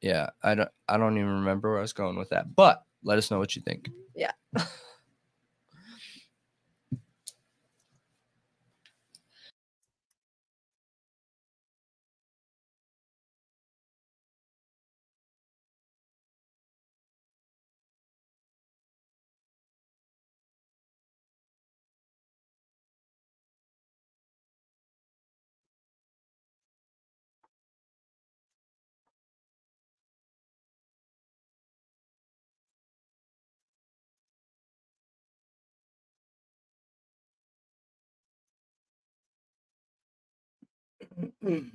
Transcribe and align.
Yeah, 0.00 0.30
I 0.42 0.54
don't 0.54 0.68
I 0.88 0.96
don't 0.98 1.16
even 1.18 1.30
remember 1.30 1.70
where 1.70 1.78
I 1.78 1.82
was 1.82 1.92
going 1.92 2.16
with 2.16 2.30
that. 2.30 2.54
But 2.54 2.82
let 3.02 3.18
us 3.18 3.30
know 3.30 3.38
what 3.38 3.56
you 3.56 3.62
think. 3.62 3.90
Yeah. 4.14 4.32
Hmm. 41.46 41.70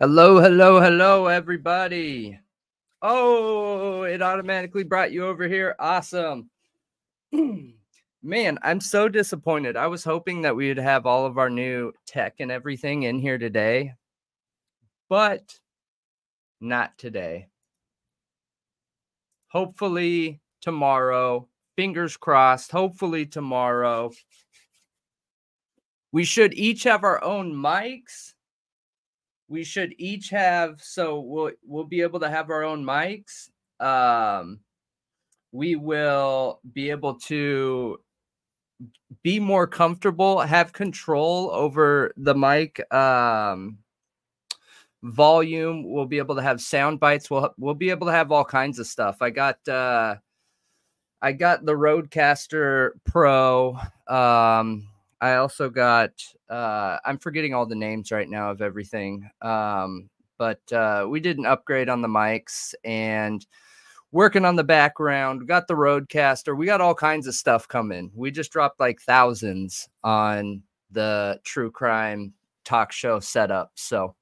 Hello, 0.00 0.40
hello, 0.40 0.80
hello, 0.80 1.26
everybody. 1.28 2.38
Oh, 3.00 4.02
it 4.02 4.22
automatically 4.22 4.82
brought 4.82 5.12
you 5.12 5.26
over 5.26 5.46
here. 5.46 5.76
Awesome. 5.78 6.50
Man, 8.22 8.58
I'm 8.62 8.80
so 8.80 9.08
disappointed. 9.08 9.76
I 9.76 9.86
was 9.86 10.02
hoping 10.02 10.42
that 10.42 10.56
we 10.56 10.68
would 10.68 10.78
have 10.78 11.06
all 11.06 11.24
of 11.24 11.38
our 11.38 11.48
new 11.48 11.92
tech 12.06 12.34
and 12.40 12.50
everything 12.50 13.04
in 13.04 13.20
here 13.20 13.38
today, 13.38 13.94
but 15.08 15.60
not 16.60 16.98
today. 16.98 17.48
Hopefully, 19.48 20.40
tomorrow. 20.60 21.48
Fingers 21.76 22.16
crossed. 22.16 22.72
Hopefully, 22.72 23.24
tomorrow. 23.24 24.10
We 26.10 26.24
should 26.24 26.54
each 26.54 26.82
have 26.82 27.04
our 27.04 27.22
own 27.22 27.54
mics 27.54 28.34
we 29.48 29.64
should 29.64 29.94
each 29.98 30.30
have 30.30 30.80
so 30.82 31.20
we'll 31.20 31.50
we'll 31.66 31.84
be 31.84 32.02
able 32.02 32.20
to 32.20 32.28
have 32.28 32.50
our 32.50 32.62
own 32.62 32.84
mics 32.84 33.48
um 33.80 34.60
we 35.52 35.76
will 35.76 36.60
be 36.72 36.90
able 36.90 37.14
to 37.14 37.98
be 39.22 39.40
more 39.40 39.66
comfortable 39.66 40.40
have 40.40 40.72
control 40.72 41.50
over 41.52 42.12
the 42.16 42.34
mic 42.34 42.92
um 42.92 43.78
volume 45.02 45.90
we'll 45.90 46.06
be 46.06 46.18
able 46.18 46.34
to 46.34 46.42
have 46.42 46.60
sound 46.60 47.00
bites 47.00 47.30
we'll 47.30 47.54
we'll 47.56 47.74
be 47.74 47.90
able 47.90 48.06
to 48.06 48.12
have 48.12 48.32
all 48.32 48.44
kinds 48.44 48.78
of 48.78 48.86
stuff. 48.86 49.22
I 49.22 49.30
got 49.30 49.66
uh 49.68 50.16
i 51.22 51.32
got 51.32 51.64
the 51.64 51.72
rodecaster 51.72 52.90
pro 53.04 53.78
um 54.08 54.88
I 55.20 55.34
also 55.36 55.70
got 55.70 56.12
uh 56.48 56.98
I'm 57.04 57.18
forgetting 57.18 57.54
all 57.54 57.66
the 57.66 57.74
names 57.74 58.12
right 58.12 58.28
now 58.28 58.50
of 58.50 58.62
everything. 58.62 59.28
Um 59.42 60.10
but 60.38 60.60
uh 60.72 61.06
we 61.08 61.20
did 61.20 61.38
an 61.38 61.46
upgrade 61.46 61.88
on 61.88 62.02
the 62.02 62.08
mics 62.08 62.74
and 62.84 63.44
working 64.12 64.44
on 64.44 64.56
the 64.56 64.64
background. 64.64 65.48
Got 65.48 65.68
the 65.68 65.74
rodecaster. 65.74 66.56
We 66.56 66.66
got 66.66 66.80
all 66.80 66.94
kinds 66.94 67.26
of 67.26 67.34
stuff 67.34 67.68
coming. 67.68 68.10
We 68.14 68.30
just 68.30 68.52
dropped 68.52 68.80
like 68.80 69.00
thousands 69.00 69.88
on 70.04 70.62
the 70.90 71.40
true 71.44 71.70
crime 71.70 72.34
talk 72.64 72.92
show 72.92 73.20
setup. 73.20 73.72
So 73.76 74.14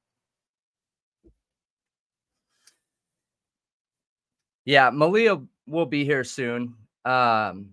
yeah, 4.64 4.90
Malia 4.90 5.40
will 5.66 5.86
be 5.86 6.04
here 6.04 6.24
soon. 6.24 6.74
Um 7.04 7.70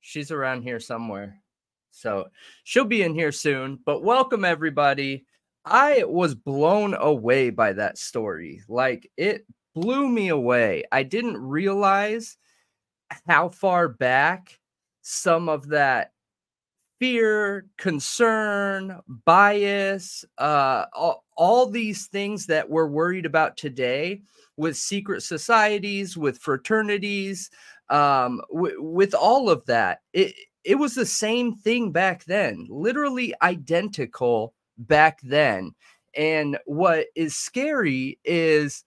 she's 0.00 0.30
around 0.30 0.62
here 0.62 0.80
somewhere. 0.80 1.39
So 1.90 2.28
she'll 2.64 2.84
be 2.84 3.02
in 3.02 3.14
here 3.14 3.32
soon. 3.32 3.78
But 3.84 4.02
welcome, 4.02 4.44
everybody. 4.44 5.26
I 5.64 6.04
was 6.06 6.34
blown 6.34 6.94
away 6.94 7.50
by 7.50 7.72
that 7.74 7.98
story. 7.98 8.62
Like 8.68 9.10
it 9.16 9.46
blew 9.74 10.08
me 10.08 10.28
away. 10.28 10.84
I 10.90 11.02
didn't 11.02 11.36
realize 11.36 12.36
how 13.26 13.48
far 13.48 13.88
back 13.88 14.58
some 15.02 15.48
of 15.48 15.68
that 15.68 16.12
fear, 16.98 17.66
concern, 17.78 19.00
bias, 19.24 20.24
uh, 20.38 20.84
all, 20.92 21.24
all 21.36 21.66
these 21.66 22.06
things 22.06 22.46
that 22.46 22.68
we're 22.68 22.86
worried 22.86 23.24
about 23.24 23.56
today 23.56 24.20
with 24.56 24.76
secret 24.76 25.22
societies, 25.22 26.16
with 26.18 26.38
fraternities, 26.38 27.50
um, 27.88 28.42
w- 28.52 28.82
with 28.82 29.14
all 29.14 29.48
of 29.48 29.64
that. 29.64 30.00
It, 30.12 30.34
it 30.64 30.76
was 30.76 30.94
the 30.94 31.06
same 31.06 31.54
thing 31.54 31.92
back 31.92 32.24
then, 32.24 32.66
literally 32.68 33.34
identical 33.42 34.54
back 34.78 35.20
then. 35.22 35.72
And 36.16 36.58
what 36.66 37.06
is 37.14 37.36
scary 37.36 38.18
is 38.24 38.84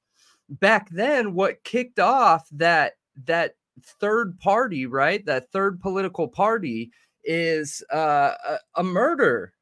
back 0.49 0.89
then 0.89 1.33
what 1.33 1.63
kicked 1.63 1.99
off 1.99 2.47
that 2.51 2.93
that 3.25 3.55
third 3.99 4.37
party, 4.39 4.85
right? 4.85 5.25
That 5.25 5.51
third 5.51 5.79
political 5.79 6.27
party 6.27 6.91
is 7.23 7.83
uh, 7.91 8.33
a, 8.47 8.57
a 8.75 8.83
murder. 8.83 9.53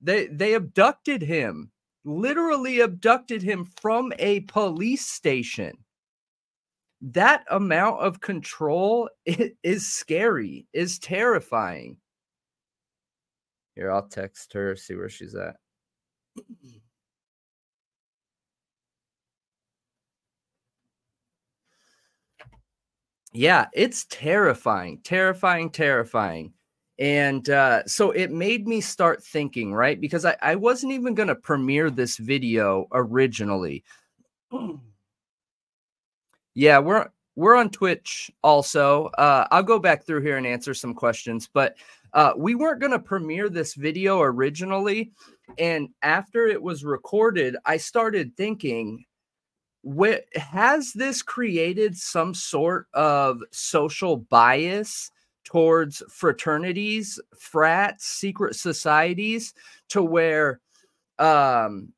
They 0.00 0.26
they 0.26 0.54
abducted 0.54 1.22
him, 1.22 1.70
literally 2.04 2.80
abducted 2.80 3.42
him 3.42 3.64
from 3.80 4.12
a 4.18 4.40
police 4.40 5.06
station 5.06 5.76
that 7.00 7.44
amount 7.50 8.00
of 8.00 8.20
control 8.20 9.08
is 9.62 9.86
scary, 9.86 10.66
is 10.72 10.98
terrifying. 10.98 11.96
Here, 13.74 13.90
I'll 13.90 14.08
text 14.08 14.52
her, 14.52 14.76
see 14.76 14.94
where 14.94 15.08
she's 15.08 15.34
at. 15.34 15.56
yeah, 23.32 23.66
it's 23.72 24.06
terrifying, 24.06 25.00
terrifying, 25.02 25.70
terrifying. 25.70 26.52
And 26.98 27.48
uh, 27.48 27.86
so 27.86 28.10
it 28.10 28.30
made 28.30 28.68
me 28.68 28.82
start 28.82 29.24
thinking, 29.24 29.72
right? 29.72 29.98
Because 29.98 30.26
I, 30.26 30.36
I 30.42 30.56
wasn't 30.56 30.92
even 30.92 31.14
going 31.14 31.28
to 31.28 31.34
premiere 31.34 31.90
this 31.90 32.18
video 32.18 32.86
originally. 32.92 33.84
Yeah, 36.60 36.78
we're 36.78 37.08
we're 37.36 37.56
on 37.56 37.70
Twitch 37.70 38.30
also. 38.44 39.06
Uh, 39.16 39.48
I'll 39.50 39.62
go 39.62 39.78
back 39.78 40.04
through 40.04 40.20
here 40.20 40.36
and 40.36 40.46
answer 40.46 40.74
some 40.74 40.92
questions, 40.92 41.48
but 41.50 41.74
uh, 42.12 42.34
we 42.36 42.54
weren't 42.54 42.80
going 42.80 42.92
to 42.92 42.98
premiere 42.98 43.48
this 43.48 43.72
video 43.72 44.20
originally, 44.20 45.10
and 45.56 45.88
after 46.02 46.46
it 46.48 46.60
was 46.60 46.84
recorded, 46.84 47.56
I 47.64 47.78
started 47.78 48.36
thinking, 48.36 49.06
what 49.80 50.26
has 50.34 50.92
this 50.92 51.22
created 51.22 51.96
some 51.96 52.34
sort 52.34 52.88
of 52.92 53.40
social 53.52 54.18
bias 54.18 55.10
towards 55.44 56.02
fraternities, 56.10 57.18
frats, 57.38 58.04
secret 58.04 58.54
societies, 58.54 59.54
to 59.88 60.02
where 60.02 60.60
um 61.18 61.94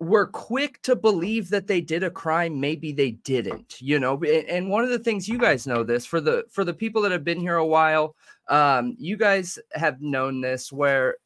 we're 0.00 0.26
quick 0.26 0.80
to 0.82 0.96
believe 0.96 1.50
that 1.50 1.66
they 1.66 1.80
did 1.80 2.02
a 2.02 2.10
crime 2.10 2.60
maybe 2.60 2.92
they 2.92 3.12
didn't 3.12 3.80
you 3.80 3.98
know 3.98 4.20
and 4.24 4.68
one 4.68 4.84
of 4.84 4.90
the 4.90 4.98
things 4.98 5.28
you 5.28 5.38
guys 5.38 5.66
know 5.66 5.82
this 5.82 6.04
for 6.04 6.20
the 6.20 6.44
for 6.50 6.64
the 6.64 6.74
people 6.74 7.02
that 7.02 7.12
have 7.12 7.24
been 7.24 7.40
here 7.40 7.56
a 7.56 7.66
while 7.66 8.14
um 8.48 8.94
you 8.98 9.16
guys 9.16 9.58
have 9.72 10.00
known 10.00 10.40
this 10.40 10.72
where 10.72 11.16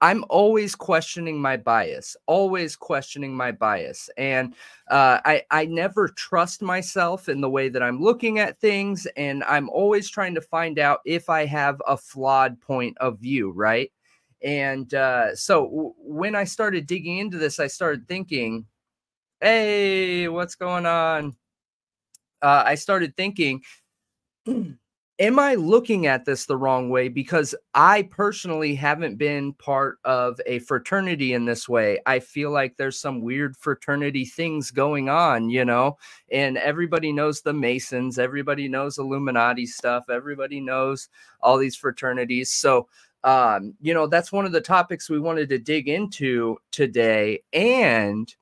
i'm 0.00 0.24
always 0.28 0.74
questioning 0.74 1.40
my 1.40 1.56
bias 1.56 2.16
always 2.26 2.74
questioning 2.74 3.34
my 3.34 3.52
bias 3.52 4.10
and 4.16 4.54
uh, 4.90 5.20
i 5.24 5.42
i 5.50 5.64
never 5.64 6.08
trust 6.08 6.60
myself 6.60 7.28
in 7.28 7.40
the 7.40 7.50
way 7.50 7.68
that 7.68 7.82
i'm 7.82 8.00
looking 8.00 8.38
at 8.38 8.60
things 8.60 9.06
and 9.16 9.44
i'm 9.44 9.68
always 9.70 10.10
trying 10.10 10.34
to 10.34 10.40
find 10.40 10.78
out 10.78 11.00
if 11.04 11.30
i 11.30 11.46
have 11.46 11.80
a 11.86 11.96
flawed 11.96 12.60
point 12.60 12.96
of 12.98 13.18
view 13.18 13.50
right 13.52 13.92
and 14.42 14.92
uh, 14.94 15.34
so 15.34 15.64
w- 15.64 15.94
when 15.98 16.34
I 16.34 16.44
started 16.44 16.86
digging 16.86 17.18
into 17.18 17.38
this, 17.38 17.58
I 17.60 17.66
started 17.66 18.06
thinking, 18.08 18.66
hey, 19.40 20.28
what's 20.28 20.54
going 20.54 20.86
on? 20.86 21.36
Uh, 22.40 22.62
I 22.66 22.74
started 22.76 23.16
thinking, 23.16 23.62
am 25.18 25.38
I 25.38 25.56
looking 25.56 26.06
at 26.06 26.24
this 26.24 26.46
the 26.46 26.56
wrong 26.56 26.90
way? 26.90 27.08
Because 27.08 27.54
I 27.74 28.02
personally 28.02 28.74
haven't 28.74 29.16
been 29.16 29.52
part 29.54 29.98
of 30.04 30.40
a 30.46 30.60
fraternity 30.60 31.32
in 31.32 31.44
this 31.44 31.68
way. 31.68 31.98
I 32.06 32.20
feel 32.20 32.50
like 32.50 32.76
there's 32.76 33.00
some 33.00 33.20
weird 33.20 33.56
fraternity 33.56 34.24
things 34.24 34.70
going 34.70 35.08
on, 35.08 35.50
you 35.50 35.64
know, 35.64 35.98
and 36.30 36.56
everybody 36.56 37.12
knows 37.12 37.40
the 37.40 37.52
Masons, 37.52 38.18
everybody 38.18 38.68
knows 38.68 38.98
Illuminati 38.98 39.66
stuff, 39.66 40.08
everybody 40.08 40.60
knows 40.60 41.08
all 41.40 41.58
these 41.58 41.76
fraternities. 41.76 42.52
So, 42.52 42.88
um, 43.24 43.74
you 43.80 43.94
know, 43.94 44.06
that's 44.06 44.32
one 44.32 44.44
of 44.46 44.52
the 44.52 44.60
topics 44.60 45.10
we 45.10 45.20
wanted 45.20 45.48
to 45.48 45.58
dig 45.58 45.88
into 45.88 46.58
today. 46.70 47.42
And 47.52 48.32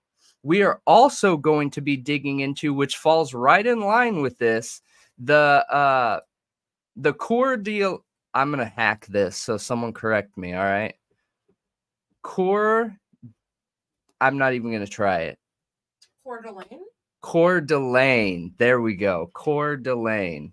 we 0.42 0.62
are 0.62 0.80
also 0.86 1.36
going 1.36 1.70
to 1.70 1.80
be 1.80 1.96
digging 1.96 2.40
into, 2.40 2.72
which 2.72 2.96
falls 2.98 3.34
right 3.34 3.66
in 3.66 3.80
line 3.80 4.20
with 4.20 4.38
this, 4.38 4.80
the 5.18 5.64
uh 5.70 6.20
the 6.96 7.12
core 7.12 7.56
deal. 7.56 8.04
I'm 8.34 8.50
gonna 8.50 8.66
hack 8.66 9.06
this, 9.06 9.36
so 9.36 9.56
someone 9.56 9.92
correct 9.92 10.36
me. 10.36 10.54
All 10.54 10.62
right, 10.62 10.94
core. 12.22 12.94
I'm 14.20 14.38
not 14.38 14.54
even 14.54 14.72
gonna 14.72 14.86
try 14.86 15.22
it. 15.22 15.38
Coeur 16.24 16.42
d'Alene. 16.42 16.84
Coeur 17.22 17.60
d'Alene. 17.60 18.54
There 18.58 18.80
we 18.80 18.94
go. 18.94 19.30
Coeur 19.32 19.76
d'Alene. 19.76 20.52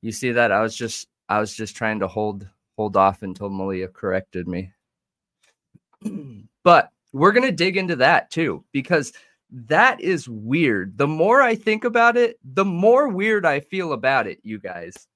You 0.00 0.12
see 0.12 0.32
that? 0.32 0.50
I 0.50 0.60
was 0.60 0.76
just 0.76 1.08
I 1.28 1.40
was 1.40 1.54
just 1.54 1.76
trying 1.76 2.00
to 2.00 2.08
hold 2.08 2.48
hold 2.76 2.96
off 2.96 3.22
until 3.22 3.50
Malia 3.50 3.88
corrected 3.88 4.48
me. 4.48 4.72
but 6.64 6.90
we're 7.12 7.32
gonna 7.32 7.52
dig 7.52 7.76
into 7.76 7.96
that 7.96 8.30
too 8.30 8.64
because 8.72 9.12
that 9.50 10.00
is 10.00 10.28
weird. 10.28 10.96
The 10.96 11.06
more 11.06 11.42
I 11.42 11.54
think 11.54 11.84
about 11.84 12.16
it, 12.16 12.38
the 12.42 12.64
more 12.64 13.08
weird 13.08 13.44
I 13.44 13.60
feel 13.60 13.92
about 13.92 14.26
it, 14.26 14.40
you 14.42 14.58
guys 14.58 15.06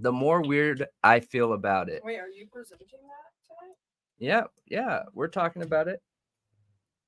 the 0.00 0.12
more 0.12 0.40
weird 0.42 0.86
I 1.02 1.20
feel 1.20 1.52
about 1.52 1.88
it. 1.88 2.02
Wait, 2.04 2.18
are 2.18 2.28
you 2.28 2.46
presenting 2.46 2.86
that 2.86 3.46
tonight? 3.46 3.76
Yeah, 4.18 4.44
yeah, 4.66 5.02
we're 5.12 5.28
talking 5.28 5.62
about 5.62 5.88
it 5.88 6.00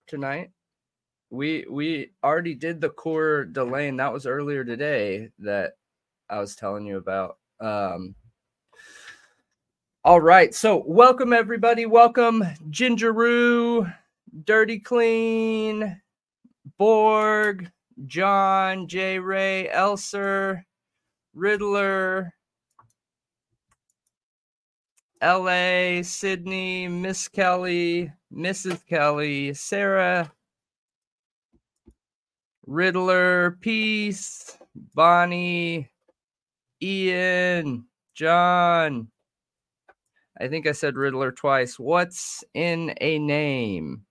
tonight. 0.07 0.51
We 1.31 1.65
we 1.71 2.11
already 2.25 2.55
did 2.55 2.81
the 2.81 2.91
Coeur 2.91 3.45
d'Alene. 3.45 3.97
That 3.97 4.13
was 4.13 4.27
earlier 4.27 4.65
today 4.65 5.31
that 5.39 5.75
I 6.29 6.41
was 6.41 6.57
telling 6.57 6.87
you 6.87 6.97
about. 6.97 7.39
Um 7.61 8.15
all 10.11 10.21
right, 10.21 10.53
so 10.53 10.83
welcome 10.89 11.33
everybody. 11.33 11.87
Welcome 11.87 12.43
Ginger 12.69 13.15
Gingeroo, 13.15 13.95
Dirty 14.43 14.81
Clean, 14.81 16.03
Borg, 16.77 17.71
John, 18.09 18.89
J 18.89 19.21
Ray, 19.21 19.71
Elser, 19.73 20.65
Riddler, 21.33 22.35
LA, 25.23 26.03
Sydney, 26.03 26.89
Miss 26.89 27.29
Kelly, 27.29 28.11
Mrs. 28.35 28.85
Kelly, 28.85 29.55
Sarah, 29.55 30.33
Riddler, 32.67 33.59
Peace, 33.61 34.59
Bonnie, 34.75 35.89
Ian, 36.83 37.87
John. 38.13 39.07
I 40.41 40.49
think 40.49 40.67
I 40.67 40.73
said 40.73 40.97
Riddler 40.97 41.33
twice. 41.33 41.79
What's 41.79 42.43
in 42.55 42.95
a 43.03 43.19
name? 43.19 44.07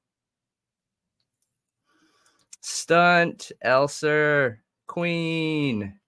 Stunt, 2.62 3.52
Elser, 3.66 4.58
Queen, 4.86 6.00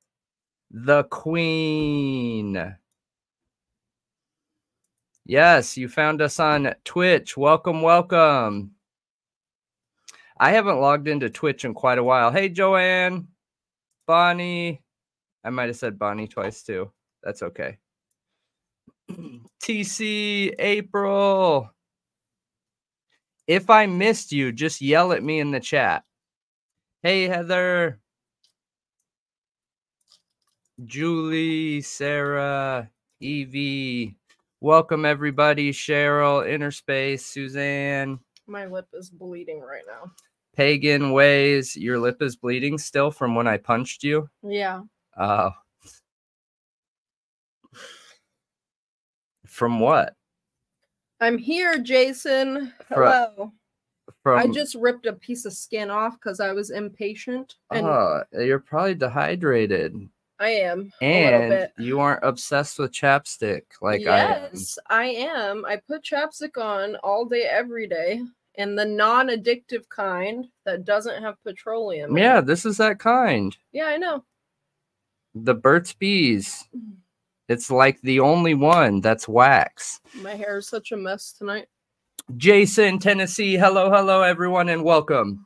the 0.70 1.06
Queen. 1.06 2.76
Yes, 5.26 5.76
you 5.76 5.88
found 5.90 6.22
us 6.22 6.40
on 6.40 6.76
Twitch. 6.86 7.36
Welcome, 7.36 7.82
welcome. 7.82 8.76
I 10.38 10.52
haven't 10.52 10.82
logged 10.82 11.08
into 11.08 11.32
Twitch 11.32 11.66
in 11.66 11.74
quite 11.74 11.98
a 11.98 12.04
while. 12.04 12.32
Hey, 12.32 12.50
Joanne, 12.50 13.28
Bonnie. 14.06 14.84
I 15.44 15.50
might 15.50 15.70
have 15.70 15.78
said 15.78 15.98
Bonnie 15.98 16.28
twice 16.28 16.62
too. 16.62 16.92
That's 17.24 17.42
okay. 17.42 17.78
TC, 19.64 20.54
April. 20.60 21.70
If 23.48 23.70
I 23.70 23.86
missed 23.86 24.32
you, 24.32 24.52
just 24.52 24.82
yell 24.82 25.12
at 25.12 25.24
me 25.24 25.40
in 25.40 25.52
the 25.52 25.60
chat. 25.60 26.04
Hey, 27.04 27.24
Heather. 27.24 28.00
Julie, 30.86 31.82
Sarah, 31.82 32.90
Evie. 33.20 34.16
Welcome 34.62 35.06
everybody, 35.06 35.72
Cheryl, 35.72 36.48
Interspace, 36.48 37.26
Suzanne. 37.26 38.20
My 38.48 38.66
lip 38.66 38.88
is 38.94 39.10
bleeding 39.10 39.62
right 39.62 39.84
now. 39.88 40.12
Pagan 40.56 41.12
ways. 41.12 41.76
Your 41.76 42.00
lip 42.00 42.22
is 42.22 42.36
bleeding 42.36 42.78
still 42.78 43.12
from 43.12 43.36
when 43.36 43.48
I 43.48 43.58
punched 43.58 44.04
you. 44.04 44.30
Yeah. 44.44 44.82
Oh. 45.18 45.52
From 49.62 49.80
what? 49.80 50.16
I'm 51.20 51.38
here, 51.38 51.78
Jason. 51.78 52.74
Hello. 52.90 53.54
From, 54.24 54.40
I 54.40 54.48
just 54.48 54.74
ripped 54.74 55.06
a 55.06 55.14
piece 55.14 55.46
of 55.46 55.54
skin 55.54 55.92
off 55.92 56.16
because 56.16 56.40
I 56.40 56.52
was 56.52 56.72
impatient. 56.72 57.58
And 57.70 57.86
oh, 57.86 58.24
you're 58.32 58.58
probably 58.58 58.96
dehydrated. 58.96 60.10
I 60.40 60.50
am. 60.50 60.92
And 61.00 61.70
you 61.78 62.00
aren't 62.00 62.24
obsessed 62.24 62.80
with 62.80 62.92
chapstick 62.92 63.62
like 63.84 64.02
yes, 64.02 64.80
I 64.90 65.06
am. 65.06 65.28
I 65.28 65.40
am. 65.40 65.66
I 65.66 65.76
put 65.76 66.04
chapstick 66.04 66.58
on 66.58 66.96
all 67.04 67.26
day, 67.26 67.44
every 67.44 67.86
day, 67.86 68.24
and 68.56 68.76
the 68.76 68.86
non 68.86 69.28
addictive 69.28 69.88
kind 69.90 70.48
that 70.66 70.86
doesn't 70.86 71.22
have 71.22 71.36
petroleum. 71.44 72.18
Yeah, 72.18 72.42
this 72.42 72.66
is 72.66 72.78
that 72.78 72.98
kind. 72.98 73.56
Yeah, 73.74 73.86
I 73.86 73.98
know. 73.98 74.24
The 75.36 75.54
Burt's 75.54 75.94
Bees. 75.94 76.68
Mm. 76.76 76.94
It's 77.52 77.70
like 77.70 78.00
the 78.00 78.22
only 78.22 78.54
one 78.54 79.02
that's 79.02 79.28
wax. 79.28 80.00
My 80.22 80.36
hair 80.36 80.60
is 80.60 80.70
such 80.70 80.94
a 80.94 80.98
mess 80.98 81.34
tonight. 81.34 81.68
Jason, 82.38 82.98
Tennessee. 82.98 83.56
Hello, 83.58 83.92
hello, 83.92 84.22
everyone, 84.22 84.70
and 84.70 84.86
welcome. 84.86 85.46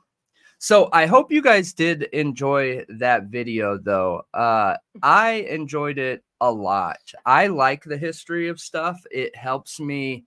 So 0.59 0.87
I 0.93 1.07
hope 1.07 1.31
you 1.31 1.41
guys 1.41 1.73
did 1.73 2.03
enjoy 2.13 2.85
that 2.89 3.23
video 3.23 3.79
though. 3.79 4.21
Uh 4.35 4.77
I 5.01 5.47
enjoyed 5.49 5.97
it 5.97 6.23
a 6.41 6.51
lot. 6.51 6.99
I 7.25 7.47
like 7.47 7.83
the 7.83 7.97
history 7.97 8.49
of 8.49 8.59
stuff. 8.59 9.03
It 9.09 9.35
helps 9.35 9.79
me 9.79 10.25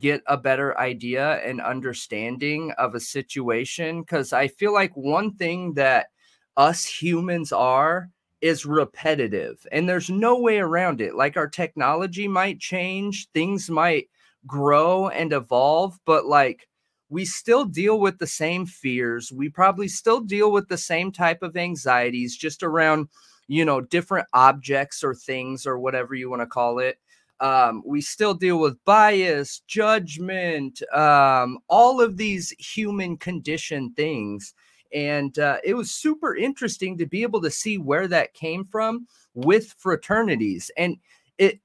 get 0.00 0.20
a 0.26 0.36
better 0.36 0.76
idea 0.80 1.36
and 1.46 1.60
understanding 1.60 2.72
of 2.72 2.96
a 2.96 3.00
situation 3.00 4.04
cuz 4.04 4.32
I 4.32 4.48
feel 4.48 4.74
like 4.74 4.96
one 4.96 5.36
thing 5.36 5.74
that 5.74 6.08
us 6.56 6.84
humans 6.84 7.52
are 7.52 8.10
is 8.40 8.64
repetitive 8.66 9.66
and 9.72 9.88
there's 9.88 10.10
no 10.10 10.38
way 10.38 10.58
around 10.58 11.00
it. 11.00 11.14
Like 11.14 11.36
our 11.36 11.48
technology 11.48 12.28
might 12.28 12.60
change, 12.60 13.28
things 13.32 13.68
might 13.68 14.08
grow 14.46 15.08
and 15.08 15.32
evolve, 15.32 15.98
but 16.04 16.26
like 16.26 16.68
we 17.08 17.24
still 17.24 17.64
deal 17.64 17.98
with 17.98 18.18
the 18.18 18.26
same 18.26 18.66
fears. 18.66 19.32
We 19.32 19.48
probably 19.48 19.88
still 19.88 20.20
deal 20.20 20.52
with 20.52 20.68
the 20.68 20.78
same 20.78 21.10
type 21.10 21.42
of 21.42 21.56
anxieties 21.56 22.36
just 22.36 22.62
around, 22.62 23.08
you 23.48 23.64
know, 23.64 23.80
different 23.80 24.28
objects 24.34 25.02
or 25.02 25.14
things 25.14 25.66
or 25.66 25.78
whatever 25.78 26.14
you 26.14 26.30
want 26.30 26.42
to 26.42 26.46
call 26.46 26.78
it. 26.78 26.98
Um, 27.40 27.82
we 27.86 28.00
still 28.00 28.34
deal 28.34 28.58
with 28.58 28.84
bias, 28.84 29.62
judgment, 29.66 30.82
um, 30.92 31.58
all 31.68 32.00
of 32.00 32.16
these 32.16 32.50
human 32.58 33.16
condition 33.16 33.92
things. 33.94 34.54
And 34.92 35.38
uh, 35.38 35.58
it 35.64 35.74
was 35.74 35.90
super 35.90 36.34
interesting 36.36 36.96
to 36.98 37.06
be 37.06 37.22
able 37.22 37.40
to 37.42 37.50
see 37.50 37.78
where 37.78 38.08
that 38.08 38.34
came 38.34 38.64
from 38.64 39.06
with 39.34 39.74
fraternities. 39.78 40.70
And 40.76 40.96
it, 41.38 41.60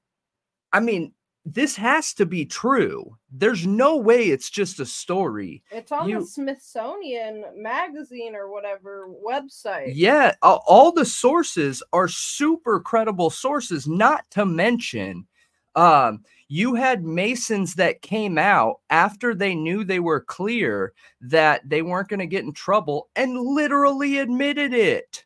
I 0.72 0.80
mean, 0.80 1.12
this 1.46 1.76
has 1.76 2.14
to 2.14 2.24
be 2.24 2.46
true. 2.46 3.16
There's 3.30 3.66
no 3.66 3.96
way 3.96 4.30
it's 4.30 4.48
just 4.48 4.80
a 4.80 4.86
story. 4.86 5.62
It's 5.70 5.92
on 5.92 6.08
you, 6.08 6.20
the 6.20 6.26
Smithsonian 6.26 7.44
magazine 7.56 8.34
or 8.34 8.50
whatever 8.50 9.08
website. 9.24 9.92
Yeah, 9.94 10.34
all 10.42 10.90
the 10.90 11.04
sources 11.04 11.82
are 11.92 12.08
super 12.08 12.80
credible 12.80 13.30
sources, 13.30 13.86
not 13.86 14.30
to 14.30 14.46
mention 14.46 15.26
um 15.76 16.22
you 16.48 16.74
had 16.74 17.04
masons 17.04 17.74
that 17.74 18.02
came 18.02 18.38
out 18.38 18.80
after 18.90 19.34
they 19.34 19.54
knew 19.54 19.84
they 19.84 20.00
were 20.00 20.20
clear 20.20 20.92
that 21.20 21.68
they 21.68 21.82
weren't 21.82 22.08
going 22.08 22.20
to 22.20 22.26
get 22.26 22.44
in 22.44 22.52
trouble 22.52 23.08
and 23.16 23.38
literally 23.38 24.18
admitted 24.18 24.72
it. 24.74 25.24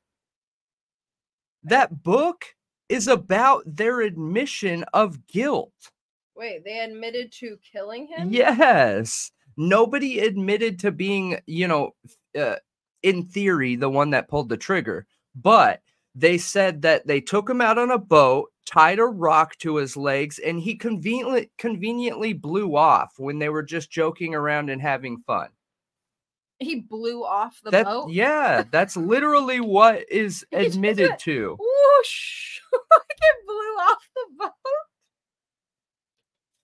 That 1.62 2.02
book 2.02 2.44
is 2.88 3.08
about 3.08 3.64
their 3.66 4.00
admission 4.00 4.84
of 4.94 5.26
guilt. 5.26 5.72
Wait, 6.36 6.64
they 6.64 6.78
admitted 6.78 7.32
to 7.32 7.58
killing 7.70 8.06
him? 8.06 8.32
Yes. 8.32 9.30
Nobody 9.56 10.20
admitted 10.20 10.78
to 10.80 10.92
being, 10.92 11.40
you 11.46 11.66
know, 11.66 11.90
uh, 12.38 12.56
in 13.02 13.24
theory, 13.24 13.74
the 13.74 13.90
one 13.90 14.10
that 14.10 14.28
pulled 14.28 14.48
the 14.48 14.56
trigger, 14.56 15.06
but 15.34 15.82
they 16.14 16.38
said 16.38 16.82
that 16.82 17.06
they 17.06 17.20
took 17.20 17.50
him 17.50 17.60
out 17.60 17.78
on 17.78 17.90
a 17.90 17.98
boat, 17.98 18.50
tied 18.68 18.98
a 18.98 19.04
rock 19.04 19.56
to 19.58 19.76
his 19.76 19.96
legs, 19.96 20.38
and 20.38 20.60
he 20.60 20.74
conveniently 20.76 21.50
conveniently 21.56 22.34
blew 22.34 22.76
off 22.76 23.14
when 23.16 23.38
they 23.38 23.48
were 23.48 23.62
just 23.62 23.90
joking 23.90 24.34
around 24.34 24.68
and 24.68 24.80
having 24.82 25.18
fun. 25.26 25.48
He 26.58 26.80
blew 26.80 27.24
off 27.24 27.60
the 27.64 27.70
That 27.70 27.86
boat. 27.86 28.10
yeah, 28.10 28.64
that's 28.70 28.96
literally 28.96 29.60
what 29.60 30.04
is 30.10 30.44
admitted 30.52 31.08
went, 31.10 31.20
to. 31.20 31.56
Whoosh! 31.58 32.60
it 32.72 33.36
blew 33.46 33.54
off 33.54 34.08
the 34.14 34.26
boat. 34.38 34.52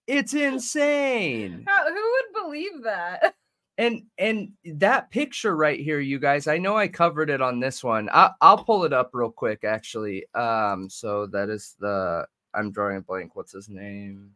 It's 0.07 0.35
insane. 0.35 1.65
How, 1.67 1.89
who 1.89 1.95
would 1.95 2.45
believe 2.45 2.83
that? 2.85 3.35
And 3.77 4.03
and 4.19 4.53
that 4.65 5.11
picture 5.11 5.57
right 5.57 5.81
here, 5.81 5.99
you 5.99 6.21
guys, 6.21 6.47
I 6.47 6.59
know 6.59 6.77
I 6.77 6.87
covered 6.87 7.29
it 7.29 7.41
on 7.41 7.59
this 7.59 7.83
one. 7.83 8.09
I, 8.13 8.31
I'll 8.41 8.63
pull 8.63 8.85
it 8.85 8.93
up 8.93 9.11
real 9.13 9.31
quick, 9.31 9.65
actually. 9.65 10.27
Um, 10.35 10.89
so 10.89 11.27
that 11.29 11.49
is 11.49 11.75
the 11.81 12.27
I'm 12.55 12.71
drawing 12.71 12.99
a 12.99 13.01
blank. 13.01 13.35
What's 13.35 13.53
his 13.53 13.69
name? 13.69 14.31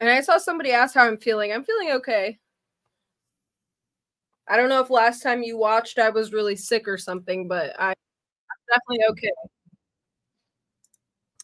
And 0.00 0.10
I 0.10 0.20
saw 0.20 0.38
somebody 0.38 0.72
ask 0.72 0.94
how 0.94 1.06
I'm 1.06 1.16
feeling. 1.16 1.52
I'm 1.52 1.64
feeling 1.64 1.92
okay. 1.92 2.38
I 4.46 4.56
don't 4.56 4.68
know 4.68 4.80
if 4.80 4.90
last 4.90 5.22
time 5.22 5.42
you 5.42 5.56
watched 5.56 5.98
I 5.98 6.10
was 6.10 6.32
really 6.32 6.56
sick 6.56 6.88
or 6.88 6.98
something, 6.98 7.48
but 7.48 7.74
I, 7.80 7.90
I'm 7.90 7.94
definitely 8.68 9.06
okay. 9.10 9.30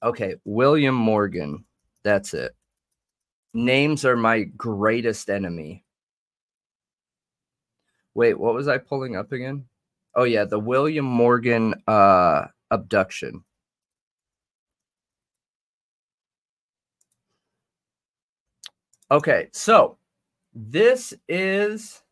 Okay, 0.02 0.35
William 0.44 0.94
Morgan. 0.94 1.64
That's 2.02 2.35
it. 2.35 2.52
Names 3.54 4.04
are 4.04 4.16
my 4.16 4.42
greatest 4.42 5.30
enemy. 5.30 5.86
Wait, 8.16 8.40
what 8.40 8.54
was 8.54 8.66
I 8.66 8.78
pulling 8.78 9.14
up 9.14 9.30
again? 9.32 9.66
Oh 10.14 10.25
yeah, 10.25 10.46
the 10.46 10.58
William 10.58 11.04
Morgan 11.04 11.75
uh 11.87 12.46
abduction. 12.70 13.44
Okay, 19.11 19.49
so 19.52 19.99
this 20.54 21.12
is 21.28 22.02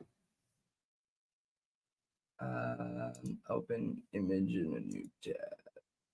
um, 2.38 3.38
open 3.48 3.96
image 4.12 4.52
in 4.52 4.74
a 4.76 4.80
new 4.80 5.08
tab. 5.22 5.34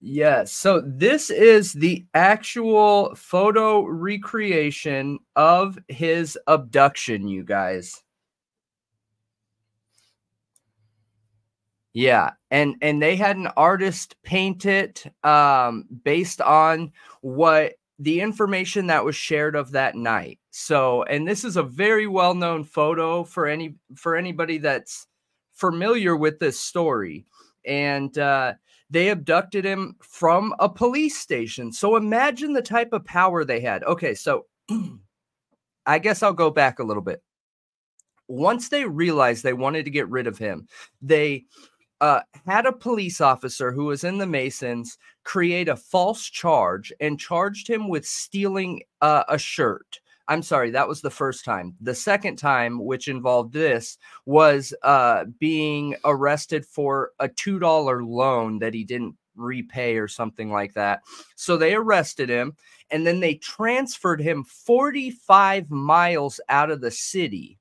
Yes. 0.01 0.53
So 0.53 0.83
this 0.87 1.31
is 1.31 1.73
the 1.73 2.07
actual 2.15 3.13
photo 3.17 3.83
recreation 3.83 5.19
of 5.35 5.81
his 5.89 6.39
abduction, 6.47 7.27
you 7.27 7.43
guys. 7.43 8.05
Yeah, 11.95 12.31
and 12.51 12.77
and 12.83 13.03
they 13.03 13.17
had 13.17 13.37
an 13.37 13.49
artist 13.57 14.15
paint 14.23 14.65
it 14.65 15.05
um 15.25 15.85
based 16.05 16.41
on 16.41 16.93
what 17.21 17.75
the 17.99 18.21
information 18.21 18.87
that 18.87 19.05
was 19.05 19.17
shared 19.17 19.57
of 19.57 19.73
that 19.73 19.95
night. 19.97 20.39
So, 20.51 21.03
and 21.05 21.27
this 21.29 21.45
is 21.45 21.57
a 21.57 21.63
very 21.63 22.07
well-known 22.07 22.65
photo 22.65 23.25
for 23.25 23.47
any 23.47 23.75
for 23.97 24.17
anybody 24.17 24.59
that's 24.59 25.07
familiar 25.53 26.17
with 26.17 26.39
this 26.39 26.59
story. 26.61 27.27
And 27.67 28.17
uh 28.19 28.55
they 28.91 29.09
abducted 29.11 29.65
him 29.65 29.97
from 30.01 30.55
a 30.59 30.69
police 30.69 31.17
station. 31.17 31.73
So 31.73 31.97
imagine 31.97 32.53
the 32.53 32.63
type 32.63 32.93
of 32.93 33.05
power 33.05 33.45
they 33.45 33.61
had. 33.61 33.85
Okay, 33.85 34.15
so 34.15 34.47
I 35.87 35.99
guess 35.99 36.23
I'll 36.23 36.33
go 36.33 36.51
back 36.51 36.79
a 36.79 36.85
little 36.85 37.03
bit. 37.03 37.23
Once 38.29 38.69
they 38.69 38.85
realized 38.85 39.43
they 39.43 39.53
wanted 39.53 39.85
to 39.85 39.91
get 39.91 40.09
rid 40.09 40.27
of 40.27 40.39
him, 40.39 40.69
they 41.03 41.45
uh, 42.01 42.21
had 42.47 42.67
a 42.67 42.73
police 42.73 43.21
officer 43.21 43.73
who 43.73 43.85
was 43.87 44.05
in 44.05 44.19
the 44.19 44.27
Masons 44.27 44.99
create 45.25 45.69
a 45.69 45.77
false 45.77 46.25
charge 46.25 46.93
and 47.01 47.21
charged 47.21 47.69
him 47.69 47.89
with 47.89 48.07
stealing 48.07 48.83
uh, 49.01 49.25
a 49.29 49.39
shirt. 49.39 50.01
I'm 50.29 50.43
sorry, 50.43 50.71
that 50.71 50.89
was 50.89 51.01
the 51.01 51.11
first 51.11 51.45
time. 51.45 51.75
The 51.81 51.95
second 51.95 52.37
time, 52.37 52.85
which 52.85 53.09
involved 53.09 53.53
this, 53.53 53.99
was 54.27 54.73
uh, 54.85 55.25
being 55.41 55.97
arrested 56.05 56.65
for 56.65 57.11
a 57.19 57.29
$2 57.29 58.07
loan 58.07 58.61
that 58.61 58.73
he 58.73 58.85
didn't 58.85 59.17
repay 59.35 59.97
or 59.97 60.09
something 60.09 60.53
like 60.53 60.75
that. 60.75 61.01
So 61.35 61.57
they 61.57 61.75
arrested 61.75 62.29
him 62.29 62.55
and 62.91 63.07
then 63.07 63.21
they 63.21 63.35
transferred 63.35 64.21
him 64.21 64.45
45 64.45 65.71
miles 65.71 66.41
out 66.49 66.71
of 66.71 66.81
the 66.81 66.91
city. 66.91 67.60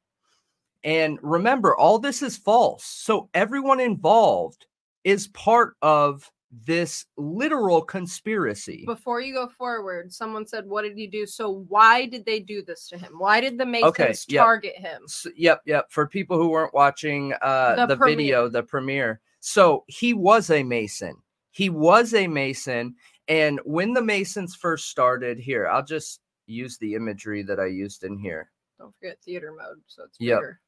And 0.84 1.20
remember, 1.22 1.76
all 1.76 2.00
this 2.00 2.22
is 2.22 2.38
false. 2.38 2.84
So 2.86 3.30
everyone 3.34 3.80
involved 3.80 4.66
is 5.04 5.28
part 5.30 5.76
of 5.82 6.30
this 6.66 7.06
literal 7.18 7.82
conspiracy. 7.82 8.84
Before 8.86 9.22
you 9.22 9.34
go 9.34 9.48
forward, 9.50 10.12
someone 10.12 10.48
said, 10.48 10.66
What 10.68 10.82
did 10.82 10.98
he 10.98 11.06
do? 11.06 11.26
So, 11.28 11.66
why 11.68 12.08
did 12.08 12.26
they 12.26 12.40
do 12.40 12.64
this 12.64 12.88
to 12.88 12.98
him? 12.98 13.14
Why 13.18 13.40
did 13.40 13.58
the 13.58 13.66
Masons 13.68 14.26
yep. 14.28 14.44
target 14.44 14.76
him? 14.76 15.04
S- 15.06 15.28
yep, 15.36 15.62
yep. 15.66 15.92
For 15.92 16.08
people 16.08 16.38
who 16.38 16.50
weren't 16.50 16.74
watching 16.74 17.34
uh, 17.42 17.76
The 17.76 17.86
the, 17.88 17.98
premiere. 17.98 18.16
video, 18.18 18.50
the 18.50 18.64
premiere. 18.64 19.22
So 19.42 19.84
he 19.88 20.14
was 20.14 20.50
a 20.50 20.64
Mason. 20.64 21.16
He 21.52 21.70
was 21.70 22.14
a 22.14 22.28
Mason. 22.28 22.96
And 23.28 23.60
when 23.64 23.94
the 23.94 24.02
Masons 24.02 24.56
first 24.56 24.90
started, 24.90 25.38
here, 25.38 25.68
I'll 25.68 25.86
just 25.86 26.20
use 26.48 26.78
the 26.80 26.96
imagery 26.96 27.44
that 27.44 27.60
I 27.60 27.68
used 27.68 28.04
in 28.04 28.18
here. 28.18 28.50
Don't 28.80 28.94
forget 28.96 29.22
theater 29.24 29.54
mode. 29.56 29.82
So 29.86 30.04
it's 30.06 30.18
Yep. 30.20 30.40
bigger. 30.40 30.60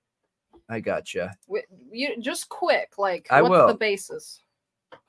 I 0.71 0.79
gotcha. 0.79 1.35
You, 1.91 2.19
just 2.21 2.47
quick, 2.47 2.93
like, 2.97 3.27
I 3.29 3.41
what's 3.41 3.51
will. 3.51 3.67
the 3.67 3.75
basis? 3.75 4.41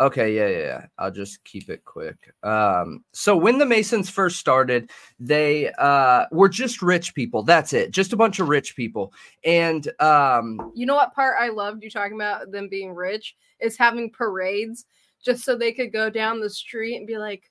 Okay, 0.00 0.34
yeah, 0.34 0.48
yeah, 0.48 0.58
yeah. 0.58 0.86
I'll 0.98 1.12
just 1.12 1.44
keep 1.44 1.68
it 1.68 1.84
quick. 1.84 2.34
Um, 2.42 3.04
so 3.12 3.36
when 3.36 3.58
the 3.58 3.66
Masons 3.66 4.10
first 4.10 4.38
started, 4.38 4.90
they 5.20 5.72
uh 5.78 6.26
were 6.32 6.48
just 6.48 6.82
rich 6.82 7.14
people. 7.14 7.42
That's 7.44 7.72
it. 7.72 7.92
Just 7.92 8.12
a 8.12 8.16
bunch 8.16 8.40
of 8.40 8.48
rich 8.48 8.74
people. 8.74 9.12
And 9.44 9.88
um 10.00 10.72
You 10.74 10.86
know 10.86 10.94
what 10.94 11.14
part 11.14 11.36
I 11.40 11.48
loved 11.48 11.84
you 11.84 11.90
talking 11.90 12.14
about 12.16 12.50
them 12.50 12.68
being 12.68 12.92
rich 12.94 13.36
is 13.60 13.76
having 13.76 14.10
parades 14.10 14.86
just 15.24 15.44
so 15.44 15.56
they 15.56 15.72
could 15.72 15.92
go 15.92 16.10
down 16.10 16.40
the 16.40 16.50
street 16.50 16.96
and 16.96 17.06
be 17.06 17.18
like, 17.18 17.50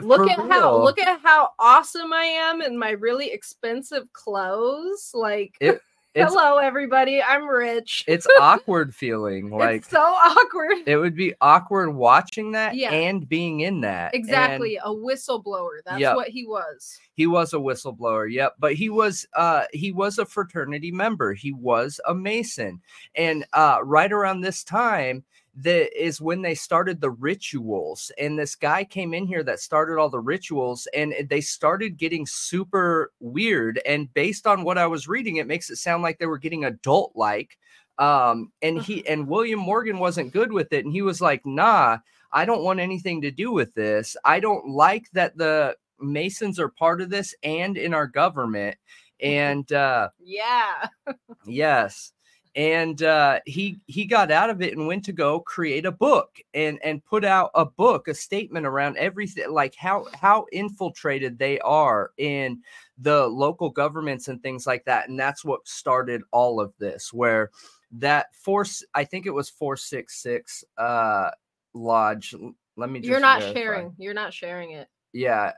look 0.00 0.28
at 0.28 0.38
how 0.38 0.82
look 0.82 0.98
at 0.98 1.20
how 1.22 1.50
awesome 1.58 2.12
I 2.12 2.24
am 2.24 2.60
in 2.62 2.78
my 2.78 2.90
really 2.90 3.30
expensive 3.30 4.12
clothes. 4.12 5.10
Like, 5.14 5.56
It- 5.60 5.80
hello 6.14 6.58
everybody, 6.58 7.22
I'm 7.22 7.46
rich. 7.46 8.04
it's 8.08 8.26
awkward 8.40 8.94
feeling 8.94 9.50
like 9.50 9.76
it's 9.76 9.90
so 9.90 10.00
awkward. 10.00 10.78
it 10.86 10.96
would 10.96 11.14
be 11.14 11.34
awkward 11.40 11.90
watching 11.94 12.52
that 12.52 12.74
Yeah. 12.74 12.90
and 12.92 13.28
being 13.28 13.60
in 13.60 13.82
that. 13.82 14.14
And 14.14 14.22
Exactly, 14.24 14.76
a 14.82 14.88
whistleblower. 14.88 15.78
That's 15.84 16.00
Yep. 16.00 16.16
what 16.16 16.28
he 16.28 16.44
was. 16.46 16.98
he 17.14 17.26
was 17.26 17.52
a 17.52 17.56
whistleblower. 17.58 18.30
Yep, 18.32 18.54
but 18.58 18.74
he 18.74 18.90
was 18.90 19.26
uh 19.34 19.64
he 19.72 19.92
was 19.92 20.18
a 20.18 20.26
fraternity 20.26 20.90
member. 20.90 21.34
He 21.34 21.52
was 21.52 22.00
a 22.06 22.14
Mason. 22.14 22.80
And 23.14 23.44
uh 23.52 23.78
right 23.84 24.10
around 24.12 24.40
this 24.40 24.64
time 24.64 25.24
that 25.62 25.90
is 26.00 26.20
when 26.20 26.42
they 26.42 26.54
started 26.54 27.00
the 27.00 27.10
rituals 27.10 28.12
and 28.18 28.38
this 28.38 28.54
guy 28.54 28.84
came 28.84 29.12
in 29.12 29.26
here 29.26 29.42
that 29.42 29.58
started 29.58 29.98
all 29.98 30.08
the 30.08 30.20
rituals 30.20 30.86
and 30.94 31.12
they 31.28 31.40
started 31.40 31.96
getting 31.96 32.26
super 32.26 33.12
weird 33.18 33.80
and 33.84 34.12
based 34.14 34.46
on 34.46 34.62
what 34.62 34.78
i 34.78 34.86
was 34.86 35.08
reading 35.08 35.36
it 35.36 35.46
makes 35.46 35.68
it 35.70 35.76
sound 35.76 36.02
like 36.02 36.18
they 36.18 36.26
were 36.26 36.38
getting 36.38 36.64
adult 36.64 37.12
like 37.16 37.58
um 37.98 38.52
and 38.62 38.80
he 38.82 39.06
and 39.08 39.26
william 39.26 39.58
morgan 39.58 39.98
wasn't 39.98 40.32
good 40.32 40.52
with 40.52 40.72
it 40.72 40.84
and 40.84 40.92
he 40.94 41.02
was 41.02 41.20
like 41.20 41.44
nah 41.44 41.98
i 42.32 42.44
don't 42.44 42.62
want 42.62 42.78
anything 42.78 43.20
to 43.20 43.30
do 43.30 43.50
with 43.50 43.74
this 43.74 44.16
i 44.24 44.38
don't 44.38 44.68
like 44.68 45.10
that 45.12 45.36
the 45.36 45.74
masons 45.98 46.60
are 46.60 46.68
part 46.68 47.00
of 47.00 47.10
this 47.10 47.34
and 47.42 47.76
in 47.76 47.92
our 47.92 48.06
government 48.06 48.76
and 49.20 49.72
uh 49.72 50.08
Yeah. 50.22 50.88
Yes. 51.46 52.12
And 52.54 53.02
uh, 53.02 53.40
he 53.46 53.78
he 53.86 54.04
got 54.04 54.30
out 54.30 54.50
of 54.50 54.62
it 54.62 54.76
and 54.76 54.86
went 54.86 55.04
to 55.04 55.12
go 55.12 55.40
create 55.40 55.86
a 55.86 55.92
book 55.92 56.40
and 56.54 56.78
and 56.82 57.04
put 57.04 57.24
out 57.24 57.50
a 57.54 57.64
book, 57.64 58.08
a 58.08 58.14
statement 58.14 58.66
around 58.66 58.96
everything, 58.96 59.50
like 59.50 59.74
how 59.74 60.06
how 60.14 60.46
infiltrated 60.52 61.38
they 61.38 61.58
are 61.60 62.10
in 62.18 62.60
the 62.98 63.26
local 63.26 63.70
governments 63.70 64.28
and 64.28 64.42
things 64.42 64.66
like 64.66 64.84
that. 64.86 65.08
And 65.08 65.18
that's 65.18 65.44
what 65.44 65.66
started 65.68 66.22
all 66.32 66.60
of 66.60 66.72
this. 66.78 67.12
Where 67.12 67.50
that 67.92 68.34
force, 68.34 68.84
I 68.94 69.04
think 69.04 69.26
it 69.26 69.30
was 69.34 69.48
four 69.48 69.76
six 69.76 70.22
six 70.22 70.64
uh, 70.76 71.30
lodge. 71.74 72.34
Let 72.76 72.90
me. 72.90 73.00
Just 73.00 73.10
You're 73.10 73.20
not 73.20 73.40
verify. 73.40 73.58
sharing. 73.58 73.94
You're 73.98 74.14
not 74.14 74.34
sharing 74.34 74.72
it. 74.72 74.88
Yeah. 75.12 75.52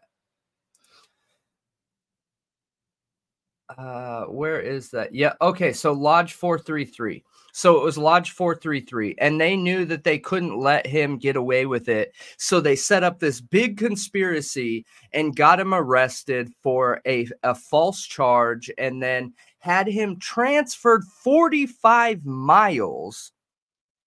Uh, 3.79 4.25
where 4.25 4.61
is 4.61 4.91
that? 4.91 5.15
Yeah. 5.15 5.35
Okay. 5.41 5.73
So 5.73 5.93
Lodge 5.93 6.35
433. 6.35 7.23
So 7.53 7.77
it 7.79 7.85
was 7.85 7.99
Lodge 7.99 8.31
433, 8.31 9.17
and 9.19 9.41
they 9.41 9.57
knew 9.57 9.85
that 9.87 10.05
they 10.05 10.19
couldn't 10.19 10.59
let 10.59 10.87
him 10.87 11.19
get 11.19 11.35
away 11.35 11.67
with 11.67 11.89
it. 11.89 12.12
So 12.37 12.61
they 12.61 12.77
set 12.77 13.03
up 13.03 13.19
this 13.19 13.41
big 13.41 13.77
conspiracy 13.77 14.87
and 15.12 15.35
got 15.35 15.59
him 15.59 15.75
arrested 15.75 16.53
for 16.62 17.00
a, 17.07 17.27
a 17.43 17.55
false 17.55 18.03
charge 18.03 18.71
and 18.79 19.03
then 19.03 19.35
had 19.59 19.89
him 19.89 20.19
transferred 20.19 21.03
45 21.05 22.25
miles 22.25 23.33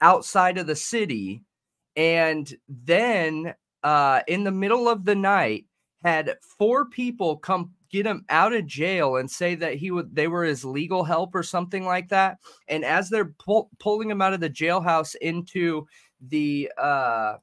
outside 0.01 0.57
of 0.57 0.67
the 0.67 0.75
city 0.75 1.43
and 1.95 2.53
then 2.67 3.53
uh, 3.83 4.21
in 4.27 4.43
the 4.43 4.51
middle 4.51 4.89
of 4.89 5.05
the 5.05 5.15
night 5.15 5.65
had 6.03 6.35
four 6.57 6.85
people 6.85 7.37
come 7.37 7.71
get 7.93 8.07
him 8.07 8.25
out 8.29 8.53
of 8.53 8.65
jail 8.65 9.17
and 9.17 9.29
say 9.29 9.53
that 9.53 9.75
he 9.75 9.91
would 9.91 10.15
they 10.15 10.27
were 10.27 10.43
his 10.43 10.65
legal 10.65 11.03
help 11.03 11.35
or 11.35 11.43
something 11.43 11.85
like 11.85 12.09
that. 12.09 12.39
And 12.67 12.83
as 12.83 13.07
they're 13.07 13.35
pull, 13.37 13.69
pulling 13.79 14.09
him 14.09 14.19
out 14.19 14.33
of 14.33 14.39
the 14.39 14.49
jailhouse 14.49 15.15
into 15.21 15.85
the 16.27 16.71
uh 16.75 17.35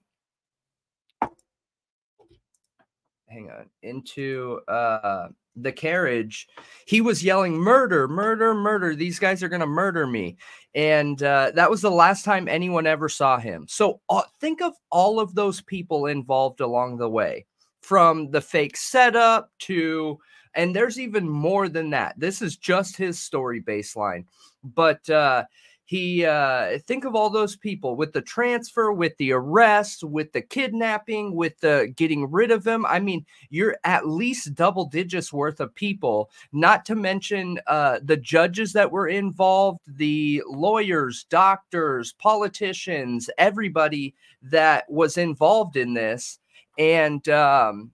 hang 3.28 3.48
on 3.48 3.70
into 3.82 4.60
uh 4.66 5.28
the 5.54 5.70
carriage 5.70 6.48
he 6.84 7.00
was 7.00 7.22
yelling 7.22 7.54
murder 7.54 8.08
murder 8.08 8.52
murder. 8.52 8.96
These 8.96 9.20
guys 9.20 9.44
are 9.44 9.48
going 9.48 9.60
to 9.60 9.66
murder 9.66 10.04
me. 10.04 10.36
And 10.74 11.22
uh, 11.22 11.52
that 11.54 11.70
was 11.70 11.80
the 11.80 11.90
last 11.90 12.24
time 12.24 12.48
anyone 12.48 12.86
ever 12.86 13.08
saw 13.08 13.38
him. 13.38 13.66
So 13.68 14.00
uh, 14.08 14.22
think 14.40 14.62
of 14.62 14.72
all 14.90 15.18
of 15.20 15.34
those 15.34 15.60
people 15.60 16.06
involved 16.06 16.60
along 16.60 16.98
the 16.98 17.10
way 17.10 17.46
from 17.82 18.30
the 18.30 18.40
fake 18.40 18.76
setup 18.76 19.50
to 19.60 20.18
and 20.54 20.74
there's 20.74 20.98
even 20.98 21.28
more 21.28 21.68
than 21.68 21.90
that. 21.90 22.18
This 22.18 22.42
is 22.42 22.56
just 22.56 22.96
his 22.96 23.18
story 23.18 23.60
baseline. 23.62 24.24
But 24.64 25.08
uh 25.08 25.44
he 25.84 26.24
uh 26.24 26.78
think 26.86 27.04
of 27.04 27.16
all 27.16 27.30
those 27.30 27.56
people 27.56 27.96
with 27.96 28.12
the 28.12 28.22
transfer 28.22 28.92
with 28.92 29.16
the 29.16 29.32
arrest 29.32 30.04
with 30.04 30.30
the 30.32 30.40
kidnapping 30.40 31.34
with 31.34 31.58
the 31.58 31.92
getting 31.96 32.30
rid 32.30 32.52
of 32.52 32.64
him. 32.64 32.86
I 32.86 33.00
mean 33.00 33.26
you're 33.48 33.76
at 33.82 34.06
least 34.06 34.54
double 34.54 34.84
digits 34.84 35.32
worth 35.32 35.58
of 35.58 35.74
people 35.74 36.30
not 36.52 36.84
to 36.84 36.94
mention 36.94 37.58
uh 37.66 37.98
the 38.04 38.16
judges 38.16 38.72
that 38.74 38.92
were 38.92 39.08
involved 39.08 39.80
the 39.86 40.42
lawyers 40.46 41.24
doctors 41.28 42.12
politicians 42.14 43.28
everybody 43.36 44.14
that 44.42 44.88
was 44.88 45.16
involved 45.16 45.76
in 45.76 45.94
this. 45.94 46.38
And 46.78 47.28
um 47.28 47.90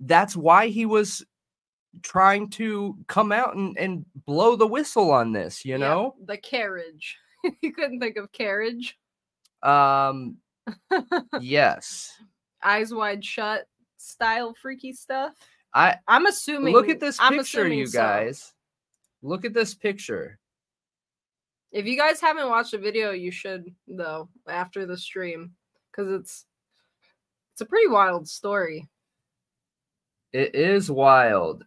that's 0.00 0.34
why 0.34 0.68
he 0.68 0.86
was 0.86 1.24
trying 2.00 2.48
to 2.50 2.96
come 3.06 3.32
out 3.32 3.54
and, 3.56 3.76
and 3.76 4.04
blow 4.26 4.56
the 4.56 4.66
whistle 4.66 5.10
on 5.10 5.32
this, 5.32 5.64
you 5.64 5.72
Yeah, 5.72 5.76
know? 5.78 6.14
the 6.24 6.38
carriage. 6.38 7.18
you 7.60 7.72
couldn't 7.72 8.00
think 8.00 8.16
of 8.16 8.32
carriage. 8.32 8.98
Um 9.62 10.36
yes. 11.40 12.12
Eyes 12.62 12.94
wide 12.94 13.24
shut 13.24 13.66
style 13.98 14.54
freaky 14.60 14.92
stuff. 14.92 15.34
I 15.74 15.96
I'm 16.08 16.26
assuming. 16.26 16.72
look 16.72 16.88
at 16.88 17.00
this 17.00 17.18
picture, 17.18 17.66
you 17.68 17.86
so. 17.86 17.98
guys. 17.98 18.52
Look 19.22 19.44
at 19.44 19.54
this 19.54 19.74
picture. 19.74 20.38
If 21.72 21.86
you 21.86 21.96
guys 21.96 22.20
haven't 22.20 22.48
watched 22.48 22.72
the 22.72 22.78
video, 22.78 23.12
you 23.12 23.30
should 23.30 23.74
though 23.88 24.28
after 24.48 24.84
the 24.86 24.96
stream 24.96 25.52
because 25.90 26.10
it's 26.12 26.44
it's 27.52 27.60
a 27.60 27.66
pretty 27.66 27.88
wild 27.88 28.28
story. 28.28 28.88
It 30.32 30.54
is 30.54 30.90
wild. 30.90 31.64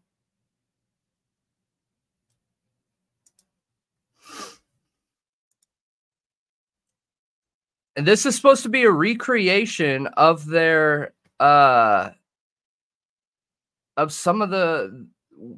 And 7.96 8.06
this 8.06 8.25
is 8.25 8.36
supposed 8.36 8.64
to 8.64 8.70
be 8.70 8.84
a 8.84 8.92
recreation 8.92 10.08
of 10.08 10.46
their 10.46 11.14
uh 11.40 12.12
of 13.98 14.12
some 14.12 14.42
of 14.42 14.50
the 14.50 15.08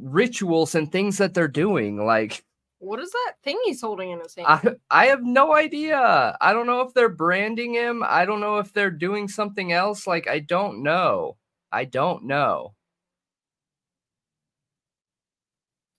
rituals 0.01 0.75
and 0.75 0.91
things 0.91 1.17
that 1.17 1.33
they're 1.33 1.47
doing 1.47 2.03
like 2.05 2.43
What 2.79 2.99
is 2.99 3.11
that 3.11 3.33
thing 3.43 3.59
he's 3.65 3.81
holding 3.81 4.11
in 4.11 4.19
his 4.19 4.35
hand? 4.35 4.47
I 4.47 4.61
I 4.89 5.05
have 5.07 5.23
no 5.23 5.55
idea. 5.55 6.37
I 6.41 6.53
don't 6.53 6.67
know 6.67 6.81
if 6.81 6.93
they're 6.93 7.09
branding 7.09 7.73
him. 7.73 8.03
I 8.05 8.25
don't 8.25 8.39
know 8.39 8.59
if 8.59 8.73
they're 8.73 8.91
doing 8.91 9.27
something 9.27 9.71
else. 9.73 10.07
Like 10.07 10.27
I 10.27 10.39
don't 10.39 10.83
know. 10.83 11.37
I 11.71 11.85
don't 11.85 12.25
know. 12.25 12.73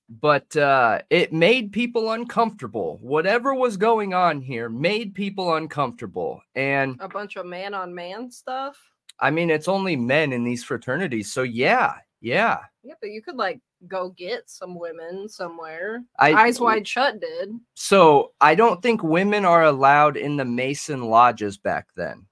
But 0.09 0.57
uh 0.57 1.01
it 1.11 1.33
made 1.33 1.73
people 1.73 2.13
uncomfortable. 2.13 2.99
Whatever 3.03 3.55
was 3.55 3.77
going 3.77 4.15
on 4.15 4.41
here 4.41 4.69
made 4.69 5.15
people 5.15 5.55
uncomfortable. 5.55 6.41
And 6.55 6.97
a 7.01 7.09
bunch 7.09 7.37
of 7.37 7.47
man 7.47 7.75
on 7.75 7.95
man 7.95 8.31
stuff. 8.31 8.79
I 9.21 9.31
mean 9.31 9.51
it's 9.51 9.69
only 9.69 9.97
men 9.97 10.33
in 10.33 10.45
these 10.45 10.65
fraternities. 10.65 11.31
So 11.31 11.43
yeah. 11.43 11.95
Yeah. 12.21 12.59
Yeah, 12.83 12.95
but 13.01 13.11
you 13.11 13.23
could 13.23 13.37
like 13.37 13.61
go 13.87 14.11
get 14.11 14.49
some 14.51 14.79
women 14.79 15.29
somewhere. 15.29 16.03
I 16.19 16.33
Eyes 16.33 16.61
wide 16.61 16.89
shut 16.89 17.21
did. 17.21 17.51
So 17.75 18.33
I 18.41 18.55
don't 18.55 18.83
think 18.83 19.03
women 19.03 19.45
are 19.45 19.65
allowed 19.65 20.17
in 20.17 20.37
the 20.37 20.45
Mason 20.45 21.05
lodges 21.05 21.59
back 21.59 21.89
then. 21.95 22.27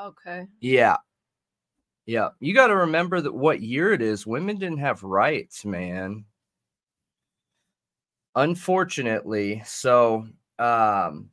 Okay. 0.00 0.46
Yeah. 0.60 0.96
Yeah. 2.06 2.30
You 2.40 2.54
got 2.54 2.68
to 2.68 2.76
remember 2.76 3.20
that 3.20 3.34
what 3.34 3.60
year 3.60 3.92
it 3.92 4.02
is. 4.02 4.26
Women 4.26 4.56
didn't 4.56 4.78
have 4.78 5.02
rights, 5.02 5.64
man. 5.64 6.24
Unfortunately. 8.36 9.62
So, 9.64 10.26
um, 10.58 11.30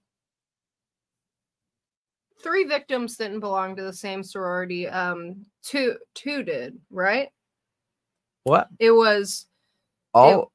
Three 2.43 2.65
victims 2.65 3.17
didn't 3.17 3.39
belong 3.39 3.75
to 3.75 3.83
the 3.83 3.91
same 3.91 4.23
sorority. 4.23 4.88
Um, 4.88 5.45
two 5.63 5.97
two 6.13 6.43
did, 6.43 6.77
right? 6.91 7.29
what? 8.43 8.69
It 8.79 8.91
was 8.91 9.47
All, 10.13 10.29
it 10.41 10.47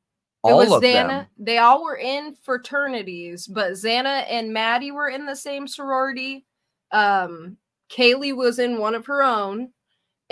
all 0.45 0.59
was 0.59 0.73
of 0.73 0.83
Xana. 0.83 1.09
them. 1.09 1.27
They 1.39 1.59
all 1.59 1.83
were 1.85 1.97
in 1.97 2.35
fraternities, 2.43 3.47
but 3.47 3.73
Xana 3.73 4.25
and 4.31 4.53
Maddie 4.53 4.93
were 4.93 5.09
in 5.09 5.27
the 5.27 5.37
same 5.37 5.67
sorority. 5.69 6.47
Um, 6.93 7.59
Kaylee 7.91 8.35
was 8.35 8.59
in 8.59 8.79
one 8.79 8.95
of 8.95 9.05
her 9.07 9.23
own, 9.23 9.71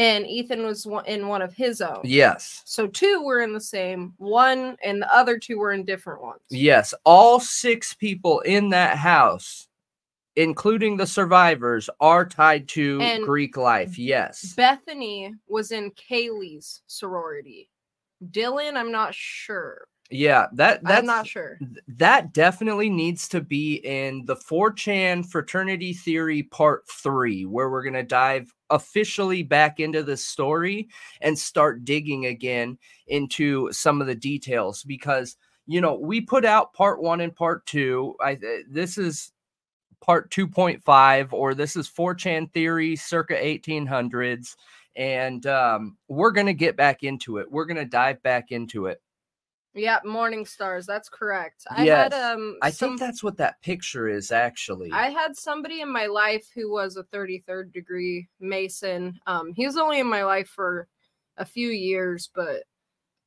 and 0.01 0.27
Ethan 0.27 0.65
was 0.65 0.87
in 1.07 1.29
one 1.29 1.43
of 1.43 1.53
his 1.53 1.83
own. 1.83 2.01
Yes. 2.05 2.63
So 2.65 2.87
two 2.87 3.23
were 3.23 3.43
in 3.43 3.53
the 3.53 3.61
same 3.61 4.15
one, 4.17 4.79
and 4.83 5.03
the 5.03 5.15
other 5.15 5.39
two 5.39 5.59
were 5.59 5.73
in 5.73 5.85
different 5.85 6.23
ones. 6.23 6.41
Yes. 6.49 6.95
All 7.05 7.39
six 7.39 7.93
people 7.93 8.41
in 8.41 8.71
that 8.71 8.97
house, 8.97 9.69
including 10.37 10.97
the 10.97 11.07
survivors, 11.07 11.91
are 12.01 12.25
tied 12.25 12.67
to 12.71 12.99
And 13.03 13.25
Greek 13.25 13.59
life. 13.59 13.99
Yes. 13.99 14.55
Bethany 14.55 15.35
was 15.49 15.71
in 15.71 15.91
Kaylee's 15.91 16.81
sorority. 16.87 17.69
Dylan, 18.31 18.77
I'm 18.77 18.93
not 18.93 19.15
sure. 19.15 19.87
Yeah. 20.11 20.47
That 20.55 20.83
that's 20.83 21.01
I'm 21.01 21.05
not 21.05 21.27
sure. 21.27 21.59
that 21.89 22.33
definitely 22.33 22.89
needs 22.89 23.29
to 23.29 23.43
be 23.43 23.75
in 23.75 24.25
the 24.25 24.37
4chan 24.37 25.27
fraternity 25.27 25.93
theory 25.93 26.45
part 26.45 26.89
three, 26.89 27.45
where 27.45 27.69
we're 27.69 27.83
going 27.83 27.93
to 27.93 28.03
dive 28.03 28.51
officially 28.71 29.43
back 29.43 29.81
into 29.81 30.03
the 30.03 30.17
story 30.17 30.89
and 31.21 31.39
start 31.39 31.85
digging 31.85 32.27
again 32.27 32.79
into 33.09 33.71
some 33.73 34.01
of 34.01 34.07
the 34.07 34.15
details 34.15 34.85
because 34.85 35.37
you 35.67 35.81
know 35.81 35.95
we 35.95 36.21
put 36.21 36.45
out 36.45 36.73
part 36.73 37.03
one 37.03 37.21
and 37.21 37.35
part 37.35 37.67
two. 37.67 38.15
I 38.21 38.39
this 38.69 38.99
is 38.99 39.33
part 40.01 40.31
2.5 40.31 41.33
or 41.33 41.55
this 41.55 41.77
is 41.77 41.89
4chan 41.89 42.51
theory 42.53 42.97
circa 42.97 43.35
1800s 43.35 44.57
and 44.97 45.47
um, 45.47 45.97
we're 46.09 46.31
going 46.33 46.47
to 46.47 46.55
get 46.55 46.77
back 46.77 47.03
into 47.03 47.37
it. 47.37 47.51
We're 47.51 47.67
going 47.67 47.77
to 47.77 47.85
dive 47.85 48.23
back 48.23 48.51
into 48.51 48.87
it 48.87 49.01
Yeah, 49.81 49.99
Morning 50.05 50.45
Stars. 50.47 50.87
That's 50.87 51.09
correct. 51.09 51.67
I 51.71 51.85
Yes. 51.85 52.13
had 52.13 52.33
um 52.33 52.59
i 52.63 52.71
some 52.71 52.91
think 52.91 53.01
that's 53.01 53.23
what 53.23 53.37
that 53.39 53.61
picture 53.63 54.09
is 54.09 54.31
actually 54.33 54.91
I 54.93 55.09
had 55.11 55.37
somebody 55.37 55.81
in 55.81 55.91
my 55.91 56.07
life 56.07 56.47
who 56.55 56.71
was 56.71 56.97
a 56.97 57.05
33rd 57.05 57.73
degree 57.73 58.29
Mason. 58.41 59.19
Um, 59.27 59.53
he 59.55 59.67
was 59.67 59.77
only 59.77 60.01
in 60.01 60.07
my 60.07 60.25
life 60.25 60.49
for 60.49 60.89
a 61.37 61.45
few 61.45 61.69
years, 61.69 62.31
but 62.35 62.65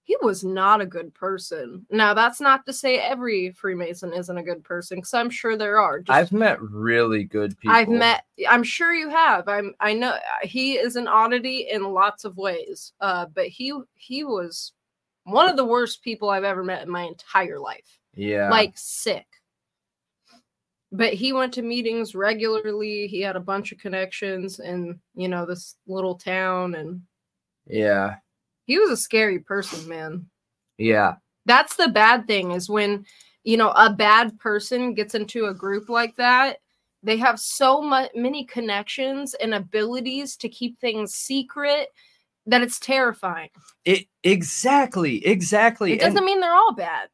he 0.05 0.17
was 0.21 0.43
not 0.43 0.81
a 0.81 0.85
good 0.85 1.13
person. 1.13 1.85
Now, 1.89 2.13
that's 2.13 2.41
not 2.41 2.65
to 2.65 2.73
say 2.73 2.99
every 2.99 3.51
Freemason 3.51 4.11
isn't 4.13 4.37
a 4.37 4.43
good 4.43 4.61
person, 4.61 4.97
because 4.97 5.13
I'm 5.13 5.29
sure 5.29 5.55
there 5.55 5.79
are. 5.79 6.01
Just- 6.01 6.13
I've 6.15 6.33
met 6.33 6.61
really 6.61 7.23
good 7.23 7.57
people. 7.57 7.73
I've 7.73 7.87
met. 7.87 8.25
I'm 8.49 8.63
sure 8.63 8.93
you 8.93 9.07
have. 9.09 9.47
I'm. 9.47 9.73
I 9.79 9.93
know 9.93 10.17
he 10.41 10.73
is 10.73 10.97
an 10.97 11.07
oddity 11.07 11.69
in 11.71 11.93
lots 11.93 12.25
of 12.25 12.35
ways. 12.35 12.91
Uh, 12.99 13.27
but 13.33 13.47
he 13.47 13.73
he 13.95 14.25
was 14.25 14.73
one 15.25 15.49
of 15.49 15.55
the 15.55 15.65
worst 15.65 16.03
people 16.03 16.29
I've 16.29 16.43
ever 16.43 16.63
met 16.63 16.83
in 16.83 16.89
my 16.89 17.03
entire 17.03 17.59
life 17.59 17.99
Yeah. 18.15 18.49
like 18.49 18.73
sick. 18.75 19.25
But 20.91 21.13
he 21.13 21.33
went 21.33 21.53
to 21.55 21.61
meetings 21.63 22.13
regularly. 22.13 23.07
He 23.07 23.21
had 23.21 23.35
a 23.35 23.39
bunch 23.41 23.71
of 23.71 23.79
connections 23.79 24.59
in, 24.59 24.99
you 25.15 25.27
know, 25.27 25.45
this 25.45 25.75
little 25.87 26.15
town 26.15 26.75
and 26.75 27.01
yeah. 27.65 28.15
he 28.65 28.77
was 28.77 28.91
a 28.91 28.97
scary 28.97 29.39
person, 29.39 29.87
man. 29.89 30.27
Yeah. 30.77 31.15
That's 31.45 31.75
the 31.75 31.87
bad 31.87 32.27
thing 32.27 32.51
is 32.51 32.69
when, 32.69 33.05
you 33.43 33.57
know, 33.57 33.71
a 33.71 33.91
bad 33.91 34.37
person 34.39 34.93
gets 34.93 35.15
into 35.15 35.45
a 35.45 35.53
group 35.53 35.89
like 35.89 36.15
that, 36.17 36.57
they 37.01 37.17
have 37.17 37.39
so 37.39 37.81
much 37.81 38.11
many 38.15 38.45
connections 38.45 39.33
and 39.35 39.53
abilities 39.53 40.37
to 40.37 40.47
keep 40.47 40.79
things 40.79 41.13
secret 41.15 41.89
that 42.45 42.61
it's 42.61 42.79
terrifying. 42.79 43.49
It 43.85 44.05
exactly, 44.23 45.25
exactly. 45.25 45.93
It 45.93 46.01
doesn't 46.01 46.25
mean 46.25 46.39
they're 46.41 46.53
all 46.53 46.73
bad. 46.73 47.09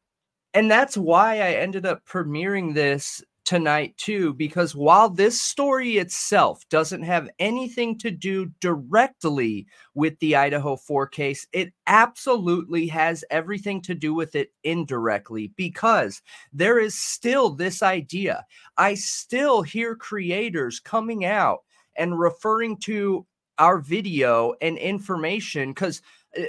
and 0.54 0.70
that's 0.70 0.96
why 0.96 1.36
I 1.36 1.52
ended 1.52 1.86
up 1.86 2.04
premiering 2.06 2.74
this 2.74 3.22
tonight 3.44 3.96
too 3.96 4.34
because 4.34 4.76
while 4.76 5.08
this 5.08 5.40
story 5.40 5.96
itself 5.96 6.62
doesn't 6.68 7.02
have 7.02 7.28
anything 7.38 7.98
to 7.98 8.10
do 8.10 8.46
directly 8.60 9.66
with 9.94 10.16
the 10.20 10.36
Idaho 10.36 10.76
4 10.76 11.06
case 11.08 11.48
it 11.52 11.72
absolutely 11.86 12.86
has 12.86 13.24
everything 13.30 13.80
to 13.82 13.94
do 13.94 14.14
with 14.14 14.36
it 14.36 14.52
indirectly 14.62 15.52
because 15.56 16.22
there 16.52 16.78
is 16.78 16.94
still 16.94 17.50
this 17.50 17.82
idea 17.82 18.44
I 18.76 18.94
still 18.94 19.62
hear 19.62 19.96
creators 19.96 20.78
coming 20.78 21.24
out 21.24 21.60
and 21.96 22.20
referring 22.20 22.76
to 22.82 23.26
our 23.60 23.78
video 23.78 24.54
and 24.60 24.78
information 24.78 25.74
cuz 25.74 26.02
eh, 26.34 26.46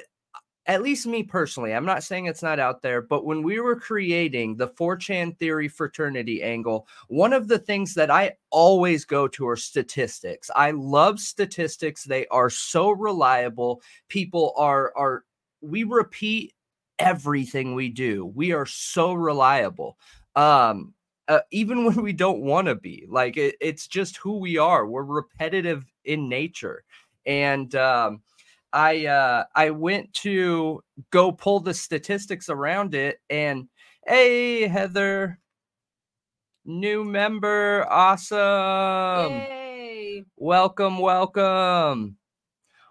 at 0.67 0.83
least 0.83 1.07
me 1.07 1.23
personally, 1.23 1.73
I'm 1.73 1.85
not 1.85 2.03
saying 2.03 2.27
it's 2.27 2.43
not 2.43 2.59
out 2.59 2.81
there, 2.81 3.01
but 3.01 3.25
when 3.25 3.41
we 3.41 3.59
were 3.59 3.75
creating 3.75 4.55
the 4.55 4.67
4chan 4.69 5.37
theory 5.37 5.67
fraternity 5.67 6.43
angle, 6.43 6.87
one 7.07 7.33
of 7.33 7.47
the 7.47 7.57
things 7.57 7.95
that 7.95 8.11
I 8.11 8.33
always 8.51 9.03
go 9.03 9.27
to 9.29 9.47
are 9.47 9.55
statistics. 9.55 10.51
I 10.55 10.71
love 10.71 11.19
statistics. 11.19 12.03
They 12.03 12.27
are 12.27 12.49
so 12.49 12.91
reliable. 12.91 13.81
People 14.07 14.53
are 14.55 14.93
are 14.95 15.23
we 15.61 15.83
repeat 15.83 16.53
everything 16.99 17.73
we 17.73 17.89
do. 17.89 18.25
We 18.25 18.51
are 18.53 18.65
so 18.67 19.13
reliable. 19.13 19.97
Um 20.35 20.93
uh, 21.27 21.39
even 21.51 21.85
when 21.85 22.01
we 22.01 22.13
don't 22.13 22.41
want 22.41 22.67
to 22.67 22.75
be 22.75 23.05
like 23.09 23.37
it, 23.37 23.55
it's 23.61 23.87
just 23.87 24.17
who 24.17 24.37
we 24.37 24.57
are 24.57 24.85
we're 24.87 25.03
repetitive 25.03 25.85
in 26.05 26.29
nature. 26.29 26.83
And 27.25 27.73
um 27.75 28.21
I 28.73 29.05
uh 29.05 29.45
I 29.55 29.69
went 29.71 30.13
to 30.15 30.83
go 31.11 31.31
pull 31.31 31.59
the 31.59 31.73
statistics 31.73 32.49
around 32.49 32.95
it 32.95 33.19
and 33.29 33.67
hey 34.07 34.67
Heather. 34.67 35.39
New 36.63 37.03
member. 37.03 37.87
Awesome. 37.89 39.33
Yay. 39.33 40.25
welcome 40.37 40.99
welcome. 40.99 42.17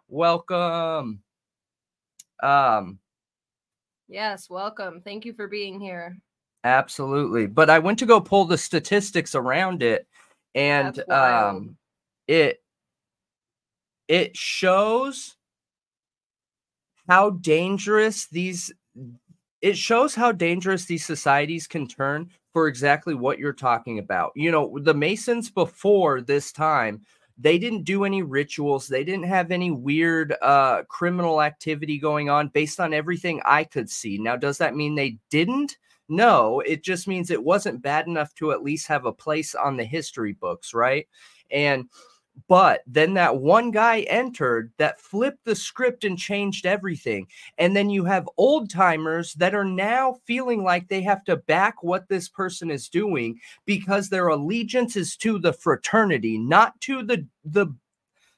Welcome. 0.09 1.23
Um. 2.43 2.99
Yes, 4.09 4.51
welcome. 4.51 5.01
Thank 5.03 5.25
you 5.25 5.33
for 5.33 5.47
being 5.47 5.81
here. 5.81 6.19
absolutely. 6.65 7.47
But 7.47 7.71
I 7.71 7.79
went 7.79 7.99
to 8.01 8.07
go 8.07 8.21
pull 8.21 8.45
the 8.45 8.59
statistics 8.59 9.37
around 9.37 9.83
it 9.85 10.07
and 10.57 10.99
um 11.11 11.77
it 12.27 12.61
it 14.11 14.37
shows 14.37 15.37
how 17.09 17.31
dangerous 17.31 18.27
these 18.27 18.73
it 19.63 19.79
shows 19.79 20.17
how 20.17 20.33
dangerous 20.33 20.85
these 20.85 21.07
societies 21.07 21.69
can 21.69 21.87
turn 21.87 22.29
for 22.53 22.67
exactly 22.67 23.15
what 23.15 23.39
you're 23.39 23.53
talking 23.53 24.01
about. 24.01 24.33
You 24.35 24.51
know, 24.51 24.77
the 24.83 24.95
Masons 24.95 25.49
before 25.49 26.23
this 26.23 26.51
time, 26.51 27.03
they 27.39 27.57
didn't 27.57 27.85
do 27.85 28.03
any 28.03 28.23
rituals, 28.23 28.89
they 28.89 29.05
didn't 29.05 29.27
have 29.27 29.53
any 29.53 29.71
weird 29.71 30.35
uh 30.43 30.83
criminal 30.89 31.41
activity 31.41 31.97
going 31.97 32.29
on 32.29 32.49
based 32.49 32.81
on 32.81 32.93
everything 32.93 33.41
I 33.45 33.63
could 33.63 33.89
see. 33.89 34.19
Now, 34.19 34.35
does 34.35 34.59
that 34.59 34.75
mean 34.75 34.97
they 34.97 35.19
didn't? 35.31 35.79
No, 36.09 36.59
it 36.67 36.83
just 36.83 37.07
means 37.07 37.31
it 37.31 37.45
wasn't 37.45 37.81
bad 37.81 38.09
enough 38.09 38.35
to 38.35 38.51
at 38.51 38.65
least 38.65 38.89
have 38.89 39.05
a 39.05 39.13
place 39.13 39.55
on 39.55 39.77
the 39.77 39.85
history 39.85 40.33
books, 40.33 40.75
right? 40.75 41.07
And 41.53 41.85
but 42.49 42.83
then 42.87 43.15
that 43.15 43.37
one 43.37 43.71
guy 43.71 44.01
entered 44.01 44.73
that 44.79 45.01
flipped 45.01 45.45
the 45.45 45.55
script 45.55 46.05
and 46.05 46.19
changed 46.19 46.67
everything. 46.67 47.27
And 47.59 47.75
then 47.75 47.91
you 47.91 48.05
have 48.05 48.29
old 48.37 48.71
timers 48.71 49.35
that 49.35 49.55
are 49.55 49.65
now 49.65 50.19
feeling 50.25 50.63
like 50.63 50.89
they 50.89 51.03
have 51.03 51.25
to 51.25 51.37
back 51.37 51.83
what 51.83 52.09
this 52.09 52.29
person 52.29 52.71
is 52.71 52.89
doing 52.89 53.39
because 53.67 54.09
their 54.09 54.29
allegiance 54.29 54.97
is 54.97 55.17
to 55.19 55.39
the 55.39 55.53
fraternity, 55.53 56.39
not 56.39 56.81
to 56.83 57.03
the 57.03 57.27
the 57.45 57.69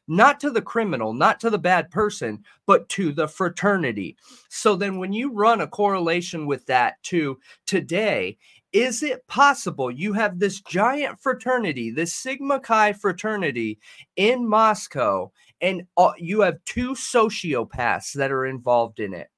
not 0.08 0.40
to 0.40 0.50
the 0.50 0.62
criminal, 0.62 1.12
not 1.12 1.40
to 1.40 1.48
the 1.48 1.58
bad 1.58 1.90
person, 1.90 2.44
but 2.66 2.88
to 2.90 3.12
the 3.12 3.28
fraternity. 3.28 4.16
So 4.48 4.74
then 4.76 4.98
when 4.98 5.12
you 5.12 5.32
run 5.32 5.60
a 5.60 5.66
correlation 5.66 6.46
with 6.46 6.66
that 6.66 7.02
to 7.04 7.38
today, 7.66 8.36
is 8.72 9.02
it 9.02 9.26
possible 9.26 9.90
you 9.90 10.12
have 10.14 10.38
this 10.38 10.60
giant 10.60 11.20
fraternity, 11.20 11.90
this 11.90 12.14
Sigma 12.14 12.60
Chi 12.60 12.92
fraternity 12.92 13.78
in 14.16 14.48
Moscow, 14.48 15.30
and 15.60 15.82
you 16.18 16.40
have 16.40 16.64
two 16.64 16.92
sociopaths 16.92 18.12
that 18.14 18.32
are 18.32 18.46
involved 18.46 18.98
in 19.00 19.14
it? 19.14 19.28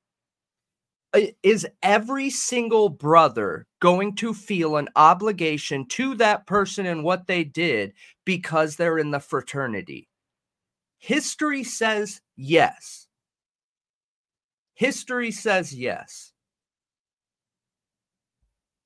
Is 1.42 1.66
every 1.82 2.28
single 2.30 2.88
brother 2.88 3.66
going 3.80 4.16
to 4.16 4.34
feel 4.34 4.76
an 4.76 4.88
obligation 4.96 5.86
to 5.90 6.14
that 6.16 6.46
person 6.46 6.86
and 6.86 7.04
what 7.04 7.26
they 7.26 7.44
did 7.44 7.92
because 8.24 8.76
they're 8.76 8.98
in 8.98 9.12
the 9.12 9.20
fraternity? 9.20 10.08
History 10.98 11.62
says 11.62 12.20
yes. 12.36 13.06
History 14.74 15.30
says 15.30 15.72
yes. 15.72 16.33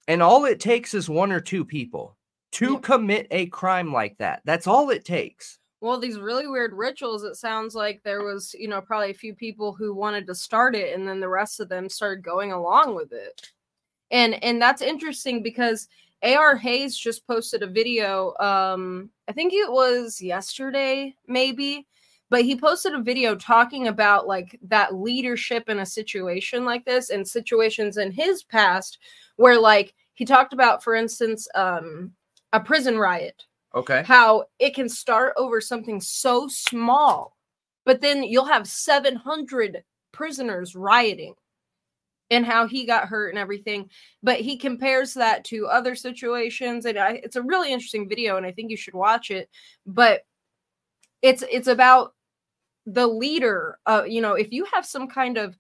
And 0.08 0.22
all 0.22 0.44
it 0.46 0.58
takes 0.58 0.94
is 0.94 1.08
one 1.08 1.30
or 1.30 1.40
two 1.40 1.64
people 1.64 2.16
to 2.52 2.72
Yep. 2.72 2.82
commit 2.82 3.26
a 3.30 3.46
crime 3.46 3.92
like 3.92 4.16
that. 4.18 4.40
That's 4.44 4.66
all 4.66 4.90
it 4.90 5.04
takes. 5.04 5.58
Well, 5.80 6.00
these 6.00 6.18
really 6.18 6.48
weird 6.48 6.72
rituals, 6.72 7.22
it 7.22 7.36
sounds 7.36 7.74
like 7.74 8.02
there 8.02 8.24
was, 8.24 8.54
you 8.58 8.66
know, 8.66 8.80
probably 8.80 9.10
a 9.10 9.14
few 9.14 9.34
people 9.34 9.72
who 9.72 9.94
wanted 9.94 10.26
to 10.26 10.34
start 10.34 10.74
it 10.74 10.94
and 10.94 11.06
then 11.06 11.20
the 11.20 11.28
rest 11.28 11.60
of 11.60 11.68
them 11.68 11.88
started 11.88 12.24
going 12.24 12.50
along 12.52 12.96
with 12.96 13.12
it. 13.12 13.52
And 14.10 14.42
and 14.42 14.60
that's 14.60 14.82
interesting 14.82 15.42
because 15.42 15.88
AR 16.22 16.56
Hayes 16.56 16.96
just 16.96 17.26
posted 17.26 17.62
a 17.62 17.66
video 17.66 18.34
um 18.40 19.10
I 19.28 19.32
think 19.32 19.52
it 19.52 19.70
was 19.70 20.20
yesterday 20.20 21.14
maybe, 21.28 21.86
but 22.30 22.42
he 22.44 22.56
posted 22.56 22.94
a 22.94 23.02
video 23.02 23.34
talking 23.36 23.88
about 23.88 24.26
like 24.26 24.58
that 24.62 24.94
leadership 24.94 25.68
in 25.68 25.80
a 25.80 25.86
situation 25.86 26.64
like 26.64 26.84
this 26.84 27.10
and 27.10 27.26
situations 27.28 27.98
in 27.98 28.10
his 28.12 28.42
past 28.42 28.98
where 29.36 29.60
like 29.60 29.94
he 30.18 30.24
talked 30.24 30.52
about 30.52 30.82
for 30.82 30.96
instance 30.96 31.46
um 31.54 32.10
a 32.52 32.58
prison 32.60 32.98
riot 32.98 33.44
Okay. 33.74 34.02
how 34.04 34.44
it 34.58 34.74
can 34.74 34.88
start 34.88 35.34
over 35.36 35.60
something 35.60 36.00
so 36.00 36.48
small, 36.48 37.36
but 37.84 38.00
then 38.00 38.22
you'll 38.24 38.46
have 38.46 38.66
700 38.66 39.84
prisoners 40.10 40.74
rioting 40.74 41.34
and 42.30 42.46
how 42.46 42.66
he 42.66 42.86
got 42.86 43.08
hurt 43.08 43.28
and 43.28 43.38
everything. 43.38 43.88
But 44.22 44.40
he 44.40 44.56
compares 44.56 45.12
that 45.14 45.44
to 45.44 45.66
other 45.66 45.94
situations, 45.94 46.86
and 46.86 46.98
I, 46.98 47.20
it's 47.22 47.36
a 47.36 47.42
really 47.42 47.70
interesting 47.70 48.08
video, 48.08 48.38
and 48.38 48.46
I 48.46 48.52
think 48.52 48.70
you 48.70 48.76
should 48.76 48.94
watch 48.94 49.30
it. 49.30 49.50
But 49.86 50.22
it's 51.20 51.44
it's 51.50 51.68
about 51.68 52.14
the 52.86 53.06
leader. 53.06 53.78
Uh, 53.86 54.04
you 54.08 54.22
know, 54.22 54.32
if 54.32 54.50
you 54.50 54.64
have 54.72 54.86
some 54.86 55.08
kind 55.08 55.36
of 55.36 55.56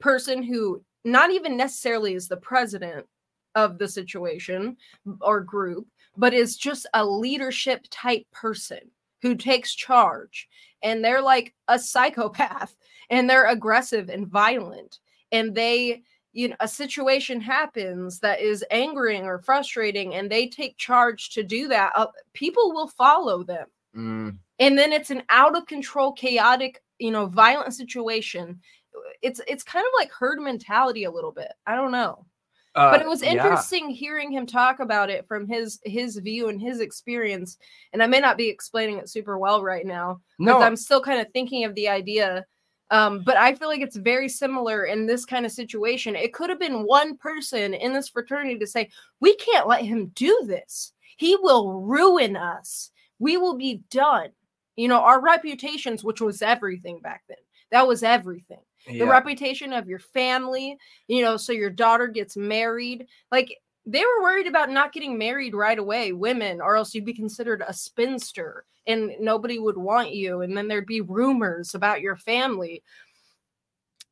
person 0.00 0.42
who 0.42 0.82
not 1.04 1.30
even 1.30 1.56
necessarily 1.58 2.14
is 2.14 2.26
the 2.26 2.38
president 2.38 3.06
of 3.54 3.78
the 3.78 3.88
situation 3.88 4.76
or 5.20 5.40
group, 5.40 5.86
but 6.16 6.34
is 6.34 6.56
just 6.56 6.86
a 6.94 7.04
leadership 7.04 7.86
type 7.90 8.26
person 8.32 8.80
who 9.22 9.34
takes 9.34 9.74
charge 9.74 10.48
and 10.82 11.04
they're 11.04 11.22
like 11.22 11.54
a 11.68 11.78
psychopath 11.78 12.76
and 13.10 13.28
they're 13.28 13.48
aggressive 13.48 14.08
and 14.08 14.28
violent 14.28 14.98
and 15.32 15.54
they 15.54 16.02
you 16.32 16.48
know 16.48 16.56
a 16.60 16.68
situation 16.68 17.40
happens 17.40 18.20
that 18.20 18.40
is 18.40 18.64
angering 18.70 19.24
or 19.24 19.38
frustrating 19.38 20.14
and 20.14 20.30
they 20.30 20.46
take 20.46 20.76
charge 20.76 21.30
to 21.30 21.42
do 21.42 21.68
that 21.68 21.92
uh, 21.96 22.06
people 22.32 22.72
will 22.72 22.88
follow 22.88 23.42
them. 23.42 23.66
Mm, 23.96 24.38
and 24.60 24.78
then 24.78 24.92
it's 24.92 25.10
an 25.10 25.22
out 25.28 25.56
of 25.56 25.66
control 25.66 26.12
chaotic 26.12 26.82
you 26.98 27.10
know 27.10 27.26
violent 27.26 27.74
situation. 27.74 28.60
It's 29.22 29.40
it's 29.48 29.64
kind 29.64 29.84
of 29.84 29.92
like 29.98 30.12
herd 30.12 30.40
mentality 30.40 31.04
a 31.04 31.10
little 31.10 31.32
bit. 31.32 31.52
I 31.66 31.74
don't 31.74 31.92
know 31.92 32.24
but 32.74 33.00
uh, 33.00 33.04
it 33.04 33.08
was 33.08 33.22
yeah. 33.22 33.30
interesting 33.30 33.90
hearing 33.90 34.30
him 34.30 34.46
talk 34.46 34.80
about 34.80 35.10
it 35.10 35.26
from 35.26 35.46
his 35.46 35.80
his 35.84 36.16
view 36.18 36.48
and 36.48 36.60
his 36.60 36.80
experience 36.80 37.58
and 37.92 38.02
i 38.02 38.06
may 38.06 38.20
not 38.20 38.36
be 38.36 38.48
explaining 38.48 38.98
it 38.98 39.08
super 39.08 39.38
well 39.38 39.62
right 39.62 39.86
now 39.86 40.20
No, 40.38 40.60
i'm 40.60 40.76
still 40.76 41.00
kind 41.00 41.20
of 41.20 41.32
thinking 41.32 41.64
of 41.64 41.74
the 41.74 41.88
idea 41.88 42.44
um, 42.90 43.22
but 43.24 43.36
i 43.36 43.54
feel 43.54 43.68
like 43.68 43.80
it's 43.80 43.96
very 43.96 44.28
similar 44.28 44.84
in 44.84 45.06
this 45.06 45.24
kind 45.24 45.46
of 45.46 45.52
situation. 45.52 46.16
It 46.16 46.32
could 46.32 46.50
have 46.50 46.58
been 46.58 46.86
one 46.86 47.16
person 47.16 47.72
in 47.72 47.92
this 47.92 48.08
fraternity 48.08 48.58
to 48.58 48.66
say 48.66 48.90
we 49.20 49.36
can't 49.36 49.68
let 49.68 49.84
him 49.84 50.10
do 50.16 50.42
this. 50.46 50.92
He 51.16 51.36
will 51.36 51.82
ruin 51.82 52.36
us. 52.36 52.90
We 53.20 53.36
will 53.36 53.56
be 53.56 53.82
done. 53.90 54.30
You 54.74 54.88
know 54.88 55.00
our 55.00 55.20
reputations 55.20 56.02
which 56.02 56.20
was 56.20 56.42
everything 56.42 57.00
back 57.00 57.22
then. 57.28 57.38
That 57.70 57.86
was 57.86 58.02
everything 58.02 58.60
the 58.86 59.06
reputation 59.06 59.72
of 59.72 59.88
your 59.88 59.98
family, 59.98 60.76
you 61.06 61.22
know, 61.22 61.36
so 61.36 61.52
your 61.52 61.70
daughter 61.70 62.06
gets 62.06 62.36
married. 62.36 63.06
Like 63.30 63.56
they 63.86 64.00
were 64.00 64.22
worried 64.22 64.46
about 64.46 64.70
not 64.70 64.92
getting 64.92 65.18
married 65.18 65.54
right 65.54 65.78
away, 65.78 66.12
women, 66.12 66.60
or 66.60 66.76
else 66.76 66.94
you'd 66.94 67.04
be 67.04 67.14
considered 67.14 67.62
a 67.66 67.72
spinster 67.72 68.64
and 68.86 69.12
nobody 69.20 69.58
would 69.58 69.76
want 69.76 70.12
you. 70.14 70.40
And 70.40 70.56
then 70.56 70.68
there'd 70.68 70.86
be 70.86 71.00
rumors 71.00 71.74
about 71.74 72.00
your 72.00 72.16
family. 72.16 72.82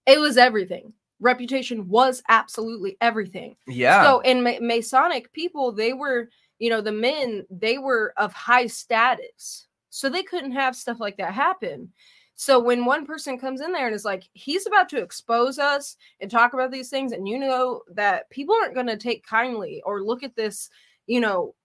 It 0.06 0.20
was 0.20 0.36
everything. 0.36 0.92
Reputation 1.20 1.88
was 1.88 2.22
absolutely 2.28 2.96
everything. 3.00 3.56
yeah. 3.66 4.04
So 4.04 4.20
in 4.20 4.42
Ma- 4.42 4.60
Masonic 4.60 5.32
people, 5.32 5.72
they 5.72 5.92
were 5.92 6.28
you 6.58 6.70
know, 6.70 6.80
the 6.80 6.92
men, 6.92 7.46
they 7.50 7.78
were 7.78 8.12
of 8.16 8.32
high 8.32 8.66
status. 8.66 9.66
So 9.90 10.08
they 10.08 10.22
couldn't 10.22 10.52
have 10.52 10.76
stuff 10.76 11.00
like 11.00 11.16
that 11.16 11.32
happen. 11.32 11.92
So 12.40 12.60
when 12.60 12.84
one 12.84 13.04
person 13.04 13.36
comes 13.36 13.60
in 13.60 13.72
there 13.72 13.86
and 13.86 13.94
is 13.96 14.04
like, 14.04 14.28
he's 14.32 14.64
about 14.68 14.88
to 14.90 15.02
expose 15.02 15.58
us 15.58 15.96
and 16.20 16.30
talk 16.30 16.52
about 16.54 16.70
these 16.70 16.88
things, 16.88 17.10
and 17.10 17.26
you 17.26 17.36
know 17.36 17.82
that 17.94 18.30
people 18.30 18.54
aren't 18.54 18.76
going 18.76 18.86
to 18.86 18.96
take 18.96 19.26
kindly 19.26 19.82
or 19.84 20.04
look 20.04 20.22
at 20.22 20.36
this, 20.36 20.70
you 21.08 21.20
know, 21.20 21.56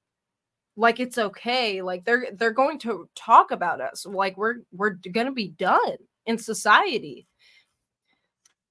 like 0.76 1.00
it's 1.00 1.20
okay. 1.20 1.84
Like 1.84 2.06
they're 2.06 2.26
they're 2.34 2.50
going 2.50 2.80
to 2.80 3.08
talk 3.14 3.52
about 3.52 3.82
us. 3.82 4.04
Like 4.08 4.36
we're 4.36 4.62
we're 4.72 4.98
going 5.12 5.28
to 5.28 5.32
be 5.32 5.50
done 5.50 5.98
in 6.26 6.40
society. 6.40 7.28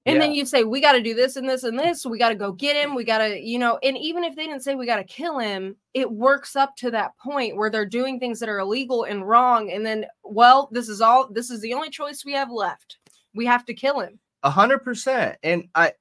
And 0.05 0.15
yeah. 0.15 0.21
then 0.21 0.33
you 0.33 0.45
say, 0.45 0.65
we 0.65 0.81
got 0.81 0.93
to 0.93 1.01
do 1.01 1.13
this 1.13 1.37
and 1.37 1.47
this 1.47 1.63
and 1.63 1.79
this. 1.79 2.05
We 2.05 2.17
got 2.17 2.29
to 2.29 2.35
go 2.35 2.51
get 2.51 2.75
him. 2.75 2.93
We 2.93 3.05
got 3.05 3.19
to, 3.19 3.39
you 3.39 3.57
know, 3.57 3.79
and 3.81 3.97
even 3.97 4.25
if 4.25 4.35
they 4.35 4.45
didn't 4.45 4.63
say 4.63 4.75
we 4.75 4.85
got 4.85 4.97
to 4.97 5.03
kill 5.05 5.39
him, 5.39 5.77
it 5.93 6.11
works 6.11 6.57
up 6.57 6.75
to 6.77 6.91
that 6.91 7.17
point 7.17 7.55
where 7.55 7.69
they're 7.69 7.85
doing 7.85 8.19
things 8.19 8.39
that 8.41 8.49
are 8.49 8.59
illegal 8.59 9.05
and 9.05 9.25
wrong. 9.25 9.71
And 9.71 9.85
then, 9.85 10.05
well, 10.23 10.67
this 10.73 10.89
is 10.89 10.99
all, 10.99 11.29
this 11.31 11.49
is 11.49 11.61
the 11.61 11.73
only 11.73 11.89
choice 11.89 12.25
we 12.25 12.33
have 12.33 12.51
left. 12.51 12.97
We 13.33 13.45
have 13.45 13.63
to 13.65 13.73
kill 13.73 14.01
him. 14.01 14.19
A 14.43 14.49
hundred 14.49 14.79
percent. 14.79 15.37
And 15.41 15.69
I, 15.73 15.93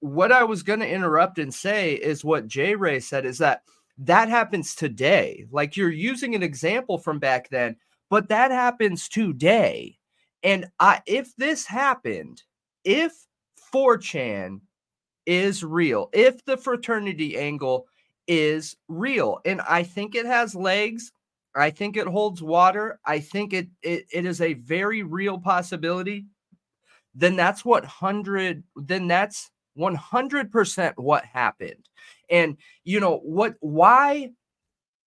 what 0.00 0.32
I 0.32 0.44
was 0.44 0.62
going 0.62 0.80
to 0.80 0.88
interrupt 0.88 1.38
and 1.38 1.52
say 1.52 1.92
is 1.92 2.24
what 2.24 2.48
J 2.48 2.74
Ray 2.74 3.00
said 3.00 3.26
is 3.26 3.36
that 3.38 3.62
that 3.98 4.30
happens 4.30 4.74
today. 4.74 5.44
Like 5.50 5.76
you're 5.76 5.90
using 5.90 6.34
an 6.34 6.42
example 6.42 6.96
from 6.96 7.18
back 7.18 7.50
then, 7.50 7.76
but 8.08 8.30
that 8.30 8.50
happens 8.50 9.10
today. 9.10 9.98
And 10.42 10.70
I, 10.80 11.02
if 11.04 11.36
this 11.36 11.66
happened, 11.66 12.42
if 12.84 13.12
4chan 13.72 14.60
is 15.26 15.62
real, 15.64 16.10
if 16.12 16.44
the 16.44 16.56
fraternity 16.56 17.38
angle 17.38 17.86
is 18.26 18.76
real, 18.88 19.38
and 19.44 19.60
I 19.62 19.82
think 19.82 20.14
it 20.14 20.26
has 20.26 20.54
legs, 20.54 21.12
I 21.54 21.70
think 21.70 21.96
it 21.96 22.06
holds 22.06 22.42
water, 22.42 23.00
I 23.04 23.20
think 23.20 23.52
it 23.52 23.68
it, 23.82 24.06
it 24.12 24.24
is 24.24 24.40
a 24.40 24.54
very 24.54 25.02
real 25.02 25.38
possibility, 25.38 26.26
then 27.14 27.36
that's 27.36 27.64
what 27.64 27.82
100 27.82 28.62
then 28.76 29.08
that's 29.08 29.50
100% 29.78 30.92
what 30.96 31.24
happened. 31.24 31.88
And 32.28 32.56
you 32.84 33.00
know 33.00 33.18
what 33.18 33.54
why 33.60 34.30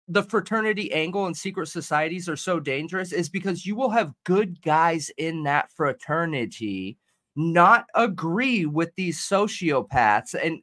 the 0.08 0.24
fraternity 0.24 0.92
angle 0.94 1.26
and 1.26 1.36
secret 1.36 1.68
societies 1.68 2.28
are 2.28 2.36
so 2.36 2.60
dangerous 2.60 3.14
is 3.14 3.30
because 3.30 3.66
you 3.66 3.76
will 3.76 3.90
have 3.90 4.14
good 4.26 4.62
guys 4.62 5.10
in 5.18 5.44
that 5.44 5.72
fraternity 5.72 6.98
not 7.36 7.86
agree 7.96 8.66
with 8.66 8.94
these 8.96 9.20
sociopaths 9.20 10.36
and 10.36 10.62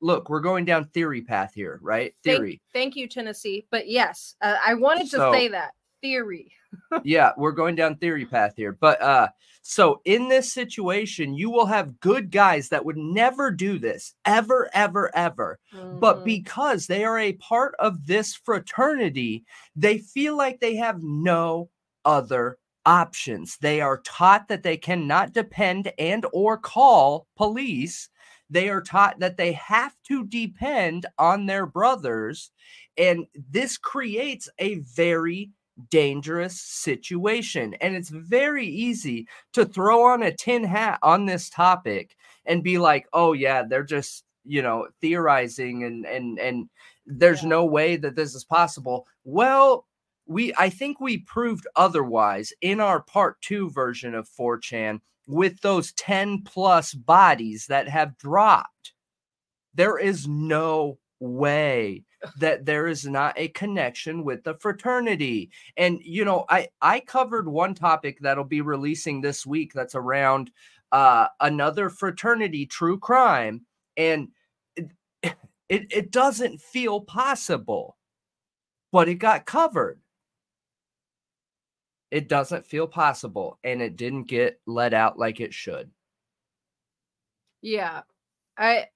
look 0.00 0.28
we're 0.28 0.40
going 0.40 0.64
down 0.64 0.84
theory 0.86 1.22
path 1.22 1.52
here 1.54 1.78
right? 1.82 2.14
Theory. 2.24 2.60
thank, 2.72 2.94
thank 2.94 2.96
you 2.96 3.08
tennessee 3.08 3.66
but 3.70 3.88
yes 3.88 4.34
uh, 4.42 4.56
i 4.64 4.74
wanted 4.74 5.04
to 5.10 5.16
so, 5.16 5.32
say 5.32 5.48
that 5.48 5.72
theory. 6.02 6.52
Yeah 7.04 7.32
we're 7.36 7.52
going 7.52 7.76
down 7.76 7.96
theory 7.96 8.24
path 8.24 8.54
here 8.56 8.76
but 8.80 9.00
uh 9.02 9.28
so 9.62 10.00
in 10.04 10.28
this 10.28 10.52
situation 10.52 11.34
you 11.34 11.50
will 11.50 11.66
have 11.66 12.00
good 12.00 12.30
guys 12.30 12.70
that 12.70 12.84
would 12.84 12.96
never 12.96 13.50
do 13.50 13.78
this 13.78 14.14
ever 14.24 14.70
ever 14.72 15.14
ever 15.14 15.58
mm-hmm. 15.74 15.98
but 15.98 16.24
because 16.24 16.86
they 16.86 17.04
are 17.04 17.18
a 17.18 17.34
part 17.34 17.74
of 17.78 18.06
this 18.06 18.34
fraternity 18.34 19.44
they 19.76 19.98
feel 19.98 20.36
like 20.36 20.60
they 20.60 20.74
have 20.76 21.02
no 21.02 21.68
other 22.04 22.58
options. 22.86 23.58
They 23.60 23.80
are 23.80 23.98
taught 23.98 24.48
that 24.48 24.62
they 24.62 24.76
cannot 24.76 25.32
depend 25.32 25.92
and 25.98 26.26
or 26.32 26.58
call 26.58 27.26
police. 27.36 28.08
They 28.50 28.68
are 28.68 28.82
taught 28.82 29.20
that 29.20 29.36
they 29.36 29.52
have 29.52 29.94
to 30.08 30.24
depend 30.24 31.06
on 31.18 31.46
their 31.46 31.66
brothers 31.66 32.50
and 32.96 33.26
this 33.50 33.78
creates 33.78 34.48
a 34.58 34.76
very 34.80 35.50
dangerous 35.90 36.60
situation. 36.60 37.74
And 37.80 37.96
it's 37.96 38.10
very 38.10 38.66
easy 38.66 39.26
to 39.54 39.64
throw 39.64 40.04
on 40.04 40.22
a 40.22 40.34
tin 40.34 40.64
hat 40.64 40.98
on 41.02 41.26
this 41.26 41.48
topic 41.48 42.16
and 42.44 42.62
be 42.62 42.78
like, 42.78 43.06
"Oh 43.12 43.32
yeah, 43.32 43.62
they're 43.62 43.82
just, 43.84 44.24
you 44.44 44.62
know, 44.62 44.88
theorizing 45.00 45.84
and 45.84 46.06
and 46.06 46.38
and 46.38 46.68
there's 47.06 47.42
yeah. 47.42 47.48
no 47.48 47.64
way 47.64 47.96
that 47.96 48.16
this 48.16 48.34
is 48.34 48.44
possible." 48.44 49.06
Well, 49.24 49.86
we 50.32 50.52
I 50.58 50.70
think 50.70 51.00
we 51.00 51.18
proved 51.18 51.66
otherwise 51.76 52.52
in 52.60 52.80
our 52.80 53.02
part 53.02 53.40
2 53.42 53.70
version 53.70 54.14
of 54.14 54.28
4chan 54.28 55.00
with 55.26 55.60
those 55.60 55.92
10 55.92 56.42
plus 56.42 56.94
bodies 56.94 57.66
that 57.66 57.88
have 57.88 58.18
dropped. 58.18 58.92
There 59.74 59.98
is 59.98 60.26
no 60.26 60.98
way 61.20 62.04
that 62.38 62.64
there 62.64 62.86
is 62.86 63.06
not 63.06 63.34
a 63.36 63.48
connection 63.48 64.24
with 64.24 64.44
the 64.44 64.54
fraternity. 64.54 65.50
And 65.76 66.00
you 66.02 66.24
know, 66.24 66.44
I 66.48 66.68
I 66.80 67.00
covered 67.00 67.48
one 67.48 67.74
topic 67.74 68.18
that'll 68.20 68.44
be 68.44 68.60
releasing 68.60 69.20
this 69.20 69.46
week 69.46 69.72
that's 69.72 69.94
around 69.94 70.50
uh 70.92 71.28
another 71.40 71.88
fraternity 71.88 72.66
true 72.66 72.98
crime 72.98 73.62
and 73.96 74.28
it, 74.76 74.90
it, 75.68 75.86
it 75.90 76.10
doesn't 76.10 76.60
feel 76.60 77.00
possible 77.00 77.96
but 78.92 79.08
it 79.08 79.14
got 79.14 79.46
covered 79.46 80.01
it 82.12 82.28
doesn't 82.28 82.66
feel 82.66 82.86
possible 82.86 83.58
and 83.64 83.80
it 83.80 83.96
didn't 83.96 84.24
get 84.24 84.60
let 84.66 84.92
out 84.92 85.18
like 85.18 85.40
it 85.40 85.54
should. 85.54 85.90
Yeah. 87.62 88.02
I 88.58 88.88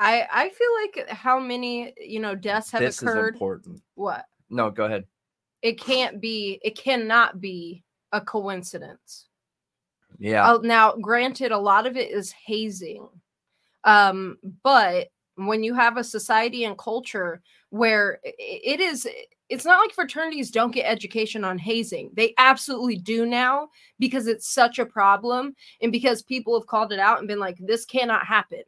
I 0.00 0.26
I 0.30 0.48
feel 0.48 1.02
like 1.04 1.08
how 1.10 1.38
many, 1.38 1.94
you 1.96 2.18
know, 2.18 2.34
deaths 2.34 2.72
have 2.72 2.80
this 2.80 3.00
occurred. 3.00 3.28
Is 3.28 3.34
important. 3.34 3.82
What? 3.94 4.24
No, 4.50 4.72
go 4.72 4.86
ahead. 4.86 5.04
It 5.62 5.80
can't 5.80 6.20
be 6.20 6.58
it 6.64 6.76
cannot 6.76 7.40
be 7.40 7.84
a 8.10 8.20
coincidence. 8.20 9.28
Yeah. 10.18 10.50
Uh, 10.50 10.58
now, 10.60 10.96
granted 10.96 11.52
a 11.52 11.58
lot 11.58 11.86
of 11.86 11.96
it 11.96 12.10
is 12.10 12.32
hazing. 12.32 13.06
Um 13.84 14.38
but 14.64 15.06
when 15.36 15.62
you 15.62 15.72
have 15.74 15.98
a 15.98 16.02
society 16.02 16.64
and 16.64 16.76
culture 16.76 17.42
where 17.76 18.20
it 18.24 18.80
is 18.80 19.06
it's 19.48 19.64
not 19.64 19.80
like 19.80 19.92
fraternities 19.92 20.50
don't 20.50 20.74
get 20.74 20.90
education 20.90 21.44
on 21.44 21.58
hazing. 21.58 22.10
They 22.14 22.34
absolutely 22.38 22.96
do 22.96 23.26
now 23.26 23.68
because 23.98 24.26
it's 24.26 24.48
such 24.48 24.78
a 24.78 24.86
problem 24.86 25.54
and 25.80 25.92
because 25.92 26.22
people 26.22 26.58
have 26.58 26.66
called 26.66 26.92
it 26.92 26.98
out 26.98 27.18
and 27.18 27.28
been 27.28 27.38
like, 27.38 27.56
this 27.60 27.84
cannot 27.84 28.26
happen. 28.26 28.62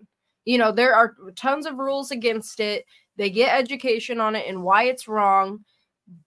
You 0.45 0.59
know, 0.59 0.71
there 0.71 0.95
are 0.95 1.17
tons 1.35 1.67
of 1.67 1.79
rules 1.79 2.11
against 2.11 2.61
it. 2.61 2.85
They 3.17 3.29
get 3.29 3.59
education 3.59 4.21
on 4.21 4.37
it 4.37 4.47
and 4.49 4.63
why 4.63 4.85
it's 4.85 5.09
wrong, 5.09 5.65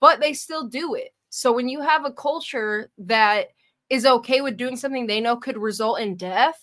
but 0.02 0.20
they 0.20 0.34
still 0.34 0.68
do 0.68 0.96
it. 0.96 1.14
So 1.30 1.54
when 1.54 1.70
you 1.70 1.80
have 1.80 2.04
a 2.06 2.12
culture 2.12 2.92
that 2.98 3.48
is 3.90 4.06
okay 4.06 4.42
with 4.42 4.58
doing 4.58 4.76
something 4.76 5.08
they 5.08 5.22
know 5.22 5.38
could 5.38 5.58
result 5.58 6.02
in 6.02 6.18
death, 6.18 6.60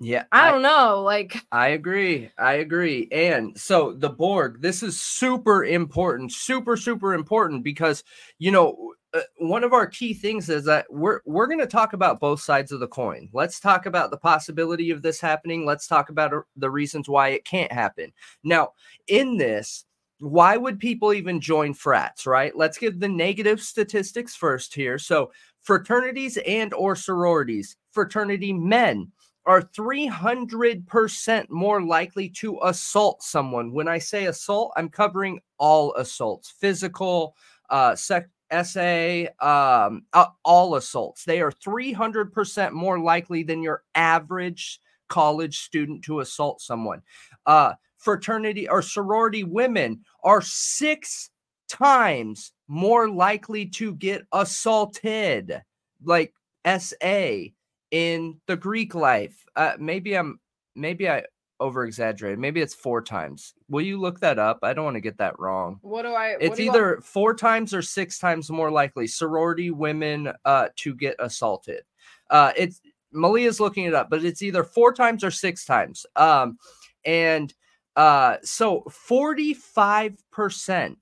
yeah. 0.00 0.24
I, 0.32 0.48
I 0.48 0.50
don't 0.50 0.62
know. 0.62 1.02
Like, 1.02 1.36
I 1.52 1.68
agree. 1.68 2.30
I 2.38 2.54
agree. 2.54 3.08
And 3.10 3.58
so 3.58 3.92
the 3.92 4.10
Borg, 4.10 4.60
this 4.60 4.82
is 4.82 5.00
super 5.00 5.64
important, 5.64 6.32
super, 6.32 6.76
super 6.76 7.14
important 7.14 7.64
because, 7.64 8.04
you 8.38 8.50
know, 8.50 8.94
uh, 9.14 9.20
one 9.38 9.64
of 9.64 9.72
our 9.72 9.86
key 9.86 10.12
things 10.12 10.50
is 10.50 10.64
that 10.64 10.86
we're 10.90 11.20
we're 11.24 11.46
going 11.46 11.58
to 11.58 11.66
talk 11.66 11.94
about 11.94 12.20
both 12.20 12.42
sides 12.42 12.72
of 12.72 12.80
the 12.80 12.86
coin. 12.86 13.28
Let's 13.32 13.58
talk 13.58 13.86
about 13.86 14.10
the 14.10 14.18
possibility 14.18 14.90
of 14.90 15.00
this 15.00 15.20
happening. 15.20 15.64
Let's 15.64 15.86
talk 15.86 16.10
about 16.10 16.34
uh, 16.34 16.40
the 16.56 16.70
reasons 16.70 17.08
why 17.08 17.28
it 17.28 17.46
can't 17.46 17.72
happen. 17.72 18.12
Now, 18.44 18.72
in 19.06 19.38
this, 19.38 19.86
why 20.20 20.58
would 20.58 20.78
people 20.78 21.14
even 21.14 21.40
join 21.40 21.72
frats, 21.72 22.26
right? 22.26 22.54
Let's 22.54 22.76
give 22.76 23.00
the 23.00 23.08
negative 23.08 23.62
statistics 23.62 24.36
first 24.36 24.74
here. 24.74 24.98
So, 24.98 25.32
fraternities 25.62 26.36
and 26.46 26.74
or 26.74 26.94
sororities, 26.94 27.76
fraternity 27.92 28.52
men 28.52 29.10
are 29.48 29.62
300% 29.62 31.48
more 31.48 31.82
likely 31.82 32.28
to 32.28 32.58
assault 32.64 33.22
someone. 33.22 33.72
When 33.72 33.88
I 33.88 33.96
say 33.96 34.26
assault, 34.26 34.74
I'm 34.76 34.90
covering 34.90 35.40
all 35.56 35.94
assaults 35.94 36.50
physical, 36.50 37.34
uh, 37.70 37.96
SA, 37.96 39.24
um, 39.40 40.02
uh, 40.12 40.26
all 40.44 40.74
assaults. 40.74 41.24
They 41.24 41.40
are 41.40 41.50
300% 41.50 42.72
more 42.72 43.00
likely 43.00 43.42
than 43.42 43.62
your 43.62 43.84
average 43.94 44.80
college 45.08 45.60
student 45.60 46.04
to 46.04 46.20
assault 46.20 46.60
someone. 46.60 47.00
Uh, 47.46 47.72
fraternity 47.96 48.68
or 48.68 48.82
sorority 48.82 49.44
women 49.44 50.04
are 50.24 50.42
six 50.42 51.30
times 51.70 52.52
more 52.68 53.08
likely 53.08 53.64
to 53.64 53.94
get 53.94 54.22
assaulted, 54.30 55.62
like 56.04 56.34
SA 56.66 57.48
in 57.90 58.40
the 58.46 58.56
Greek 58.56 58.94
life. 58.94 59.44
Uh, 59.56 59.74
maybe 59.78 60.14
I'm 60.14 60.40
maybe 60.74 61.08
I 61.08 61.24
over 61.60 61.84
exaggerated. 61.84 62.38
Maybe 62.38 62.60
it's 62.60 62.74
four 62.74 63.02
times. 63.02 63.54
Will 63.68 63.82
you 63.82 64.00
look 64.00 64.20
that 64.20 64.38
up? 64.38 64.60
I 64.62 64.72
don't 64.72 64.84
want 64.84 64.96
to 64.96 65.00
get 65.00 65.18
that 65.18 65.38
wrong. 65.38 65.78
What 65.82 66.02
do 66.02 66.08
I? 66.08 66.36
It's 66.40 66.58
do 66.58 66.64
either 66.64 66.86
want? 66.94 67.04
four 67.04 67.34
times 67.34 67.74
or 67.74 67.82
six 67.82 68.18
times 68.18 68.50
more 68.50 68.70
likely 68.70 69.06
sorority 69.06 69.70
women 69.70 70.32
uh, 70.44 70.68
to 70.76 70.94
get 70.94 71.16
assaulted. 71.18 71.82
Uh, 72.30 72.52
it's 72.56 72.80
Malia's 73.12 73.60
looking 73.60 73.86
it 73.86 73.94
up, 73.94 74.10
but 74.10 74.24
it's 74.24 74.42
either 74.42 74.62
four 74.62 74.92
times 74.92 75.24
or 75.24 75.30
six 75.30 75.64
times. 75.64 76.04
Um, 76.16 76.58
and 77.04 77.52
Uh, 77.96 78.36
so 78.44 78.84
45% 79.08 80.94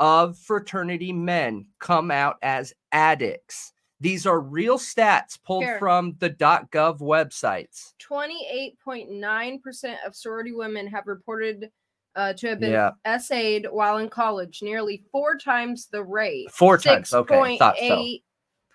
of 0.00 0.36
fraternity 0.36 1.12
men 1.12 1.64
come 1.78 2.10
out 2.10 2.36
as 2.42 2.72
addicts. 2.90 3.72
These 4.00 4.26
are 4.26 4.40
real 4.40 4.78
stats 4.78 5.38
pulled 5.42 5.64
Here. 5.64 5.78
from 5.78 6.16
the 6.18 6.30
.gov 6.30 7.00
websites. 7.00 7.94
28.9% 8.02 9.96
of 10.06 10.14
sorority 10.14 10.52
women 10.52 10.86
have 10.86 11.06
reported 11.06 11.70
uh, 12.14 12.32
to 12.34 12.48
have 12.48 12.60
been 12.60 12.72
Yeah. 12.72 12.92
essayed 13.04 13.66
while 13.70 13.98
in 13.98 14.08
college, 14.08 14.62
nearly 14.62 15.04
four 15.12 15.36
times 15.36 15.86
the 15.86 16.02
rate. 16.02 16.50
Four 16.50 16.78
times. 16.78 17.12
Okay, 17.12 17.58
thought 17.58 17.76
so. 17.78 17.84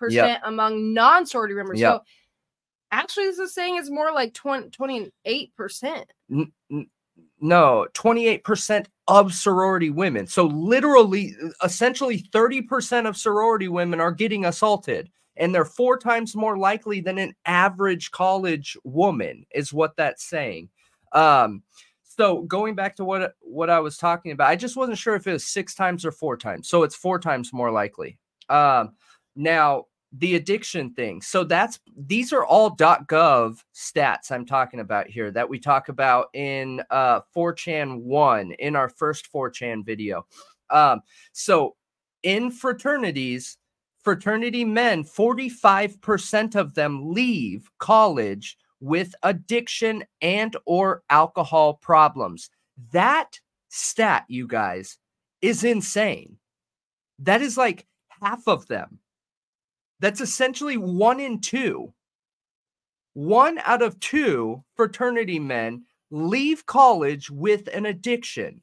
6.8% 0.00 0.40
among 0.44 0.92
non 0.94 1.26
sorority 1.26 1.54
members. 1.54 1.80
Yep. 1.80 1.92
So 1.92 2.04
actually, 2.92 3.26
this 3.26 3.38
is 3.40 3.52
saying 3.52 3.78
it's 3.78 3.90
more 3.90 4.12
like 4.12 4.32
20, 4.34 4.70
28%. 4.70 6.04
N- 6.30 6.52
n- 6.70 6.86
no, 7.42 7.88
28% 7.94 8.86
of 9.08 9.34
sorority 9.34 9.90
women. 9.90 10.28
So 10.28 10.46
literally, 10.46 11.34
essentially 11.64 12.20
30% 12.32 13.08
of 13.08 13.16
sorority 13.16 13.66
women 13.66 14.00
are 14.00 14.12
getting 14.12 14.44
assaulted. 14.44 15.10
And 15.36 15.52
they're 15.52 15.64
four 15.64 15.98
times 15.98 16.36
more 16.36 16.56
likely 16.56 17.00
than 17.00 17.18
an 17.18 17.34
average 17.44 18.12
college 18.12 18.76
woman, 18.84 19.44
is 19.52 19.72
what 19.72 19.96
that's 19.96 20.24
saying. 20.24 20.68
Um, 21.12 21.64
so 22.04 22.42
going 22.42 22.74
back 22.76 22.94
to 22.96 23.04
what 23.04 23.34
what 23.40 23.70
I 23.70 23.80
was 23.80 23.96
talking 23.96 24.32
about, 24.32 24.48
I 24.48 24.56
just 24.56 24.76
wasn't 24.76 24.98
sure 24.98 25.16
if 25.16 25.26
it 25.26 25.32
was 25.32 25.44
six 25.44 25.74
times 25.74 26.04
or 26.04 26.12
four 26.12 26.36
times. 26.36 26.68
So 26.68 26.84
it's 26.84 26.94
four 26.94 27.18
times 27.18 27.52
more 27.52 27.72
likely. 27.72 28.18
Um, 28.50 28.92
now 29.34 29.86
the 30.18 30.36
addiction 30.36 30.92
thing. 30.92 31.22
So 31.22 31.44
that's 31.44 31.80
these 31.96 32.32
are 32.32 32.44
all 32.44 32.76
.gov 32.76 33.58
stats 33.74 34.30
I'm 34.30 34.44
talking 34.44 34.80
about 34.80 35.08
here 35.08 35.30
that 35.30 35.48
we 35.48 35.58
talk 35.58 35.88
about 35.88 36.28
in 36.34 36.82
uh 36.90 37.20
4chan 37.34 38.00
1 38.02 38.52
in 38.52 38.76
our 38.76 38.88
first 38.88 39.32
4chan 39.32 39.84
video. 39.86 40.26
Um 40.70 41.00
so 41.32 41.76
in 42.22 42.50
fraternities, 42.50 43.56
fraternity 44.02 44.64
men, 44.64 45.02
45% 45.04 46.56
of 46.56 46.74
them 46.74 47.12
leave 47.12 47.70
college 47.78 48.56
with 48.80 49.14
addiction 49.22 50.04
and 50.20 50.56
or 50.66 51.02
alcohol 51.08 51.74
problems. 51.74 52.50
That 52.92 53.38
stat, 53.68 54.24
you 54.28 54.46
guys, 54.46 54.98
is 55.40 55.64
insane. 55.64 56.36
That 57.20 57.42
is 57.42 57.56
like 57.56 57.86
half 58.20 58.46
of 58.46 58.66
them. 58.66 58.98
That's 60.02 60.20
essentially 60.20 60.76
one 60.76 61.20
in 61.20 61.40
two. 61.40 61.94
One 63.14 63.60
out 63.60 63.82
of 63.82 64.00
two 64.00 64.64
fraternity 64.74 65.38
men 65.38 65.84
leave 66.10 66.66
college 66.66 67.30
with 67.30 67.68
an 67.68 67.86
addiction. 67.86 68.60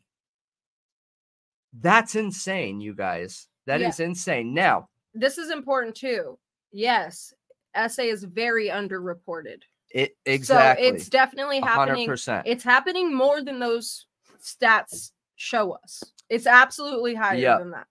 That's 1.80 2.16
insane, 2.16 2.82
you 2.82 2.94
guys. 2.94 3.48
That 3.68 3.80
is 3.82 4.00
Yeah. 4.00 4.08
insane. 4.08 4.54
Now, 4.54 4.90
This 5.14 5.38
is 5.38 5.50
important 5.50 5.96
too. 5.96 6.38
Yes, 6.72 7.34
SA 7.74 8.04
is 8.04 8.24
very 8.26 8.68
underreported. 8.68 9.64
it 9.92 10.16
exactly 10.28 10.86
So 10.88 10.94
it's 10.94 11.10
definitely 11.10 11.60
happening. 11.62 12.06
100%. 12.08 12.44
It's 12.46 12.64
happening 12.64 13.12
more 13.16 13.42
than 13.42 13.58
those 13.60 14.06
stats 14.40 15.14
show 15.36 15.72
us. 15.72 16.04
It's 16.30 16.46
absolutely 16.46 17.16
higher 17.16 17.38
Yeah. 17.38 17.58
than 17.58 17.72
that. 17.72 17.88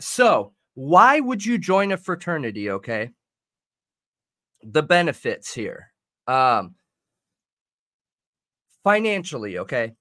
So, 0.00 0.54
why 0.76 1.20
would 1.20 1.44
you 1.44 1.56
join 1.56 1.90
a 1.90 1.96
fraternity? 1.96 2.70
Okay. 2.70 3.10
The 4.62 4.82
benefits 4.82 5.52
here. 5.52 5.90
Um, 6.28 6.74
financially, 8.84 9.58
okay. 9.58 9.94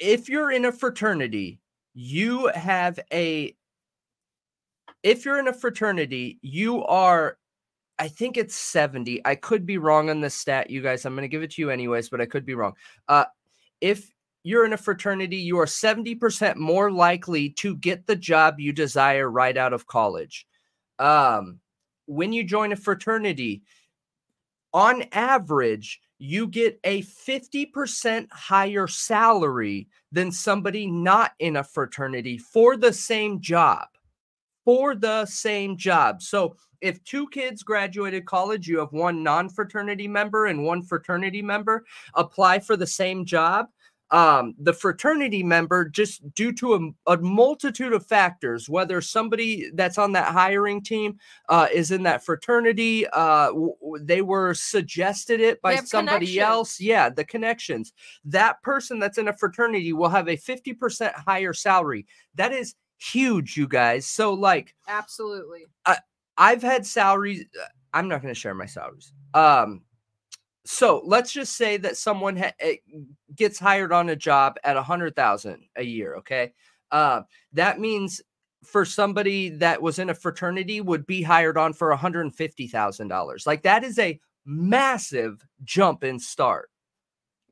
If 0.00 0.30
you're 0.30 0.50
in 0.50 0.64
a 0.64 0.72
fraternity, 0.72 1.60
you 1.92 2.50
have 2.54 2.98
a, 3.12 3.54
if 5.02 5.26
you're 5.26 5.38
in 5.38 5.48
a 5.48 5.52
fraternity, 5.52 6.38
you 6.40 6.82
are, 6.86 7.36
I 7.98 8.08
think 8.08 8.38
it's 8.38 8.54
70. 8.54 9.20
I 9.26 9.34
could 9.34 9.66
be 9.66 9.76
wrong 9.76 10.08
on 10.08 10.22
this 10.22 10.34
stat, 10.34 10.70
you 10.70 10.80
guys. 10.80 11.04
I'm 11.04 11.14
going 11.14 11.22
to 11.22 11.28
give 11.28 11.42
it 11.42 11.50
to 11.52 11.60
you 11.60 11.68
anyways, 11.68 12.08
but 12.08 12.22
I 12.22 12.26
could 12.26 12.46
be 12.46 12.54
wrong. 12.54 12.72
Uh, 13.08 13.26
if 13.82 14.10
you're 14.42 14.64
in 14.64 14.72
a 14.72 14.78
fraternity, 14.78 15.36
you 15.36 15.58
are 15.58 15.66
70% 15.66 16.56
more 16.56 16.90
likely 16.90 17.50
to 17.50 17.76
get 17.76 18.06
the 18.06 18.16
job 18.16 18.58
you 18.58 18.72
desire 18.72 19.30
right 19.30 19.56
out 19.56 19.72
of 19.72 19.86
college. 19.86 20.46
Um, 20.98 21.60
when 22.06 22.32
you 22.32 22.44
join 22.44 22.72
a 22.72 22.76
fraternity, 22.76 23.62
on 24.72 25.04
average, 25.12 26.00
you 26.18 26.46
get 26.46 26.78
a 26.84 27.02
50% 27.02 28.30
higher 28.30 28.86
salary 28.86 29.88
than 30.12 30.30
somebody 30.30 30.86
not 30.86 31.32
in 31.38 31.56
a 31.56 31.64
fraternity 31.64 32.38
for 32.38 32.76
the 32.76 32.92
same 32.92 33.40
job. 33.40 33.86
For 34.64 34.94
the 34.94 35.24
same 35.24 35.76
job. 35.76 36.22
So 36.22 36.56
if 36.80 37.02
two 37.04 37.28
kids 37.28 37.62
graduated 37.62 38.26
college, 38.26 38.68
you 38.68 38.78
have 38.78 38.92
one 38.92 39.22
non 39.22 39.48
fraternity 39.48 40.06
member 40.06 40.46
and 40.46 40.64
one 40.64 40.82
fraternity 40.82 41.42
member 41.42 41.84
apply 42.14 42.60
for 42.60 42.76
the 42.76 42.86
same 42.86 43.24
job 43.24 43.66
um, 44.10 44.54
the 44.58 44.72
fraternity 44.72 45.42
member, 45.42 45.88
just 45.88 46.34
due 46.34 46.52
to 46.54 46.74
a, 47.06 47.12
a 47.12 47.16
multitude 47.18 47.92
of 47.92 48.06
factors, 48.06 48.68
whether 48.68 49.00
somebody 49.00 49.70
that's 49.74 49.98
on 49.98 50.12
that 50.12 50.32
hiring 50.32 50.82
team 50.82 51.18
uh, 51.48 51.68
is 51.72 51.90
in 51.90 52.02
that 52.02 52.24
fraternity, 52.24 53.06
uh, 53.08 53.48
w- 53.48 53.74
they 54.00 54.22
were 54.22 54.54
suggested 54.54 55.40
it 55.40 55.62
by 55.62 55.76
somebody 55.76 56.40
else. 56.40 56.80
Yeah, 56.80 57.08
the 57.08 57.24
connections. 57.24 57.92
That 58.24 58.60
person 58.62 58.98
that's 58.98 59.18
in 59.18 59.28
a 59.28 59.36
fraternity 59.36 59.92
will 59.92 60.08
have 60.08 60.28
a 60.28 60.36
50% 60.36 61.14
higher 61.14 61.52
salary. 61.52 62.06
That 62.34 62.52
is 62.52 62.74
huge, 62.98 63.56
you 63.56 63.68
guys. 63.68 64.06
So, 64.06 64.34
like, 64.34 64.74
Absolutely. 64.88 65.66
I, 65.86 65.98
I've 66.36 66.62
had 66.62 66.84
salaries. 66.84 67.44
uh, 67.60 67.66
I'm 67.92 68.08
not 68.08 68.22
going 68.22 68.32
to 68.32 68.38
share 68.38 68.54
my 68.54 68.66
salaries. 68.66 69.12
Um, 69.34 69.82
so 70.64 71.02
let's 71.04 71.32
just 71.32 71.56
say 71.56 71.76
that 71.78 71.96
someone 71.96 72.36
ha- 72.36 72.52
eh, 72.60 72.76
gets 73.34 73.58
hired 73.58 73.92
on 73.92 74.10
a 74.10 74.16
job 74.16 74.56
at 74.64 74.76
a 74.76 74.82
hundred 74.82 75.16
thousand 75.16 75.64
a 75.76 75.82
year. 75.82 76.16
Okay, 76.16 76.52
uh, 76.90 77.22
that 77.52 77.80
means 77.80 78.20
for 78.64 78.84
somebody 78.84 79.48
that 79.48 79.80
was 79.80 79.98
in 79.98 80.10
a 80.10 80.14
fraternity 80.14 80.80
would 80.80 81.06
be 81.06 81.22
hired 81.22 81.56
on 81.56 81.72
for 81.72 81.90
a 81.90 81.96
hundred 81.96 82.22
and 82.22 82.34
fifty 82.34 82.66
thousand 82.66 83.08
dollars. 83.08 83.46
Like 83.46 83.62
that 83.62 83.84
is 83.84 83.98
a 83.98 84.20
massive 84.44 85.44
jump 85.64 86.04
in 86.04 86.18
start. 86.18 86.70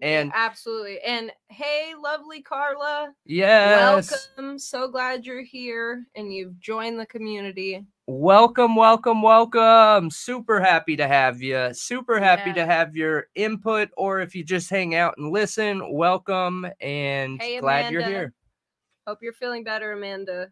And 0.00 0.30
Absolutely. 0.34 1.00
And 1.00 1.32
hey, 1.48 1.94
lovely 2.00 2.42
Carla. 2.42 3.12
yes, 3.24 4.10
Welcome. 4.36 4.58
So 4.58 4.88
glad 4.88 5.26
you're 5.26 5.42
here 5.42 6.04
and 6.14 6.32
you've 6.32 6.58
joined 6.60 7.00
the 7.00 7.06
community. 7.06 7.84
Welcome, 8.06 8.74
welcome, 8.74 9.20
welcome. 9.20 10.10
Super 10.10 10.60
happy 10.60 10.96
to 10.96 11.06
have 11.06 11.42
you. 11.42 11.74
Super 11.74 12.18
happy 12.18 12.54
to 12.54 12.64
have 12.64 12.96
your 12.96 13.26
input, 13.34 13.90
or 13.98 14.20
if 14.20 14.34
you 14.34 14.44
just 14.44 14.70
hang 14.70 14.94
out 14.94 15.14
and 15.18 15.30
listen, 15.30 15.92
welcome 15.92 16.66
and 16.80 17.38
Hey, 17.40 17.60
glad 17.60 17.92
you're 17.92 18.02
here. 18.02 18.32
Hope 19.06 19.18
you're 19.20 19.34
feeling 19.34 19.62
better, 19.62 19.92
Amanda. 19.92 20.50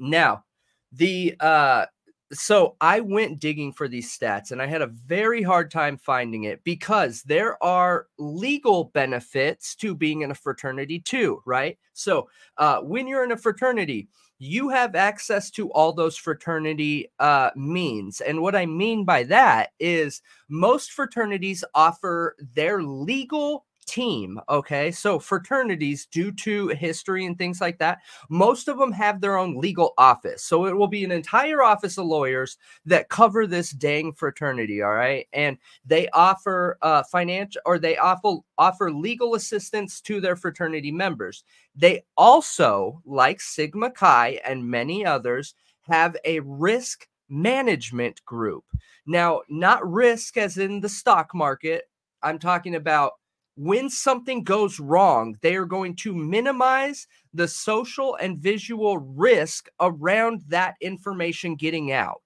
Now, 0.00 0.44
the 0.92 1.36
uh 1.40 1.86
so 2.32 2.76
I 2.80 3.00
went 3.00 3.38
digging 3.38 3.72
for 3.72 3.88
these 3.88 4.16
stats 4.16 4.50
and 4.50 4.60
I 4.60 4.66
had 4.66 4.82
a 4.82 4.88
very 4.88 5.42
hard 5.42 5.70
time 5.70 5.96
finding 5.96 6.44
it 6.44 6.64
because 6.64 7.22
there 7.22 7.62
are 7.62 8.06
legal 8.18 8.84
benefits 8.94 9.76
to 9.76 9.94
being 9.94 10.22
in 10.22 10.30
a 10.32 10.34
fraternity 10.34 10.98
too, 11.00 11.42
right? 11.46 11.78
So, 11.92 12.28
uh 12.58 12.80
when 12.80 13.06
you're 13.06 13.24
in 13.24 13.32
a 13.32 13.36
fraternity, 13.36 14.08
you 14.38 14.68
have 14.70 14.94
access 14.96 15.50
to 15.52 15.70
all 15.72 15.92
those 15.92 16.16
fraternity 16.16 17.12
uh 17.20 17.50
means. 17.54 18.20
And 18.20 18.42
what 18.42 18.56
I 18.56 18.66
mean 18.66 19.04
by 19.04 19.22
that 19.24 19.70
is 19.78 20.20
most 20.48 20.92
fraternities 20.92 21.62
offer 21.74 22.36
their 22.54 22.82
legal 22.82 23.65
team, 23.86 24.40
okay? 24.48 24.90
So 24.90 25.18
fraternities 25.18 26.06
due 26.06 26.32
to 26.32 26.68
history 26.68 27.24
and 27.24 27.38
things 27.38 27.60
like 27.60 27.78
that 27.78 27.98
most 28.28 28.68
of 28.68 28.78
them 28.78 28.92
have 28.92 29.20
their 29.20 29.36
own 29.36 29.58
legal 29.58 29.94
office. 29.98 30.42
So 30.42 30.66
it 30.66 30.76
will 30.76 30.88
be 30.88 31.04
an 31.04 31.12
entire 31.12 31.62
office 31.62 31.98
of 31.98 32.06
lawyers 32.06 32.58
that 32.84 33.08
cover 33.08 33.46
this 33.46 33.70
dang 33.70 34.12
fraternity. 34.12 34.82
All 34.82 34.94
right. 34.94 35.26
And 35.32 35.58
they 35.84 36.08
offer 36.10 36.78
uh, 36.82 37.02
financial 37.04 37.62
or 37.64 37.78
they 37.78 37.96
offer, 37.96 38.36
offer 38.58 38.92
legal 38.92 39.34
assistance 39.34 40.00
to 40.02 40.20
their 40.20 40.36
fraternity 40.36 40.90
members. 40.90 41.44
They 41.74 42.04
also, 42.16 43.02
like 43.04 43.40
Sigma 43.40 43.90
Chi 43.90 44.40
and 44.44 44.68
many 44.68 45.04
others, 45.04 45.54
have 45.82 46.16
a 46.24 46.40
risk 46.40 47.06
management 47.28 48.24
group. 48.24 48.64
Now, 49.06 49.42
not 49.48 49.88
risk 49.88 50.36
as 50.36 50.58
in 50.58 50.80
the 50.80 50.88
stock 50.88 51.34
market. 51.34 51.84
I'm 52.22 52.38
talking 52.38 52.74
about 52.74 53.12
when 53.56 53.88
something 53.88 54.44
goes 54.44 54.78
wrong, 54.78 55.36
they 55.40 55.56
are 55.56 55.64
going 55.64 55.96
to 55.96 56.14
minimize 56.14 57.06
the 57.32 57.48
social 57.48 58.14
and 58.16 58.38
visual 58.38 58.98
risk 58.98 59.68
around 59.80 60.42
that 60.48 60.74
information 60.80 61.56
getting 61.56 61.90
out, 61.90 62.22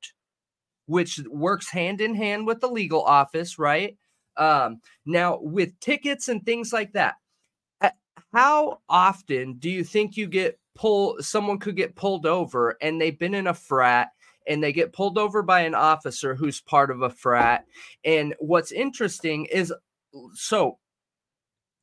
which 0.86 1.20
works 1.28 1.70
hand 1.70 2.00
in 2.00 2.14
hand 2.14 2.46
with 2.46 2.60
the 2.60 2.68
legal 2.68 3.02
office, 3.02 3.58
right? 3.58 3.96
Um, 4.36 4.80
now, 5.06 5.38
with 5.40 5.78
tickets 5.80 6.28
and 6.28 6.44
things 6.44 6.72
like 6.72 6.92
that, 6.92 7.14
how 8.32 8.80
often 8.88 9.54
do 9.54 9.70
you 9.70 9.84
think 9.84 10.16
you 10.16 10.26
get 10.26 10.58
pulled 10.76 11.24
someone 11.24 11.58
could 11.58 11.76
get 11.76 11.96
pulled 11.96 12.26
over 12.26 12.76
and 12.80 13.00
they've 13.00 13.18
been 13.18 13.34
in 13.34 13.48
a 13.48 13.54
frat 13.54 14.08
and 14.46 14.62
they 14.62 14.72
get 14.72 14.92
pulled 14.92 15.18
over 15.18 15.42
by 15.42 15.60
an 15.60 15.74
officer 15.74 16.34
who's 16.34 16.60
part 16.60 16.90
of 16.90 17.02
a 17.02 17.10
frat 17.10 17.64
and 18.04 18.34
what's 18.38 18.70
interesting 18.70 19.46
is 19.46 19.72
so 20.34 20.78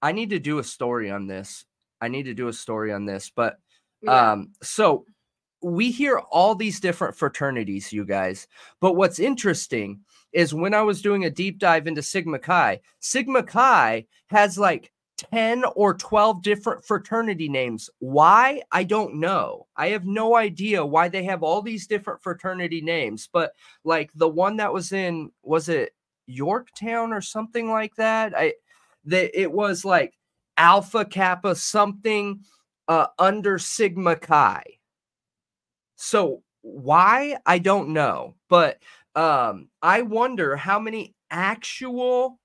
i 0.02 0.12
need 0.12 0.30
to 0.30 0.40
do 0.40 0.60
a 0.60 0.64
story 0.64 1.10
on 1.12 1.28
this 1.28 1.66
i 2.02 2.08
need 2.08 2.24
to 2.24 2.34
do 2.34 2.48
a 2.48 2.54
story 2.54 2.92
on 2.94 3.06
this 3.06 3.32
but 3.36 3.60
Yeah. 4.02 4.32
um 4.32 4.52
so 4.62 5.06
we 5.62 5.90
hear 5.90 6.20
all 6.20 6.54
these 6.56 6.80
different 6.80 7.16
fraternities 7.16 7.92
you 7.92 8.06
guys 8.06 8.48
but 8.80 8.96
what's 8.96 9.20
interesting 9.20 10.02
is 10.34 10.54
when 10.54 10.74
i 10.74 10.82
was 10.82 11.02
doing 11.02 11.26
a 11.26 11.30
deep 11.30 11.58
dive 11.60 11.88
into 11.88 12.04
sigma 12.04 12.40
chi 12.40 12.80
sigma 13.00 13.44
chi 13.44 14.06
has 14.28 14.58
like 14.58 14.92
10 15.18 15.64
or 15.76 15.96
12 15.96 16.44
different 16.44 16.86
fraternity 16.86 17.50
names. 17.50 17.90
Why? 18.00 18.62
I 18.72 18.84
don't 18.84 19.16
know. 19.16 19.66
I 19.76 19.88
have 19.88 20.06
no 20.06 20.36
idea 20.36 20.86
why 20.86 21.10
they 21.10 21.24
have 21.24 21.42
all 21.42 21.62
these 21.62 21.88
different 21.88 22.22
fraternity 22.22 22.82
names, 22.82 23.28
but 23.32 23.54
like 23.84 24.12
the 24.14 24.28
one 24.30 24.58
that 24.58 24.72
was 24.72 24.92
in 24.92 25.32
was 25.42 25.70
it 25.70 25.94
Yorktown 26.28 27.14
or 27.14 27.22
something 27.22 27.72
like 27.72 27.96
that? 27.96 28.38
I 28.38 28.54
that 29.08 29.40
it 29.40 29.52
was 29.52 29.86
like 29.86 30.14
Alpha 30.58 31.06
Kappa 31.06 31.56
something 31.56 32.42
uh 32.88 33.08
under 33.20 33.60
Sigma 33.60 34.16
Chi. 34.16 34.64
So 35.96 36.44
why? 36.62 37.38
I 37.46 37.60
don't 37.60 37.90
know, 37.90 38.36
but 38.50 38.82
um 39.16 39.70
I 39.82 40.02
wonder 40.04 40.56
how 40.56 40.80
many 40.80 41.16
actual 41.32 42.40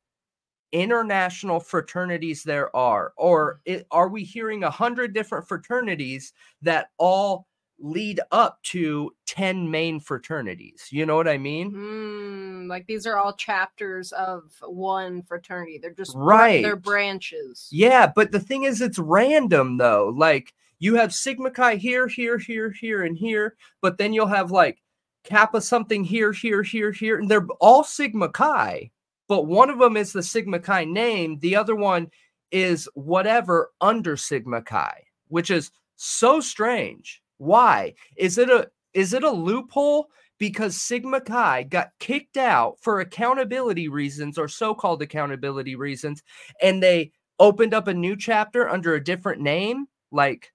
international 0.72 1.60
fraternities 1.60 2.42
there 2.44 2.74
are 2.76 3.12
or 3.16 3.60
it, 3.66 3.86
are 3.90 4.08
we 4.08 4.24
hearing 4.24 4.64
a 4.64 4.70
hundred 4.70 5.14
different 5.14 5.48
fraternities 5.48 6.32
that 6.62 6.88
all 6.98 7.46
lead 7.82 8.20
up 8.30 8.62
to 8.62 9.12
10 9.26 9.70
main 9.70 9.98
fraternities 10.00 10.86
you 10.90 11.04
know 11.04 11.16
what 11.16 11.28
i 11.28 11.36
mean 11.36 11.72
Mm, 11.72 12.68
like 12.68 12.86
these 12.86 13.06
are 13.06 13.16
all 13.16 13.32
chapters 13.34 14.12
of 14.12 14.52
one 14.62 15.22
fraternity. 15.22 15.78
They're 15.78 15.90
just 15.92 16.14
Right. 16.16 16.62
They're 16.62 16.76
branches. 16.76 17.68
yeah 17.72 18.10
but 18.14 18.30
the 18.30 18.40
thing 18.40 18.62
is 18.64 18.80
it's 18.80 18.98
random 18.98 19.76
though 19.78 20.14
like 20.16 20.54
you 20.78 20.94
have 20.94 21.12
sigma 21.14 21.50
chi 21.50 21.74
here 21.76 22.06
here 22.08 22.38
here 22.38 22.70
here 22.70 23.02
and 23.02 23.16
here 23.16 23.56
but 23.80 23.98
then 23.98 24.12
you'll 24.12 24.26
have 24.26 24.50
like 24.50 24.80
kappa 25.24 25.60
something 25.60 26.02
here 26.04 26.32
here 26.32 26.62
here 26.62 26.92
here 26.92 27.18
and 27.18 27.28
they're 27.30 27.46
all 27.60 27.84
sigma 27.84 28.28
chi 28.28 28.90
but 29.28 29.46
one 29.46 29.70
of 29.70 29.78
them 29.78 29.96
is 29.96 30.12
the 30.12 30.22
sigma 30.22 30.58
chi 30.58 30.84
name 30.84 31.38
the 31.40 31.54
other 31.56 31.74
one 31.76 32.08
is 32.50 32.88
whatever 32.94 33.70
under 33.80 34.16
sigma 34.16 34.60
chi 34.62 35.02
which 35.28 35.50
is 35.50 35.70
so 35.96 36.40
strange 36.40 37.21
why? 37.42 37.94
Is 38.16 38.38
it 38.38 38.48
a 38.50 38.70
is 38.94 39.12
it 39.12 39.24
a 39.24 39.30
loophole? 39.30 40.06
Because 40.38 40.80
sigma 40.80 41.20
chi 41.20 41.64
got 41.64 41.90
kicked 41.98 42.36
out 42.36 42.76
for 42.80 43.00
accountability 43.00 43.88
reasons 43.88 44.38
or 44.38 44.48
so-called 44.48 45.02
accountability 45.02 45.76
reasons 45.76 46.22
and 46.60 46.82
they 46.82 47.12
opened 47.38 47.74
up 47.74 47.88
a 47.88 47.94
new 47.94 48.16
chapter 48.16 48.68
under 48.68 48.94
a 48.94 49.02
different 49.02 49.42
name? 49.42 49.86
Like 50.12 50.52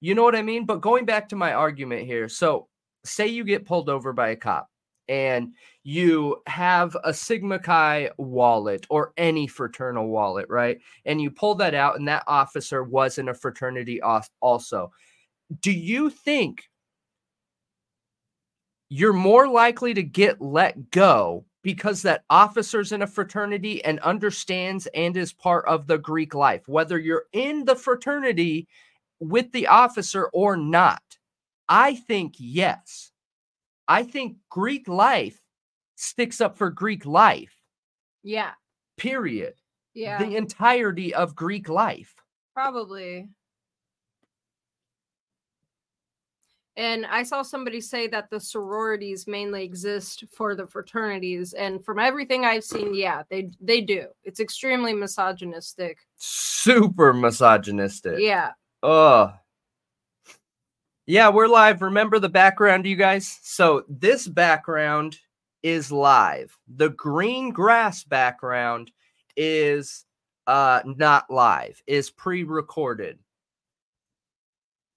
you 0.00 0.14
know 0.14 0.22
what 0.22 0.36
i 0.36 0.42
mean? 0.42 0.64
But 0.66 0.80
going 0.80 1.04
back 1.04 1.28
to 1.28 1.36
my 1.36 1.52
argument 1.52 2.06
here 2.06 2.28
so 2.28 2.68
say 3.04 3.28
you 3.28 3.44
get 3.44 3.66
pulled 3.66 3.88
over 3.88 4.12
by 4.12 4.30
a 4.30 4.36
cop 4.36 4.69
and 5.10 5.52
you 5.82 6.40
have 6.46 6.96
a 7.04 7.12
sigma 7.12 7.58
chi 7.58 8.08
wallet 8.16 8.86
or 8.88 9.12
any 9.18 9.46
fraternal 9.46 10.08
wallet 10.08 10.46
right 10.48 10.78
and 11.04 11.20
you 11.20 11.30
pull 11.30 11.54
that 11.54 11.74
out 11.74 11.98
and 11.98 12.08
that 12.08 12.24
officer 12.26 12.82
was 12.82 13.18
in 13.18 13.28
a 13.28 13.34
fraternity 13.34 14.00
also 14.40 14.90
do 15.60 15.72
you 15.72 16.08
think 16.08 16.70
you're 18.88 19.12
more 19.12 19.48
likely 19.48 19.92
to 19.94 20.02
get 20.02 20.40
let 20.40 20.90
go 20.90 21.44
because 21.62 22.02
that 22.02 22.24
officer's 22.30 22.92
in 22.92 23.02
a 23.02 23.06
fraternity 23.06 23.84
and 23.84 24.00
understands 24.00 24.86
and 24.94 25.16
is 25.16 25.32
part 25.32 25.64
of 25.66 25.86
the 25.86 25.98
Greek 25.98 26.34
life, 26.34 26.66
whether 26.66 26.98
you're 26.98 27.26
in 27.32 27.64
the 27.64 27.76
fraternity 27.76 28.66
with 29.20 29.52
the 29.52 29.66
officer 29.66 30.26
or 30.32 30.56
not. 30.56 31.02
I 31.68 31.94
think 31.94 32.34
yes. 32.38 33.12
I 33.90 34.04
think 34.04 34.36
Greek 34.48 34.86
life 34.88 35.40
sticks 35.96 36.40
up 36.40 36.56
for 36.56 36.70
Greek 36.70 37.04
life, 37.04 37.54
Yeah. 38.22 38.52
period. 38.96 39.54
Yeah. 39.94 40.18
The 40.22 40.36
entirety 40.36 41.12
of 41.12 41.34
Greek 41.34 41.68
life. 41.68 42.14
Probably. 42.54 43.28
And 46.76 47.04
I 47.04 47.24
saw 47.24 47.42
somebody 47.42 47.80
say 47.80 48.06
that 48.08 48.30
the 48.30 48.38
sororities 48.40 49.26
mainly 49.26 49.64
exist 49.64 50.24
for 50.32 50.54
the 50.54 50.66
fraternities, 50.66 51.52
and 51.52 51.84
from 51.84 51.98
everything 51.98 52.44
I've 52.44 52.64
seen, 52.64 52.94
yeah, 52.94 53.24
they 53.28 53.50
they 53.60 53.80
do. 53.80 54.06
It's 54.22 54.40
extremely 54.40 54.94
misogynistic. 54.94 55.98
Super 56.16 57.12
misogynistic. 57.12 58.20
Yeah. 58.20 58.52
Oh. 58.82 59.32
Yeah, 61.10 61.28
we're 61.28 61.48
live. 61.48 61.82
Remember 61.82 62.20
the 62.20 62.28
background, 62.28 62.86
you 62.86 62.94
guys? 62.94 63.40
So 63.42 63.82
this 63.88 64.28
background 64.28 65.18
is 65.60 65.90
live. 65.90 66.56
The 66.76 66.90
green 66.90 67.50
grass 67.50 68.04
background 68.04 68.92
is 69.36 70.04
uh 70.46 70.82
not 70.84 71.28
live, 71.28 71.82
is 71.88 72.10
pre-recorded. 72.10 73.18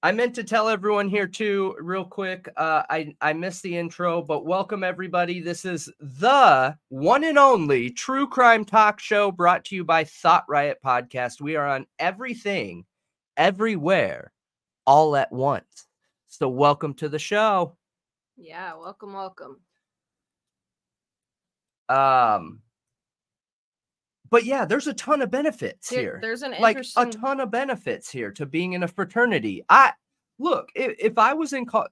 I 0.03 0.11
meant 0.11 0.35
to 0.35 0.43
tell 0.43 0.69
everyone 0.69 1.09
here 1.09 1.25
too, 1.25 1.75
real 1.81 2.05
quick. 2.05 2.47
Uh, 2.55 2.83
I 2.91 3.15
I 3.19 3.33
missed 3.33 3.63
the 3.63 3.75
intro, 3.75 4.21
but 4.21 4.45
welcome 4.45 4.83
everybody. 4.83 5.39
This 5.39 5.65
is 5.65 5.89
the 5.99 6.77
one 6.89 7.23
and 7.23 7.39
only 7.39 7.89
true 7.89 8.27
crime 8.27 8.65
talk 8.65 8.99
show 8.99 9.31
brought 9.31 9.65
to 9.65 9.75
you 9.75 9.83
by 9.83 10.03
Thought 10.03 10.45
Riot 10.47 10.77
Podcast. 10.85 11.41
We 11.41 11.55
are 11.55 11.67
on 11.67 11.87
everything, 11.97 12.85
everywhere, 13.35 14.31
all 14.85 15.15
at 15.15 15.31
once. 15.31 15.87
So 16.33 16.49
welcome 16.49 16.95
to 16.95 17.09
the 17.09 17.19
show. 17.19 17.77
Yeah. 18.37 18.73
Welcome, 18.75 19.13
welcome. 19.13 19.59
Um, 21.89 22.61
but 24.31 24.43
yeah, 24.43 24.65
there's 24.65 24.87
a 24.87 24.95
ton 24.95 25.21
of 25.21 25.29
benefits 25.29 25.89
Here- 25.89 25.99
here. 25.99 26.19
There's 26.19 26.41
an 26.41 26.55
like 26.59 26.77
interesting. 26.77 27.07
a 27.07 27.11
ton 27.11 27.39
of 27.39 27.51
benefits 27.51 28.09
here 28.09 28.31
to 28.31 28.47
being 28.47 28.73
in 28.73 28.81
a 28.81 28.87
fraternity. 28.87 29.63
I 29.69 29.93
look 30.39 30.69
if, 30.75 30.95
if 30.97 31.17
I 31.19 31.35
was 31.35 31.53
in 31.53 31.67
co- 31.67 31.87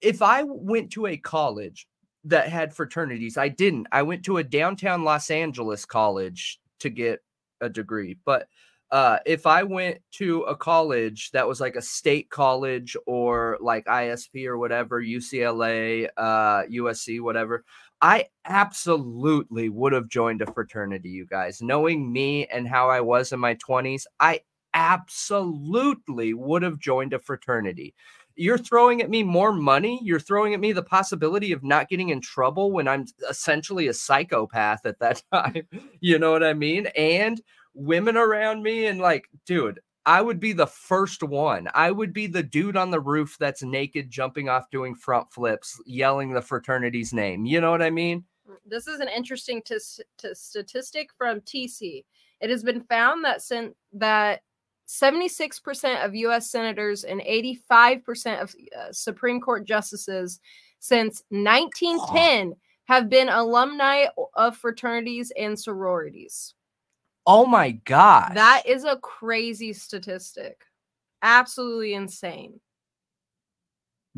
if 0.00 0.22
I 0.22 0.42
went 0.42 0.90
to 0.92 1.06
a 1.06 1.16
college 1.16 1.86
that 2.24 2.48
had 2.48 2.74
fraternities, 2.74 3.36
I 3.36 3.46
didn't. 3.46 3.86
I 3.92 4.02
went 4.02 4.24
to 4.24 4.38
a 4.38 4.44
downtown 4.44 5.04
Los 5.04 5.30
Angeles 5.30 5.84
college 5.84 6.58
to 6.80 6.90
get 6.90 7.20
a 7.60 7.68
degree, 7.68 8.18
but 8.24 8.48
uh, 8.92 9.18
if 9.24 9.46
I 9.46 9.62
went 9.62 9.98
to 10.12 10.42
a 10.42 10.56
college 10.56 11.30
that 11.30 11.46
was 11.46 11.60
like 11.60 11.76
a 11.76 11.82
state 11.82 12.28
college 12.30 12.96
or 13.06 13.56
like 13.60 13.84
ISP 13.86 14.46
or 14.46 14.58
whatever, 14.58 15.00
UCLA, 15.00 16.08
uh, 16.16 16.62
USC, 16.64 17.20
whatever, 17.20 17.64
I 18.00 18.26
absolutely 18.46 19.68
would 19.68 19.92
have 19.92 20.08
joined 20.08 20.42
a 20.42 20.52
fraternity, 20.52 21.10
you 21.10 21.26
guys. 21.26 21.62
Knowing 21.62 22.12
me 22.12 22.46
and 22.46 22.66
how 22.66 22.88
I 22.90 23.00
was 23.00 23.32
in 23.32 23.38
my 23.38 23.54
20s, 23.56 24.06
I 24.18 24.40
absolutely 24.74 26.34
would 26.34 26.62
have 26.62 26.78
joined 26.78 27.12
a 27.12 27.18
fraternity. 27.18 27.94
You're 28.34 28.58
throwing 28.58 29.02
at 29.02 29.10
me 29.10 29.22
more 29.22 29.52
money. 29.52 30.00
You're 30.02 30.18
throwing 30.18 30.54
at 30.54 30.60
me 30.60 30.72
the 30.72 30.82
possibility 30.82 31.52
of 31.52 31.62
not 31.62 31.88
getting 31.88 32.08
in 32.08 32.20
trouble 32.20 32.72
when 32.72 32.88
I'm 32.88 33.04
essentially 33.28 33.88
a 33.88 33.94
psychopath 33.94 34.86
at 34.86 34.98
that 35.00 35.22
time. 35.32 35.68
You 36.00 36.18
know 36.18 36.32
what 36.32 36.42
I 36.42 36.54
mean? 36.54 36.86
And 36.96 37.40
women 37.74 38.16
around 38.16 38.62
me, 38.62 38.86
and 38.86 39.00
like, 39.00 39.28
dude, 39.46 39.80
I 40.06 40.22
would 40.22 40.40
be 40.40 40.52
the 40.52 40.66
first 40.66 41.22
one. 41.22 41.68
I 41.74 41.90
would 41.90 42.12
be 42.12 42.26
the 42.26 42.42
dude 42.42 42.76
on 42.76 42.90
the 42.90 43.00
roof 43.00 43.36
that's 43.38 43.62
naked, 43.62 44.10
jumping 44.10 44.48
off, 44.48 44.70
doing 44.70 44.94
front 44.94 45.30
flips, 45.30 45.80
yelling 45.86 46.32
the 46.32 46.42
fraternity's 46.42 47.12
name. 47.12 47.44
You 47.44 47.60
know 47.60 47.70
what 47.70 47.82
I 47.82 47.90
mean? 47.90 48.24
This 48.66 48.86
is 48.86 49.00
an 49.00 49.08
interesting 49.08 49.62
tis- 49.64 50.00
t- 50.18 50.34
statistic 50.34 51.10
from 51.16 51.40
TC. 51.42 52.04
It 52.40 52.50
has 52.50 52.64
been 52.64 52.82
found 52.82 53.24
that 53.24 53.42
sin- 53.42 53.74
that 53.92 54.42
76% 54.88 56.04
of 56.04 56.14
US 56.16 56.50
senators 56.50 57.04
and 57.04 57.20
85% 57.20 58.42
of 58.42 58.54
uh, 58.76 58.90
Supreme 58.90 59.40
Court 59.40 59.64
justices 59.64 60.40
since 60.80 61.22
1910 61.28 62.54
have 62.86 63.08
been 63.08 63.28
alumni 63.28 64.06
of 64.34 64.56
fraternities 64.56 65.30
and 65.38 65.56
sororities. 65.56 66.54
Oh 67.26 67.46
my 67.46 67.72
god. 67.72 68.32
That 68.34 68.62
is 68.66 68.84
a 68.84 68.96
crazy 68.96 69.72
statistic. 69.72 70.64
Absolutely 71.22 71.94
insane. 71.94 72.60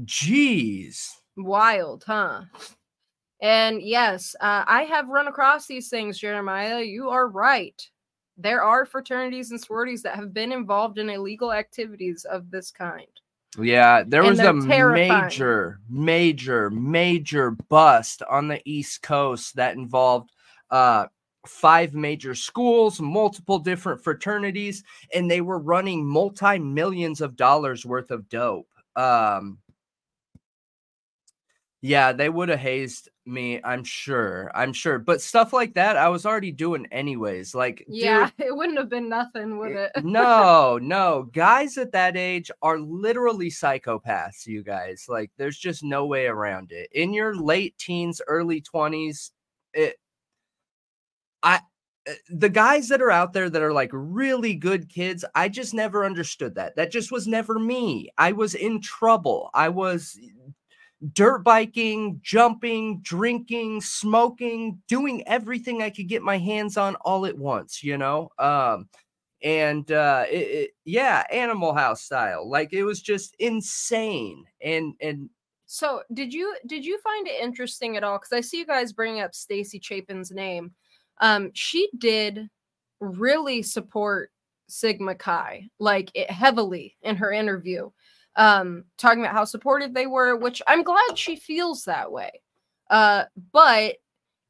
jeez. 0.05 1.11
Wild, 1.37 2.05
huh? 2.07 2.43
And 3.41 3.83
yes, 3.83 4.37
uh, 4.41 4.65
I 4.67 4.83
have 4.85 5.09
run 5.09 5.27
across 5.29 5.67
these 5.67 5.89
things, 5.89 6.19
Jeremiah. 6.19 6.81
You 6.81 7.11
are 7.11 7.29
right. 7.29 7.81
there 8.37 8.63
are 8.63 8.87
fraternities 8.87 9.51
and 9.51 9.61
sororities 9.61 10.03
that 10.03 10.17
have 10.17 10.33
been 10.33 10.53
involved 10.53 10.99
in 10.99 11.11
illegal 11.11 11.53
activities 11.53 12.25
of 12.25 12.51
this 12.51 12.71
kind. 12.71 13.07
Yeah, 13.59 14.03
there 14.07 14.23
And 14.23 14.31
was 14.31 14.39
a 14.41 14.55
terrifying. 14.67 15.29
major, 15.29 15.81
major, 15.91 16.71
major 16.71 17.51
bust 17.51 18.23
on 18.31 18.49
the 18.49 18.61
East 18.65 19.03
Coast 19.03 19.57
that 19.57 19.77
involved 19.77 20.31
uh 20.71 21.07
five 21.47 21.95
major 21.95 22.35
schools, 22.35 23.01
multiple 23.01 23.59
different 23.59 24.03
fraternities, 24.03 24.85
and 25.15 25.31
they 25.31 25.41
were 25.41 25.59
running 25.59 26.07
multi 26.07 26.59
millions 26.59 27.21
of 27.21 27.37
dollars 27.37 27.85
worth 27.85 28.11
of 28.11 28.29
dope. 28.29 28.69
Um 28.97 29.59
yeah, 31.85 32.13
they 32.13 32.29
would 32.29 32.49
have 32.49 32.61
hazed 32.61 33.09
me, 33.27 33.61
I'm 33.65 33.83
sure. 33.83 34.53
I'm 34.55 34.73
sure. 34.73 35.01
But 35.01 35.21
stuff 35.21 35.53
like 35.53 35.75
that, 35.75 35.97
I 35.97 36.09
was 36.09 36.25
already 36.25 36.53
doing 36.53 36.87
anyways. 36.93 37.57
Like, 37.57 37.79
dude, 37.79 37.87
Yeah, 37.89 38.31
it 38.39 38.57
wouldn't 38.57 38.79
have 38.79 38.89
been 38.89 39.09
nothing, 39.09 39.59
would 39.59 39.73
it? 39.73 39.91
no, 40.05 40.79
no. 40.81 41.29
Guys 41.33 41.77
at 41.79 41.91
that 41.91 42.17
age 42.17 42.53
are 42.63 42.79
literally 42.79 43.51
psychopaths, 43.51 44.47
you 44.47 44.63
guys. 44.63 45.07
Like, 45.09 45.33
there's 45.37 45.59
just 45.59 45.83
no 45.83 46.07
way 46.07 46.27
around 46.27 46.71
it. 46.71 46.89
In 46.93 47.13
your 47.13 47.35
late 47.35 47.77
teens, 47.79 48.23
early 48.29 48.63
20s, 48.63 49.33
it 49.75 49.97
I 51.43 51.61
uh, 52.09 52.13
the 52.31 52.49
guys 52.49 52.89
that 52.89 53.03
are 53.03 53.11
out 53.11 53.33
there 53.33 53.49
that 53.51 53.63
are 53.63 53.73
like 53.73 53.91
really 53.93 54.55
good 54.55 54.89
kids, 54.89 55.25
I 55.35 55.49
just 55.49 55.75
never 55.75 56.05
understood 56.05 56.55
that. 56.57 56.77
That 56.77 56.91
just 56.93 57.13
was 57.13 57.27
never 57.29 57.59
me. 57.59 58.11
I 58.19 58.33
was 58.33 58.55
in 58.55 58.81
trouble. 58.81 59.51
I 59.55 59.69
was 59.69 60.19
dirt 61.13 61.41
biking, 61.45 62.21
jumping, 62.23 63.01
drinking, 63.03 63.81
smoking, 63.81 64.81
doing 64.89 65.27
everything 65.27 65.83
I 65.83 65.91
could 65.91 66.09
get 66.09 66.23
my 66.23 66.39
hands 66.39 66.77
on 66.77 66.95
all 66.97 67.27
at 67.27 67.37
once, 67.39 67.83
you 67.83 67.99
know? 67.99 68.31
Um 68.39 68.89
and 69.43 69.91
uh 69.93 70.25
it, 70.31 70.37
it, 70.37 70.71
yeah, 70.85 71.25
Animal 71.33 71.75
House 71.75 72.03
style. 72.03 72.49
Like 72.49 72.73
it 72.73 72.85
was 72.85 73.03
just 73.03 73.35
insane. 73.39 74.45
And 74.63 74.95
and 75.01 75.31
So, 75.67 76.03
did 76.13 76.33
you 76.35 76.55
did 76.67 76.85
you 76.85 76.99
find 77.01 77.27
it 77.27 77.41
interesting 77.43 77.97
at 77.97 78.05
all? 78.05 78.19
Because 78.19 78.33
I 78.33 78.41
see 78.43 78.59
you 78.59 78.67
guys 78.67 78.93
bringing 78.93 79.23
up 79.23 79.35
Stacy 79.35 79.79
Chapin's 79.81 80.31
name. 80.31 80.73
Um, 81.23 81.51
she 81.55 81.89
did 81.97 82.51
really 83.01 83.63
support 83.63 84.31
Sigma 84.69 85.15
Chi, 85.15 85.69
like 85.79 86.11
it 86.15 86.31
heavily 86.31 86.97
in 87.01 87.17
her 87.17 87.33
interview, 87.33 87.91
um, 88.37 88.85
talking 88.99 89.21
about 89.21 89.35
how 89.35 89.45
supportive 89.45 89.95
they 89.95 90.07
were. 90.07 90.37
Which 90.37 90.61
I'm 90.67 90.83
glad 90.83 91.17
she 91.17 91.37
feels 91.37 91.85
that 91.85 92.13
way. 92.13 92.43
Uh, 92.91 93.25
but 93.53 93.97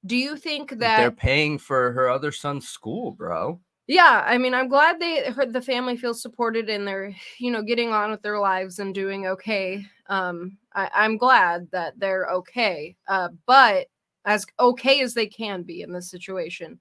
do 0.05 0.17
you 0.17 0.37
think 0.37 0.71
that 0.79 0.97
they're 0.97 1.13
paying 1.13 1.59
for 1.59 1.93
her 1.93 2.09
other 2.09 2.33
son's 2.33 2.69
school, 2.69 3.13
bro. 3.13 3.61
Yeah, 3.87 4.25
I 4.25 4.39
mean, 4.39 4.55
I'm 4.55 4.69
glad 4.69 5.01
they 5.01 5.31
her, 5.31 5.45
the 5.45 5.61
family 5.61 5.97
feels 5.97 6.23
supported 6.23 6.69
and 6.69 6.87
they're, 6.87 7.15
you 7.39 7.51
know, 7.51 7.63
getting 7.63 7.93
on 7.93 8.11
with 8.11 8.23
their 8.23 8.39
lives 8.39 8.79
and 8.79 8.95
doing 8.95 9.27
okay. 9.27 9.85
Um, 10.07 10.57
I, 10.75 10.89
I'm 10.95 11.19
glad 11.19 11.69
that 11.73 11.99
they're 11.99 12.27
okay. 12.27 12.97
Uh, 13.09 13.29
but 13.47 13.89
as 14.25 14.47
okay 14.61 15.01
as 15.01 15.15
they 15.15 15.27
can 15.27 15.63
be 15.63 15.83
in 15.83 15.93
this 15.93 16.11
situation. 16.11 16.81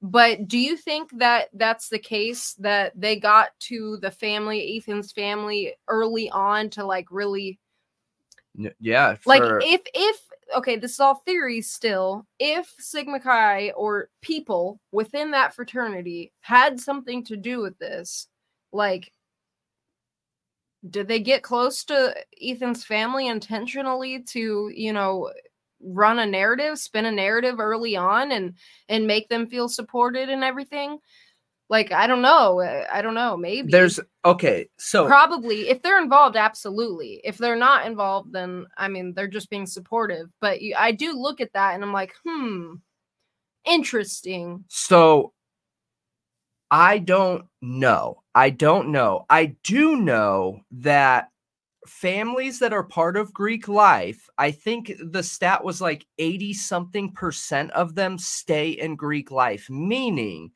But 0.00 0.48
do 0.48 0.58
you 0.58 0.76
think 0.76 1.10
that 1.18 1.48
that's 1.54 1.88
the 1.88 1.98
case 1.98 2.54
that 2.54 2.92
they 3.00 3.20
got 3.20 3.50
to 3.60 3.98
the 3.98 4.10
family, 4.10 4.76
Ethan's 4.76 5.12
family, 5.12 5.74
early 5.86 6.28
on 6.30 6.70
to 6.70 6.84
like 6.84 7.06
really 7.10 7.60
Yeah, 8.54 9.16
like 9.24 9.42
if 9.60 9.80
if 9.94 10.20
okay 10.56 10.76
this 10.76 10.92
is 10.92 11.00
all 11.00 11.14
theory 11.14 11.60
still 11.62 12.26
if 12.38 12.72
sigma 12.78 13.18
chi 13.18 13.70
or 13.70 14.10
people 14.20 14.80
within 14.90 15.30
that 15.30 15.54
fraternity 15.54 16.32
had 16.40 16.78
something 16.78 17.24
to 17.24 17.36
do 17.36 17.60
with 17.60 17.78
this 17.78 18.28
like 18.72 19.10
did 20.90 21.08
they 21.08 21.20
get 21.20 21.42
close 21.42 21.84
to 21.84 22.14
ethan's 22.42 22.84
family 22.84 23.28
intentionally 23.28 24.22
to 24.22 24.70
you 24.74 24.92
know 24.92 25.30
run 25.82 26.18
a 26.18 26.26
narrative 26.26 26.78
spin 26.78 27.06
a 27.06 27.12
narrative 27.12 27.60
early 27.60 27.96
on 27.96 28.32
and 28.32 28.54
and 28.88 29.06
make 29.06 29.28
them 29.28 29.46
feel 29.46 29.68
supported 29.68 30.28
and 30.28 30.44
everything 30.44 30.98
like 31.68 31.92
i 31.92 32.06
don't 32.06 32.22
know 32.22 32.60
uh, 32.60 32.86
i 32.92 33.02
don't 33.02 33.14
know 33.14 33.36
maybe 33.36 33.70
there's 33.70 33.98
okay, 34.24 34.68
so 34.78 35.06
probably 35.06 35.68
if 35.68 35.82
they're 35.82 36.00
involved 36.00 36.36
absolutely 36.36 37.20
if 37.24 37.38
they're 37.38 37.56
not 37.56 37.86
involved 37.86 38.32
then 38.32 38.66
i 38.76 38.88
mean 38.88 39.12
they're 39.14 39.26
just 39.26 39.50
being 39.50 39.66
supportive 39.66 40.28
but 40.40 40.62
you, 40.62 40.74
i 40.78 40.92
do 40.92 41.12
look 41.12 41.40
at 41.40 41.52
that 41.52 41.74
and 41.74 41.82
i'm 41.82 41.92
like 41.92 42.12
hmm 42.26 42.74
interesting 43.64 44.64
So 44.68 45.32
I 46.72 46.98
don't 46.98 47.44
know. 47.60 48.22
I 48.34 48.48
don't 48.48 48.92
know. 48.92 49.26
I 49.28 49.56
do 49.62 49.94
know 49.96 50.60
that 50.70 51.28
families 51.86 52.58
that 52.60 52.72
are 52.72 52.84
part 52.84 53.16
of 53.16 53.34
Greek 53.34 53.68
life, 53.68 54.28
I 54.38 54.50
think 54.50 54.92
the 55.00 55.22
stat 55.22 55.64
was 55.64 55.80
like 55.80 56.06
80 56.18 56.54
something 56.54 57.12
percent 57.12 57.70
of 57.72 57.94
them 57.94 58.18
stay 58.18 58.70
in 58.70 58.96
Greek 58.96 59.30
life, 59.30 59.68
meaning 59.68 60.50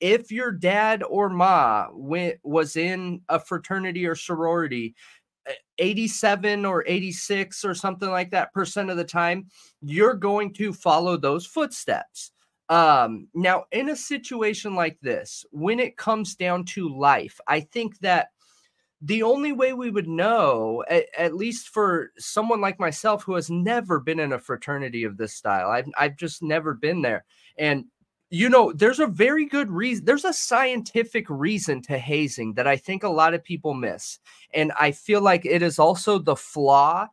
if 0.00 0.32
your 0.32 0.50
dad 0.50 1.02
or 1.08 1.28
ma 1.28 1.86
went, 1.92 2.38
was 2.42 2.76
in 2.76 3.20
a 3.28 3.38
fraternity 3.38 4.06
or 4.06 4.16
sorority, 4.16 4.94
eh, 5.46 5.52
87 5.78 6.64
or 6.64 6.84
86 6.86 7.64
or 7.64 7.74
something 7.74 8.10
like 8.10 8.30
that 8.30 8.52
percent 8.52 8.90
of 8.90 8.96
the 8.96 9.04
time, 9.04 9.46
you're 9.80 10.14
going 10.14 10.52
to 10.54 10.72
follow 10.72 11.16
those 11.16 11.46
footsteps. 11.46 12.32
Um, 12.68 13.28
now, 13.34 13.64
in 13.70 13.90
a 13.90 13.96
situation 13.96 14.74
like 14.74 14.98
this, 15.02 15.44
when 15.50 15.78
it 15.78 15.96
comes 15.96 16.34
down 16.34 16.64
to 16.66 16.88
life, 16.88 17.38
I 17.46 17.60
think 17.60 17.98
that 18.00 18.28
the 19.04 19.24
only 19.24 19.50
way 19.50 19.72
we 19.72 19.90
would 19.90 20.06
know, 20.06 20.84
at, 20.88 21.06
at 21.18 21.34
least 21.34 21.68
for 21.68 22.12
someone 22.18 22.60
like 22.60 22.78
myself 22.78 23.24
who 23.24 23.34
has 23.34 23.50
never 23.50 23.98
been 23.98 24.20
in 24.20 24.32
a 24.32 24.38
fraternity 24.38 25.02
of 25.02 25.16
this 25.16 25.34
style, 25.34 25.70
I've, 25.70 25.88
I've 25.98 26.16
just 26.16 26.40
never 26.40 26.72
been 26.72 27.02
there. 27.02 27.24
And, 27.58 27.86
you 28.30 28.48
know, 28.48 28.72
there's 28.72 29.00
a 29.00 29.08
very 29.08 29.44
good 29.44 29.70
reason, 29.70 30.04
there's 30.04 30.24
a 30.24 30.32
scientific 30.32 31.26
reason 31.28 31.82
to 31.82 31.98
hazing 31.98 32.54
that 32.54 32.68
I 32.68 32.76
think 32.76 33.02
a 33.02 33.08
lot 33.08 33.34
of 33.34 33.42
people 33.42 33.74
miss. 33.74 34.20
And 34.54 34.70
I 34.78 34.92
feel 34.92 35.20
like 35.20 35.44
it 35.44 35.62
is 35.62 35.80
also 35.80 36.18
the 36.18 36.36
flaw 36.36 37.08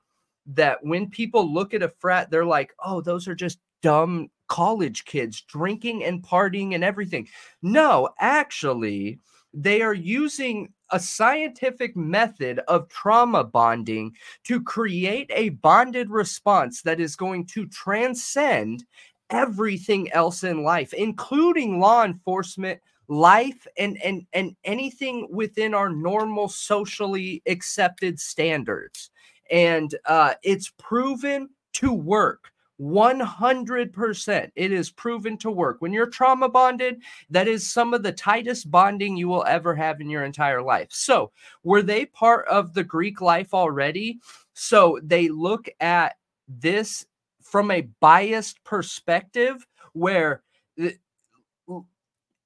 that 0.46 0.78
when 0.84 1.10
people 1.10 1.52
look 1.52 1.74
at 1.74 1.84
a 1.84 1.90
frat, 1.90 2.30
they're 2.30 2.46
like, 2.46 2.72
oh, 2.86 3.02
those 3.02 3.28
are 3.28 3.36
just 3.36 3.60
dumb 3.82 4.30
college 4.48 5.06
kids 5.06 5.42
drinking 5.42 6.04
and 6.04 6.22
partying 6.22 6.76
and 6.76 6.84
everything. 6.84 7.28
No, 7.64 8.10
actually, 8.20 9.20
they 9.54 9.82
are 9.82 9.94
using 9.94 10.72
a 10.92 11.00
scientific 11.00 11.96
method 11.96 12.60
of 12.68 12.90
trauma 12.90 13.44
bonding 13.44 14.16
to 14.44 14.62
create 14.62 15.30
a 15.34 15.50
bonded 15.50 16.10
response 16.10 16.82
that 16.82 17.00
is 17.00 17.16
going 17.16 17.46
to 17.48 17.66
transcend 17.68 18.86
everything 19.30 20.12
else 20.12 20.44
in 20.44 20.64
life, 20.64 20.94
including 20.94 21.80
law 21.80 22.04
enforcement, 22.04 22.80
life, 23.08 23.68
and 23.78 24.02
and 24.04 24.26
and 24.34 24.56
anything 24.64 25.28
within 25.32 25.74
our 25.74 25.90
normal 25.90 26.48
socially 26.48 27.42
accepted 27.48 28.20
standards. 28.20 29.12
And 29.52 29.96
uh, 30.06 30.36
it's 30.44 30.72
proven 30.78 31.50
to 31.74 31.94
work. 31.94 32.52
100% 32.80 34.52
it 34.56 34.72
is 34.72 34.92
proven 34.92 35.38
to 35.38 35.52
work. 35.52 35.78
When 35.80 35.92
you're 35.92 36.08
trauma 36.08 36.48
bonded 36.50 37.02
that 37.30 37.48
is 37.48 37.70
some 37.70 37.94
of 37.94 38.04
the 38.04 38.12
tightest 38.12 38.72
bonding 38.72 39.18
you 39.18 39.28
will 39.28 39.44
ever 39.46 39.76
have 39.76 40.00
in 40.02 40.10
your 40.10 40.24
entire 40.24 40.62
life. 40.62 40.88
So 40.92 41.32
were 41.64 41.82
they 41.82 42.06
part 42.06 42.48
of 42.48 42.74
the 42.74 42.84
greek 42.84 43.22
life 43.22 43.54
already? 43.54 44.20
So 44.54 45.00
they 45.04 45.28
look 45.28 45.68
at 45.80 46.16
this 46.48 47.06
from 47.42 47.72
a 47.72 47.82
biased 48.00 48.64
perspective 48.64 49.66
where 49.94 50.44
eh, 50.80 50.92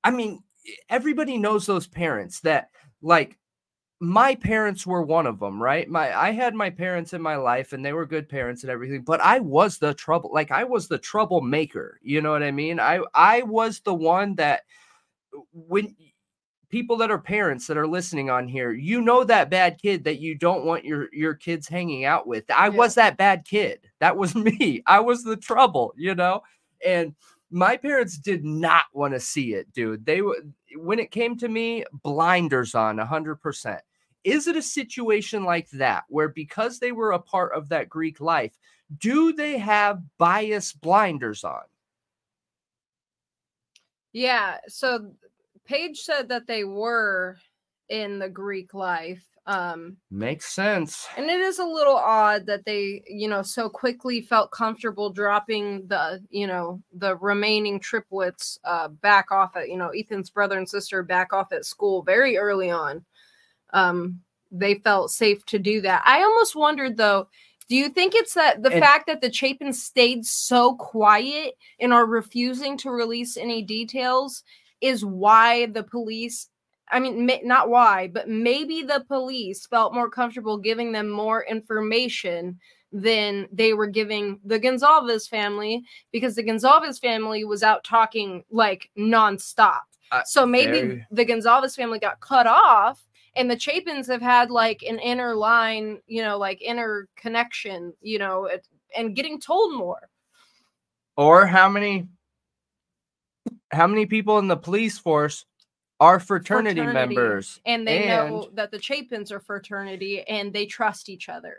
i 0.04 0.12
mean 0.12 0.42
everybody 0.90 1.38
knows 1.38 1.66
those 1.66 1.88
parents 1.88 2.40
that 2.42 2.70
like 3.02 3.38
my 4.04 4.36
parents 4.36 4.86
were 4.88 5.02
one 5.04 5.28
of 5.28 5.40
them, 5.40 5.62
right? 5.62 5.90
My 5.90 6.16
I 6.18 6.32
had 6.32 6.56
my 6.56 6.70
parents 6.70 7.14
in 7.14 7.22
my 7.22 7.38
life 7.38 7.74
and 7.74 7.86
they 7.86 7.94
were 7.94 8.06
good 8.06 8.30
parents 8.30 8.64
and 8.64 8.72
everything, 8.72 9.04
but 9.04 9.22
I 9.22 9.40
was 9.40 9.78
the 9.80 9.94
trouble 9.94 10.32
like 10.34 10.52
I 10.52 10.64
was 10.66 10.88
the 10.88 10.98
troublemaker. 11.00 12.00
You 12.04 12.22
know 12.22 12.32
what 12.32 12.44
I 12.44 12.52
mean? 12.52 12.80
I 12.80 13.02
I 13.14 13.44
was 13.44 13.80
the 13.82 13.94
one 13.94 14.36
that 14.36 14.64
when 15.54 15.96
people 16.70 16.98
that 16.98 17.12
are 17.12 17.20
parents 17.20 17.68
that 17.68 17.78
are 17.78 17.88
listening 17.88 18.30
on 18.30 18.48
here, 18.48 18.72
you 18.74 19.02
know 19.02 19.24
that 19.24 19.50
bad 19.52 19.80
kid 19.82 20.04
that 20.06 20.20
you 20.20 20.36
don't 20.36 20.66
want 20.66 20.86
your 20.86 21.10
your 21.14 21.36
kids 21.36 21.68
hanging 21.68 22.06
out 22.06 22.28
with. 22.28 22.46
I 22.52 22.70
Yeah. 22.70 22.70
was 22.70 22.96
that 22.96 23.18
bad 23.18 23.46
kid. 23.46 23.90
That 24.00 24.18
was 24.18 24.36
me. 24.36 24.84
I 24.88 25.00
was 25.02 25.24
the 25.24 25.38
trouble, 25.38 25.94
you 25.98 26.16
know? 26.16 26.42
And 26.86 27.16
my 27.52 27.78
parents 27.78 28.18
did 28.18 28.44
not 28.46 28.86
want 28.94 29.14
to 29.14 29.20
see 29.20 29.54
it, 29.54 29.72
dude. 29.74 30.06
They 30.06 30.22
were 30.22 30.38
when 30.78 31.00
it 31.00 31.12
came 31.12 31.38
to 31.40 31.48
me, 31.50 31.86
blinders 32.04 32.76
on 32.76 32.98
100%. 32.98 33.82
Is 34.24 34.48
it 34.48 34.56
a 34.56 34.62
situation 34.62 35.44
like 35.44 35.70
that 35.72 36.04
where 36.08 36.30
because 36.30 36.80
they 36.80 36.92
were 36.92 37.12
a 37.12 37.20
part 37.20 37.54
of 37.54 37.70
that 37.70 37.90
Greek 37.90 38.22
life, 38.22 38.58
do 38.98 39.34
they 39.34 39.58
have 39.58 40.02
bias 40.18 40.74
blinders 40.74 41.44
on? 41.44 41.64
Yeah. 44.14 44.58
So 44.68 45.12
Paige 45.66 46.02
said 46.02 46.30
that 46.30 46.48
they 46.48 46.64
were 46.64 47.38
in 47.90 48.20
the 48.20 48.30
Greek 48.30 48.74
life. 48.74 49.24
Um, 49.46 49.98
Makes 50.10 50.54
sense. 50.54 51.06
and 51.18 51.30
it 51.30 51.42
is 51.42 51.60
a 51.60 51.66
little 51.66 51.98
odd 51.98 52.46
that 52.46 52.64
they, 52.64 53.04
you 53.08 53.28
know, 53.28 53.42
so 53.42 53.68
quickly 53.68 54.22
felt 54.22 54.52
comfortable 54.52 55.10
dropping 55.10 55.86
the, 55.88 56.24
you 56.30 56.48
know, 56.48 56.82
the 56.94 57.18
remaining 57.18 57.78
triplets 57.78 58.58
uh, 58.64 58.88
back 58.88 59.32
off 59.32 59.58
at, 59.58 59.68
you 59.68 59.76
know, 59.76 59.90
Ethan's 59.90 60.30
brother 60.30 60.58
and 60.58 60.70
sister 60.70 61.04
back 61.04 61.34
off 61.34 61.52
at 61.52 61.66
school 61.66 62.04
very 62.04 62.38
early 62.38 62.72
on. 62.72 63.04
Um, 63.74 64.22
they 64.52 64.76
felt 64.76 65.12
safe 65.12 65.44
to 65.48 65.60
do 65.60 65.82
that. 65.82 66.04
I 66.06 66.22
almost 66.24 66.56
wondered 66.56 66.96
though, 66.96 67.28
do 67.70 67.76
you 67.76 67.90
think 67.90 68.14
it's 68.16 68.36
that 68.36 68.62
the 68.62 68.72
And- 68.72 68.82
fact 68.84 69.08
that 69.08 69.22
the 69.22 69.30
Chapins 69.30 69.82
stayed 69.82 70.26
so 70.26 70.76
quiet 70.76 71.56
and 71.80 71.92
are 71.92 72.06
refusing 72.06 72.78
to 72.78 72.92
release 72.92 73.36
any 73.36 73.62
details 73.64 74.44
is 74.80 75.04
why 75.04 75.66
the 75.68 75.84
police 75.84 76.50
I 76.92 77.00
mean, 77.00 77.28
not 77.44 77.70
why, 77.70 78.10
but 78.10 78.28
maybe 78.30 78.84
the 78.84 79.04
police 79.08 79.66
felt 79.66 79.96
more 79.96 80.10
comfortable 80.10 80.58
giving 80.58 80.92
them 80.92 81.10
more 81.10 81.44
information 81.46 82.60
than 82.92 83.48
they 83.52 83.74
were 83.74 83.88
giving 83.88 84.40
the 84.46 84.60
Gonzalez 84.60 85.26
family 85.28 85.82
because 86.12 86.36
the 86.36 86.44
Gonzalez 86.44 87.00
family 87.00 87.46
was 87.46 87.64
out 87.64 87.84
talking 87.84 88.44
like 88.52 88.92
nonstop. 88.96 89.80
Uh, 90.12 90.24
so 90.26 90.46
maybe 90.46 90.72
very- 90.82 91.08
the 91.10 91.26
Gonzalez 91.26 91.76
family 91.76 91.98
got 91.98 92.20
cut 92.20 92.46
off 92.46 93.02
and 93.36 93.50
the 93.50 93.56
Chapins 93.56 94.08
have 94.08 94.22
had 94.22 94.52
like 94.52 94.84
an 94.84 95.00
inner 95.00 95.36
line, 95.36 96.00
you 96.08 96.22
know, 96.22 96.38
like 96.38 96.62
inner 96.62 97.08
connection, 97.16 97.94
you 98.02 98.20
know, 98.20 98.50
and 98.96 99.16
getting 99.16 99.40
told 99.40 99.74
more. 99.76 100.10
Or 101.18 101.46
how 101.46 101.70
many 101.70 102.08
how 103.72 103.88
many 103.88 104.06
people 104.06 104.40
in 104.40 104.48
the 104.48 104.58
police 104.58 104.98
force 104.98 105.46
are 106.00 106.20
fraternity, 106.20 106.82
Fraternity. 106.82 107.16
members? 107.16 107.60
And 107.66 107.88
they 107.88 108.08
know 108.08 108.50
that 108.54 108.72
the 108.72 108.80
Chapins 108.80 109.32
are 109.32 109.40
fraternity 109.40 110.22
and 110.24 110.52
they 110.54 110.66
trust 110.66 111.10
each 111.10 111.30
other. 111.30 111.58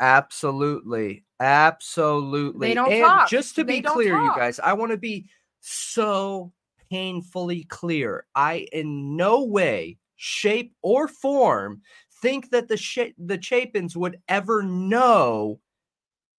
Absolutely. 0.00 1.24
Absolutely. 1.40 2.68
They 2.68 2.74
don't 2.74 2.92
and 2.92 3.04
talk. 3.04 3.28
just 3.28 3.54
to 3.56 3.64
They 3.64 3.80
be 3.80 3.82
clear, 3.82 4.12
talk. 4.16 4.36
you 4.36 4.40
guys, 4.40 4.58
I 4.58 4.72
want 4.72 4.92
to 4.92 4.98
be 4.98 5.26
so 5.60 6.52
painfully 6.90 7.64
clear. 7.64 8.26
I 8.34 8.66
in 8.72 9.16
no 9.16 9.44
way, 9.44 9.98
shape, 10.16 10.72
or 10.82 11.08
form 11.08 11.82
think 12.22 12.50
that 12.50 12.68
the 12.68 12.76
sh- 12.76 13.14
the 13.18 13.38
Chapins 13.38 13.96
would 13.96 14.18
ever 14.28 14.62
know 14.62 15.60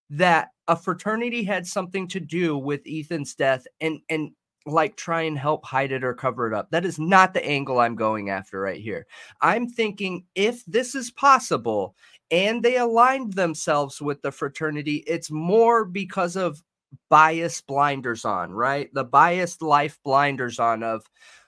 that 0.09 0.49
a 0.67 0.75
fraternity 0.75 1.43
had 1.43 1.67
something 1.67 2.07
to 2.07 2.19
do 2.19 2.57
with 2.57 2.81
Ethan's 2.87 3.35
death 3.35 3.65
and 3.81 3.99
and 4.09 4.31
like 4.65 4.95
try 4.95 5.21
and 5.21 5.37
help 5.37 5.63
hide 5.63 5.91
it 5.91 6.03
or 6.03 6.13
cover 6.13 6.47
it 6.47 6.53
up. 6.53 6.71
That 6.71 6.85
is 6.85 6.97
not 6.97 7.33
the 7.33 7.45
angle 7.45 7.79
I'm 7.79 7.95
going 7.95 8.31
after 8.31 8.59
right 8.59 8.81
here. 8.81 9.05
I'm 9.41 9.67
thinking 9.67 10.25
if 10.33 10.65
this 10.65 10.95
is 10.95 11.11
possible 11.11 11.95
and 12.31 12.63
they 12.63 12.77
aligned 12.77 13.33
themselves 13.33 14.01
with 14.01 14.23
the 14.23 14.31
fraternity, 14.31 15.03
it's 15.05 15.29
more 15.29 15.85
because 15.85 16.35
of 16.35 16.63
bias 17.09 17.61
blinders 17.61 18.25
on, 18.25 18.51
right? 18.51 18.89
The 18.93 19.03
biased 19.03 19.61
life 19.61 19.99
blinders 20.03 20.59
on 20.59 20.81
of 20.81 21.05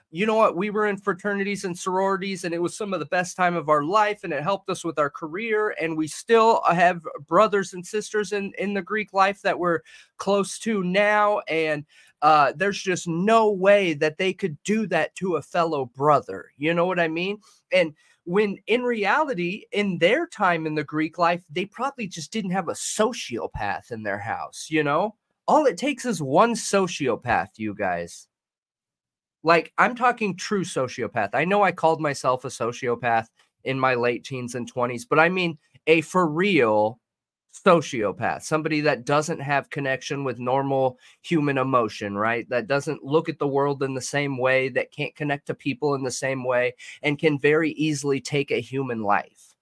you 0.10 0.26
know 0.26 0.36
what? 0.36 0.56
We 0.56 0.70
were 0.70 0.88
in 0.88 0.98
fraternities 0.98 1.66
and 1.66 1.78
sororities 1.78 2.46
and 2.46 2.54
it 2.54 2.62
was 2.62 2.78
some 2.78 2.94
of 2.94 3.00
the 3.00 3.06
best 3.08 3.36
time 3.36 3.56
of 3.56 3.68
our 3.68 3.84
life 3.84 4.24
and 4.24 4.32
it 4.32 4.42
helped 4.42 4.70
us 4.70 4.84
with 4.84 4.98
our 4.98 5.10
career 5.10 5.76
and 5.82 5.98
we 5.98 6.08
still 6.08 6.62
have 6.64 7.06
brothers 7.28 7.74
and 7.74 7.86
sisters 7.86 8.32
in 8.32 8.54
in 8.58 8.74
the 8.74 8.82
greek 8.82 9.12
life 9.14 9.42
that 9.42 9.60
we're 9.60 9.82
close 10.18 10.60
to 10.60 10.82
now 10.84 11.40
and 11.50 11.86
uh 12.22 12.54
there's 12.56 12.82
just 12.82 13.08
no 13.08 13.52
way 13.52 13.94
that 13.94 14.18
they 14.18 14.32
could 14.32 14.58
do 14.64 14.88
that 14.88 15.14
to 15.16 15.36
a 15.36 15.42
fellow 15.42 15.86
brother 15.86 16.52
you 16.58 16.74
know 16.74 16.86
what 16.86 17.00
i 17.00 17.08
mean? 17.08 17.38
And 17.74 17.94
when 18.24 18.58
in 18.68 18.84
reality 18.84 19.66
in 19.74 19.98
their 20.00 20.26
time 20.28 20.66
in 20.66 20.76
the 20.76 20.84
greek 20.84 21.18
life 21.18 21.44
they 21.52 21.66
probably 21.66 22.08
just 22.08 22.32
didn't 22.32 22.52
have 22.52 22.70
a 22.70 22.74
sociopath 22.74 23.92
in 23.92 24.04
their 24.04 24.20
house 24.20 24.68
you 24.70 24.84
know? 24.84 25.16
All 25.50 25.66
it 25.66 25.78
takes 25.78 26.06
is 26.06 26.22
one 26.22 26.54
sociopath 26.54 27.52
you 27.58 27.74
guys 27.74 28.28
like 29.48 29.74
I'm 29.78 29.96
talking 29.96 30.36
true 30.36 30.64
sociopath. 30.66 31.30
I 31.34 31.46
know 31.46 31.64
I 31.64 31.72
called 31.72 32.02
myself 32.02 32.46
a 32.46 32.50
sociopath 32.50 33.28
in 33.64 33.80
my 33.80 33.96
late 33.96 34.24
teens 34.26 34.56
and 34.56 34.72
20s, 34.72 35.06
but 35.10 35.20
I 35.20 35.30
mean 35.30 35.58
a 35.88 36.02
for 36.02 36.28
real 36.28 37.00
sociopath, 37.66 38.44
somebody 38.44 38.82
that 38.82 39.06
doesn't 39.06 39.40
have 39.40 39.70
connection 39.70 40.24
with 40.24 40.40
normal 40.40 40.98
human 41.24 41.58
emotion, 41.58 42.18
right? 42.18 42.48
That 42.50 42.68
doesn't 42.68 43.04
look 43.04 43.30
at 43.30 43.40
the 43.40 43.48
world 43.48 43.84
in 43.84 43.94
the 43.96 44.02
same 44.02 44.38
way, 44.38 44.70
that 44.70 44.92
can't 44.92 45.16
connect 45.16 45.48
to 45.48 45.56
people 45.56 45.96
in 45.96 46.04
the 46.04 46.12
same 46.12 46.44
way, 46.44 46.76
and 47.02 47.18
can 47.20 47.40
very 47.40 47.72
easily 47.72 48.22
take 48.22 48.52
a 48.52 48.62
human 48.62 49.02
life. 49.04 49.56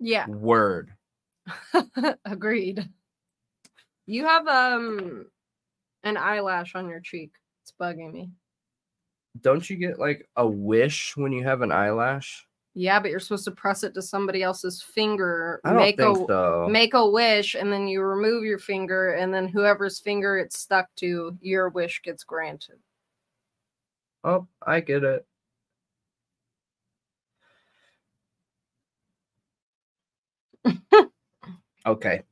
Yeah. 0.00 0.26
Word. 0.26 0.92
Agreed. 2.24 2.88
You 4.06 4.24
have 4.26 4.46
um 4.46 5.26
an 6.04 6.16
eyelash 6.16 6.74
on 6.74 6.88
your 6.88 7.00
cheek. 7.00 7.32
It's 7.62 7.72
bugging 7.80 8.12
me. 8.12 8.30
Don't 9.40 9.68
you 9.68 9.76
get 9.76 9.98
like 9.98 10.28
a 10.36 10.46
wish 10.46 11.16
when 11.16 11.32
you 11.32 11.44
have 11.44 11.62
an 11.62 11.72
eyelash? 11.72 12.46
Yeah, 12.74 13.00
but 13.00 13.10
you're 13.10 13.20
supposed 13.20 13.44
to 13.44 13.50
press 13.50 13.82
it 13.82 13.92
to 13.94 14.02
somebody 14.02 14.42
else's 14.42 14.82
finger, 14.82 15.60
I 15.64 15.72
don't 15.72 15.78
make 15.78 15.98
think 15.98 16.18
a 16.18 16.26
so. 16.26 16.66
make 16.70 16.94
a 16.94 17.10
wish, 17.10 17.54
and 17.54 17.70
then 17.70 17.86
you 17.86 18.00
remove 18.02 18.44
your 18.44 18.58
finger, 18.58 19.12
and 19.12 19.32
then 19.32 19.46
whoever's 19.46 20.00
finger 20.00 20.38
it's 20.38 20.58
stuck 20.58 20.88
to, 20.96 21.36
your 21.40 21.68
wish 21.68 22.00
gets 22.02 22.24
granted. 22.24 22.78
Oh, 24.24 24.46
I 24.66 24.80
get 24.80 25.04
it. 25.04 25.26
okay. 31.86 32.22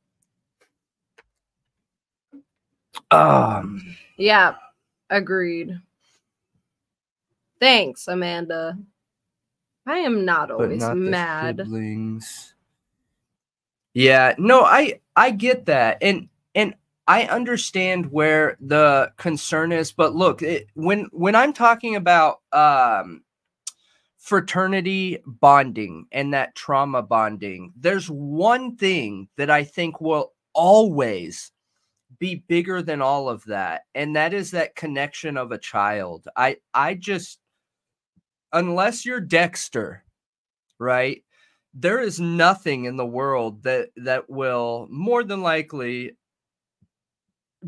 Um, 3.10 3.96
Yeah, 4.16 4.54
agreed. 5.10 5.78
Thanks, 7.60 8.08
Amanda. 8.08 8.78
I 9.86 9.98
am 9.98 10.24
not 10.24 10.50
always 10.50 10.80
not 10.80 10.96
mad. 10.96 11.68
Yeah, 13.94 14.34
no, 14.38 14.62
I 14.62 15.00
I 15.16 15.32
get 15.32 15.66
that, 15.66 15.98
and 16.00 16.28
and 16.54 16.74
I 17.08 17.24
understand 17.24 18.12
where 18.12 18.56
the 18.60 19.12
concern 19.16 19.72
is, 19.72 19.90
but 19.90 20.14
look, 20.14 20.42
it, 20.42 20.68
when 20.74 21.08
when 21.12 21.34
I'm 21.34 21.52
talking 21.52 21.96
about 21.96 22.40
um 22.52 23.22
fraternity 24.18 25.18
bonding 25.26 26.06
and 26.12 26.32
that 26.34 26.54
trauma 26.54 27.02
bonding, 27.02 27.72
there's 27.76 28.08
one 28.08 28.76
thing 28.76 29.28
that 29.36 29.50
I 29.50 29.64
think 29.64 30.00
will 30.00 30.32
always 30.54 31.50
be 32.20 32.44
bigger 32.46 32.82
than 32.82 33.02
all 33.02 33.28
of 33.28 33.44
that, 33.46 33.86
and 33.94 34.14
that 34.14 34.32
is 34.34 34.52
that 34.52 34.76
connection 34.76 35.36
of 35.36 35.50
a 35.50 35.58
child. 35.58 36.28
I 36.36 36.58
I 36.74 36.94
just 36.94 37.40
unless 38.52 39.04
you're 39.04 39.20
Dexter, 39.20 40.04
right? 40.78 41.24
There 41.74 42.00
is 42.00 42.20
nothing 42.20 42.84
in 42.84 42.96
the 42.96 43.06
world 43.06 43.62
that 43.64 43.88
that 43.96 44.28
will 44.30 44.86
more 44.90 45.24
than 45.24 45.42
likely 45.42 46.12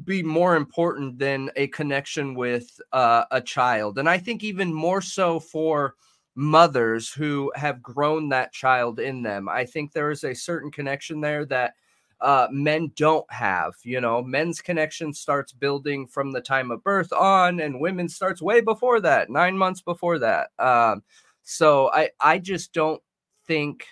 be 0.05 0.22
more 0.22 0.57
important 0.57 1.18
than 1.18 1.50
a 1.57 1.66
connection 1.68 2.34
with 2.34 2.80
uh, 2.92 3.24
a 3.30 3.40
child, 3.40 3.98
and 3.98 4.09
I 4.09 4.18
think 4.18 4.44
even 4.44 4.72
more 4.72 5.00
so 5.00 5.40
for 5.40 5.94
mothers 6.34 7.11
who 7.11 7.53
have 7.55 7.82
grown 7.82 8.28
that 8.30 8.53
child 8.53 8.98
in 9.00 9.22
them. 9.22 9.48
I 9.48 9.64
think 9.66 9.92
there 9.92 10.11
is 10.11 10.24
a 10.24 10.34
certain 10.34 10.70
connection 10.70 11.20
there 11.20 11.44
that 11.46 11.74
uh, 12.23 12.49
men 12.51 12.93
don't 12.97 13.31
have. 13.31 13.75
You 13.83 14.01
know, 14.01 14.23
men's 14.23 14.61
connection 14.61 15.12
starts 15.12 15.53
building 15.53 16.07
from 16.07 16.33
the 16.33 16.41
time 16.41 16.70
of 16.70 16.83
birth 16.83 17.12
on, 17.12 17.61
and 17.61 17.81
women 17.81 18.09
starts 18.09 18.41
way 18.41 18.61
before 18.61 19.01
that, 19.01 19.29
nine 19.29 19.57
months 19.59 19.83
before 19.83 20.18
that. 20.20 20.51
Um, 20.59 21.03
so 21.43 21.91
I 21.93 22.11
I 22.20 22.39
just 22.39 22.73
don't 22.73 23.03
think. 23.47 23.87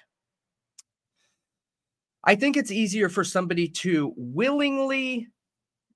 I 2.23 2.35
think 2.35 2.57
it's 2.57 2.71
easier 2.71 3.09
for 3.09 3.25
somebody 3.25 3.67
to 3.69 4.13
willingly 4.17 5.29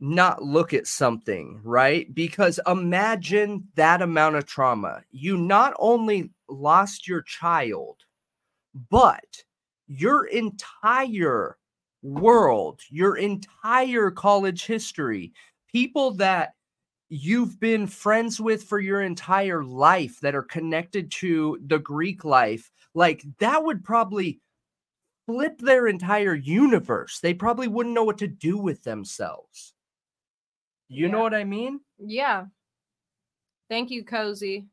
not 0.00 0.42
look 0.42 0.72
at 0.74 0.86
something, 0.86 1.60
right? 1.62 2.12
Because 2.14 2.58
imagine 2.66 3.68
that 3.74 4.02
amount 4.02 4.36
of 4.36 4.46
trauma. 4.46 5.02
You 5.10 5.36
not 5.36 5.74
only 5.78 6.30
lost 6.48 7.06
your 7.06 7.22
child, 7.22 7.98
but 8.90 9.44
your 9.86 10.26
entire 10.26 11.58
world, 12.04 12.80
your 12.90 13.16
entire 13.16 14.10
college 14.10 14.66
history, 14.66 15.32
people 15.72 16.12
that 16.12 16.52
you've 17.08 17.58
been 17.58 17.86
friends 17.86 18.40
with 18.40 18.62
for 18.64 18.78
your 18.78 19.02
entire 19.02 19.64
life 19.64 20.20
that 20.20 20.34
are 20.34 20.42
connected 20.42 21.10
to 21.10 21.58
the 21.66 21.78
Greek 21.78 22.24
life, 22.24 22.70
like 22.94 23.24
that 23.38 23.64
would 23.64 23.82
probably 23.82 24.40
flip 25.26 25.58
their 25.58 25.86
entire 25.86 26.34
universe. 26.34 27.20
They 27.20 27.34
probably 27.34 27.68
wouldn't 27.68 27.94
know 27.94 28.04
what 28.04 28.18
to 28.18 28.28
do 28.28 28.58
with 28.58 28.82
themselves. 28.84 29.72
You 30.88 31.08
know 31.08 31.20
what 31.20 31.34
I 31.34 31.44
mean? 31.44 31.80
Yeah. 31.98 32.46
Thank 33.70 33.90
you, 33.90 34.04
Cozy. 34.04 34.66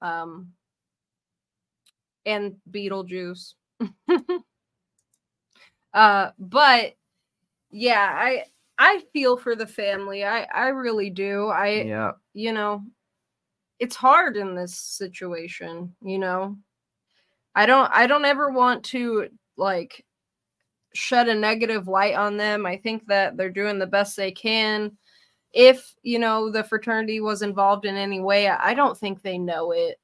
Um 0.00 0.52
and 2.24 2.56
Beetlejuice. 2.70 3.54
uh 5.94 6.30
but 6.38 6.94
yeah, 7.70 8.12
I 8.14 8.44
I 8.78 9.02
feel 9.12 9.36
for 9.36 9.56
the 9.56 9.66
family. 9.66 10.24
I 10.24 10.42
I 10.44 10.68
really 10.68 11.10
do. 11.10 11.48
I 11.48 11.68
Yeah. 11.82 12.12
you 12.34 12.52
know, 12.52 12.82
it's 13.78 13.96
hard 13.96 14.36
in 14.36 14.54
this 14.54 14.76
situation, 14.76 15.94
you 16.02 16.18
know. 16.18 16.56
I 17.54 17.66
don't 17.66 17.90
I 17.92 18.06
don't 18.06 18.24
ever 18.24 18.50
want 18.50 18.84
to 18.86 19.28
like 19.56 20.04
shed 20.94 21.28
a 21.28 21.34
negative 21.34 21.88
light 21.88 22.14
on 22.14 22.36
them. 22.36 22.66
I 22.66 22.76
think 22.76 23.06
that 23.06 23.36
they're 23.36 23.50
doing 23.50 23.78
the 23.78 23.86
best 23.86 24.16
they 24.16 24.32
can. 24.32 24.96
If, 25.52 25.94
you 26.02 26.18
know, 26.18 26.50
the 26.50 26.64
fraternity 26.64 27.20
was 27.20 27.42
involved 27.42 27.84
in 27.84 27.96
any 27.96 28.20
way, 28.20 28.48
I 28.48 28.74
don't 28.74 28.96
think 28.96 29.22
they 29.22 29.38
know 29.38 29.72
it. 29.72 29.98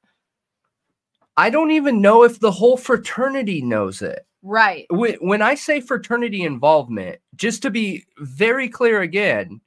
I 1.37 1.51
don't 1.51 1.71
even 1.71 2.03
know 2.03 2.25
if 2.25 2.41
the 2.41 2.51
whole 2.51 2.77
fraternity 2.77 3.63
knows 3.63 4.03
it. 4.03 4.27
Right. 4.49 4.87
Wh- 4.91 5.21
When 5.23 5.43
I 5.43 5.55
say 5.55 5.81
fraternity 5.81 6.43
involvement, 6.43 7.21
just 7.37 7.61
to 7.63 7.71
be 7.71 8.05
very 8.19 8.69
clear 8.69 9.03
again, 9.03 9.61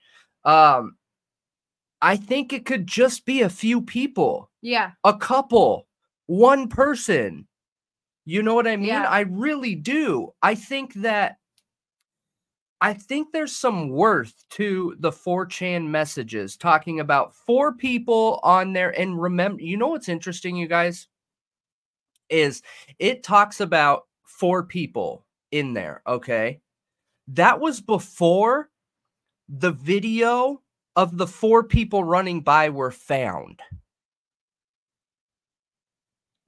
um, 0.44 0.98
I 2.02 2.18
think 2.18 2.52
it 2.52 2.66
could 2.66 2.88
just 2.88 3.26
be 3.26 3.42
a 3.42 3.50
few 3.50 3.82
people, 3.82 4.50
Yeah. 4.62 4.94
a 5.04 5.16
couple, 5.16 5.88
one 6.26 6.68
person. 6.68 7.48
You 8.26 8.42
know 8.42 8.56
what 8.56 8.68
I 8.68 8.76
mean? 8.76 8.88
Yeah. 8.88 9.08
I 9.08 9.22
really 9.22 9.76
do. 9.76 10.34
I 10.42 10.56
think 10.56 10.96
that 10.96 11.38
I 12.84 12.96
think 12.96 13.32
there's 13.32 13.56
some 13.56 13.90
worth 13.90 14.34
to 14.52 14.96
the 15.00 15.12
4chan 15.12 15.86
messages 15.90 16.58
talking 16.58 17.00
about 17.00 17.36
four 17.36 17.74
people 17.76 18.40
on 18.42 18.74
there. 18.74 18.90
And 19.00 19.22
remember, 19.22 19.62
you 19.62 19.78
know 19.78 19.90
what's 19.90 20.10
interesting, 20.10 20.56
you 20.56 20.68
guys? 20.68 21.08
Is 22.30 22.64
it 22.98 23.22
talks 23.22 23.60
about 23.60 24.08
four 24.42 24.64
people 24.64 25.24
in 25.52 25.76
there, 25.76 26.02
okay? 26.08 26.60
That 27.28 27.60
was 27.60 27.80
before 27.80 28.72
the 29.48 29.70
video 29.72 30.64
of 30.96 31.16
the 31.16 31.28
four 31.28 31.64
people 31.64 32.04
running 32.04 32.42
by 32.42 32.70
were 32.70 32.90
found. 32.90 33.62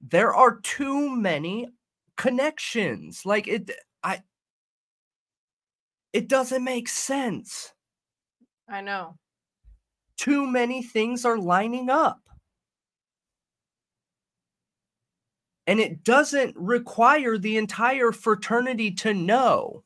There 0.00 0.34
are 0.34 0.58
too 0.60 1.08
many 1.08 1.68
connections. 2.16 3.24
Like 3.24 3.46
it 3.46 3.70
I 4.02 4.24
it 6.12 6.28
doesn't 6.28 6.64
make 6.64 6.88
sense. 6.88 7.72
I 8.68 8.80
know. 8.80 9.14
Too 10.16 10.48
many 10.48 10.82
things 10.82 11.24
are 11.24 11.38
lining 11.38 11.90
up. 11.90 12.23
And 15.66 15.80
it 15.80 16.04
doesn't 16.04 16.54
require 16.56 17.38
the 17.38 17.56
entire 17.56 18.12
fraternity 18.12 18.90
to 18.92 19.14
know. 19.14 19.82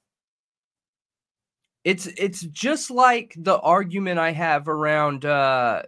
It's 1.84 2.06
it's 2.06 2.42
just 2.42 2.90
like 2.90 3.34
the 3.38 3.58
argument 3.60 4.18
I 4.18 4.32
have 4.32 4.68
around 4.68 5.24
uh 5.24 5.82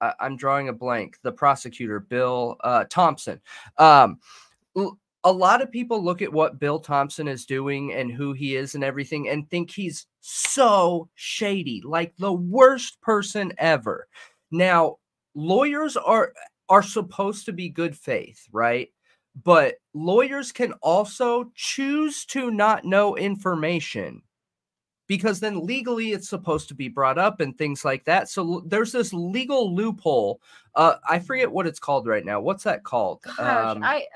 I, 0.00 0.14
I'm 0.20 0.36
drawing 0.36 0.68
a 0.68 0.72
blank, 0.72 1.18
the 1.22 1.32
prosecutor, 1.32 2.00
Bill 2.00 2.56
uh 2.60 2.84
Thompson. 2.90 3.40
Um 3.78 4.18
a 5.24 5.32
lot 5.32 5.62
of 5.62 5.70
people 5.70 6.02
look 6.02 6.22
at 6.22 6.32
what 6.32 6.60
Bill 6.60 6.78
Thompson 6.78 7.28
is 7.28 7.44
doing 7.44 7.92
and 7.92 8.10
who 8.10 8.32
he 8.32 8.56
is 8.56 8.74
and 8.74 8.84
everything 8.84 9.28
and 9.28 9.48
think 9.50 9.70
he's 9.70 10.06
so 10.20 11.08
shady, 11.14 11.82
like 11.84 12.16
the 12.18 12.32
worst 12.32 13.00
person 13.00 13.52
ever. 13.58 14.06
Now, 14.50 14.96
lawyers 15.34 15.96
are 15.96 16.32
are 16.68 16.82
supposed 16.82 17.46
to 17.46 17.52
be 17.52 17.68
good 17.68 17.96
faith, 17.96 18.46
right? 18.52 18.88
But 19.44 19.76
lawyers 19.94 20.52
can 20.52 20.72
also 20.82 21.50
choose 21.54 22.24
to 22.26 22.50
not 22.50 22.84
know 22.84 23.16
information 23.16 24.22
because 25.06 25.40
then 25.40 25.64
legally 25.64 26.12
it's 26.12 26.28
supposed 26.28 26.68
to 26.68 26.74
be 26.74 26.88
brought 26.88 27.18
up 27.18 27.40
and 27.40 27.56
things 27.56 27.84
like 27.84 28.04
that. 28.04 28.28
So 28.28 28.62
there's 28.66 28.92
this 28.92 29.12
legal 29.12 29.74
loophole. 29.74 30.40
Uh, 30.74 30.96
I 31.08 31.18
forget 31.18 31.50
what 31.50 31.66
it's 31.66 31.78
called 31.78 32.06
right 32.06 32.24
now. 32.24 32.40
What's 32.40 32.64
that 32.64 32.84
called? 32.84 33.22
Gosh, 33.22 33.76
Um, 33.76 33.82
I 33.82 34.06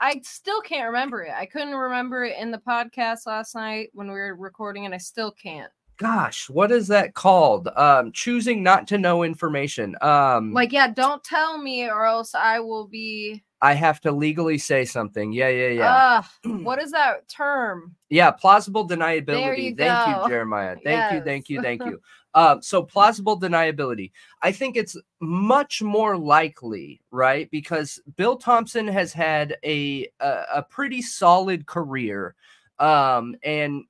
I 0.00 0.20
still 0.24 0.60
can't 0.62 0.86
remember 0.86 1.22
it. 1.22 1.32
I 1.36 1.44
couldn't 1.46 1.74
remember 1.74 2.24
it 2.24 2.38
in 2.38 2.50
the 2.50 2.58
podcast 2.58 3.26
last 3.26 3.54
night 3.54 3.90
when 3.92 4.08
we 4.08 4.14
were 4.14 4.34
recording, 4.34 4.86
and 4.86 4.94
I 4.94 4.98
still 4.98 5.30
can't. 5.32 5.70
gosh, 5.98 6.48
what 6.48 6.72
is 6.72 6.88
that 6.88 7.12
called? 7.12 7.68
Um, 7.76 8.10
choosing 8.12 8.62
not 8.62 8.88
to 8.88 8.96
know 8.96 9.22
information. 9.22 9.94
Um, 10.00 10.54
Like, 10.54 10.72
yeah, 10.72 10.88
don't 10.88 11.22
tell 11.22 11.58
me, 11.58 11.86
or 11.86 12.06
else 12.06 12.34
I 12.34 12.58
will 12.60 12.88
be. 12.88 13.44
I 13.62 13.74
have 13.74 14.00
to 14.02 14.12
legally 14.12 14.56
say 14.58 14.84
something. 14.84 15.32
Yeah, 15.32 15.48
yeah, 15.48 15.68
yeah. 15.68 16.22
Ugh, 16.44 16.64
what 16.64 16.78
is 16.82 16.92
that 16.92 17.28
term? 17.28 17.94
Yeah, 18.08 18.30
plausible 18.30 18.88
deniability. 18.88 19.26
There 19.26 19.54
you 19.54 19.76
thank 19.76 20.06
go. 20.16 20.22
you, 20.22 20.28
Jeremiah. 20.28 20.76
Thank 20.82 21.12
you, 21.12 21.22
thank 21.22 21.48
you, 21.50 21.60
thank 21.60 21.84
you. 21.84 22.00
Um, 22.34 22.62
so 22.62 22.82
plausible 22.84 23.38
deniability. 23.38 24.12
I 24.42 24.52
think 24.52 24.76
it's 24.76 24.96
much 25.20 25.82
more 25.82 26.16
likely, 26.16 27.02
right? 27.10 27.50
Because 27.50 28.00
Bill 28.16 28.36
Thompson 28.36 28.88
has 28.88 29.12
had 29.12 29.56
a 29.64 30.08
a, 30.20 30.44
a 30.56 30.62
pretty 30.62 31.02
solid 31.02 31.66
career, 31.66 32.34
um, 32.78 33.36
and 33.42 33.84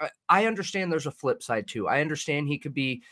I- 0.00 0.10
I 0.28 0.46
understand 0.46 0.92
there's 0.92 1.06
a 1.06 1.12
flip 1.12 1.42
side 1.42 1.66
too. 1.66 1.88
I 1.88 2.00
understand 2.00 2.48
he 2.48 2.58
could 2.58 2.74
be 2.74 3.02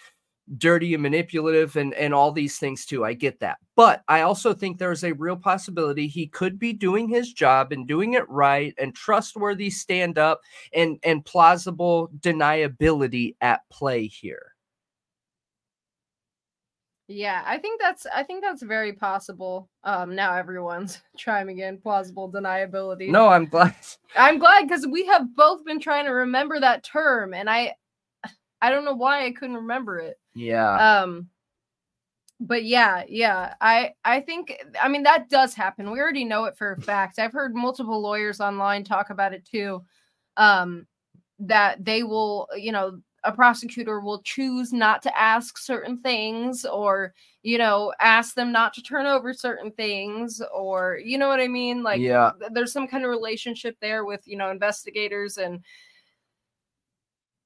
dirty 0.58 0.94
and 0.94 1.02
manipulative 1.02 1.76
and 1.76 1.94
and 1.94 2.14
all 2.14 2.32
these 2.32 2.58
things 2.58 2.84
too. 2.84 3.04
I 3.04 3.14
get 3.14 3.40
that. 3.40 3.58
But 3.76 4.02
I 4.08 4.22
also 4.22 4.52
think 4.52 4.78
there's 4.78 5.04
a 5.04 5.12
real 5.12 5.36
possibility 5.36 6.06
he 6.06 6.26
could 6.26 6.58
be 6.58 6.72
doing 6.72 7.08
his 7.08 7.32
job 7.32 7.72
and 7.72 7.86
doing 7.86 8.14
it 8.14 8.28
right 8.28 8.74
and 8.78 8.94
trustworthy 8.94 9.70
stand 9.70 10.18
up 10.18 10.40
and 10.72 10.98
and 11.02 11.24
plausible 11.24 12.10
deniability 12.20 13.36
at 13.40 13.60
play 13.70 14.06
here. 14.06 14.54
Yeah, 17.12 17.42
I 17.44 17.58
think 17.58 17.80
that's 17.80 18.06
I 18.14 18.22
think 18.22 18.40
that's 18.42 18.62
very 18.62 18.92
possible. 18.92 19.68
Um, 19.82 20.14
now 20.14 20.36
everyone's 20.36 21.02
chiming 21.16 21.58
in 21.58 21.78
plausible 21.78 22.30
deniability. 22.30 23.08
No, 23.08 23.28
I'm 23.28 23.46
glad. 23.46 23.74
I'm 24.16 24.38
glad 24.38 24.68
because 24.68 24.86
we 24.86 25.06
have 25.06 25.34
both 25.34 25.64
been 25.64 25.80
trying 25.80 26.04
to 26.04 26.12
remember 26.12 26.60
that 26.60 26.84
term, 26.84 27.34
and 27.34 27.50
I 27.50 27.74
I 28.62 28.70
don't 28.70 28.84
know 28.84 28.94
why 28.94 29.24
I 29.24 29.32
couldn't 29.32 29.56
remember 29.56 29.98
it. 29.98 30.18
Yeah. 30.34 31.00
Um, 31.00 31.28
but 32.40 32.64
yeah, 32.64 33.04
yeah, 33.08 33.54
I 33.60 33.92
I 34.04 34.20
think 34.20 34.56
I 34.80 34.88
mean 34.88 35.02
that 35.02 35.28
does 35.28 35.54
happen. 35.54 35.90
We 35.90 36.00
already 36.00 36.24
know 36.24 36.44
it 36.44 36.56
for 36.56 36.72
a 36.72 36.80
fact. 36.80 37.18
I've 37.18 37.32
heard 37.32 37.54
multiple 37.54 38.00
lawyers 38.00 38.40
online 38.40 38.82
talk 38.82 39.10
about 39.10 39.34
it 39.34 39.44
too. 39.44 39.84
Um, 40.38 40.86
that 41.40 41.84
they 41.84 42.02
will, 42.02 42.48
you 42.56 42.72
know, 42.72 43.00
a 43.24 43.32
prosecutor 43.32 44.00
will 44.00 44.22
choose 44.22 44.72
not 44.72 45.02
to 45.02 45.18
ask 45.18 45.58
certain 45.58 45.98
things 45.98 46.64
or 46.64 47.12
you 47.42 47.58
know 47.58 47.92
ask 48.00 48.34
them 48.34 48.52
not 48.52 48.72
to 48.74 48.82
turn 48.82 49.06
over 49.06 49.32
certain 49.34 49.70
things 49.72 50.40
or 50.54 50.98
you 51.04 51.18
know 51.18 51.28
what 51.28 51.40
i 51.40 51.48
mean 51.48 51.82
like 51.82 52.00
yeah. 52.00 52.32
there's 52.52 52.72
some 52.72 52.88
kind 52.88 53.04
of 53.04 53.10
relationship 53.10 53.76
there 53.80 54.04
with 54.04 54.26
you 54.26 54.36
know 54.36 54.50
investigators 54.50 55.36
and 55.38 55.62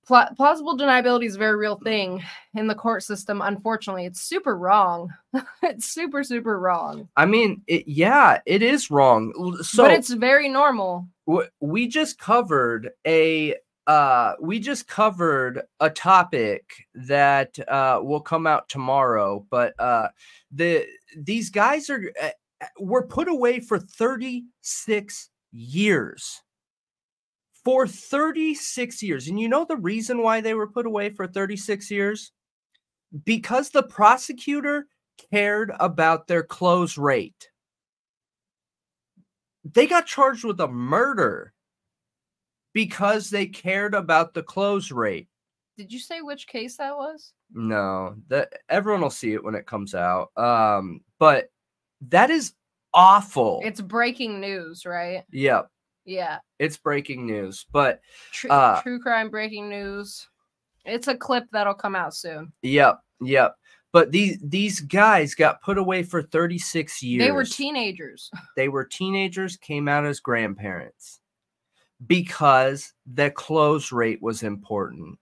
pla- 0.06 0.30
plausible 0.36 0.76
deniability 0.76 1.26
is 1.26 1.36
a 1.36 1.38
very 1.38 1.56
real 1.56 1.76
thing 1.76 2.22
in 2.54 2.66
the 2.66 2.74
court 2.74 3.02
system 3.02 3.40
unfortunately. 3.42 4.04
It's 4.06 4.20
super 4.22 4.56
wrong. 4.56 5.12
It's 5.62 5.86
super 5.86 6.22
super 6.22 6.58
wrong. 6.60 7.08
I 7.16 7.26
mean, 7.26 7.62
it, 7.66 7.88
yeah, 7.88 8.40
it 8.46 8.62
is 8.62 8.90
wrong. 8.90 9.32
So 9.62 9.84
but 9.84 9.92
it's 9.92 10.12
very 10.12 10.48
normal. 10.48 11.08
w- 11.26 11.48
we 11.60 11.88
just 11.88 12.18
covered 12.18 12.90
a 13.06 13.56
uh 13.86 14.34
we 14.40 14.58
just 14.60 14.86
covered 14.88 15.62
a 15.80 15.90
topic 15.90 16.62
that 16.94 17.58
uh 17.68 18.00
will 18.02 18.20
come 18.20 18.46
out 18.46 18.66
tomorrow 18.68 19.44
but 19.50 19.74
uh 19.78 20.08
the 20.52 20.86
these 21.18 21.50
guys 21.50 21.90
are 21.90 22.10
uh, 22.22 22.30
uh, 22.62 22.66
were 22.80 23.06
put 23.06 23.28
away 23.28 23.60
for 23.60 23.78
36 23.78 25.28
years 25.52 26.40
for 27.64 27.86
36 27.86 29.02
years 29.02 29.28
and 29.28 29.40
you 29.40 29.48
know 29.48 29.64
the 29.64 29.76
reason 29.76 30.22
why 30.22 30.40
they 30.40 30.54
were 30.54 30.66
put 30.68 30.86
away 30.86 31.10
for 31.10 31.26
36 31.26 31.90
years 31.90 32.32
because 33.24 33.70
the 33.70 33.82
prosecutor 33.82 34.86
cared 35.32 35.72
about 35.80 36.26
their 36.26 36.42
close 36.42 36.98
rate 36.98 37.48
they 39.72 39.86
got 39.86 40.06
charged 40.06 40.44
with 40.44 40.60
a 40.60 40.68
murder 40.68 41.54
because 42.74 43.30
they 43.30 43.46
cared 43.46 43.94
about 43.94 44.34
the 44.34 44.42
close 44.42 44.90
rate. 44.90 45.28
did 45.78 45.92
you 45.92 45.98
say 45.98 46.20
which 46.20 46.46
case 46.46 46.76
that 46.76 46.94
was 46.96 47.32
No, 47.52 48.16
that 48.28 48.52
everyone 48.68 49.00
will 49.00 49.10
see 49.10 49.32
it 49.32 49.42
when 49.42 49.54
it 49.54 49.66
comes 49.66 49.94
out. 49.94 50.30
Um, 50.36 51.00
but 51.18 51.50
that 52.08 52.30
is 52.30 52.52
awful. 52.92 53.60
it's 53.64 53.80
breaking 53.80 54.40
news 54.40 54.84
right 54.84 55.24
yep, 55.30 55.68
yeah 56.04 56.38
it's 56.58 56.76
breaking 56.76 57.26
news. 57.26 57.66
But 57.72 58.00
True, 58.32 58.50
Uh, 58.50 58.80
true 58.82 59.00
crime 59.00 59.30
breaking 59.30 59.68
news 59.68 60.28
It's 60.84 61.08
a 61.08 61.16
clip 61.16 61.44
that'll 61.52 61.74
come 61.74 61.96
out 61.96 62.14
soon. 62.14 62.52
Yep, 62.62 63.00
yep. 63.22 63.54
But 63.92 64.10
these 64.10 64.38
these 64.42 64.80
guys 64.80 65.34
got 65.34 65.62
put 65.62 65.78
away 65.78 66.02
for 66.02 66.20
36 66.22 67.02
years. 67.02 67.24
They 67.24 67.30
were 67.32 67.44
teenagers. 67.44 68.30
They 68.56 68.68
were 68.68 68.84
teenagers, 68.84 69.56
came 69.56 69.88
out 69.88 70.04
as 70.04 70.20
grandparents 70.20 71.20
because 72.06 72.92
the 73.06 73.30
close 73.30 73.92
rate 73.92 74.20
was 74.20 74.42
important. 74.42 75.18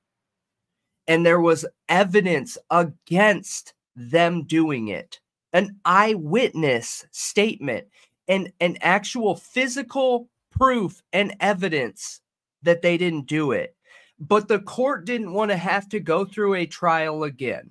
And 1.06 1.26
there 1.26 1.40
was 1.40 1.66
evidence 1.88 2.56
against 2.70 3.74
them 3.94 4.44
doing 4.44 4.88
it. 4.88 5.20
An 5.52 5.78
eyewitness 5.84 7.04
statement 7.10 7.86
and 8.28 8.52
an 8.60 8.78
actual 8.80 9.36
physical 9.36 10.28
proof 10.62 11.02
and 11.12 11.34
evidence 11.40 12.20
that 12.62 12.82
they 12.82 12.96
didn't 12.96 13.26
do 13.26 13.50
it. 13.50 13.74
But 14.20 14.46
the 14.46 14.60
court 14.60 15.04
didn't 15.04 15.32
want 15.32 15.50
to 15.50 15.56
have 15.56 15.88
to 15.88 15.98
go 15.98 16.24
through 16.24 16.54
a 16.54 16.66
trial 16.66 17.24
again. 17.24 17.70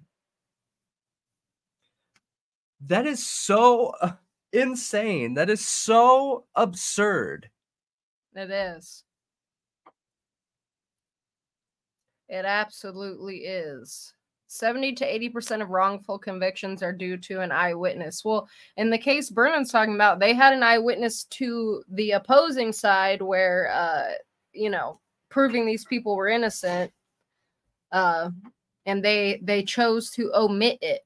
That 2.88 3.06
is 3.06 3.26
so 3.26 3.94
uh, 4.02 4.14
insane. 4.52 5.36
That 5.36 5.50
is 5.50 5.66
so 5.66 6.46
absurd. 6.54 7.50
It 8.36 8.52
is. 8.52 9.06
It 12.28 12.44
absolutely 12.44 13.38
is. 13.46 14.14
70 14.52 14.96
to 14.96 15.06
80% 15.06 15.62
of 15.62 15.70
wrongful 15.70 16.20
convictions 16.20 16.84
are 16.84 16.92
due 16.92 17.16
to 17.16 17.40
an 17.40 17.54
eyewitness. 17.54 18.26
Well, 18.26 18.50
in 18.76 18.90
the 18.90 18.98
case 18.98 19.30
Brennan's 19.30 19.72
talking 19.72 19.96
about, 19.96 20.20
they 20.20 20.34
had 20.34 20.52
an 20.54 20.62
eyewitness 20.62 21.24
to 21.26 21.84
the 21.90 22.12
opposing 22.12 22.74
side 22.74 23.22
where, 23.22 23.72
uh, 23.74 24.12
you 24.52 24.70
know, 24.70 25.00
proving 25.30 25.66
these 25.66 25.86
people 25.86 26.18
were 26.18 26.28
innocent. 26.28 26.92
Uh, 27.94 28.30
and 28.86 29.04
they 29.04 29.40
they 29.44 29.64
chose 29.64 30.10
to 30.12 30.32
omit 30.34 30.78
it 30.82 31.02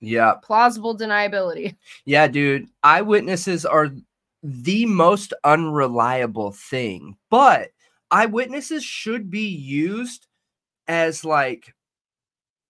Yeah. 0.00 0.34
plausible 0.42 0.96
deniability 0.96 1.76
Yeah, 2.04 2.26
dude. 2.26 2.68
Eyewitnesses 2.82 3.64
are 3.64 3.88
the 4.42 4.84
most 4.86 5.32
unreliable 5.44 6.50
thing, 6.52 7.16
but 7.30 7.70
eyewitnesses 8.10 8.82
should 8.84 9.30
be 9.30 9.46
used 9.46 10.26
as 10.88 11.24
like 11.24 11.74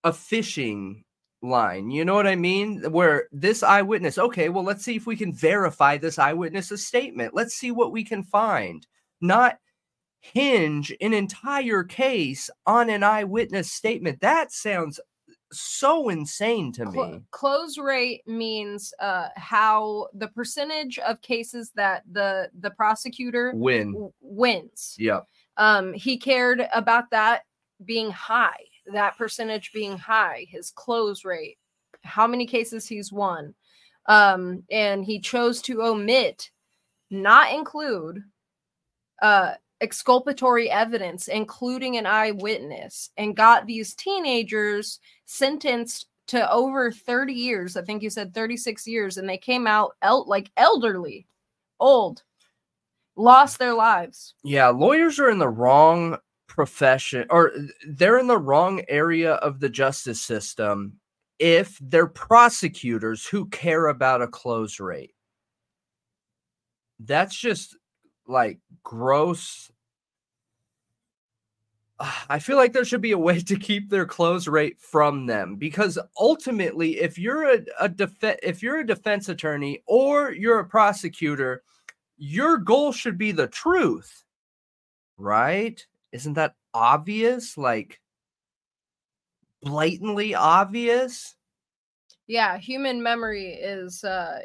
a 0.04 0.12
fishing 0.12 1.04
line. 1.42 1.90
You 1.90 2.04
know 2.04 2.14
what 2.14 2.26
I 2.26 2.36
mean? 2.36 2.82
Where 2.90 3.28
this 3.32 3.62
eyewitness, 3.62 4.18
okay, 4.18 4.48
well, 4.48 4.64
let's 4.64 4.84
see 4.84 4.96
if 4.96 5.06
we 5.06 5.16
can 5.16 5.32
verify 5.32 5.96
this 5.98 6.18
eyewitness's 6.18 6.86
statement. 6.86 7.34
Let's 7.34 7.54
see 7.54 7.70
what 7.72 7.92
we 7.92 8.04
can 8.04 8.22
find. 8.22 8.86
Not 9.20 9.58
hinge 10.20 10.94
an 11.00 11.12
entire 11.12 11.82
case 11.82 12.48
on 12.66 12.88
an 12.90 13.02
eyewitness 13.02 13.72
statement. 13.72 14.20
That 14.20 14.52
sounds 14.52 15.00
so 15.54 16.08
insane 16.08 16.72
to 16.72 16.86
me. 16.86 17.20
close 17.30 17.76
rate 17.76 18.22
means 18.26 18.94
uh 19.00 19.28
how 19.36 20.06
the 20.14 20.28
percentage 20.28 20.98
of 21.00 21.20
cases 21.20 21.70
that 21.74 22.02
the 22.10 22.48
the 22.60 22.70
prosecutor 22.70 23.52
Win. 23.54 23.92
w- 23.92 24.12
wins 24.22 24.96
Yep. 24.98 25.26
um 25.58 25.92
he 25.92 26.16
cared 26.16 26.66
about 26.72 27.10
that 27.10 27.42
being 27.84 28.10
high 28.10 28.64
that 28.86 29.16
percentage 29.16 29.72
being 29.72 29.96
high 29.96 30.46
his 30.50 30.70
close 30.70 31.24
rate 31.24 31.58
how 32.04 32.26
many 32.26 32.46
cases 32.46 32.86
he's 32.86 33.12
won. 33.12 33.54
Um 34.06 34.64
and 34.70 35.04
he 35.04 35.20
chose 35.20 35.62
to 35.62 35.82
omit 35.82 36.50
not 37.10 37.52
include 37.52 38.22
uh 39.20 39.54
exculpatory 39.80 40.70
evidence 40.70 41.28
including 41.28 41.96
an 41.96 42.06
eyewitness 42.06 43.10
and 43.16 43.36
got 43.36 43.66
these 43.66 43.94
teenagers 43.94 45.00
sentenced 45.26 46.06
to 46.28 46.50
over 46.50 46.90
30 46.90 47.32
years. 47.32 47.76
I 47.76 47.82
think 47.82 48.02
you 48.02 48.10
said 48.10 48.32
36 48.32 48.86
years 48.86 49.18
and 49.18 49.28
they 49.28 49.38
came 49.38 49.66
out 49.66 49.96
el- 50.02 50.26
like 50.26 50.50
elderly 50.56 51.26
old 51.80 52.22
lost 53.16 53.58
their 53.58 53.74
lives. 53.74 54.34
Yeah, 54.42 54.68
lawyers 54.68 55.18
are 55.18 55.30
in 55.30 55.38
the 55.38 55.48
wrong 55.48 56.16
profession 56.54 57.24
or 57.30 57.50
they're 57.88 58.18
in 58.18 58.26
the 58.26 58.36
wrong 58.36 58.82
area 58.86 59.34
of 59.36 59.58
the 59.58 59.70
justice 59.70 60.20
system 60.20 60.92
if 61.38 61.78
they're 61.80 62.06
prosecutors 62.06 63.26
who 63.26 63.48
care 63.48 63.86
about 63.86 64.20
a 64.20 64.28
close 64.28 64.78
rate. 64.78 65.14
That's 67.00 67.34
just 67.34 67.74
like 68.26 68.58
gross. 68.82 69.70
I 72.28 72.38
feel 72.38 72.58
like 72.58 72.74
there 72.74 72.84
should 72.84 73.00
be 73.00 73.12
a 73.12 73.18
way 73.18 73.40
to 73.40 73.58
keep 73.58 73.88
their 73.88 74.06
close 74.06 74.46
rate 74.46 74.78
from 74.78 75.24
them 75.24 75.56
because 75.56 75.98
ultimately, 76.20 77.00
if 77.00 77.18
you're 77.18 77.54
a, 77.54 77.64
a 77.80 77.88
def- 77.88 78.36
if 78.42 78.62
you're 78.62 78.80
a 78.80 78.86
defense 78.86 79.30
attorney 79.30 79.82
or 79.86 80.32
you're 80.32 80.58
a 80.58 80.68
prosecutor, 80.68 81.62
your 82.18 82.58
goal 82.58 82.92
should 82.92 83.16
be 83.16 83.32
the 83.32 83.46
truth, 83.48 84.22
right? 85.16 85.84
Isn't 86.12 86.34
that 86.34 86.54
obvious? 86.74 87.56
Like 87.56 88.00
blatantly 89.62 90.34
obvious? 90.34 91.34
Yeah, 92.26 92.58
human 92.58 93.02
memory 93.02 93.54
is 93.54 94.04
uh 94.04 94.40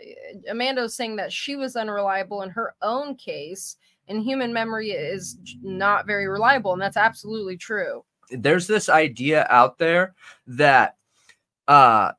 Amanda's 0.50 0.96
saying 0.96 1.18
that 1.18 1.32
she 1.32 1.56
was 1.56 1.76
unreliable 1.76 2.42
in 2.42 2.50
her 2.50 2.76
own 2.82 3.16
case 3.16 3.78
and 4.08 4.24
human 4.24 4.54
memory 4.54 4.92
is 4.92 5.38
not 5.62 6.08
very 6.08 6.28
reliable 6.28 6.74
and 6.74 6.82
that's 6.82 6.98
absolutely 6.98 7.58
true. 7.58 8.04
There's 8.30 8.68
this 8.68 8.90
idea 8.90 9.46
out 9.50 9.78
there 9.78 10.16
that 10.48 10.96
uh 11.68 12.14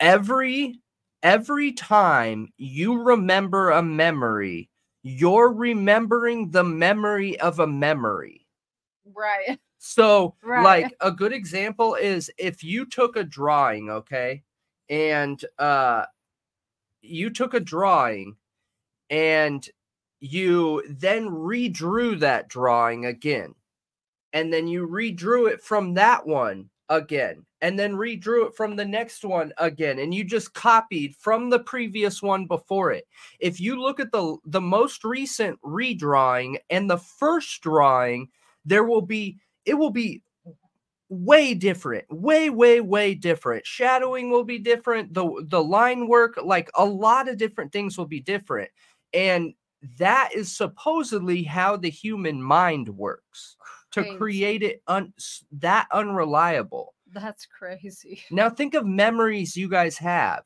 every 0.00 0.80
every 1.22 1.72
time 1.72 2.52
you 2.56 3.02
remember 3.02 3.70
a 3.70 3.82
memory, 3.82 4.70
you're 5.02 5.52
remembering 5.52 6.50
the 6.50 6.64
memory 6.64 7.38
of 7.40 7.58
a 7.58 7.66
memory. 7.66 8.43
Right. 9.04 9.58
So, 9.86 10.34
Right. 10.42 10.62
like 10.62 10.96
a 11.00 11.12
good 11.12 11.34
example 11.34 11.94
is 11.94 12.30
if 12.38 12.64
you 12.64 12.86
took 12.86 13.16
a 13.16 13.22
drawing, 13.24 13.90
okay, 13.90 14.42
and 14.88 15.44
uh, 15.58 16.06
you 17.02 17.30
took 17.30 17.54
a 17.54 17.60
drawing, 17.60 18.36
and 19.10 19.68
you 20.20 20.84
then 20.88 21.28
redrew 21.28 22.18
that 22.20 22.48
drawing 22.48 23.06
again, 23.06 23.54
and 24.32 24.52
then 24.52 24.68
you 24.68 24.86
redrew 24.88 25.50
it 25.50 25.62
from 25.62 25.94
that 25.94 26.26
one 26.26 26.70
again, 26.88 27.46
and 27.60 27.78
then 27.78 27.94
redrew 27.94 28.46
it 28.48 28.56
from 28.56 28.76
the 28.76 28.84
next 28.84 29.24
one 29.24 29.52
again, 29.58 29.98
and 29.98 30.14
you 30.14 30.24
just 30.24 30.54
copied 30.54 31.16
from 31.16 31.50
the 31.50 31.60
previous 31.60 32.22
one 32.22 32.46
before 32.46 32.92
it. 32.92 33.06
If 33.40 33.60
you 33.60 33.80
look 33.80 34.00
at 34.00 34.12
the 34.12 34.38
the 34.44 34.60
most 34.60 35.04
recent 35.04 35.60
redrawing 35.62 36.58
and 36.70 36.90
the 36.90 36.98
first 36.98 37.62
drawing, 37.62 38.28
there 38.64 38.84
will 38.84 39.02
be 39.02 39.38
it 39.64 39.74
will 39.74 39.90
be 39.90 40.22
way 41.08 41.54
different 41.54 42.04
way 42.10 42.50
way 42.50 42.80
way 42.80 43.14
different. 43.14 43.66
Shadowing 43.66 44.30
will 44.30 44.44
be 44.44 44.58
different. 44.58 45.14
The 45.14 45.44
the 45.48 45.62
line 45.62 46.08
work 46.08 46.38
like 46.42 46.70
a 46.74 46.84
lot 46.84 47.28
of 47.28 47.38
different 47.38 47.72
things 47.72 47.96
will 47.96 48.06
be 48.06 48.20
different. 48.20 48.70
And 49.12 49.54
that 49.98 50.30
is 50.34 50.56
supposedly 50.56 51.42
how 51.42 51.76
the 51.76 51.90
human 51.90 52.42
mind 52.42 52.88
works 52.88 53.56
to 53.92 54.16
create 54.16 54.62
it 54.62 54.82
un- 54.88 55.12
that 55.52 55.86
unreliable. 55.92 56.94
That's 57.12 57.46
crazy. 57.46 58.22
now 58.30 58.50
think 58.50 58.74
of 58.74 58.86
memories 58.86 59.56
you 59.56 59.68
guys 59.68 59.96
have 59.98 60.44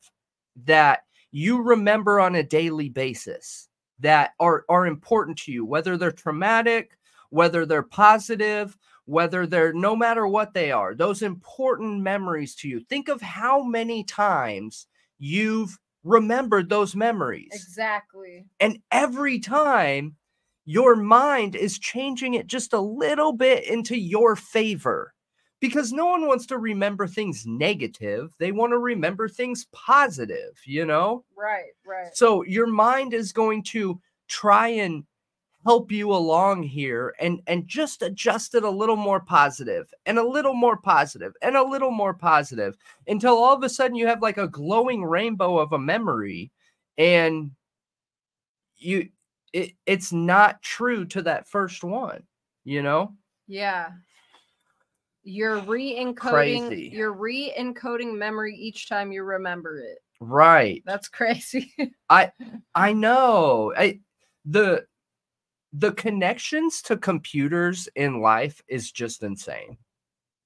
that 0.65 1.01
you 1.31 1.61
remember 1.61 2.19
on 2.19 2.35
a 2.35 2.43
daily 2.43 2.89
basis 2.89 3.69
that 3.99 4.31
are 4.39 4.65
are 4.69 4.85
important 4.85 5.37
to 5.39 5.51
you, 5.51 5.65
whether 5.65 5.97
they're 5.97 6.11
traumatic, 6.11 6.97
whether 7.29 7.65
they're 7.65 7.83
positive, 7.83 8.77
whether 9.05 9.47
they're 9.47 9.73
no 9.73 9.95
matter 9.95 10.27
what 10.27 10.53
they 10.53 10.71
are, 10.71 10.93
those 10.93 11.21
important 11.21 12.01
memories 12.01 12.55
to 12.55 12.67
you. 12.67 12.79
Think 12.81 13.07
of 13.07 13.21
how 13.21 13.63
many 13.63 14.03
times 14.03 14.87
you've 15.17 15.77
remembered 16.03 16.69
those 16.69 16.95
memories. 16.95 17.49
Exactly. 17.51 18.45
And 18.59 18.79
every 18.91 19.39
time 19.39 20.15
your 20.65 20.95
mind 20.95 21.55
is 21.55 21.79
changing 21.79 22.35
it 22.35 22.47
just 22.47 22.73
a 22.73 22.79
little 22.79 23.33
bit 23.33 23.67
into 23.67 23.97
your 23.97 24.35
favor 24.35 25.13
because 25.59 25.91
no 25.91 26.05
one 26.05 26.27
wants 26.27 26.45
to 26.45 26.57
remember 26.57 27.07
things 27.07 27.45
negative. 27.45 28.33
They 28.39 28.51
want 28.51 28.71
to 28.71 28.77
remember 28.77 29.27
things 29.27 29.65
positive, 29.73 30.59
you 30.65 30.85
know? 30.85 31.25
Right, 31.35 31.71
right. 31.85 32.15
So 32.15 32.43
your 32.43 32.67
mind 32.67 33.13
is 33.13 33.33
going 33.33 33.63
to 33.63 33.99
try 34.27 34.69
and 34.69 35.03
help 35.65 35.91
you 35.91 36.11
along 36.13 36.63
here 36.63 37.13
and 37.19 37.41
and 37.47 37.67
just 37.67 38.01
adjust 38.01 38.55
it 38.55 38.63
a 38.63 38.69
little 38.69 38.95
more 38.95 39.19
positive 39.19 39.93
and 40.05 40.17
a 40.17 40.27
little 40.27 40.53
more 40.53 40.77
positive 40.77 41.33
and 41.41 41.57
a 41.57 41.63
little 41.63 41.91
more 41.91 42.13
positive 42.13 42.77
until 43.07 43.35
all 43.35 43.55
of 43.55 43.63
a 43.63 43.69
sudden 43.69 43.95
you 43.95 44.07
have 44.07 44.21
like 44.21 44.37
a 44.37 44.47
glowing 44.47 45.03
rainbow 45.03 45.57
of 45.57 45.73
a 45.73 45.79
memory 45.79 46.49
and 46.97 47.51
you 48.77 49.09
it, 49.51 49.71
it's 49.85 50.13
not 50.13 50.61
true 50.61 51.03
to 51.05 51.21
that 51.21 51.47
first 51.47 51.83
one 51.83 52.23
you 52.63 52.81
know 52.81 53.13
Yeah. 53.47 53.89
You're 55.23 55.59
re-encoding. 55.59 56.67
Crazy. 56.67 56.89
You're 56.93 57.13
re-encoding 57.13 58.17
memory 58.17 58.55
each 58.55 58.87
time 58.87 59.11
you 59.11 59.23
remember 59.23 59.79
it. 59.79 59.99
Right. 60.21 60.81
That's 60.85 61.07
crazy. 61.19 61.73
I, 62.09 62.31
I 62.73 62.93
know. 62.93 63.73
I 63.77 63.99
the 64.45 64.85
the 65.73 65.91
connections 65.93 66.81
to 66.83 66.97
computers 66.97 67.87
in 67.95 68.21
life 68.21 68.61
is 68.67 68.91
just 68.91 69.23
insane. 69.23 69.77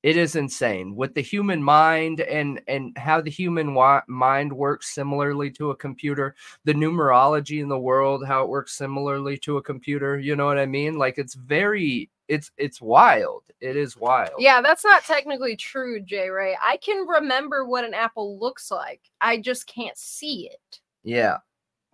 It 0.04 0.18
is 0.18 0.36
insane 0.36 0.98
with 0.98 1.14
the 1.14 1.22
human 1.22 1.64
mind 1.64 2.20
and 2.20 2.62
and 2.68 2.96
how 2.98 3.22
the 3.22 3.32
human 3.32 3.74
wa- 3.74 4.02
mind 4.08 4.52
works 4.52 4.94
similarly 4.94 5.50
to 5.52 5.72
a 5.72 5.76
computer, 5.78 6.36
the 6.66 6.74
numerology 6.74 7.62
in 7.62 7.70
the 7.70 7.80
world 7.80 8.26
how 8.26 8.44
it 8.44 8.50
works 8.50 8.74
similarly 8.74 9.38
to 9.40 9.58
a 9.58 9.64
computer, 9.64 10.20
you 10.20 10.36
know 10.36 10.46
what 10.46 10.60
I 10.60 10.66
mean? 10.66 10.98
Like 10.98 11.18
it's 11.18 11.36
very 11.36 12.10
it's 12.28 12.52
it's 12.58 12.82
wild. 12.82 13.44
It 13.62 13.78
is 13.78 13.96
wild. 13.96 14.32
yeah, 14.40 14.62
that's 14.62 14.84
not 14.84 15.06
technically 15.06 15.56
true, 15.56 16.02
jay 16.02 16.28
Ray. 16.30 16.58
I 16.62 16.78
can 16.78 17.08
remember 17.08 17.66
what 17.66 17.86
an 17.86 17.94
apple 17.94 18.38
looks 18.38 18.72
like. 18.72 19.00
I 19.22 19.38
just 19.40 19.68
can't 19.68 19.98
see 19.98 20.50
it. 20.52 20.82
Yeah, 21.06 21.38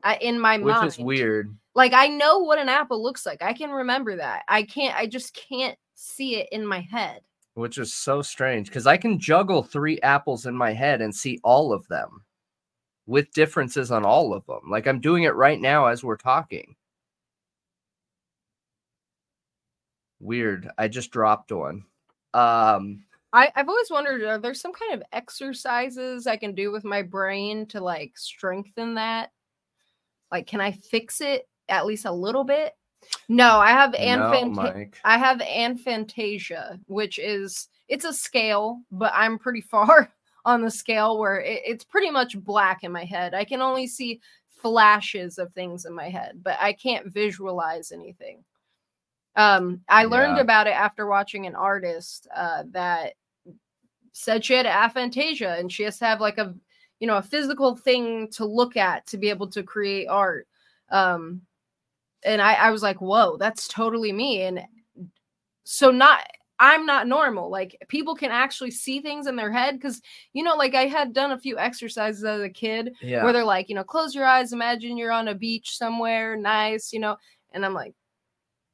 I, 0.03 0.15
in 0.17 0.39
my 0.39 0.57
which 0.57 0.65
mind. 0.73 0.85
Which 0.85 0.93
is 0.97 0.99
weird. 0.99 1.55
Like 1.75 1.93
I 1.93 2.07
know 2.07 2.39
what 2.39 2.59
an 2.59 2.69
apple 2.69 3.01
looks 3.01 3.25
like. 3.25 3.41
I 3.41 3.53
can 3.53 3.71
remember 3.71 4.15
that. 4.17 4.43
I 4.47 4.63
can't. 4.63 4.95
I 4.97 5.05
just 5.07 5.33
can't 5.33 5.77
see 5.95 6.35
it 6.37 6.47
in 6.51 6.65
my 6.65 6.81
head. 6.81 7.21
which 7.55 7.77
is 7.77 7.93
so 7.93 8.21
strange 8.21 8.67
because 8.67 8.87
I 8.87 8.97
can 8.97 9.19
juggle 9.19 9.63
three 9.63 9.99
apples 10.01 10.45
in 10.45 10.55
my 10.55 10.71
head 10.73 11.01
and 11.01 11.13
see 11.13 11.39
all 11.43 11.73
of 11.73 11.87
them 11.89 12.23
with 13.05 13.31
differences 13.33 13.91
on 13.91 14.05
all 14.05 14.33
of 14.33 14.45
them. 14.45 14.61
Like 14.69 14.87
I'm 14.87 14.99
doing 15.01 15.23
it 15.23 15.35
right 15.35 15.59
now 15.59 15.87
as 15.87 16.03
we're 16.03 16.15
talking. 16.17 16.75
Weird. 20.19 20.69
I 20.77 20.87
just 20.87 21.11
dropped 21.11 21.51
one. 21.51 21.83
Um, 22.33 23.03
I, 23.33 23.51
I've 23.55 23.69
always 23.69 23.89
wondered 23.91 24.23
are 24.23 24.37
there 24.37 24.53
some 24.53 24.73
kind 24.73 24.93
of 24.93 25.03
exercises 25.13 26.27
I 26.27 26.37
can 26.37 26.53
do 26.55 26.71
with 26.71 26.83
my 26.83 27.01
brain 27.01 27.65
to 27.67 27.81
like 27.81 28.17
strengthen 28.17 28.95
that? 28.95 29.31
Like, 30.31 30.47
can 30.47 30.61
I 30.61 30.71
fix 30.71 31.21
it 31.21 31.47
at 31.67 31.85
least 31.85 32.05
a 32.05 32.11
little 32.11 32.43
bit? 32.43 32.73
No, 33.27 33.59
I 33.59 33.71
have 33.71 33.93
no. 33.93 34.73
I 35.03 35.17
have 35.17 35.39
aphantasia, 35.39 36.79
which 36.87 37.19
is 37.19 37.69
it's 37.87 38.05
a 38.05 38.13
scale, 38.13 38.81
but 38.91 39.11
I'm 39.15 39.39
pretty 39.39 39.61
far 39.71 40.13
on 40.45 40.61
the 40.61 40.71
scale 40.71 41.17
where 41.19 41.39
it, 41.39 41.61
it's 41.65 41.83
pretty 41.83 42.09
much 42.09 42.37
black 42.39 42.83
in 42.83 42.91
my 42.91 43.03
head. 43.05 43.33
I 43.33 43.43
can 43.45 43.61
only 43.61 43.87
see 43.87 44.19
flashes 44.61 45.37
of 45.37 45.53
things 45.53 45.85
in 45.85 45.93
my 45.93 46.09
head, 46.09 46.41
but 46.43 46.57
I 46.59 46.73
can't 46.73 47.11
visualize 47.13 47.91
anything. 47.91 48.43
Um, 49.35 49.81
I 49.87 50.05
learned 50.05 50.35
Yeah. 50.35 50.41
about 50.41 50.67
it 50.67 50.71
after 50.75 51.07
watching 51.07 51.45
an 51.45 51.55
artist 51.55 52.27
uh, 52.35 52.63
that 52.71 53.13
said 54.11 54.43
she 54.43 54.53
had 54.53 54.65
aphantasia 54.65 55.59
and 55.59 55.71
she 55.71 55.83
has 55.83 55.97
to 55.99 56.05
have 56.05 56.19
like 56.19 56.37
a 56.37 56.53
you 56.99 57.07
know 57.07 57.17
a 57.17 57.21
physical 57.21 57.75
thing 57.75 58.29
to 58.31 58.45
look 58.45 58.77
at 58.77 59.05
to 59.07 59.17
be 59.17 59.29
able 59.29 59.47
to 59.49 59.63
create 59.63 60.07
art. 60.07 60.47
Um, 60.89 61.41
and 62.25 62.41
I, 62.41 62.53
I 62.55 62.71
was 62.71 62.83
like, 62.83 62.99
whoa, 62.99 63.37
that's 63.37 63.67
totally 63.67 64.11
me. 64.11 64.41
And 64.41 64.61
so 65.63 65.91
not 65.91 66.27
I'm 66.61 66.85
not 66.85 67.07
normal. 67.07 67.49
Like 67.49 67.77
people 67.87 68.15
can 68.15 68.31
actually 68.31 68.71
see 68.71 68.99
things 68.99 69.27
in 69.27 69.37
their 69.37 69.51
head 69.51 69.75
because 69.75 70.01
you 70.33 70.43
know, 70.43 70.55
like 70.55 70.75
I 70.75 70.87
had 70.87 71.13
done 71.13 71.31
a 71.31 71.39
few 71.39 71.57
exercises 71.57 72.23
as 72.23 72.41
a 72.41 72.49
kid 72.49 72.93
Yeah. 73.01 73.23
where 73.23 73.31
they're 73.33 73.45
like, 73.45 73.69
you 73.69 73.75
know, 73.75 73.83
close 73.83 74.13
your 74.13 74.25
eyes, 74.25 74.51
imagine 74.51 74.97
you're 74.97 75.11
on 75.11 75.29
a 75.29 75.35
beach 75.35 75.77
somewhere 75.77 76.35
nice, 76.35 76.91
you 76.91 76.99
know, 76.99 77.17
and 77.53 77.65
I'm 77.65 77.73
like 77.73 77.93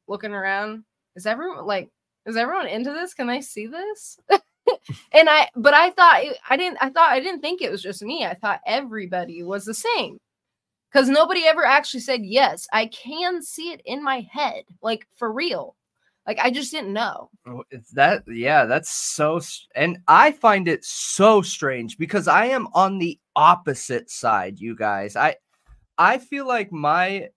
looking 0.08 0.34
around. 0.34 0.84
Is 1.16 1.28
everyone 1.28 1.66
like 1.66 1.90
is 2.26 2.38
everyone 2.38 2.68
into 2.68 2.92
this? 2.92 3.14
Can 3.14 3.30
I 3.30 3.40
see 3.40 3.68
this? 3.68 4.20
and 5.12 5.30
I 5.30 5.50
but 5.56 5.74
I 5.74 5.92
thought 5.92 6.24
I 6.50 6.58
didn't 6.58 6.78
I 6.82 6.90
thought 6.90 7.12
I 7.12 7.20
didn't 7.20 7.42
think 7.42 7.62
it 7.62 7.72
was 7.72 7.82
just 7.82 8.02
me. 8.02 8.26
I 8.26 8.34
thought 8.36 8.62
everybody 8.66 9.44
was 9.44 9.66
the 9.66 9.74
same. 9.74 10.20
Cuz 10.94 11.10
nobody 11.10 11.46
ever 11.46 11.66
actually 11.66 12.00
said, 12.00 12.22
"Yes, 12.24 12.68
I 12.72 12.88
can 12.88 13.42
see 13.42 13.72
it 13.72 13.82
in 13.86 14.04
my 14.04 14.28
head." 14.32 14.64
Like 14.82 15.08
for 15.16 15.32
real. 15.32 15.76
Like 16.26 16.40
I 16.40 16.50
just 16.50 16.72
didn't 16.72 16.94
know. 16.94 17.30
Oh, 17.46 17.64
that 17.94 18.24
yeah, 18.28 18.66
that's 18.66 18.92
so 18.92 19.40
and 19.76 20.00
I 20.08 20.32
find 20.32 20.68
it 20.68 20.84
so 20.84 21.42
strange 21.42 21.98
because 21.98 22.28
I 22.28 22.46
am 22.48 22.68
on 22.74 22.98
the 22.98 23.20
opposite 23.36 24.10
side, 24.10 24.60
you 24.60 24.76
guys. 24.76 25.16
I 25.16 25.36
I 25.98 26.18
feel 26.18 26.48
like 26.48 26.72
my 26.72 27.30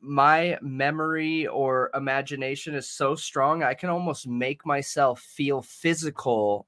my 0.00 0.58
memory 0.62 1.46
or 1.46 1.90
imagination 1.94 2.74
is 2.74 2.88
so 2.88 3.14
strong 3.14 3.62
I 3.62 3.74
can 3.74 3.90
almost 3.90 4.26
make 4.26 4.64
myself 4.64 5.20
feel 5.20 5.62
physical 5.62 6.66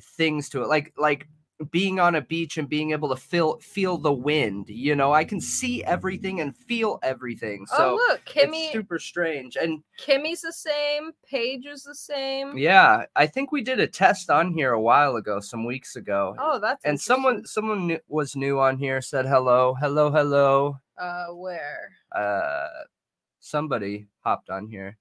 things 0.00 0.48
to 0.50 0.62
it. 0.62 0.68
Like 0.68 0.92
like 0.96 1.28
being 1.70 2.00
on 2.00 2.16
a 2.16 2.20
beach 2.20 2.58
and 2.58 2.68
being 2.68 2.90
able 2.90 3.08
to 3.08 3.16
feel 3.16 3.58
feel 3.58 3.96
the 3.98 4.12
wind, 4.12 4.68
you 4.68 4.96
know, 4.96 5.12
I 5.12 5.24
can 5.24 5.40
see 5.40 5.84
everything 5.84 6.40
and 6.40 6.56
feel 6.56 6.98
everything. 7.02 7.66
Oh, 7.72 7.76
so 7.76 7.90
oh, 7.90 7.94
look, 7.94 8.22
it's 8.26 8.46
Kimmy 8.46 8.72
super 8.72 8.98
strange. 8.98 9.56
And 9.56 9.82
Kimmy's 10.00 10.40
the 10.40 10.52
same, 10.52 11.12
Paige 11.28 11.66
is 11.66 11.84
the 11.84 11.94
same. 11.94 12.58
yeah, 12.58 13.04
I 13.14 13.26
think 13.26 13.52
we 13.52 13.62
did 13.62 13.78
a 13.78 13.86
test 13.86 14.30
on 14.30 14.52
here 14.52 14.72
a 14.72 14.80
while 14.80 15.16
ago, 15.16 15.38
some 15.40 15.64
weeks 15.64 15.96
ago. 15.96 16.34
Oh, 16.38 16.58
that's 16.58 16.84
and 16.84 17.00
someone 17.00 17.46
someone 17.46 17.98
was 18.08 18.34
new 18.34 18.58
on 18.58 18.78
here, 18.78 19.00
said 19.00 19.26
hello, 19.26 19.74
hello, 19.74 20.10
hello. 20.10 20.78
Uh 20.98 21.26
where? 21.34 21.90
Uh 22.14 22.68
somebody 23.40 24.06
hopped 24.20 24.50
on 24.50 24.66
here. 24.68 24.96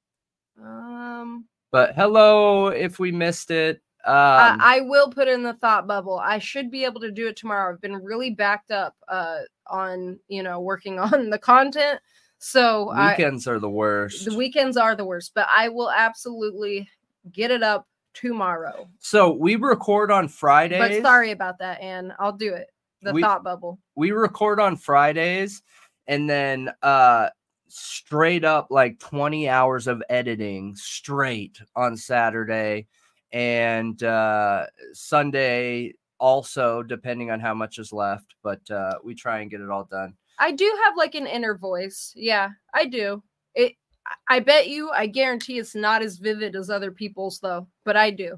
Um 0.62 1.46
But 1.72 1.96
hello 1.96 2.68
if 2.68 3.00
we 3.00 3.12
missed 3.12 3.52
it. 3.52 3.82
Um 4.06 4.14
uh, 4.14 4.58
I 4.60 4.82
will 4.82 5.10
put 5.10 5.28
in 5.28 5.44
the 5.44 5.54
thought 5.54 5.88
bubble. 5.88 6.20
I 6.20 6.40
should 6.40 6.70
be 6.70 6.84
able 6.84 7.00
to 7.02 7.12
do 7.12 7.28
it 7.28 7.38
tomorrow. 7.38 7.74
I've 7.74 7.82
been 7.82 7.96
really 7.96 8.32
backed 8.32 8.72
up 8.72 8.96
uh 9.08 9.40
on, 9.68 10.20
you 10.28 10.44
know, 10.44 10.60
working 10.60 11.00
on 11.14 11.30
the 11.30 11.38
content. 11.40 12.00
So 12.40 12.90
I, 12.90 13.12
weekends 13.12 13.48
are 13.48 13.60
the 13.60 13.70
worst. 13.70 14.26
the 14.26 14.36
weekends 14.36 14.76
are 14.76 14.96
the 14.96 15.06
worst, 15.06 15.32
but 15.34 15.48
I 15.50 15.70
will 15.70 15.90
absolutely 15.90 16.90
get 17.32 17.52
it 17.52 17.64
up 17.64 17.88
tomorrow. 18.14 18.88
so 19.00 19.32
we 19.32 19.56
record 19.56 20.12
on 20.12 20.28
Fridays. 20.28 20.78
But 20.78 21.02
sorry 21.02 21.32
about 21.32 21.58
that, 21.60 21.80
Anne. 21.82 22.14
I'll 22.20 22.34
do 22.36 22.54
it. 22.54 22.68
The 23.02 23.14
We- 23.14 23.22
thought 23.22 23.44
bubble. 23.46 23.80
we 23.96 24.12
record 24.12 24.60
on 24.60 24.76
Fridays 24.76 25.62
and 26.08 26.30
then 26.30 26.70
uh 26.82 27.30
straight 27.68 28.44
up 28.46 28.68
like 28.70 29.00
20 29.00 29.50
hours 29.50 29.88
of 29.88 30.04
editing 30.10 30.76
straight 30.76 31.60
on 31.76 31.98
Saturday 31.98 32.88
and 33.32 34.04
uh 34.04 34.66
Sunday 34.94 35.94
also 36.20 36.84
depending 36.84 37.32
on 37.32 37.40
how 37.40 37.54
much 37.54 37.80
is 37.80 37.92
left 37.92 38.36
but 38.44 38.62
uh 38.70 38.94
we 39.04 39.16
try 39.16 39.40
and 39.40 39.50
get 39.52 39.62
it 39.62 39.70
all 39.70 39.86
done. 39.86 40.14
I 40.40 40.52
do 40.52 40.72
have 40.86 40.96
like 40.98 41.16
an 41.16 41.28
inner 41.28 41.58
voice. 41.58 42.12
Yeah, 42.16 42.50
I 42.74 42.86
do. 42.86 43.24
It 43.56 43.74
I- 44.06 44.36
I 44.36 44.40
bet 44.42 44.68
you, 44.68 44.90
I 44.92 45.08
guarantee 45.08 45.58
it's 45.60 45.76
not 45.76 46.02
as 46.02 46.18
vivid 46.18 46.56
as 46.56 46.70
other 46.70 46.92
people's 46.92 47.40
though, 47.40 47.68
but 47.86 47.96
I 47.96 48.10
do. 48.12 48.38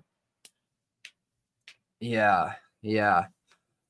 Yeah. 1.99 2.53
Yeah. 2.81 3.25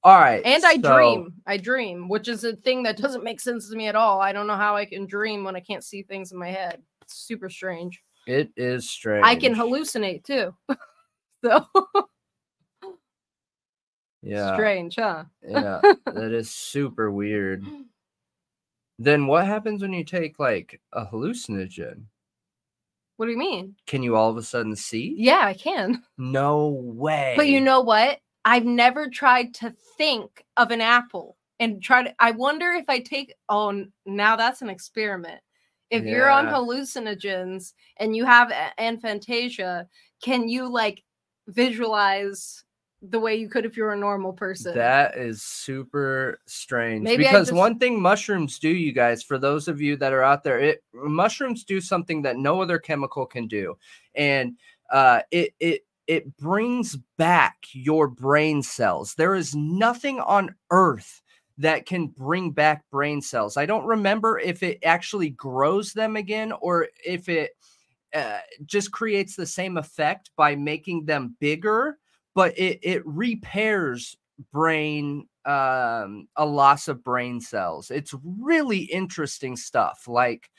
All 0.06 0.20
right. 0.20 0.42
And 0.46 0.64
I 0.64 0.76
so- 0.76 0.82
dream. 0.96 1.34
I 1.48 1.58
dream, 1.58 2.08
which 2.08 2.28
is 2.28 2.44
a 2.44 2.56
thing 2.56 2.84
that 2.84 2.96
doesn't 2.98 3.24
make 3.24 3.40
sense 3.42 3.70
to 3.70 3.76
me 3.76 3.88
at 3.88 3.96
all. 3.96 4.22
I 4.22 4.32
don't 4.34 4.46
know 4.48 4.56
how 4.56 4.76
I 4.76 4.86
can 4.86 5.08
dream 5.08 5.44
when 5.44 5.56
I 5.56 5.60
can't 5.60 5.84
see 5.84 6.04
things 6.04 6.32
in 6.32 6.38
my 6.38 6.50
head. 6.50 6.82
It's 7.02 7.16
super 7.16 7.50
strange. 7.50 8.02
It 8.28 8.52
is 8.56 8.90
strange. 8.90 9.26
I 9.26 9.36
can 9.36 9.54
hallucinate 9.56 10.24
too. 10.24 10.54
so 11.44 11.66
Yeah. 14.22 14.54
strange, 14.56 14.96
huh? 14.96 15.26
Yeah. 15.48 15.82
that 16.06 16.32
is 16.32 16.50
super 16.52 17.12
weird. 17.12 17.64
Then 18.98 19.28
what 19.28 19.46
happens 19.46 19.82
when 19.82 19.94
you 19.94 20.04
take 20.04 20.40
like 20.40 20.80
a 20.94 21.06
hallucinogen? 21.06 22.04
What 23.18 23.26
do 23.28 23.32
you 23.32 23.38
mean? 23.38 23.76
Can 23.88 24.04
you 24.04 24.16
all 24.16 24.30
of 24.30 24.38
a 24.38 24.44
sudden 24.44 24.76
see? 24.76 25.16
Yeah, 25.18 25.42
I 25.44 25.54
can. 25.54 26.04
No 26.18 26.68
way. 26.68 27.34
But 27.38 27.48
you 27.48 27.62
know 27.62 27.82
what? 27.82 28.20
I've 28.46 28.66
never 28.66 29.10
tried 29.10 29.54
to 29.56 29.74
think 29.98 30.46
of 30.56 30.72
an 30.72 30.80
apple 30.80 31.36
and 31.60 31.82
try 31.82 32.04
to. 32.04 32.16
I 32.20 32.32
wonder 32.32 32.72
if 32.72 32.86
I 32.88 33.00
take. 33.00 33.34
Oh, 33.50 33.86
now 34.06 34.36
that's 34.36 34.62
an 34.62 34.70
experiment. 34.70 35.42
If 35.92 36.04
you're 36.04 36.30
on 36.30 36.48
hallucinogens 36.48 37.74
and 37.98 38.16
you 38.16 38.26
have 38.26 38.52
aphantasia, 38.80 39.88
can 40.22 40.50
you 40.50 40.68
like 40.68 41.04
visualize 41.48 42.64
the 43.02 43.20
way 43.20 43.36
you 43.36 43.48
could 43.48 43.66
if 43.66 43.78
you 43.78 43.84
were 43.84 43.94
a 43.94 43.98
normal 43.98 44.34
person? 44.34 44.76
That 44.76 45.16
is 45.16 45.42
super 45.42 46.40
strange 46.48 47.04
Maybe 47.04 47.24
because 47.24 47.48
just- 47.50 47.58
one 47.58 47.78
thing 47.78 48.02
mushrooms 48.02 48.60
do, 48.60 48.70
you 48.70 48.92
guys, 48.92 49.24
for 49.24 49.38
those 49.38 49.68
of 49.68 49.80
you 49.80 49.96
that 49.98 50.12
are 50.12 50.24
out 50.24 50.44
there, 50.44 50.60
it 50.60 50.84
mushrooms 50.94 51.64
do 51.64 51.80
something 51.80 52.22
that 52.24 52.38
no 52.38 52.62
other 52.62 52.80
chemical 52.80 53.26
can 53.26 53.48
do, 53.48 53.78
and 54.16 54.58
uh, 54.92 55.22
it 55.32 55.54
it 55.60 55.85
it 56.08 56.38
brings 56.38 56.98
back 57.18 57.58
your 57.74 58.08
brain 58.08 58.62
cells. 58.62 59.16
There 59.16 59.36
is 59.36 59.56
nothing 59.56 60.20
on 60.20 60.56
earth 60.72 61.22
that 61.58 61.86
can 61.86 62.08
bring 62.08 62.52
back 62.52 62.84
brain 62.92 63.22
cells. 63.22 63.58
I 63.58 63.66
don't 63.66 63.86
remember 63.86 64.40
if 64.40 64.62
it 64.62 64.80
actually 64.84 65.30
grows 65.30 65.94
them 65.94 66.16
again 66.16 66.52
or 66.60 66.88
if 67.06 67.30
it 67.30 67.52
uh, 68.14 68.40
just 68.66 68.92
creates 68.92 69.36
the 69.36 69.46
same 69.46 69.78
effect 69.78 70.32
by 70.36 70.56
making 70.56 71.06
them 71.06 71.36
bigger, 71.40 71.98
but 72.34 72.58
it, 72.58 72.80
it 72.84 73.06
repairs 73.06 74.18
brain 74.52 75.28
um, 75.46 76.28
a 76.36 76.46
loss 76.46 76.88
of 76.88 77.04
brain 77.04 77.40
cells. 77.40 77.92
It's 77.92 78.14
really 78.24 78.80
interesting 78.80 79.56
stuff. 79.56 80.08
Like 80.08 80.50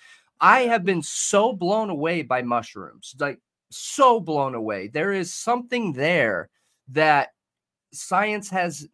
I 0.41 0.61
have 0.61 0.85
been 0.85 1.03
so 1.03 1.53
blown 1.53 1.91
away 1.91 2.23
by 2.23 2.43
mushrooms, 2.43 3.15
like 3.19 3.41
so 3.71 4.21
blown 4.21 4.55
away. 4.55 4.89
There 4.89 5.13
is 5.13 5.33
something 5.33 5.93
there 5.93 6.49
that 6.89 7.31
science 7.93 8.51
has 8.51 8.89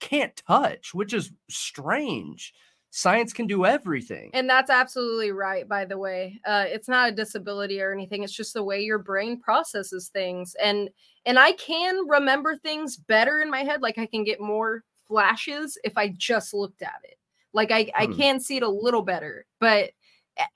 can't 0.00 0.34
touch, 0.46 0.94
which 0.94 1.12
is 1.12 1.32
strange. 1.48 2.54
Science 2.92 3.32
can 3.32 3.46
do 3.46 3.64
everything. 3.64 4.30
And 4.34 4.50
that's 4.50 4.70
absolutely 4.70 5.30
right, 5.30 5.68
by 5.68 5.84
the 5.84 5.96
way. 5.96 6.40
Uh, 6.44 6.64
it's 6.66 6.88
not 6.88 7.10
a 7.10 7.14
disability 7.14 7.80
or 7.80 7.92
anything. 7.92 8.24
It's 8.24 8.32
just 8.32 8.54
the 8.54 8.64
way 8.64 8.80
your 8.80 8.98
brain 8.98 9.38
processes 9.38 10.08
things. 10.08 10.56
And 10.60 10.90
and 11.24 11.38
I 11.38 11.52
can 11.52 12.08
remember 12.08 12.56
things 12.56 12.96
better 12.96 13.40
in 13.40 13.50
my 13.50 13.62
head. 13.62 13.82
Like 13.82 13.98
I 13.98 14.06
can 14.06 14.24
get 14.24 14.40
more 14.40 14.82
flashes 15.06 15.78
if 15.84 15.96
I 15.96 16.08
just 16.16 16.52
looked 16.52 16.82
at 16.82 17.00
it. 17.04 17.16
Like 17.52 17.70
I, 17.70 17.90
I 17.96 18.06
hmm. 18.06 18.14
can 18.14 18.40
see 18.40 18.56
it 18.56 18.62
a 18.62 18.68
little 18.68 19.02
better, 19.02 19.44
but 19.60 19.90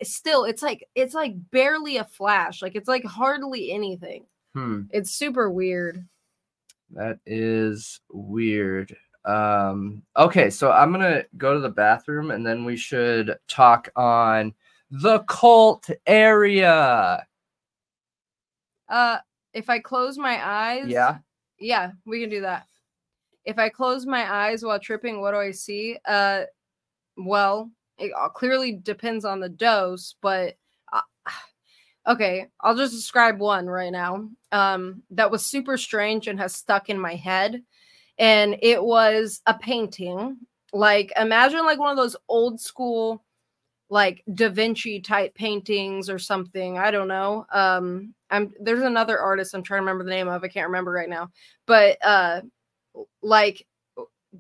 still 0.03 0.45
it's 0.45 0.63
like 0.63 0.87
it's 0.95 1.15
like 1.15 1.35
barely 1.51 1.97
a 1.97 2.05
flash. 2.05 2.63
Like 2.63 2.75
it's 2.75 2.89
like 2.89 3.05
hardly 3.05 3.71
anything. 3.71 4.27
Hmm. 4.55 4.83
It's 4.91 5.11
super 5.11 5.51
weird. 5.51 6.07
That 6.91 7.19
is 7.27 8.01
weird. 8.13 8.97
Um, 9.25 10.03
okay, 10.17 10.51
so 10.51 10.71
I'm 10.71 10.93
gonna 10.93 11.25
go 11.37 11.55
to 11.55 11.61
the 11.61 11.69
bathroom 11.69 12.31
and 12.31 12.47
then 12.47 12.65
we 12.65 12.77
should 12.77 13.37
talk 13.49 13.89
on 13.97 14.53
the 14.91 15.21
cult 15.21 15.89
area. 16.07 17.27
Uh, 18.89 19.19
if 19.55 19.71
I 19.71 19.79
close 19.79 20.19
my 20.19 20.39
eyes, 20.47 20.89
yeah, 20.89 21.19
yeah, 21.59 21.93
we 22.05 22.21
can 22.21 22.31
do 22.31 22.43
that. 22.43 22.67
If 23.45 23.59
I 23.59 23.69
close 23.69 24.07
my 24.07 24.31
eyes 24.31 24.63
while 24.63 24.79
tripping, 24.79 25.21
what 25.21 25.33
do 25.33 25.39
I 25.39 25.51
see? 25.51 25.99
Uh, 26.07 26.43
well, 27.17 27.71
it 27.99 28.13
clearly 28.35 28.73
depends 28.73 29.25
on 29.25 29.41
the 29.41 29.49
dose, 29.49 30.17
but 30.21 30.57
uh, 30.93 31.01
okay, 32.09 32.49
I'll 32.61 32.77
just 32.77 32.95
describe 32.95 33.41
one 33.41 33.67
right 33.67 33.93
now. 33.93 34.29
Um, 34.53 35.03
that 35.11 35.31
was 35.31 35.47
super 35.47 35.77
strange 35.77 36.27
and 36.29 36.39
has 36.39 36.55
stuck 36.55 36.91
in 36.91 36.99
my 36.99 37.15
head 37.15 37.63
and 38.19 38.57
it 38.63 38.83
was 38.83 39.41
a 39.47 39.55
painting. 39.55 40.37
Like 40.73 41.13
imagine 41.17 41.65
like 41.65 41.79
one 41.79 41.91
of 41.91 41.97
those 41.97 42.17
old 42.29 42.61
school 42.61 43.23
like 43.91 44.23
Da 44.35 44.49
Vinci 44.49 45.01
type 45.01 45.35
paintings 45.35 46.09
or 46.09 46.19
something. 46.19 46.79
I 46.79 46.91
don't 46.91 47.09
know. 47.09 47.47
Um 47.53 48.15
I'm 48.31 48.53
there's 48.61 48.83
another 48.83 49.19
artist 49.19 49.55
I'm 49.55 49.63
trying 49.63 49.79
to 49.79 49.83
remember 49.83 50.05
the 50.05 50.11
name 50.11 50.29
of. 50.29 50.43
I 50.43 50.49
can't 50.49 50.69
remember 50.69 50.91
right 50.93 51.09
now. 51.09 51.31
But 51.67 51.99
uh 52.03 52.43
like 53.23 53.67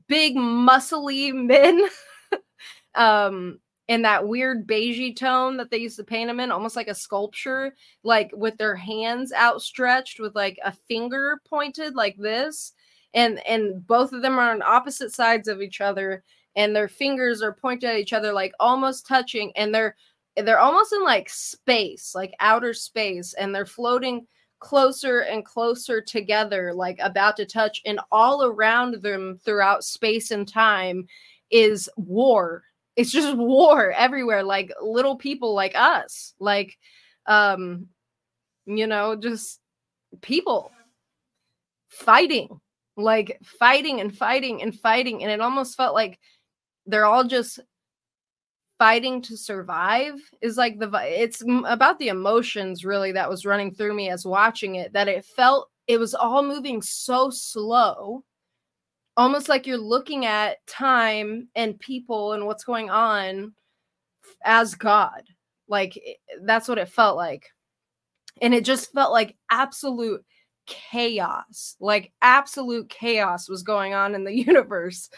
big 0.09 0.37
muscly 0.37 1.33
men 1.47 1.89
um 2.95 3.59
in 3.89 4.03
that 4.03 4.27
weird 4.27 4.67
beigey 4.67 5.15
tone 5.15 5.59
that 5.59 5.71
they 5.71 5.77
used 5.77 5.97
to 5.97 6.05
paint 6.05 6.29
them 6.29 6.41
in, 6.41 6.51
almost 6.51 6.75
like 6.75 6.89
a 6.89 6.95
sculpture, 6.95 7.75
like 8.03 8.31
with 8.33 8.57
their 8.57 8.75
hands 8.75 9.31
outstretched 9.33 10.19
with 10.21 10.35
like 10.35 10.59
a 10.65 10.73
finger 10.89 11.39
pointed 11.47 11.95
like 11.95 12.17
this 12.17 12.73
and 13.15 13.45
and 13.47 13.87
both 13.87 14.13
of 14.13 14.23
them 14.23 14.39
are 14.39 14.51
on 14.51 14.63
opposite 14.63 15.13
sides 15.13 15.49
of 15.49 15.63
each 15.63 15.81
other 15.81 16.23
and 16.57 16.75
their 16.75 16.89
fingers 16.89 17.43
are 17.43 17.55
pointed 17.55 17.91
at 17.91 17.99
each 17.99 18.13
other 18.13 18.33
like 18.33 18.53
almost 18.61 19.07
touching 19.07 19.53
and 19.57 19.75
they're 19.75 19.97
they're 20.37 20.59
almost 20.59 20.93
in 20.93 21.03
like 21.05 21.29
space 21.29 22.13
like 22.15 22.35
outer 22.41 22.75
space 22.75 23.35
and 23.35 23.55
they're 23.55 23.65
floating 23.65 24.27
closer 24.59 25.21
and 25.21 25.45
closer 25.45 26.01
together 26.01 26.73
like 26.75 26.99
about 27.01 27.37
to 27.37 27.47
touch 27.47 27.81
and 27.87 28.01
all 28.11 28.45
around 28.45 28.95
them 29.03 29.39
throughout 29.45 29.85
space 29.85 30.31
and 30.31 30.49
time 30.49 31.07
is 31.51 31.89
war 31.97 32.65
it's 32.97 33.11
just 33.11 33.37
war 33.37 33.93
everywhere 33.93 34.43
like 34.43 34.73
little 34.83 35.17
people 35.17 35.55
like 35.55 35.75
us 35.75 36.35
like 36.39 36.77
um 37.27 37.87
you 38.67 38.87
know 38.87 39.17
just 39.17 39.61
people 40.23 40.71
fighting 41.89 42.61
like 42.97 43.39
fighting 43.59 44.01
and 44.01 44.17
fighting 44.17 44.63
and 44.63 44.79
fighting 44.79 45.23
and 45.23 45.33
it 45.33 45.41
almost 45.41 45.77
felt 45.77 45.95
like 45.95 46.19
they're 46.87 47.07
all 47.07 47.25
just 47.25 47.61
fighting 48.79 49.23
to 49.23 49.37
survive 49.37 50.15
is 50.43 50.57
like 50.57 50.79
the 50.79 50.91
it's 51.05 51.43
about 51.67 51.99
the 51.99 52.09
emotions 52.09 52.85
really 52.85 53.13
that 53.13 53.31
was 53.31 53.47
running 53.47 53.73
through 53.73 53.95
me 53.95 54.11
as 54.11 54.25
watching 54.25 54.75
it 54.77 54.93
that 54.93 55.09
it 55.09 55.25
felt 55.37 55.71
it 55.87 55.99
was 55.99 56.15
all 56.15 56.43
moving 56.43 56.83
so 56.83 57.31
slow 57.31 58.23
almost 59.17 59.49
like 59.49 59.67
you're 59.67 59.79
looking 59.79 60.27
at 60.27 60.65
time 60.67 61.49
and 61.55 61.79
people 61.79 62.33
and 62.33 62.47
what's 62.47 62.65
going 62.65 62.91
on 62.91 63.53
as 64.45 64.75
god. 64.75 65.23
Like 65.69 65.99
that's 66.43 66.69
what 66.69 66.79
it 66.79 66.89
felt 66.89 67.17
like. 67.17 67.47
And 68.43 68.55
it 68.55 68.65
just 68.65 68.93
felt 68.93 69.13
like 69.13 69.37
absolute 69.51 70.25
chaos 70.67 71.77
like 71.79 72.11
absolute 72.23 72.89
chaos 72.89 73.49
was 73.49 73.63
going 73.63 73.95
on 73.95 74.15
in 74.15 74.25
the 74.25 74.35
universe. 74.47 75.11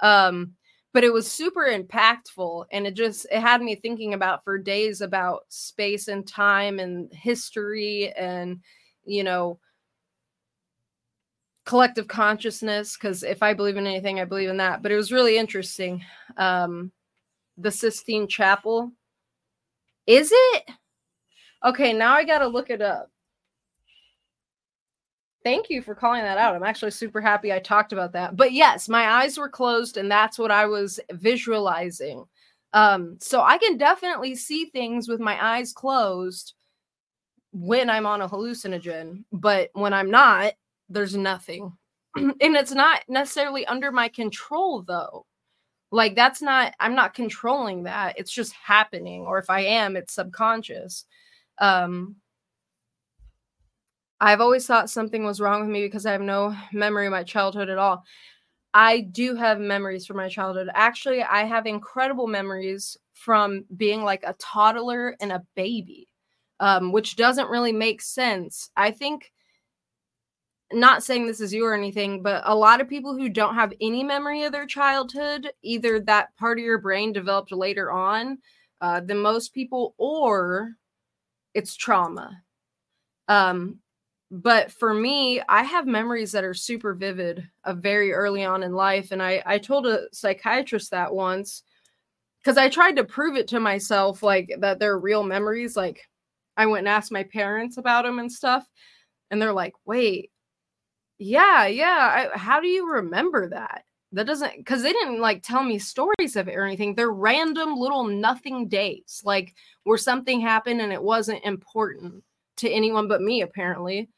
Um 0.00 0.54
but 0.94 1.04
it 1.04 1.12
was 1.12 1.30
super 1.30 1.68
impactful 1.70 2.64
and 2.72 2.86
it 2.86 2.94
just 2.94 3.26
it 3.30 3.40
had 3.40 3.62
me 3.62 3.74
thinking 3.76 4.14
about 4.14 4.42
for 4.42 4.58
days 4.58 5.00
about 5.00 5.42
space 5.48 6.08
and 6.08 6.26
time 6.26 6.78
and 6.78 7.12
history 7.12 8.12
and 8.16 8.58
you 9.04 9.22
know 9.22 9.58
collective 11.68 12.08
consciousness 12.08 12.96
because 12.96 13.22
if 13.22 13.42
i 13.42 13.52
believe 13.52 13.76
in 13.76 13.86
anything 13.86 14.18
i 14.18 14.24
believe 14.24 14.48
in 14.48 14.56
that 14.56 14.82
but 14.82 14.90
it 14.90 14.96
was 14.96 15.12
really 15.12 15.36
interesting 15.36 16.02
um 16.38 16.90
the 17.58 17.70
sistine 17.70 18.26
chapel 18.26 18.90
is 20.06 20.30
it 20.32 20.70
okay 21.62 21.92
now 21.92 22.14
i 22.14 22.24
gotta 22.24 22.46
look 22.46 22.70
it 22.70 22.80
up 22.80 23.10
Thank 25.44 25.70
you 25.70 25.82
for 25.82 25.94
calling 25.94 26.22
that 26.22 26.36
out. 26.36 26.56
I'm 26.56 26.64
actually 26.64 26.90
super 26.90 27.20
happy 27.20 27.52
I 27.52 27.60
talked 27.60 27.92
about 27.92 28.12
that. 28.12 28.36
But 28.36 28.52
yes, 28.52 28.88
my 28.88 29.22
eyes 29.22 29.38
were 29.38 29.48
closed 29.48 29.96
and 29.96 30.10
that's 30.10 30.38
what 30.38 30.50
I 30.50 30.66
was 30.66 30.98
visualizing. 31.12 32.24
Um, 32.72 33.16
so 33.20 33.40
I 33.40 33.56
can 33.56 33.78
definitely 33.78 34.34
see 34.34 34.66
things 34.66 35.08
with 35.08 35.20
my 35.20 35.42
eyes 35.42 35.72
closed 35.72 36.54
when 37.52 37.88
I'm 37.88 38.04
on 38.04 38.20
a 38.20 38.28
hallucinogen, 38.28 39.24
but 39.32 39.70
when 39.72 39.94
I'm 39.94 40.10
not, 40.10 40.54
there's 40.88 41.16
nothing. 41.16 41.72
and 42.16 42.34
it's 42.40 42.72
not 42.72 43.02
necessarily 43.08 43.66
under 43.66 43.92
my 43.92 44.08
control 44.08 44.82
though. 44.82 45.26
Like 45.90 46.14
that's 46.14 46.42
not 46.42 46.74
I'm 46.80 46.94
not 46.94 47.14
controlling 47.14 47.84
that. 47.84 48.18
It's 48.18 48.32
just 48.32 48.52
happening 48.52 49.22
or 49.22 49.38
if 49.38 49.50
I 49.50 49.60
am, 49.60 49.96
it's 49.96 50.14
subconscious. 50.14 51.04
Um 51.58 52.16
I've 54.20 54.40
always 54.40 54.66
thought 54.66 54.90
something 54.90 55.24
was 55.24 55.40
wrong 55.40 55.60
with 55.60 55.70
me 55.70 55.84
because 55.86 56.04
I 56.04 56.12
have 56.12 56.20
no 56.20 56.56
memory 56.72 57.06
of 57.06 57.12
my 57.12 57.22
childhood 57.22 57.68
at 57.68 57.78
all. 57.78 58.02
I 58.74 59.00
do 59.00 59.34
have 59.36 59.60
memories 59.60 60.06
from 60.06 60.16
my 60.16 60.28
childhood. 60.28 60.68
Actually, 60.74 61.22
I 61.22 61.44
have 61.44 61.66
incredible 61.66 62.26
memories 62.26 62.96
from 63.14 63.64
being 63.76 64.02
like 64.02 64.22
a 64.24 64.34
toddler 64.34 65.16
and 65.20 65.32
a 65.32 65.44
baby, 65.54 66.08
um, 66.60 66.92
which 66.92 67.16
doesn't 67.16 67.48
really 67.48 67.72
make 67.72 68.02
sense. 68.02 68.70
I 68.76 68.90
think, 68.90 69.32
not 70.72 71.02
saying 71.02 71.26
this 71.26 71.40
is 71.40 71.52
you 71.52 71.64
or 71.64 71.74
anything, 71.74 72.22
but 72.22 72.42
a 72.44 72.54
lot 72.54 72.80
of 72.80 72.88
people 72.88 73.16
who 73.16 73.28
don't 73.28 73.54
have 73.54 73.72
any 73.80 74.04
memory 74.04 74.44
of 74.44 74.52
their 74.52 74.66
childhood, 74.66 75.50
either 75.62 76.00
that 76.00 76.36
part 76.36 76.58
of 76.58 76.64
your 76.64 76.78
brain 76.78 77.12
developed 77.12 77.52
later 77.52 77.90
on 77.90 78.38
uh, 78.80 79.00
than 79.00 79.18
most 79.18 79.54
people, 79.54 79.94
or 79.96 80.72
it's 81.54 81.74
trauma. 81.74 82.42
Um, 83.28 83.80
but 84.30 84.70
for 84.70 84.92
me 84.92 85.40
i 85.48 85.62
have 85.62 85.86
memories 85.86 86.32
that 86.32 86.44
are 86.44 86.54
super 86.54 86.92
vivid 86.94 87.48
of 87.64 87.78
very 87.78 88.12
early 88.12 88.44
on 88.44 88.62
in 88.62 88.74
life 88.74 89.10
and 89.10 89.22
i 89.22 89.42
i 89.46 89.56
told 89.56 89.86
a 89.86 90.02
psychiatrist 90.12 90.90
that 90.90 91.12
once 91.12 91.62
because 92.42 92.58
i 92.58 92.68
tried 92.68 92.96
to 92.96 93.04
prove 93.04 93.36
it 93.36 93.48
to 93.48 93.58
myself 93.58 94.22
like 94.22 94.50
that 94.58 94.78
they're 94.78 94.98
real 94.98 95.22
memories 95.22 95.76
like 95.76 96.02
i 96.58 96.66
went 96.66 96.80
and 96.80 96.88
asked 96.88 97.10
my 97.10 97.22
parents 97.22 97.78
about 97.78 98.04
them 98.04 98.18
and 98.18 98.30
stuff 98.30 98.68
and 99.30 99.40
they're 99.40 99.52
like 99.52 99.74
wait 99.86 100.30
yeah 101.18 101.66
yeah 101.66 102.30
I, 102.34 102.38
how 102.38 102.60
do 102.60 102.68
you 102.68 102.92
remember 102.92 103.48
that 103.48 103.84
that 104.12 104.26
doesn't 104.26 104.56
because 104.56 104.82
they 104.82 104.92
didn't 104.92 105.20
like 105.20 105.42
tell 105.42 105.62
me 105.62 105.78
stories 105.78 106.36
of 106.36 106.48
it 106.48 106.56
or 106.56 106.64
anything 106.64 106.94
they're 106.94 107.10
random 107.10 107.76
little 107.76 108.04
nothing 108.04 108.68
days 108.68 109.20
like 109.24 109.54
where 109.84 109.98
something 109.98 110.40
happened 110.40 110.80
and 110.80 110.92
it 110.92 111.02
wasn't 111.02 111.44
important 111.44 112.22
to 112.56 112.70
anyone 112.70 113.08
but 113.08 113.20
me 113.20 113.42
apparently 113.42 114.08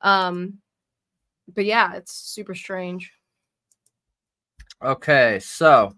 um, 0.00 0.58
but 1.54 1.64
yeah, 1.64 1.94
it's 1.94 2.12
super 2.12 2.54
strange. 2.54 3.12
Okay, 4.82 5.38
so 5.40 5.94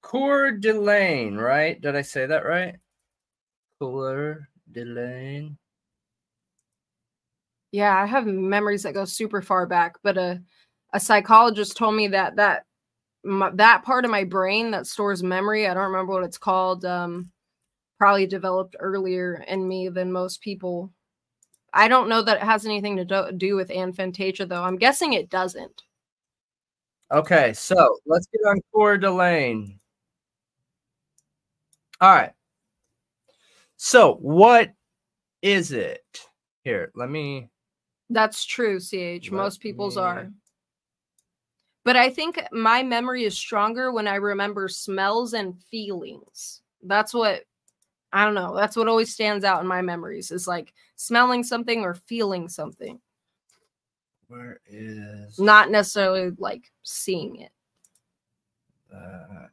Coeur 0.00 0.52
d'Alene, 0.52 1.36
right? 1.36 1.80
Did 1.80 1.96
I 1.96 2.02
say 2.02 2.26
that 2.26 2.44
right? 2.44 2.76
Coeur 3.78 4.48
d'Alene. 4.74 5.56
Yeah, 7.72 7.96
I 8.00 8.06
have 8.06 8.26
memories 8.26 8.84
that 8.84 8.94
go 8.94 9.04
super 9.04 9.42
far 9.42 9.66
back, 9.66 9.96
but 10.02 10.16
a 10.18 10.42
a 10.92 11.00
psychologist 11.00 11.76
told 11.76 11.96
me 11.96 12.08
that 12.08 12.36
that 12.36 12.66
my, 13.24 13.50
that 13.54 13.84
part 13.84 14.04
of 14.04 14.10
my 14.12 14.24
brain 14.24 14.70
that 14.72 14.86
stores 14.86 15.22
memory, 15.22 15.66
I 15.66 15.74
don't 15.74 15.84
remember 15.90 16.12
what 16.12 16.24
it's 16.24 16.38
called, 16.38 16.84
um 16.84 17.30
probably 17.98 18.26
developed 18.26 18.76
earlier 18.80 19.44
in 19.48 19.66
me 19.68 19.88
than 19.88 20.12
most 20.12 20.40
people. 20.42 20.92
I 21.72 21.88
don't 21.88 22.08
know 22.08 22.22
that 22.22 22.38
it 22.38 22.42
has 22.44 22.66
anything 22.66 22.96
to 22.98 23.04
do, 23.04 23.32
do 23.36 23.56
with 23.56 23.70
aphantasia 23.70 24.48
though. 24.48 24.62
I'm 24.64 24.78
guessing 24.78 25.14
it 25.14 25.30
doesn't. 25.30 25.82
Okay, 27.12 27.52
so 27.54 27.98
let's 28.06 28.26
get 28.26 28.40
on 28.48 28.60
Coeur 28.72 28.98
d'Alene. 28.98 29.78
All 32.00 32.14
right. 32.14 32.32
So, 33.76 34.14
what 34.14 34.72
is 35.42 35.72
it? 35.72 36.02
Here, 36.62 36.90
let 36.94 37.10
me. 37.10 37.50
That's 38.10 38.44
true, 38.44 38.78
CH. 38.80 39.30
Most 39.30 39.60
people's 39.60 39.96
me- 39.96 40.02
are. 40.02 40.30
But 41.84 41.96
I 41.96 42.08
think 42.08 42.40
my 42.50 42.82
memory 42.82 43.24
is 43.24 43.36
stronger 43.36 43.92
when 43.92 44.08
I 44.08 44.14
remember 44.14 44.68
smells 44.68 45.34
and 45.34 45.60
feelings. 45.64 46.62
That's 46.82 47.12
what 47.12 47.44
I 48.10 48.24
don't 48.24 48.34
know. 48.34 48.54
That's 48.54 48.76
what 48.76 48.88
always 48.88 49.12
stands 49.12 49.44
out 49.44 49.60
in 49.60 49.66
my 49.66 49.82
memories 49.82 50.30
is 50.30 50.46
like 50.46 50.72
smelling 50.96 51.42
something 51.42 51.80
or 51.82 51.94
feeling 51.94 52.48
something, 52.48 53.00
Where 54.28 54.60
is 54.66 55.38
not 55.38 55.70
necessarily 55.70 56.30
like 56.38 56.70
seeing 56.84 57.36
it. 57.36 57.50
that? 58.90 59.50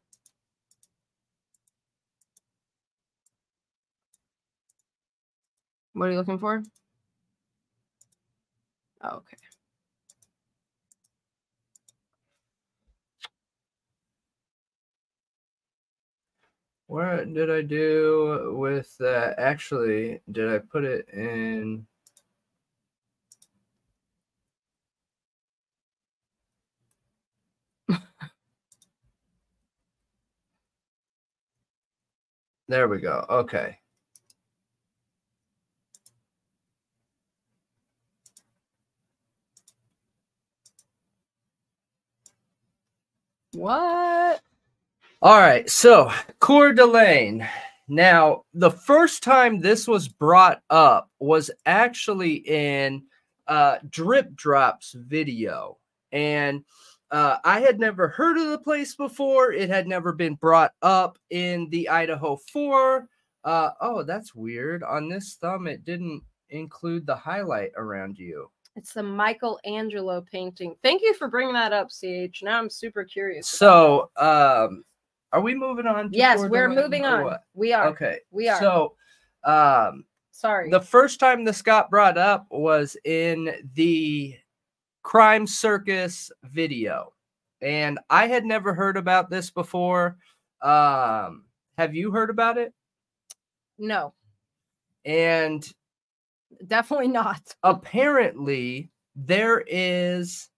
What 5.94 6.10
are 6.10 6.12
you 6.12 6.18
looking 6.18 6.40
for? 6.40 6.64
Oh, 9.02 9.18
okay. 9.18 9.38
What 16.88 17.34
did 17.34 17.50
I 17.52 17.62
do 17.64 18.56
with 18.58 18.98
that? 19.00 19.40
Actually, 19.40 20.22
did 20.32 20.50
I 20.50 20.60
put 20.60 20.84
it 20.86 21.10
in? 21.10 21.88
There 32.70 32.88
we 32.88 33.00
go. 33.02 33.26
Okay. 33.30 33.81
What? 43.54 44.42
All 45.22 45.40
right, 45.40 45.70
so 45.70 46.12
Coeur 46.40 46.74
d'Alene. 46.74 47.48
Now, 47.88 48.44
the 48.54 48.72
first 48.72 49.22
time 49.22 49.60
this 49.60 49.88
was 49.88 50.08
brought 50.08 50.62
up 50.70 51.10
was 51.20 51.52
actually 51.66 52.36
in 52.36 53.04
uh, 53.48 53.78
Drip 53.90 54.34
Drops 54.36 54.96
video, 54.98 55.78
and 56.14 56.64
uh, 57.12 57.38
I 57.44 57.60
had 57.60 57.80
never 57.80 58.08
heard 58.08 58.38
of 58.38 58.50
the 58.50 58.58
place 58.58 58.96
before. 58.96 59.52
It 59.52 59.70
had 59.70 59.86
never 59.86 60.14
been 60.14 60.36
brought 60.36 60.72
up 60.82 61.20
in 61.30 61.70
the 61.70 61.90
Idaho 61.90 62.38
Four. 62.54 63.10
Uh, 63.44 63.72
oh, 63.82 64.04
that's 64.04 64.34
weird. 64.34 64.82
On 64.84 65.10
this 65.10 65.36
thumb, 65.42 65.68
it 65.68 65.84
didn't 65.84 66.24
include 66.50 67.06
the 67.06 67.16
highlight 67.16 67.72
around 67.76 68.18
you. 68.18 68.50
It's 68.76 68.94
the 68.94 69.04
Michelangelo 69.04 70.22
painting. 70.32 70.76
Thank 70.82 71.02
you 71.02 71.14
for 71.14 71.28
bringing 71.28 71.54
that 71.54 71.74
up, 71.74 71.90
CH. 71.90 72.42
Now 72.42 72.58
I'm 72.60 72.70
super 72.70 73.04
curious. 73.04 73.48
So, 73.48 74.10
um, 74.18 74.84
are 75.34 75.42
we 75.42 75.54
moving 75.56 75.88
on? 75.88 76.10
yes, 76.12 76.40
we're 76.40 76.70
moving 76.70 77.06
on. 77.06 77.24
what? 77.24 77.44
We 77.54 77.74
are. 77.74 77.88
Okay, 77.90 78.20
We 78.32 78.50
are. 78.50 78.60
So, 78.60 78.96
um, 79.44 80.06
Sorry. 80.32 80.70
the 80.70 80.80
first 80.80 81.20
time 81.20 81.44
this 81.44 81.62
got 81.62 81.90
brought 81.90 82.18
up 82.18 82.48
was 82.50 82.98
in 83.06 83.54
the 83.76 84.36
crime 85.04 85.48
circus 85.48 86.32
video 86.44 87.12
and 87.62 87.98
i 88.12 88.28
had 88.28 88.46
never 88.46 88.72
heard 88.72 88.98
about 88.98 89.32
this 89.32 89.50
before 89.50 90.16
um 90.62 91.44
have 91.76 91.96
you 91.96 92.12
heard 92.12 92.30
about 92.30 92.60
it 92.60 92.72
no, 93.80 94.14
and 95.06 95.74
definitely 96.68 97.08
not. 97.08 97.56
apparently 97.64 98.90
there 99.16 99.64
is 99.68 100.50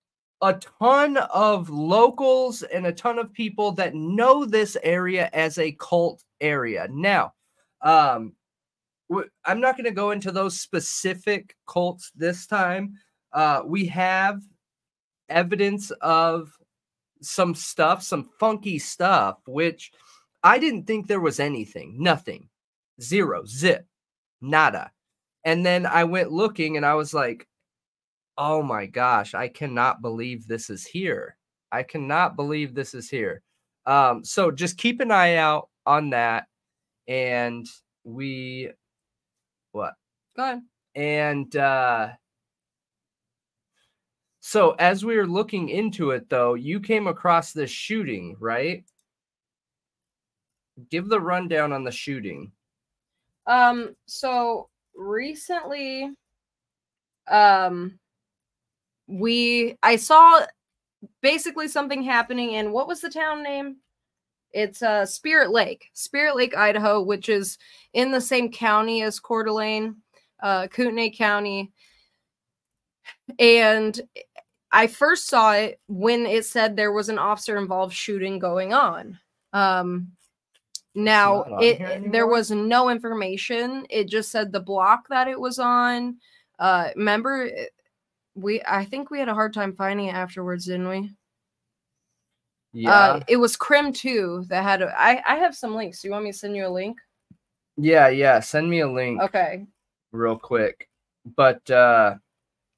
a 0.42 0.54
ton 0.80 1.18
of 1.18 1.70
locals 1.70 2.64
and 2.64 2.86
a 2.86 2.92
ton 2.92 3.18
of 3.18 3.32
people 3.34 3.72
that 3.72 3.96
know 3.96 4.46
this 4.46 4.78
area 4.84 5.30
as 5.34 5.58
a 5.58 5.72
cult 5.80 6.24
area. 6.42 6.88
Now 6.92 7.34
um 7.82 8.34
i'm 9.46 9.60
not 9.60 9.76
going 9.78 9.86
to 9.86 9.92
go 9.92 10.12
into 10.12 10.32
those 10.32 10.60
specific 10.60 11.56
cults 11.68 12.12
this 12.16 12.46
time. 12.48 12.94
Uh 13.32 13.62
we 13.66 13.86
have 13.88 14.42
evidence 15.30 15.92
of 16.02 16.52
some 17.22 17.56
stuff 17.56 18.04
some 18.04 18.30
funky 18.40 18.78
stuff 18.78 19.38
which 19.46 19.92
i 20.44 20.60
didn't 20.60 20.86
think 20.86 21.08
there 21.08 21.22
was 21.22 21.40
anything 21.40 21.96
nothing. 22.02 22.50
Zero 23.02 23.44
zip 23.46 23.88
nada 24.42 24.92
and 25.46 25.66
then 25.66 25.86
I 25.86 26.04
went 26.06 26.32
looking 26.32 26.78
and 26.78 26.86
I 26.86 26.94
was 26.94 27.14
like, 27.14 27.48
oh 28.38 28.64
my 28.64 28.86
gosh, 28.86 29.34
I 29.34 29.48
cannot 29.48 30.02
believe 30.02 30.48
this 30.48 30.70
is 30.70 30.86
here. 30.86 31.38
I 31.72 31.84
cannot 31.84 32.36
believe 32.36 32.74
this 32.74 32.94
is 32.94 33.10
here. 33.10 33.42
Um, 33.86 34.24
so 34.24 34.52
just 34.52 34.78
keep 34.78 35.02
an 35.02 35.12
eye 35.12 35.36
out 35.36 35.70
on 35.86 36.12
that. 36.12 36.46
And 37.08 37.68
we, 38.04 38.70
what? 39.72 39.94
Go 40.38 40.44
ahead. 40.44 40.62
And 40.96 41.56
uh, 41.56 42.10
so 44.40 44.72
as 44.72 45.04
we 45.04 45.18
were 45.18 45.28
looking 45.28 45.70
into 45.70 46.12
it, 46.12 46.30
though, 46.30 46.54
you 46.54 46.80
came 46.80 47.08
across 47.08 47.52
this 47.52 47.72
shooting, 47.72 48.36
right? 48.40 48.84
Give 50.90 51.08
the 51.08 51.20
rundown 51.20 51.74
on 51.74 51.84
the 51.84 51.92
shooting. 51.92 52.52
Um, 53.48 53.96
so 54.06 54.70
recently, 54.96 56.12
um, 57.28 58.00
we 59.08 59.78
I 59.84 59.96
saw 59.98 60.46
basically 61.22 61.68
something 61.68 62.04
happening 62.04 62.54
in 62.54 62.72
what 62.72 62.88
was 62.88 63.02
the 63.02 63.10
town 63.10 63.44
name? 63.44 63.78
It's 64.52 64.82
uh 64.82 65.06
Spirit 65.06 65.52
Lake, 65.52 65.90
Spirit 65.94 66.36
Lake, 66.36 66.56
Idaho, 66.56 67.02
which 67.02 67.30
is 67.30 67.58
in 67.94 68.12
the 68.12 68.22
same 68.22 68.52
county 68.52 69.02
as 69.02 69.20
Coeur 69.20 69.44
d'Alene, 69.44 69.96
uh, 70.42 70.68
County. 70.68 71.72
And 73.40 74.00
I 74.72 74.88
first 74.88 75.28
saw 75.28 75.54
it 75.54 75.80
when 75.88 76.26
it 76.26 76.46
said 76.46 76.76
there 76.76 76.92
was 76.92 77.10
an 77.10 77.20
officer 77.20 77.58
involved 77.58 77.94
shooting 77.94 78.40
going 78.40 78.74
on. 78.74 79.20
Um, 79.54 80.14
now 80.96 81.44
it 81.60 82.12
there 82.12 82.28
was 82.28 82.52
no 82.52 82.90
information. 82.90 83.86
It 83.90 84.08
just 84.08 84.32
said 84.32 84.52
the 84.52 84.60
block 84.60 85.08
that 85.10 85.28
it 85.28 85.40
was 85.40 85.60
on. 85.60 86.18
Uh, 86.60 86.90
remember, 86.96 87.50
we 88.36 88.62
I 88.68 88.86
think 88.86 89.10
we 89.10 89.20
had 89.20 89.30
a 89.30 89.34
hard 89.34 89.54
time 89.54 89.74
finding 89.76 90.08
it 90.08 90.16
afterwards, 90.16 90.66
didn't 90.66 90.88
we? 90.88 91.12
Yeah. 92.74 92.92
Uh, 92.92 93.20
it 93.28 93.38
was 93.38 93.56
Crim 93.56 93.94
too 93.94 94.46
that 94.50 94.64
had. 94.64 94.82
A, 94.82 94.94
I 94.98 95.22
I 95.26 95.36
have 95.38 95.56
some 95.56 95.76
links. 95.76 96.02
Do 96.02 96.08
you 96.08 96.12
want 96.12 96.26
me 96.26 96.32
to 96.32 96.38
send 96.38 96.56
you 96.56 96.68
a 96.68 96.70
link? 96.70 96.98
yeah. 97.78 98.10
Yeah. 98.10 98.40
Send 98.40 98.70
me 98.70 98.82
a 98.82 98.92
link. 98.92 99.22
Okay, 99.22 99.66
real 100.12 100.38
quick. 100.38 100.88
But 101.36 101.70
uh 101.70 102.16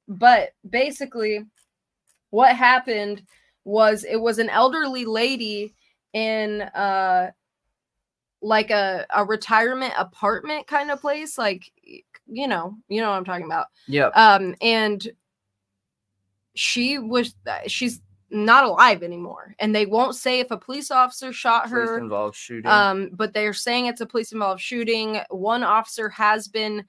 but 0.08 0.52
basically 0.70 1.46
what 2.30 2.56
happened 2.56 3.24
was 3.64 4.04
it 4.04 4.18
was 4.18 4.38
an 4.38 4.50
elderly 4.50 5.06
lady 5.06 5.74
in 6.14 6.62
uh 6.62 7.32
like 8.46 8.70
a, 8.70 9.06
a 9.16 9.26
retirement 9.26 9.94
apartment 9.98 10.68
kind 10.68 10.92
of 10.92 11.02
place 11.02 11.38
like 11.38 11.72
you 12.28 12.48
know 12.48 12.76
you 12.88 13.02
know 13.02 13.10
what 13.10 13.18
i'm 13.18 13.26
talking 13.26 13.46
about 13.46 13.68
yeah 13.88 14.08
um 14.10 14.56
and 14.62 15.10
she 16.54 16.98
was 17.00 17.36
uh, 17.48 17.60
she's 17.68 18.02
not 18.30 18.64
alive 18.64 19.04
anymore 19.04 19.56
and 19.60 19.74
they 19.74 19.86
won't 19.86 20.16
say 20.16 20.40
if 20.40 20.52
a 20.52 20.58
police 20.58 20.92
officer 20.92 21.34
shot 21.34 21.70
police 21.70 21.90
her 21.90 21.98
involved 22.00 22.36
shooting. 22.36 22.70
um, 22.70 23.10
but 23.14 23.34
they're 23.34 23.54
saying 23.54 23.86
it's 23.86 24.02
a 24.02 24.06
police 24.06 24.32
involved 24.32 24.62
shooting. 24.62 25.20
One 25.30 25.64
officer 25.64 26.10
has 26.10 26.48
been 26.48 26.84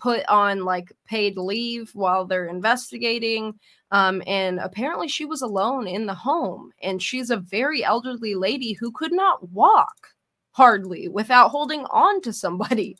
put 0.00 0.24
on 0.26 0.64
like 0.64 0.92
paid 1.06 1.36
leave 1.36 1.90
while 1.94 2.24
they're 2.24 2.48
investigating. 2.48 3.54
Um, 3.92 4.22
and 4.26 4.58
apparently 4.58 5.08
she 5.08 5.24
was 5.24 5.42
alone 5.42 5.86
in 5.86 6.06
the 6.06 6.14
home, 6.14 6.72
and 6.82 7.02
she's 7.02 7.30
a 7.30 7.36
very 7.36 7.84
elderly 7.84 8.34
lady 8.34 8.72
who 8.72 8.90
could 8.92 9.12
not 9.12 9.48
walk 9.50 10.08
hardly 10.52 11.08
without 11.08 11.50
holding 11.50 11.84
on 11.86 12.20
to 12.22 12.32
somebody. 12.32 12.96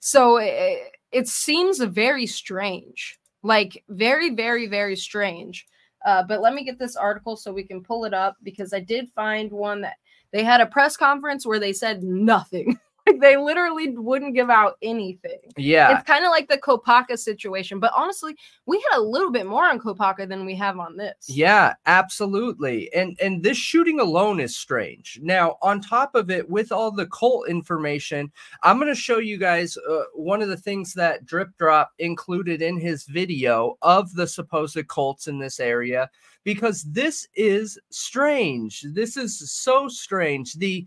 So 0.00 0.36
it, 0.36 0.92
it 1.12 1.28
seems 1.28 1.78
very 1.78 2.26
strange, 2.26 3.18
like 3.42 3.82
very, 3.88 4.34
very, 4.34 4.66
very 4.66 4.96
strange. 4.96 5.66
Uh, 6.04 6.22
but 6.22 6.42
let 6.42 6.52
me 6.52 6.64
get 6.64 6.78
this 6.78 6.96
article 6.96 7.36
so 7.36 7.52
we 7.52 7.64
can 7.64 7.82
pull 7.82 8.04
it 8.04 8.12
up 8.12 8.36
because 8.42 8.74
I 8.74 8.80
did 8.80 9.08
find 9.14 9.50
one 9.50 9.80
that 9.80 9.96
they 10.32 10.44
had 10.44 10.60
a 10.60 10.66
press 10.66 10.96
conference 10.96 11.46
where 11.46 11.60
they 11.60 11.72
said 11.72 12.02
nothing. 12.02 12.78
Like 13.06 13.16
they 13.20 13.36
literally 13.36 13.96
wouldn't 13.96 14.34
give 14.34 14.50
out 14.50 14.76
anything. 14.82 15.38
Yeah. 15.56 15.96
It's 15.96 16.06
kind 16.06 16.24
of 16.24 16.30
like 16.30 16.48
the 16.48 16.58
Kopaka 16.58 17.18
situation, 17.18 17.78
but 17.78 17.92
honestly, 17.94 18.36
we 18.66 18.84
had 18.90 18.98
a 18.98 19.02
little 19.02 19.30
bit 19.30 19.46
more 19.46 19.64
on 19.64 19.80
Kopaka 19.80 20.28
than 20.28 20.44
we 20.44 20.54
have 20.56 20.78
on 20.78 20.96
this. 20.96 21.14
Yeah, 21.28 21.74
absolutely. 21.86 22.92
And 22.92 23.18
and 23.20 23.42
this 23.42 23.58
shooting 23.58 24.00
alone 24.00 24.40
is 24.40 24.56
strange. 24.56 25.20
Now, 25.22 25.56
on 25.62 25.80
top 25.80 26.14
of 26.14 26.30
it 26.30 26.48
with 26.48 26.72
all 26.72 26.90
the 26.90 27.06
cult 27.06 27.48
information, 27.48 28.30
I'm 28.62 28.78
going 28.78 28.92
to 28.92 29.00
show 29.00 29.18
you 29.18 29.38
guys 29.38 29.76
uh, 29.76 30.02
one 30.14 30.42
of 30.42 30.48
the 30.48 30.56
things 30.56 30.94
that 30.94 31.24
Drip 31.24 31.50
Drop 31.58 31.92
included 31.98 32.62
in 32.62 32.78
his 32.78 33.04
video 33.04 33.76
of 33.82 34.12
the 34.14 34.26
supposed 34.26 34.86
cults 34.88 35.28
in 35.28 35.38
this 35.38 35.60
area 35.60 36.10
because 36.44 36.84
this 36.84 37.26
is 37.34 37.78
strange. 37.90 38.84
This 38.92 39.16
is 39.16 39.50
so 39.50 39.88
strange. 39.88 40.54
The 40.54 40.86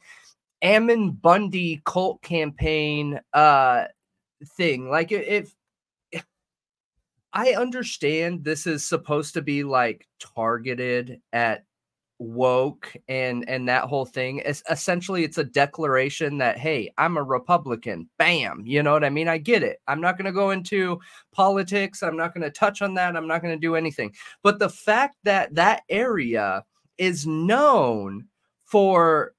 Ammon 0.62 1.12
Bundy 1.12 1.82
cult 1.86 2.22
campaign 2.22 3.20
uh 3.34 3.86
thing. 4.58 4.90
Like 4.90 5.12
if, 5.12 5.54
if 6.12 6.26
I 7.34 7.52
understand 7.52 8.44
this 8.44 8.68
is 8.68 8.84
supposed 8.86 9.34
to 9.36 9.42
be 9.42 9.64
like 9.64 10.08
targeted 10.20 11.22
at 11.34 11.64
woke 12.20 12.96
and 13.08 13.48
and 13.48 13.70
that 13.70 13.84
whole 13.84 14.06
thing. 14.06 14.40
Is 14.40 14.64
essentially 14.70 15.24
it's 15.24 15.38
a 15.38 15.44
declaration 15.44 16.38
that 16.40 16.58
hey 16.58 16.92
i'm 16.98 17.18
a 17.18 17.24
republican. 17.24 18.10
Bam! 18.18 18.64
You 18.66 18.82
know 18.84 18.94
what 18.94 19.04
i 19.04 19.10
mean? 19.10 19.28
I 19.28 19.38
get 19.38 19.64
it. 19.64 19.80
I'm 19.88 20.02
not 20.02 20.18
going 20.18 20.26
to 20.26 20.32
go 20.32 20.52
into 20.52 21.00
politics. 21.32 22.02
I'm 22.02 22.18
not 22.18 22.34
going 22.34 22.44
to 22.44 22.50
touch 22.50 22.82
on 22.82 22.96
that. 22.96 23.16
I'm 23.16 23.28
not 23.28 23.42
going 23.42 23.54
to 23.54 23.60
do 23.60 23.76
anything. 23.76 24.14
But 24.44 24.60
the 24.60 24.70
fact 24.70 25.18
that 25.24 25.54
that 25.56 25.84
area 25.90 26.64
is 26.98 27.28
known 27.28 28.26
for 28.64 29.34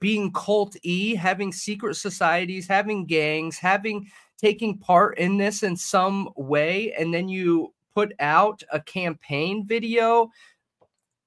being 0.00 0.32
cult 0.32 0.76
e, 0.82 1.14
having 1.14 1.52
secret 1.52 1.96
societies, 1.96 2.66
having 2.66 3.06
gangs, 3.06 3.58
having 3.58 4.10
taking 4.38 4.78
part 4.78 5.18
in 5.18 5.36
this 5.36 5.62
in 5.62 5.76
some 5.76 6.28
way, 6.36 6.92
and 6.92 7.12
then 7.12 7.28
you 7.28 7.72
put 7.94 8.12
out 8.20 8.62
a 8.72 8.80
campaign 8.80 9.66
video 9.66 10.30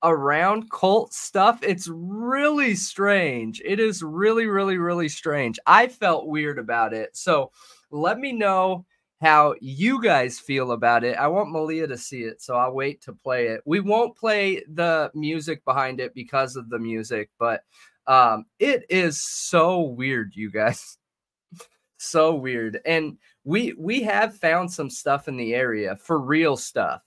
around 0.03 0.71
cult 0.71 1.13
stuff. 1.13 1.59
It's 1.61 1.89
really 1.91 2.75
strange. 2.75 3.61
It 3.63 3.79
is 3.79 4.01
really, 4.01 4.47
really, 4.47 4.77
really 4.77 5.09
strange. 5.09 5.59
I 5.67 5.87
felt 5.87 6.27
weird 6.27 6.57
about 6.57 6.93
it. 6.93 7.15
So 7.15 7.51
let 7.91 8.17
me 8.17 8.31
know 8.31 8.85
how 9.21 9.53
you 9.61 10.01
guys 10.01 10.39
feel 10.39 10.71
about 10.71 11.03
it. 11.03 11.15
I 11.17 11.27
want 11.27 11.51
Malia 11.51 11.85
to 11.87 11.97
see 11.97 12.23
it, 12.23 12.41
so 12.41 12.55
I'll 12.55 12.73
wait 12.73 13.01
to 13.01 13.13
play 13.13 13.47
it. 13.47 13.61
We 13.65 13.79
won't 13.79 14.17
play 14.17 14.63
the 14.73 15.11
music 15.13 15.63
behind 15.63 15.99
it 15.99 16.15
because 16.15 16.55
of 16.55 16.69
the 16.69 16.79
music, 16.79 17.29
but 17.37 17.63
um, 18.07 18.45
it 18.59 18.85
is 18.89 19.21
so 19.21 19.81
weird, 19.81 20.33
you 20.35 20.51
guys. 20.51 20.97
so 21.97 22.35
weird. 22.35 22.79
And 22.85 23.17
we 23.43 23.73
we 23.77 24.01
have 24.03 24.37
found 24.37 24.71
some 24.71 24.89
stuff 24.89 25.27
in 25.27 25.37
the 25.37 25.53
area 25.53 25.95
for 25.95 26.19
real 26.19 26.57
stuff. 26.57 27.01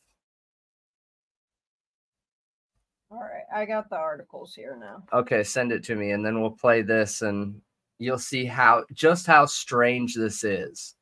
All 3.10 3.20
right, 3.20 3.44
I 3.54 3.64
got 3.64 3.88
the 3.90 3.96
articles 3.96 4.54
here 4.54 4.76
now. 4.80 5.04
Okay, 5.12 5.44
send 5.44 5.70
it 5.72 5.84
to 5.84 5.94
me 5.94 6.10
and 6.10 6.24
then 6.26 6.40
we'll 6.40 6.50
play 6.50 6.82
this 6.82 7.22
and 7.22 7.60
you'll 7.98 8.18
see 8.18 8.44
how 8.44 8.84
just 8.92 9.26
how 9.26 9.46
strange 9.46 10.14
this 10.16 10.42
is. 10.42 10.94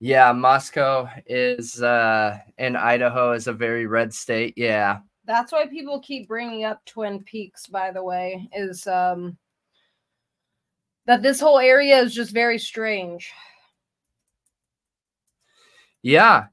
Yeah, 0.00 0.32
Moscow 0.32 1.08
is 1.26 1.80
uh 1.82 2.38
in 2.58 2.76
Idaho 2.76 3.32
is 3.32 3.46
a 3.46 3.52
very 3.52 3.86
red 3.86 4.12
state. 4.12 4.54
Yeah. 4.56 4.98
That's 5.26 5.52
why 5.52 5.66
people 5.66 6.00
keep 6.00 6.28
bringing 6.28 6.64
up 6.64 6.84
Twin 6.84 7.22
Peaks, 7.22 7.66
by 7.66 7.90
the 7.90 8.02
way, 8.02 8.48
is 8.54 8.86
um 8.86 9.36
that 11.06 11.22
this 11.22 11.40
whole 11.40 11.58
area 11.58 11.98
is 11.98 12.14
just 12.14 12.32
very 12.32 12.58
strange. 12.58 13.32
Yeah. 16.02 16.46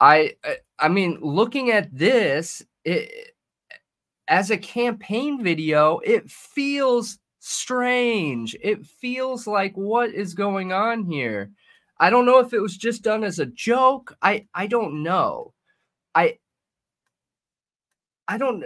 I 0.00 0.34
I 0.78 0.88
mean, 0.88 1.18
looking 1.20 1.70
at 1.70 1.94
this, 1.96 2.62
it 2.84 3.34
as 4.28 4.50
a 4.50 4.58
campaign 4.58 5.42
video, 5.42 5.98
it 6.00 6.30
feels 6.30 7.18
strange. 7.40 8.54
It 8.62 8.86
feels 8.86 9.46
like 9.46 9.74
what 9.74 10.10
is 10.10 10.34
going 10.34 10.72
on 10.72 11.04
here? 11.10 11.50
I 11.98 12.10
don't 12.10 12.26
know 12.26 12.38
if 12.38 12.52
it 12.52 12.60
was 12.60 12.76
just 12.76 13.02
done 13.02 13.24
as 13.24 13.38
a 13.38 13.46
joke. 13.46 14.16
I 14.22 14.46
I 14.54 14.66
don't 14.66 15.02
know. 15.02 15.54
I 16.14 16.38
I 18.28 18.36
don't. 18.36 18.62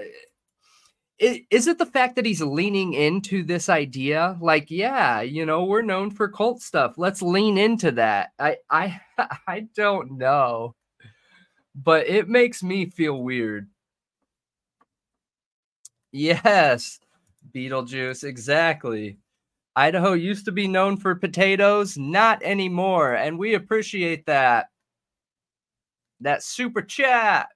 Is 1.18 1.68
it 1.68 1.78
the 1.78 1.86
fact 1.86 2.16
that 2.16 2.26
he's 2.26 2.42
leaning 2.42 2.94
into 2.94 3.44
this 3.44 3.68
idea? 3.68 4.36
Like, 4.40 4.70
yeah, 4.72 5.20
you 5.20 5.46
know, 5.46 5.64
we're 5.64 5.82
known 5.82 6.10
for 6.10 6.28
cult 6.28 6.60
stuff. 6.60 6.94
Let's 6.96 7.22
lean 7.22 7.56
into 7.56 7.92
that. 7.92 8.30
I, 8.40 8.56
I, 8.68 9.00
I 9.46 9.68
don't 9.76 10.18
know, 10.18 10.74
but 11.76 12.08
it 12.08 12.28
makes 12.28 12.62
me 12.62 12.90
feel 12.90 13.22
weird. 13.22 13.68
Yes, 16.10 16.98
Beetlejuice, 17.54 18.24
exactly. 18.24 19.18
Idaho 19.76 20.12
used 20.12 20.44
to 20.46 20.52
be 20.52 20.66
known 20.66 20.96
for 20.96 21.14
potatoes, 21.14 21.96
not 21.96 22.42
anymore, 22.42 23.14
and 23.14 23.38
we 23.38 23.54
appreciate 23.54 24.26
that. 24.26 24.66
That 26.20 26.42
super 26.42 26.82
chat 26.82 27.48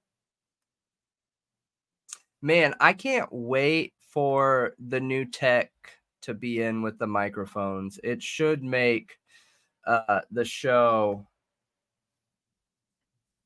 man, 2.41 2.75
I 2.79 2.93
can't 2.93 3.29
wait 3.31 3.93
for 3.99 4.73
the 4.87 4.99
new 4.99 5.25
tech 5.25 5.71
to 6.21 6.33
be 6.33 6.61
in 6.61 6.81
with 6.81 6.97
the 6.99 7.07
microphones. 7.07 7.99
It 8.03 8.21
should 8.21 8.63
make 8.63 9.17
uh, 9.85 10.21
the 10.31 10.45
show. 10.45 11.25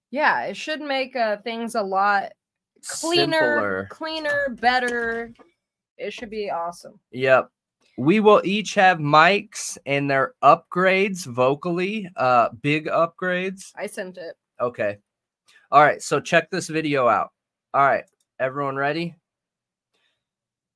Yeah, 0.10 0.44
it 0.44 0.58
should 0.58 0.82
make 0.82 1.16
uh, 1.16 1.38
things 1.38 1.76
a 1.76 1.82
lot 1.82 2.32
cleaner, 2.88 3.38
Simpler. 3.38 3.88
cleaner, 3.90 4.58
better. 4.60 5.34
It 5.98 6.14
should 6.14 6.30
be 6.30 6.50
awesome. 6.50 7.00
Yep. 7.12 7.50
We 7.98 8.20
will 8.20 8.42
each 8.44 8.74
have 8.76 8.98
mics 8.98 9.78
and 9.86 10.10
their 10.10 10.34
upgrades 10.44 11.26
vocally, 11.26 12.10
uh 12.16 12.50
big 12.62 12.88
upgrades. 12.88 13.72
I 13.76 13.86
sent 13.86 14.18
it. 14.18 14.36
Okay. 14.60 14.98
All 15.72 15.84
right, 15.84 16.02
so 16.02 16.20
check 16.20 16.50
this 16.50 16.68
video 16.68 17.08
out. 17.08 17.32
All 17.74 17.86
right. 17.86 18.06
Everyone 18.42 18.76
ready? 18.76 19.14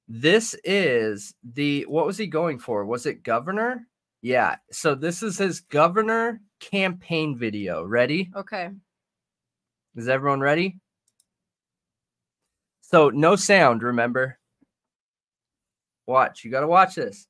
This 0.07 0.55
is 0.63 1.33
the 1.43 1.81
what 1.87 2.05
was 2.05 2.15
he 2.15 2.27
going 2.27 2.59
for? 2.59 2.85
Was 2.85 3.07
it 3.07 3.23
governor? 3.23 3.87
Yeah. 4.21 4.57
So 4.71 4.93
this 4.93 5.23
is 5.23 5.39
his 5.39 5.61
governor 5.61 6.41
campaign 6.59 7.35
video. 7.35 7.83
Ready? 7.83 8.29
Okay. 8.35 8.69
Is 9.95 10.07
everyone 10.07 10.41
ready? 10.41 10.77
So 12.81 13.09
no 13.09 13.35
sound, 13.35 13.81
remember? 13.81 14.37
Watch. 16.05 16.45
You 16.45 16.51
got 16.51 16.61
to 16.61 16.67
watch 16.67 16.93
this. 16.93 17.25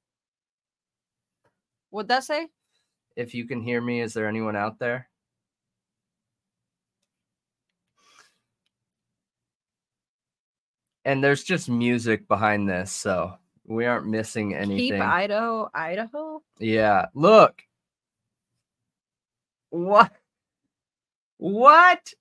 What'd 1.91 2.09
that 2.09 2.25
say? 2.25 2.49
If 3.15 3.33
you 3.33 3.47
can 3.47 3.61
hear 3.61 3.79
me, 3.79 4.01
is 4.01 4.13
there 4.13 4.27
anyone 4.27 4.57
out 4.57 4.79
there? 4.79 5.07
And 11.05 11.23
there's 11.23 11.43
just 11.43 11.69
music 11.69 12.27
behind 12.27 12.67
this, 12.67 12.91
so 12.91 13.37
we 13.65 13.85
aren't 13.85 14.07
missing 14.07 14.55
anything. 14.55 14.91
Keep 14.91 15.01
Idaho, 15.01 15.69
Idaho. 15.73 16.41
Yeah, 16.59 17.05
look. 17.13 17.61
What? 19.69 20.11
What? 21.37 22.13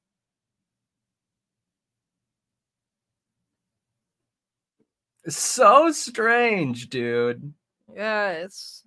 So 5.27 5.91
strange, 5.93 6.91
dude. 6.91 7.55
Yeah, 7.95 8.31
it's. 8.33 8.83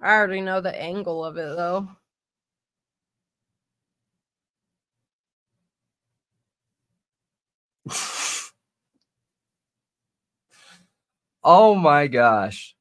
I 0.00 0.14
already 0.14 0.42
know 0.42 0.60
the 0.60 0.78
angle 0.78 1.24
of 1.24 1.38
it 1.38 1.56
though. 1.56 1.88
Oh 11.42 11.74
my 11.74 12.06
gosh. 12.06 12.74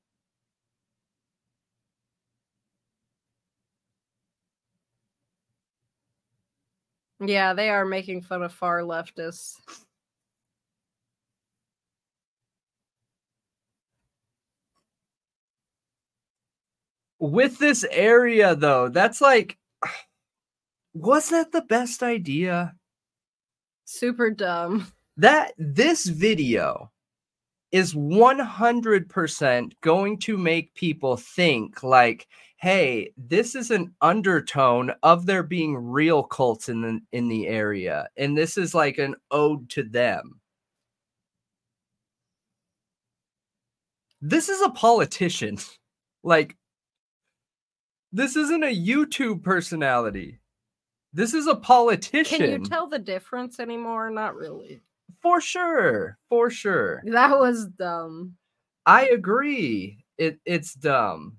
Yeah, 7.19 7.53
they 7.53 7.69
are 7.69 7.85
making 7.85 8.21
fun 8.21 8.43
of 8.43 8.53
far 8.53 8.81
leftists. 8.81 9.55
With 17.19 17.57
this 17.57 17.83
area 17.89 18.55
though, 18.55 18.89
that's 18.89 19.21
like 19.21 19.57
was 20.93 21.29
that 21.29 21.51
the 21.51 21.61
best 21.61 22.03
idea? 22.03 22.75
Super 23.85 24.29
dumb. 24.29 24.91
That 25.17 25.53
this 25.57 26.05
video 26.05 26.91
is 27.71 27.93
100% 27.93 29.71
going 29.81 30.19
to 30.19 30.37
make 30.37 30.73
people 30.73 31.17
think 31.17 31.83
like 31.83 32.27
hey 32.59 33.11
this 33.17 33.55
is 33.55 33.71
an 33.71 33.93
undertone 34.01 34.91
of 35.03 35.25
there 35.25 35.43
being 35.43 35.75
real 35.75 36.23
cults 36.23 36.69
in 36.69 36.81
the 36.81 36.99
in 37.11 37.27
the 37.27 37.47
area 37.47 38.07
and 38.17 38.37
this 38.37 38.57
is 38.57 38.73
like 38.73 38.97
an 38.97 39.13
ode 39.31 39.69
to 39.69 39.83
them 39.83 40.39
this 44.21 44.49
is 44.49 44.61
a 44.61 44.69
politician 44.69 45.57
like 46.23 46.55
this 48.11 48.35
isn't 48.35 48.63
a 48.63 48.75
youtube 48.75 49.43
personality 49.43 50.39
this 51.13 51.33
is 51.33 51.47
a 51.47 51.55
politician 51.55 52.37
Can 52.37 52.49
you 52.51 52.59
tell 52.59 52.87
the 52.87 52.99
difference 52.99 53.59
anymore? 53.59 54.09
Not 54.11 54.35
really. 54.35 54.81
For 55.21 55.41
sure 55.41 56.17
for 56.29 56.49
sure 56.49 57.01
That 57.05 57.37
was 57.37 57.65
dumb. 57.67 58.35
I 58.85 59.07
agree. 59.07 60.05
It 60.17 60.39
it's 60.45 60.73
dumb. 60.73 61.37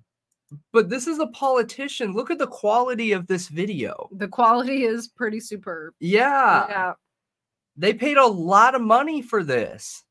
But 0.73 0.89
this 0.89 1.07
is 1.07 1.19
a 1.19 1.27
politician. 1.29 2.13
Look 2.13 2.31
at 2.31 2.39
the 2.39 2.47
quality 2.47 3.13
of 3.13 3.27
this 3.27 3.49
video. 3.49 4.09
The 4.13 4.29
quality 4.29 4.85
is 4.85 5.09
pretty 5.09 5.41
superb. 5.41 5.95
Yeah. 6.01 6.67
yeah. 6.69 6.93
They 7.77 7.93
paid 7.95 8.17
a 8.17 8.27
lot 8.27 8.75
of 8.75 8.81
money 8.81 9.23
for 9.23 9.45
this. 9.45 10.05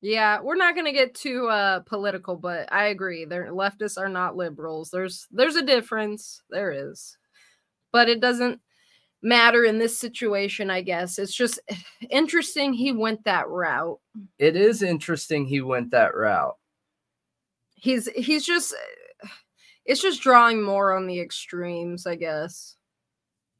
Yeah, 0.00 0.40
we're 0.40 0.56
not 0.56 0.74
gonna 0.74 0.92
get 0.92 1.14
too 1.14 1.46
uh 1.48 1.80
political, 1.80 2.36
but 2.36 2.72
I 2.72 2.86
agree. 2.86 3.24
They're 3.24 3.52
leftists 3.52 3.98
are 3.98 4.08
not 4.08 4.36
liberals. 4.36 4.90
There's 4.90 5.26
there's 5.30 5.56
a 5.56 5.64
difference. 5.64 6.42
There 6.50 6.72
is. 6.72 7.16
But 7.92 8.08
it 8.08 8.20
doesn't 8.20 8.60
matter 9.22 9.64
in 9.64 9.78
this 9.78 9.98
situation, 9.98 10.70
I 10.70 10.82
guess. 10.82 11.18
It's 11.18 11.34
just 11.34 11.60
interesting 12.10 12.72
he 12.72 12.92
went 12.92 13.24
that 13.24 13.48
route. 13.48 13.98
It 14.38 14.56
is 14.56 14.82
interesting 14.82 15.46
he 15.46 15.60
went 15.60 15.90
that 15.92 16.14
route. 16.14 16.56
He's 17.74 18.08
he's 18.14 18.44
just 18.44 18.74
it's 19.84 20.02
just 20.02 20.22
drawing 20.22 20.62
more 20.62 20.92
on 20.92 21.06
the 21.06 21.20
extremes, 21.20 22.06
I 22.06 22.16
guess. 22.16 22.76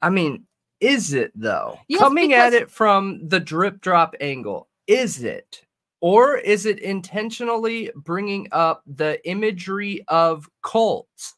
I 0.01 0.09
mean, 0.09 0.45
is 0.79 1.13
it 1.13 1.31
though? 1.33 1.79
Yes, 1.87 2.01
Coming 2.01 2.33
at 2.33 2.53
it 2.53 2.69
from 2.69 3.27
the 3.27 3.39
drip 3.39 3.79
drop 3.81 4.15
angle, 4.19 4.67
is 4.87 5.23
it? 5.23 5.61
Or 6.01 6.35
is 6.35 6.65
it 6.65 6.79
intentionally 6.79 7.89
bringing 7.95 8.49
up 8.51 8.83
the 8.85 9.25
imagery 9.25 10.03
of 10.09 10.49
cults? 10.61 11.35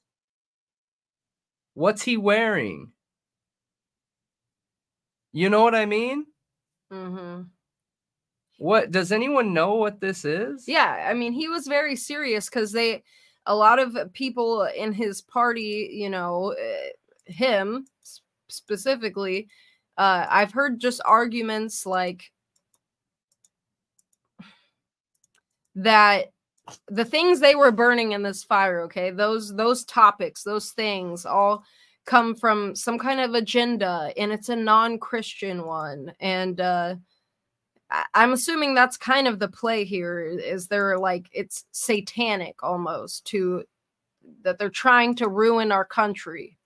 What's 1.75 2.01
he 2.01 2.17
wearing? 2.17 2.91
You 5.35 5.49
know 5.49 5.63
what 5.63 5.75
I 5.75 5.85
mean? 5.85 6.27
Mm-hmm. 6.93 7.41
What 8.57 8.91
does 8.91 9.11
anyone 9.11 9.53
know 9.53 9.73
what 9.75 9.99
this 9.99 10.23
is? 10.23 10.63
Yeah, 10.65 11.09
I 11.09 11.13
mean, 11.13 11.33
he 11.33 11.49
was 11.49 11.67
very 11.67 11.97
serious 11.97 12.49
because 12.49 12.71
they, 12.71 13.03
a 13.45 13.53
lot 13.53 13.77
of 13.77 14.13
people 14.13 14.63
in 14.63 14.93
his 14.93 15.21
party, 15.21 15.89
you 15.91 16.09
know, 16.09 16.53
uh, 16.53 16.89
him 17.25 17.85
specifically, 18.47 19.49
uh, 19.97 20.25
I've 20.29 20.53
heard 20.53 20.79
just 20.79 21.01
arguments 21.03 21.85
like 21.85 22.31
that 25.75 26.27
the 26.87 27.03
things 27.03 27.41
they 27.41 27.55
were 27.55 27.73
burning 27.73 28.13
in 28.13 28.23
this 28.23 28.45
fire, 28.45 28.83
okay, 28.83 29.11
those 29.11 29.53
those 29.53 29.83
topics, 29.83 30.43
those 30.43 30.69
things 30.69 31.25
all 31.25 31.65
come 32.05 32.35
from 32.35 32.75
some 32.75 32.97
kind 32.99 33.19
of 33.19 33.33
agenda 33.33 34.11
and 34.17 34.31
it's 34.31 34.49
a 34.49 34.55
non-Christian 34.55 35.65
one. 35.65 36.13
And 36.19 36.59
uh 36.61 36.95
I'm 38.13 38.33
assuming 38.33 38.73
that's 38.73 38.97
kind 38.97 39.27
of 39.27 39.39
the 39.39 39.47
play 39.47 39.85
here 39.85 40.19
is 40.19 40.67
they're 40.67 40.97
like 40.97 41.27
it's 41.31 41.65
satanic 41.71 42.63
almost 42.63 43.25
to 43.25 43.63
that 44.43 44.57
they're 44.57 44.69
trying 44.69 45.15
to 45.15 45.27
ruin 45.27 45.71
our 45.71 45.85
country 45.85 46.57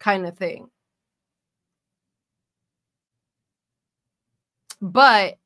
kind 0.00 0.26
of 0.26 0.36
thing. 0.36 0.68
But 4.80 5.38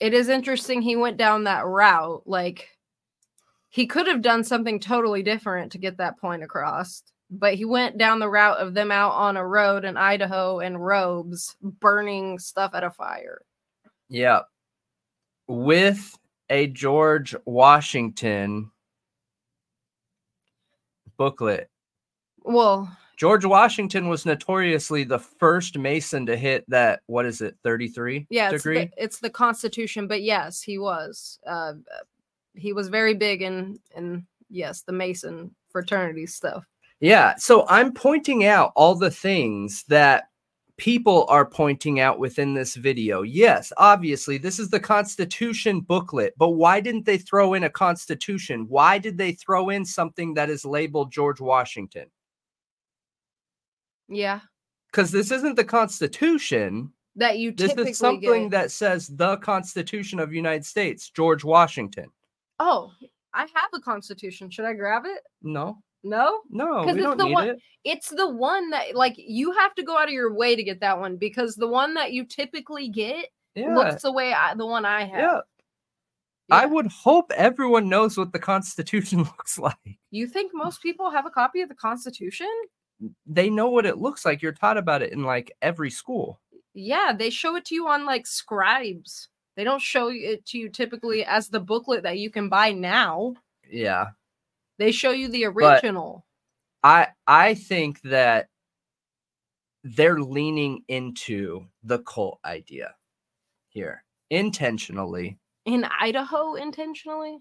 it 0.00 0.14
is 0.14 0.28
interesting 0.28 0.82
he 0.82 0.96
went 0.96 1.16
down 1.16 1.44
that 1.44 1.64
route 1.66 2.22
like 2.26 2.75
he 3.76 3.86
could 3.86 4.06
have 4.06 4.22
done 4.22 4.42
something 4.42 4.80
totally 4.80 5.22
different 5.22 5.70
to 5.70 5.78
get 5.78 5.98
that 5.98 6.18
point 6.18 6.42
across 6.42 7.02
but 7.30 7.54
he 7.54 7.64
went 7.64 7.98
down 7.98 8.18
the 8.18 8.28
route 8.28 8.58
of 8.58 8.74
them 8.74 8.90
out 8.90 9.12
on 9.12 9.36
a 9.36 9.46
road 9.46 9.84
in 9.84 9.96
Idaho 9.96 10.60
in 10.60 10.76
robes 10.76 11.56
burning 11.60 12.38
stuff 12.38 12.72
at 12.74 12.84
a 12.84 12.90
fire. 12.90 13.42
Yeah. 14.08 14.42
With 15.48 16.16
a 16.50 16.68
George 16.68 17.34
Washington 17.44 18.70
booklet. 21.16 21.70
Well, 22.44 22.96
George 23.16 23.44
Washington 23.44 24.08
was 24.08 24.26
notoriously 24.26 25.02
the 25.02 25.18
first 25.18 25.78
Mason 25.78 26.26
to 26.26 26.36
hit 26.36 26.68
that, 26.68 27.00
what 27.06 27.24
is 27.24 27.40
it, 27.40 27.56
33 27.64 28.26
yeah, 28.28 28.50
it's 28.52 28.62
the, 28.62 28.90
it's 28.96 29.18
the 29.18 29.30
Constitution, 29.30 30.06
but 30.06 30.22
yes, 30.22 30.62
he 30.62 30.78
was. 30.78 31.38
Uh, 31.46 31.74
he 32.56 32.72
was 32.72 32.88
very 32.88 33.14
big 33.14 33.42
in 33.42 33.78
in 33.96 34.26
yes, 34.48 34.82
the 34.82 34.92
Mason 34.92 35.54
fraternity 35.70 36.26
stuff. 36.26 36.64
Yeah. 37.00 37.34
So 37.36 37.66
I'm 37.68 37.92
pointing 37.92 38.46
out 38.46 38.72
all 38.76 38.94
the 38.94 39.10
things 39.10 39.84
that 39.88 40.28
people 40.78 41.26
are 41.28 41.44
pointing 41.46 42.00
out 42.00 42.18
within 42.18 42.54
this 42.54 42.74
video. 42.76 43.22
Yes, 43.22 43.72
obviously, 43.78 44.38
this 44.38 44.58
is 44.58 44.68
the 44.70 44.80
Constitution 44.80 45.80
booklet, 45.80 46.34
but 46.36 46.50
why 46.50 46.80
didn't 46.80 47.06
they 47.06 47.18
throw 47.18 47.54
in 47.54 47.64
a 47.64 47.70
Constitution? 47.70 48.66
Why 48.68 48.98
did 48.98 49.16
they 49.16 49.32
throw 49.32 49.70
in 49.70 49.84
something 49.84 50.34
that 50.34 50.50
is 50.50 50.64
labeled 50.66 51.10
George 51.12 51.40
Washington? 51.40 52.10
Yeah, 54.08 54.40
Because 54.92 55.10
this 55.10 55.30
isn't 55.30 55.56
the 55.56 55.64
Constitution. 55.64 56.92
that 57.16 57.38
you 57.38 57.52
This 57.52 57.72
is 57.74 57.98
something 57.98 58.44
get. 58.44 58.50
that 58.52 58.70
says 58.70 59.08
the 59.08 59.38
Constitution 59.38 60.20
of 60.20 60.32
United 60.32 60.64
States, 60.64 61.10
George 61.10 61.42
Washington. 61.42 62.10
Oh, 62.58 62.92
I 63.34 63.40
have 63.54 63.70
a 63.74 63.80
Constitution. 63.80 64.50
Should 64.50 64.64
I 64.64 64.72
grab 64.72 65.04
it? 65.06 65.22
No, 65.42 65.78
No. 66.02 66.42
no, 66.50 66.84
'Cause 66.84 66.94
we 66.94 67.00
it's 67.00 67.02
don't 67.02 67.18
the 67.18 67.24
need 67.24 67.32
one- 67.34 67.48
it. 67.50 67.62
It's 67.84 68.08
the 68.08 68.28
one 68.28 68.70
that 68.70 68.94
like 68.94 69.14
you 69.16 69.52
have 69.52 69.74
to 69.76 69.82
go 69.82 69.96
out 69.98 70.08
of 70.08 70.14
your 70.14 70.32
way 70.34 70.56
to 70.56 70.62
get 70.64 70.80
that 70.80 70.98
one 70.98 71.16
because 71.16 71.54
the 71.56 71.68
one 71.68 71.94
that 71.94 72.12
you 72.12 72.24
typically 72.24 72.88
get 72.88 73.28
Yeah, 73.54 73.74
looks 73.74 74.02
the 74.02 74.12
way 74.12 74.32
I, 74.32 74.54
the 74.54 74.66
one 74.66 74.84
I 74.84 75.04
have. 75.04 75.18
yeah. 75.20 75.40
I 76.50 76.60
Yeah. 76.62 76.66
would 76.66 76.86
hope 76.86 77.30
everyone 77.32 77.88
knows 77.88 78.16
what 78.16 78.32
the 78.32 78.38
Constitution 78.38 79.18
looks 79.24 79.58
like. 79.58 79.98
You 80.10 80.26
think 80.26 80.52
most 80.54 80.80
people 80.80 81.10
have 81.10 81.26
a 81.26 81.30
copy 81.30 81.60
of 81.60 81.68
the 81.68 81.74
Constitution? 81.74 82.48
They 83.26 83.50
know 83.50 83.68
what 83.68 83.84
it 83.84 83.98
looks 83.98 84.24
like. 84.24 84.40
You're 84.40 84.52
taught 84.52 84.78
about 84.78 85.02
it 85.02 85.12
in 85.12 85.22
like 85.24 85.52
every 85.60 85.90
school. 85.90 86.40
Yeah, 86.72 87.12
they 87.12 87.30
show 87.30 87.56
it 87.56 87.64
to 87.66 87.74
you 87.74 87.88
on 87.88 88.06
like 88.06 88.26
scribes. 88.26 89.28
They 89.56 89.64
don't 89.64 89.80
show 89.80 90.08
it 90.08 90.44
to 90.46 90.58
you 90.58 90.68
typically 90.68 91.24
as 91.24 91.48
the 91.48 91.60
booklet 91.60 92.02
that 92.02 92.18
you 92.18 92.30
can 92.30 92.48
buy 92.48 92.72
now. 92.72 93.34
Yeah. 93.68 94.08
They 94.78 94.92
show 94.92 95.10
you 95.10 95.28
the 95.28 95.46
But- 95.46 95.56
original. 95.84 96.26
I 96.82 97.08
I 97.26 97.54
think 97.54 98.00
that 98.02 98.48
they're 99.82 100.20
leaning 100.20 100.84
into 100.88 101.66
the 101.82 102.00
cult 102.00 102.38
idea 102.44 102.94
here 103.68 104.04
intentionally. 104.30 105.38
In 105.64 105.84
Idaho 106.00 106.54
intentionally? 106.54 107.38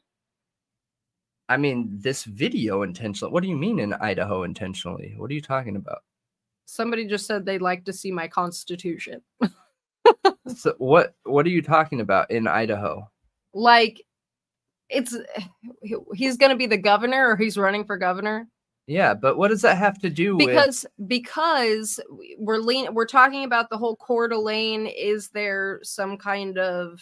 I 1.49 1.57
mean, 1.57 1.89
this 1.91 2.23
video 2.23 2.81
intentionally. 2.81 3.31
What 3.31 3.43
do 3.43 3.49
you 3.49 3.57
mean 3.57 3.79
in 3.79 3.93
Idaho 3.93 4.43
intentionally? 4.43 5.13
What 5.17 5.29
are 5.29 5.33
you 5.35 5.41
talking 5.41 5.75
about? 5.75 6.03
Somebody 6.65 7.05
just 7.05 7.27
said 7.27 7.45
they'd 7.45 7.61
like 7.61 7.85
to 7.85 7.93
see 7.93 8.11
my 8.11 8.27
constitution. 8.27 9.21
So 10.47 10.75
what 10.77 11.15
what 11.23 11.45
are 11.45 11.49
you 11.49 11.61
talking 11.61 12.01
about 12.01 12.29
in 12.31 12.47
Idaho? 12.47 13.09
Like 13.53 14.03
it's 14.89 15.15
he's 16.13 16.37
going 16.37 16.51
to 16.51 16.57
be 16.57 16.67
the 16.67 16.77
governor 16.77 17.29
or 17.29 17.35
he's 17.35 17.57
running 17.57 17.85
for 17.85 17.97
governor 17.97 18.47
Yeah, 18.85 19.15
but 19.15 19.37
what 19.37 19.47
does 19.47 19.63
that 19.63 19.77
have 19.77 19.99
to 20.01 20.09
do 20.09 20.35
with 20.35 20.47
because 20.47 20.85
because 21.07 21.99
we- 22.11 22.35
we're 22.37 22.57
lean 22.57 22.93
we're 22.93 23.07
talking 23.07 23.45
about 23.45 23.69
the 23.69 23.77
whole 23.77 23.95
Coeur 23.95 24.27
d'Alene 24.27 24.85
is 24.85 25.29
there 25.29 25.79
some 25.81 26.17
kind 26.17 26.59
of 26.59 27.01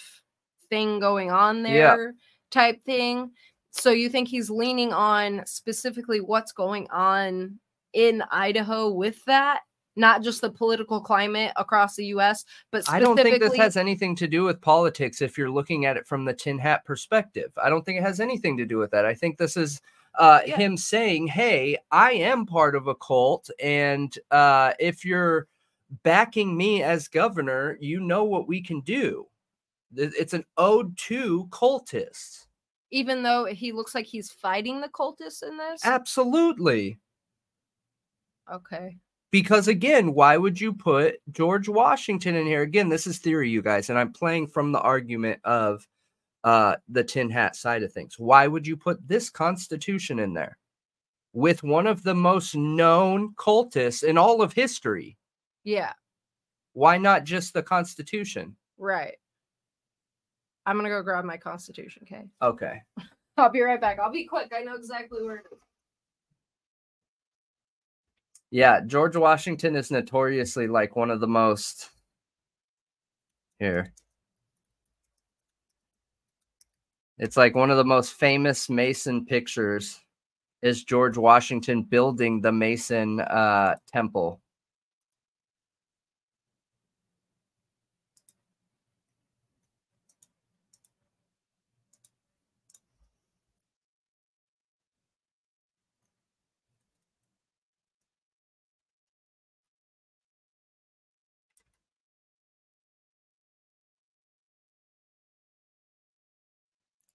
thing 0.70 1.00
going 1.00 1.30
on 1.30 1.64
there 1.64 2.14
type 2.52 2.84
thing. 2.86 3.32
So 3.72 3.90
you 3.90 4.08
think 4.08 4.28
he's 4.28 4.50
leaning 4.50 4.94
on 4.94 5.42
specifically 5.46 6.22
what's 6.22 6.52
going 6.52 6.88
on 6.92 7.60
in 7.94 8.24
Idaho 8.32 8.90
with 8.90 9.24
that? 9.26 9.62
Not 9.96 10.24
just 10.24 10.42
the 10.42 10.50
political 10.50 11.00
climate 11.02 11.52
across 11.56 11.96
the 11.96 12.06
US, 12.08 12.46
but 12.72 12.84
I 12.90 13.00
don't 13.00 13.16
think 13.16 13.40
this 13.40 13.56
has 13.56 13.78
anything 13.78 14.16
to 14.18 14.28
do 14.28 14.44
with 14.44 14.60
politics 14.60 15.22
if 15.22 15.38
you're 15.38 15.52
looking 15.52 15.86
at 15.86 15.98
it 15.98 16.08
from 16.08 16.26
the 16.26 16.34
tin 16.34 16.58
hat 16.58 16.84
perspective. 16.86 17.52
I 17.64 17.70
don't 17.70 17.86
think 17.86 18.00
it 18.00 18.04
has 18.04 18.20
anything 18.20 18.58
to 18.58 18.66
do 18.66 18.78
with 18.78 18.92
that. 18.92 19.06
I 19.06 19.14
think 19.14 19.38
this 19.38 19.56
is 19.56 19.82
uh, 20.18 20.42
Yeah. 20.46 20.58
him 20.58 20.78
saying, 20.78 21.28
Hey, 21.28 21.78
I 21.92 22.14
am 22.14 22.46
part 22.46 22.76
of 22.76 22.88
a 22.88 22.96
cult. 22.96 23.50
And 23.62 24.18
uh, 24.32 24.74
if 24.80 25.06
you're 25.06 25.48
backing 26.04 26.58
me 26.58 26.82
as 26.82 27.08
governor, 27.08 27.78
you 27.80 28.00
know 28.00 28.24
what 28.24 28.48
we 28.48 28.62
can 28.62 28.82
do. 28.82 29.28
It's 29.96 30.34
an 30.34 30.46
ode 30.58 30.98
to 31.10 31.46
cultists. 31.52 32.48
even 32.90 33.22
though 33.24 33.46
he 33.46 33.72
looks 33.72 33.94
like 33.96 34.06
he's 34.08 34.32
fighting 34.32 34.82
the 34.82 34.90
cultists 34.90 35.44
in 35.44 35.58
this. 35.58 35.82
Absolutely. 35.86 37.00
Okay. 38.52 38.98
Because 39.34 39.68
again 39.68 40.14
why 40.14 40.38
would 40.38 40.62
you 40.62 40.72
put 40.72 41.16
george 41.32 41.68
washington 41.68 42.36
in 42.36 42.46
here 42.46 42.62
again 42.62 42.88
this 42.88 43.08
is 43.08 43.18
theory 43.18 43.50
you 43.50 43.64
guys 43.64 43.90
and 43.90 43.98
i'm 43.98 44.14
playing 44.14 44.46
from 44.46 44.72
the 44.72 44.80
argument 44.80 45.40
of 45.44 45.86
uh 46.44 46.76
the 46.88 47.04
tin 47.04 47.30
hat 47.30 47.56
side 47.56 47.82
of 47.82 47.92
things 47.92 48.18
why 48.20 48.48
would 48.48 48.66
you 48.66 48.78
put 48.78 49.06
this 49.08 49.30
constitution 49.32 50.20
in 50.20 50.34
there 50.34 50.58
with 51.34 51.64
one 51.64 51.88
of 51.88 52.04
the 52.04 52.14
most 52.14 52.56
known 52.56 53.34
cultists 53.34 54.04
in 54.04 54.18
all 54.20 54.42
of 54.42 54.54
history 54.54 55.18
Yeah, 55.64 55.94
why 56.74 56.98
not 56.98 57.24
just 57.26 57.54
the 57.54 57.64
constitution 57.64 58.56
right. 58.78 59.16
I'm 60.66 60.78
gonna 60.78 60.90
go 60.90 61.02
grab 61.02 61.26
my 61.26 61.38
constitution, 61.38 62.04
okay? 62.10 62.24
okay 62.42 62.82
I'll 63.38 63.50
be 63.50 63.62
right 63.62 63.82
back. 63.82 63.98
I'll 63.98 64.12
be 64.12 64.26
quick. 64.26 64.54
I 64.56 64.62
know 64.62 64.76
exactly 64.76 65.24
where 65.24 65.38
it 65.38 65.46
is. 65.52 65.58
Yeah 68.54 68.80
george 68.86 69.16
washington 69.16 69.76
is 69.76 69.90
notoriously 69.90 70.68
like 70.68 70.96
one 70.96 71.10
of 71.10 71.20
the 71.20 71.28
most 71.28 71.90
here. 73.58 73.92
It's 77.18 77.36
like 77.38 77.56
one 77.56 77.72
of 77.72 77.78
the 77.78 77.84
most 77.84 78.14
famous 78.14 78.70
mason 78.70 79.26
pictures 79.26 80.00
is 80.62 80.84
george 80.84 81.18
washington 81.18 81.82
building 81.82 82.42
the 82.42 82.52
mason 82.52 83.22
uh 83.22 83.74
temple 83.92 84.40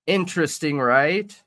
interesting 0.08 0.80
right 0.80 1.42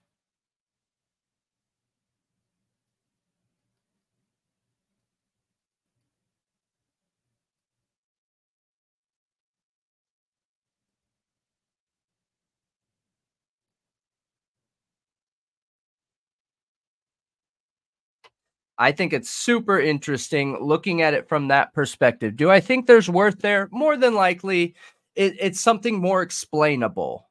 I 18.77 18.91
think 18.91 19.13
it's 19.13 19.29
super 19.29 19.79
interesting 19.79 20.57
looking 20.59 21.01
at 21.01 21.13
it 21.13 21.27
from 21.29 21.47
that 21.49 21.73
perspective. 21.73 22.35
Do 22.35 22.49
I 22.49 22.59
think 22.59 22.87
there's 22.87 23.09
worth 23.09 23.39
there? 23.39 23.69
More 23.71 23.95
than 23.97 24.15
likely, 24.15 24.75
it, 25.15 25.35
it's 25.39 25.61
something 25.61 25.99
more 25.99 26.21
explainable. 26.21 27.29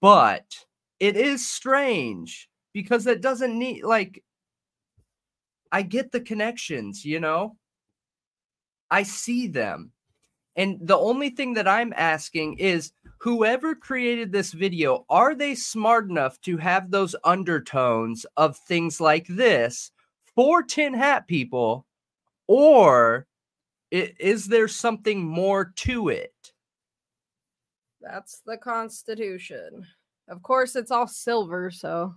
But 0.00 0.46
it 1.00 1.16
is 1.16 1.46
strange 1.46 2.48
because 2.72 3.04
that 3.04 3.20
doesn't 3.20 3.58
need, 3.58 3.84
like, 3.84 4.22
I 5.70 5.82
get 5.82 6.12
the 6.12 6.20
connections, 6.20 7.04
you 7.04 7.20
know? 7.20 7.56
I 8.90 9.02
see 9.04 9.46
them. 9.46 9.92
And 10.54 10.78
the 10.82 10.98
only 10.98 11.30
thing 11.30 11.54
that 11.54 11.66
I'm 11.66 11.94
asking 11.96 12.58
is 12.58 12.92
whoever 13.18 13.74
created 13.74 14.32
this 14.32 14.52
video, 14.52 15.06
are 15.08 15.34
they 15.34 15.54
smart 15.54 16.10
enough 16.10 16.38
to 16.42 16.58
have 16.58 16.90
those 16.90 17.16
undertones 17.24 18.26
of 18.36 18.58
things 18.58 19.00
like 19.00 19.26
this 19.28 19.92
for 20.34 20.62
tin 20.62 20.92
hat 20.92 21.26
people? 21.26 21.86
Or 22.48 23.26
is 23.90 24.46
there 24.46 24.68
something 24.68 25.24
more 25.24 25.72
to 25.76 26.10
it? 26.10 26.31
That's 28.02 28.42
the 28.44 28.56
Constitution. 28.56 29.86
Of 30.28 30.42
course, 30.42 30.74
it's 30.76 30.90
all 30.90 31.06
silver, 31.06 31.70
so 31.70 32.14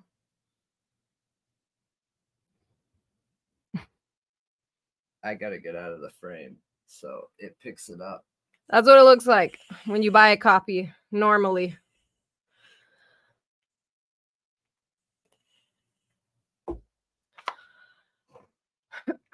I 5.24 5.36
got 5.36 5.50
to 5.50 5.60
get 5.60 5.76
out 5.76 5.92
of 5.92 6.02
the 6.02 6.12
frame 6.20 6.58
so 6.88 7.30
it 7.40 7.58
picks 7.62 7.90
it 7.90 8.00
up. 8.00 8.24
that's 8.70 8.88
what 8.88 9.00
it 9.00 9.04
looks 9.04 9.26
like 9.26 9.58
when 9.86 10.04
you 10.04 10.12
buy 10.12 10.30
a 10.30 10.38
copy 10.38 10.92
normally. 11.12 11.78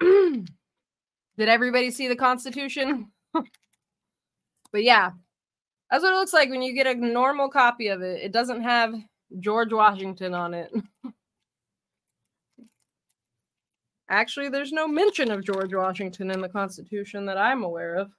Did 0.00 0.48
everybody 1.38 1.90
see 1.90 2.08
the 2.08 2.16
Constitution? 2.16 3.10
but 3.32 4.82
yeah, 4.82 5.12
that's 5.92 6.02
what 6.02 6.14
it 6.14 6.16
looks 6.16 6.32
like 6.32 6.48
when 6.48 6.62
you 6.62 6.72
get 6.72 6.86
a 6.86 6.94
normal 6.94 7.50
copy 7.50 7.88
of 7.88 8.00
it. 8.00 8.22
It 8.22 8.32
doesn't 8.32 8.62
have 8.62 8.94
George 9.40 9.74
Washington 9.74 10.32
on 10.32 10.54
it. 10.54 10.72
Actually, 14.08 14.48
there's 14.48 14.72
no 14.72 14.88
mention 14.88 15.30
of 15.30 15.44
George 15.44 15.74
Washington 15.74 16.30
in 16.30 16.40
the 16.40 16.48
Constitution 16.48 17.26
that 17.26 17.36
I'm 17.36 17.62
aware 17.62 17.96
of. 17.96 18.10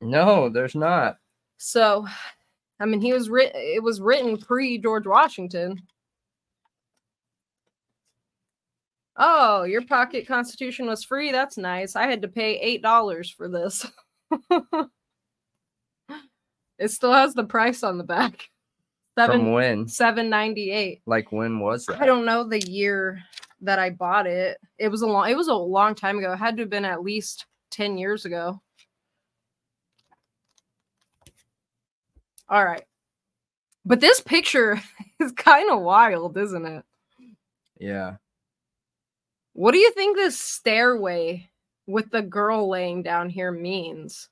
No, 0.00 0.48
there's 0.48 0.76
not. 0.76 1.16
So, 1.56 2.06
I 2.78 2.86
mean, 2.86 3.00
he 3.00 3.12
was 3.12 3.28
written. 3.28 3.60
It 3.60 3.82
was 3.82 4.00
written 4.00 4.36
pre 4.36 4.78
George 4.78 5.08
Washington. 5.08 5.82
Oh, 9.16 9.64
your 9.64 9.82
pocket 9.84 10.28
constitution 10.28 10.86
was 10.86 11.02
free. 11.02 11.32
That's 11.32 11.58
nice. 11.58 11.96
I 11.96 12.06
had 12.06 12.22
to 12.22 12.28
pay 12.28 12.60
eight 12.60 12.80
dollars 12.80 13.28
for 13.28 13.48
this. 13.48 13.84
it 16.78 16.90
still 16.90 17.12
has 17.12 17.34
the 17.34 17.44
price 17.44 17.82
on 17.82 17.98
the 17.98 18.04
back. 18.04 18.48
From 19.14 19.26
Seven 19.26 19.52
when? 19.52 19.88
seven 19.88 20.30
ninety 20.30 20.70
eight. 20.70 21.02
Like 21.04 21.32
when 21.32 21.58
was 21.58 21.86
that? 21.86 22.00
I 22.00 22.06
don't 22.06 22.24
know 22.24 22.44
the 22.44 22.60
year 22.60 23.20
that 23.62 23.80
I 23.80 23.90
bought 23.90 24.28
it. 24.28 24.58
It 24.78 24.88
was 24.88 25.02
a 25.02 25.08
long. 25.08 25.28
It 25.28 25.36
was 25.36 25.48
a 25.48 25.54
long 25.54 25.96
time 25.96 26.18
ago. 26.18 26.32
It 26.32 26.36
had 26.36 26.56
to 26.56 26.62
have 26.62 26.70
been 26.70 26.84
at 26.84 27.02
least 27.02 27.46
ten 27.68 27.98
years 27.98 28.24
ago. 28.24 28.62
All 32.48 32.64
right. 32.64 32.84
But 33.84 34.00
this 34.00 34.20
picture 34.20 34.80
is 35.20 35.32
kind 35.32 35.70
of 35.70 35.80
wild, 35.80 36.36
isn't 36.36 36.66
it? 36.66 36.84
Yeah. 37.80 38.16
What 39.52 39.72
do 39.72 39.78
you 39.78 39.90
think 39.92 40.16
this 40.16 40.38
stairway 40.38 41.50
with 41.86 42.10
the 42.10 42.22
girl 42.22 42.68
laying 42.68 43.02
down 43.02 43.28
here 43.30 43.50
means? 43.50 44.28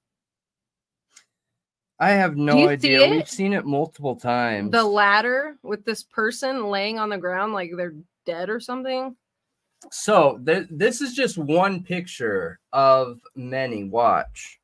I 1.99 2.11
have 2.11 2.37
no 2.37 2.57
you 2.57 2.67
see 2.67 2.73
idea. 2.73 3.11
We've 3.11 3.29
seen 3.29 3.53
it 3.53 3.65
multiple 3.65 4.17
times. 4.17 4.71
The 4.73 4.85
ladder 4.85 5.57
with 5.63 5.85
this 5.85 6.03
person 6.03 6.69
laying 6.69 6.99
on 6.99 7.09
the 7.09 7.19
ground 7.19 7.55
like 7.55 7.71
they're 7.75 7.95
dead 8.27 8.51
or 8.51 8.61
something? 8.61 9.17
So 9.91 10.39
th- 10.45 10.67
this 10.71 11.01
is 11.01 11.15
just 11.15 11.39
one 11.39 11.83
picture 11.83 12.59
of 12.73 13.21
many. 13.35 13.85
Watch. 13.85 14.59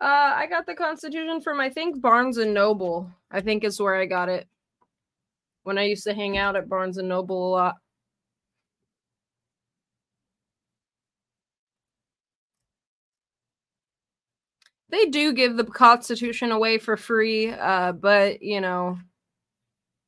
Uh, 0.00 0.34
I 0.34 0.46
got 0.48 0.66
the 0.66 0.74
Constitution 0.74 1.40
from 1.40 1.60
I 1.60 1.70
think 1.70 2.00
Barnes 2.00 2.38
and 2.38 2.54
Noble. 2.54 3.10
I 3.30 3.40
think 3.40 3.64
is 3.64 3.80
where 3.80 3.94
I 3.94 4.06
got 4.06 4.28
it 4.28 4.48
when 5.62 5.78
I 5.78 5.84
used 5.84 6.04
to 6.04 6.14
hang 6.14 6.38
out 6.38 6.56
at 6.56 6.68
Barnes 6.68 6.98
and 6.98 7.08
Noble 7.08 7.48
a 7.48 7.50
lot. 7.50 7.76
They 14.92 15.06
do 15.06 15.32
give 15.32 15.56
the 15.56 15.64
Constitution 15.64 16.52
away 16.52 16.76
for 16.78 16.98
free, 16.98 17.50
uh, 17.50 17.92
but 17.92 18.42
you 18.42 18.60
know, 18.60 18.98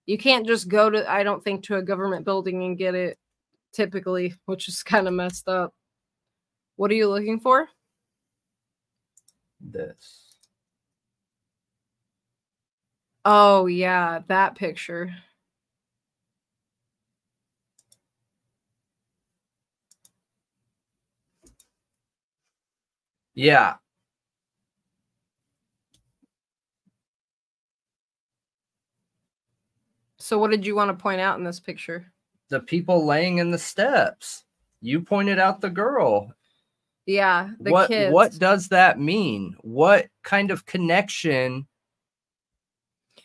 you 0.07 0.19
can't 0.19 0.47
just 0.47 0.69
go 0.69 0.91
to 0.91 1.11
I 1.11 1.23
don't 1.25 1.43
think 1.43 1.65
to 1.65 1.77
a 1.77 1.83
government 1.83 2.27
building 2.27 2.63
and 2.65 2.79
get 2.79 2.95
it 2.95 3.19
typically, 3.73 4.35
which 4.47 4.69
is 4.69 4.83
kind 4.83 5.09
of 5.09 5.15
messed 5.15 5.49
up. 5.49 5.75
What 6.77 6.91
are 6.91 6.95
you 6.95 7.09
looking 7.09 7.41
for? 7.41 7.69
This. 9.61 10.37
Oh 13.25 13.67
yeah, 13.67 14.21
that 14.29 14.55
picture. 14.57 15.15
Yeah. 23.35 23.77
So 30.25 30.39
what 30.39 30.51
did 30.51 30.65
you 30.65 30.75
want 30.75 30.89
to 30.89 31.03
point 31.03 31.21
out 31.21 31.37
in 31.37 31.45
this 31.45 31.61
picture? 31.61 32.11
The 32.49 32.61
people 32.61 33.05
laying 33.05 33.39
in 33.39 33.51
the 33.51 33.59
steps. 33.59 34.45
You 34.81 35.03
pointed 35.03 35.39
out 35.39 35.61
the 35.61 35.69
girl. 35.69 36.33
Yeah, 37.05 37.51
the 37.61 37.71
what 37.71 37.89
kids. 37.89 38.11
what 38.11 38.39
does 38.39 38.69
that 38.69 38.99
mean? 38.99 39.55
What 39.61 40.07
kind 40.23 40.51
of 40.51 40.65
connection? 40.65 41.67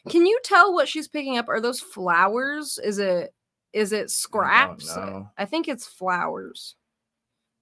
Can 0.10 0.26
you 0.26 0.42
tell 0.44 0.74
what 0.74 0.90
she's 0.90 1.08
picking 1.08 1.38
up? 1.38 1.48
Are 1.48 1.62
those 1.62 1.80
flowers? 1.80 2.78
Is 2.84 3.00
it 3.00 3.34
is 3.72 3.94
it 3.94 4.12
scraps? 4.12 4.94
know. 4.98 5.30
I 5.38 5.46
think 5.46 5.70
it's 5.70 5.88
flowers. 5.88 6.76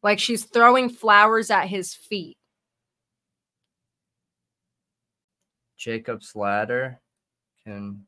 Like 0.01 0.17
she's 0.17 0.45
throwing 0.45 0.89
flowers 0.89 1.51
at 1.51 1.67
his 1.67 1.93
feet. 1.93 2.39
Jacob's 5.77 6.35
ladder 6.35 6.99
can 7.63 8.07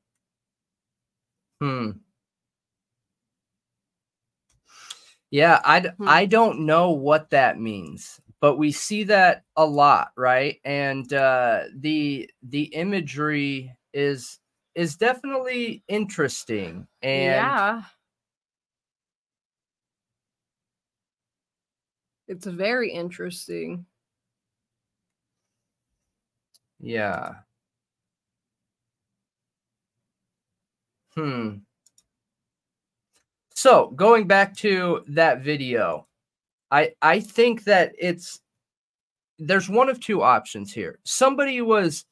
Hmm. 1.61 1.91
Yeah, 5.31 5.59
I 5.63 5.91
Hmm. 5.97 6.05
I 6.05 6.25
don't 6.25 6.61
know 6.65 6.91
what 6.91 7.29
that 7.29 7.59
means, 7.59 8.19
but 8.39 8.55
we 8.57 8.71
see 8.71 9.03
that 9.05 9.43
a 9.55 9.65
lot, 9.65 10.11
right? 10.17 10.59
And 10.63 11.11
uh 11.13 11.63
the 11.75 12.29
the 12.41 12.63
imagery 12.73 13.75
is 13.93 14.39
is 14.75 14.95
definitely 14.97 15.83
interesting 15.87 16.87
and 17.01 17.61
yeah. 17.61 17.83
It's 22.29 22.45
very 22.45 22.93
interesting. 22.93 23.85
yeah. 26.79 27.43
Hmm. 31.19 31.57
So 33.53 33.89
going 33.89 34.25
back 34.25 34.55
to 34.57 35.03
that 35.09 35.41
video, 35.41 36.07
I 36.71 36.93
I 37.01 37.19
think 37.19 37.65
that 37.65 37.91
it's 37.99 38.39
there's 39.37 39.69
one 39.69 39.89
of 39.89 39.99
two 39.99 40.21
options 40.21 40.71
here. 40.71 40.99
Somebody 41.03 41.61
was 41.61 42.05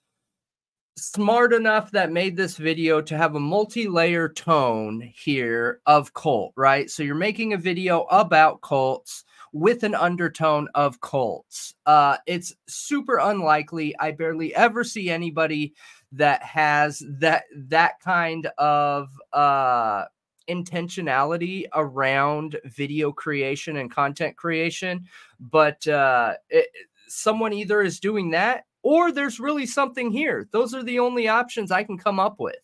smart 0.98 1.54
enough 1.54 1.92
that 1.92 2.12
made 2.12 2.36
this 2.36 2.58
video 2.58 3.02
to 3.02 3.16
have 3.16 3.36
a 3.36 3.40
multi-layer 3.40 4.28
tone 4.28 5.10
here 5.16 5.80
of 5.86 6.14
cult, 6.14 6.52
right? 6.58 6.90
So 6.90 7.04
you're 7.04 7.16
making 7.16 7.54
a 7.54 7.58
video 7.58 8.02
about 8.10 8.62
cults 8.62 9.24
with 9.54 9.84
an 9.84 9.96
undertone 9.96 10.68
of 10.76 11.00
cults. 11.00 11.76
Uh 11.86 12.18
it's 12.26 12.54
super 12.68 13.20
unlikely. 13.20 13.96
I 14.00 14.12
barely 14.12 14.54
ever 14.54 14.84
see 14.84 15.10
anybody 15.10 15.74
that 16.12 16.42
has 16.44 17.04
that 17.20 17.44
that 17.54 18.00
kind 18.00 18.48
of 18.58 19.10
uh 19.34 20.06
intentionality 20.50 21.66
around 21.76 22.58
video 22.66 23.12
creation 23.12 23.78
and 23.78 23.92
content 23.92 24.36
creation. 24.38 25.06
But 25.40 25.86
uh 25.88 26.36
it, 26.50 26.68
someone 27.08 27.54
either 27.54 27.82
is 27.82 28.00
doing 28.00 28.32
that 28.32 28.66
or 28.84 29.12
there's 29.12 29.40
really 29.40 29.66
something 29.66 30.12
here. 30.12 30.48
Those 30.52 30.74
are 30.74 30.84
the 30.84 31.00
only 31.00 31.28
options 31.28 31.72
i 31.72 31.84
can 31.84 31.98
come 31.98 32.20
up 32.20 32.40
with. 32.40 32.56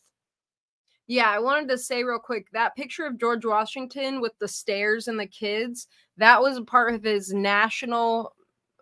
Yeah, 1.07 1.29
I 1.29 1.39
wanted 1.39 1.67
to 1.69 1.77
say 1.77 2.03
real 2.05 2.19
quick 2.19 2.47
that 2.53 2.75
picture 2.75 3.05
of 3.05 3.19
George 3.19 3.43
Washington 3.45 4.21
with 4.21 4.31
the 4.39 4.47
stairs 4.47 5.09
and 5.09 5.19
the 5.19 5.27
kids, 5.27 5.87
that 6.15 6.41
was 6.41 6.55
a 6.55 6.63
part 6.63 6.93
of 6.93 7.03
his 7.03 7.33
National 7.33 8.33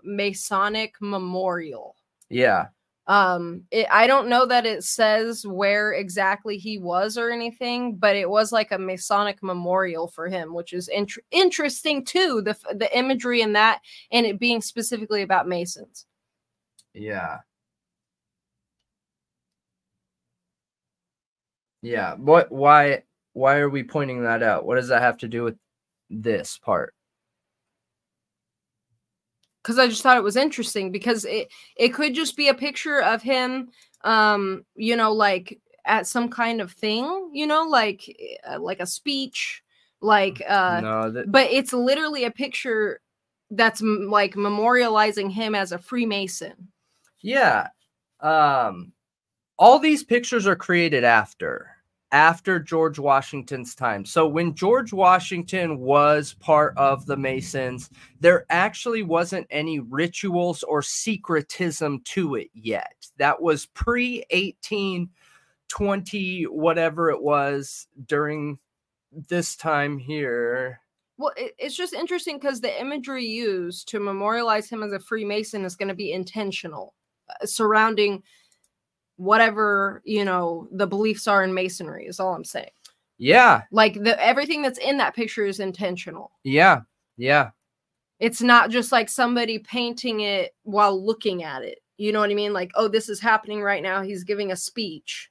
Masonic 0.04 0.94
Memorial. 1.02 1.96
yeah 2.30 2.68
Um, 3.12 3.64
it, 3.72 3.88
I 3.92 4.08
don't 4.08 4.30
know 4.30 4.46
that 4.46 4.66
it 4.66 4.86
says 4.86 5.46
where 5.46 5.92
exactly 5.92 6.58
he 6.58 6.78
was 6.78 7.18
or 7.18 7.30
anything, 7.30 7.98
but 7.98 8.16
it 8.16 8.30
was 8.30 8.54
like 8.54 8.72
a 8.72 8.80
Masonic 8.80 9.44
memorial 9.44 10.08
for 10.08 10.30
him, 10.30 10.54
which 10.54 10.72
is 10.72 10.88
int- 10.88 11.20
interesting 11.32 12.06
too. 12.06 12.42
The 12.42 12.56
the 12.74 12.98
imagery 12.98 13.42
in 13.42 13.54
that 13.54 13.82
and 14.12 14.26
it 14.26 14.40
being 14.40 14.62
specifically 14.62 15.24
about 15.24 15.48
Masons. 15.48 16.06
yeah 16.94 17.40
yeah 21.82 22.16
what 22.16 22.52
why 22.52 23.04
why 23.34 23.58
are 23.58 23.70
we 23.70 23.84
pointing 23.84 24.24
that 24.24 24.44
out 24.44 24.66
what 24.66 24.76
does 24.76 24.90
that 24.90 25.02
have 25.02 25.18
to 25.18 25.28
do 25.28 25.44
with 25.44 25.58
this 26.10 26.58
part 26.58 26.94
because 29.62 29.78
I 29.78 29.88
just 29.88 30.02
thought 30.02 30.18
it 30.18 30.24
was 30.24 30.36
interesting 30.36 30.92
because 30.92 31.26
it 31.26 31.52
it 31.76 31.90
could 31.90 32.14
just 32.14 32.36
be 32.36 32.48
a 32.48 32.54
picture 32.54 33.02
of 33.02 33.22
him, 33.22 33.70
um, 34.04 34.66
you 34.76 34.96
know, 34.96 35.12
like 35.12 35.60
at 35.86 36.08
some 36.08 36.30
kind 36.30 36.62
of 36.62 36.72
thing, 36.72 37.32
you 37.34 37.48
know, 37.48 37.64
like 37.64 38.04
uh, 38.50 38.60
like 38.60 38.80
a 38.80 38.86
speech, 38.86 39.64
like 40.02 40.42
uh, 40.48 40.82
no 40.82 41.12
that, 41.12 41.32
but 41.32 41.50
it's 41.52 41.74
literally 41.74 42.26
a 42.26 42.32
picture 42.32 43.02
that's 43.52 43.82
m- 43.82 44.08
like 44.10 44.36
memorializing 44.36 45.32
him 45.32 45.56
as 45.56 45.72
a 45.72 45.78
Freemason. 45.78 46.70
Yeah. 47.22 47.68
Um 48.20 48.94
all 49.58 49.78
these 49.78 50.04
pictures 50.04 50.48
are 50.48 50.56
created 50.56 51.04
after 51.04 51.70
after 52.12 52.60
George 52.60 53.00
Washington's 53.00 53.74
time. 53.74 54.06
So 54.06 54.28
when 54.28 54.54
George 54.54 54.92
Washington 54.92 55.80
was 55.80 56.34
part 56.34 56.78
of 56.78 57.06
the 57.06 57.16
Masons, 57.16 57.90
there 58.20 58.46
actually 58.50 59.04
wasn't 59.04 59.48
any 59.50 59.80
rituals 59.80 60.64
or 60.64 60.82
secretism 60.82 62.04
to 62.06 62.36
it 62.36 62.50
yet. 62.54 63.08
That 63.18 63.42
was 63.42 63.68
pre 63.68 64.26
1820 64.32 66.44
whatever 66.44 67.10
it 67.10 67.22
was 67.22 67.88
during 68.06 68.60
this 69.30 69.56
time 69.56 69.98
here. 69.98 70.82
Well, 71.18 71.34
it's 71.38 71.76
just 71.76 71.94
interesting 71.94 72.40
because 72.40 72.62
the 72.62 72.82
imagery 72.82 73.26
used 73.26 73.88
to 73.90 74.00
memorialize 74.00 74.70
him 74.70 74.82
as 74.82 74.92
a 74.92 75.00
Freemason 75.00 75.66
is 75.66 75.76
going 75.76 75.90
to 75.90 75.94
be 75.94 76.14
intentional, 76.14 76.96
uh, 77.30 77.46
surrounding 77.46 78.24
whatever 79.22 80.02
you 80.04 80.26
know 80.26 80.68
the 80.72 80.88
beliefs 80.88 81.28
are 81.28 81.44
in 81.44 81.54
Masonry. 81.54 82.06
Is 82.08 82.20
all 82.20 82.34
I'm 82.34 82.44
saying. 82.44 82.72
Yeah. 83.18 83.62
Like 83.72 83.94
the 83.94 84.20
everything 84.24 84.64
that's 84.64 84.80
in 84.80 84.98
that 84.98 85.16
picture 85.16 85.46
is 85.46 85.60
intentional. 85.60 86.32
Yeah. 86.44 86.82
Yeah. 87.18 87.52
It's 88.20 88.42
not 88.42 88.72
just 88.72 88.92
like 88.92 89.10
somebody 89.10 89.60
painting 89.60 90.22
it 90.22 90.56
while 90.64 91.04
looking 91.04 91.44
at 91.44 91.62
it. 91.64 91.80
You 91.98 92.12
know 92.12 92.20
what 92.20 92.32
I 92.32 92.34
mean? 92.34 92.52
Like, 92.52 92.72
oh, 92.74 92.88
this 92.88 93.10
is 93.10 93.20
happening 93.20 93.62
right 93.62 93.84
now. 93.84 94.02
He's 94.02 94.24
giving 94.24 94.52
a 94.52 94.56
speech. 94.56 95.30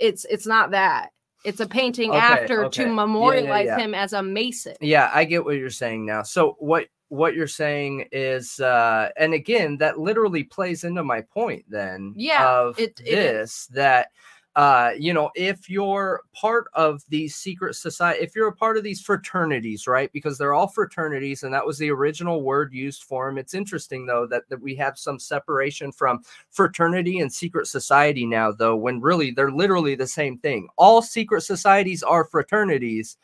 It's 0.00 0.24
it's 0.24 0.46
not 0.48 0.72
that. 0.72 1.10
It's 1.44 1.60
a 1.60 1.68
painting 1.68 2.10
Okay, 2.10 2.18
after 2.18 2.64
okay. 2.64 2.74
to 2.74 2.82
Yeah, 2.82 2.88
yeah, 2.88 2.94
memorialize 2.94 3.66
yeah. 3.66 3.78
him 3.78 3.94
as 3.94 4.12
a 4.12 4.22
Mason. 4.22 4.74
Yeah, 4.80 5.08
I 5.14 5.24
get 5.24 5.44
what 5.44 5.56
you're 5.56 5.70
saying 5.70 6.04
now. 6.04 6.24
So 6.24 6.56
what 6.58 6.88
what 7.08 7.34
you're 7.34 7.46
saying 7.46 8.06
is 8.12 8.60
uh 8.60 9.08
and 9.16 9.32
again 9.32 9.76
that 9.78 9.98
literally 9.98 10.44
plays 10.44 10.84
into 10.84 11.02
my 11.02 11.20
point 11.22 11.64
then 11.68 12.12
Yeah, 12.16 12.48
of 12.48 12.78
it- 12.78 13.00
it 13.04 13.10
this 13.10 13.66
that 13.68 14.08
uh 14.56 14.90
you 14.98 15.12
know 15.12 15.30
if 15.34 15.68
you're 15.70 16.22
part 16.34 16.66
of 16.74 17.02
these 17.08 17.36
secret 17.36 17.74
society 17.76 18.22
if 18.22 18.34
you're 18.34 18.48
a 18.48 18.52
part 18.56 18.76
of 18.76 18.82
these 18.82 19.00
fraternities 19.00 19.86
right 19.86 20.10
because 20.12 20.36
they're 20.36 20.54
all 20.54 20.66
fraternities 20.66 21.42
and 21.42 21.52
that 21.54 21.64
was 21.64 21.78
the 21.78 21.90
original 21.90 22.42
word 22.42 22.72
used 22.72 23.04
for 23.04 23.28
them 23.28 23.38
it's 23.38 23.54
interesting 23.54 24.04
though 24.06 24.26
that, 24.26 24.42
that 24.48 24.60
we 24.60 24.74
have 24.74 24.98
some 24.98 25.18
separation 25.18 25.92
from 25.92 26.20
fraternity 26.50 27.20
and 27.20 27.32
secret 27.32 27.66
society 27.66 28.26
now 28.26 28.50
though 28.50 28.74
when 28.76 29.00
really 29.00 29.30
they're 29.30 29.52
literally 29.52 29.94
the 29.94 30.06
same 30.06 30.38
thing. 30.38 30.66
All 30.76 31.02
secret 31.02 31.42
societies 31.42 32.02
are 32.02 32.24
fraternities 32.24 33.16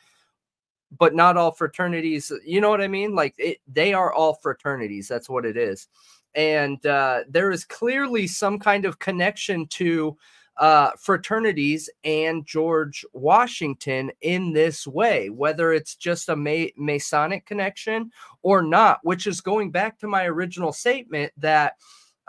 but 0.99 1.15
not 1.15 1.37
all 1.37 1.53
fraternities 1.53 2.33
you 2.45 2.61
know 2.61 2.71
what 2.71 2.81
i 2.81 2.89
mean 2.89 3.15
like 3.15 3.35
it, 3.39 3.59
they 3.67 3.93
are 3.93 4.13
all 4.13 4.35
fraternities 4.35 5.09
that's 5.09 5.29
what 5.29 5.45
it 5.45 5.57
is 5.57 5.89
and 6.37 6.85
uh, 6.87 7.21
there 7.29 7.53
is 7.53 7.65
clearly 7.65 8.27
some 8.27 8.59
kind 8.59 8.85
of 8.85 8.99
connection 8.99 9.67
to 9.69 10.17
uh, 10.57 10.91
fraternities 11.01 11.91
and 12.05 12.47
george 12.47 13.05
washington 13.13 14.11
in 14.21 14.53
this 14.53 14.87
way 14.87 15.29
whether 15.31 15.73
it's 15.73 15.97
just 15.97 16.29
a 16.29 16.37
Ma- 16.37 16.67
masonic 16.77 17.45
connection 17.45 18.11
or 18.43 18.63
not 18.63 19.01
which 19.03 19.27
is 19.27 19.41
going 19.41 19.71
back 19.71 19.99
to 19.99 20.07
my 20.07 20.25
original 20.25 20.73
statement 20.73 21.33
that 21.37 21.75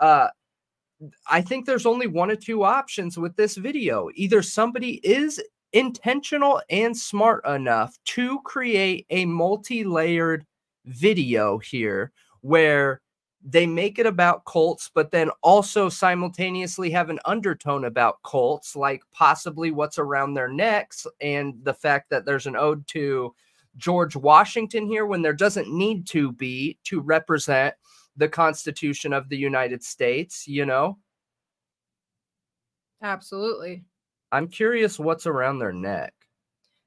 uh, 0.00 0.28
I 1.28 1.42
think 1.42 1.66
there's 1.66 1.86
only 1.86 2.06
one 2.06 2.30
or 2.30 2.36
two 2.36 2.64
options 2.64 3.18
with 3.18 3.36
this 3.36 3.56
video. 3.56 4.08
Either 4.14 4.42
somebody 4.42 4.94
is 5.06 5.40
intentional 5.72 6.62
and 6.70 6.96
smart 6.96 7.46
enough 7.46 7.98
to 8.04 8.40
create 8.42 9.06
a 9.10 9.24
multi 9.26 9.84
layered 9.84 10.46
video 10.84 11.58
here 11.58 12.12
where 12.40 13.00
they 13.48 13.66
make 13.66 13.98
it 13.98 14.06
about 14.06 14.44
cults, 14.44 14.90
but 14.92 15.10
then 15.12 15.30
also 15.42 15.88
simultaneously 15.88 16.90
have 16.90 17.10
an 17.10 17.20
undertone 17.24 17.84
about 17.84 18.22
cults, 18.24 18.74
like 18.74 19.02
possibly 19.12 19.70
what's 19.70 19.98
around 19.98 20.34
their 20.34 20.48
necks 20.48 21.06
and 21.20 21.54
the 21.62 21.74
fact 21.74 22.10
that 22.10 22.24
there's 22.24 22.46
an 22.46 22.56
ode 22.56 22.86
to 22.88 23.34
George 23.76 24.16
Washington 24.16 24.86
here 24.86 25.06
when 25.06 25.22
there 25.22 25.32
doesn't 25.34 25.68
need 25.72 26.06
to 26.08 26.32
be 26.32 26.78
to 26.84 27.00
represent 27.00 27.74
the 28.16 28.28
Constitution 28.28 29.12
of 29.12 29.28
the 29.28 29.36
United 29.36 29.84
States, 29.84 30.48
you 30.48 30.64
know? 30.66 30.98
Absolutely. 33.00 33.84
I'm 34.32 34.48
curious 34.48 34.98
what's 34.98 35.26
around 35.26 35.58
their 35.58 35.72
neck. 35.72 36.12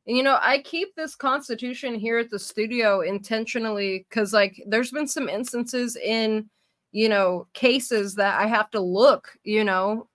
You 0.06 0.24
know, 0.24 0.40
I 0.41 0.60
keep 0.60 0.95
this 0.95 1.16
constitution 1.16 1.95
here 1.95 2.18
at 2.18 2.32
the 2.32 2.40
studio 2.40 3.02
intentionally 3.02 4.06
because, 4.10 4.34
like, 4.34 4.61
there's 4.66 4.91
been 4.91 5.07
some 5.07 5.30
instances 5.30 5.95
in, 5.95 6.49
you 6.91 7.10
know, 7.10 7.48
cases 7.53 8.16
that 8.16 8.40
I 8.40 8.48
have 8.48 8.72
to 8.72 8.80
look, 8.80 9.30
you 9.44 9.64
know, 9.64 10.07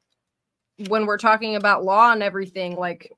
when 0.88 1.06
we're 1.06 1.18
talking 1.18 1.54
about 1.54 1.84
law 1.84 2.12
and 2.12 2.22
everything. 2.22 2.74
Like, 2.74 3.12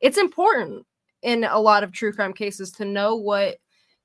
it's 0.00 0.18
important 0.18 0.86
in 1.22 1.44
a 1.44 1.58
lot 1.58 1.82
of 1.82 1.92
true 1.92 2.12
crime 2.12 2.32
cases 2.32 2.70
to 2.72 2.84
know 2.84 3.16
what 3.16 3.56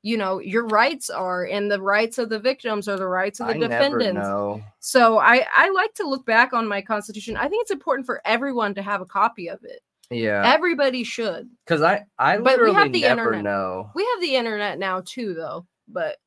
you 0.10 0.18
know 0.18 0.38
your 0.40 0.68
rights 0.68 1.10
are 1.10 1.45
and 1.45 1.72
the 1.72 1.82
rights 1.82 2.19
of 2.19 2.30
the 2.30 2.38
victims 2.38 2.88
or 2.88 2.95
the 2.95 3.07
rights 3.07 3.40
of 3.40 3.48
the 3.48 3.53
I 3.56 3.57
defendants. 3.57 4.14
never 4.14 4.14
know. 4.30 4.64
so 4.80 5.18
i 5.18 5.44
i 5.56 5.69
like 5.72 5.94
to 5.95 6.07
look 6.07 6.26
back 6.27 6.53
on 6.53 6.68
my 6.68 6.82
constitution. 6.82 7.36
I 7.38 7.48
think 7.49 7.61
it's 7.64 7.72
important 7.72 8.06
for 8.06 8.22
everyone 8.23 8.76
to 8.76 8.84
have 8.84 9.02
a 9.02 9.06
copy 9.06 9.49
of 9.49 9.60
it. 9.64 9.82
Yeah, 10.11 10.44
everybody 10.45 11.03
should. 11.03 11.49
Because 11.65 11.82
I 11.82 12.06
I 12.19 12.38
But 12.38 12.44
we 12.44 12.52
literally 12.52 12.73
have 12.76 12.91
the 12.94 13.02
never 13.02 13.22
internet. 13.34 13.44
know. 13.45 13.90
we 13.95 14.03
have 14.14 14.22
the 14.22 14.36
internet 14.36 14.77
now 14.77 15.02
too 15.03 15.34
though 15.34 15.65
but 15.88 16.18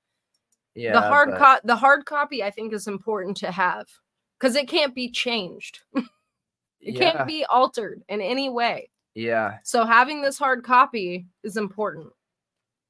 Yeah, 0.75 0.93
the 0.95 1.01
hard 1.01 1.31
but- 1.31 1.39
co- 1.39 1.67
the 1.69 1.77
hard 1.77 2.05
copy 2.05 2.43
i 2.43 2.51
think 2.51 2.73
is 2.73 2.89
important 2.89 3.37
to 3.39 3.53
have 3.53 3.87
because 4.39 4.57
it 4.57 4.67
can't 4.69 4.95
be 4.95 5.09
changed. 5.11 5.81
It 6.81 6.95
yeah, 6.95 7.11
can't 7.13 7.27
be 7.27 7.45
altered 7.45 8.03
in 8.09 8.21
any 8.21 8.49
way. 8.49 8.91
Yeah, 9.15 9.59
so 9.65 9.85
having 9.85 10.23
this 10.23 10.39
hard 10.39 10.63
copy 10.63 11.27
is 11.43 11.57
important 11.57 12.13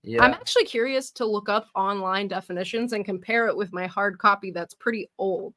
yeah. 0.03 0.23
i'm 0.23 0.33
actually 0.33 0.65
curious 0.65 1.11
to 1.11 1.25
look 1.25 1.49
up 1.49 1.69
online 1.75 2.29
definitions 2.29 2.93
and 2.93 3.05
compare 3.05 3.47
it 3.47 3.57
with 3.57 3.73
my 3.73 3.87
hard 3.87 4.19
copy 4.19 4.51
that's 4.51 4.75
pretty 4.75 5.09
old 5.19 5.55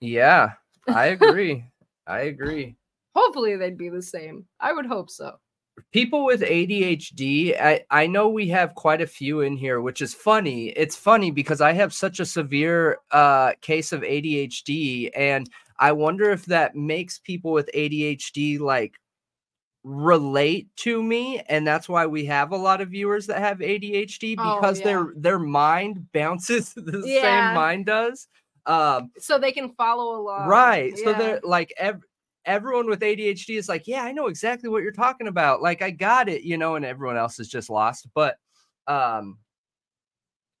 Yeah, 0.00 0.52
I 0.88 1.06
agree. 1.06 1.64
I 2.06 2.20
agree. 2.22 2.76
hopefully 3.14 3.56
they'd 3.56 3.78
be 3.78 3.88
the 3.88 4.02
same 4.02 4.46
i 4.60 4.72
would 4.72 4.86
hope 4.86 5.10
so 5.10 5.38
People 5.92 6.24
with 6.24 6.42
ADHD, 6.42 7.60
I, 7.60 7.84
I 7.90 8.06
know 8.06 8.28
we 8.28 8.48
have 8.48 8.76
quite 8.76 9.00
a 9.00 9.06
few 9.06 9.40
in 9.40 9.56
here, 9.56 9.80
which 9.80 10.02
is 10.02 10.14
funny. 10.14 10.68
It's 10.68 10.94
funny 10.94 11.32
because 11.32 11.60
I 11.60 11.72
have 11.72 11.92
such 11.92 12.20
a 12.20 12.24
severe 12.26 12.98
uh, 13.10 13.52
case 13.60 13.92
of 13.92 14.02
ADHD, 14.02 15.10
and 15.16 15.50
I 15.78 15.92
wonder 15.92 16.30
if 16.30 16.46
that 16.46 16.76
makes 16.76 17.18
people 17.18 17.52
with 17.52 17.70
ADHD 17.74 18.60
like 18.60 18.94
relate 19.84 20.74
to 20.76 21.02
me, 21.02 21.40
and 21.48 21.66
that's 21.66 21.88
why 21.88 22.06
we 22.06 22.24
have 22.26 22.52
a 22.52 22.56
lot 22.56 22.80
of 22.80 22.88
viewers 22.90 23.26
that 23.26 23.38
have 23.38 23.58
ADHD 23.60 24.36
Oh, 24.38 24.54
because 24.54 24.78
yeah. 24.78 24.84
their 24.84 25.12
their 25.16 25.38
mind 25.38 26.10
bounces 26.12 26.72
the 26.76 27.02
Yeah. 27.06 27.20
same 27.20 27.54
mind 27.54 27.86
does. 27.86 28.28
Um, 28.66 29.10
so 29.18 29.38
they 29.38 29.52
can 29.52 29.74
follow 29.74 30.18
along 30.18 30.48
right 30.48 30.98
so 30.98 31.12
they're 31.12 31.38
like 31.44 31.70
ev- 31.76 32.02
everyone 32.46 32.86
with 32.88 33.00
adhd 33.00 33.50
is 33.50 33.68
like 33.68 33.86
yeah 33.86 34.02
i 34.04 34.10
know 34.10 34.26
exactly 34.28 34.70
what 34.70 34.82
you're 34.82 34.90
talking 34.90 35.26
about 35.28 35.60
like 35.60 35.82
i 35.82 35.90
got 35.90 36.30
it 36.30 36.42
you 36.44 36.56
know 36.56 36.74
and 36.76 36.84
everyone 36.84 37.18
else 37.18 37.38
is 37.38 37.48
just 37.48 37.68
lost 37.68 38.06
but 38.14 38.36
um 38.86 39.36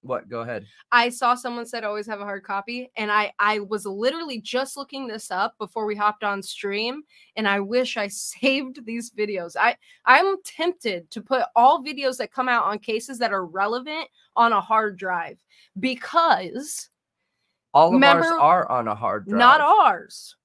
what 0.04 0.28
go 0.28 0.40
ahead 0.40 0.66
I 0.92 1.08
saw 1.08 1.34
someone 1.34 1.66
said 1.66 1.82
always 1.82 2.06
have 2.06 2.20
a 2.20 2.24
hard 2.24 2.44
copy, 2.44 2.90
and 2.96 3.10
I 3.10 3.32
I 3.38 3.60
was 3.60 3.86
literally 3.86 4.40
just 4.40 4.76
looking 4.76 5.06
this 5.06 5.30
up 5.30 5.56
before 5.58 5.86
we 5.86 5.96
hopped 5.96 6.22
on 6.22 6.42
stream, 6.42 7.02
and 7.36 7.48
I 7.48 7.60
wish 7.60 7.96
I 7.96 8.08
saved 8.08 8.84
these 8.84 9.10
videos. 9.10 9.56
I 9.58 9.76
I'm 10.04 10.36
tempted 10.44 11.10
to 11.10 11.22
put 11.22 11.44
all 11.56 11.82
videos 11.82 12.18
that 12.18 12.32
come 12.32 12.48
out 12.48 12.64
on 12.64 12.78
cases 12.78 13.18
that 13.18 13.32
are 13.32 13.46
relevant 13.46 14.08
on 14.36 14.52
a 14.52 14.60
hard 14.60 14.96
drive 14.98 15.42
because 15.80 16.90
all 17.72 17.94
of 17.94 18.02
ours 18.02 18.26
are 18.26 18.70
on 18.70 18.88
a 18.88 18.94
hard 18.94 19.26
drive 19.26 19.38
not 19.38 19.60
ours, 19.60 20.36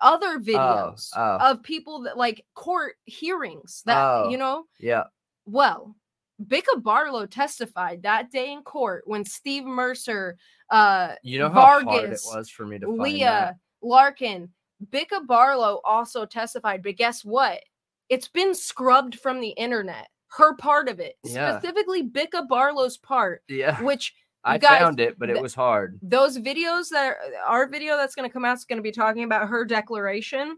other 0.00 0.36
oh, 0.36 0.40
videos 0.40 1.10
oh. 1.16 1.38
of 1.50 1.62
people 1.62 2.02
that 2.02 2.16
like 2.16 2.44
court 2.54 2.94
hearings 3.04 3.82
that 3.86 3.98
Oh. 3.98 4.28
you 4.30 4.38
know. 4.38 4.64
yeah 4.78 5.04
Well, 5.46 5.96
Bicka 6.46 6.82
Barlow 6.82 7.26
testified 7.26 8.02
that 8.02 8.30
day 8.30 8.52
in 8.52 8.62
court 8.62 9.02
when 9.06 9.24
Steve 9.24 9.64
Mercer, 9.64 10.36
uh, 10.70 11.14
you 11.22 11.38
know 11.38 11.48
how 11.50 11.60
hard 11.60 11.82
it 11.82 11.86
Vargas, 11.86 12.32
was 12.34 12.48
for 12.48 12.66
me 12.66 12.78
to 12.78 12.86
find 12.86 12.98
that. 12.98 13.02
Leah 13.04 13.56
Larkin, 13.82 14.48
Bicka 14.90 15.26
Barlow 15.26 15.80
also 15.84 16.24
testified, 16.24 16.82
but 16.82 16.96
guess 16.96 17.24
what? 17.24 17.60
It's 18.08 18.28
been 18.28 18.54
scrubbed 18.54 19.18
from 19.20 19.40
the 19.40 19.50
internet. 19.50 20.08
Her 20.28 20.54
part 20.54 20.88
of 20.88 21.00
it, 21.00 21.16
Yeah. 21.24 21.58
specifically 21.58 22.04
Bicka 22.08 22.48
Barlow's 22.48 22.96
part, 22.96 23.42
yeah 23.48 23.80
which 23.82 24.14
i 24.42 24.56
guys, 24.56 24.78
found 24.78 25.00
it 25.00 25.18
but 25.18 25.28
it 25.28 25.38
was 25.42 25.52
hard 25.54 25.98
those 26.00 26.38
videos 26.38 26.88
that 26.88 27.04
are, 27.08 27.18
our 27.46 27.68
video 27.68 27.98
that's 27.98 28.14
going 28.14 28.26
to 28.26 28.32
come 28.32 28.42
out 28.42 28.56
is 28.56 28.64
going 28.64 28.78
to 28.78 28.82
be 28.82 28.90
talking 28.90 29.22
about 29.22 29.46
her 29.46 29.66
declaration 29.66 30.56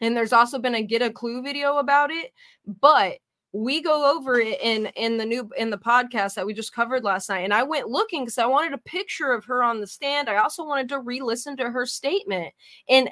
and 0.00 0.16
there's 0.16 0.32
also 0.32 0.58
been 0.58 0.74
a 0.74 0.82
get 0.82 1.02
a 1.02 1.10
clue 1.10 1.40
video 1.40 1.76
about 1.76 2.10
it 2.10 2.32
but 2.80 3.18
we 3.52 3.82
go 3.82 4.16
over 4.16 4.40
it 4.40 4.58
in 4.62 4.86
in 4.96 5.18
the 5.18 5.26
new 5.26 5.48
in 5.58 5.70
the 5.70 5.78
podcast 5.78 6.34
that 6.34 6.46
we 6.46 6.54
just 6.54 6.74
covered 6.74 7.04
last 7.04 7.28
night 7.28 7.40
and 7.44 7.52
i 7.52 7.62
went 7.62 7.86
looking 7.88 8.22
because 8.24 8.38
i 8.38 8.46
wanted 8.46 8.72
a 8.72 8.78
picture 8.78 9.32
of 9.32 9.44
her 9.44 9.62
on 9.62 9.80
the 9.80 9.86
stand. 9.86 10.28
I 10.30 10.36
also 10.36 10.64
wanted 10.64 10.88
to 10.88 11.00
re-listen 11.00 11.56
to 11.58 11.70
her 11.70 11.84
statement 11.84 12.52
and 12.88 13.10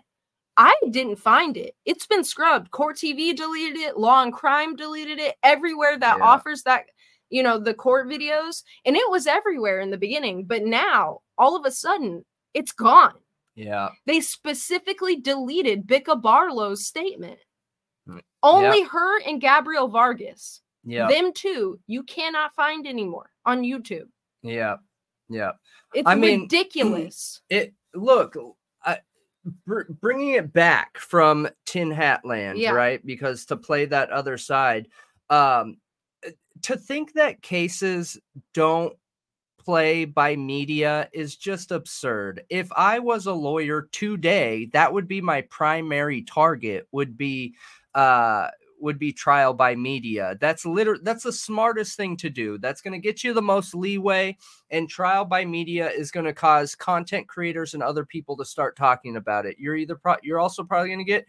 i 0.57 0.75
didn't 0.91 1.17
find 1.17 1.57
it. 1.57 1.75
It's 1.85 2.07
been 2.07 2.25
scrubbed. 2.25 2.71
Court 2.71 2.97
tv 2.97 3.37
deleted 3.37 3.77
it. 3.77 3.99
Law 3.99 4.23
and 4.23 4.33
crime 4.33 4.77
deleted 4.77 5.19
it. 5.19 5.37
Everywhere 5.43 5.99
that 5.99 6.19
Yeah. 6.19 6.25
offers 6.25 6.63
that 6.63 6.87
you 7.29 7.43
know 7.43 7.59
the 7.59 7.75
court 7.75 8.09
videos 8.09 8.63
and 8.85 8.97
it 8.97 9.11
was 9.11 9.27
everywhere 9.27 9.81
in 9.81 9.91
the 9.91 9.99
beginning 9.99 10.45
but 10.47 10.63
now 10.65 11.21
all 11.39 11.55
of 11.55 11.65
a 11.67 11.71
sudden 11.71 12.25
it's 12.55 12.73
gone. 12.73 13.15
Yeah. 13.55 13.91
They 14.07 14.21
specifically 14.21 15.17
deleted 15.21 15.87
Bicka 15.87 16.21
Barlow's 16.21 16.87
statement 16.87 17.39
Mm, 18.11 18.21
only 18.43 18.83
her 18.85 19.21
and 19.23 19.41
Gabriel 19.41 19.89
Vargas. 19.89 20.61
Yeah 20.85 21.09
them 21.09 21.33
two 21.35 21.79
you 21.87 22.03
cannot 22.05 22.55
find 22.55 22.87
anymore 22.87 23.31
on 23.45 23.63
YouTube. 23.63 24.09
Yeah 24.43 24.77
yeah 25.29 25.53
it's 25.95 26.09
I 26.09 26.15
mean, 26.15 26.43
ridiculous. 26.43 27.41
it 27.51 27.75
look 27.95 28.37
I, 28.85 28.99
br- 29.67 29.93
bringing 30.01 30.31
it 30.31 30.53
back 30.53 30.97
from 30.99 31.49
tin 31.67 31.91
hat 31.91 32.25
land 32.25 32.59
Yeah. 32.59 32.73
right? 32.73 33.05
Because 33.05 33.45
to 33.47 33.57
play 33.57 33.85
that 33.87 34.11
other 34.11 34.39
side 34.39 34.89
um 35.29 35.77
uh, 36.27 36.31
to 36.63 36.77
think 36.77 37.13
that 37.13 37.43
cases 37.43 38.19
don't 38.55 38.95
play 39.59 40.07
by 40.07 40.35
media 40.37 41.11
is 41.13 41.37
just 41.37 41.71
absurd. 41.71 42.43
If 42.49 42.73
i 42.73 42.99
was 42.99 43.27
a 43.27 43.33
lawyer 43.35 43.89
today 43.93 44.71
that 44.73 44.91
would 44.95 45.07
be 45.07 45.21
my 45.21 45.43
primary 45.43 46.23
target 46.23 46.89
would 46.91 47.19
be 47.19 47.55
uh 47.95 48.49
would 48.81 48.99
be 48.99 49.13
trial 49.13 49.53
by 49.53 49.75
media. 49.75 50.37
That's 50.41 50.65
literally 50.65 51.03
that's 51.05 51.25
the 51.25 51.33
smartest 51.33 51.97
thing 51.97 52.17
to 52.19 52.31
do. 52.31 52.59
That's 52.59 52.81
going 52.81 52.93
to 52.93 52.99
get 52.99 53.23
you 53.23 53.35
the 53.35 53.43
most 53.43 53.75
leeway 53.75 54.37
and 54.71 54.89
trial 54.89 55.25
by 55.25 55.45
media 55.45 55.91
is 55.91 56.11
going 56.11 56.27
to 56.27 56.33
cause 56.33 56.75
content 56.75 57.29
creators 57.29 57.75
and 57.75 57.83
other 57.83 58.05
people 58.05 58.37
to 58.39 58.45
start 58.45 58.77
talking 58.77 59.17
about 59.17 59.47
it. 59.47 59.57
You're 59.59 59.77
either 59.77 59.97
pro- 59.97 60.17
you're 60.23 60.41
also 60.41 60.65
probably 60.65 60.89
going 60.89 60.99
to 61.01 61.05
get 61.05 61.27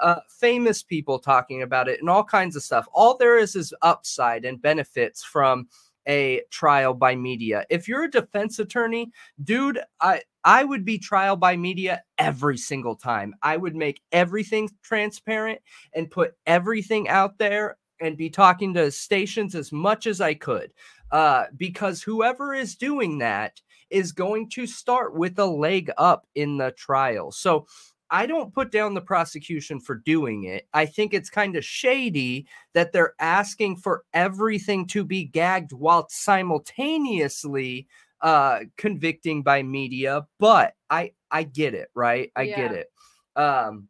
uh, 0.00 0.20
famous 0.28 0.82
people 0.82 1.18
talking 1.18 1.62
about 1.62 1.88
it 1.88 2.00
and 2.00 2.08
all 2.08 2.24
kinds 2.24 2.56
of 2.56 2.62
stuff. 2.62 2.86
All 2.92 3.16
there 3.16 3.38
is 3.38 3.54
is 3.56 3.74
upside 3.82 4.44
and 4.44 4.60
benefits 4.60 5.22
from 5.22 5.68
a 6.06 6.42
trial 6.50 6.94
by 6.94 7.14
media. 7.16 7.64
If 7.70 7.88
you're 7.88 8.04
a 8.04 8.10
defense 8.10 8.58
attorney 8.58 9.10
dude 9.42 9.78
i 10.00 10.20
i 10.44 10.64
would 10.64 10.84
be 10.84 10.98
trial 10.98 11.36
by 11.36 11.56
media 11.56 12.02
every 12.18 12.58
single 12.58 12.96
time. 12.96 13.34
I 13.42 13.56
would 13.56 13.76
make 13.76 14.02
everything 14.12 14.68
transparent 14.82 15.60
and 15.94 16.10
put 16.10 16.34
everything 16.46 17.08
out 17.08 17.38
there 17.38 17.76
and 18.00 18.16
be 18.16 18.30
talking 18.30 18.74
to 18.74 18.90
stations 18.90 19.54
as 19.54 19.72
much 19.72 20.06
as 20.06 20.20
i 20.20 20.34
could. 20.34 20.72
Uh, 21.10 21.44
because 21.56 22.02
whoever 22.02 22.54
is 22.54 22.74
doing 22.74 23.18
that 23.18 23.60
is 23.90 24.12
going 24.12 24.48
to 24.48 24.66
start 24.66 25.14
with 25.14 25.38
a 25.38 25.44
leg 25.44 25.90
up 25.98 26.26
in 26.34 26.56
the 26.56 26.70
trial. 26.72 27.30
So 27.30 27.66
I 28.12 28.26
don't 28.26 28.52
put 28.52 28.70
down 28.70 28.92
the 28.94 29.00
prosecution 29.00 29.80
for 29.80 29.96
doing 29.96 30.44
it. 30.44 30.68
I 30.74 30.84
think 30.86 31.14
it's 31.14 31.30
kind 31.30 31.56
of 31.56 31.64
shady 31.64 32.46
that 32.74 32.92
they're 32.92 33.14
asking 33.18 33.76
for 33.76 34.04
everything 34.12 34.86
to 34.88 35.02
be 35.02 35.24
gagged 35.24 35.72
while 35.72 36.06
simultaneously 36.08 37.88
uh 38.20 38.60
convicting 38.76 39.42
by 39.42 39.64
media 39.64 40.24
but 40.38 40.74
i 40.88 41.10
i 41.32 41.42
get 41.42 41.74
it 41.74 41.88
right 41.92 42.30
i 42.36 42.46
get 42.46 42.70
it 42.70 42.86
um 43.34 43.88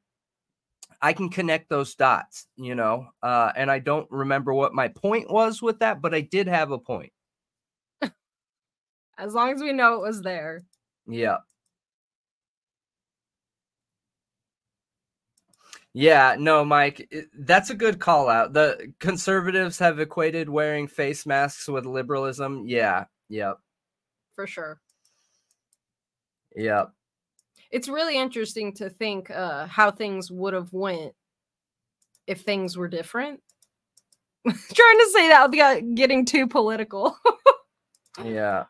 I 1.03 1.13
can 1.13 1.31
connect 1.31 1.69
those 1.69 1.97
dots, 1.97 2.47
you 2.57 2.77
know. 2.77 3.09
Uh, 3.23 3.51
and 3.57 3.71
I 3.71 3.81
don't 3.81 4.09
remember 4.09 4.55
what 4.55 4.73
my 4.73 4.87
point 4.87 5.29
was 5.29 5.61
with 5.61 5.81
that, 5.81 6.01
but 6.01 6.15
I 6.15 6.21
did 6.21 6.47
have 6.47 6.71
a 6.71 6.79
point. 6.79 7.13
as 9.19 9.35
long 9.35 9.53
as 9.53 9.61
we 9.61 9.73
know 9.73 9.95
it 9.95 10.01
was 10.01 10.23
there 10.23 10.63
Yeah. 11.09 11.39
Yeah, 15.95 16.37
no, 16.39 16.65
Mike, 16.65 17.13
that's 17.39 17.71
a 17.71 17.75
good 17.75 17.99
call 18.01 18.29
out. 18.31 18.55
The 18.55 18.93
conservatives 18.99 19.79
have 19.79 20.01
equated 20.01 20.49
wearing 20.49 20.89
face 20.89 21.27
masks 21.27 21.69
with 21.69 21.85
liberalism. 21.87 22.65
Yeah, 22.67 23.05
yep, 23.29 23.59
for 24.37 24.47
sure. 24.47 24.81
yep. 26.57 26.93
It's 27.71 27.89
really 27.89 28.19
interesting 28.19 28.73
to 28.75 28.91
think 28.91 29.31
uh, 29.31 29.67
how 29.67 29.91
things 29.91 30.31
would 30.31 30.55
have 30.55 30.73
went 30.73 31.15
if 32.27 32.43
things 32.43 32.77
were 32.77 32.89
different. 32.89 33.41
Trying 34.47 34.99
to 34.99 35.11
say 35.13 35.29
that 35.29 35.51
without 35.51 35.83
getting 35.95 36.25
too 36.25 36.47
political. 36.47 37.17
Yeah. 38.23 38.65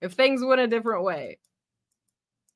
if 0.00 0.12
things 0.14 0.42
went 0.44 0.60
a 0.60 0.66
different 0.66 1.04
way. 1.04 1.38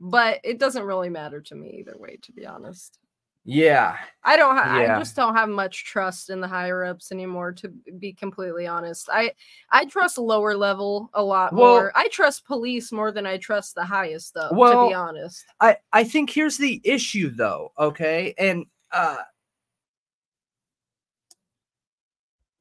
But 0.00 0.40
it 0.44 0.58
doesn't 0.58 0.84
really 0.84 1.10
matter 1.10 1.40
to 1.42 1.54
me 1.54 1.76
either 1.80 1.94
way, 1.96 2.18
to 2.22 2.32
be 2.32 2.46
honest. 2.46 2.98
Yeah. 3.44 3.96
I 4.22 4.36
don't. 4.36 4.56
Ha- 4.56 4.80
Yeah. 4.80 4.96
I 4.96 4.98
just 5.00 5.16
don't 5.16 5.34
have 5.34 5.48
much 5.48 5.84
trust 5.84 6.30
in 6.30 6.40
the 6.40 6.46
higher 6.46 6.84
ups 6.84 7.10
anymore. 7.10 7.50
To 7.54 7.68
be 7.98 8.12
completely 8.12 8.68
honest, 8.68 9.08
I 9.12 9.32
I 9.70 9.84
trust 9.86 10.16
lower 10.16 10.56
level 10.56 11.10
a 11.14 11.22
lot 11.24 11.52
Well- 11.52 11.74
more. 11.74 11.92
I 11.96 12.06
trust 12.08 12.46
police 12.46 12.92
more 12.92 13.10
than 13.10 13.26
I 13.26 13.38
trust 13.38 13.74
the 13.74 13.84
highest, 13.84 14.34
though. 14.34 14.48
to 14.50 14.88
be 14.88 14.94
honest, 14.94 15.44
I 15.60 15.76
I 15.92 16.04
think 16.04 16.30
here's 16.30 16.56
the 16.56 16.80
issue 16.84 17.30
though, 17.34 17.72
okay? 17.78 18.32
And 18.38 18.66
uh 18.92 19.16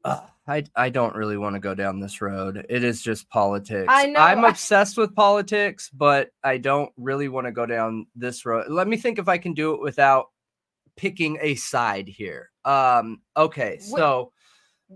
uh, 0.03 0.21
I 0.47 0.63
I 0.75 0.89
don't 0.89 1.15
really 1.15 1.37
want 1.37 1.53
to 1.55 1.59
go 1.59 1.75
down 1.75 1.99
this 1.99 2.21
road. 2.21 2.65
It 2.69 2.83
is 2.83 3.01
just 3.03 3.29
politics. 3.29 3.85
I 3.87 4.07
know, 4.07 4.19
I'm 4.19 4.43
obsessed 4.45 4.97
with 4.97 5.13
politics, 5.15 5.89
but 5.93 6.31
I 6.43 6.57
don't 6.57 6.91
really 6.97 7.27
want 7.27 7.45
to 7.45 7.51
go 7.51 7.65
down 7.67 8.07
this 8.15 8.45
road. 8.45 8.65
Let 8.69 8.87
me 8.87 8.97
think 8.97 9.19
if 9.19 9.27
I 9.27 9.37
can 9.37 9.53
do 9.53 9.73
it 9.75 9.81
without 9.81 10.27
picking 10.97 11.37
a 11.41 11.55
side 11.55 12.07
here. 12.07 12.49
Um 12.65 13.21
okay, 13.35 13.79
so 13.79 14.31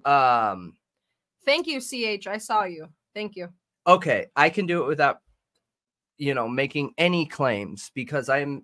um 0.03 0.73
thank 1.45 1.67
you, 1.67 1.79
Ch. 1.81 2.27
I 2.27 2.37
saw 2.37 2.63
you. 2.65 2.87
Thank 3.13 3.35
you. 3.35 3.49
okay, 3.87 4.27
I 4.35 4.49
can 4.49 4.65
do 4.65 4.83
it 4.83 4.87
without 4.87 5.19
you 6.17 6.33
know 6.33 6.47
making 6.47 6.93
any 6.97 7.25
claims 7.25 7.91
because 7.93 8.29
I'm 8.29 8.63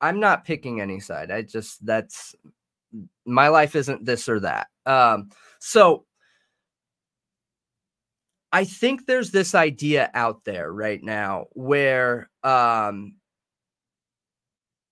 I'm 0.00 0.20
not 0.20 0.44
picking 0.44 0.80
any 0.80 1.00
side. 1.00 1.30
I 1.30 1.42
just 1.42 1.84
that's 1.84 2.34
my 3.24 3.48
life 3.48 3.74
isn't 3.76 4.04
this 4.04 4.28
or 4.28 4.40
that. 4.40 4.68
Um 4.86 5.30
so 5.60 6.04
I 8.52 8.64
think 8.64 9.06
there's 9.06 9.32
this 9.32 9.54
idea 9.54 10.10
out 10.14 10.44
there 10.44 10.72
right 10.72 11.02
now 11.02 11.46
where 11.52 12.30
um 12.42 13.16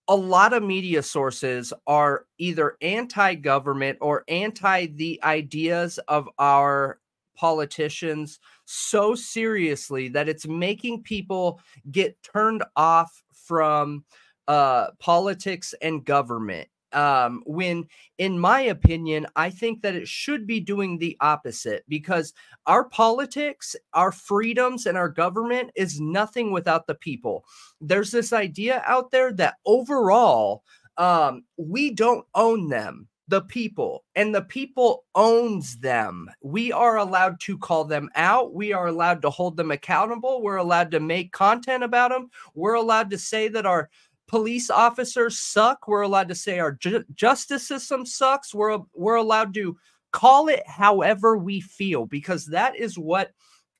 a 0.08 0.16
lot 0.16 0.52
of 0.52 0.62
media 0.62 1.02
sources 1.02 1.72
are 1.86 2.26
either 2.38 2.76
anti-government 2.82 3.98
or 4.00 4.24
anti 4.28 4.86
the 4.86 5.20
ideas 5.22 5.98
of 6.08 6.28
our 6.38 7.00
politicians 7.36 8.38
so 8.64 9.14
seriously 9.14 10.08
that 10.08 10.28
it's 10.28 10.46
making 10.46 11.02
people 11.02 11.60
get 11.90 12.16
turned 12.22 12.62
off 12.76 13.22
from 13.32 14.04
uh 14.46 14.90
politics 15.00 15.74
and 15.82 16.04
government 16.04 16.68
um 16.94 17.42
when 17.46 17.84
in 18.18 18.38
my 18.38 18.60
opinion 18.60 19.26
i 19.36 19.50
think 19.50 19.82
that 19.82 19.94
it 19.94 20.08
should 20.08 20.46
be 20.46 20.60
doing 20.60 20.98
the 20.98 21.16
opposite 21.20 21.84
because 21.88 22.32
our 22.66 22.84
politics 22.88 23.76
our 23.92 24.12
freedoms 24.12 24.86
and 24.86 24.96
our 24.96 25.08
government 25.08 25.70
is 25.76 26.00
nothing 26.00 26.50
without 26.50 26.86
the 26.86 26.94
people. 26.94 27.44
There's 27.80 28.10
this 28.10 28.32
idea 28.32 28.82
out 28.86 29.10
there 29.10 29.32
that 29.34 29.56
overall 29.66 30.62
um 30.96 31.44
we 31.56 31.90
don't 31.90 32.26
own 32.34 32.68
them 32.68 33.08
the 33.28 33.40
people 33.42 34.04
and 34.14 34.34
the 34.34 34.42
people 34.42 35.04
owns 35.14 35.78
them. 35.78 36.28
We 36.42 36.72
are 36.72 36.98
allowed 36.98 37.40
to 37.40 37.56
call 37.56 37.86
them 37.86 38.10
out. 38.16 38.54
We 38.54 38.74
are 38.74 38.86
allowed 38.86 39.22
to 39.22 39.30
hold 39.30 39.56
them 39.56 39.70
accountable. 39.70 40.42
We're 40.42 40.56
allowed 40.56 40.90
to 40.90 41.00
make 41.00 41.32
content 41.32 41.82
about 41.82 42.10
them 42.10 42.28
we're 42.54 42.74
allowed 42.74 43.10
to 43.10 43.18
say 43.18 43.48
that 43.48 43.66
our 43.66 43.90
police 44.26 44.70
officers 44.70 45.38
suck 45.38 45.86
we're 45.86 46.02
allowed 46.02 46.28
to 46.28 46.34
say 46.34 46.58
our 46.58 46.72
ju- 46.72 47.04
justice 47.14 47.66
system 47.66 48.06
sucks 48.06 48.54
we're 48.54 48.78
we're 48.94 49.16
allowed 49.16 49.52
to 49.54 49.76
call 50.12 50.48
it 50.48 50.62
however 50.66 51.36
we 51.36 51.60
feel 51.60 52.06
because 52.06 52.46
that 52.46 52.76
is 52.76 52.98
what 52.98 53.32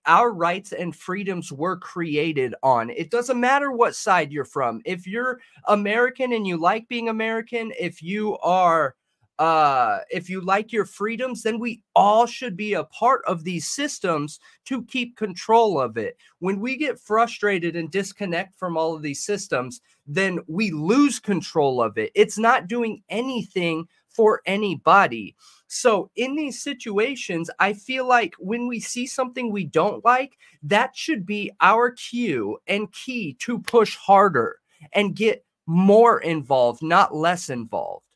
our 0.06 0.32
rights 0.32 0.72
and 0.72 0.94
freedoms 0.94 1.50
were 1.50 1.78
created 1.78 2.54
on. 2.62 2.90
It 2.90 3.10
doesn't 3.10 3.40
matter 3.40 3.72
what 3.72 3.94
side 3.94 4.32
you're 4.32 4.44
from. 4.44 4.82
If 4.84 5.06
you're 5.06 5.40
American 5.66 6.32
and 6.32 6.46
you 6.46 6.56
like 6.56 6.88
being 6.88 7.08
American, 7.08 7.72
if 7.78 8.02
you 8.02 8.36
are 8.38 8.94
uh 9.40 9.98
if 10.10 10.30
you 10.30 10.40
like 10.40 10.70
your 10.70 10.84
freedoms 10.84 11.42
then 11.42 11.58
we 11.58 11.82
all 11.96 12.24
should 12.24 12.56
be 12.56 12.74
a 12.74 12.84
part 12.84 13.20
of 13.26 13.42
these 13.42 13.66
systems 13.68 14.38
to 14.64 14.84
keep 14.84 15.16
control 15.16 15.80
of 15.80 15.96
it 15.96 16.16
when 16.38 16.60
we 16.60 16.76
get 16.76 17.00
frustrated 17.00 17.74
and 17.74 17.90
disconnect 17.90 18.56
from 18.56 18.76
all 18.76 18.94
of 18.94 19.02
these 19.02 19.24
systems 19.24 19.80
then 20.06 20.38
we 20.46 20.70
lose 20.70 21.18
control 21.18 21.82
of 21.82 21.96
it 21.98 22.10
it's 22.14 22.38
not 22.38 22.66
doing 22.66 23.02
anything 23.08 23.86
for 24.08 24.40
anybody 24.46 25.34
so 25.74 26.08
in 26.14 26.36
these 26.36 26.62
situations, 26.62 27.50
I 27.58 27.72
feel 27.72 28.06
like 28.06 28.36
when 28.38 28.68
we 28.68 28.78
see 28.78 29.08
something 29.08 29.50
we 29.50 29.64
don't 29.64 30.04
like, 30.04 30.38
that 30.62 30.96
should 30.96 31.26
be 31.26 31.50
our 31.60 31.90
cue 31.90 32.58
and 32.68 32.92
key 32.92 33.34
to 33.40 33.58
push 33.58 33.96
harder 33.96 34.60
and 34.92 35.16
get 35.16 35.44
more 35.66 36.20
involved, 36.20 36.80
not 36.80 37.12
less 37.12 37.50
involved. 37.50 38.06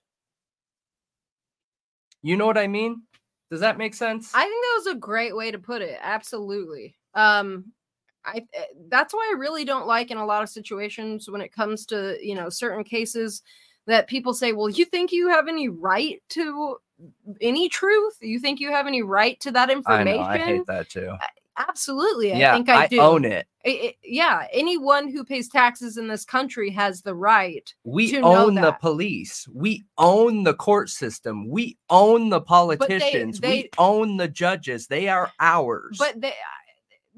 You 2.22 2.36
know 2.36 2.46
what 2.46 2.58
I 2.58 2.68
mean? 2.68 3.02
Does 3.50 3.58
that 3.58 3.76
make 3.76 3.94
sense? 3.94 4.30
I 4.34 4.42
think 4.44 4.64
that 4.64 4.82
was 4.84 4.94
a 4.94 5.00
great 5.00 5.34
way 5.34 5.50
to 5.50 5.58
put 5.58 5.82
it. 5.82 5.98
Absolutely. 6.00 6.94
Um, 7.14 7.72
I 8.34 8.46
eh, 8.54 8.64
that's 8.88 9.12
why 9.14 9.30
I 9.32 9.38
really 9.38 9.64
don't 9.64 9.86
like 9.86 10.10
in 10.10 10.18
a 10.18 10.26
lot 10.26 10.42
of 10.42 10.48
situations 10.48 11.28
when 11.30 11.40
it 11.40 11.52
comes 11.52 11.86
to 11.86 12.16
you 12.22 12.34
know 12.34 12.48
certain 12.48 12.84
cases 12.84 13.42
that 13.86 14.06
people 14.06 14.34
say, 14.34 14.52
"Well, 14.52 14.68
you 14.68 14.84
think 14.84 15.12
you 15.12 15.28
have 15.28 15.48
any 15.48 15.68
right 15.68 16.22
to 16.30 16.76
any 17.40 17.68
truth? 17.68 18.14
You 18.20 18.38
think 18.38 18.60
you 18.60 18.70
have 18.70 18.86
any 18.86 19.02
right 19.02 19.38
to 19.40 19.50
that 19.52 19.70
I 19.70 19.72
information?" 19.72 20.16
know. 20.16 20.22
I 20.22 20.38
hate 20.38 20.66
that 20.66 20.88
too. 20.90 21.12
Absolutely, 21.56 22.32
I 22.32 22.38
yeah, 22.38 22.54
think 22.54 22.68
I, 22.68 22.86
do. 22.86 23.00
own 23.00 23.24
it. 23.24 23.46
I- 23.66 23.70
I- 23.70 23.94
yeah, 24.04 24.46
anyone 24.52 25.08
who 25.08 25.24
pays 25.24 25.48
taxes 25.48 25.96
in 25.96 26.06
this 26.06 26.24
country 26.24 26.70
has 26.70 27.02
the 27.02 27.16
right. 27.16 27.74
We 27.82 28.12
to 28.12 28.20
know 28.20 28.46
own 28.46 28.54
the 28.54 28.72
police. 28.80 29.44
We 29.52 29.84
own 29.98 30.44
the 30.44 30.54
court 30.54 30.88
system. 30.88 31.48
We 31.48 31.76
own 31.90 32.28
the 32.28 32.38
they- 32.38 32.44
politicians. 32.46 33.40
they- 33.40 33.48
we 33.48 33.70
own 33.76 34.18
the 34.18 34.28
judges. 34.28 34.86
They 34.86 35.08
are 35.08 35.32
ours. 35.40 35.96
But 35.98 36.20
they, 36.20 36.32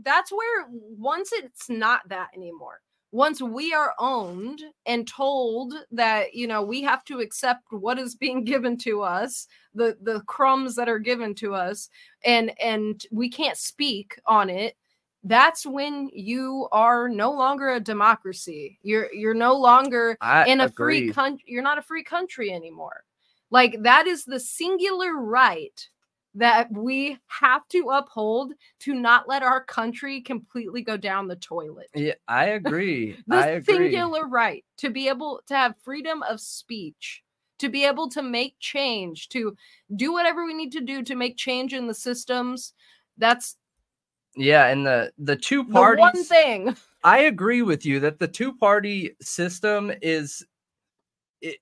that's 0.02 0.32
where 0.32 0.66
once 0.70 1.31
it's 1.32 1.68
not 1.68 2.09
that 2.09 2.28
anymore. 2.35 2.81
Once 3.12 3.43
we 3.43 3.74
are 3.74 3.93
owned 3.98 4.62
and 4.86 5.06
told 5.09 5.74
that 5.90 6.32
you 6.35 6.47
know 6.47 6.62
we 6.62 6.81
have 6.82 7.05
to 7.05 7.20
accept 7.20 7.62
what 7.70 7.98
is 7.98 8.14
being 8.14 8.44
given 8.52 8.77
to 8.78 9.02
us, 9.02 9.47
the 9.74 9.97
the 10.02 10.20
crumbs 10.22 10.74
that 10.77 10.89
are 10.89 10.98
given 10.98 11.35
to 11.35 11.55
us, 11.55 11.89
and 12.24 12.52
and 12.60 13.06
we 13.10 13.28
can't 13.28 13.56
speak 13.56 14.18
on 14.27 14.48
it. 14.51 14.77
That's 15.24 15.66
when 15.66 16.09
you 16.14 16.68
are 16.72 17.09
no 17.09 17.31
longer 17.32 17.70
a 17.70 17.81
democracy. 17.81 18.78
You're 18.82 19.12
you're 19.12 19.35
no 19.35 19.55
longer 19.55 20.16
I 20.20 20.47
in 20.47 20.60
a 20.60 20.64
agree. 20.66 21.06
free 21.06 21.12
country 21.12 21.44
you're 21.47 21.62
not 21.62 21.78
a 21.78 21.82
free 21.82 22.05
country 22.05 22.52
anymore 22.52 23.05
like 23.51 23.77
that 23.82 24.06
is 24.06 24.24
the 24.24 24.40
singular 24.40 25.14
right 25.14 25.89
that 26.35 26.70
we 26.73 27.19
have 27.27 27.66
to 27.69 27.90
uphold 27.90 28.52
to 28.78 28.94
not 28.94 29.28
let 29.28 29.43
our 29.43 29.65
country 29.65 30.20
completely 30.20 30.82
go 30.82 30.97
down 30.97 31.27
the 31.27 31.36
toilet 31.36 31.89
Yeah, 31.94 32.15
I 32.28 32.47
agree. 32.47 33.16
the 33.27 33.36
I 33.36 33.48
agree. 33.48 33.90
singular 33.90 34.27
right 34.27 34.65
to 34.78 34.90
be 34.90 35.09
able 35.09 35.43
to 35.48 35.57
have 35.57 35.74
freedom 35.82 36.23
of 36.23 36.40
speech 36.40 37.23
to 37.59 37.69
be 37.69 37.85
able 37.85 38.09
to 38.09 38.23
make 38.23 38.55
change 38.59 39.28
to 39.31 39.55
do 39.97 40.12
whatever 40.12 40.47
we 40.47 40.55
need 40.55 40.73
to 40.73 40.81
do 40.81 41.02
to 41.02 41.15
make 41.15 41.36
change 41.36 41.74
in 41.74 41.86
the 41.86 41.94
systems 41.94 42.73
that's 43.19 43.57
Yeah, 44.36 44.66
and 44.66 44.86
the 44.86 45.12
the 45.19 45.36
two 45.36 45.65
the 45.65 45.81
one 45.81 46.24
thing 46.24 46.77
I 47.02 47.20
agree 47.20 47.62
with 47.62 47.85
you 47.85 48.01
that 48.01 48.19
the 48.19 48.28
two 48.28 48.52
party 48.55 49.16
system 49.20 49.93
is. 50.02 50.44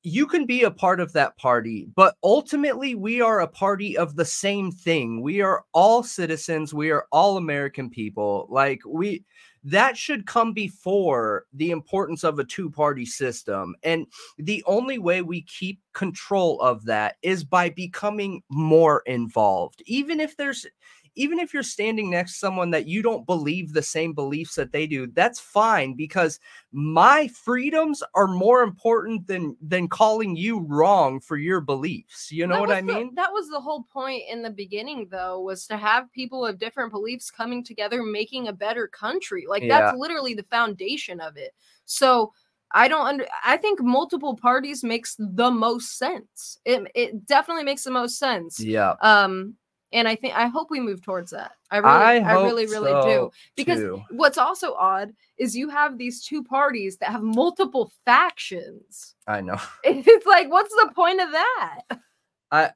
You 0.03 0.27
can 0.27 0.45
be 0.45 0.65
a 0.65 0.71
part 0.71 1.01
of 1.01 1.13
that 1.13 1.37
party, 1.37 1.87
but 1.95 2.17
ultimately, 2.25 2.95
we 2.95 3.21
are 3.21 3.41
a 3.41 3.49
party 3.49 3.97
of 3.97 4.17
the 4.17 4.25
same 4.25 4.73
thing. 4.73 5.23
We 5.23 5.41
are 5.41 5.65
all 5.73 6.03
citizens. 6.03 6.75
We 6.75 6.91
are 6.91 7.07
all 7.13 7.37
American 7.37 7.89
people. 7.89 8.47
Like, 8.51 8.81
we, 8.87 9.25
that 9.65 9.97
should 9.97 10.27
come 10.27 10.53
before 10.53 11.45
the 11.53 11.71
importance 11.71 12.25
of 12.25 12.39
a 12.39 12.45
two 12.45 12.71
party 12.71 13.05
system. 13.05 13.75
And 13.83 14.07
the 14.39 14.65
only 14.67 14.99
way 14.99 15.23
we 15.23 15.43
keep 15.43 15.81
control 15.95 16.61
of 16.61 16.85
that 16.87 17.17
is 17.23 17.45
by 17.45 17.71
becoming 17.71 18.43
more 18.49 19.03
involved. 19.07 19.83
Even 19.87 20.21
if 20.21 20.37
there's, 20.37 20.67
even 21.19 21.39
if 21.39 21.53
you're 21.53 21.63
standing 21.63 22.11
next 22.11 22.33
to 22.35 22.39
someone 22.39 22.71
that 22.71 22.87
you 22.87 23.03
don't 23.03 23.27
believe 23.27 23.73
the 23.73 23.83
same 23.83 24.13
beliefs 24.15 24.55
that 24.55 24.73
they 24.73 24.87
do, 24.87 25.07
that's 25.09 25.41
fine 25.41 25.95
because 25.95 26.39
my 26.73 27.29
freedoms 27.29 28.03
are 28.15 28.29
more 28.29 28.63
important 28.63 29.27
than 29.27 29.57
than 29.61 29.89
calling 29.89 30.37
you 30.37 30.61
wrong 30.61 31.21
for 31.21 31.37
your 31.37 31.61
beliefs. 31.61 32.31
You 32.31 32.47
know 32.47 32.55
That 32.55 32.61
what 32.61 32.71
I 32.71 32.81
the- 32.81 32.87
mean? 32.95 33.15
that 33.15 33.33
was 33.33 33.49
the 33.49 33.61
whole 33.61 33.83
point 33.93 34.23
in 34.31 34.43
the 34.43 34.51
beginning, 34.51 35.09
though, 35.11 35.41
was 35.41 35.67
to 35.67 35.77
have 35.77 36.11
people 36.13 36.47
of 36.47 36.59
different 36.59 36.93
beliefs 36.93 37.31
coming 37.31 37.65
together, 37.65 38.03
making 38.03 38.49
a 38.49 38.53
better 38.53 38.87
country. 38.89 39.45
Like 39.49 39.65
Yeah. 39.65 39.81
that's 39.81 39.99
literally 39.99 40.35
the 40.35 40.45
foundation 40.45 41.21
of 41.21 41.37
it. 41.37 41.53
So 41.85 42.33
I 42.71 42.87
don't 42.87 43.07
under. 43.07 43.27
I 43.45 43.57
think 43.57 43.81
multiple 43.81 44.37
parties 44.37 44.85
makes 44.85 45.17
the 45.19 45.51
most 45.51 45.97
sense. 45.97 46.59
It 46.67 46.87
it 46.95 47.25
definitely 47.27 47.65
makes 47.65 47.85
the 47.85 47.91
most 47.91 48.19
sense. 48.19 48.61
yeah. 48.61 48.95
Um, 49.01 49.57
and 49.93 50.07
I 50.07 50.17
think 50.17 50.37
I 50.37 50.47
hope 50.47 50.71
we 50.71 50.81
move 50.81 51.03
towards 51.03 51.31
that. 51.31 51.53
I 51.71 51.79
really, 51.79 51.91
I 51.91 52.17
I, 52.19 52.43
really, 52.45 52.67
really 52.67 52.91
so, 52.91 53.03
do. 53.03 53.31
Because 53.57 53.81
too. 53.81 54.03
what's 54.11 54.39
also 54.39 54.75
odd 54.75 55.13
is 55.39 55.57
you 55.57 55.69
have 55.69 55.99
these 55.99 56.23
two 56.23 56.43
parties 56.43 56.97
that 56.99 57.11
have 57.11 57.23
multiple 57.23 57.93
factions. 58.05 59.15
I 59.27 59.41
know. 59.41 59.61
It's 59.85 60.27
like, 60.27 60.51
what's 60.51 60.75
the 60.75 60.91
point 60.95 61.21
of 61.21 61.31
that? 61.33 61.81
I 62.51 62.71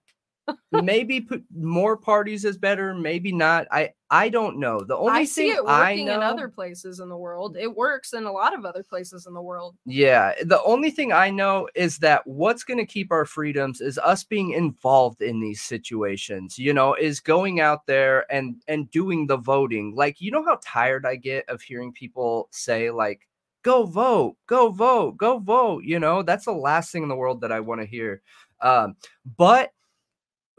maybe 0.73 1.21
put 1.21 1.45
more 1.55 1.97
parties 1.97 2.45
is 2.45 2.59
better, 2.59 2.95
maybe 2.95 3.33
not. 3.33 3.67
I 3.71 3.91
I 4.13 4.29
don't 4.29 4.59
know. 4.59 4.79
The 4.81 4.97
only 4.97 5.11
thing 5.11 5.21
I 5.21 5.25
see 5.25 5.51
it 5.51 5.61
I 5.67 5.91
working 5.91 6.07
know, 6.07 6.17
in 6.17 6.23
other 6.23 6.47
places 6.47 7.01
in 7.01 7.09
the 7.09 7.17
world. 7.17 7.57
It 7.59 7.75
works 7.75 8.13
in 8.13 8.25
a 8.25 8.31
lot 8.31 8.55
of 8.55 8.67
other 8.67 8.83
places 8.83 9.27
in 9.27 9.33
the 9.33 9.41
world. 9.41 9.75
Yeah, 9.87 10.35
the 10.45 10.63
only 10.65 10.91
thing 10.91 11.13
I 11.13 11.31
know 11.31 11.67
is 11.75 11.97
that 11.99 12.27
what's 12.27 12.63
going 12.63 12.79
to 12.79 12.85
keep 12.85 13.11
our 13.11 13.25
freedoms 13.25 13.81
is 13.81 13.97
us 13.97 14.23
being 14.23 14.51
involved 14.51 15.23
in 15.23 15.41
these 15.41 15.63
situations. 15.63 16.59
You 16.59 16.75
know, 16.75 16.95
is 16.95 17.21
going 17.21 17.61
out 17.61 17.87
there 17.87 18.31
and 18.31 18.63
and 18.69 18.91
doing 18.91 19.27
the 19.27 19.39
voting. 19.39 19.95
Like, 19.97 20.21
you 20.21 20.31
know 20.31 20.45
how 20.45 20.59
tired 20.63 21.07
I 21.07 21.17
get 21.17 21.49
of 21.49 21.63
hearing 21.63 21.91
people 21.91 22.49
say 22.51 22.91
like 22.91 23.27
go 23.63 23.85
vote, 23.85 24.37
go 24.47 24.71
vote, 24.71 25.17
go 25.17 25.39
vote, 25.39 25.85
you 25.85 25.99
know? 25.99 26.23
That's 26.23 26.45
the 26.45 26.53
last 26.53 26.93
thing 26.93 27.03
in 27.03 27.09
the 27.09 27.17
world 27.17 27.41
that 27.41 27.53
I 27.53 27.61
want 27.61 27.81
to 27.81 27.87
hear. 27.87 28.21
Um 28.61 28.97
but 29.39 29.73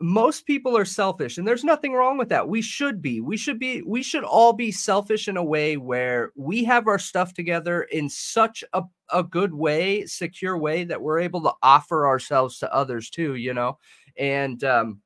most 0.01 0.45
people 0.45 0.75
are 0.75 0.85
selfish 0.85 1.37
and 1.37 1.47
there's 1.47 1.63
nothing 1.63 1.93
wrong 1.93 2.17
with 2.17 2.29
that. 2.29 2.47
We 2.47 2.61
should 2.61 3.01
be. 3.01 3.21
We 3.21 3.37
should 3.37 3.59
be 3.59 3.81
we 3.83 4.03
should 4.03 4.23
all 4.23 4.53
be 4.53 4.71
selfish 4.71 5.27
in 5.27 5.37
a 5.37 5.43
way 5.43 5.77
where 5.77 6.31
we 6.35 6.63
have 6.65 6.87
our 6.87 6.99
stuff 6.99 7.33
together 7.33 7.83
in 7.83 8.09
such 8.09 8.63
a, 8.73 8.83
a 9.11 9.23
good 9.23 9.53
way 9.53 10.05
secure 10.05 10.57
way 10.57 10.83
that 10.85 11.01
we're 11.01 11.19
able 11.19 11.41
to 11.43 11.53
offer 11.61 12.07
ourselves 12.07 12.59
to 12.59 12.73
others 12.73 13.09
too 13.09 13.35
you 13.35 13.53
know? 13.53 13.77
And 14.17 14.63
um 14.63 15.01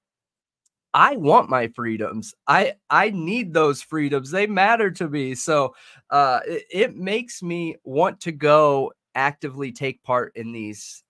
i 0.94 1.16
want 1.18 1.50
my 1.50 1.68
freedoms. 1.70 2.34
I 2.48 2.74
i 2.90 3.10
need 3.12 3.54
those 3.54 3.82
freedoms. 3.82 4.32
They 4.32 4.48
matter 4.48 4.90
to 4.92 5.10
me. 5.10 5.36
So 5.36 5.76
uh 6.10 6.40
it, 6.48 6.64
it 6.72 6.96
makes 6.96 7.44
me 7.44 7.76
want 7.84 8.22
to 8.22 8.32
go 8.32 8.94
actively 9.16 9.72
take 9.72 10.02
part 10.04 10.32
in 10.36 10.52
these 10.54 11.04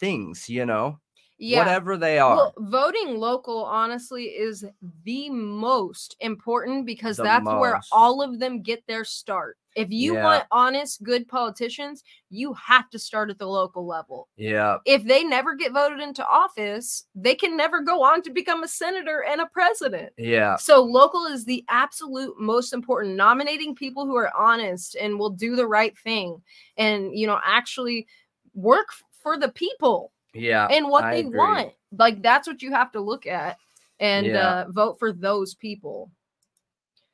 things 0.00 0.48
you 0.48 0.66
know 0.66 0.98
Yeah. 1.38 1.58
whatever 1.58 1.96
they 1.96 2.18
are 2.18 2.36
Well, 2.36 2.54
voting 2.58 3.16
local 3.18 3.64
honestly 3.64 4.24
is 4.26 4.64
the 5.04 5.30
most 5.30 6.16
important 6.20 6.86
because 6.86 7.16
The 7.16 7.24
that's 7.24 7.50
where 7.52 7.80
all 7.90 8.22
of 8.22 8.38
them 8.38 8.62
get 8.62 8.86
their 8.86 9.04
start. 9.04 9.58
If 9.74 9.90
you 9.90 10.14
Yeah. 10.14 10.22
want 10.22 10.46
honest, 10.50 11.02
good 11.02 11.26
politicians, 11.28 12.04
you 12.30 12.52
have 12.54 12.90
to 12.90 12.98
start 12.98 13.30
at 13.30 13.38
the 13.38 13.46
local 13.48 13.86
level. 13.86 14.28
yeah 14.36 14.78
If 14.84 15.04
they 15.04 15.24
never 15.24 15.54
get 15.54 15.72
voted 15.72 16.00
into 16.00 16.26
office, 16.26 17.04
they 17.14 17.34
can 17.34 17.56
never 17.56 17.80
go 17.80 18.02
on 18.02 18.22
to 18.22 18.30
become 18.30 18.62
a 18.62 18.68
senator 18.68 19.24
and 19.24 19.40
a 19.40 19.46
president. 19.46 20.12
yeah 20.16 20.58
So 20.58 20.82
local 20.82 21.24
is 21.26 21.44
the 21.44 21.64
absolute 21.68 22.38
most 22.38 22.72
important. 22.72 23.16
Nominating 23.16 23.74
people 23.74 24.06
who 24.06 24.16
are 24.16 24.34
honest 24.36 24.96
and 24.96 25.18
will 25.18 25.30
do 25.30 25.56
the 25.56 25.66
right 25.66 25.96
thing 25.98 26.42
and 26.76 27.16
you 27.18 27.26
know 27.26 27.40
actually 27.44 28.06
work 28.54 28.88
for 29.22 29.38
the 29.38 29.48
people 29.50 30.12
yeah 30.34 30.66
and 30.70 30.88
what 30.88 31.04
I 31.04 31.14
they 31.14 31.20
agree. 31.20 31.38
want. 31.38 31.72
Like 31.98 32.22
that's 32.22 32.46
what 32.48 32.62
you 32.62 32.70
have 32.72 32.92
to 32.92 33.00
look 33.00 33.26
at 33.26 33.58
and 34.00 34.26
Yeah. 34.26 34.48
uh, 34.48 34.70
vote 34.70 34.98
for 34.98 35.12
those 35.12 35.54
people. 35.54 36.10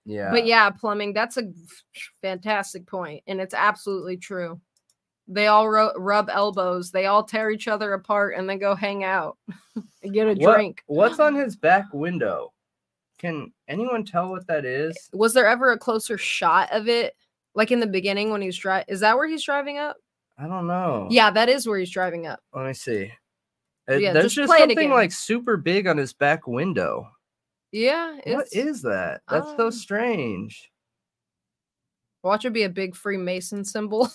yeah 0.05 0.31
But 0.31 0.47
yeah, 0.47 0.70
plumbing, 0.70 1.12
that's 1.12 1.36
a 1.36 1.53
fantastic 2.23 2.86
point 2.86 3.23
and 3.27 3.40
it's 3.40 3.55
absolutely 3.55 4.16
true. 4.16 4.61
They 5.31 5.47
all 5.49 5.69
ru- 5.69 5.93
rub 5.97 6.31
elbows, 6.31 6.90
they 6.90 7.05
all 7.07 7.23
tear 7.23 7.51
each 7.51 7.69
other 7.69 7.93
apart 7.93 8.35
and 8.36 8.49
then 8.49 8.59
go 8.59 8.74
hang 8.74 9.05
out 9.05 9.36
and 10.03 10.12
get 10.12 10.27
a 10.28 10.35
What- 10.35 10.55
drink. 10.55 10.82
what's 10.86 11.19
on 11.20 11.35
his 11.45 11.57
back 11.57 11.93
window 11.93 12.53
can 13.19 13.53
anyone 13.66 14.05
tell 14.05 14.31
what 14.31 14.47
that 14.47 14.65
is 14.65 14.97
Was 15.12 15.35
there 15.35 15.49
ever 15.49 15.73
a 15.73 15.78
closer 15.78 16.16
shot 16.16 16.70
of 16.70 16.89
it? 16.89 17.16
Like 17.57 17.73
in 17.73 17.81
the 17.81 17.86
beginning 17.89 18.31
when 18.31 18.40
he's 18.40 18.57
driving, 18.57 18.85
is 18.86 19.01
that 19.01 19.16
where 19.16 19.27
he's 19.27 19.43
driving 19.43 19.78
up? 19.78 19.97
I 20.39 20.47
don't 20.47 20.66
know. 20.66 21.09
Yeah, 21.10 21.31
that 21.32 21.48
is 21.48 21.66
where 21.66 21.78
he's 21.78 21.90
driving 21.90 22.27
up. 22.27 22.40
let 22.55 22.66
me 22.66 22.73
see. 22.73 23.12
Uh, 23.90 23.94
Yeah, 23.94 24.12
there's 24.12 24.35
just 24.35 24.48
just 24.48 24.59
something 24.59 24.90
like 24.90 25.12
super 25.12 25.56
big 25.56 25.86
on 25.86 25.97
his 25.97 26.12
back 26.12 26.47
window. 26.47 27.09
Yeah, 27.73 28.16
what 28.27 28.47
is 28.52 28.82
that? 28.82 29.23
That's 29.28 29.48
so 29.56 29.66
um, 29.66 29.73
strange. 29.73 30.70
Watch 32.23 32.44
it 32.44 32.52
be 32.52 32.62
a 32.62 32.69
big 32.69 32.94
Freemason 32.97 33.65
symbol, 33.65 34.09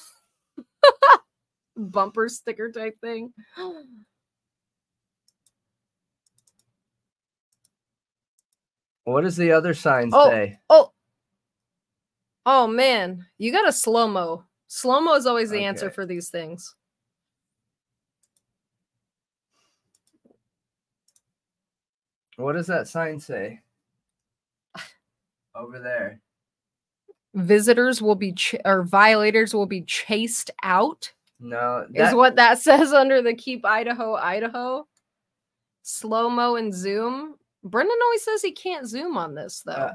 bumper 1.78 2.30
sticker 2.30 2.72
type 2.72 3.00
thing. 3.02 3.34
what 9.04 9.22
does 9.22 9.36
the 9.36 9.52
other 9.52 9.74
sign 9.74 10.10
Oh. 10.14 10.30
say? 10.30 10.60
Oh, 10.70 10.92
oh 12.46 12.68
man, 12.68 13.26
you 13.38 13.52
got 13.52 13.68
a 13.68 13.72
slow 13.74 14.08
mo. 14.08 14.46
Slow 14.76 15.02
mo 15.02 15.14
is 15.14 15.28
always 15.28 15.52
the 15.52 15.64
answer 15.64 15.92
for 15.92 16.04
these 16.04 16.30
things. 16.30 16.74
what 22.38 22.54
does 22.54 22.66
that 22.66 22.88
sign 22.88 23.20
say 23.20 23.62
over 25.56 25.78
there 25.78 26.20
Visitors 27.36 28.02
will 28.02 28.16
be 28.16 28.34
ch- 28.34 28.56
or 28.66 28.82
violators 28.82 29.54
will 29.54 29.68
be 29.68 29.84
chased 29.84 30.50
out. 30.64 31.14
no 31.40 31.86
is 31.94 32.16
what 32.16 32.36
that 32.38 32.58
says 32.68 32.94
under 32.94 33.22
the 33.22 33.36
keep 33.36 33.64
Idaho, 33.66 34.16
Idaho. 34.16 34.88
Slow 35.84 36.32
mo 36.32 36.56
and 36.56 36.74
zoom. 36.74 37.36
Brendan 37.64 37.98
always 38.04 38.24
says 38.24 38.42
he 38.42 38.52
can't 38.52 38.88
zoom 38.88 39.18
on 39.18 39.36
this 39.36 39.62
though. 39.64 39.74
Uh, 39.74 39.94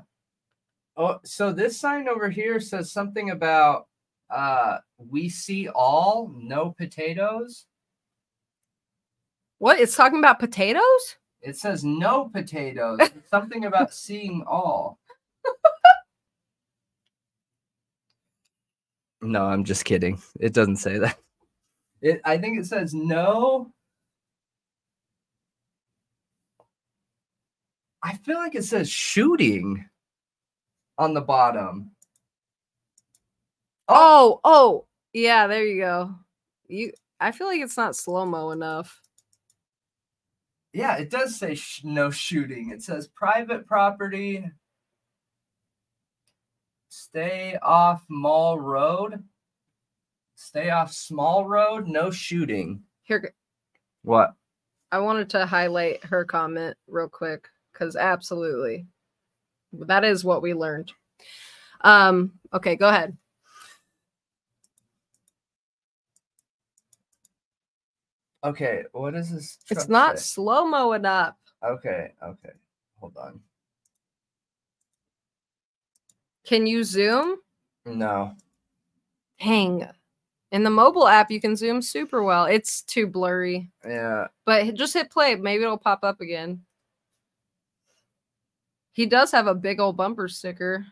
Oh, 0.97 1.19
so 1.25 1.53
this 1.53 1.77
sign 1.79 2.09
over 2.09 2.29
here 2.31 2.61
says 2.61 2.93
something 2.93 3.31
about 3.31 3.88
uh 4.31 4.79
we 4.99 5.29
see 5.29 5.69
all, 5.69 6.33
no 6.37 6.71
potatoes. 6.77 7.67
what? 9.59 9.81
It's 9.81 9.97
talking 9.97 10.19
about 10.19 10.39
potatoes? 10.39 11.17
It 11.41 11.57
says 11.57 11.85
no 11.85 12.29
potatoes. 12.29 12.99
It's 13.01 13.31
something 13.31 13.65
about 13.65 13.95
seeing 13.95 14.45
all. 14.47 14.99
no, 19.21 19.45
I'm 19.47 19.65
just 19.65 19.85
kidding. 19.85 20.21
It 20.41 20.53
doesn't 20.53 20.77
say 20.77 20.99
that. 20.99 21.19
It 22.01 22.21
I 22.25 22.39
think 22.39 22.59
it 22.59 22.67
says 22.67 22.95
no. 22.95 23.73
I 28.03 28.15
feel 28.19 28.37
like 28.37 28.55
it 28.55 28.65
says 28.65 28.89
shooting 28.89 29.85
on 30.99 31.15
the 31.15 31.21
bottom. 31.21 31.91
Oh, 33.89 34.41
oh, 34.45 34.87
yeah, 35.13 35.47
there 35.47 35.65
you 35.65 35.81
go. 35.81 36.15
You 36.69 36.93
I 37.21 37.33
feel 37.33 37.47
like 37.47 37.61
it's 37.61 37.77
not 37.77 37.97
slow-mo 37.97 38.51
enough. 38.51 39.01
Yeah, 40.73 40.97
it 40.99 41.11
does 41.11 41.37
say 41.37 41.55
sh- 41.55 41.83
no 41.85 42.11
shooting. 42.11 42.71
It 42.71 42.83
says 42.83 43.09
private 43.09 43.67
property. 43.67 44.45
Stay 46.91 47.57
off 47.63 48.05
Mall 48.09 48.61
Road. 48.61 49.25
Stay 50.37 50.71
off 50.71 50.93
Small 50.93 51.47
Road. 51.47 51.89
No 51.89 52.11
shooting. 52.11 52.83
Here 53.03 53.35
What? 54.03 54.35
I 54.93 54.99
wanted 55.01 55.31
to 55.31 55.47
highlight 55.47 56.05
her 56.05 56.25
comment 56.25 56.77
real 56.87 57.09
quick 57.09 57.49
cuz 57.73 57.97
absolutely. 57.97 58.87
That 59.73 60.05
is 60.05 60.25
what 60.25 60.43
we 60.43 60.55
learned. 60.55 60.93
Um 61.81 62.33
okay, 62.53 62.77
go 62.77 62.89
ahead. 62.89 63.17
Okay, 68.49 68.85
what 68.93 69.15
is 69.15 69.31
this? 69.31 69.59
It's 69.71 69.89
not 69.89 70.19
slow-mo 70.19 70.93
enough. 70.93 71.35
Okay, 71.63 72.13
okay. 72.23 72.53
Hold 73.01 73.17
on. 73.17 73.41
Can 76.45 76.67
you 76.67 76.83
zoom? 76.83 77.37
No. 77.85 78.33
Dang. 79.39 79.87
In 80.51 80.63
the 80.63 80.71
mobile 80.71 81.07
app 81.07 81.31
you 81.31 81.41
can 81.41 81.57
zoom 81.57 81.83
super 81.83 82.23
well. 82.23 82.47
It's 82.47 82.81
too 82.83 83.07
blurry. 83.07 83.71
Yeah. 83.87 84.29
But 84.47 84.75
just 84.75 84.95
hit 84.95 85.11
play, 85.11 85.35
maybe 85.35 85.63
it'll 85.63 85.77
pop 85.77 86.05
up 86.05 86.23
again. 86.23 86.63
He 88.93 89.05
does 89.05 89.31
have 89.33 89.47
a 89.47 89.55
big 89.55 89.79
old 89.79 89.97
bumper 89.97 90.27
sticker. 90.29 90.87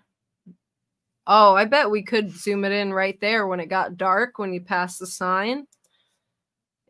Oh, 1.27 1.55
I 1.55 1.65
bet 1.65 1.91
we 1.91 2.03
could 2.03 2.31
zoom 2.31 2.65
it 2.65 2.73
in 2.73 2.93
right 2.93 3.19
there 3.21 3.47
when 3.47 3.61
it 3.61 3.67
got 3.67 3.97
dark 3.97 4.39
when 4.39 4.53
you 4.53 4.61
passed 4.61 4.99
the 4.99 5.07
sign. 5.07 5.67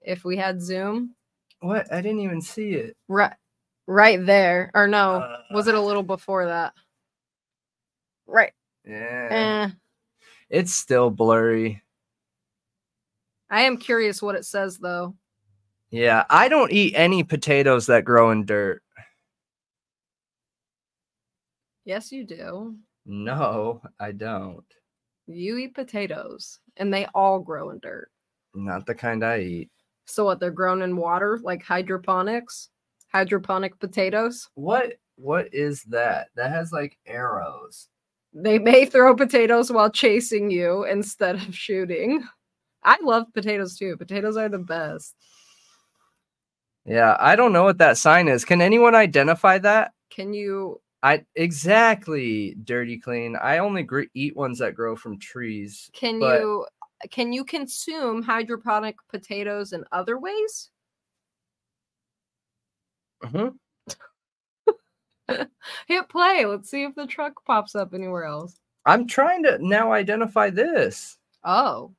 If 0.07 0.25
we 0.25 0.37
had 0.37 0.63
zoom. 0.63 1.15
What? 1.61 1.93
I 1.93 2.01
didn't 2.01 2.21
even 2.21 2.41
see 2.41 2.71
it. 2.71 2.97
Right 3.09 3.35
right 3.89 4.25
there. 4.25 4.71
Or 4.75 4.87
no, 4.89 5.17
Uh. 5.17 5.43
was 5.53 5.67
it 5.69 5.75
a 5.75 5.81
little 5.81 6.03
before 6.03 6.47
that? 6.47 6.73
Right. 8.27 8.53
Yeah. 8.85 9.29
Eh. 9.71 9.75
It's 10.49 10.73
still 10.73 11.11
blurry. 11.11 11.83
I 13.51 13.63
am 13.63 13.77
curious 13.77 14.23
what 14.23 14.35
it 14.37 14.45
says 14.45 14.79
though. 14.79 15.15
Yeah, 15.91 16.25
I 16.31 16.49
don't 16.49 16.73
eat 16.73 16.95
any 16.97 17.23
potatoes 17.23 17.87
that 17.87 18.05
grow 18.05 18.31
in 18.33 18.45
dirt. 18.45 18.83
Yes, 21.85 22.11
you 22.11 22.25
do. 22.25 22.77
No, 23.05 23.81
I 24.01 24.11
don't. 24.13 24.65
You 25.29 25.57
eat 25.59 25.75
potatoes 25.75 26.59
and 26.77 26.93
they 26.93 27.07
all 27.15 27.39
grow 27.41 27.71
in 27.71 27.79
dirt. 27.81 28.11
Not 28.55 28.87
the 28.87 28.95
kind 28.95 29.25
I 29.25 29.41
eat. 29.41 29.71
So 30.07 30.25
what 30.25 30.41
they're 30.41 30.51
grown 30.51 30.83
in 30.83 30.97
water 30.97 31.39
like 31.43 31.63
hydroponics? 31.63 32.71
Hydroponic 33.13 33.79
potatoes? 33.79 34.49
What 34.55 34.95
what 35.17 35.53
is 35.53 35.83
that? 35.85 36.29
That 36.37 36.51
has 36.51 36.73
like 36.73 36.99
arrows. 37.07 37.89
They 38.33 38.59
may 38.59 38.85
throw 38.85 39.15
potatoes 39.17 39.73
while 39.73 39.91
chasing 39.91 40.51
you 40.51 40.85
instead 40.85 41.37
of 41.37 41.55
shooting. 41.55 42.23
I 42.85 42.99
love 43.03 43.27
potatoes 43.35 43.77
too. 43.77 43.97
Potatoes 43.97 44.37
are 44.37 44.49
the 44.49 44.59
best. 44.59 45.15
Yeah, 46.85 47.17
I 47.19 47.35
don't 47.35 47.53
know 47.53 47.65
what 47.65 47.79
that 47.79 47.97
sign 47.99 48.29
is. 48.29 48.45
Can 48.45 48.61
anyone 48.61 48.95
identify 48.95 49.59
that? 49.59 49.93
Can 50.11 50.33
you 50.33 50.81
I 51.03 51.25
exactly 51.35 52.57
dirty 52.65 52.99
clean. 52.99 53.37
I 53.37 53.59
only 53.59 53.83
gr- 53.83 54.05
eat 54.15 54.37
ones 54.37 54.59
that 54.59 54.75
grow 54.75 54.97
from 54.97 55.19
trees. 55.19 55.91
can 55.93 56.19
But- 56.21 56.41
you 56.41 56.67
can 57.11 57.33
you 57.33 57.45
consume 57.45 58.23
hydroponic 58.23 58.97
potatoes 59.09 59.73
in 59.73 59.85
other 59.93 60.19
ways? 60.19 60.71
Mhm. 63.23 63.59
Hit 65.89 66.09
play. 66.09 66.45
Let's 66.45 66.71
see 66.71 66.85
if 66.85 66.95
the 66.95 67.07
truck 67.07 67.45
pops 67.45 67.75
up 67.75 67.95
anywhere 67.95 68.25
else. 68.25 68.59
I'm 68.85 69.07
trying 69.07 69.43
to 69.45 69.59
now 69.61 69.93
identify 69.93 70.51
this. 70.51 71.19
Oh. 71.45 71.93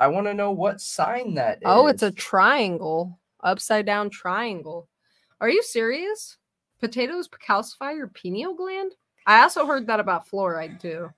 I 0.00 0.08
want 0.08 0.26
to 0.26 0.34
know 0.34 0.50
what 0.50 0.80
sign 0.80 1.34
that 1.34 1.58
is. 1.58 1.62
Oh, 1.64 1.86
it's 1.86 2.02
a 2.02 2.10
triangle. 2.10 3.20
Upside 3.44 3.86
down 3.86 4.10
triangle. 4.10 4.88
Are 5.40 5.48
you 5.48 5.62
serious? 5.62 6.38
Potatoes 6.80 7.28
calcify 7.28 7.96
your 7.96 8.08
pineal 8.08 8.54
gland? 8.54 8.92
I 9.26 9.42
also 9.42 9.66
heard 9.66 9.86
that 9.86 10.00
about 10.00 10.28
fluoride 10.28 10.80
too. 10.80 11.10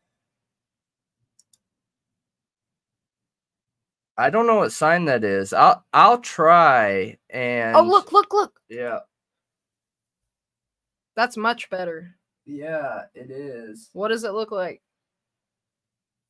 I 4.17 4.31
don't 4.31 4.47
know 4.47 4.57
what 4.57 4.73
sign 4.73 5.07
that 5.07 5.25
is. 5.25 5.53
I'll 5.53 5.85
I'll 5.93 6.19
try 6.19 7.19
oh, 7.33 7.37
and 7.37 7.77
Oh, 7.77 7.83
look, 7.83 8.13
look, 8.13 8.33
look. 8.33 8.61
Yeah. 8.69 9.01
That's 11.17 11.37
much 11.37 11.71
better. 11.71 12.17
Yeah, 12.45 13.03
it 13.15 13.31
is. 13.31 13.91
What 13.93 14.09
does 14.09 14.25
it 14.25 14.33
look 14.33 14.51
like? 14.51 14.83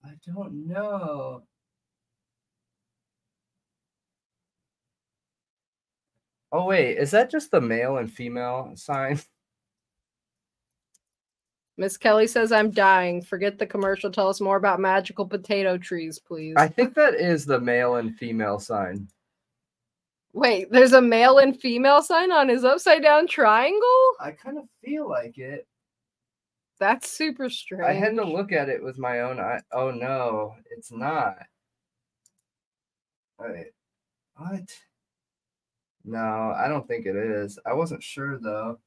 I 0.05 0.13
don't 0.27 0.67
know. 0.69 1.43
Oh 6.53 6.65
wait, 6.67 6.97
is 6.99 7.11
that 7.11 7.31
just 7.31 7.51
the 7.51 7.61
male 7.61 7.97
and 7.99 8.11
female 8.11 8.73
sign? 8.77 9.21
Miss 11.77 11.97
Kelly 11.97 12.27
says 12.27 12.53
I'm 12.53 12.71
dying. 12.71 13.21
Forget 13.21 13.59
the 13.59 13.67
commercial. 13.67 14.11
Tell 14.11 14.29
us 14.29 14.41
more 14.41 14.57
about 14.57 14.79
magical 14.81 15.27
potato 15.27 15.77
trees, 15.77 16.19
please. 16.19 16.55
I 16.57 16.69
think 16.69 16.95
that 16.95 17.15
is 17.15 17.45
the 17.45 17.61
male 17.61 17.97
and 17.97 18.17
female 18.17 18.61
sign. 18.61 19.09
Wait, 20.33 20.71
there's 20.71 20.93
a 20.93 21.01
male 21.01 21.39
and 21.39 21.61
female 21.61 22.03
sign 22.03 22.33
on 22.33 22.49
his 22.49 22.65
upside 22.65 23.03
down 23.03 23.27
triangle? 23.27 24.13
I 24.21 24.33
kind 24.33 24.59
of 24.59 24.65
feel 24.85 25.09
like 25.09 25.39
it. 25.39 25.67
That's 26.81 27.09
super 27.09 27.49
strange. 27.49 27.85
I 27.85 27.93
had 27.93 28.17
to 28.17 28.25
look 28.25 28.51
at 28.51 28.69
it 28.69 28.83
with 28.83 28.99
my 28.99 29.21
own 29.21 29.39
eye. 29.39 29.61
Oh 29.73 29.91
no, 29.91 30.55
it's 30.77 30.91
not. 30.93 31.37
Wait, 33.39 33.73
what? 34.37 34.71
No, 36.05 36.53
I 36.57 36.67
don't 36.69 36.87
think 36.87 37.07
it 37.07 37.17
is. 37.17 37.59
I 37.65 37.73
wasn't 37.73 38.03
sure 38.03 38.39
though. 38.39 38.79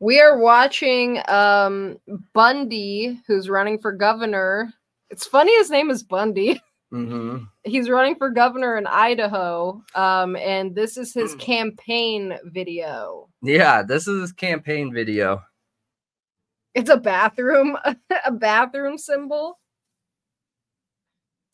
We 0.00 0.20
are 0.20 0.38
watching 0.38 1.20
um 1.28 1.98
Bundy, 2.34 3.20
who's 3.26 3.48
running 3.48 3.78
for 3.78 3.92
governor. 3.92 4.72
It's 5.10 5.26
funny 5.26 5.56
his 5.58 5.70
name 5.70 5.90
is 5.90 6.02
Bundy. 6.02 6.60
Mm-hmm. 6.90 7.44
He's 7.64 7.90
running 7.90 8.16
for 8.16 8.30
governor 8.30 8.78
in 8.78 8.86
Idaho. 8.86 9.82
Um, 9.94 10.36
and 10.36 10.74
this 10.74 10.96
is 10.96 11.12
his 11.12 11.34
campaign 11.34 12.38
video. 12.46 13.28
Yeah, 13.42 13.82
this 13.82 14.08
is 14.08 14.22
his 14.22 14.32
campaign 14.32 14.90
video. 14.94 15.42
It's 16.74 16.88
a 16.88 16.96
bathroom, 16.96 17.76
a 18.24 18.32
bathroom 18.32 18.96
symbol. 18.96 19.58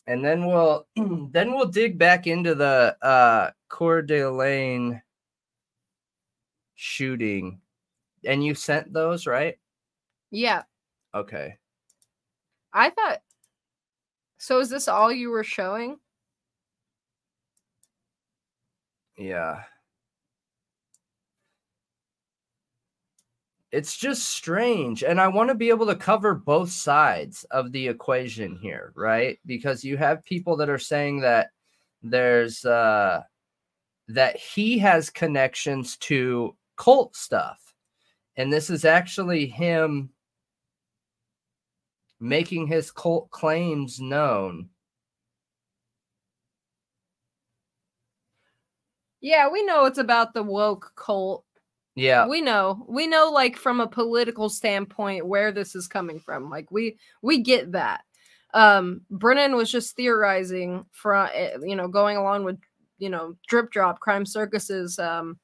and 0.06 0.24
then 0.24 0.46
we'll 0.46 0.86
then 1.32 1.52
we'll 1.52 1.66
dig 1.66 1.98
back 1.98 2.28
into 2.28 2.54
the 2.54 2.96
uh 3.02 3.50
Coeur 3.68 4.02
d'Alene 4.02 5.02
shooting. 6.76 7.60
And 8.26 8.44
you 8.44 8.54
sent 8.54 8.92
those, 8.92 9.26
right? 9.26 9.58
Yeah. 10.30 10.62
Okay. 11.14 11.56
I 12.72 12.90
thought 12.90 13.20
so 14.44 14.60
is 14.60 14.68
this 14.68 14.88
all 14.88 15.10
you 15.10 15.30
were 15.30 15.42
showing? 15.42 15.96
Yeah. 19.16 19.62
It's 23.72 23.96
just 23.96 24.28
strange. 24.28 25.02
And 25.02 25.18
I 25.18 25.28
want 25.28 25.48
to 25.48 25.54
be 25.54 25.70
able 25.70 25.86
to 25.86 25.96
cover 25.96 26.34
both 26.34 26.70
sides 26.70 27.44
of 27.50 27.72
the 27.72 27.88
equation 27.88 28.56
here, 28.56 28.92
right? 28.94 29.38
Because 29.46 29.82
you 29.82 29.96
have 29.96 30.22
people 30.24 30.56
that 30.58 30.68
are 30.68 30.78
saying 30.78 31.20
that 31.20 31.48
there's 32.02 32.66
uh 32.66 33.22
that 34.08 34.36
he 34.36 34.78
has 34.78 35.08
connections 35.08 35.96
to 35.96 36.54
cult 36.76 37.16
stuff. 37.16 37.63
And 38.36 38.52
this 38.52 38.70
is 38.70 38.84
actually 38.84 39.46
him 39.46 40.10
making 42.20 42.66
his 42.66 42.90
cult 42.90 43.30
claims 43.30 44.00
known. 44.00 44.70
Yeah, 49.20 49.48
we 49.48 49.64
know 49.64 49.86
it's 49.86 49.98
about 49.98 50.34
the 50.34 50.42
woke 50.42 50.92
cult. 50.96 51.44
Yeah. 51.94 52.26
We 52.26 52.40
know. 52.40 52.84
We 52.88 53.06
know 53.06 53.30
like 53.30 53.56
from 53.56 53.80
a 53.80 53.86
political 53.86 54.48
standpoint 54.48 55.26
where 55.26 55.52
this 55.52 55.74
is 55.74 55.86
coming 55.86 56.18
from. 56.18 56.50
Like 56.50 56.70
we 56.70 56.98
we 57.22 57.40
get 57.40 57.72
that. 57.72 58.02
Um 58.52 59.02
Brennan 59.10 59.54
was 59.54 59.70
just 59.70 59.96
theorizing 59.96 60.84
from 60.92 61.28
you 61.62 61.76
know 61.76 61.88
going 61.88 62.16
along 62.16 62.44
with 62.44 62.58
you 62.98 63.08
know 63.08 63.36
drip 63.48 63.70
drop 63.70 64.00
crime 64.00 64.26
circuses 64.26 64.98
um 64.98 65.38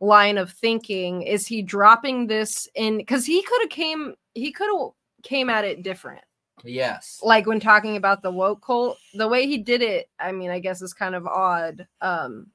line 0.00 0.36
of 0.38 0.50
thinking 0.50 1.22
is 1.22 1.46
he 1.46 1.62
dropping 1.62 2.26
this 2.26 2.68
in 2.74 3.04
cuz 3.06 3.24
he 3.24 3.42
could 3.42 3.62
have 3.62 3.70
came 3.70 4.14
he 4.34 4.52
could 4.52 4.68
have 4.68 4.90
came 5.22 5.48
at 5.48 5.64
it 5.64 5.82
different 5.82 6.22
Yes. 6.64 7.20
like 7.22 7.46
when 7.46 7.60
talking 7.60 7.96
about 7.96 8.22
the 8.22 8.30
woke 8.30 8.64
cult 8.64 8.98
the 9.14 9.28
way 9.28 9.46
he 9.46 9.58
did 9.58 9.82
it 9.82 10.08
i 10.18 10.32
mean 10.32 10.50
i 10.50 10.58
guess 10.58 10.82
is 10.82 10.94
kind 10.94 11.14
of 11.14 11.26
odd 11.26 11.86
um 12.00 12.46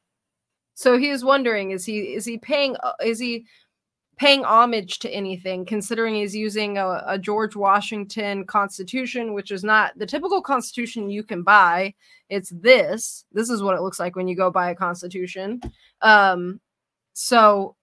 so 0.75 0.97
he 0.97 1.09
is 1.09 1.23
wondering 1.23 1.71
is 1.71 1.85
he 1.85 2.13
is 2.13 2.25
he 2.25 2.37
paying 2.37 2.75
uh, 2.83 2.93
is 3.03 3.19
he 3.19 3.45
paying 4.17 4.43
homage 4.43 4.99
to 4.99 5.09
anything 5.09 5.65
considering 5.65 6.13
he's 6.15 6.35
using 6.35 6.77
a, 6.77 7.03
a 7.07 7.17
george 7.17 7.55
washington 7.55 8.45
constitution 8.45 9.33
which 9.33 9.49
is 9.51 9.63
not 9.63 9.97
the 9.97 10.05
typical 10.05 10.41
constitution 10.41 11.09
you 11.09 11.23
can 11.23 11.41
buy 11.43 11.93
it's 12.29 12.49
this 12.49 13.25
this 13.31 13.49
is 13.49 13.63
what 13.63 13.75
it 13.75 13.81
looks 13.81 13.99
like 13.99 14.15
when 14.15 14.27
you 14.27 14.35
go 14.35 14.51
buy 14.51 14.69
a 14.71 14.75
constitution 14.75 15.59
um 16.01 16.59
so 17.13 17.75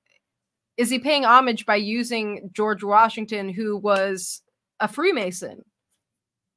is 0.77 0.91
he 0.91 0.99
paying 0.99 1.25
homage 1.25 1.67
by 1.67 1.77
using 1.77 2.49
george 2.53 2.83
washington 2.83 3.49
who 3.49 3.77
was 3.77 4.43
a 4.81 4.89
freemason 4.89 5.63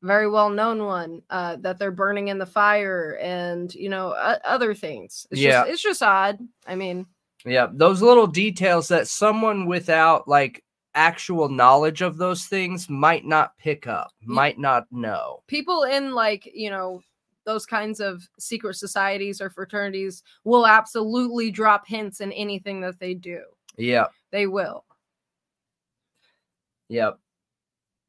very 0.03 0.27
well 0.29 0.49
known 0.49 0.83
one 0.83 1.21
uh, 1.29 1.57
that 1.57 1.77
they're 1.77 1.91
burning 1.91 2.29
in 2.29 2.37
the 2.39 2.45
fire 2.45 3.17
and 3.21 3.73
you 3.75 3.89
know 3.89 4.09
uh, 4.11 4.37
other 4.43 4.73
things 4.73 5.27
it's 5.31 5.39
Yeah. 5.41 5.61
just, 5.61 5.71
it's 5.71 5.81
just 5.81 6.03
odd 6.03 6.39
i 6.67 6.75
mean 6.75 7.05
Yeah, 7.45 7.67
those 7.71 8.01
little 8.01 8.27
details 8.27 8.87
that 8.89 9.07
someone 9.07 9.65
without 9.65 10.27
like 10.27 10.63
actual 10.93 11.49
knowledge 11.49 12.01
of 12.01 12.17
those 12.17 12.45
things 12.45 12.89
might 12.89 13.25
not 13.25 13.57
pick 13.57 13.87
up, 13.87 14.11
might 14.25 14.59
not 14.59 14.85
know. 14.91 15.41
people 15.47 15.83
in 15.83 16.13
like 16.13 16.49
you 16.53 16.69
know 16.69 17.01
those 17.45 17.65
kinds 17.65 17.99
of 17.99 18.27
secret 18.39 18.75
societies 18.75 19.41
or 19.41 19.49
fraternities 19.49 20.23
will 20.43 20.65
absolutely 20.67 21.49
drop 21.51 21.87
hints 21.87 22.21
in 22.21 22.31
anything 22.33 22.81
that 22.81 22.99
they 22.99 23.13
do 23.13 23.41
Yeah. 23.77 24.07
they 24.31 24.47
will 24.47 24.85
Yep. 26.89 27.19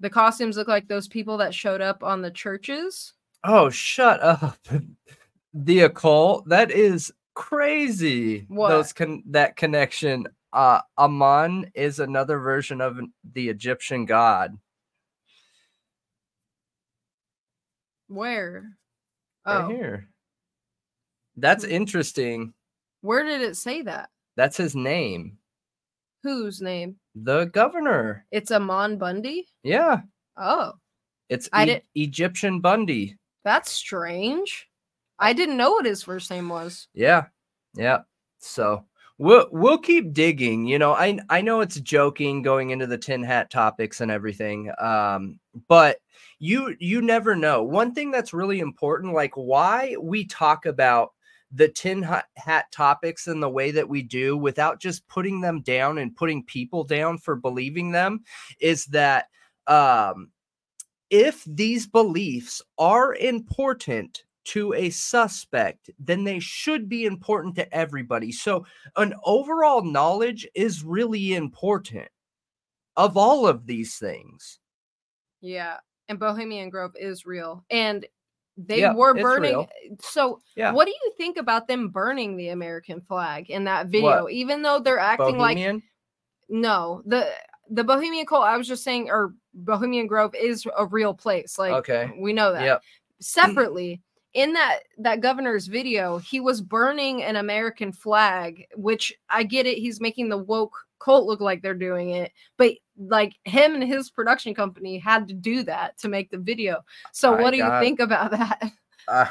The 0.00 0.10
costumes 0.10 0.56
look 0.56 0.66
like 0.66 0.88
those 0.88 1.06
people 1.06 1.36
that 1.36 1.54
showed 1.54 1.80
up 1.80 2.02
on 2.02 2.20
the 2.20 2.32
churches. 2.32 3.12
Oh, 3.44 3.70
shut 3.70 4.20
up. 4.20 4.58
the 5.54 5.80
occult. 5.82 6.48
That 6.48 6.72
is 6.72 7.12
crazy. 7.34 8.44
What? 8.48 8.70
Those 8.70 8.92
con- 8.92 9.22
that 9.30 9.54
connection. 9.54 10.26
Uh 10.52 10.80
Ammon 10.98 11.70
is 11.74 12.00
another 12.00 12.40
version 12.40 12.80
of 12.80 12.98
the 13.32 13.48
Egyptian 13.48 14.04
god. 14.04 14.58
Where? 18.08 18.76
Right 19.46 19.64
Oh, 19.64 19.68
here. 19.68 20.08
That's 21.36 21.64
Hmm. 21.64 21.70
interesting. 21.70 22.54
where 23.00 23.24
did 23.24 23.40
it 23.42 23.56
say 23.56 23.82
that? 23.82 24.10
That's 24.36 24.56
his 24.56 24.76
name. 24.76 25.38
Whose 26.22 26.60
name? 26.62 27.00
The 27.16 27.46
governor. 27.46 28.24
It's 28.30 28.52
Ammon 28.52 28.96
Bundy. 28.96 29.48
Yeah. 29.64 30.02
Oh, 30.36 30.74
It's 31.28 31.48
I 31.52 31.62
E- 31.64 31.66
did- 31.66 31.82
Egyptian 31.96 32.60
Bundy. 32.60 33.16
that's 33.42 33.70
strange. 33.72 34.68
I 35.18 35.32
didn't 35.32 35.56
know 35.56 35.72
what 35.72 35.84
his 35.86 36.02
first 36.04 36.30
name 36.30 36.48
was. 36.48 36.86
Yeah. 36.94 37.26
Yeah. 37.74 38.02
So 38.38 38.86
we'll 39.22 39.46
we'll 39.52 39.78
keep 39.78 40.12
digging. 40.12 40.66
You 40.66 40.78
know, 40.78 40.92
I 40.92 41.18
I 41.30 41.40
know 41.40 41.60
it's 41.60 41.80
joking 41.80 42.42
going 42.42 42.70
into 42.70 42.86
the 42.86 42.98
tin 42.98 43.22
hat 43.22 43.50
topics 43.50 44.00
and 44.00 44.10
everything. 44.10 44.72
Um, 44.80 45.38
but 45.68 45.98
you 46.40 46.76
you 46.80 47.00
never 47.00 47.36
know. 47.36 47.62
One 47.62 47.94
thing 47.94 48.10
that's 48.10 48.34
really 48.34 48.58
important, 48.58 49.14
like 49.14 49.34
why 49.34 49.96
we 50.00 50.26
talk 50.26 50.66
about 50.66 51.12
the 51.52 51.68
tin 51.68 52.02
hat, 52.02 52.72
topics 52.72 53.28
in 53.28 53.38
the 53.38 53.48
way 53.48 53.70
that 53.70 53.88
we 53.88 54.02
do 54.02 54.36
without 54.36 54.80
just 54.80 55.06
putting 55.06 55.40
them 55.40 55.60
down 55.60 55.98
and 55.98 56.16
putting 56.16 56.44
people 56.44 56.82
down 56.82 57.18
for 57.18 57.36
believing 57.36 57.92
them 57.92 58.24
is 58.58 58.86
that 58.86 59.26
um 59.68 60.30
if 61.10 61.44
these 61.44 61.86
beliefs 61.86 62.62
are 62.78 63.14
important 63.14 64.24
to 64.44 64.72
a 64.74 64.90
suspect, 64.90 65.90
then 65.98 66.24
they 66.24 66.38
should 66.38 66.88
be 66.88 67.04
important 67.04 67.54
to 67.56 67.74
everybody. 67.74 68.32
So, 68.32 68.66
an 68.96 69.14
overall 69.24 69.82
knowledge 69.82 70.46
is 70.54 70.84
really 70.84 71.34
important 71.34 72.08
of 72.96 73.16
all 73.16 73.46
of 73.46 73.66
these 73.66 73.96
things. 73.96 74.58
Yeah, 75.40 75.78
and 76.08 76.18
Bohemian 76.18 76.70
Grove 76.70 76.92
is 76.96 77.26
real, 77.26 77.64
and 77.70 78.06
they 78.56 78.80
Yeah, 78.80 78.94
were 78.94 79.14
burning. 79.14 79.60
Eh, 79.60 79.94
so, 80.00 80.40
Yeah. 80.56 80.72
what 80.72 80.84
do 80.84 80.90
you 80.90 81.12
think 81.16 81.36
about 81.38 81.68
them 81.68 81.88
burning 81.88 82.36
the 82.36 82.48
American 82.48 83.00
flag 83.00 83.50
in 83.50 83.64
that 83.64 83.86
video? 83.86 84.24
What? 84.24 84.32
Even 84.32 84.62
though 84.62 84.78
they're 84.78 84.98
acting 84.98 85.38
like 85.38 85.58
no, 86.48 87.02
the 87.06 87.32
the 87.70 87.84
Bohemian 87.84 88.26
Cult. 88.26 88.44
I 88.44 88.56
was 88.58 88.68
just 88.68 88.84
saying, 88.84 89.08
or 89.08 89.34
Bohemian 89.54 90.06
Grove 90.06 90.34
is 90.34 90.66
a 90.76 90.84
real 90.84 91.14
place. 91.14 91.58
Like, 91.58 91.72
Okay. 91.72 92.12
we 92.18 92.32
know 92.34 92.52
that. 92.52 92.62
Yep. 92.62 92.78
Mm. 92.80 93.24
Separately, 93.24 94.02
in 94.34 94.52
that 94.54 94.80
that 94.98 95.20
governor's 95.20 95.66
video, 95.66 96.18
he 96.18 96.40
was 96.40 96.60
burning 96.60 97.22
an 97.22 97.36
American 97.36 97.92
flag, 97.92 98.66
which 98.76 99.12
I 99.28 99.42
get 99.42 99.66
it. 99.66 99.78
He's 99.78 100.00
making 100.00 100.28
the 100.28 100.38
woke 100.38 100.76
cult 101.00 101.26
look 101.26 101.40
like 101.40 101.62
they're 101.62 101.74
doing 101.74 102.10
it, 102.10 102.32
but 102.56 102.72
like 102.96 103.34
him 103.44 103.74
and 103.74 103.82
his 103.82 104.10
production 104.10 104.54
company 104.54 104.98
had 104.98 105.26
to 105.28 105.34
do 105.34 105.62
that 105.64 105.98
to 105.98 106.08
make 106.08 106.30
the 106.30 106.38
video. 106.38 106.82
So, 107.12 107.32
My 107.36 107.42
what 107.42 107.50
do 107.50 107.56
you 107.58 107.68
think 107.80 108.00
about 108.00 108.30
that? 108.32 108.62
Uh, 109.08 109.26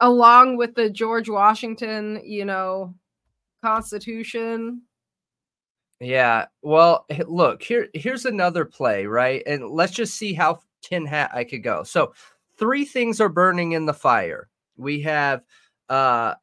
Along 0.00 0.56
with 0.56 0.74
the 0.76 0.88
George 0.90 1.28
Washington, 1.28 2.20
you 2.24 2.44
know, 2.44 2.94
Constitution. 3.64 4.82
yeah. 6.00 6.46
Well, 6.62 7.06
look, 7.26 7.62
here 7.62 7.88
here's 7.94 8.24
another 8.24 8.64
play, 8.64 9.06
right? 9.06 9.42
And 9.46 9.68
let's 9.70 9.92
just 9.92 10.14
see 10.14 10.34
how 10.34 10.60
tin 10.82 11.04
hat 11.06 11.30
I 11.34 11.42
could 11.44 11.64
go. 11.64 11.82
So, 11.82 12.12
three 12.58 12.84
things 12.84 13.20
are 13.20 13.28
burning 13.28 13.72
in 13.72 13.86
the 13.86 13.94
fire. 13.94 14.48
We 14.76 15.00
have 15.02 15.42
uh 15.88 16.34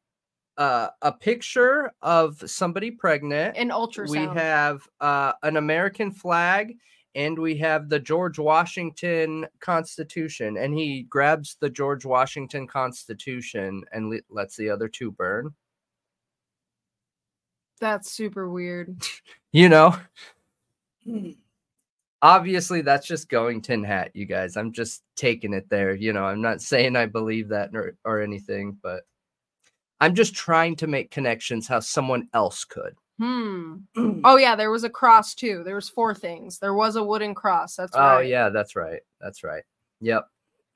uh, 0.58 0.88
a 1.02 1.12
picture 1.12 1.92
of 2.02 2.42
somebody 2.46 2.90
pregnant. 2.90 3.56
An 3.56 3.70
ultrasound. 3.70 4.08
we 4.08 4.40
have 4.40 4.80
uh, 5.00 5.32
an 5.42 5.56
American 5.56 6.10
flag 6.10 6.74
and 7.14 7.38
we 7.38 7.56
have 7.56 7.88
the 7.88 7.98
George 7.98 8.38
Washington 8.38 9.46
Constitution. 9.60 10.56
And 10.58 10.74
he 10.74 11.04
grabs 11.04 11.56
the 11.60 11.70
George 11.70 12.04
Washington 12.04 12.66
Constitution 12.66 13.84
and 13.92 14.10
le- 14.10 14.20
lets 14.30 14.56
the 14.56 14.70
other 14.70 14.88
two 14.88 15.10
burn. 15.12 15.54
That's 17.80 18.10
super 18.10 18.48
weird. 18.48 18.96
You 19.52 19.70
know, 19.70 19.96
obviously 22.22 22.80
that's 22.80 23.06
just 23.06 23.28
going 23.28 23.62
tin 23.62 23.84
hat, 23.84 24.10
you 24.14 24.26
guys. 24.26 24.56
I'm 24.56 24.72
just 24.72 25.02
taking 25.16 25.52
it 25.52 25.68
there. 25.68 25.94
You 25.94 26.12
know, 26.12 26.24
I'm 26.24 26.42
not 26.42 26.60
saying 26.72 26.96
I 26.96 27.06
believe 27.06 27.48
that 27.48 27.74
or, 27.74 27.96
or 28.04 28.20
anything, 28.20 28.78
but 28.82 29.02
I'm 30.00 30.14
just 30.14 30.34
trying 30.34 30.76
to 30.76 30.86
make 30.86 31.10
connections 31.10 31.66
how 31.66 31.80
someone 31.80 32.28
else 32.34 32.64
could. 32.64 32.94
Hmm. 33.18 33.76
Oh 34.24 34.36
yeah, 34.36 34.56
there 34.56 34.72
was 34.72 34.84
a 34.84 34.90
cross 34.90 35.34
too. 35.34 35.62
There 35.64 35.76
was 35.76 35.88
four 35.88 36.12
things. 36.12 36.58
There 36.58 36.74
was 36.74 36.96
a 36.96 37.02
wooden 37.02 37.34
cross. 37.34 37.76
That's 37.76 37.94
right. 37.94 38.14
Oh 38.14 38.16
right. 38.16 38.28
yeah, 38.28 38.48
that's 38.48 38.74
right. 38.74 39.00
That's 39.20 39.44
right. 39.44 39.62
Yep. 40.00 40.26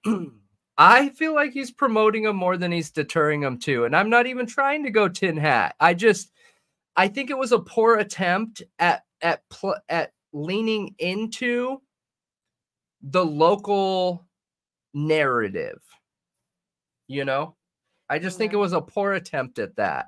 I 0.79 1.09
feel 1.11 1.35
like 1.35 1.53
he's 1.53 1.73
promoting 1.73 2.25
him 2.25 2.37
more 2.37 2.57
than 2.57 2.71
he's 2.73 2.91
deterring 2.91 3.43
him 3.43 3.59
too. 3.59 3.85
And 3.85 3.95
I'm 3.95 4.09
not 4.09 4.27
even 4.27 4.47
trying 4.47 4.85
to 4.85 4.91
go 4.91 5.09
tin 5.09 5.37
hat. 5.37 5.75
I 5.81 5.95
just 5.95 6.33
I 6.97 7.09
think 7.09 7.31
it 7.31 7.39
was 7.39 7.53
a 7.53 7.59
poor 7.59 7.97
attempt 7.97 8.63
at 8.79 9.03
at 9.21 9.43
pl- 9.51 9.81
at 9.89 10.13
leaning 10.33 10.95
into 10.99 11.81
the 13.03 13.25
local 13.25 14.27
narrative. 14.95 15.81
You 17.07 17.25
know? 17.25 17.57
I 18.09 18.19
just 18.19 18.39
think 18.39 18.53
it 18.53 18.57
was 18.57 18.73
a 18.73 18.81
poor 18.81 19.13
attempt 19.13 19.59
at 19.59 19.77
that. 19.77 20.07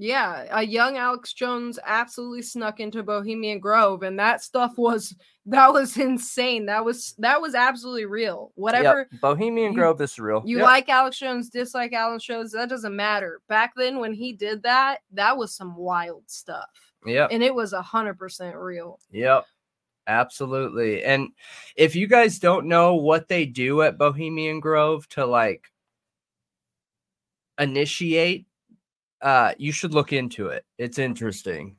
Yeah, 0.00 0.46
a 0.52 0.62
young 0.64 0.96
Alex 0.96 1.32
Jones 1.32 1.76
absolutely 1.84 2.42
snuck 2.42 2.78
into 2.78 3.02
Bohemian 3.02 3.58
Grove, 3.58 4.04
and 4.04 4.16
that 4.20 4.42
stuff 4.44 4.78
was 4.78 5.14
that 5.46 5.72
was 5.72 5.96
insane. 5.96 6.66
That 6.66 6.84
was 6.84 7.14
that 7.18 7.40
was 7.40 7.54
absolutely 7.56 8.04
real. 8.04 8.52
Whatever 8.54 9.08
Yep. 9.10 9.20
Bohemian 9.20 9.72
you- 9.72 9.78
Grove 9.78 10.00
is 10.00 10.16
real. 10.18 10.42
you 10.46 10.58
Yep. 10.58 10.66
like 10.66 10.88
Alex 10.88 11.18
Jones, 11.18 11.50
dislike 11.50 11.92
Alex 11.92 12.22
Jones, 12.24 12.52
that 12.52 12.68
doesn't 12.68 12.94
matter. 12.94 13.40
Back 13.48 13.72
then, 13.76 13.98
when 13.98 14.12
he 14.12 14.32
did 14.32 14.62
that, 14.62 14.98
that 15.12 15.36
was 15.36 15.52
some 15.54 15.74
wild 15.74 16.22
stuff, 16.26 16.68
Yeah. 17.04 17.26
and 17.30 17.42
it 17.42 17.52
was 17.54 17.72
a 17.72 17.82
hundred 17.82 18.18
percent 18.18 18.54
real. 18.56 19.00
Yep. 19.10 19.46
Absolutely. 20.06 21.02
And 21.04 21.28
if 21.76 21.94
you 21.96 22.06
guys 22.06 22.38
don't 22.38 22.66
know 22.66 22.94
what 22.94 23.28
they 23.28 23.44
do 23.44 23.82
at 23.82 23.98
Bohemian 23.98 24.60
Grove 24.60 25.06
to 25.10 25.26
like 25.26 25.64
initiate, 27.58 28.46
uh, 29.22 29.52
you 29.58 29.72
should 29.72 29.94
look 29.94 30.12
into 30.12 30.48
it. 30.48 30.64
It's 30.78 30.98
interesting. 30.98 31.76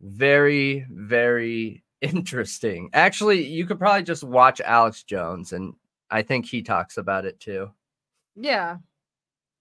Very, 0.00 0.86
very 0.90 1.82
interesting. 2.00 2.90
Actually, 2.92 3.46
you 3.46 3.66
could 3.66 3.78
probably 3.78 4.02
just 4.02 4.24
watch 4.24 4.60
Alex 4.60 5.02
Jones, 5.04 5.52
and 5.52 5.74
I 6.10 6.22
think 6.22 6.46
he 6.46 6.62
talks 6.62 6.96
about 6.98 7.24
it 7.24 7.38
too. 7.40 7.70
Yeah. 8.36 8.78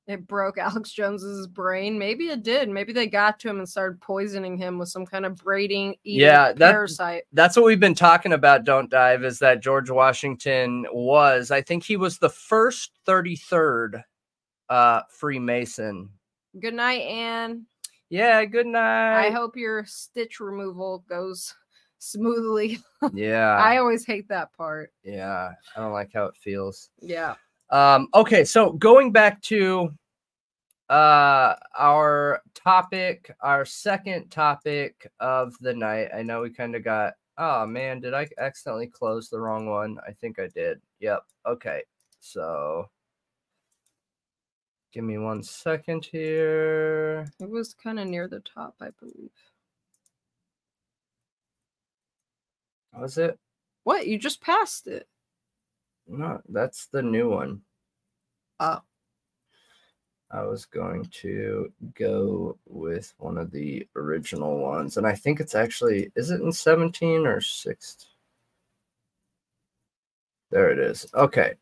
It 0.07 0.26
broke 0.27 0.57
Alex 0.57 0.91
Jones's 0.91 1.45
brain. 1.48 1.98
Maybe 1.99 2.30
it 2.30 2.41
did. 2.43 2.68
Maybe 2.69 2.91
they 2.91 3.06
got 3.07 3.39
to 3.41 3.49
him 3.49 3.60
and 3.60 3.69
started 3.69 4.02
poisoning 4.02 4.57
him 4.57 4.80
with 4.80 4.89
some 4.89 5.06
kind 5.06 5.26
of 5.26 5.35
braiding 5.38 5.95
Yeah, 6.03 6.53
that- 6.53 6.72
parasite. 6.72 7.23
that's 7.34 7.56
what 7.56 7.65
we've 7.65 7.80
been 7.80 7.93
talking 7.95 8.34
about 8.34 8.64
don't 8.65 8.89
dive 8.89 9.23
is 9.23 9.39
that 9.39 9.61
george 9.61 9.89
washington 9.91 10.85
was 10.91 11.52
i 11.52 11.61
think 11.61 11.84
he 11.84 11.98
was 11.98 12.18
the 12.18 12.30
first 12.30 12.91
33rd 13.07 14.03
uh 14.72 15.02
freemason 15.10 16.10
Good 16.60 16.73
night, 16.73 17.02
Anne. 17.02 17.65
yeah 18.10 18.43
good 18.45 18.65
night 18.68 19.27
I 19.27 19.30
hope 19.30 19.56
your 19.56 19.85
stitch 19.85 20.39
removal 20.39 21.03
goes 21.07 21.53
smoothly. 21.99 22.80
yeah 23.14 23.57
I 23.57 23.77
always 23.77 24.06
hate 24.06 24.27
that 24.30 24.52
part. 24.53 24.91
yeah 25.03 25.52
i 25.76 25.80
don't 25.80 25.91
like 25.93 26.11
how 26.14 26.26
it 26.26 26.35
feels 26.38 26.89
Yeah. 27.02 27.35
um 27.69 28.07
okay 28.15 28.43
so 28.45 28.72
going 28.72 29.11
back 29.11 29.41
to 29.43 29.91
uh 30.89 31.56
our 31.77 32.41
topic 32.56 33.34
our 33.41 33.64
second 33.65 34.30
topic 34.30 35.07
of 35.19 35.53
the 35.61 35.73
night 35.73 36.10
i 36.14 36.22
know 36.22 36.41
we 36.41 36.49
kind 36.49 36.76
of 36.76 36.84
got 36.84 37.14
oh 37.38 37.65
man 37.65 38.02
did 38.02 38.14
i 38.14 38.27
accidentally 38.39 38.88
close 38.88 39.30
the 39.30 39.39
wrong 39.39 39.68
one 39.69 39.98
i 40.07 40.11
think 40.11 40.38
i 40.39 40.48
did 40.48 40.81
yep 40.99 41.22
okay 41.45 41.81
so 42.19 42.89
give 44.93 45.03
me 45.03 45.18
one 45.18 45.43
second 45.43 46.05
here 46.05 47.26
It 47.39 47.49
was 47.49 47.73
kind 47.73 47.99
of 47.99 48.07
near 48.07 48.27
the 48.27 48.41
top, 48.41 48.76
I 48.81 48.89
believe. 48.99 49.31
was 52.99 53.18
it 53.18 53.38
What? 53.84 54.07
You 54.07 54.18
just 54.18 54.41
passed 54.41 54.88
it. 54.88 55.07
no 56.07 56.41
that's 56.49 56.88
the 56.88 57.01
new 57.01 57.30
one 57.30 57.61
Oh. 58.59 58.81
I 60.31 60.43
was 60.43 60.65
going 60.65 61.05
to 61.22 61.73
go 61.93 62.57
with 62.65 63.13
one 63.18 63.38
of 63.38 63.51
the 63.51 63.85
original 63.97 64.59
ones, 64.59 64.95
and 64.97 65.05
I 65.05 65.13
think 65.13 65.39
it's 65.41 65.55
actually 65.55 66.11
is 66.15 66.31
it 66.31 66.41
in 66.41 66.51
17 66.53 67.27
or 67.27 67.41
16? 67.41 68.07
There 70.51 70.69
it 70.72 70.80
is. 70.80 71.05
Okay. 71.13 71.55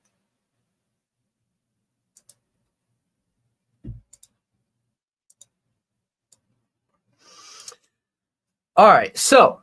All 8.80 8.88
right. 8.88 9.18
So, 9.18 9.60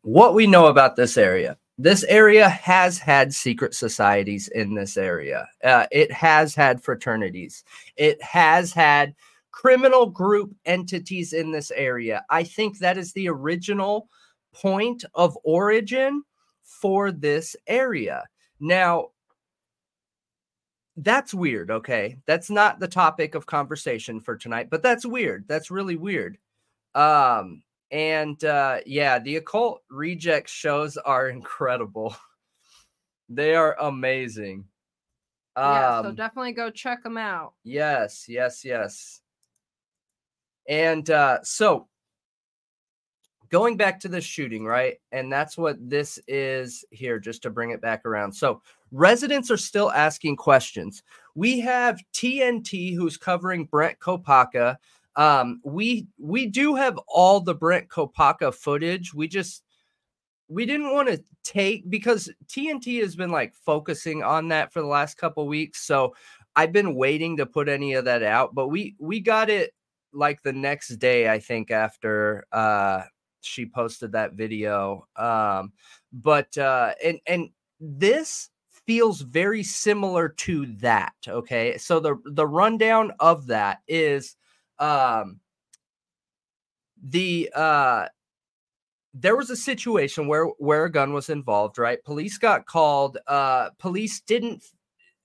what 0.00 0.32
we 0.32 0.46
know 0.46 0.68
about 0.68 0.96
this 0.96 1.18
area 1.18 1.58
this 1.76 2.04
area 2.04 2.48
has 2.48 2.96
had 2.96 3.34
secret 3.34 3.74
societies 3.74 4.48
in 4.48 4.74
this 4.74 4.96
area. 4.96 5.46
Uh, 5.62 5.84
it 5.92 6.10
has 6.10 6.54
had 6.54 6.82
fraternities. 6.82 7.64
It 7.96 8.22
has 8.22 8.72
had 8.72 9.14
criminal 9.50 10.06
group 10.06 10.54
entities 10.64 11.34
in 11.34 11.52
this 11.52 11.70
area. 11.70 12.24
I 12.30 12.44
think 12.44 12.78
that 12.78 12.96
is 12.96 13.12
the 13.12 13.28
original 13.28 14.08
point 14.54 15.04
of 15.14 15.36
origin 15.44 16.22
for 16.62 17.12
this 17.12 17.56
area. 17.66 18.24
Now, 18.58 19.08
that's 20.96 21.32
weird. 21.32 21.70
Okay. 21.70 22.16
That's 22.26 22.50
not 22.50 22.80
the 22.80 22.88
topic 22.88 23.34
of 23.34 23.46
conversation 23.46 24.20
for 24.20 24.36
tonight, 24.36 24.68
but 24.70 24.82
that's 24.82 25.06
weird. 25.06 25.44
That's 25.48 25.70
really 25.70 25.96
weird. 25.96 26.38
Um, 26.94 27.62
and 27.90 28.42
uh, 28.44 28.78
yeah, 28.86 29.18
the 29.18 29.36
occult 29.36 29.82
reject 29.90 30.48
shows 30.48 30.96
are 30.96 31.28
incredible. 31.30 32.16
they 33.28 33.54
are 33.54 33.76
amazing. 33.80 34.64
Yeah, 35.56 36.02
so 36.02 36.08
um, 36.08 36.14
definitely 36.14 36.52
go 36.52 36.70
check 36.70 37.02
them 37.02 37.18
out. 37.18 37.54
Yes, 37.64 38.26
yes, 38.28 38.64
yes. 38.64 39.20
And 40.68 41.10
uh, 41.10 41.40
so 41.42 41.88
going 43.50 43.76
back 43.76 44.00
to 44.00 44.08
the 44.08 44.20
shooting, 44.20 44.64
right? 44.64 44.96
And 45.12 45.30
that's 45.30 45.58
what 45.58 45.76
this 45.80 46.18
is 46.28 46.84
here, 46.90 47.18
just 47.18 47.42
to 47.42 47.50
bring 47.50 47.70
it 47.70 47.82
back 47.82 48.06
around. 48.06 48.32
So 48.32 48.62
residents 48.92 49.50
are 49.50 49.56
still 49.56 49.90
asking 49.92 50.36
questions. 50.36 51.02
We 51.34 51.60
have 51.60 52.00
TNT 52.12 52.94
who's 52.94 53.16
covering 53.16 53.66
Brent 53.66 53.98
Kopacka 53.98 54.76
um, 55.16 55.60
we 55.64 56.06
we 56.18 56.46
do 56.46 56.74
have 56.74 56.98
all 57.08 57.40
the 57.40 57.54
Brent 57.54 57.88
Kopacka 57.88 58.54
footage. 58.54 59.12
We 59.12 59.28
just 59.28 59.62
we 60.48 60.66
didn't 60.66 60.92
want 60.92 61.08
to 61.08 61.22
take 61.44 61.88
because 61.90 62.30
TNT 62.46 63.00
has 63.00 63.16
been 63.16 63.30
like 63.30 63.54
focusing 63.54 64.22
on 64.22 64.48
that 64.48 64.72
for 64.72 64.80
the 64.80 64.86
last 64.86 65.16
couple 65.16 65.46
weeks. 65.46 65.82
So 65.84 66.14
I've 66.56 66.72
been 66.72 66.94
waiting 66.94 67.36
to 67.36 67.46
put 67.46 67.68
any 67.68 67.94
of 67.94 68.04
that 68.04 68.22
out, 68.22 68.54
but 68.54 68.68
we 68.68 68.96
we 68.98 69.20
got 69.20 69.50
it 69.50 69.72
like 70.12 70.42
the 70.42 70.52
next 70.52 70.96
day, 70.96 71.28
I 71.30 71.38
think, 71.38 71.70
after 71.70 72.44
uh 72.52 73.02
she 73.42 73.66
posted 73.66 74.12
that 74.12 74.34
video. 74.34 75.06
Um, 75.16 75.72
but 76.12 76.56
uh 76.56 76.92
and 77.04 77.20
and 77.26 77.50
this 77.80 78.50
feels 78.90 79.20
very 79.20 79.62
similar 79.62 80.28
to 80.28 80.66
that. 80.78 81.14
Okay. 81.28 81.78
So 81.78 82.00
the 82.00 82.20
the 82.24 82.44
rundown 82.44 83.12
of 83.20 83.46
that 83.46 83.78
is 83.86 84.34
um 84.80 85.38
the 87.00 87.48
uh 87.54 88.06
there 89.14 89.36
was 89.36 89.48
a 89.48 89.56
situation 89.56 90.26
where 90.26 90.46
where 90.58 90.86
a 90.86 90.90
gun 90.90 91.12
was 91.12 91.30
involved 91.30 91.78
right 91.78 92.02
police 92.04 92.36
got 92.36 92.66
called 92.66 93.16
uh 93.28 93.70
police 93.78 94.20
didn't 94.22 94.64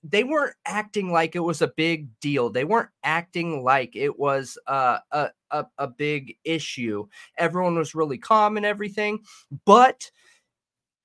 they 0.04 0.22
weren't 0.22 0.54
acting 0.64 1.10
like 1.10 1.34
it 1.34 1.40
was 1.40 1.60
a 1.60 1.72
big 1.76 2.08
deal 2.20 2.50
they 2.50 2.64
weren't 2.64 2.90
acting 3.02 3.64
like 3.64 3.96
it 3.96 4.16
was 4.16 4.56
uh, 4.68 4.98
a, 5.10 5.28
a 5.50 5.66
a 5.78 5.88
big 5.88 6.36
issue 6.44 7.04
everyone 7.38 7.76
was 7.76 7.96
really 7.96 8.18
calm 8.18 8.56
and 8.56 8.66
everything 8.66 9.18
but 9.64 10.08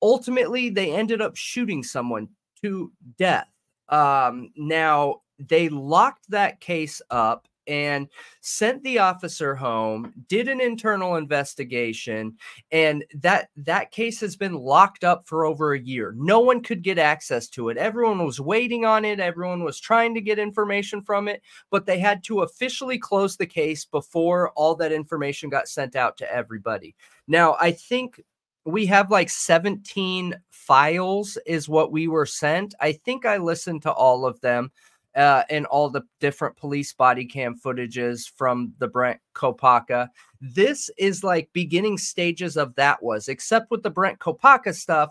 ultimately 0.02 0.70
they 0.70 0.92
ended 0.92 1.22
up 1.22 1.36
shooting 1.36 1.84
someone 1.84 2.28
to 2.64 2.92
death. 3.18 3.48
Um 3.90 4.52
now 4.56 5.22
they 5.50 5.70
locked 5.70 6.30
that 6.30 6.60
case 6.60 7.02
up 7.10 7.48
and 7.68 8.08
sent 8.42 8.84
the 8.84 8.98
officer 9.00 9.56
home 9.56 10.12
did 10.28 10.48
an 10.48 10.60
internal 10.60 11.16
investigation 11.16 12.36
and 12.72 13.06
that 13.14 13.50
that 13.56 13.92
case 13.92 14.20
has 14.20 14.36
been 14.36 14.56
locked 14.56 15.04
up 15.04 15.28
for 15.28 15.46
over 15.46 15.74
a 15.74 15.80
year. 15.80 16.14
No 16.18 16.40
one 16.40 16.62
could 16.62 16.82
get 16.82 16.98
access 16.98 17.48
to 17.50 17.70
it. 17.70 17.78
Everyone 17.78 18.26
was 18.26 18.40
waiting 18.40 18.84
on 18.84 19.06
it. 19.06 19.20
Everyone 19.20 19.64
was 19.64 19.80
trying 19.80 20.16
to 20.16 20.22
get 20.22 20.40
information 20.40 21.02
from 21.02 21.28
it 21.28 21.42
but 21.70 21.86
they 21.86 22.00
had 22.00 22.24
to 22.24 22.42
officially 22.42 22.98
close 22.98 23.38
the 23.38 23.46
case 23.46 23.86
before 23.86 24.52
all 24.52 24.76
that 24.76 24.92
information 24.92 25.50
got 25.50 25.68
sent 25.68 25.96
out 25.96 26.18
to 26.18 26.34
everybody. 26.34 26.96
Now 27.28 27.56
i 27.60 27.72
think 27.72 28.20
we 28.66 28.86
have 28.86 29.10
like 29.10 29.30
17 29.30 30.36
files 30.50 31.38
is 31.46 31.68
what 31.68 31.92
we 31.92 32.08
were 32.08 32.26
sent 32.26 32.74
i 32.80 32.92
think 32.92 33.26
i 33.26 33.38
listened 33.38 33.82
to 33.82 33.92
all 33.92 34.26
of 34.26 34.40
them 34.42 34.72
uh, 35.16 35.44
and 35.50 35.66
all 35.66 35.90
the 35.90 36.04
different 36.20 36.56
police 36.56 36.94
body 36.94 37.26
cam 37.26 37.58
footages 37.58 38.30
from 38.36 38.74
the 38.80 38.88
Brent 38.88 39.20
Kopacka. 39.36 40.08
This 40.40 40.90
is 40.98 41.24
like 41.24 41.50
beginning 41.54 41.98
stages 41.98 42.58
of 42.58 42.74
that 42.76 43.02
was, 43.04 43.28
except 43.28 43.72
with 43.72 43.84
the 43.84 43.90
Brent 43.90 44.20
Kopacka 44.20 44.74
stuff, 44.74 45.10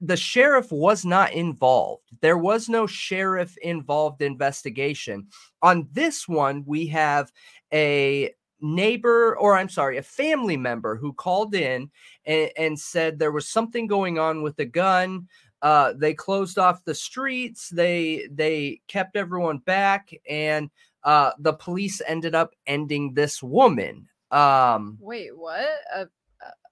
the 0.00 0.16
sheriff 0.16 0.72
was 0.72 1.04
not 1.04 1.32
involved. 1.32 2.04
There 2.22 2.38
was 2.38 2.68
no 2.68 2.86
sheriff 2.86 3.56
involved 3.58 4.22
investigation. 4.22 5.28
On 5.62 5.86
this 5.92 6.26
one, 6.26 6.64
we 6.66 6.86
have 6.86 7.30
a 7.72 8.30
neighbor, 8.60 9.36
or 9.38 9.56
I'm 9.56 9.68
sorry, 9.68 9.96
a 9.96 10.02
family 10.02 10.56
member 10.56 10.96
who 10.96 11.12
called 11.12 11.54
in 11.54 11.90
and, 12.24 12.50
and 12.56 12.78
said 12.78 13.18
there 13.18 13.32
was 13.32 13.48
something 13.48 13.86
going 13.86 14.18
on 14.18 14.42
with 14.42 14.56
the 14.56 14.66
gun. 14.66 15.28
Uh, 15.62 15.92
they 15.96 16.14
closed 16.14 16.58
off 16.58 16.84
the 16.84 16.94
streets. 16.94 17.68
They 17.68 18.28
they 18.30 18.80
kept 18.88 19.16
everyone 19.16 19.58
back, 19.58 20.10
and 20.28 20.70
uh, 21.04 21.32
the 21.38 21.52
police 21.52 22.00
ended 22.06 22.34
up 22.34 22.54
ending 22.66 23.14
this 23.14 23.42
woman. 23.42 24.08
Um, 24.30 24.96
Wait, 25.00 25.36
what? 25.36 25.68
A 25.94 26.06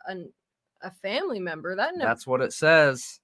a, 0.09 0.17
a 0.83 0.91
family 0.91 1.41
member? 1.41 1.77
That 1.77 1.97
never... 1.97 2.09
that's 2.09 2.27
what 2.27 2.41
it 2.41 2.53
says. 2.53 3.21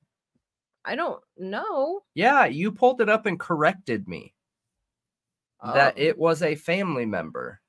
I 0.84 0.96
don't 0.96 1.22
know. 1.38 2.02
Yeah, 2.14 2.44
you 2.44 2.70
pulled 2.70 3.00
it 3.00 3.08
up 3.08 3.24
and 3.24 3.40
corrected 3.40 4.06
me. 4.06 4.34
Oh. 5.62 5.72
That 5.72 5.98
it 5.98 6.18
was 6.18 6.42
a 6.42 6.56
family 6.56 7.06
member. 7.06 7.60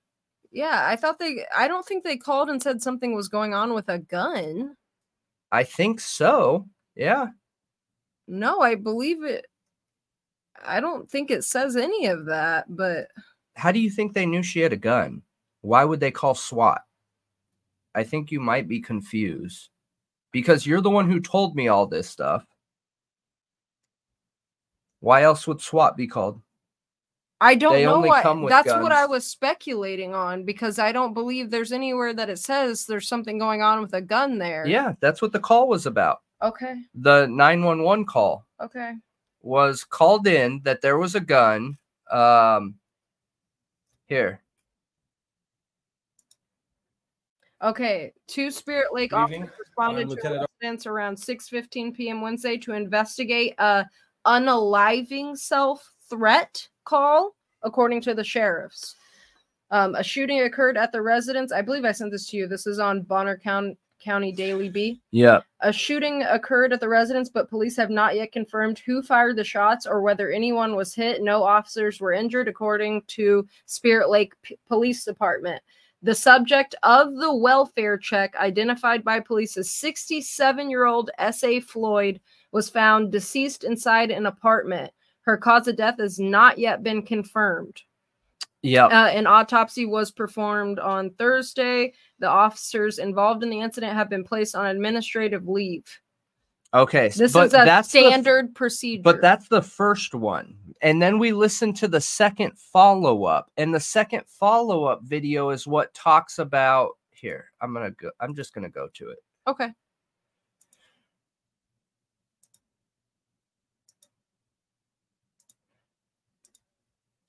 Yeah, 0.56 0.88
I 0.88 0.96
thought 0.96 1.20
they. 1.20 1.46
I 1.54 1.68
don't 1.68 1.86
think 1.86 2.06
they 2.06 2.16
called 2.16 2.50
and 2.50 2.64
said 2.64 2.82
something 2.82 3.14
was 3.14 3.28
going 3.28 3.54
on 3.54 3.74
with 3.74 3.90
a 3.90 4.00
gun. 4.00 4.78
I 5.52 5.66
think 5.66 6.00
so. 6.00 6.70
Yeah. 6.96 7.28
No, 8.26 8.62
I 8.62 8.76
believe 8.76 9.26
it. 9.26 9.48
I 10.64 10.80
don't 10.80 11.12
think 11.12 11.30
it 11.30 11.44
says 11.44 11.76
any 11.76 12.06
of 12.06 12.28
that, 12.28 12.74
but 12.74 13.10
how 13.56 13.74
do 13.74 13.80
you 13.80 13.90
think 13.90 14.14
they 14.14 14.26
knew 14.26 14.42
she 14.42 14.62
had 14.62 14.72
a 14.72 14.78
gun? 14.78 15.22
Why 15.60 15.84
would 15.84 16.00
they 16.00 16.12
call 16.12 16.36
SWAT? 16.36 16.82
I 17.94 18.06
think 18.06 18.32
you 18.32 18.40
might 18.40 18.70
be 18.70 18.80
confused 18.80 19.68
because 20.32 20.66
you're 20.66 20.80
the 20.80 20.90
one 20.90 21.12
who 21.12 21.20
told 21.20 21.58
me 21.58 21.68
all 21.68 21.86
this 21.86 22.10
stuff. 22.10 22.46
Why 25.02 25.24
else 25.24 25.48
would 25.48 25.60
SWAT 25.60 25.98
be 25.98 26.08
called? 26.08 26.42
I 27.42 27.56
don't 27.56 27.74
they 27.74 27.86
know 27.86 28.00
what 28.00 28.24
that's 28.50 28.68
guns. 28.68 28.82
what 28.82 28.92
I 28.92 29.06
was 29.06 29.26
speculating 29.26 30.14
on 30.14 30.46
because 30.46 30.80
I 30.80 30.92
don't 30.92 31.14
believe 31.14 31.50
there's 31.50 31.74
anywhere 31.74 32.14
that 32.14 32.30
it 32.30 32.40
says 32.40 32.86
there's 32.86 33.08
something 33.08 33.38
going 33.38 33.62
on 33.62 33.82
with 33.82 33.94
a 33.94 34.02
gun 34.02 34.38
there. 34.38 34.66
Yeah, 34.66 34.94
that's 35.02 35.22
what 35.22 35.34
the 35.34 35.40
call 35.40 35.68
was 35.68 35.86
about. 35.86 36.22
Okay. 36.42 36.76
The 36.96 37.28
911 37.28 38.06
call. 38.06 38.46
Okay. 38.62 38.94
Was 39.42 39.84
called 39.84 40.28
in 40.28 40.62
that 40.64 40.82
there 40.82 40.98
was 40.98 41.16
a 41.16 41.20
gun. 41.20 41.78
Um, 42.10 42.76
here. 44.08 44.42
Okay, 47.64 48.14
two 48.28 48.52
Spirit 48.52 48.94
Lake 48.94 49.14
officers 49.14 49.50
responded 49.58 50.10
to 50.10 50.48
residents 50.62 50.86
around 50.86 51.16
6:15 51.16 51.96
p.m. 51.96 52.22
Wednesday 52.22 52.58
to 52.58 52.74
investigate 52.74 53.56
a 53.58 53.86
unaliving 54.26 55.38
self 55.38 55.92
threat 56.10 56.68
call, 56.86 57.36
according 57.64 58.02
to 58.02 58.14
the 58.14 58.24
sheriffs. 58.24 58.96
Um, 59.72 59.96
a 59.96 60.04
shooting 60.04 60.42
occurred 60.42 60.78
at 60.78 60.92
the 60.92 61.02
residence. 61.02 61.52
I 61.52 61.62
believe 61.62 61.86
I 61.86 61.92
sent 61.92 62.12
this 62.12 62.30
to 62.30 62.38
you. 62.38 62.48
This 62.48 62.68
is 62.68 62.80
on 62.80 63.02
Bonner 63.02 63.38
County, 63.38 63.78
County 64.00 64.32
Daily 64.32 64.70
Bee. 64.70 65.02
Yeah. 65.12 65.42
A 65.62 65.74
shooting 65.74 66.22
occurred 66.24 66.72
at 66.72 66.80
the 66.80 66.88
residence, 66.88 67.30
but 67.30 67.50
police 67.50 67.76
have 67.78 67.90
not 67.90 68.16
yet 68.16 68.32
confirmed 68.32 68.80
who 68.80 69.02
fired 69.02 69.36
the 69.36 69.44
shots 69.44 69.88
or 69.88 70.02
whether 70.02 70.32
anyone 70.32 70.76
was 70.76 70.94
hit. 70.94 71.24
No 71.24 71.44
officers 71.44 72.00
were 72.00 72.14
injured, 72.14 72.48
according 72.48 73.02
to 73.08 73.48
Spirit 73.66 74.10
Lake 74.10 74.34
P- 74.44 74.58
Police 74.68 75.04
Department. 75.04 75.62
The 76.04 76.14
subject 76.14 76.76
of 76.84 77.16
the 77.16 77.34
welfare 77.34 77.98
check, 77.98 78.36
identified 78.36 79.04
by 79.04 79.20
police 79.20 79.58
as 79.58 79.72
67 79.72 80.70
year 80.70 80.86
old 80.86 81.10
S.A. 81.18 81.60
Floyd, 81.60 82.22
was 82.52 82.70
found 82.70 83.12
deceased 83.12 83.64
inside 83.64 84.12
an 84.12 84.28
apartment. 84.28 84.92
Her 85.26 85.38
cause 85.38 85.68
of 85.68 85.76
death 85.76 85.96
has 86.00 86.20
not 86.20 86.58
yet 86.58 86.84
been 86.84 87.02
confirmed. 87.02 87.82
Yeah. 88.62 88.86
Uh, 88.86 89.08
an 89.08 89.28
autopsy 89.28 89.86
was 89.86 90.12
performed 90.12 90.80
on 90.80 91.12
Thursday. 91.12 91.94
The 92.20 92.28
officers 92.28 92.98
involved 92.98 93.44
in 93.44 93.50
the 93.50 93.62
incident 93.62 93.94
have 93.94 94.10
been 94.10 94.24
placed 94.24 94.56
on 94.56 94.66
administrative 94.66 95.48
leave. 95.48 95.86
Okay. 96.74 97.10
This 97.10 97.34
but 97.34 97.48
is 97.48 97.54
a 97.54 97.58
that's 97.58 97.92
the 97.92 98.00
standard 98.00 98.54
procedure. 98.56 99.04
But 99.04 99.22
that's 99.22 99.48
the 99.48 99.62
first 99.62 100.14
one. 100.14 100.56
And 100.82 101.02
then 101.02 101.20
we 101.20 101.32
listen 101.32 101.74
to 101.74 101.88
the 101.88 102.02
second 102.02 102.58
follow 102.58 103.26
up. 103.26 103.52
And 103.58 103.74
the 103.74 103.80
second 103.80 104.24
follow 104.28 104.86
up 104.86 105.02
video 105.04 105.52
is 105.52 105.68
what 105.68 105.94
talks 105.94 106.40
about 106.40 106.92
here. 107.12 107.52
I'm 107.62 107.74
going 107.74 107.86
to 107.86 107.92
go, 107.92 108.12
I'm 108.20 108.36
just 108.36 108.54
going 108.54 108.66
to 108.66 108.72
go 108.72 108.90
to 108.94 109.10
it. 109.10 109.20
okay. 109.48 109.70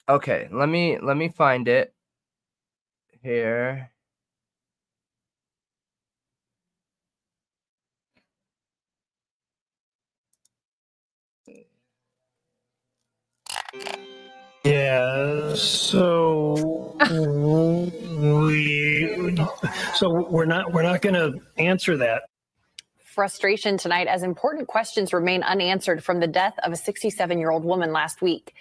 Okay. 0.09 0.49
Let 0.53 0.69
me, 0.69 0.99
let 1.01 1.17
me 1.17 1.29
find 1.29 1.69
it 1.69 1.95
here. 3.23 3.91
Yeah, 14.65 15.55
so 15.55 16.97
we 18.11 19.37
so 19.95 20.29
we're 20.29 20.45
not 20.45 20.73
we're 20.73 20.83
not 20.83 21.03
going 21.03 21.15
to 21.15 21.39
answer 21.59 21.97
that. 21.99 22.23
frustration 23.05 23.79
tonight 23.79 24.09
as 24.09 24.23
important 24.23 24.69
questions 24.69 25.13
remain 25.13 25.43
unanswered 25.45 26.05
from 26.05 26.21
the 26.21 26.27
death 26.27 26.55
of 26.65 26.73
a 26.73 26.77
67 26.77 27.39
year 27.39 27.51
old 27.51 27.65
woman 27.65 27.93
last 27.93 28.23
week. 28.23 28.55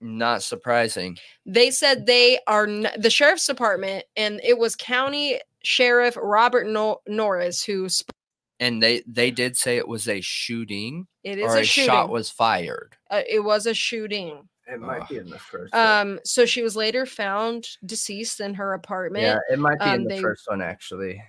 Not 0.00 0.42
surprising. 0.42 1.16
They 1.46 1.70
said 1.70 2.04
they 2.06 2.38
are 2.46 2.66
n- 2.66 2.88
the 2.98 3.10
sheriff's 3.10 3.46
department, 3.46 4.04
and 4.16 4.40
it 4.44 4.58
was 4.58 4.76
County 4.76 5.40
Sheriff 5.64 6.16
Robert 6.20 6.66
Nor- 6.66 7.00
Norris 7.06 7.64
who. 7.64 7.88
Sp- 7.88 8.12
And 8.60 8.82
they, 8.82 9.02
they 9.06 9.30
did 9.30 9.56
say 9.56 9.76
it 9.78 9.88
was 9.88 10.06
a 10.08 10.20
shooting 10.20 11.06
it 11.24 11.38
is 11.38 11.44
or 11.52 11.56
a, 11.56 11.60
a, 11.60 11.64
shooting. 11.64 11.88
shot 11.90 12.10
was 12.10 12.30
fired. 12.30 12.94
uh, 13.10 13.22
it 13.28 13.40
was 13.40 13.66
a 13.66 13.74
shooting. 13.74 14.46
It 14.68 14.80
might 14.80 15.08
be 15.08 15.16
in 15.16 15.30
the 15.30 15.38
first. 15.38 15.72
Um, 15.74 16.18
so 16.24 16.44
she 16.44 16.62
was 16.62 16.74
later 16.76 17.06
found 17.06 17.66
deceased 17.86 18.40
in 18.40 18.52
her 18.54 18.74
apartment. 18.74 19.24
yeah, 19.24 19.38
it 19.50 19.58
might 19.58 19.78
be 19.78 19.84
in 19.86 19.90
um, 19.90 20.02
the 20.04 20.08
they- 20.16 20.20
first 20.20 20.44
one 20.48 20.60
actually. 20.60 21.22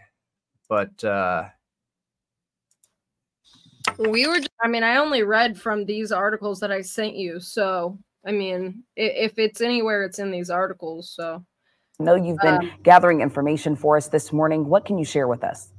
But 0.68 1.02
uh 1.06 1.46
We 3.98 4.28
were. 4.28 4.40
I 4.62 4.68
mean, 4.68 4.84
I 4.84 4.98
only 4.98 5.24
read 5.24 5.60
from 5.60 5.86
these 5.86 6.12
articles 6.12 6.60
that 6.60 6.72
I 6.72 6.82
sent 6.82 7.16
you. 7.16 7.40
So, 7.40 7.98
I 8.28 8.32
mean, 8.34 8.84
if 8.98 9.40
it's 9.40 9.62
anywhere, 9.62 10.04
it's 10.04 10.20
in 10.20 10.32
these 10.32 10.50
articles. 10.50 11.10
So, 11.10 11.46
I 12.00 12.04
know 12.04 12.16
you've 12.16 12.38
been 12.40 12.56
Um, 12.56 12.72
gathering 12.84 13.22
information 13.22 13.76
for 13.76 13.96
us 13.96 14.10
this 14.10 14.34
morning. 14.34 14.68
What 14.68 14.84
can 14.84 14.98
you 14.98 15.06
share 15.06 15.28
with 15.30 15.44
us? 15.46 15.72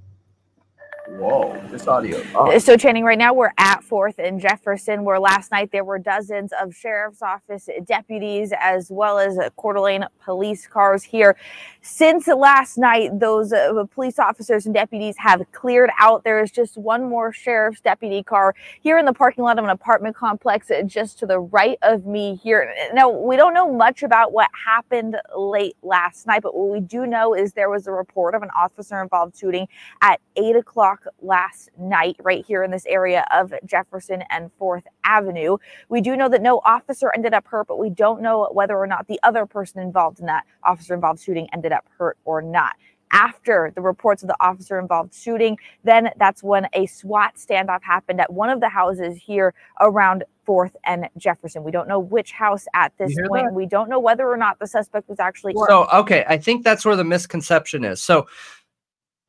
Whoa, 1.16 1.60
this 1.70 1.86
audio. 1.86 2.22
Oh, 2.34 2.56
So, 2.58 2.76
Channing, 2.76 3.04
right 3.04 3.18
now 3.18 3.32
we're 3.32 3.52
at 3.58 3.82
Fourth 3.82 4.18
and 4.18 4.40
Jefferson, 4.40 5.04
where 5.04 5.18
last 5.18 5.50
night 5.50 5.70
there 5.72 5.84
were 5.84 5.98
dozens 5.98 6.52
of 6.60 6.74
sheriff's 6.74 7.22
office 7.22 7.68
deputies 7.84 8.52
as 8.60 8.90
well 8.90 9.18
as 9.18 9.38
Coeur 9.56 9.74
d'Alene 9.74 10.06
police 10.24 10.66
cars 10.66 11.02
here. 11.02 11.36
Since 11.80 12.26
last 12.28 12.78
night, 12.78 13.18
those 13.18 13.52
uh, 13.52 13.84
police 13.94 14.18
officers 14.18 14.66
and 14.66 14.74
deputies 14.74 15.16
have 15.18 15.50
cleared 15.52 15.90
out. 15.98 16.24
There 16.24 16.42
is 16.42 16.50
just 16.50 16.76
one 16.76 17.08
more 17.08 17.32
sheriff's 17.32 17.80
deputy 17.80 18.22
car 18.22 18.54
here 18.80 18.98
in 18.98 19.04
the 19.04 19.12
parking 19.12 19.44
lot 19.44 19.58
of 19.58 19.64
an 19.64 19.70
apartment 19.70 20.14
complex 20.14 20.70
just 20.86 21.18
to 21.20 21.26
the 21.26 21.40
right 21.40 21.78
of 21.82 22.06
me 22.06 22.36
here. 22.42 22.72
Now, 22.92 23.08
we 23.08 23.36
don't 23.36 23.54
know 23.54 23.72
much 23.72 24.02
about 24.02 24.32
what 24.32 24.50
happened 24.66 25.16
late 25.36 25.76
last 25.82 26.26
night, 26.26 26.42
but 26.42 26.54
what 26.54 26.68
we 26.68 26.80
do 26.80 27.06
know 27.06 27.34
is 27.34 27.52
there 27.52 27.70
was 27.70 27.86
a 27.86 27.92
report 27.92 28.34
of 28.34 28.42
an 28.42 28.50
officer 28.56 29.00
involved 29.02 29.38
shooting 29.38 29.66
at 30.02 30.20
8 30.36 30.56
o'clock 30.56 30.97
last 31.20 31.70
night, 31.78 32.16
right 32.20 32.44
here 32.44 32.62
in 32.62 32.70
this 32.70 32.86
area 32.86 33.26
of 33.32 33.52
Jefferson 33.64 34.22
and 34.30 34.50
4th 34.60 34.84
Avenue. 35.04 35.56
We 35.88 36.00
do 36.00 36.16
know 36.16 36.28
that 36.28 36.42
no 36.42 36.60
officer 36.64 37.12
ended 37.14 37.34
up 37.34 37.46
hurt, 37.46 37.66
but 37.66 37.78
we 37.78 37.90
don't 37.90 38.22
know 38.22 38.48
whether 38.52 38.76
or 38.76 38.86
not 38.86 39.06
the 39.06 39.20
other 39.22 39.46
person 39.46 39.80
involved 39.80 40.20
in 40.20 40.26
that 40.26 40.44
officer 40.64 40.94
involved 40.94 41.20
shooting 41.20 41.48
ended 41.52 41.72
up 41.72 41.86
hurt 41.98 42.18
or 42.24 42.42
not. 42.42 42.74
After 43.10 43.72
the 43.74 43.80
reports 43.80 44.22
of 44.22 44.28
the 44.28 44.36
officer 44.38 44.78
involved 44.78 45.14
shooting, 45.14 45.56
then 45.82 46.10
that's 46.18 46.42
when 46.42 46.68
a 46.74 46.84
SWAT 46.84 47.36
standoff 47.36 47.82
happened 47.82 48.20
at 48.20 48.30
one 48.30 48.50
of 48.50 48.60
the 48.60 48.68
houses 48.68 49.16
here 49.16 49.54
around 49.80 50.24
4th 50.46 50.72
and 50.84 51.08
Jefferson. 51.16 51.62
We 51.64 51.70
don't 51.70 51.88
know 51.88 51.98
which 51.98 52.32
house 52.32 52.66
at 52.74 52.92
this 52.98 53.14
point. 53.28 53.46
that? 53.46 53.54
We 53.54 53.66
don't 53.66 53.88
know 53.88 53.98
whether 53.98 54.30
or 54.30 54.36
not 54.36 54.58
the 54.58 54.66
suspect 54.66 55.08
was 55.08 55.20
actually 55.20 55.54
So 55.68 55.86
okay, 55.92 56.24
I 56.28 56.38
think 56.38 56.64
that's 56.64 56.84
where 56.84 56.96
the 56.96 57.04
misconception 57.04 57.84
is. 57.84 58.02
So 58.02 58.26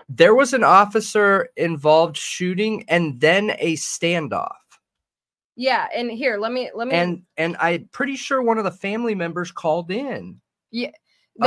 there 0.10 0.34
was 0.34 0.54
an 0.54 0.64
officer 0.64 1.50
involved 1.56 2.18
shooting 2.18 2.84
and 2.88 3.20
then 3.22 3.52
a 3.60 3.76
standoff. 3.76 4.56
yeah. 5.56 5.88
And 5.96 6.12
here, 6.12 6.38
let 6.38 6.52
me 6.52 6.72
let 6.74 6.88
me. 6.88 6.96
And 6.96 7.22
and 7.38 7.56
I'm 7.60 7.88
pretty 7.92 8.16
sure 8.16 8.42
one 8.42 8.58
of 8.58 8.64
the 8.64 8.72
family 8.72 9.14
members 9.16 9.52
called 9.52 9.92
in. 9.92 10.42
there 10.72 10.92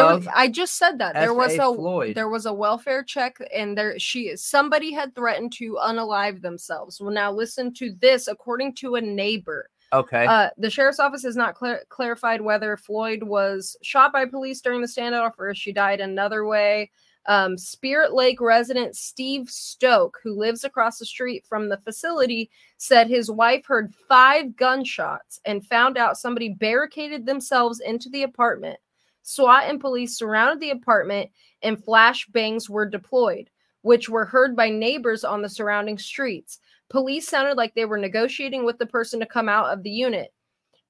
was, 0.07 0.27
I 0.35 0.49
just 0.49 0.79
said 0.79 0.99
that 0.99 1.15
there 1.15 1.35
was 1.35 1.55
a 1.55 1.75
Floyd. 1.75 2.15
there 2.15 2.29
was 2.29 2.47
a 2.47 2.53
welfare 2.53 3.03
check, 3.03 3.37
and 3.55 3.77
there 3.77 3.99
she 3.99 4.37
somebody 4.37 4.93
had 4.93 5.15
threatened 5.15 5.53
to 5.55 5.79
unalive 5.83 6.41
themselves. 6.41 7.01
Well, 7.01 7.11
now 7.13 7.33
listen 7.33 7.75
to 7.75 7.95
this. 8.01 8.29
According 8.29 8.77
to 8.77 8.95
a 8.95 9.01
neighbor, 9.01 9.69
Okay. 9.93 10.25
Uh, 10.27 10.49
the 10.57 10.71
sheriff's 10.71 11.01
office 11.01 11.23
has 11.23 11.37
not 11.37 11.55
clar- 11.55 11.83
clarified 11.91 12.41
whether 12.41 12.77
Floyd 12.79 13.23
was 13.23 13.77
shot 13.83 14.13
by 14.13 14.25
police 14.25 14.61
during 14.63 14.81
the 14.81 14.87
standoff 14.87 15.33
or 15.37 15.51
if 15.51 15.59
she 15.59 15.73
died 15.73 16.01
another 16.01 16.47
way. 16.47 16.91
Um, 17.27 17.57
Spirit 17.57 18.15
Lake 18.15 18.41
resident 18.41 18.97
Steve 18.97 19.49
Stoke, 19.49 20.19
who 20.23 20.35
lives 20.35 20.65
across 20.65 20.99
the 20.99 21.07
street 21.07 21.45
from 21.47 21.69
the 21.69 21.77
facility, 21.79 22.51
said 22.79 23.09
his 23.09 23.31
wife 23.31 23.65
heard 23.65 23.95
five 24.09 24.57
gunshots 24.57 25.41
and 25.45 25.67
found 25.67 25.97
out 25.97 26.19
somebody 26.19 26.49
barricaded 26.49 27.25
themselves 27.25 27.81
into 27.81 28.09
the 28.09 28.25
apartment. 28.25 28.79
SWAT 29.23 29.65
and 29.69 29.81
police 29.81 30.17
surrounded 30.17 30.61
the 30.61 30.71
apartment 30.71 31.31
and 31.63 31.83
flash 31.83 32.27
bangs 32.27 32.69
were 32.69 32.89
deployed, 32.89 33.49
which 33.83 34.09
were 34.09 34.25
heard 34.25 34.57
by 34.57 34.69
neighbors 34.69 35.23
on 35.23 35.43
the 35.43 35.49
surrounding 35.49 35.99
streets. 35.99 36.59
Police 36.89 37.29
sounded 37.29 37.57
like 37.57 37.75
they 37.75 37.85
were 37.85 37.99
negotiating 37.99 38.65
with 38.65 38.79
the 38.79 38.87
person 38.87 39.21
to 39.21 39.27
come 39.27 39.49
out 39.49 39.73
of 39.73 39.85
the 39.85 39.91
unit. 39.91 40.33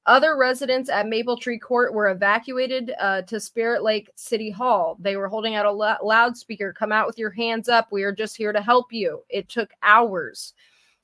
Other 0.06 0.36
residents 0.36 0.90
at 0.90 1.06
Maple 1.06 1.36
Tree 1.36 1.58
Court 1.58 1.94
were 1.94 2.08
evacuated 2.10 2.92
uh, 2.98 3.22
to 3.22 3.38
Spirit 3.38 3.84
Lake 3.84 4.10
City 4.16 4.50
Hall. 4.50 4.96
They 4.98 5.16
were 5.16 5.28
holding 5.28 5.54
out 5.54 5.66
a 5.66 5.70
lou- 5.70 5.94
loudspeaker. 6.02 6.72
Come 6.72 6.90
out 6.90 7.06
with 7.06 7.18
your 7.18 7.30
hands 7.30 7.68
up. 7.68 7.92
We 7.92 8.02
are 8.02 8.12
just 8.12 8.36
here 8.36 8.52
to 8.52 8.60
help 8.60 8.92
you. 8.92 9.22
It 9.28 9.48
took 9.48 9.70
hours. 9.82 10.54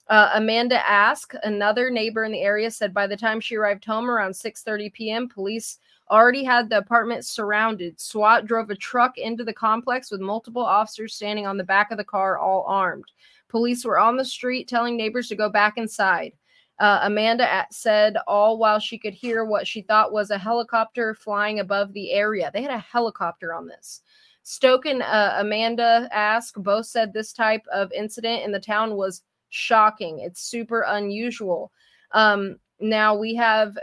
Uh, 0.09 0.31
Amanda 0.35 0.85
Ask, 0.89 1.35
another 1.45 1.91
neighbor 1.91 2.25
in 2.25 2.33
the 2.33 2.41
area, 2.41 2.71
said 2.71 2.93
by 2.93 3.07
the 3.07 3.17
time 3.17 3.41
she 3.41 3.57
arrived 3.57 3.85
home 3.85 4.11
around 4.11 4.33
6:30 4.33 4.93
p.m., 4.93 5.29
police 5.29 5.79
already 6.11 6.43
had 6.43 6.69
the 6.69 6.79
apartment 6.79 7.25
surrounded. 7.25 8.01
SWAT 8.01 8.47
drove 8.47 8.71
a 8.71 8.75
truck 8.75 9.19
into 9.19 9.45
the 9.45 9.53
complex 9.53 10.11
with 10.11 10.21
multiple 10.21 10.65
officers 10.65 11.15
standing 11.15 11.47
on 11.47 11.57
the 11.57 11.65
back 11.65 11.91
of 11.91 11.99
the 11.99 12.05
car, 12.05 12.39
all 12.39 12.65
armed. 12.67 13.05
Police 13.49 13.85
were 13.85 13.99
on 13.99 14.17
the 14.17 14.25
street 14.25 14.67
telling 14.67 14.97
neighbors 14.97 15.29
to 15.29 15.37
go 15.37 15.51
back 15.51 15.77
inside. 15.77 16.33
Uh, 16.81 17.01
Amanda 17.03 17.51
at- 17.51 17.75
said, 17.75 18.17
all 18.27 18.59
while 18.59 18.79
she 18.79 18.99
could 18.99 19.15
hear 19.15 19.45
what 19.45 19.67
she 19.67 19.83
thought 19.83 20.13
was 20.13 20.31
a 20.31 20.39
helicopter 20.39 21.15
flying 21.15 21.61
above 21.61 21.93
the 21.93 22.13
area. 22.13 22.51
They 22.53 22.63
had 22.63 22.71
a 22.71 22.79
helicopter 22.79 23.53
on 23.53 23.67
this. 23.67 24.03
Stoke 24.45 24.87
and 24.87 25.03
uh, 25.03 25.35
Amanda 25.39 26.09
Ask 26.13 26.55
both 26.57 26.87
said 26.87 27.13
this 27.13 27.33
type 27.33 27.65
of 27.73 27.93
incident 27.93 28.45
in 28.45 28.53
the 28.53 28.61
town 28.61 28.95
was 28.95 29.23
shocking. 29.51 30.21
It's 30.21 30.41
super 30.41 30.83
unusual. 30.89 31.71
Um, 32.13 32.59
now 32.81 33.15
we 33.15 33.35
have 33.35 33.77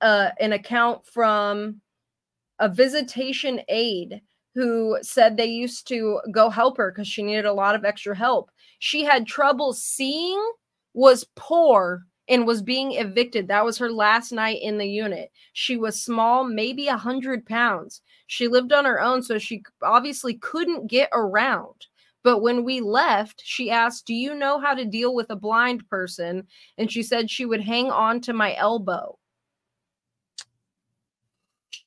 uh, 0.00 0.30
an 0.40 0.52
account 0.52 1.06
from 1.06 1.80
a 2.58 2.68
visitation 2.68 3.60
aide 3.68 4.20
who 4.54 4.98
said 5.02 5.36
they 5.36 5.46
used 5.46 5.88
to 5.88 6.20
go 6.30 6.48
help 6.48 6.76
her 6.76 6.90
because 6.90 7.08
she 7.08 7.22
needed 7.22 7.46
a 7.46 7.52
lot 7.52 7.74
of 7.74 7.84
extra 7.84 8.14
help. 8.14 8.50
She 8.78 9.02
had 9.02 9.26
trouble 9.26 9.72
seeing, 9.72 10.40
was 10.94 11.26
poor, 11.36 12.06
and 12.28 12.46
was 12.46 12.62
being 12.62 12.92
evicted. 12.92 13.48
That 13.48 13.64
was 13.64 13.78
her 13.78 13.90
last 13.90 14.32
night 14.32 14.58
in 14.62 14.78
the 14.78 14.86
unit. 14.86 15.30
She 15.52 15.76
was 15.76 16.02
small, 16.02 16.44
maybe 16.44 16.88
a 16.88 16.96
hundred 16.96 17.44
pounds. 17.44 18.00
She 18.26 18.48
lived 18.48 18.72
on 18.72 18.84
her 18.84 19.00
own, 19.00 19.22
so 19.22 19.38
she 19.38 19.62
obviously 19.82 20.34
couldn't 20.34 20.86
get 20.86 21.08
around. 21.12 21.86
But 22.24 22.38
when 22.38 22.64
we 22.64 22.80
left, 22.80 23.42
she 23.44 23.70
asked, 23.70 24.06
Do 24.06 24.14
you 24.14 24.34
know 24.34 24.60
how 24.60 24.74
to 24.74 24.84
deal 24.84 25.14
with 25.14 25.30
a 25.30 25.36
blind 25.36 25.88
person? 25.88 26.46
And 26.78 26.90
she 26.90 27.02
said 27.02 27.30
she 27.30 27.44
would 27.44 27.62
hang 27.62 27.90
on 27.90 28.20
to 28.22 28.32
my 28.32 28.54
elbow. 28.56 29.18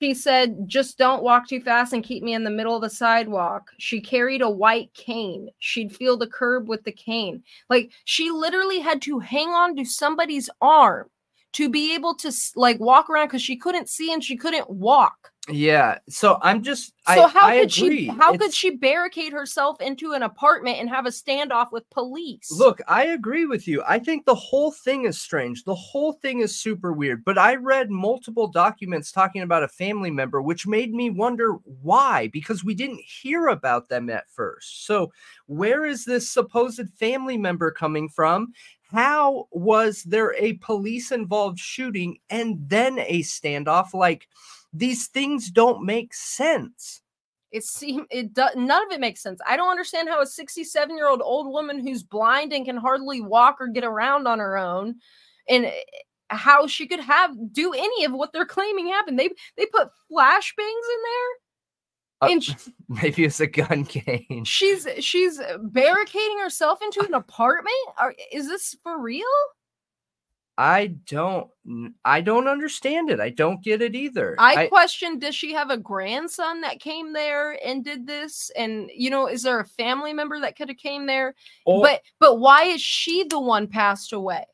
She 0.02 0.14
said, 0.14 0.58
just 0.68 0.98
don't 0.98 1.24
walk 1.24 1.48
too 1.48 1.62
fast 1.62 1.94
and 1.94 2.04
keep 2.04 2.24
me 2.24 2.34
in 2.34 2.44
the 2.44 2.50
middle 2.50 2.76
of 2.76 2.82
the 2.82 2.90
sidewalk. 2.90 3.70
She 3.78 4.02
carried 4.02 4.42
a 4.42 4.50
white 4.50 4.94
cane. 4.94 5.50
She'd 5.60 5.96
feel 5.96 6.18
the 6.18 6.28
curb 6.28 6.68
with 6.68 6.84
the 6.84 6.92
cane. 6.92 7.44
Like 7.70 7.92
she 8.04 8.32
literally 8.32 8.80
had 8.80 9.02
to 9.04 9.20
hang 9.20 9.50
on 9.50 9.76
to 9.76 9.86
somebody's 9.86 10.50
arm 10.62 11.10
to 11.54 11.70
be 11.70 11.94
able 11.94 12.16
to 12.16 12.32
like 12.56 12.80
walk 12.80 13.10
around 13.10 13.28
because 13.28 13.42
she 13.42 13.56
couldn't 13.56 13.88
see 13.90 14.12
and 14.12 14.24
she 14.24 14.36
couldn't 14.36 14.70
walk. 14.70 15.32
Yeah. 15.48 16.00
So 16.10 16.40
I'm 16.42 16.64
just. 16.64 16.94
So 17.14 17.26
I, 17.26 17.28
how 17.28 17.48
I 17.48 17.60
could 17.60 17.78
agree. 17.78 17.98
she 18.00 18.08
how 18.08 18.36
could 18.36 18.54
she 18.54 18.78
barricade 18.78 19.32
herself 19.32 19.80
into 19.80 20.14
an 20.14 20.24
apartment 20.24 20.80
and 20.80 20.90
have 20.90 21.06
a 21.06 21.10
standoff 21.10 21.72
with 21.72 21.88
police? 21.92 22.52
Look, 22.52 22.82
I 22.88 23.06
agree 23.06 23.46
with 23.46 23.68
you. 23.68 23.84
I 23.88 24.00
think 24.00 24.26
the 24.26 24.34
whole 24.34 24.72
thing 24.72 25.06
is 25.06 25.20
strange. 25.20 25.64
The 25.64 25.76
whole 25.76 26.14
thing 26.14 26.40
is 26.40 26.60
super 26.60 26.94
weird. 26.94 27.24
But 27.24 27.38
I 27.38 27.56
read 27.56 27.92
multiple 27.92 28.48
documents 28.48 29.12
talking 29.12 29.44
about 29.44 29.62
a 29.62 29.68
family 29.68 30.10
member, 30.10 30.42
which 30.42 30.66
made 30.66 30.94
me 30.94 31.12
wonder 31.12 31.54
why, 31.82 32.30
because 32.34 32.64
we 32.64 32.74
didn't 32.74 33.02
hear 33.02 33.48
about 33.50 33.88
them 33.88 34.10
at 34.10 34.30
first. 34.32 34.88
So, 34.88 35.12
where 35.46 35.86
is 35.86 36.06
this 36.06 36.28
supposed 36.28 36.90
family 36.98 37.38
member 37.38 37.70
coming 37.70 38.10
from? 38.10 38.52
How 38.92 39.48
was 39.52 40.04
there 40.04 40.34
a 40.36 40.54
police 40.54 41.12
involved 41.12 41.60
shooting 41.60 42.18
and 42.30 42.58
then 42.68 43.00
a 43.00 43.22
standoff? 43.22 43.94
Like, 43.94 44.28
these 44.78 45.08
things 45.08 45.50
don't 45.52 45.86
make 45.86 46.14
sense. 46.14 47.02
it 47.52 47.64
seem 47.64 48.06
it 48.12 48.34
does 48.34 48.52
none 48.56 48.86
of 48.86 48.92
it 48.92 49.00
makes 49.00 49.22
sense. 49.22 49.40
I 49.48 49.56
don't 49.58 49.70
understand 49.70 50.10
how 50.10 50.22
a 50.22 50.26
67 50.26 50.96
year 50.98 51.08
old 51.08 51.22
old 51.22 51.48
woman 51.52 51.80
who's 51.86 52.04
blind 52.04 52.52
and 52.54 52.66
can 52.66 52.78
hardly 52.78 53.22
walk 53.22 53.58
or 53.60 53.68
get 53.68 53.84
around 53.86 54.28
on 54.28 54.40
her 54.40 54.58
own, 54.58 54.96
and 55.48 55.66
eh, 55.66 55.72
how 56.30 56.68
she 56.68 56.88
could 56.88 57.00
have 57.00 57.32
do 57.54 57.72
any 57.74 58.04
of 58.06 58.12
what 58.12 58.34
they're 58.34 58.46
claiming 58.46 58.88
happened. 58.88 59.18
They 59.20 59.30
they 59.58 59.66
put 59.68 59.90
flashbangs 60.12 60.88
in 60.96 61.02
there, 61.10 61.32
Uh, 62.22 62.28
and 62.32 62.44
maybe 62.90 63.24
it's 63.26 63.40
a 63.40 63.48
gun 63.48 63.84
game. 63.84 64.44
she's 64.44 64.88
she's 65.00 65.40
barricading 65.62 66.40
herself 66.40 66.80
into 66.82 67.06
an 67.06 67.14
apartment. 67.14 67.76
Are, 67.98 68.14
is 68.34 68.48
this 68.48 68.76
for 68.84 69.00
real? 69.00 69.26
I 70.58 70.88
don't 71.06 71.50
I 72.06 72.22
don't 72.22 72.48
understand 72.48 73.10
it. 73.10 73.20
I 73.20 73.30
don't 73.30 73.64
get 73.64 73.82
it 73.82 73.96
either. 73.96 74.36
I, 74.40 74.68
question 74.68 75.20
does 75.20 75.36
she 75.36 75.54
have 75.54 75.70
a 75.70 75.78
grandson 75.78 76.62
that 76.62 76.80
came 76.80 77.12
there 77.14 77.58
and 77.66 77.84
did 77.84 78.08
this 78.08 78.52
and 78.56 78.90
you 78.96 79.10
know 79.10 79.28
is 79.28 79.44
there 79.44 79.60
a 79.60 79.66
family 79.66 80.14
member 80.14 80.40
that 80.40 80.58
could 80.58 80.70
have 80.70 80.78
came 80.78 81.06
there 81.06 81.36
or, 81.66 81.82
but 81.82 82.02
but 82.20 82.40
why 82.40 82.64
is 82.64 82.82
she 82.82 83.26
the 83.26 83.40
one 83.40 83.68
passed 83.68 84.14
away 84.14 84.46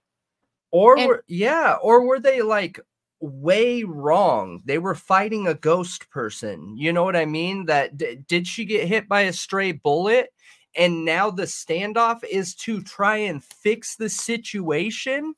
or 0.71 0.97
and- 0.97 1.07
were, 1.07 1.23
yeah, 1.27 1.77
or 1.81 2.05
were 2.05 2.19
they 2.19 2.41
like 2.41 2.79
way 3.19 3.83
wrong? 3.83 4.61
They 4.65 4.79
were 4.79 4.95
fighting 4.95 5.47
a 5.47 5.53
ghost 5.53 6.09
person. 6.09 6.75
You 6.77 6.91
know 6.93 7.03
what 7.03 7.15
I 7.15 7.25
mean? 7.25 7.65
That 7.65 7.97
d- 7.97 8.17
did 8.27 8.47
she 8.47 8.65
get 8.65 8.87
hit 8.87 9.07
by 9.07 9.21
a 9.21 9.33
stray 9.33 9.73
bullet? 9.73 10.29
And 10.75 11.03
now 11.03 11.29
the 11.29 11.43
standoff 11.43 12.23
is 12.23 12.55
to 12.55 12.81
try 12.81 13.17
and 13.17 13.43
fix 13.43 13.97
the 13.97 14.09
situation. 14.09 15.35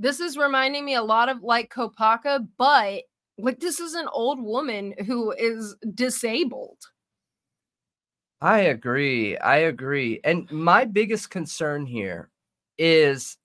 This 0.00 0.18
is 0.18 0.36
reminding 0.38 0.84
me 0.84 0.94
a 0.94 1.02
lot 1.02 1.28
of 1.28 1.42
like 1.42 1.70
kopacka 1.72 2.48
but 2.56 3.02
like 3.38 3.60
this 3.60 3.80
is 3.80 3.94
an 3.94 4.08
old 4.12 4.40
woman 4.42 4.94
who 5.06 5.32
is 5.32 5.76
disabled 5.94 6.78
I 8.40 8.60
agree. 8.60 9.36
I 9.38 9.56
agree. 9.58 10.20
And 10.24 10.50
my 10.50 10.84
biggest 10.84 11.30
concern 11.30 11.86
here 11.86 12.30
is 12.78 13.36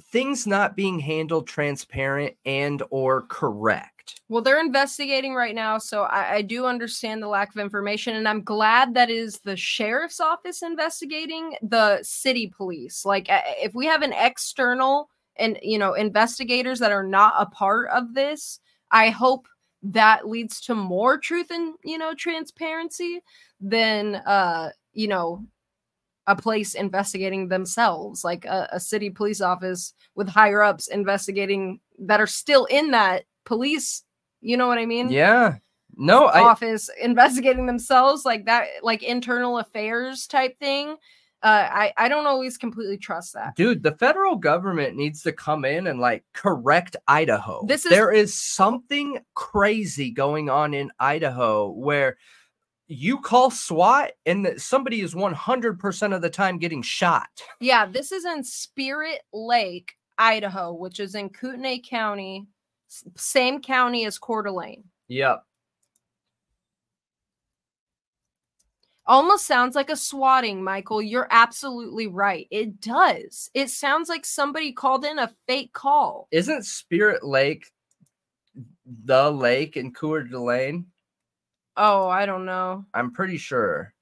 things 0.00 0.46
not 0.46 0.76
being 0.76 0.98
handled 0.98 1.46
transparent 1.46 2.34
and 2.44 2.82
or 2.90 3.22
correct. 3.22 4.20
well 4.28 4.42
they're 4.42 4.60
investigating 4.60 5.34
right 5.34 5.54
now 5.54 5.78
so 5.78 6.02
I, 6.02 6.34
I 6.34 6.42
do 6.42 6.66
understand 6.66 7.22
the 7.22 7.28
lack 7.28 7.50
of 7.50 7.60
information 7.60 8.16
and 8.16 8.28
i'm 8.28 8.42
glad 8.42 8.94
that 8.94 9.08
is 9.08 9.38
the 9.40 9.56
sheriff's 9.56 10.20
office 10.20 10.62
investigating 10.62 11.56
the 11.62 12.00
city 12.02 12.52
police 12.54 13.04
like 13.04 13.26
if 13.30 13.74
we 13.74 13.86
have 13.86 14.02
an 14.02 14.12
external 14.12 15.10
and 15.36 15.58
you 15.62 15.78
know 15.78 15.94
investigators 15.94 16.80
that 16.80 16.92
are 16.92 17.06
not 17.06 17.34
a 17.38 17.46
part 17.46 17.88
of 17.90 18.14
this 18.14 18.60
i 18.90 19.10
hope 19.10 19.46
that 19.82 20.26
leads 20.28 20.60
to 20.62 20.74
more 20.74 21.18
truth 21.18 21.50
and 21.50 21.74
you 21.84 21.98
know 21.98 22.14
transparency 22.14 23.20
than 23.60 24.16
uh 24.16 24.70
you 24.92 25.06
know 25.06 25.44
a 26.26 26.34
place 26.36 26.74
investigating 26.74 27.48
themselves 27.48 28.24
like 28.24 28.44
a, 28.46 28.68
a 28.72 28.80
city 28.80 29.10
police 29.10 29.40
office 29.40 29.92
with 30.14 30.28
higher 30.28 30.62
ups 30.62 30.86
investigating 30.88 31.80
that 31.98 32.20
are 32.20 32.26
still 32.26 32.64
in 32.66 32.90
that 32.92 33.24
police 33.44 34.02
you 34.40 34.56
know 34.56 34.66
what 34.66 34.78
i 34.78 34.86
mean 34.86 35.10
Yeah. 35.10 35.56
No, 35.96 36.24
I 36.26 36.40
office 36.40 36.90
investigating 37.00 37.66
themselves 37.66 38.24
like 38.24 38.46
that 38.46 38.66
like 38.82 39.02
internal 39.04 39.58
affairs 39.58 40.26
type 40.26 40.58
thing 40.58 40.96
uh 41.42 41.68
i 41.70 41.92
i 41.96 42.08
don't 42.08 42.26
always 42.26 42.56
completely 42.56 42.96
trust 42.98 43.34
that 43.34 43.54
dude, 43.54 43.82
the 43.82 43.92
federal 43.92 44.34
government 44.34 44.96
needs 44.96 45.22
to 45.22 45.30
come 45.32 45.64
in 45.64 45.86
and 45.86 46.00
like 46.00 46.24
correct 46.32 46.96
Idaho. 47.06 47.64
This 47.66 47.84
is- 47.84 47.90
there 47.90 48.10
is 48.10 48.34
something 48.34 49.18
crazy 49.34 50.10
going 50.10 50.48
on 50.50 50.74
in 50.74 50.90
Idaho 50.98 51.70
where 51.70 52.16
you 52.86 53.18
call 53.18 53.50
SWAT 53.50 54.12
and 54.26 54.44
that 54.44 54.60
somebody 54.60 55.00
is 55.00 55.14
100% 55.14 56.14
of 56.14 56.22
the 56.22 56.30
time 56.30 56.58
getting 56.58 56.82
shot. 56.82 57.28
yeah 57.60 57.86
this 57.86 58.12
is 58.12 58.24
in 58.24 58.44
spirit 58.44 59.20
lake 59.32 59.92
idaho 60.18 60.72
which 60.72 61.00
is 61.00 61.14
in 61.14 61.28
kootenai 61.28 61.78
county 61.78 62.46
same 63.16 63.60
county 63.60 64.04
as 64.04 64.18
Coeur 64.18 64.42
d'Alene. 64.42 64.84
Yep. 65.08 65.44
Almost 69.06 69.46
sounds 69.46 69.76
like 69.76 69.90
a 69.90 69.96
swatting, 69.96 70.64
Michael. 70.64 71.02
You're 71.02 71.28
absolutely 71.30 72.06
right. 72.06 72.46
It 72.50 72.80
does. 72.80 73.50
It 73.52 73.68
sounds 73.68 74.08
like 74.08 74.24
somebody 74.24 74.72
called 74.72 75.04
in 75.04 75.18
a 75.18 75.34
fake 75.46 75.74
call. 75.74 76.26
Isn't 76.30 76.64
Spirit 76.64 77.22
Lake 77.22 77.70
the 79.04 79.30
lake 79.30 79.76
in 79.76 79.92
Coeur 79.92 80.22
d'Alene? 80.22 80.86
Oh, 81.76 82.08
I 82.08 82.26
don't 82.26 82.44
know. 82.44 82.84
I'm 82.94 83.12
pretty 83.12 83.36
sure. 83.36 83.92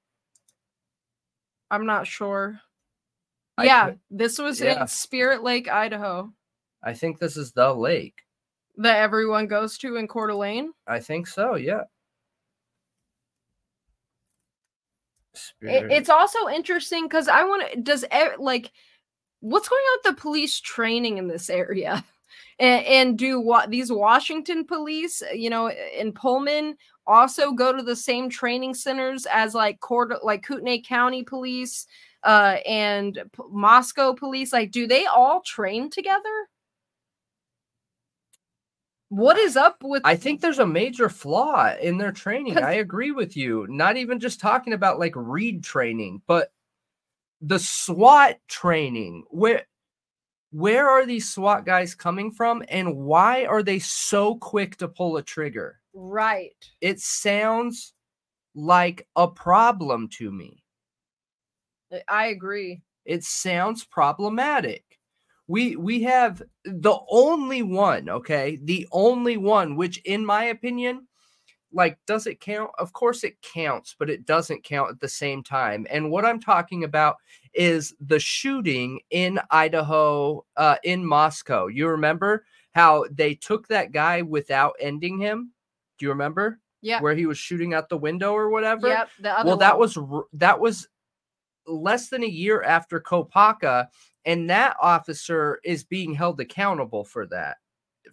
I'm 1.71 1.85
not 1.85 2.05
sure. 2.05 2.59
I 3.57 3.65
yeah, 3.65 3.85
could- 3.89 3.99
this 4.11 4.37
was 4.37 4.61
yeah. 4.61 4.81
in 4.81 4.87
Spirit 4.87 5.43
Lake, 5.43 5.69
Idaho, 5.69 6.31
I 6.83 6.93
think 6.93 7.17
this 7.19 7.37
is 7.37 7.51
the 7.51 7.73
lake. 7.73 8.21
that 8.77 8.97
everyone 8.97 9.47
goes 9.47 9.77
to 9.79 9.95
in 9.95 10.07
Coeur 10.07 10.27
d'Alene. 10.27 10.71
I 10.87 10.99
think 10.99 11.27
so. 11.27 11.55
Yeah. 11.55 11.83
It, 15.61 15.91
it's 15.91 16.09
also 16.09 16.47
interesting 16.47 17.05
because 17.05 17.27
I 17.27 17.43
want 17.43 17.71
to. 17.71 17.81
Does 17.81 18.05
like 18.37 18.71
what's 19.39 19.67
going 19.67 19.79
on 19.81 19.99
with 20.03 20.15
the 20.15 20.21
police 20.21 20.59
training 20.59 21.17
in 21.17 21.27
this 21.27 21.49
area? 21.49 22.03
And, 22.59 22.85
and 22.85 23.17
do 23.17 23.39
what 23.39 23.71
these 23.71 23.91
Washington 23.91 24.65
police, 24.65 25.23
you 25.33 25.49
know, 25.49 25.71
in 25.71 26.11
Pullman, 26.13 26.77
also 27.05 27.51
go 27.51 27.75
to 27.75 27.83
the 27.83 27.95
same 27.95 28.29
training 28.29 28.73
centers 28.73 29.25
as 29.31 29.53
like 29.53 29.79
Court, 29.79 30.23
like 30.23 30.43
Kootenai 30.43 30.79
County 30.85 31.23
Police, 31.23 31.87
uh, 32.23 32.57
and 32.65 33.15
P- 33.15 33.43
Moscow 33.49 34.13
Police? 34.13 34.53
Like, 34.53 34.71
do 34.71 34.87
they 34.87 35.05
all 35.05 35.41
train 35.41 35.89
together? 35.89 36.47
What 39.09 39.37
is 39.37 39.55
up 39.55 39.77
with? 39.83 40.01
I 40.05 40.15
think 40.15 40.41
there's 40.41 40.57
a 40.57 40.65
major 40.65 41.07
flaw 41.07 41.75
in 41.79 41.99
their 41.99 42.11
training. 42.11 42.57
I 42.57 42.73
agree 42.73 43.11
with 43.11 43.37
you. 43.37 43.67
Not 43.69 43.95
even 43.95 44.19
just 44.19 44.39
talking 44.39 44.73
about 44.73 44.97
like 44.97 45.13
read 45.15 45.63
training, 45.63 46.23
but 46.25 46.51
the 47.39 47.59
SWAT 47.59 48.39
training. 48.47 49.25
Where 49.29 49.67
where 50.49 50.89
are 50.89 51.05
these 51.05 51.29
SWAT 51.29 51.65
guys 51.65 51.93
coming 51.93 52.31
from 52.31 52.63
and 52.69 52.95
why 52.95 53.45
are 53.45 53.61
they 53.61 53.79
so 53.79 54.35
quick 54.35 54.77
to 54.77 54.87
pull 54.87 55.17
a 55.17 55.21
trigger? 55.21 55.79
Right. 55.93 56.55
It 56.81 56.99
sounds 56.99 57.93
like 58.55 59.07
a 59.15 59.27
problem 59.27 60.09
to 60.19 60.31
me. 60.31 60.63
I 62.07 62.27
agree. 62.27 62.81
it 63.05 63.23
sounds 63.23 63.83
problematic 63.85 64.83
we 65.47 65.75
we 65.75 66.03
have 66.03 66.41
the 66.63 66.97
only 67.09 67.61
one 67.61 68.07
okay 68.09 68.57
the 68.63 68.87
only 68.93 69.35
one 69.37 69.75
which 69.75 69.97
in 70.05 70.25
my 70.25 70.45
opinion 70.45 71.05
like 71.73 71.97
does 72.07 72.27
it 72.27 72.41
count 72.41 72.71
of 72.79 72.93
course 72.93 73.23
it 73.23 73.41
counts 73.41 73.95
but 73.99 74.09
it 74.09 74.25
doesn't 74.25 74.63
count 74.65 74.91
at 74.91 75.01
the 75.01 75.09
same 75.09 75.43
time 75.43 75.87
and 75.91 76.11
what 76.11 76.25
i'm 76.25 76.41
talking 76.41 76.83
about 76.85 77.17
is 77.55 77.95
the 78.01 78.19
shooting 78.19 78.99
in 79.11 79.39
idaho 79.51 80.45
uh 80.57 80.77
in 80.83 81.05
moscow 81.05 81.67
you 81.67 81.87
remember 81.89 82.45
how 82.73 83.05
they 83.11 83.35
took 83.35 83.67
that 83.69 83.93
guy 83.93 84.21
without 84.23 84.75
ending 84.81 85.19
him 85.19 85.52
do 86.03 86.07
you 86.07 86.11
remember 86.11 86.59
Yeah. 86.81 86.99
where 86.99 87.15
he 87.15 87.25
was 87.25 87.37
shooting 87.37 87.73
out 87.73 87.87
the 87.87 87.97
window 87.97 88.33
or 88.33 88.49
whatever 88.49 88.89
Yep. 88.89 89.09
The 89.19 89.39
other 89.39 89.47
well, 89.47 89.57
that 89.57 89.79
was 89.79 89.97
that 90.33 90.59
was 90.59 90.89
less 91.65 92.09
than 92.09 92.23
a 92.23 92.27
year 92.27 92.61
after 92.61 92.99
Kopacka, 92.99 93.87
and 94.25 94.49
that 94.49 94.75
officer 94.81 95.61
is 95.63 95.85
being 95.85 96.13
held 96.13 96.41
accountable 96.41 97.05
for 97.05 97.25
that, 97.27 97.57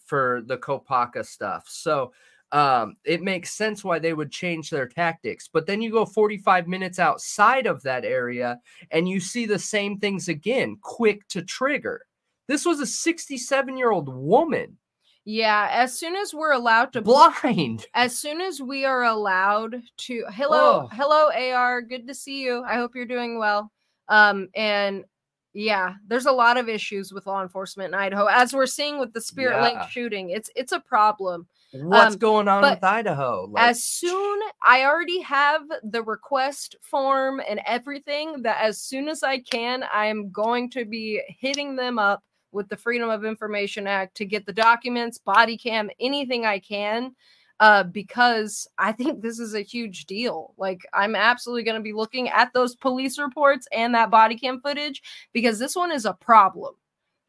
for 0.04 0.42
the 0.46 0.56
Kopacka 0.56 1.26
stuff. 1.26 1.66
So 1.68 2.12
um, 2.52 2.96
it 3.04 3.22
makes 3.22 3.52
sense 3.52 3.82
why 3.82 3.98
they 3.98 4.12
would 4.12 4.30
change 4.30 4.70
their 4.70 4.86
tactics. 4.86 5.48
But 5.52 5.66
then 5.66 5.82
you 5.82 5.90
go 5.90 6.04
45 6.04 6.68
minutes 6.68 7.00
outside 7.00 7.66
of 7.66 7.82
that 7.82 8.04
area, 8.04 8.60
and 8.92 9.08
you 9.08 9.18
see 9.18 9.46
the 9.46 9.58
same 9.58 9.98
things 9.98 10.28
again, 10.28 10.76
quick 10.80 11.26
to 11.28 11.42
trigger. 11.42 12.06
This 12.46 12.64
was 12.64 12.78
a 12.78 12.86
67 12.86 13.76
year 13.76 13.90
old 13.90 14.08
woman, 14.08 14.78
Yeah, 15.24 15.68
as 15.70 15.98
soon 15.98 16.16
as 16.16 16.32
we're 16.32 16.52
allowed 16.52 16.92
to 16.94 17.02
blind. 17.02 17.86
as 17.94 18.16
soon 18.18 18.40
as 18.40 18.60
we 18.60 18.84
are 18.84 19.04
allowed 19.04 19.76
to 19.98 20.24
hello 20.30 20.82
Oh. 20.84 20.88
hello 20.92 21.30
ar 21.54 21.82
good 21.82 22.06
to 22.08 22.14
see 22.14 22.42
you 22.42 22.62
i 22.66 22.76
hope 22.76 22.94
you're 22.94 23.04
doing 23.06 23.38
well 23.38 23.70
um 24.08 24.48
and 24.54 25.04
yeah 25.52 25.94
there's 26.06 26.26
a 26.26 26.32
lot 26.32 26.56
of 26.56 26.68
issues 26.68 27.12
with 27.12 27.26
law 27.26 27.42
enforcement 27.42 27.88
in 27.88 27.94
idaho 28.00 28.26
as 28.26 28.52
we're 28.52 28.66
seeing 28.66 28.98
with 28.98 29.12
the 29.12 29.20
spirit 29.20 29.56
Yeah. 29.56 29.62
lake 29.62 29.90
shooting 29.90 30.30
it's 30.30 30.50
it's 30.56 30.72
a 30.72 30.80
problem 30.80 31.46
What's 31.72 32.14
Um, 32.16 32.18
going 32.18 32.48
on 32.48 32.62
with 32.62 32.82
Idaho? 32.82 33.46
Like, 33.50 33.70
as 33.70 33.84
soon 33.84 34.40
i 34.64 34.84
already 34.84 35.20
have 35.20 35.62
the 35.84 36.02
request 36.02 36.76
form 36.82 37.40
and 37.48 37.60
everything 37.66 38.42
that 38.42 38.58
as 38.60 38.78
soon 38.78 39.08
as 39.08 39.22
i 39.22 39.38
can 39.38 39.84
i'm 39.92 40.30
going 40.30 40.70
to 40.70 40.84
be 40.84 41.20
hitting 41.38 41.76
them 41.76 41.98
up 41.98 42.22
with 42.52 42.68
the 42.68 42.76
freedom 42.76 43.10
of 43.10 43.24
information 43.24 43.86
act 43.86 44.16
to 44.16 44.24
get 44.24 44.46
the 44.46 44.52
documents 44.52 45.18
body 45.18 45.56
cam 45.56 45.90
anything 46.00 46.44
i 46.44 46.58
can 46.58 47.14
uh, 47.60 47.82
because 47.84 48.68
i 48.78 48.92
think 48.92 49.20
this 49.20 49.38
is 49.38 49.54
a 49.54 49.60
huge 49.60 50.06
deal 50.06 50.54
like 50.56 50.80
i'm 50.92 51.14
absolutely 51.14 51.62
going 51.62 51.76
to 51.76 51.82
be 51.82 51.92
looking 51.92 52.28
at 52.28 52.52
those 52.52 52.74
police 52.76 53.18
reports 53.18 53.66
and 53.72 53.94
that 53.94 54.10
body 54.10 54.36
cam 54.36 54.60
footage 54.60 55.02
because 55.32 55.58
this 55.58 55.76
one 55.76 55.92
is 55.92 56.04
a 56.04 56.14
problem 56.14 56.74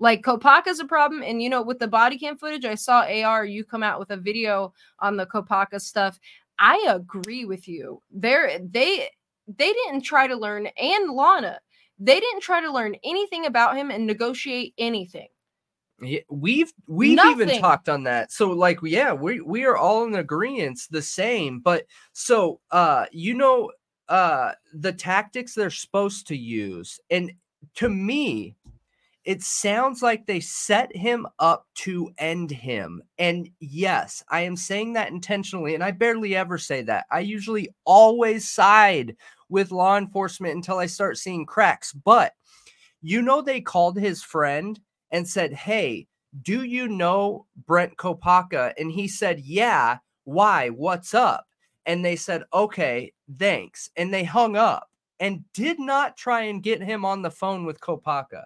like 0.01 0.23
Kopacka's 0.23 0.79
a 0.79 0.85
problem, 0.85 1.21
and 1.21 1.43
you 1.43 1.49
know, 1.49 1.61
with 1.61 1.77
the 1.77 1.87
body 1.87 2.17
cam 2.17 2.35
footage, 2.35 2.65
I 2.65 2.73
saw 2.73 3.03
AR 3.03 3.45
you 3.45 3.63
come 3.63 3.83
out 3.83 3.99
with 3.99 4.09
a 4.09 4.17
video 4.17 4.73
on 4.97 5.15
the 5.15 5.27
Kopacka 5.27 5.79
stuff. 5.79 6.19
I 6.57 6.87
agree 6.89 7.45
with 7.45 7.67
you. 7.67 8.01
They're 8.11 8.59
they 8.59 9.09
they 9.47 9.71
didn't 9.71 10.01
try 10.01 10.25
to 10.25 10.35
learn, 10.35 10.67
and 10.75 11.11
Lana, 11.11 11.59
they 12.01 12.19
didn't 12.19 12.41
try 12.41 12.61
to 12.61 12.71
learn 12.71 12.95
anything 13.03 13.45
about 13.45 13.77
him 13.77 13.91
and 13.91 14.07
negotiate 14.07 14.73
anything. 14.77 15.27
Yeah, 16.01 16.21
we've 16.29 16.73
we've 16.87 17.19
even 17.19 17.59
talked 17.59 17.87
on 17.87 18.03
that. 18.03 18.31
So 18.31 18.49
like 18.49 18.79
yeah, 18.81 19.13
we 19.13 19.39
we 19.39 19.65
are 19.65 19.77
all 19.77 20.03
in 20.05 20.15
agreement 20.15 20.79
the 20.89 21.01
same. 21.01 21.59
But 21.59 21.85
so 22.13 22.59
uh 22.71 23.05
you 23.11 23.35
know 23.35 23.71
uh 24.09 24.53
the 24.73 24.93
tactics 24.93 25.53
they're 25.53 25.69
supposed 25.69 26.27
to 26.27 26.35
use 26.35 26.99
and 27.11 27.31
to 27.75 27.87
me 27.87 28.55
it 29.23 29.43
sounds 29.43 30.01
like 30.01 30.25
they 30.25 30.39
set 30.39 30.95
him 30.95 31.27
up 31.37 31.67
to 31.75 32.11
end 32.17 32.49
him. 32.49 33.03
And 33.19 33.47
yes, 33.59 34.23
I 34.29 34.41
am 34.41 34.55
saying 34.55 34.93
that 34.93 35.11
intentionally 35.11 35.75
and 35.75 35.83
I 35.83 35.91
barely 35.91 36.35
ever 36.35 36.57
say 36.57 36.81
that. 36.83 37.05
I 37.11 37.19
usually 37.19 37.69
always 37.85 38.49
side 38.49 39.15
with 39.51 39.71
law 39.71 39.97
enforcement 39.97 40.55
until 40.55 40.79
I 40.79 40.87
start 40.87 41.17
seeing 41.17 41.45
cracks. 41.45 41.93
But 41.93 42.33
you 43.01 43.21
know 43.21 43.41
they 43.41 43.61
called 43.61 43.99
his 43.99 44.23
friend 44.23 44.79
and 45.11 45.27
said, 45.27 45.53
Hey, 45.53 46.07
do 46.41 46.63
you 46.63 46.87
know 46.87 47.45
Brent 47.67 47.97
Kopacka? 47.97 48.73
And 48.79 48.91
he 48.91 49.07
said, 49.07 49.41
Yeah. 49.41 49.97
Why? 50.23 50.69
What's 50.69 51.13
up? 51.13 51.45
And 51.85 52.03
they 52.03 52.15
said, 52.15 52.43
Okay, 52.53 53.13
thanks. 53.37 53.89
And 53.97 54.13
they 54.13 54.23
hung 54.23 54.55
up 54.55 54.89
and 55.19 55.43
did 55.53 55.79
not 55.79 56.17
try 56.17 56.43
and 56.43 56.63
get 56.63 56.81
him 56.81 57.05
on 57.05 57.21
the 57.21 57.31
phone 57.31 57.65
with 57.65 57.81
Kopacka. 57.81 58.45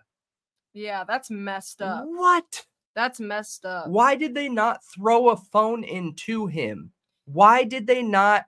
Yeah, 0.73 1.05
that's 1.07 1.29
messed 1.29 1.81
up. 1.81 2.03
What? 2.05 2.65
That's 2.95 3.19
messed 3.19 3.65
up. 3.65 3.87
Why 3.87 4.15
did 4.15 4.33
they 4.33 4.49
not 4.49 4.81
throw 4.83 5.29
a 5.29 5.37
phone 5.37 5.83
into 5.83 6.47
him? 6.47 6.91
Why 7.25 7.63
did 7.63 7.87
they 7.87 8.01
not 8.01 8.45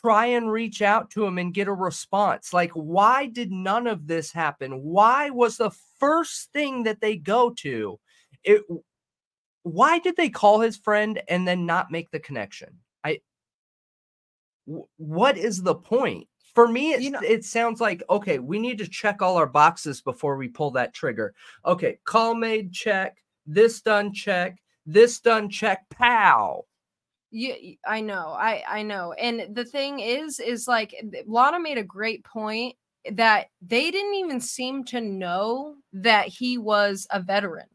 try 0.00 0.26
and 0.26 0.50
reach 0.50 0.80
out 0.82 1.10
to 1.10 1.24
him 1.24 1.38
and 1.38 1.54
get 1.54 1.68
a 1.68 1.72
response? 1.72 2.52
Like, 2.52 2.70
why 2.72 3.26
did 3.26 3.52
none 3.52 3.86
of 3.86 4.06
this 4.06 4.32
happen? 4.32 4.82
Why 4.82 5.30
was 5.30 5.56
the 5.56 5.70
first 5.98 6.52
thing 6.52 6.84
that 6.84 7.00
they 7.00 7.16
go 7.16 7.50
to 7.58 7.98
it? 8.44 8.62
Why 9.64 9.98
did 9.98 10.16
they 10.16 10.28
call 10.30 10.60
his 10.60 10.76
friend 10.76 11.22
and 11.28 11.46
then 11.46 11.66
not 11.66 11.90
make 11.90 12.10
the 12.10 12.18
connection? 12.20 12.78
I. 13.04 13.20
What 14.96 15.36
is 15.36 15.62
the 15.62 15.74
point? 15.74 16.28
For 16.54 16.68
me, 16.68 16.92
it, 16.92 17.00
You 17.02 17.10
know- 17.10 17.20
it 17.20 17.44
sounds 17.44 17.80
like 17.80 18.02
okay. 18.10 18.38
We 18.38 18.58
need 18.58 18.78
to 18.78 18.88
check 18.88 19.22
all 19.22 19.36
our 19.36 19.46
boxes 19.46 20.00
before 20.02 20.36
we 20.36 20.48
pull 20.48 20.70
that 20.72 20.94
trigger. 20.94 21.34
Okay, 21.64 21.98
call 22.04 22.34
made, 22.34 22.72
check. 22.72 23.22
This 23.46 23.80
done, 23.82 24.12
check. 24.12 24.58
This 24.86 25.20
done, 25.20 25.48
check. 25.48 25.88
Pow. 25.90 26.64
Yeah, 27.32 27.54
i 27.86 28.00
know. 28.00 28.36
I 28.38 28.62
I 28.68 28.82
know. 28.82 29.14
And 29.14 29.54
the 29.56 29.64
thing 29.64 30.00
is 30.00 30.38
is 30.38 30.68
like 30.68 30.94
Lana 31.26 31.58
made 31.58 31.78
a 31.78 31.82
great 31.82 32.24
point 32.24 32.76
that 33.10 33.46
they 33.66 33.90
didn't 33.90 34.14
even 34.14 34.40
seem 34.40 34.84
to 34.84 35.00
know 35.00 35.76
that 35.94 36.28
he 36.28 36.58
was 36.58 37.06
a 37.10 37.20
veteran. 37.20 37.66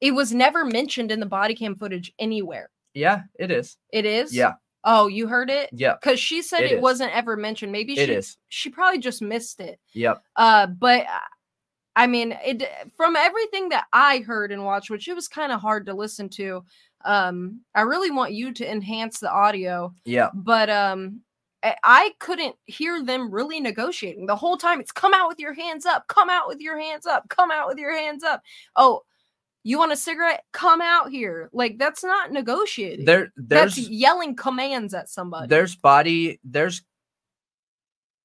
It 0.00 0.12
was 0.12 0.32
never 0.32 0.64
mentioned 0.64 1.10
in 1.10 1.20
the 1.20 1.26
body 1.26 1.54
cam 1.54 1.74
footage 1.74 2.12
anywhere. 2.18 2.70
Yeah, 2.92 3.22
it 3.38 3.50
is. 3.50 3.78
It 3.92 4.04
is? 4.04 4.34
Yeah, 4.34 4.52
Oh, 4.84 5.06
you 5.08 5.26
heard 5.26 5.48
it? 5.50 5.70
yeah 5.72 5.96
Cuz 6.02 6.20
she 6.20 6.42
said 6.42 6.60
It 6.64 6.72
it, 6.72 6.80
wasn't 6.82 7.16
ever 7.16 7.34
mentioned. 7.36 7.72
Maybe 7.72 7.94
it 7.94 8.06
she 8.06 8.12
is. 8.12 8.36
she 8.48 8.68
probably 8.70 9.00
just 9.00 9.22
missed 9.22 9.58
it. 9.60 9.80
Yep. 9.94 10.22
Uh 10.36 10.66
but 10.66 11.06
uh, 11.06 11.20
I 11.98 12.06
mean, 12.06 12.36
it 12.44 12.62
from 12.94 13.16
everything 13.16 13.70
that 13.70 13.86
I 13.90 14.18
heard 14.18 14.52
and 14.52 14.64
watched, 14.66 14.90
which 14.90 15.08
it 15.08 15.14
was 15.14 15.28
kind 15.28 15.50
of 15.50 15.62
hard 15.62 15.86
to 15.86 15.94
listen 15.94 16.28
to. 16.30 16.62
Um, 17.06 17.60
I 17.74 17.82
really 17.82 18.10
want 18.10 18.32
you 18.32 18.52
to 18.52 18.70
enhance 18.70 19.20
the 19.20 19.30
audio 19.30 19.94
Yeah. 20.04 20.30
but 20.34 20.68
um 20.68 21.20
I- 21.62 22.14
couldn't 22.20 22.54
hear 22.66 23.02
them 23.02 23.30
really 23.30 23.58
negotiating 23.60 24.26
the 24.26 24.36
whole 24.36 24.56
time. 24.56 24.78
It's 24.80 24.92
come 24.92 25.12
out 25.14 25.28
with 25.28 25.38
your 25.40 25.52
hands 25.54 25.84
up, 25.86 26.06
come 26.08 26.30
out 26.30 26.46
with 26.46 26.60
your 26.60 26.78
hands 26.78 27.06
up, 27.06 27.28
come 27.28 27.50
out 27.50 27.66
with 27.66 27.78
your 27.78 27.96
hands 27.96 28.22
up. 28.22 28.42
Oh, 28.76 29.02
you 29.64 29.78
want 29.78 29.90
a 29.90 29.96
cigarette? 29.96 30.44
Come 30.52 30.80
out 30.80 31.10
here. 31.10 31.50
Like 31.52 31.76
that's 31.78 32.04
not 32.04 32.30
negotiating. 32.30 33.04
There, 33.04 33.32
there's 33.36 33.74
that's 33.76 33.88
yelling 33.88 34.36
commands 34.36 34.94
at 34.94 35.08
somebody. 35.08 35.48
there's 35.48 35.74
body 35.74 36.38
there's 36.44 36.82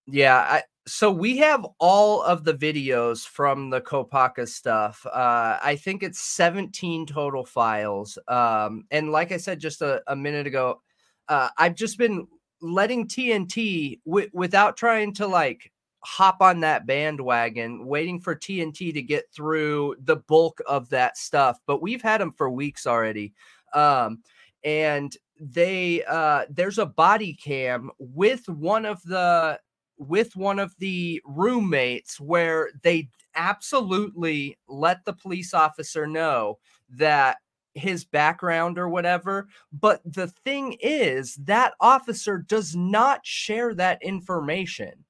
yeah 0.08 0.38
I, 0.38 0.64
so 0.88 1.11
we 1.11 1.38
have 1.38 1.66
all 1.80 2.24
of 2.24 2.43
the 2.43 2.53
videos 2.53 3.26
from 3.26 3.69
the 3.69 3.82
kopacka 3.82 4.48
stuff 4.48 5.06
uh 5.08 5.60
i 5.61 5.76
think 5.76 6.01
it's 6.01 6.19
17 6.19 7.06
total 7.06 7.45
files 7.45 8.18
um 8.27 8.84
and 8.90 9.11
like 9.11 9.32
i 9.32 9.38
said 9.38 9.60
just 9.60 9.82
a, 9.82 10.01
a 10.08 10.16
minute 10.16 10.48
ago 10.48 10.82
uh 11.27 11.50
i've 11.58 11.76
just 11.76 11.98
been 11.98 12.27
letting 12.61 13.08
tnt 13.08 14.00
wi- 14.06 14.30
without 14.34 14.76
trying 14.76 15.14
to 15.14 15.27
like 15.27 15.72
hop 16.03 16.38
on 16.42 16.61
that 16.61 16.88
bandwagon 16.88 17.85
waiting 17.85 18.19
for 18.19 18.35
tnt 18.35 18.93
to 18.93 19.01
get 19.03 19.26
through 19.35 19.95
the 20.06 20.16
bulk 20.16 20.60
of 20.68 20.90
that 20.90 21.16
stuff 21.16 21.60
but 21.68 21.82
we've 21.82 22.01
had 22.01 22.19
them 22.19 22.32
for 22.32 22.50
weeks 22.50 22.88
already 22.88 23.34
um 23.76 24.19
and 24.64 25.16
they 25.40 26.03
uh 26.08 26.43
there's 26.50 26.80
a 26.80 26.85
body 26.85 27.34
cam 27.35 27.92
with 28.00 28.48
one 28.50 28.85
of 28.85 29.01
the 29.03 29.60
with 30.07 30.35
one 30.35 30.59
of 30.59 30.73
the 30.80 31.21
roommates 31.25 32.19
where 32.19 32.69
they 32.83 33.07
absolutely 33.35 34.57
let 34.67 35.05
the 35.05 35.13
police 35.13 35.53
officer 35.53 36.07
know 36.07 36.57
that 36.89 37.38
his 37.73 38.03
background 38.03 38.77
or 38.77 38.89
whatever. 38.89 39.47
But 39.71 40.01
the 40.03 40.27
thing 40.43 40.75
is 40.81 41.35
that 41.35 41.73
officer 41.80 42.39
does 42.39 42.75
not 42.75 43.25
share 43.25 43.73
that 43.75 44.01
information. 44.01 45.05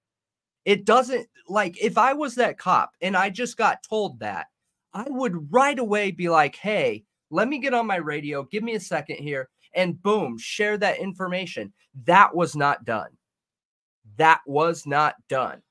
It 0.65 0.85
doesn't 0.85 1.27
like 1.47 1.81
if 1.81 1.97
i 1.97 2.13
was 2.13 2.35
that 2.35 2.59
cop 2.59 2.91
and 3.01 3.17
i 3.17 3.27
just 3.27 3.57
got 3.57 3.81
told 3.81 4.19
that 4.19 4.45
i 4.93 5.03
would 5.07 5.51
right 5.51 5.79
away 5.79 6.11
be 6.11 6.29
like 6.29 6.55
hey 6.55 7.03
let 7.31 7.47
me 7.47 7.59
get 7.59 7.73
on 7.73 7.87
my 7.87 7.95
radio. 7.95 8.43
Give 8.43 8.61
me 8.61 8.75
a 8.75 8.79
second 8.79 9.15
here 9.17 9.49
and 9.73 10.01
boom 10.03 10.37
share 10.37 10.77
that 10.77 10.99
information. 10.99 11.73
That 12.05 12.35
was 12.35 12.55
not 12.55 12.85
done 12.85 13.07
that 14.17 14.41
was 14.45 14.85
not 14.85 15.15
done. 15.27 15.61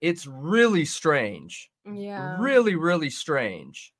It's 0.00 0.26
really 0.26 0.84
strange 0.84 1.70
yeah. 1.94 2.36
really 2.38 2.74
really 2.74 3.10
strange. 3.10 3.92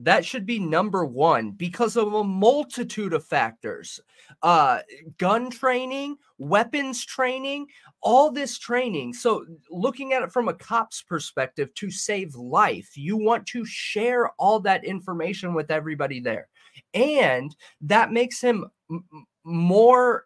That 0.00 0.26
should 0.26 0.44
be 0.44 0.58
number 0.58 1.06
one 1.06 1.52
because 1.52 1.96
of 1.96 2.12
a 2.12 2.22
multitude 2.24 3.14
of 3.14 3.24
factors 3.24 3.98
uh 4.42 4.80
gun 5.18 5.50
training 5.50 6.16
weapons 6.36 7.04
training 7.04 7.66
all 8.02 8.30
this 8.30 8.58
training. 8.58 9.14
So 9.14 9.46
looking 9.70 10.12
at 10.12 10.22
it 10.22 10.32
from 10.32 10.48
a 10.48 10.54
cop's 10.54 11.02
perspective 11.02 11.72
to 11.74 11.90
save 11.90 12.34
life 12.34 12.96
you 12.96 13.16
want 13.16 13.46
to 13.48 13.64
share 13.64 14.30
all 14.38 14.60
that 14.60 14.84
information 14.84 15.54
with 15.54 15.70
everybody 15.70 16.20
there. 16.20 16.48
And 16.92 17.56
that 17.82 18.12
makes 18.12 18.40
him 18.40 18.66
m- 18.90 19.04
more 19.44 20.24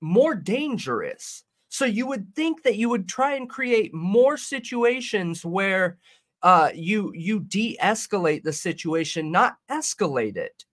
more 0.00 0.34
dangerous 0.34 1.44
so 1.70 1.84
you 1.84 2.06
would 2.06 2.34
think 2.34 2.62
that 2.62 2.76
you 2.76 2.88
would 2.88 3.08
try 3.08 3.34
and 3.34 3.50
create 3.50 3.92
more 3.94 4.36
situations 4.36 5.44
where 5.44 5.98
uh 6.42 6.70
you 6.74 7.12
you 7.14 7.40
de-escalate 7.40 8.42
the 8.42 8.52
situation 8.52 9.32
not 9.32 9.56
escalate 9.70 10.36
it 10.36 10.64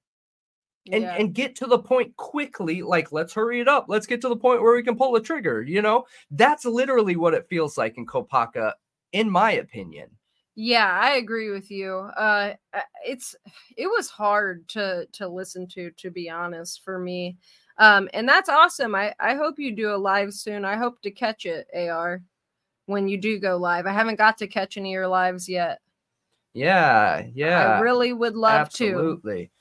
and 0.91 1.03
yeah. 1.03 1.15
and 1.15 1.33
get 1.33 1.55
to 1.55 1.65
the 1.65 1.79
point 1.79 2.15
quickly 2.15 2.81
like 2.83 3.11
let's 3.11 3.33
hurry 3.33 3.59
it 3.59 3.67
up 3.67 3.85
let's 3.87 4.05
get 4.05 4.21
to 4.21 4.29
the 4.29 4.35
point 4.35 4.61
where 4.61 4.75
we 4.75 4.83
can 4.83 4.95
pull 4.95 5.11
the 5.11 5.19
trigger 5.19 5.61
you 5.63 5.81
know 5.81 6.05
that's 6.31 6.65
literally 6.65 7.15
what 7.15 7.33
it 7.33 7.47
feels 7.49 7.77
like 7.77 7.97
in 7.97 8.05
kopacka 8.05 8.73
in 9.11 9.29
my 9.29 9.51
opinion 9.51 10.09
Yeah, 10.57 10.99
I 11.01 11.15
agree 11.17 11.49
with 11.51 11.69
you. 11.69 11.93
Uh 11.95 12.55
uh, 12.73 12.81
it's 13.05 13.35
it 13.75 13.87
was 13.87 14.09
hard 14.09 14.67
to 14.69 15.05
to 15.13 15.27
listen 15.27 15.67
to 15.69 15.91
to 15.91 16.09
be 16.09 16.29
honest 16.29 16.81
for 16.83 16.97
me. 16.97 17.37
Um 17.77 18.09
and 18.13 18.27
that's 18.27 18.49
awesome. 18.49 18.95
I 18.95 19.13
I 19.19 19.35
hope 19.35 19.59
you 19.59 19.75
do 19.75 19.93
a 19.93 19.97
live 19.97 20.33
soon. 20.33 20.65
I 20.65 20.75
hope 20.75 21.01
to 21.01 21.11
catch 21.11 21.45
it 21.45 21.67
AR 21.73 22.21
when 22.85 23.07
you 23.07 23.17
do 23.17 23.39
go 23.39 23.57
live. 23.57 23.85
I 23.85 23.93
haven't 23.93 24.17
got 24.17 24.37
to 24.39 24.47
catch 24.47 24.77
any 24.77 24.89
of 24.89 24.93
your 24.93 25.07
lives 25.07 25.49
yet. 25.49 25.79
Yeah, 26.53 27.25
yeah. 27.33 27.77
I 27.77 27.79
really 27.79 28.13
would 28.13 28.35
love 28.35 28.67
absolutely. 28.67 28.93
to. 28.93 29.01
Absolutely. 29.01 29.51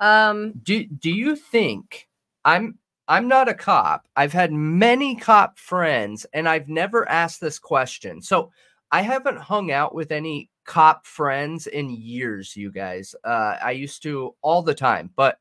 Um 0.00 0.52
Do 0.62 0.84
do 0.84 1.10
you 1.10 1.36
think 1.36 2.08
I'm 2.44 2.78
I'm 3.08 3.28
not 3.28 3.48
a 3.48 3.54
cop. 3.54 4.06
I've 4.16 4.32
had 4.32 4.52
many 4.52 5.16
cop 5.16 5.58
friends 5.58 6.24
and 6.32 6.48
I've 6.48 6.68
never 6.68 7.08
asked 7.08 7.40
this 7.40 7.58
question. 7.58 8.22
So 8.22 8.50
I 8.90 9.02
haven't 9.02 9.38
hung 9.38 9.72
out 9.72 9.94
with 9.94 10.12
any 10.12 10.50
cop 10.64 11.06
friends 11.06 11.66
in 11.66 11.90
years, 11.90 12.56
you 12.56 12.70
guys. 12.70 13.14
Uh, 13.24 13.56
I 13.62 13.72
used 13.72 14.02
to 14.04 14.34
all 14.42 14.62
the 14.62 14.74
time, 14.74 15.10
but 15.16 15.38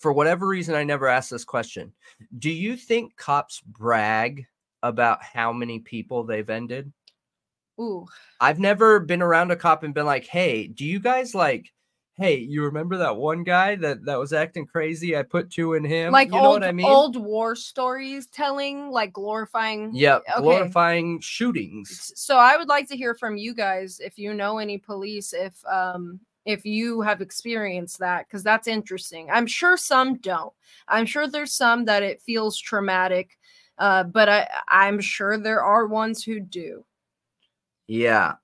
for 0.00 0.12
whatever 0.12 0.46
reason, 0.46 0.74
I 0.74 0.82
never 0.82 1.06
asked 1.06 1.30
this 1.30 1.44
question. 1.44 1.92
Do 2.38 2.50
you 2.50 2.74
think 2.76 3.14
cops 3.16 3.60
brag 3.60 4.46
about 4.82 5.22
how 5.22 5.52
many 5.52 5.78
people 5.78 6.24
they've 6.24 6.48
ended? 6.50 6.92
ooh. 7.78 8.06
I've 8.40 8.58
never 8.58 8.98
been 9.00 9.22
around 9.22 9.50
a 9.50 9.56
cop 9.56 9.82
and 9.82 9.94
been 9.94 10.06
like, 10.06 10.26
"Hey, 10.26 10.66
do 10.66 10.84
you 10.84 10.98
guys 11.00 11.34
like?" 11.34 11.72
Hey, 12.16 12.36
you 12.36 12.64
remember 12.64 12.98
that 12.98 13.16
one 13.16 13.44
guy 13.44 13.76
that 13.76 14.04
that 14.04 14.18
was 14.18 14.32
acting 14.34 14.66
crazy? 14.66 15.16
I 15.16 15.22
put 15.22 15.50
two 15.50 15.72
in 15.74 15.84
him. 15.84 16.12
like 16.12 16.28
you 16.28 16.40
know 16.40 16.50
old 16.50 16.60
what 16.60 16.64
I 16.68 16.72
mean? 16.72 16.86
old 16.86 17.16
war 17.16 17.54
stories 17.54 18.26
telling, 18.26 18.90
like 18.90 19.12
glorifying 19.12 19.90
Yeah, 19.94 20.16
Okay. 20.16 20.42
glorifying 20.42 21.20
shootings. 21.20 22.12
So 22.14 22.36
i 22.36 22.56
would 22.56 22.68
like 22.68 22.88
to 22.88 22.96
hear 22.96 23.14
from 23.14 23.36
you 23.36 23.54
guys 23.54 24.00
if 24.00 24.18
you 24.18 24.34
know 24.34 24.58
any 24.58 24.76
police 24.78 25.32
if 25.32 25.54
um 25.66 26.20
if 26.50 26.64
you 26.64 27.00
have 27.00 27.20
experienced 27.20 27.98
that 27.98 28.26
because 28.26 28.42
that's 28.42 28.66
interesting 28.68 29.28
i'm 29.30 29.46
sure 29.46 29.76
some 29.76 30.16
don't 30.18 30.52
i'm 30.88 31.06
sure 31.06 31.26
there's 31.28 31.52
some 31.54 31.84
that 31.84 32.02
it 32.02 32.20
feels 32.22 32.58
traumatic 32.58 33.38
uh 33.78 34.02
but 34.04 34.28
i 34.28 34.48
i'm 34.68 35.00
sure 35.00 35.38
there 35.38 35.62
are 35.62 35.86
ones 35.86 36.22
who 36.24 36.40
do 36.40 36.84
Yeah. 37.86 38.34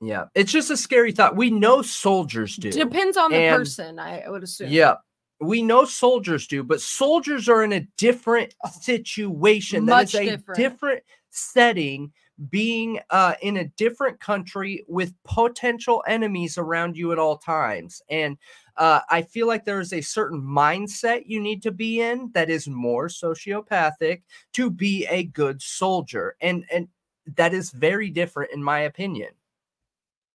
Yeah. 0.00 0.24
It's 0.34 0.52
just 0.52 0.70
a 0.70 0.76
scary 0.76 1.12
thought. 1.12 1.34
We 1.36 1.50
know 1.50 1.80
soldiers 1.80 2.56
do. 2.56 2.70
depends 2.70 3.16
on 3.16 3.30
the 3.30 3.38
And- 3.38 3.56
person 3.56 3.98
i 3.98 4.22
would 4.28 4.42
assume 4.42 4.68
Yeah. 4.70 4.96
We 5.40 5.62
know 5.62 5.84
soldiers 5.84 6.46
do, 6.46 6.62
but 6.62 6.80
soldiers 6.80 7.48
are 7.48 7.64
in 7.64 7.72
a 7.72 7.80
different 7.98 8.54
situation. 8.80 9.84
That 9.86 10.04
is 10.04 10.14
Much 10.14 10.22
a 10.22 10.30
different. 10.36 10.56
different 10.56 11.02
setting, 11.30 12.12
being 12.50 13.00
uh, 13.10 13.34
in 13.42 13.56
a 13.56 13.68
different 13.68 14.20
country 14.20 14.84
with 14.88 15.14
potential 15.24 16.02
enemies 16.06 16.58
around 16.58 16.96
you 16.96 17.12
at 17.12 17.18
all 17.18 17.38
times. 17.38 18.02
And 18.08 18.38
uh, 18.76 19.00
I 19.08 19.22
feel 19.22 19.46
like 19.46 19.64
there 19.64 19.80
is 19.80 19.92
a 19.92 20.00
certain 20.00 20.40
mindset 20.42 21.22
you 21.26 21.40
need 21.40 21.62
to 21.62 21.70
be 21.70 22.00
in 22.00 22.30
that 22.32 22.50
is 22.50 22.68
more 22.68 23.06
sociopathic 23.08 24.22
to 24.54 24.70
be 24.70 25.06
a 25.06 25.24
good 25.24 25.62
soldier. 25.62 26.36
And 26.40 26.64
and 26.72 26.88
that 27.36 27.54
is 27.54 27.70
very 27.70 28.10
different 28.10 28.52
in 28.52 28.62
my 28.62 28.80
opinion. 28.80 29.30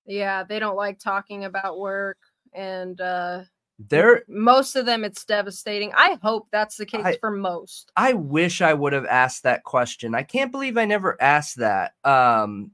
yeah 0.05 0.43
they 0.43 0.59
don't 0.59 0.75
like 0.75 0.99
talking 0.99 1.45
about 1.45 1.79
work 1.79 2.17
and 2.53 2.99
uh 3.01 3.43
There 3.87 4.23
most 4.27 4.75
of 4.75 4.85
them 4.85 5.05
it's 5.05 5.23
devastating 5.23 5.93
i 5.95 6.17
hope 6.21 6.47
that's 6.51 6.75
the 6.75 6.85
case 6.85 7.05
I- 7.05 7.17
for 7.21 7.31
most 7.31 7.91
I 7.95 8.11
wish 8.13 8.61
I 8.61 8.73
would 8.73 8.91
have 8.93 9.05
asked 9.05 9.43
that 9.43 9.63
question. 9.63 10.13
I 10.15 10.23
can't 10.23 10.51
believe 10.51 10.77
I 10.77 10.85
never 10.85 11.15
asked 11.21 11.57
that. 11.57 11.93
Um 12.03 12.71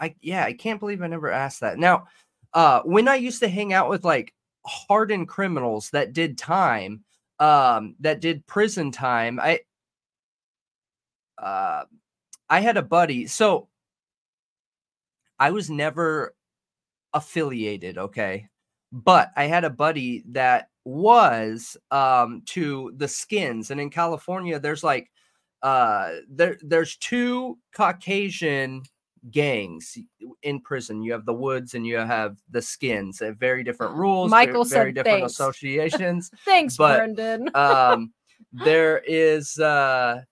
I 0.00 0.14
yeah, 0.20 0.44
I 0.44 0.52
can't 0.52 0.80
believe 0.80 1.02
I 1.02 1.06
never 1.06 1.30
asked 1.30 1.60
that. 1.60 1.78
Now, 1.78 2.06
uh 2.54 2.82
when 2.84 3.08
I 3.08 3.16
used 3.16 3.40
to 3.40 3.48
hang 3.48 3.72
out 3.72 3.88
with 3.88 4.04
like 4.04 4.34
hardened 4.66 5.28
criminals 5.28 5.90
that 5.90 6.12
did 6.12 6.38
time, 6.38 7.04
um 7.38 7.96
that 8.00 8.20
did 8.20 8.46
prison 8.46 8.90
time, 8.92 9.38
I 9.40 9.60
uh 11.38 11.84
I 12.50 12.60
had 12.60 12.76
a 12.76 12.82
buddy. 12.82 13.26
So 13.26 13.68
I 15.38 15.50
was 15.50 15.70
never 15.70 16.34
affiliated, 17.14 17.98
okay? 17.98 18.48
But 18.92 19.30
I 19.36 19.44
had 19.44 19.64
a 19.64 19.70
buddy 19.70 20.24
that 20.30 20.68
was 20.84 21.76
um 21.90 22.42
to 22.46 22.92
the 22.96 23.06
skins 23.06 23.70
and 23.70 23.78
in 23.80 23.90
California 23.90 24.58
there's 24.58 24.82
like 24.82 25.10
uh 25.62 26.12
there 26.28 26.56
there's 26.62 26.96
two 26.96 27.58
Caucasian 27.76 28.82
gangs 29.30 29.98
in 30.42 30.60
prison. 30.62 31.02
You 31.02 31.12
have 31.12 31.26
the 31.26 31.34
woods 31.34 31.74
and 31.74 31.86
you 31.86 31.98
have 31.98 32.38
the 32.50 32.62
skins. 32.62 33.18
They 33.18 33.26
have 33.26 33.36
very 33.36 33.62
different 33.62 33.94
rules, 33.94 34.30
ve- 34.30 34.30
Michael 34.30 34.64
very 34.64 34.90
said 34.90 34.94
different 34.94 35.20
thanks. 35.20 35.32
associations. 35.38 36.30
thanks 36.46 36.76
but, 36.76 36.96
brendan 36.96 37.48
um 37.54 38.12
there 38.52 38.98
is 39.06 39.58
uh 39.58 40.22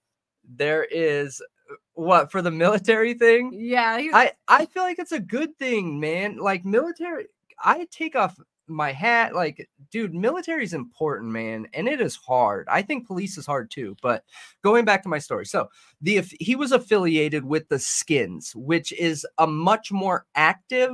there 0.49 0.85
is 0.85 1.43
uh, 1.71 1.75
what 1.93 2.33
for 2.33 2.41
the 2.41 2.51
military 2.51 3.13
thing? 3.15 3.53
yeah 3.55 4.01
I 4.15 4.33
I 4.49 4.65
feel 4.67 4.83
like 4.83 4.99
it's 4.99 5.13
a 5.13 5.21
good 5.21 5.57
thing, 5.59 6.01
man. 6.01 6.39
Like 6.39 6.65
military, 6.65 7.27
I 7.63 7.87
take 7.91 8.17
off 8.17 8.39
my 8.69 8.93
hat. 8.93 9.35
Like, 9.35 9.69
dude, 9.91 10.15
military 10.15 10.65
is 10.65 10.75
important, 10.75 11.31
man, 11.33 11.67
and 11.75 11.89
it 11.89 12.01
is 12.01 12.17
hard. 12.17 12.69
I 12.71 12.83
think 12.83 13.07
police 13.07 13.39
is 13.39 13.47
hard 13.47 13.71
too. 13.71 13.97
But 14.03 14.25
going 14.63 14.85
back 14.85 15.03
to 15.03 15.09
my 15.09 15.19
story, 15.19 15.47
so 15.47 15.69
the 16.01 16.23
he 16.41 16.57
was 16.57 16.73
affiliated 16.73 17.45
with 17.45 17.69
the 17.69 17.79
Skins, 17.79 18.55
which 18.55 18.93
is 18.93 19.27
a 19.39 19.47
much 19.47 19.91
more 19.91 20.27
active 20.35 20.93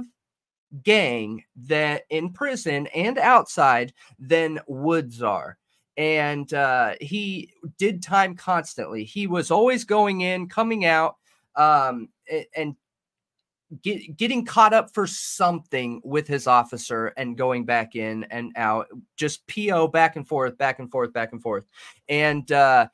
gang 0.82 1.44
that 1.56 2.02
in 2.10 2.32
prison 2.32 2.86
and 2.88 3.18
outside 3.18 3.92
than 4.18 4.60
Woods 4.66 5.22
are. 5.22 5.56
And 5.96 6.52
uh, 6.52 6.94
he 7.00 7.52
did 7.78 8.02
time 8.02 8.34
constantly. 8.34 9.04
He 9.04 9.28
was 9.28 9.52
always 9.52 9.84
going 9.84 10.22
in, 10.22 10.48
coming 10.48 10.84
out, 10.84 11.16
um, 11.54 12.08
and 12.56 12.74
get, 13.82 14.16
getting 14.16 14.44
caught 14.44 14.72
up 14.72 14.92
for 14.94 15.06
something 15.06 16.00
with 16.04 16.26
his 16.26 16.46
officer 16.46 17.08
and 17.16 17.36
going 17.36 17.64
back 17.64 17.96
in 17.96 18.24
and 18.24 18.52
out, 18.56 18.86
just 19.16 19.46
PO 19.48 19.88
back 19.88 20.16
and 20.16 20.26
forth, 20.26 20.56
back 20.58 20.78
and 20.78 20.90
forth, 20.90 21.12
back 21.12 21.32
and 21.32 21.42
forth. 21.42 21.66
And 22.08 22.50
uh, 22.52 22.88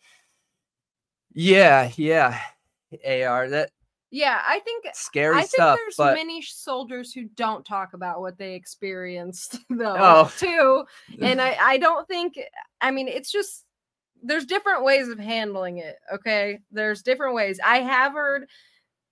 yeah, 1.33 1.91
yeah, 1.97 2.39
AR, 3.07 3.49
that 3.49 3.71
yeah 4.13 4.41
i 4.45 4.59
think 4.59 4.85
scary 4.93 5.37
I 5.37 5.43
think 5.43 5.51
stuff. 5.51 5.79
there's 5.79 5.95
but 5.97 6.15
many 6.17 6.43
soldiers 6.43 7.13
who 7.13 7.27
don't 7.37 7.65
talk 7.65 7.93
about 7.95 8.21
what 8.21 8.37
they 8.39 8.57
experienced 8.57 9.59
though 9.71 9.95
Oh. 9.97 10.33
too. 10.37 10.85
And 11.23 11.41
I 11.41 11.57
I 11.61 11.79
don't 11.79 12.09
think 12.09 12.35
I 12.81 12.91
mean 12.91 13.07
it's 13.07 13.31
just 13.31 13.65
there's 14.21 14.47
different 14.47 14.83
ways 14.83 15.09
of 15.09 15.21
handling 15.21 15.79
it, 15.79 15.95
okay? 16.13 16.59
There's 16.73 17.03
different 17.05 17.37
ways. 17.37 17.61
I 17.65 17.79
have 17.83 18.13
heard 18.15 18.49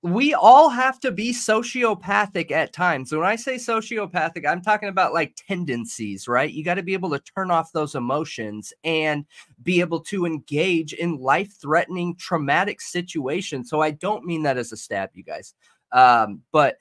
we 0.03 0.33
all 0.33 0.69
have 0.69 1.01
to 1.01 1.11
be 1.11 1.33
sociopathic 1.33 2.53
at 2.53 2.73
times. 2.73 3.13
When 3.13 3.25
I 3.25 3.35
say 3.35 3.57
sociopathic, 3.57 4.47
I'm 4.47 4.63
talking 4.63 4.89
about 4.89 5.13
like 5.13 5.37
tendencies, 5.49 6.29
right? 6.29 6.51
You 6.51 6.65
got 6.65 6.75
to 6.75 6.85
be 6.85 6.93
able 6.93 7.11
to 7.11 7.19
turn 7.19 7.51
off 7.51 7.73
those 7.73 7.97
emotions 7.97 8.73
and 8.85 9.27
be 9.65 9.81
able 9.81 10.01
to 10.05 10.25
engage 10.25 10.93
in 10.93 11.17
life 11.17 11.53
threatening, 11.61 12.15
traumatic 12.17 12.81
situations. 12.81 13.69
So 13.71 13.81
I 13.81 13.91
don't 13.91 14.25
mean 14.25 14.45
that 14.45 14.57
as 14.57 14.71
a 14.71 14.77
stab, 14.77 15.11
you 15.15 15.25
guys. 15.25 15.55
Um, 15.91 16.43
but 16.53 16.77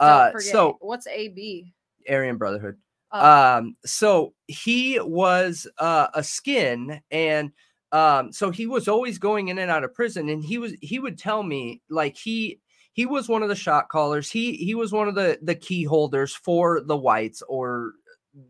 uh, 0.00 0.30
forget 0.30 0.52
so 0.52 0.78
what's 0.80 1.06
AB? 1.06 1.72
Aryan 2.08 2.38
Brotherhood. 2.38 2.78
Oh. 3.12 3.58
Um, 3.58 3.76
so 3.84 4.32
he 4.46 4.98
was 5.00 5.66
uh, 5.78 6.08
a 6.14 6.22
skin, 6.22 7.00
and 7.10 7.52
um, 7.94 8.32
so 8.32 8.50
he 8.50 8.66
was 8.66 8.88
always 8.88 9.18
going 9.18 9.48
in 9.48 9.58
and 9.58 9.70
out 9.70 9.84
of 9.84 9.94
prison, 9.94 10.28
and 10.28 10.44
he 10.44 10.58
was 10.58 10.74
he 10.80 10.98
would 10.98 11.16
tell 11.16 11.44
me 11.44 11.80
like 11.88 12.16
he 12.16 12.58
he 12.92 13.06
was 13.06 13.28
one 13.28 13.44
of 13.44 13.48
the 13.48 13.54
shot 13.54 13.88
callers. 13.88 14.28
He 14.28 14.54
he 14.56 14.74
was 14.74 14.90
one 14.90 15.06
of 15.06 15.14
the 15.14 15.38
the 15.40 15.54
key 15.54 15.84
holders 15.84 16.34
for 16.34 16.80
the 16.80 16.96
whites 16.96 17.40
or 17.48 17.92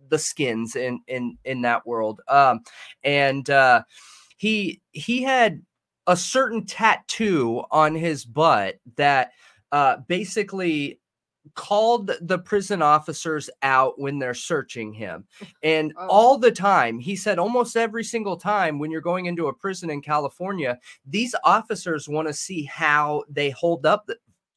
the 0.08 0.18
skins 0.18 0.76
in 0.76 1.00
in 1.08 1.36
in 1.44 1.60
that 1.60 1.86
world. 1.86 2.22
Um, 2.26 2.60
and 3.02 3.48
uh, 3.50 3.82
he 4.38 4.80
he 4.92 5.22
had 5.22 5.60
a 6.06 6.16
certain 6.16 6.64
tattoo 6.64 7.64
on 7.70 7.94
his 7.94 8.24
butt 8.24 8.76
that 8.96 9.32
uh, 9.72 9.98
basically 10.08 11.00
called 11.54 12.10
the 12.20 12.38
prison 12.38 12.82
officers 12.82 13.50
out 13.62 13.98
when 14.00 14.18
they're 14.18 14.34
searching 14.34 14.92
him. 14.92 15.24
And 15.62 15.92
Oh. 15.96 16.06
all 16.08 16.38
the 16.38 16.50
time, 16.52 16.98
he 16.98 17.16
said 17.16 17.38
almost 17.38 17.76
every 17.76 18.04
single 18.04 18.36
time 18.36 18.78
when 18.78 18.90
you're 18.90 19.00
going 19.00 19.26
into 19.26 19.46
a 19.48 19.52
prison 19.54 19.90
in 19.90 20.00
California, 20.02 20.78
these 21.06 21.34
officers 21.44 22.08
want 22.08 22.28
to 22.28 22.34
see 22.34 22.64
how 22.64 23.24
they 23.28 23.50
hold 23.50 23.86
up 23.86 24.08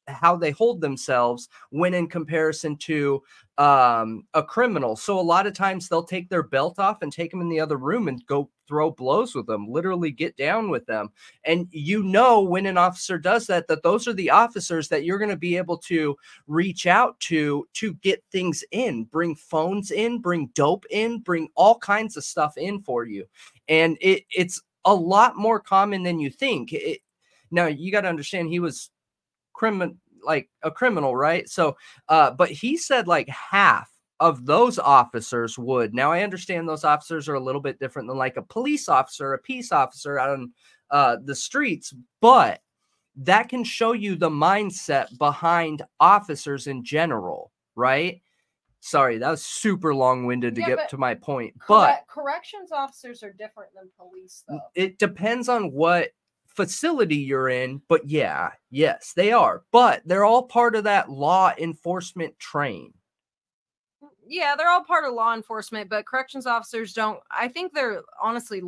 how 0.08 0.36
they 0.36 0.50
hold 0.50 0.80
themselves 0.80 1.48
when 1.70 1.94
in 1.94 2.08
comparison 2.08 2.76
to 2.76 3.22
um, 3.58 4.24
a 4.34 4.42
criminal. 4.42 4.96
So 4.96 5.18
a 5.18 5.20
lot 5.20 5.46
of 5.46 5.52
times 5.52 5.88
they'll 5.88 6.04
take 6.04 6.28
their 6.28 6.44
belt 6.44 6.78
off 6.78 7.02
and 7.02 7.12
take 7.12 7.30
them 7.30 7.40
in 7.40 7.48
the 7.48 7.60
other 7.60 7.76
room 7.76 8.08
and 8.08 8.24
go 8.26 8.50
throw 8.68 8.90
blows 8.90 9.34
with 9.34 9.46
them, 9.46 9.66
literally 9.68 10.10
get 10.10 10.36
down 10.36 10.70
with 10.70 10.86
them. 10.86 11.10
And 11.44 11.66
you 11.70 12.02
know 12.02 12.40
when 12.40 12.66
an 12.66 12.78
officer 12.78 13.18
does 13.18 13.46
that, 13.48 13.66
that 13.66 13.82
those 13.82 14.06
are 14.06 14.12
the 14.12 14.30
officers 14.30 14.88
that 14.88 15.04
you're 15.04 15.18
going 15.18 15.30
to 15.30 15.36
be 15.36 15.56
able 15.56 15.78
to 15.78 16.16
reach 16.46 16.86
out 16.86 17.18
to 17.20 17.66
to 17.74 17.94
get 17.94 18.22
things 18.30 18.62
in, 18.70 19.04
bring 19.04 19.34
phones 19.34 19.90
in, 19.90 20.20
bring 20.20 20.50
dope 20.54 20.84
in, 20.90 21.20
bring 21.20 21.48
all 21.56 21.78
kinds 21.78 22.16
of 22.16 22.24
stuff 22.24 22.56
in 22.56 22.82
for 22.82 23.04
you. 23.04 23.24
And 23.68 23.98
it 24.00 24.24
it's 24.30 24.62
a 24.84 24.94
lot 24.94 25.36
more 25.36 25.58
common 25.58 26.02
than 26.04 26.20
you 26.20 26.30
think. 26.30 26.72
It, 26.72 27.00
now 27.50 27.66
you 27.66 27.90
got 27.90 28.02
to 28.02 28.08
understand 28.08 28.48
he 28.48 28.60
was 28.60 28.90
criminal 29.58 29.94
like 30.24 30.48
a 30.62 30.70
criminal, 30.70 31.16
right? 31.16 31.48
So, 31.48 31.76
uh, 32.08 32.30
but 32.32 32.50
he 32.50 32.76
said 32.76 33.06
like 33.08 33.28
half 33.28 33.90
of 34.20 34.46
those 34.46 34.78
officers 34.78 35.58
would. 35.58 35.94
Now, 35.94 36.10
I 36.12 36.22
understand 36.22 36.68
those 36.68 36.84
officers 36.84 37.28
are 37.28 37.34
a 37.34 37.40
little 37.40 37.60
bit 37.60 37.78
different 37.78 38.08
than 38.08 38.18
like 38.18 38.36
a 38.36 38.42
police 38.42 38.88
officer, 38.88 39.32
a 39.32 39.38
peace 39.38 39.70
officer 39.72 40.18
out 40.18 40.30
on 40.30 40.52
uh, 40.90 41.16
the 41.24 41.34
streets, 41.34 41.94
but 42.20 42.60
that 43.16 43.48
can 43.48 43.64
show 43.64 43.92
you 43.92 44.16
the 44.16 44.30
mindset 44.30 45.16
behind 45.18 45.82
officers 46.00 46.66
in 46.66 46.84
general, 46.84 47.52
right? 47.76 48.20
Sorry, 48.80 49.18
that 49.18 49.30
was 49.30 49.44
super 49.44 49.94
long 49.94 50.24
winded 50.24 50.54
to 50.54 50.60
Yeah, 50.60 50.76
get 50.76 50.88
to 50.90 50.98
my 50.98 51.14
point, 51.14 51.54
but 51.68 52.04
corrections 52.08 52.70
officers 52.72 53.22
are 53.22 53.32
different 53.32 53.70
than 53.74 53.90
police, 53.98 54.44
though. 54.48 54.60
it 54.74 54.98
depends 54.98 55.48
on 55.48 55.72
what 55.72 56.10
facility 56.58 57.14
you're 57.14 57.48
in, 57.48 57.80
but 57.86 58.10
yeah, 58.10 58.50
yes, 58.72 59.12
they 59.14 59.30
are. 59.30 59.62
But 59.70 60.02
they're 60.04 60.24
all 60.24 60.42
part 60.42 60.74
of 60.74 60.82
that 60.84 61.08
law 61.08 61.52
enforcement 61.56 62.36
train. 62.40 62.92
Yeah, 64.26 64.56
they're 64.56 64.68
all 64.68 64.82
part 64.82 65.04
of 65.04 65.14
law 65.14 65.34
enforcement, 65.34 65.88
but 65.88 66.04
corrections 66.04 66.46
officers 66.46 66.92
don't. 66.92 67.20
I 67.30 67.46
think 67.46 67.72
they're 67.72 68.02
honestly, 68.20 68.60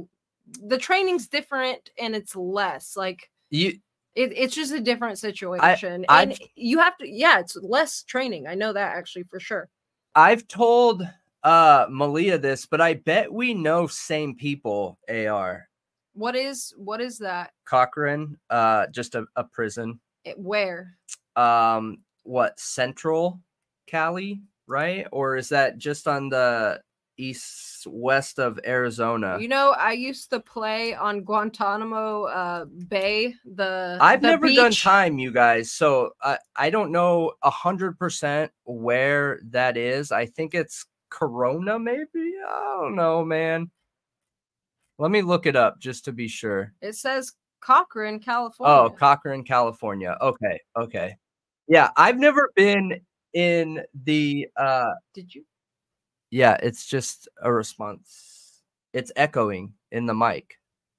the 0.63 0.79
training's 0.79 1.27
different 1.27 1.91
and 1.99 2.15
it's 2.15 2.37
less 2.37 2.97
like 2.97 3.29
You 3.51 3.73
it, 4.15 4.33
it's 4.37 4.55
just 4.55 4.73
a 4.73 4.81
different 4.81 5.19
situation. 5.19 6.05
and 6.09 6.31
I've- 6.33 6.53
you 6.55 6.79
have 6.79 6.97
to, 6.99 7.09
yeah, 7.09 7.41
it's 7.41 7.57
less 7.57 8.05
training. 8.05 8.47
I 8.47 8.55
know 8.55 8.73
that 8.73 8.97
actually 8.97 9.25
for 9.25 9.41
sure. 9.41 9.69
I've 10.15 10.47
told 10.47 11.03
uh 11.43 11.87
Malia 11.91 12.39
this, 12.39 12.67
but 12.67 12.81
I 12.81 12.95
bet 12.95 13.33
we 13.33 13.53
know 13.53 13.89
same 13.89 14.37
people, 14.37 14.97
AR. 15.09 15.70
What 16.15 16.37
is 16.37 16.75
what 16.77 17.01
is 17.01 17.19
that? 17.19 17.53
Corcoran, 17.65 18.39
uh 18.51 18.87
just 18.89 19.15
a, 19.15 19.27
a 19.37 19.45
prison. 19.45 20.01
It, 20.25 20.39
where? 20.39 20.97
Um 21.37 21.99
what 22.23 22.59
Central 22.61 23.41
Cali, 23.87 24.41
right? 24.67 25.07
Or 25.13 25.37
is 25.37 25.49
that 25.51 25.79
just 25.79 26.07
on 26.07 26.29
the 26.29 26.81
east 27.21 27.87
west 27.87 28.39
of 28.39 28.59
Arizona? 28.67 29.39
You 29.39 29.49
know, 29.49 29.75
I 29.79 29.93
used 29.93 30.31
to 30.31 30.41
play 30.41 30.95
on 30.95 31.23
Guantanamo 31.23 32.25
uh, 32.25 32.65
Bay. 32.65 33.35
The 33.45 33.99
I've 34.01 34.23
the 34.23 34.29
never 34.29 34.53
done 34.53 34.73
time, 34.73 35.19
you 35.19 35.31
guys, 35.31 35.71
so 35.71 36.13
I 36.23 36.39
I 36.57 36.71
don't 36.71 36.91
know 36.91 37.33
a 37.43 37.51
hundred 37.51 37.99
percent 37.99 38.51
where 38.65 39.41
that 39.51 39.77
is. 39.77 40.11
I 40.13 40.27
think 40.27 40.55
it's 40.55 40.87
Corona, 41.11 41.79
maybe. 41.79 42.33
I 42.49 42.79
don't 42.81 42.97
know, 42.97 43.25
man. 43.25 43.71
Let 45.01 45.11
me 45.11 45.23
look 45.23 45.47
it 45.47 45.57
up 45.57 45.81
just 45.81 46.05
to 46.05 46.13
be 46.13 46.29
sure. 46.29 46.75
It 46.83 46.95
says 46.95 47.33
Corcoran, 47.63 48.21
California. 48.21 48.77
Oh, 48.77 48.91
Corcoran, 48.91 49.45
California. 49.45 50.15
Okay, 50.21 50.61
okay. 50.77 51.17
Yeah, 51.69 51.89
I've 51.97 52.19
never 52.19 52.51
been 52.55 53.01
in 53.33 53.83
the 54.05 54.47
uh 54.59 54.91
Did 55.15 55.35
you? 55.35 55.45
yeah, 56.31 56.59
it's 56.63 56.87
just 56.87 57.29
a 57.43 57.51
response. 57.51 58.61
It's 58.93 59.11
echoing 59.17 59.73
in 59.91 60.05
the 60.05 60.13
mic. 60.13 60.59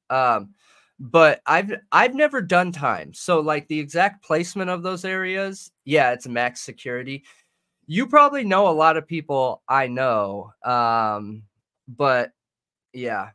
Um 0.10 0.56
but 1.00 1.42
I've 1.46 1.72
I've 1.92 2.16
never 2.16 2.42
done 2.42 2.72
time. 2.72 3.14
So 3.14 3.40
like 3.40 3.68
the 3.68 3.80
exact 3.80 4.24
placement 4.24 4.72
of 4.72 4.82
those 4.82 5.06
areas, 5.06 5.72
yeah, 5.86 6.12
it's 6.12 6.28
max 6.28 6.62
security. 6.62 7.24
You 7.86 8.08
probably 8.08 8.46
know 8.46 8.68
a 8.68 8.72
lot 8.74 8.98
of 8.98 9.08
people 9.08 9.62
I 9.68 9.86
know. 9.86 10.54
Um 10.66 11.44
but 11.88 12.32
yeah. 12.94 13.30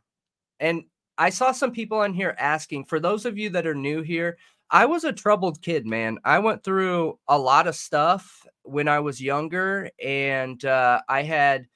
And 0.59 0.83
I 1.17 1.29
saw 1.29 1.51
some 1.51 1.71
people 1.71 1.99
on 1.99 2.13
here 2.13 2.35
asking 2.39 2.85
for 2.85 2.99
those 2.99 3.25
of 3.25 3.37
you 3.37 3.49
that 3.51 3.67
are 3.67 3.75
new 3.75 4.01
here, 4.01 4.37
I 4.69 4.85
was 4.85 5.03
a 5.03 5.13
troubled 5.13 5.61
kid, 5.61 5.85
man. 5.87 6.19
I 6.25 6.39
went 6.39 6.63
through 6.63 7.19
a 7.27 7.37
lot 7.37 7.67
of 7.67 7.75
stuff 7.75 8.45
when 8.63 8.87
I 8.87 8.99
was 8.99 9.21
younger 9.21 9.89
and 10.03 10.63
uh 10.65 11.01
I 11.09 11.23
had 11.23 11.67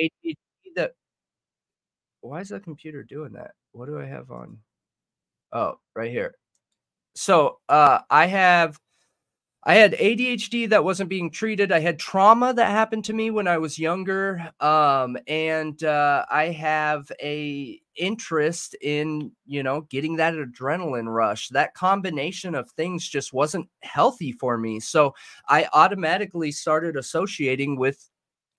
ADHD 0.00 0.36
that 0.76 0.92
why 2.20 2.40
is 2.40 2.48
the 2.48 2.60
computer 2.60 3.02
doing 3.02 3.32
that? 3.32 3.52
What 3.72 3.86
do 3.86 3.98
I 4.00 4.06
have 4.06 4.30
on? 4.30 4.58
Oh, 5.52 5.78
right 5.94 6.10
here. 6.10 6.34
So 7.16 7.58
uh 7.68 8.00
I 8.10 8.26
have 8.26 8.78
I 9.66 9.76
had 9.76 9.94
ADHD 9.94 10.66
that 10.66 10.84
wasn't 10.84 11.08
being 11.08 11.30
treated. 11.30 11.72
I 11.72 11.80
had 11.80 11.98
trauma 11.98 12.52
that 12.52 12.70
happened 12.70 13.04
to 13.06 13.14
me 13.14 13.30
when 13.30 13.48
I 13.48 13.56
was 13.56 13.78
younger. 13.78 14.50
Um, 14.60 15.16
and 15.26 15.82
uh, 15.82 16.26
I 16.30 16.46
have 16.50 17.10
a 17.22 17.80
interest 17.96 18.74
in, 18.82 19.32
you 19.46 19.62
know, 19.62 19.82
getting 19.82 20.16
that 20.16 20.34
adrenaline 20.34 21.06
rush. 21.06 21.48
That 21.48 21.74
combination 21.74 22.54
of 22.54 22.70
things 22.72 23.08
just 23.08 23.32
wasn't 23.32 23.68
healthy 23.82 24.32
for 24.32 24.58
me. 24.58 24.80
So 24.80 25.14
I 25.48 25.66
automatically 25.72 26.52
started 26.52 26.96
associating 26.96 27.78
with 27.78 28.10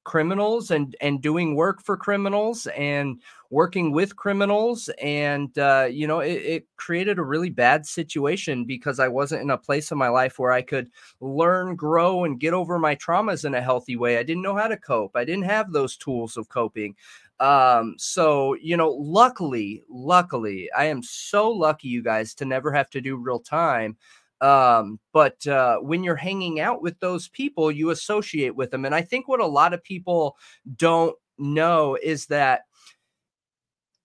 criminals 0.05 0.71
and 0.71 0.95
and 1.01 1.21
doing 1.21 1.55
work 1.55 1.83
for 1.83 1.97
criminals 1.97 2.67
and 2.67 3.19
working 3.49 3.91
with 3.91 4.15
criminals. 4.15 4.89
And 5.01 5.57
uh, 5.57 5.87
you 5.91 6.07
know 6.07 6.19
it, 6.19 6.31
it 6.31 6.67
created 6.77 7.19
a 7.19 7.23
really 7.23 7.49
bad 7.49 7.85
situation 7.85 8.63
because 8.65 8.99
i 8.99 9.07
wasn't 9.07 9.41
in 9.41 9.49
a 9.49 9.57
place 9.57 9.91
in 9.91 9.97
my 9.97 10.07
life 10.09 10.39
where 10.39 10.51
i 10.51 10.61
could 10.61 10.89
learn 11.19 11.75
grow 11.75 12.23
and 12.23 12.39
get 12.39 12.53
over 12.53 12.79
my 12.79 12.95
traumas 12.95 13.43
in 13.45 13.55
a 13.55 13.61
healthy 13.61 13.95
way. 13.95 14.17
I 14.17 14.23
didn't 14.23 14.43
know 14.43 14.55
how 14.55 14.67
to 14.67 14.77
cope. 14.77 15.15
I 15.15 15.25
didn't 15.25 15.45
have 15.45 15.71
those 15.71 15.97
tools 15.97 16.37
of 16.37 16.47
coping. 16.49 16.95
Um 17.39 17.95
so 17.97 18.55
you 18.55 18.77
know 18.77 18.91
luckily 18.91 19.83
luckily 19.89 20.69
i 20.77 20.85
am 20.85 21.03
so 21.03 21.51
lucky 21.51 21.89
you 21.89 22.01
guys 22.01 22.33
to 22.35 22.45
never 22.45 22.71
have 22.71 22.89
to 22.91 23.01
do 23.01 23.17
real 23.17 23.39
time 23.39 23.97
um 24.41 24.99
but 25.13 25.45
uh 25.47 25.77
when 25.77 26.03
you're 26.03 26.15
hanging 26.15 26.59
out 26.59 26.81
with 26.81 26.99
those 26.99 27.29
people 27.29 27.71
you 27.71 27.89
associate 27.89 28.55
with 28.55 28.69
them 28.71 28.83
and 28.85 28.93
i 28.93 29.01
think 29.01 29.27
what 29.27 29.39
a 29.39 29.45
lot 29.45 29.73
of 29.73 29.83
people 29.83 30.35
don't 30.75 31.15
know 31.37 31.97
is 32.01 32.25
that 32.27 32.61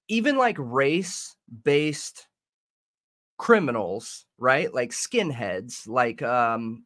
even 0.09 0.37
like 0.37 0.57
race 0.59 1.37
based 1.65 2.29
criminals 3.39 4.27
right 4.39 4.75
like 4.75 4.91
skinheads 4.91 5.89
like 5.89 6.23
um 6.23 6.85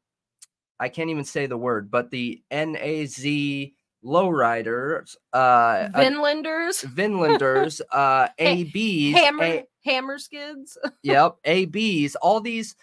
i 0.79 0.89
can't 0.89 1.11
even 1.11 1.25
say 1.25 1.47
the 1.47 1.57
word 1.57 1.91
but 1.91 2.11
the 2.11 2.43
naz 2.53 3.25
lowriders 4.05 5.17
uh 5.33 5.37
uh, 5.37 5.89
Vinlanders, 6.01 6.83
vinlanders 6.83 7.81
uh 7.93 8.29
abs 8.39 9.13
hammer, 9.19 9.45
A- 9.45 9.67
hammer 9.85 10.19
skids. 10.19 10.79
yep 11.03 11.37
abs 11.45 12.15
all 12.17 12.41
these 12.41 12.77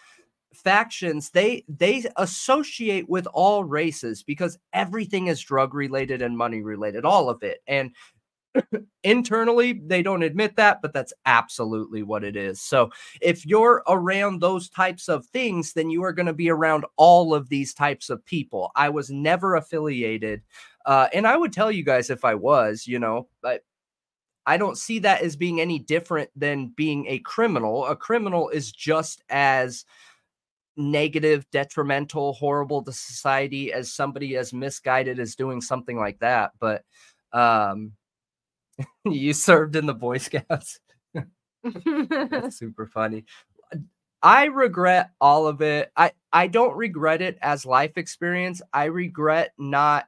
factions 0.54 1.30
they 1.30 1.64
they 1.68 2.04
associate 2.16 3.08
with 3.08 3.26
all 3.32 3.64
races 3.64 4.22
because 4.22 4.58
everything 4.72 5.28
is 5.28 5.40
drug 5.40 5.74
related 5.74 6.22
and 6.22 6.36
money 6.36 6.62
related 6.62 7.04
all 7.04 7.28
of 7.28 7.42
it. 7.42 7.60
And 7.66 7.90
internally 9.02 9.72
they 9.72 10.02
don't 10.02 10.22
admit 10.22 10.56
that 10.56 10.82
but 10.82 10.92
that's 10.92 11.14
absolutely 11.24 12.02
what 12.02 12.22
it 12.22 12.36
is. 12.36 12.60
So 12.60 12.90
if 13.20 13.46
you're 13.46 13.82
around 13.88 14.40
those 14.40 14.68
types 14.68 15.08
of 15.08 15.26
things 15.26 15.72
then 15.72 15.90
you 15.90 16.02
are 16.04 16.12
going 16.12 16.26
to 16.26 16.32
be 16.32 16.50
around 16.50 16.84
all 16.96 17.34
of 17.34 17.48
these 17.48 17.72
types 17.74 18.10
of 18.10 18.24
people. 18.24 18.70
I 18.76 18.90
was 18.90 19.10
never 19.10 19.56
affiliated 19.56 20.42
uh, 20.84 21.08
and 21.14 21.26
i 21.26 21.36
would 21.36 21.52
tell 21.52 21.70
you 21.70 21.84
guys 21.84 22.10
if 22.10 22.24
i 22.24 22.34
was 22.34 22.88
you 22.88 22.98
know 22.98 23.28
but 23.40 23.62
I 24.46 24.56
don't 24.56 24.78
see 24.78 24.98
that 25.00 25.22
as 25.22 25.36
being 25.36 25.60
any 25.60 25.78
different 25.78 26.30
than 26.34 26.72
being 26.76 27.06
a 27.06 27.20
criminal. 27.20 27.86
A 27.86 27.94
criminal 27.94 28.48
is 28.48 28.72
just 28.72 29.22
as 29.30 29.84
negative, 30.76 31.46
detrimental, 31.50 32.32
horrible 32.34 32.82
to 32.84 32.92
society 32.92 33.72
as 33.72 33.92
somebody 33.92 34.36
as 34.36 34.52
misguided 34.52 35.20
as 35.20 35.36
doing 35.36 35.60
something 35.60 35.98
like 35.98 36.18
that. 36.20 36.52
But 36.58 36.84
um 37.32 37.92
you 39.04 39.32
served 39.32 39.76
in 39.76 39.86
the 39.86 39.94
Boy 39.94 40.18
Scouts. 40.18 40.80
That's 41.64 42.56
super 42.58 42.86
funny. 42.86 43.24
I 44.22 44.44
regret 44.46 45.10
all 45.20 45.46
of 45.46 45.62
it. 45.62 45.90
I 45.96 46.12
I 46.32 46.46
don't 46.46 46.76
regret 46.76 47.22
it 47.22 47.38
as 47.42 47.66
life 47.66 47.98
experience. 47.98 48.62
I 48.72 48.84
regret 48.84 49.52
not 49.58 50.06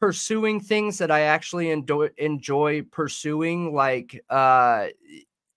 pursuing 0.00 0.60
things 0.60 0.98
that 0.98 1.10
I 1.10 1.22
actually 1.22 1.70
enjoy 1.70 2.10
enjoy 2.18 2.82
pursuing 2.82 3.74
like 3.74 4.22
uh 4.30 4.88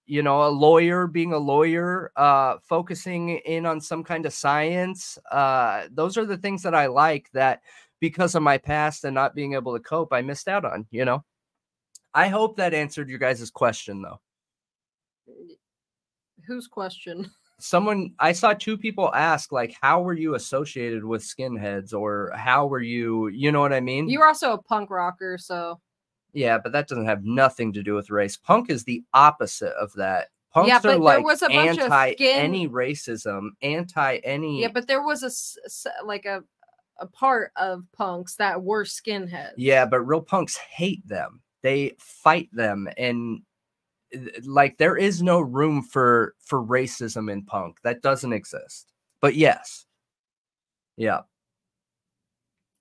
you 0.08 0.24
know, 0.24 0.48
a 0.48 0.50
lawyer 0.50 1.06
being 1.06 1.34
a 1.34 1.38
lawyer, 1.38 2.11
uh, 2.16 2.56
focusing 2.64 3.30
in 3.30 3.66
on 3.66 3.82
some 3.82 4.03
kind 4.03 4.26
of 4.26 4.34
science. 4.34 5.18
Uh, 5.30 5.84
those 5.92 6.18
are 6.18 6.26
the 6.26 6.38
things 6.38 6.64
that 6.64 6.74
I 6.74 6.88
like 6.88 7.30
that 7.34 7.61
because 8.00 8.34
of 8.34 8.42
my 8.42 8.58
past 8.58 9.03
and 9.03 9.14
not 9.14 9.36
being 9.36 9.53
able 9.53 9.74
to 9.74 9.84
cope, 9.84 10.14
I 10.14 10.22
missed 10.22 10.48
out 10.48 10.66
on, 10.66 10.88
you 10.92 11.03
know. 11.06 11.24
I 12.14 12.30
hope 12.30 12.58
that 12.58 12.74
answered 12.74 13.10
your 13.10 13.19
guys' 13.19 13.52
question 13.52 14.02
though. 14.02 14.19
Whose 16.48 16.68
question? 16.68 17.30
Someone 17.60 18.14
I 18.19 18.34
saw 18.34 18.53
two 18.53 18.77
people 18.77 19.14
ask, 19.16 19.52
like, 19.52 19.76
how 19.82 20.02
were 20.02 20.14
you 20.14 20.36
associated 20.36 21.03
with 21.03 21.24
skinheads, 21.24 21.92
or 21.92 22.32
how 22.36 22.68
were 22.68 22.82
you, 22.82 23.30
you 23.30 23.52
know 23.52 23.61
what 23.61 23.74
I 23.74 23.80
mean? 23.80 24.08
You 24.08 24.19
were 24.19 24.27
also 24.27 24.53
a 24.53 24.61
punk 24.61 24.92
rocker, 24.92 25.40
so 25.40 25.80
Yeah, 26.38 26.59
but 26.59 26.72
that 26.74 26.88
doesn't 26.88 27.07
have 27.07 27.25
nothing 27.25 27.74
to 27.74 27.82
do 27.82 27.95
with 27.95 28.11
race. 28.11 28.38
Punk 28.38 28.69
is 28.69 28.83
the 28.83 29.03
opposite 29.16 29.74
of 29.74 29.91
that. 29.93 30.27
Punks 30.53 30.69
Yeah, 30.69 30.77
but 30.77 30.90
are 30.90 30.91
there 30.91 30.99
like 30.99 31.24
was 31.25 31.41
a 31.41 31.49
bunch 31.49 31.80
of 31.80 31.91
anti 31.91 32.14
skin- 32.14 32.38
any 32.40 32.67
racism, 32.69 33.49
anti 33.64 34.17
any. 34.17 34.61
yeah, 34.61 34.67
but 34.72 34.85
there 34.85 35.01
was 35.01 35.24
a 35.24 36.06
like 36.06 36.25
a 36.25 36.43
a 36.99 37.07
part 37.07 37.51
of 37.56 37.83
punks 37.91 38.35
that 38.35 38.61
were 38.61 38.83
skinheads. 38.83 39.53
yeah, 39.57 39.83
but 39.88 40.01
real 40.01 40.22
punks 40.22 40.57
hate 40.57 41.06
them. 41.07 41.41
They 41.64 41.95
fight 41.98 42.49
them, 42.53 42.88
and 42.98 43.41
uh, 44.16 44.19
like 44.45 44.77
there 44.77 44.95
is 44.95 45.24
no 45.24 45.41
room 45.41 45.82
for 45.82 46.35
for 46.40 46.64
racism 46.64 47.32
in 47.32 47.45
punk. 47.45 47.77
That 47.83 48.03
doesn't 48.03 48.32
exist. 48.33 48.93
But 49.22 49.33
yes, 49.33 49.88
yeah, 50.98 51.22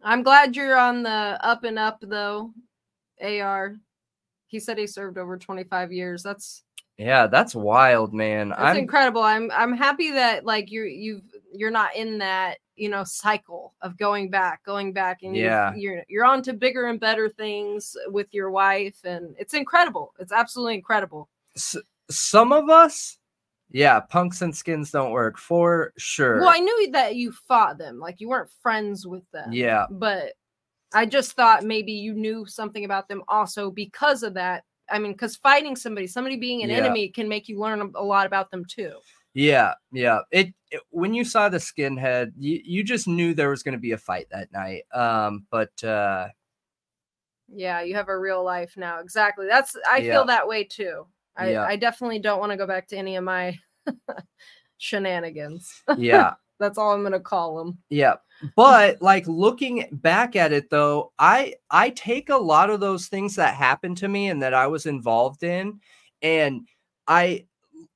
I'm 0.02 0.22
glad 0.22 0.54
you're 0.56 0.76
on 0.76 1.02
the 1.04 1.38
up 1.40 1.64
and 1.64 1.78
up 1.78 1.98
though. 2.02 2.52
AR. 3.22 3.76
He 4.48 4.60
said 4.60 4.78
he 4.78 4.86
served 4.86 5.18
over 5.18 5.36
25 5.36 5.92
years. 5.92 6.22
That's 6.22 6.62
yeah, 6.98 7.26
that's 7.26 7.54
wild, 7.54 8.14
man. 8.14 8.50
that's 8.50 8.60
I'm 8.60 8.76
incredible. 8.78 9.20
I'm 9.22 9.50
I'm 9.50 9.76
happy 9.76 10.10
that 10.12 10.44
like 10.46 10.70
you 10.70 10.84
you've 10.84 11.22
you're 11.52 11.70
not 11.70 11.94
in 11.94 12.18
that 12.18 12.58
you 12.74 12.88
know 12.88 13.04
cycle 13.04 13.74
of 13.82 13.98
going 13.98 14.30
back, 14.30 14.62
going 14.64 14.92
back, 14.92 15.18
and 15.22 15.36
Yeah. 15.36 15.74
you're 15.74 16.02
you're 16.08 16.24
on 16.24 16.42
to 16.44 16.52
bigger 16.54 16.86
and 16.86 16.98
better 16.98 17.28
things 17.28 17.96
with 18.08 18.32
your 18.32 18.50
wife, 18.50 18.96
and 19.04 19.34
it's 19.38 19.52
incredible. 19.54 20.14
It's 20.18 20.32
absolutely 20.32 20.74
incredible. 20.76 21.28
s- 21.54 21.76
some 22.10 22.52
of 22.52 22.70
us. 22.70 23.18
Yeah, 23.72 23.98
punks 23.98 24.42
and 24.42 24.54
skins 24.56 24.92
don't 24.92 25.10
work 25.10 25.38
for 25.38 25.92
sure. 25.98 26.38
Well, 26.38 26.48
I 26.54 26.60
knew 26.60 26.92
that 26.92 27.16
you 27.16 27.32
fought 27.32 27.78
them, 27.78 27.98
like 27.98 28.20
you 28.20 28.28
weren't 28.28 28.48
friends 28.62 29.06
with 29.08 29.28
them. 29.32 29.52
Yeah. 29.52 29.86
but 29.90 30.34
I 30.94 31.06
just 31.06 31.32
thought 31.32 31.64
maybe 31.64 31.92
you 31.92 32.14
knew 32.14 32.46
something 32.46 32.84
about 32.84 33.08
them 33.08 33.22
also 33.28 33.70
because 33.70 34.22
of 34.22 34.34
that. 34.34 34.64
I 34.90 34.98
mean, 34.98 35.12
because 35.12 35.36
fighting 35.36 35.74
somebody, 35.76 36.06
somebody 36.06 36.36
being 36.36 36.62
an 36.62 36.70
Yeah. 36.70 36.76
enemy, 36.76 37.08
can 37.08 37.28
make 37.28 37.48
you 37.48 37.58
learn 37.58 37.80
a- 37.94 38.02
lot 38.02 38.26
about 38.26 38.50
them 38.50 38.64
too. 38.64 38.92
Yeah, 39.34 39.74
yeah. 39.92 40.20
It, 40.30 40.54
it 40.70 40.80
when 40.90 41.12
you 41.12 41.24
saw 41.24 41.48
the 41.48 41.58
skinhead, 41.58 42.32
you, 42.38 42.60
you 42.64 42.84
just 42.84 43.06
knew 43.08 43.34
there 43.34 43.50
was 43.50 43.62
going 43.62 43.72
to 43.74 43.78
be 43.80 43.92
a 43.92 43.98
fight 43.98 44.28
that 44.30 44.50
night. 44.52 44.84
Um, 44.94 45.44
but 45.50 45.82
uh, 45.84 46.28
Yeah, 47.48 47.82
you 47.82 47.94
have 47.96 48.08
a 48.08 48.18
real 48.18 48.42
life 48.44 48.74
now. 48.76 49.00
Exactly. 49.00 49.46
That's 49.46 49.76
I 49.88 49.98
Yeah. 49.98 50.12
feel 50.12 50.24
that 50.26 50.48
way 50.48 50.64
too. 50.64 51.06
I, 51.36 51.50
Yeah. 51.50 51.64
I 51.64 51.76
definitely 51.76 52.20
don't 52.20 52.40
want 52.40 52.52
to 52.52 52.56
go 52.56 52.66
back 52.66 52.86
to 52.88 52.96
any 52.96 53.16
of 53.16 53.24
my 53.24 53.58
shenanigans. 54.78 55.82
yeah, 55.96 56.34
That's 56.58 56.78
all 56.78 56.92
I'm 56.92 57.02
gonna 57.02 57.20
call 57.20 57.58
them. 57.58 57.78
yeah. 57.90 58.14
But 58.54 59.00
like 59.00 59.26
looking 59.26 59.86
back 59.92 60.36
at 60.36 60.52
it 60.52 60.68
though, 60.70 61.12
I 61.18 61.54
I 61.70 61.90
take 61.90 62.28
a 62.28 62.36
lot 62.36 62.68
of 62.70 62.80
those 62.80 63.08
things 63.08 63.34
that 63.36 63.54
happened 63.54 63.96
to 63.98 64.08
me 64.08 64.28
and 64.28 64.42
that 64.42 64.52
I 64.54 64.66
was 64.66 64.84
involved 64.86 65.42
in, 65.42 65.80
and 66.22 66.66
I 67.08 67.46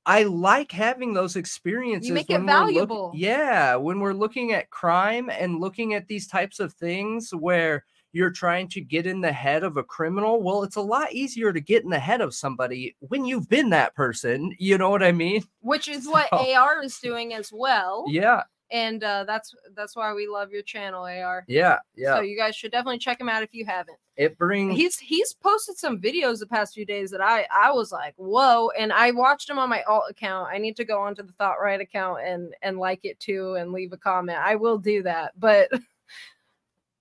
I 0.06 0.22
like 0.24 0.72
having 0.72 1.12
those 1.12 1.36
experiences. 1.36 2.08
You 2.08 2.14
make 2.14 2.30
it 2.30 2.34
we're 2.34 2.38
look- 2.40 2.46
valuable. 2.46 3.12
yeah, 3.14 3.76
when 3.76 4.00
we're 4.00 4.14
looking 4.14 4.52
at 4.52 4.70
crime 4.70 5.28
and 5.30 5.60
looking 5.60 5.92
at 5.94 6.08
these 6.08 6.26
types 6.26 6.58
of 6.58 6.72
things 6.72 7.34
where 7.34 7.84
you're 8.12 8.30
trying 8.30 8.68
to 8.68 8.80
get 8.80 9.06
in 9.06 9.20
the 9.20 9.32
head 9.32 9.62
of 9.64 9.76
a 9.76 9.82
criminal. 9.84 10.42
Well, 10.42 10.62
it's 10.62 10.76
a 10.76 10.80
lot 10.80 11.12
easier 11.12 11.52
to 11.52 11.60
get 11.60 11.84
in 11.84 11.90
the 11.90 11.98
head 11.98 12.20
of 12.20 12.34
somebody 12.34 12.96
when 13.00 13.24
you've 13.24 13.48
been 13.48 13.70
that 13.70 13.94
person. 13.94 14.54
You 14.58 14.78
know 14.78 14.90
what 14.90 15.02
I 15.02 15.12
mean? 15.12 15.44
Which 15.60 15.88
is 15.88 16.06
what 16.06 16.28
So- 16.30 16.52
AR 16.54 16.82
is 16.82 16.98
doing 16.98 17.34
as 17.34 17.50
well. 17.52 18.04
Yeah, 18.08 18.42
And 18.72 19.02
uh, 19.04 19.24
that's 19.24 19.54
that's 19.76 19.94
why 19.96 20.12
we 20.14 20.26
love 20.26 20.50
your 20.50 20.62
channel, 20.62 21.04
AR. 21.04 21.44
yeah, 21.48 21.78
yeah. 21.96 22.16
So 22.16 22.20
you 22.22 22.36
guys 22.36 22.54
should 22.56 22.72
definitely 22.72 22.98
check 22.98 23.20
him 23.20 23.28
out 23.28 23.42
if 23.42 23.50
you 23.52 23.64
haven't. 23.64 23.98
it 24.16 24.36
brings 24.38 24.76
He's 24.76 24.98
he's 24.98 25.32
posted 25.34 25.78
some 25.78 25.98
videos 26.00 26.38
the 26.40 26.46
past 26.46 26.74
few 26.74 26.84
days 26.86 27.10
that 27.10 27.20
I 27.20 27.46
I 27.52 27.70
was 27.72 27.90
like, 27.92 28.14
whoa! 28.16 28.70
And 28.78 28.92
I 28.92 29.10
watched 29.12 29.48
him 29.48 29.58
on 29.58 29.68
my 29.68 29.82
alt 29.84 30.04
account. 30.10 30.48
I 30.52 30.58
need 30.58 30.76
to 30.76 30.84
go 30.84 31.00
onto 31.00 31.22
the 31.22 31.32
Thought 31.34 31.60
Riot 31.60 31.80
account 31.80 32.20
and 32.22 32.54
and 32.62 32.78
like 32.78 33.00
it 33.04 33.18
too 33.20 33.54
and 33.54 33.72
leave 33.72 33.92
a 33.92 33.96
comment. 33.96 34.38
I 34.38 34.56
will 34.56 34.78
do 34.78 35.02
that, 35.04 35.32
but 35.38 35.68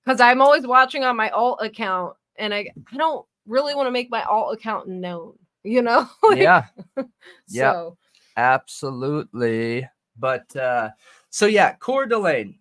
because 0.03 0.19
I'm 0.19 0.41
always 0.41 0.65
watching 0.65 1.03
on 1.03 1.15
my 1.15 1.29
alt 1.29 1.59
account, 1.61 2.15
and 2.37 2.53
I 2.53 2.71
I 2.91 2.97
don't 2.97 3.25
really 3.45 3.75
want 3.75 3.87
to 3.87 3.91
make 3.91 4.09
my 4.09 4.23
alt 4.23 4.53
account 4.53 4.87
known, 4.87 5.37
you 5.63 5.81
know? 5.81 6.07
Like, 6.23 6.39
yeah, 6.39 6.65
yeah. 7.47 7.71
So 7.73 7.97
absolutely. 8.37 9.87
But 10.17 10.55
uh 10.55 10.89
so 11.29 11.45
yeah, 11.45 11.73
Coeur 11.73 12.05
d'Alene. 12.05 12.55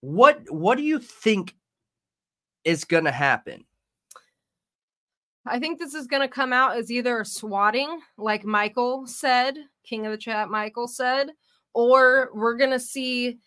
What 0.00 0.42
what 0.50 0.76
do 0.76 0.84
you 0.84 0.98
think 0.98 1.54
is 2.64 2.84
gonna 2.84 3.12
happen? 3.12 3.64
I 5.46 5.58
think 5.58 5.78
this 5.78 5.94
is 5.94 6.06
going 6.06 6.22
to 6.22 6.28
come 6.28 6.54
out 6.54 6.76
as 6.76 6.90
either 6.90 7.20
a 7.20 7.24
swatting, 7.24 8.00
like 8.16 8.46
Michael 8.46 9.06
said, 9.06 9.58
King 9.84 10.06
of 10.06 10.12
the 10.12 10.18
Chat, 10.18 10.48
Michael 10.48 10.88
said, 10.88 11.32
or 11.74 12.30
we're 12.34 12.56
going 12.56 12.70
to 12.70 12.80
see. 12.80 13.38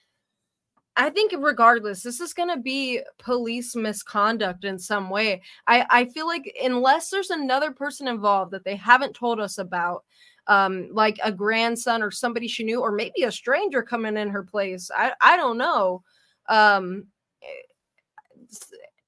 I 0.99 1.11
think, 1.11 1.31
regardless, 1.37 2.01
this 2.01 2.19
is 2.19 2.33
going 2.33 2.49
to 2.49 2.57
be 2.57 3.01
police 3.19 3.75
misconduct 3.75 4.65
in 4.65 4.79
some 4.79 5.11
way. 5.11 5.43
I, 5.67 5.85
I 5.89 6.05
feel 6.05 6.25
like, 6.25 6.51
unless 6.61 7.11
there's 7.11 7.29
another 7.29 7.71
person 7.71 8.07
involved 8.07 8.51
that 8.51 8.63
they 8.63 8.75
haven't 8.75 9.13
told 9.13 9.39
us 9.39 9.59
about, 9.59 10.03
um, 10.47 10.89
like 10.91 11.19
a 11.23 11.31
grandson 11.31 12.01
or 12.01 12.09
somebody 12.09 12.47
she 12.47 12.63
knew, 12.63 12.81
or 12.81 12.91
maybe 12.91 13.23
a 13.23 13.31
stranger 13.31 13.83
coming 13.83 14.17
in 14.17 14.29
her 14.29 14.43
place, 14.43 14.89
I, 14.95 15.13
I 15.21 15.37
don't 15.37 15.59
know. 15.59 16.03
Um, 16.49 17.05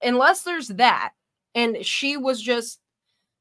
unless 0.04 0.44
there's 0.44 0.68
that, 0.68 1.14
and 1.56 1.84
she 1.84 2.18
was 2.18 2.40
just 2.40 2.82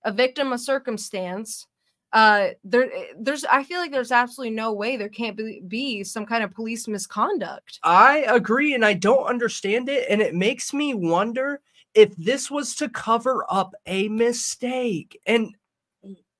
a 0.04 0.12
victim 0.12 0.52
of 0.52 0.60
circumstance 0.60 1.66
uh 2.12 2.48
there 2.64 2.88
there's 3.18 3.44
i 3.46 3.62
feel 3.62 3.78
like 3.78 3.90
there's 3.90 4.12
absolutely 4.12 4.54
no 4.54 4.72
way 4.72 4.96
there 4.96 5.10
can't 5.10 5.36
be, 5.36 5.60
be 5.68 6.02
some 6.02 6.24
kind 6.24 6.42
of 6.42 6.50
police 6.50 6.88
misconduct 6.88 7.78
I 7.82 8.24
agree, 8.28 8.74
and 8.74 8.84
I 8.84 8.94
don't 8.94 9.26
understand 9.26 9.88
it. 9.88 10.06
And 10.08 10.20
it 10.20 10.34
makes 10.34 10.72
me 10.72 10.94
wonder 10.94 11.60
if 11.94 12.14
this 12.16 12.50
was 12.50 12.74
to 12.76 12.88
cover 12.88 13.44
up 13.48 13.74
a 13.86 14.08
mistake. 14.08 15.20
And 15.26 15.54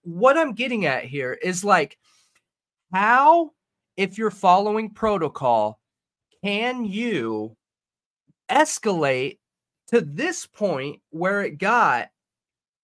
what 0.03 0.37
I'm 0.37 0.55
getting 0.55 0.87
at 0.87 1.05
here 1.05 1.33
is 1.43 1.65
like, 1.65 1.99
how, 2.93 3.53
if 3.97 4.19
you're 4.19 4.31
following 4.31 4.91
protocol, 4.91 5.81
can 6.45 6.85
you 6.85 7.57
escalate 8.51 9.39
to 9.89 10.01
this 10.01 10.47
point 10.47 11.01
where 11.11 11.43
it 11.43 11.59
got 11.59 12.09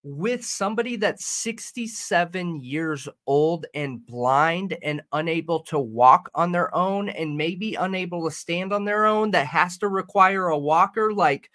with 0.06 0.44
somebody 0.44 0.96
that's 0.96 1.24
67 1.24 2.60
years 2.62 3.08
old 3.26 3.64
and 3.74 4.04
blind 4.04 4.76
and 4.82 5.00
unable 5.12 5.60
to 5.60 5.78
walk 5.78 6.30
on 6.34 6.52
their 6.52 6.72
own 6.74 7.08
and 7.08 7.38
maybe 7.38 7.74
unable 7.74 8.22
to 8.28 8.30
stand 8.34 8.70
on 8.74 8.84
their 8.84 9.06
own 9.06 9.30
that 9.30 9.46
has 9.46 9.78
to 9.78 9.88
require 9.88 10.48
a 10.48 10.58
walker 10.58 11.12
like 11.14 11.50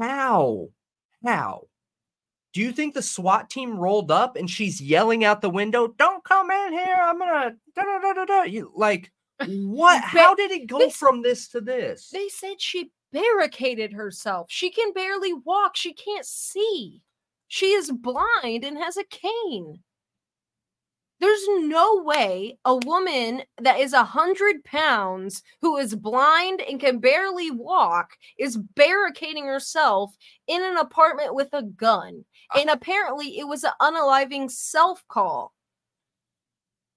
how? 0.00 0.68
How? 1.24 1.68
Do 2.54 2.62
you 2.62 2.72
think 2.72 2.94
the 2.94 3.02
SWAT 3.02 3.50
team 3.50 3.76
rolled 3.78 4.10
up 4.10 4.36
and 4.36 4.48
she's 4.48 4.80
yelling 4.80 5.24
out 5.26 5.42
the 5.42 5.50
window 5.50 5.88
don't 5.98 6.24
come 6.24 6.50
in 6.50 6.72
here 6.72 6.96
I'm 6.98 7.18
gonna 7.18 7.54
da, 7.74 7.82
da, 7.82 7.98
da, 8.00 8.12
da, 8.14 8.24
da. 8.24 8.42
You, 8.44 8.72
like 8.74 9.12
what? 9.46 10.02
How 10.02 10.34
did 10.34 10.50
it 10.50 10.66
go 10.66 10.78
they- 10.78 10.90
from 10.90 11.20
this 11.20 11.48
to 11.48 11.60
this? 11.60 12.08
they 12.08 12.28
said 12.28 12.62
she 12.62 12.90
barricaded 13.16 13.94
herself. 13.94 14.46
She 14.50 14.70
can 14.70 14.92
barely 14.92 15.32
walk. 15.32 15.74
She 15.74 15.94
can't 15.94 16.26
see. 16.26 17.00
She 17.48 17.72
is 17.72 17.90
blind 17.90 18.62
and 18.62 18.76
has 18.76 18.98
a 18.98 19.04
cane. 19.04 19.82
There's 21.18 21.48
no 21.48 22.02
way 22.02 22.58
a 22.66 22.76
woman 22.76 23.42
that 23.58 23.80
is 23.80 23.94
a 23.94 24.04
hundred 24.04 24.64
pounds 24.64 25.42
who 25.62 25.78
is 25.78 25.94
blind 25.94 26.60
and 26.60 26.78
can 26.78 26.98
barely 26.98 27.50
walk 27.50 28.10
is 28.38 28.58
barricading 28.58 29.46
herself 29.46 30.14
in 30.46 30.62
an 30.62 30.76
apartment 30.76 31.34
with 31.34 31.48
a 31.54 31.62
gun. 31.62 32.26
Ah. 32.52 32.60
And 32.60 32.68
apparently 32.68 33.38
it 33.38 33.48
was 33.48 33.64
an 33.64 33.72
unaliving 33.80 34.50
self 34.50 35.02
call 35.08 35.54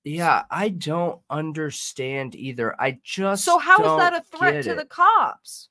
Yeah, 0.03 0.43
I 0.51 0.67
don't 0.67 1.21
understand 1.29 2.35
either. 2.35 2.75
I 2.77 2.99
just 3.01 3.45
so 3.45 3.57
how 3.57 3.77
is 3.77 3.99
that 4.01 4.13
a 4.13 4.37
threat 4.37 4.65
to 4.65 4.75
the 4.75 4.85
cops 4.85 5.68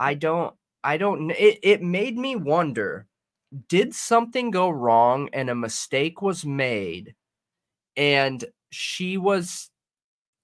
I 0.00 0.14
don't 0.14 0.54
I 0.84 0.96
don't 0.96 1.30
it, 1.30 1.58
it 1.62 1.82
made 1.82 2.16
me 2.18 2.36
wonder 2.36 3.06
did 3.68 3.94
something 3.94 4.50
go 4.50 4.68
wrong 4.70 5.28
and 5.32 5.50
a 5.50 5.54
mistake 5.54 6.22
was 6.22 6.44
made 6.44 7.14
and 7.96 8.44
she 8.70 9.16
was 9.16 9.70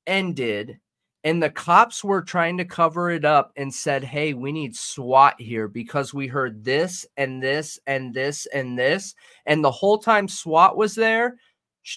ended 0.06 0.78
and 1.24 1.42
the 1.42 1.50
cops 1.50 2.04
were 2.04 2.20
trying 2.22 2.58
to 2.58 2.66
cover 2.66 3.10
it 3.10 3.24
up 3.24 3.50
and 3.56 3.72
said, 3.74 4.04
"Hey, 4.04 4.34
we 4.34 4.52
need 4.52 4.76
SWAT 4.76 5.40
here 5.40 5.68
because 5.68 6.12
we 6.12 6.26
heard 6.26 6.62
this 6.64 7.06
and 7.16 7.42
this 7.42 7.78
and 7.86 8.12
this 8.14 8.46
and 8.52 8.78
this." 8.78 9.14
And 9.46 9.64
the 9.64 9.70
whole 9.70 9.98
time 9.98 10.28
SWAT 10.28 10.76
was 10.76 10.94
there, 10.94 11.38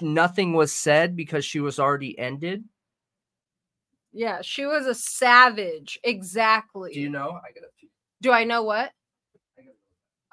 nothing 0.01 0.53
was 0.53 0.73
said 0.73 1.15
because 1.15 1.43
she 1.43 1.59
was 1.59 1.77
already 1.77 2.17
ended. 2.17 2.63
Yeah, 4.17 4.41
she 4.41 4.65
was 4.65 4.87
a 4.87 4.95
savage. 4.95 5.99
Exactly. 6.03 6.91
Do 6.93 6.99
you 6.99 7.09
know? 7.09 7.29
I 7.29 7.51
gotta 7.53 7.67
pee. 7.79 7.89
Do 8.21 8.31
I 8.31 8.45
know 8.45 8.63
what? 8.63 8.91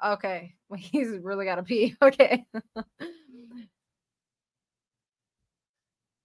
Okay. 0.03 0.53
Well, 0.67 0.79
he's 0.79 1.09
really 1.21 1.45
got 1.45 1.57
to 1.57 1.63
pee. 1.63 1.95
Okay. 2.01 2.43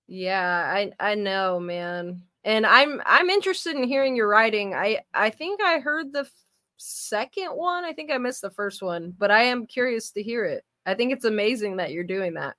yeah, 0.06 0.64
I 0.74 0.92
I 0.98 1.14
know, 1.14 1.60
man. 1.60 2.22
And 2.44 2.66
I'm 2.66 3.00
I'm 3.04 3.30
interested 3.30 3.76
in 3.76 3.84
hearing 3.84 4.16
your 4.16 4.28
writing. 4.28 4.74
I 4.74 5.00
I 5.14 5.30
think 5.30 5.60
I 5.62 5.78
heard 5.78 6.12
the 6.12 6.20
f- 6.20 6.30
second 6.78 7.50
one. 7.50 7.84
I 7.84 7.92
think 7.92 8.10
I 8.10 8.18
missed 8.18 8.40
the 8.42 8.50
first 8.50 8.82
one, 8.82 9.14
but 9.16 9.30
I 9.30 9.42
am 9.44 9.66
curious 9.66 10.10
to 10.12 10.22
hear 10.22 10.44
it. 10.44 10.64
I 10.86 10.94
think 10.94 11.12
it's 11.12 11.26
amazing 11.26 11.76
that 11.76 11.92
you're 11.92 12.04
doing 12.04 12.34
that. 12.34 12.56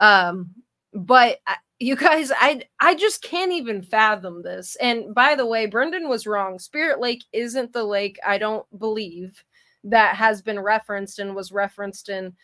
Um 0.00 0.50
but 0.94 1.38
I, 1.46 1.56
you 1.80 1.94
guys 1.94 2.32
I 2.34 2.62
I 2.80 2.94
just 2.94 3.22
can't 3.22 3.52
even 3.52 3.82
fathom 3.82 4.42
this. 4.42 4.76
And 4.80 5.14
by 5.14 5.34
the 5.34 5.46
way, 5.46 5.66
Brendan 5.66 6.08
was 6.08 6.26
wrong. 6.26 6.58
Spirit 6.58 7.00
Lake 7.00 7.24
isn't 7.32 7.72
the 7.72 7.84
lake 7.84 8.18
I 8.26 8.38
don't 8.38 8.66
believe 8.78 9.42
that 9.84 10.16
has 10.16 10.42
been 10.42 10.58
referenced 10.58 11.18
and 11.18 11.36
was 11.36 11.52
referenced 11.52 12.08
in 12.08 12.34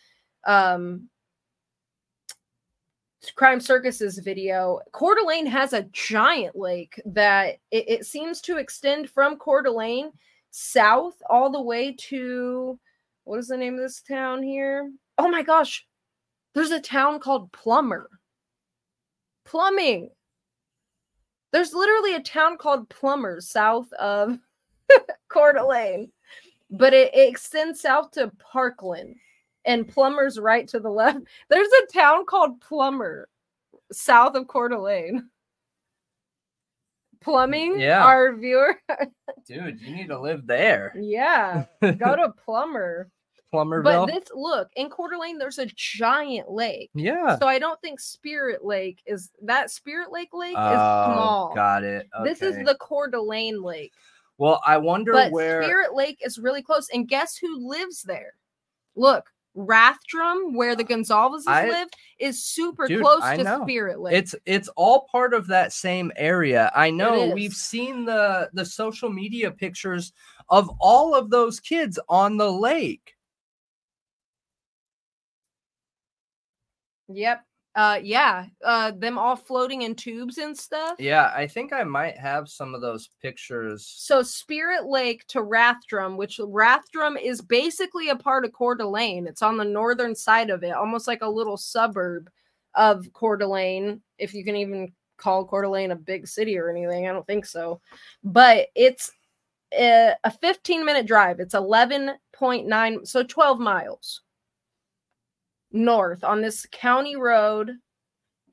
um 0.46 1.08
crime 3.36 3.58
circus's 3.58 4.18
video 4.18 4.78
Coeur 4.92 5.14
d'Alene 5.14 5.46
has 5.46 5.72
a 5.72 5.88
giant 5.92 6.54
lake 6.54 7.00
that 7.06 7.56
it, 7.70 7.88
it 7.88 8.06
seems 8.06 8.40
to 8.42 8.58
extend 8.58 9.08
from 9.08 9.36
Coeur 9.38 9.62
d'Alene 9.62 10.12
south 10.50 11.14
all 11.30 11.50
the 11.50 11.60
way 11.60 11.92
to 11.92 12.78
what 13.24 13.38
is 13.38 13.48
the 13.48 13.56
name 13.56 13.74
of 13.74 13.80
this 13.80 14.02
town 14.02 14.42
here 14.42 14.92
oh 15.16 15.26
my 15.26 15.42
gosh 15.42 15.86
there's 16.54 16.70
a 16.70 16.80
town 16.80 17.18
called 17.18 17.50
Plummer 17.50 18.10
plumbing 19.44 20.10
there's 21.52 21.72
literally 21.74 22.14
a 22.16 22.22
town 22.22 22.56
called 22.58 22.88
Plummers 22.88 23.48
south 23.48 23.92
of 23.94 24.38
Coeur 25.28 25.52
d'Alene 25.52 26.10
but 26.70 26.92
it, 26.92 27.14
it 27.14 27.28
extends 27.28 27.80
south 27.80 28.10
to 28.12 28.32
Parkland 28.38 29.14
and 29.64 29.88
Plumber's 29.88 30.38
right 30.38 30.66
to 30.68 30.80
the 30.80 30.90
left. 30.90 31.20
There's 31.48 31.68
a 31.68 31.92
town 31.92 32.26
called 32.26 32.60
Plummer 32.60 33.28
south 33.92 34.34
of 34.34 34.46
Coeur 34.48 34.68
d'Alene. 34.68 35.28
Plumbing, 37.20 37.78
Yeah. 37.80 38.04
our 38.04 38.34
viewer. 38.34 38.78
Dude, 39.46 39.80
you 39.80 39.94
need 39.94 40.08
to 40.08 40.20
live 40.20 40.46
there. 40.46 40.92
yeah, 41.00 41.64
go 41.80 42.16
to 42.16 42.34
Plumber. 42.44 43.08
Plummerville. 43.54 44.06
But 44.06 44.12
this 44.14 44.28
look 44.34 44.68
in 44.76 44.90
Coeur 44.90 45.10
d'Alene, 45.10 45.38
there's 45.38 45.58
a 45.58 45.66
giant 45.66 46.50
lake. 46.50 46.90
yeah. 46.94 47.38
So 47.38 47.46
I 47.46 47.58
don't 47.58 47.80
think 47.80 48.00
Spirit 48.00 48.64
Lake 48.64 49.02
is 49.06 49.30
that 49.42 49.70
Spirit 49.70 50.12
Lake 50.12 50.30
lake 50.32 50.52
is 50.52 50.58
Oh, 50.58 51.12
small. 51.12 51.52
got 51.54 51.84
it. 51.84 52.08
This 52.24 52.42
is 52.42 52.56
the 52.64 52.76
Coeur 52.80 53.08
d'Alene 53.08 53.62
lake. 53.62 53.92
Well, 54.38 54.60
I 54.66 54.76
wonder 54.78 55.12
But 55.12 55.30
where 55.32 55.62
Spirit 55.62 55.94
Lake 55.94 56.18
is 56.24 56.38
really 56.38 56.62
close. 56.62 56.88
And 56.92 57.06
guess 57.08 57.36
who 57.36 57.68
lives 57.68 58.02
there? 58.02 58.34
Look, 58.96 59.30
Rathdrum, 59.56 60.54
where 60.56 60.74
the 60.74 60.84
Goncalves's 60.84 61.46
I- 61.46 61.68
live, 61.68 61.88
is 62.18 62.44
super 62.44 62.88
Dude, 62.88 63.02
close 63.02 63.22
I 63.22 63.36
to 63.36 63.44
know. 63.44 63.62
Spirit 63.62 64.00
Lake. 64.00 64.14
it's 64.16 64.34
it's 64.46 64.68
all 64.76 65.06
part 65.10 65.32
of 65.34 65.46
that 65.48 65.72
same 65.72 66.10
area. 66.16 66.72
I 66.74 66.90
know 66.90 67.28
we've 67.30 67.54
seen 67.54 68.04
the 68.04 68.50
the 68.52 68.64
social 68.64 69.10
media 69.10 69.50
pictures 69.50 70.12
of 70.48 70.68
all 70.80 71.14
of 71.14 71.30
those 71.30 71.60
kids 71.60 71.98
on 72.08 72.36
the 72.36 72.50
lake. 72.50 73.13
Yep. 77.14 77.44
Uh 77.74 77.98
yeah. 78.02 78.46
Uh 78.64 78.92
them 78.92 79.18
all 79.18 79.34
floating 79.34 79.82
in 79.82 79.94
tubes 79.94 80.38
and 80.38 80.56
stuff. 80.56 80.94
Yeah, 80.98 81.32
I 81.34 81.46
think 81.46 81.72
I 81.72 81.82
might 81.82 82.16
have 82.16 82.48
some 82.48 82.74
of 82.74 82.80
those 82.80 83.10
pictures. 83.20 83.86
So 83.86 84.22
Spirit 84.22 84.86
Lake 84.86 85.26
to 85.28 85.42
Rathdrum, 85.42 86.16
which 86.16 86.38
Rathdrum 86.38 87.20
is 87.20 87.40
basically 87.40 88.10
a 88.10 88.16
part 88.16 88.44
of 88.44 88.52
Coeur 88.52 88.76
d'Alene. 88.76 89.26
It's 89.26 89.42
on 89.42 89.56
the 89.56 89.64
northern 89.64 90.14
side 90.14 90.50
of 90.50 90.62
it, 90.62 90.70
almost 90.70 91.08
like 91.08 91.22
a 91.22 91.28
little 91.28 91.56
suburb 91.56 92.30
of 92.74 93.12
Coeur 93.12 93.36
d'Alene, 93.36 94.00
if 94.18 94.34
you 94.34 94.44
can 94.44 94.56
even 94.56 94.92
call 95.16 95.44
Coeur 95.44 95.62
d'Alene 95.62 95.92
a 95.92 95.96
big 95.96 96.26
city 96.26 96.58
or 96.58 96.70
anything. 96.70 97.08
I 97.08 97.12
don't 97.12 97.26
think 97.26 97.46
so. 97.46 97.80
But 98.22 98.68
it's 98.74 99.10
a, 99.72 100.14
a 100.24 100.30
15 100.30 100.84
minute 100.84 101.06
drive. 101.06 101.40
It's 101.40 101.54
11.9, 101.54 103.06
so 103.06 103.22
12 103.22 103.58
miles 103.58 104.22
north 105.74 106.24
on 106.24 106.40
this 106.40 106.66
county 106.72 107.16
road. 107.16 107.72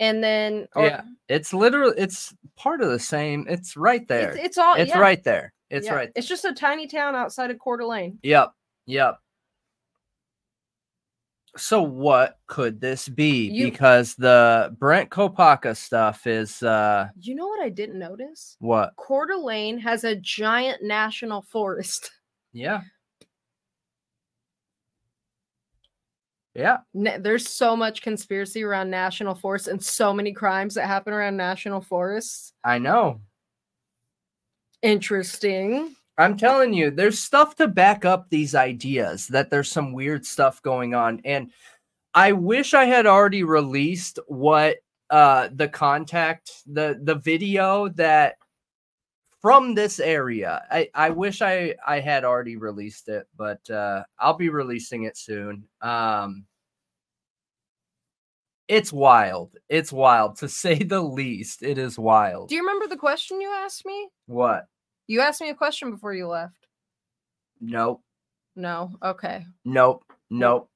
And 0.01 0.22
then 0.24 0.67
or- 0.75 0.85
Yeah, 0.88 1.03
It's 1.30 1.53
literally 1.53 1.93
it's 1.98 2.33
part 2.58 2.82
of 2.82 2.90
the 2.90 3.00
same. 3.00 3.45
It's 3.48 3.77
right 3.77 4.06
there. 4.08 4.32
it's, 4.32 4.58
It's, 4.58 4.58
it's 4.59 4.90
yeah, 4.90 5.00
right 5.00 5.24
there. 5.24 5.53
It's 5.69 5.85
yeah. 5.85 5.93
right. 5.93 6.11
It's 6.16 6.27
just 6.27 6.43
a 6.43 6.53
tiny 6.53 6.88
town 6.88 7.16
outside 7.16 7.51
of 7.51 7.59
Coeur 7.59 7.77
d'Alene. 7.77 8.17
Yep. 8.24 8.51
Yep. 8.88 9.17
So 11.58 11.82
what 11.83 12.40
could 12.48 12.80
this 12.82 13.08
be? 13.09 13.50
You- 13.50 13.69
because 13.72 14.16
the 14.16 14.75
Brent 14.80 15.09
Kopacka 15.09 15.75
stuff 15.77 16.25
is 16.25 16.64
uh 16.64 17.09
You 17.19 17.35
know 17.35 17.48
what 17.48 17.61
I 17.61 17.69
didn't 17.69 18.00
notice? 18.00 18.56
what? 18.59 18.95
Coeur 18.95 19.27
d'Alene 19.27 19.77
has 19.80 20.03
a 20.03 20.16
giant 20.16 20.82
national 20.83 21.41
forest. 21.43 22.09
Yeah. 22.53 22.82
Yeah. 26.53 26.80
Na- 26.93 27.17
There's 27.19 27.47
so 27.47 27.75
much 27.75 28.01
conspiracy 28.01 28.63
around 28.63 28.89
national 28.89 29.35
forests 29.35 29.67
and 29.67 29.81
so 29.83 30.13
many 30.13 30.33
crimes 30.33 30.73
that 30.75 30.88
happen 30.88 31.13
around 31.13 31.38
national 31.38 31.81
forests. 31.81 32.53
I 32.63 32.77
know. 32.77 33.21
Interesting. 34.81 35.95
I'm 36.17 36.38
telling 36.38 36.73
you, 36.73 36.91
there's 36.91 37.19
stuff 37.19 37.55
to 37.55 37.67
back 37.67 38.05
up 38.05 38.30
these 38.30 38.53
ideas 38.53 39.27
that 39.27 39.49
there's 39.49 39.71
some 39.71 39.93
weird 39.93 40.25
stuff 40.25 40.61
going 40.61 40.93
on. 40.93 41.21
And 41.23 41.51
I 42.13 42.33
wish 42.33 42.73
I 42.73 42.85
had 42.85 43.05
already 43.05 43.43
released 43.43 44.19
what 44.27 44.77
uh 45.09 45.49
the 45.53 45.67
contact, 45.67 46.51
the 46.67 46.99
the 47.01 47.15
video 47.15 47.89
that 47.89 48.35
from 49.42 49.74
this 49.74 50.00
area. 50.00 50.64
I, 50.70 50.90
I 50.94 51.10
wish 51.10 51.42
I, 51.42 51.76
I 51.86 52.00
had 52.00 52.24
already 52.24 52.58
released 52.58 53.10
it, 53.10 53.28
but 53.36 53.68
uh 53.70 54.03
I'll 54.20 54.38
be 54.38 54.50
releasing 54.50 55.03
it 55.03 55.18
soon. 55.18 55.64
Um 55.82 56.45
it's 58.68 58.94
wild. 58.94 59.56
It's 59.68 59.92
wild 59.92 60.38
to 60.38 60.48
say 60.64 60.76
the 60.76 61.02
least. 61.02 61.64
It 61.64 61.78
is 61.78 62.00
wild. 62.00 62.50
Do 62.50 62.56
you 62.56 62.61
remember 62.61 62.88
the 62.88 62.98
question 62.98 63.42
you 63.42 63.50
asked 63.50 63.86
me? 63.86 64.10
what? 64.28 64.66
You 65.08 65.20
asked 65.20 65.42
me 65.42 65.50
a 65.50 65.56
question 65.56 65.92
before 65.92 66.14
you 66.14 66.28
left. 66.28 66.56
Nope. 67.60 68.02
No. 68.56 68.92
Okay. 69.03 69.45
Nope. 69.66 70.06
Nope. 70.30 70.70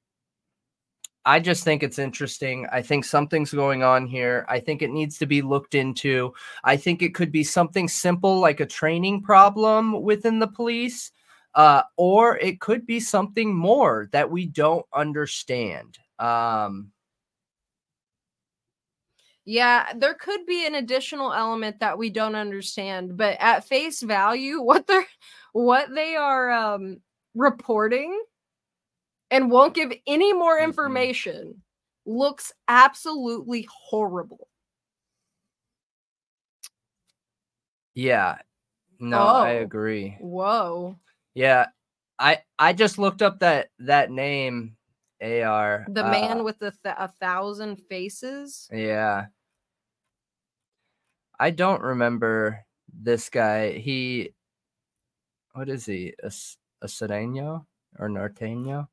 I 1.26 1.40
just 1.40 1.64
think 1.64 1.82
it's 1.82 1.98
interesting. 1.98 2.68
I 2.70 2.80
think 2.82 3.04
something's 3.04 3.52
going 3.52 3.82
on 3.82 4.06
here. 4.06 4.46
I 4.48 4.60
think 4.60 4.80
it 4.80 4.90
needs 4.90 5.18
to 5.18 5.26
be 5.26 5.42
looked 5.42 5.74
into. 5.74 6.32
I 6.62 6.76
think 6.76 7.02
it 7.02 7.14
could 7.14 7.32
be 7.32 7.42
something 7.42 7.88
simple 7.88 8.38
like 8.38 8.60
a 8.60 8.66
training 8.66 9.22
problem 9.22 10.00
within 10.02 10.38
the 10.38 10.46
police, 10.46 11.10
uh, 11.56 11.82
or 11.96 12.38
it 12.38 12.60
could 12.60 12.86
be 12.86 13.00
something 13.00 13.52
more 13.52 14.08
that 14.12 14.30
we 14.30 14.46
don't 14.46 14.86
understand. 14.94 15.98
Um, 16.20 16.92
Yeah, 19.44 19.92
there 19.96 20.14
could 20.14 20.44
be 20.44 20.66
an 20.66 20.74
additional 20.74 21.32
element 21.32 21.78
that 21.80 21.96
we 21.98 22.10
don't 22.10 22.34
understand, 22.34 23.16
but 23.16 23.36
at 23.40 23.66
face 23.66 24.02
value, 24.02 24.60
what 24.62 24.86
they're 24.86 25.06
what 25.52 25.92
they 25.94 26.16
are 26.16 26.50
um 26.50 27.00
reporting 27.34 28.20
and 29.30 29.50
won't 29.50 29.74
give 29.74 29.92
any 30.06 30.32
more 30.32 30.58
Mhm. 30.58 30.64
information 30.64 31.62
looks 32.04 32.52
absolutely 32.68 33.66
horrible. 33.70 34.48
yeah. 37.94 38.38
No, 38.98 39.18
I 39.26 39.56
Oh. 39.56 39.62
agree. 39.62 40.16
Whoa. 40.20 40.98
Yeah. 41.34 41.66
I 42.18 42.42
I 42.58 42.72
just 42.74 42.98
looked 42.98 43.22
up 43.22 43.40
that 43.40 43.70
that 43.78 44.10
name 44.10 44.76
AR. 45.20 45.86
The 45.88 46.04
uh, 46.06 46.10
man 46.10 46.44
with 46.44 46.58
the 46.58 46.70
th- 46.72 46.94
a 46.98 47.08
thousand 47.08 47.76
faces. 47.88 48.68
Yeah. 48.72 49.26
I 51.38 51.50
don't 51.50 51.82
remember 51.82 52.64
this 52.92 53.28
guy. 53.30 53.72
He, 53.72 54.34
what 55.52 55.68
is 55.68 55.84
he? 55.86 56.14
A, 56.22 56.30
a 56.82 56.86
Sureño 56.86 57.66
or 57.98 58.08
Norteño? 58.08 58.88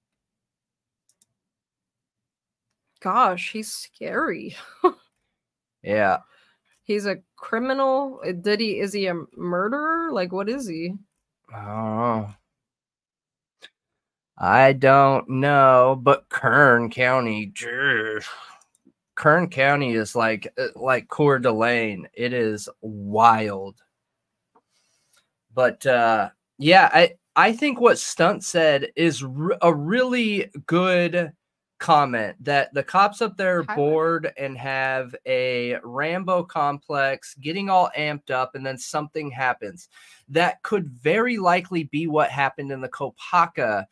Gosh, 3.03 3.51
he's 3.51 3.71
scary. 3.71 4.55
Yeah. 5.83 6.19
He's 6.83 7.05
a 7.05 7.17
criminal. 7.35 8.21
Uh, 8.25 8.31
Did 8.31 8.61
he? 8.61 8.79
Is 8.79 8.93
he 8.93 9.07
a 9.07 9.21
murderer? 9.35 10.11
Like, 10.13 10.31
what 10.31 10.47
is 10.49 10.67
he? 10.67 10.93
I 11.53 11.61
don't 11.61 11.85
know. 11.85 12.33
I 14.37 14.73
don't 14.73 15.29
know, 15.29 15.99
but 16.01 16.27
Kern 16.29 16.89
County, 16.89 17.51
jeez. 17.53 18.25
Kern 19.15 19.49
County 19.49 19.93
is 19.93 20.15
like 20.15 20.51
uh, 20.57 20.67
like 20.75 21.07
Coeur 21.07 21.39
d'Alene. 21.39 22.07
It 22.13 22.33
is 22.33 22.67
wild. 22.81 23.81
But 25.53 25.85
uh 25.85 26.29
yeah, 26.57 26.89
I 26.93 27.15
I 27.35 27.53
think 27.53 27.79
what 27.79 27.99
Stunt 27.99 28.43
said 28.43 28.91
is 28.95 29.23
a 29.61 29.73
really 29.73 30.49
good 30.65 31.31
comment 31.79 32.35
that 32.43 32.73
the 32.73 32.83
cops 32.83 33.21
up 33.21 33.35
there 33.35 33.59
are 33.59 33.75
bored 33.75 34.31
and 34.37 34.57
have 34.57 35.15
a 35.25 35.77
Rambo 35.83 36.43
complex, 36.43 37.35
getting 37.35 37.69
all 37.69 37.89
amped 37.97 38.31
up, 38.31 38.55
and 38.55 38.65
then 38.65 38.77
something 38.77 39.29
happens. 39.29 39.89
That 40.29 40.61
could 40.63 40.87
very 40.87 41.37
likely 41.37 41.83
be 41.85 42.07
what 42.07 42.29
happened 42.29 42.71
in 42.71 42.81
the 42.81 42.89
Kopacka 42.89 43.85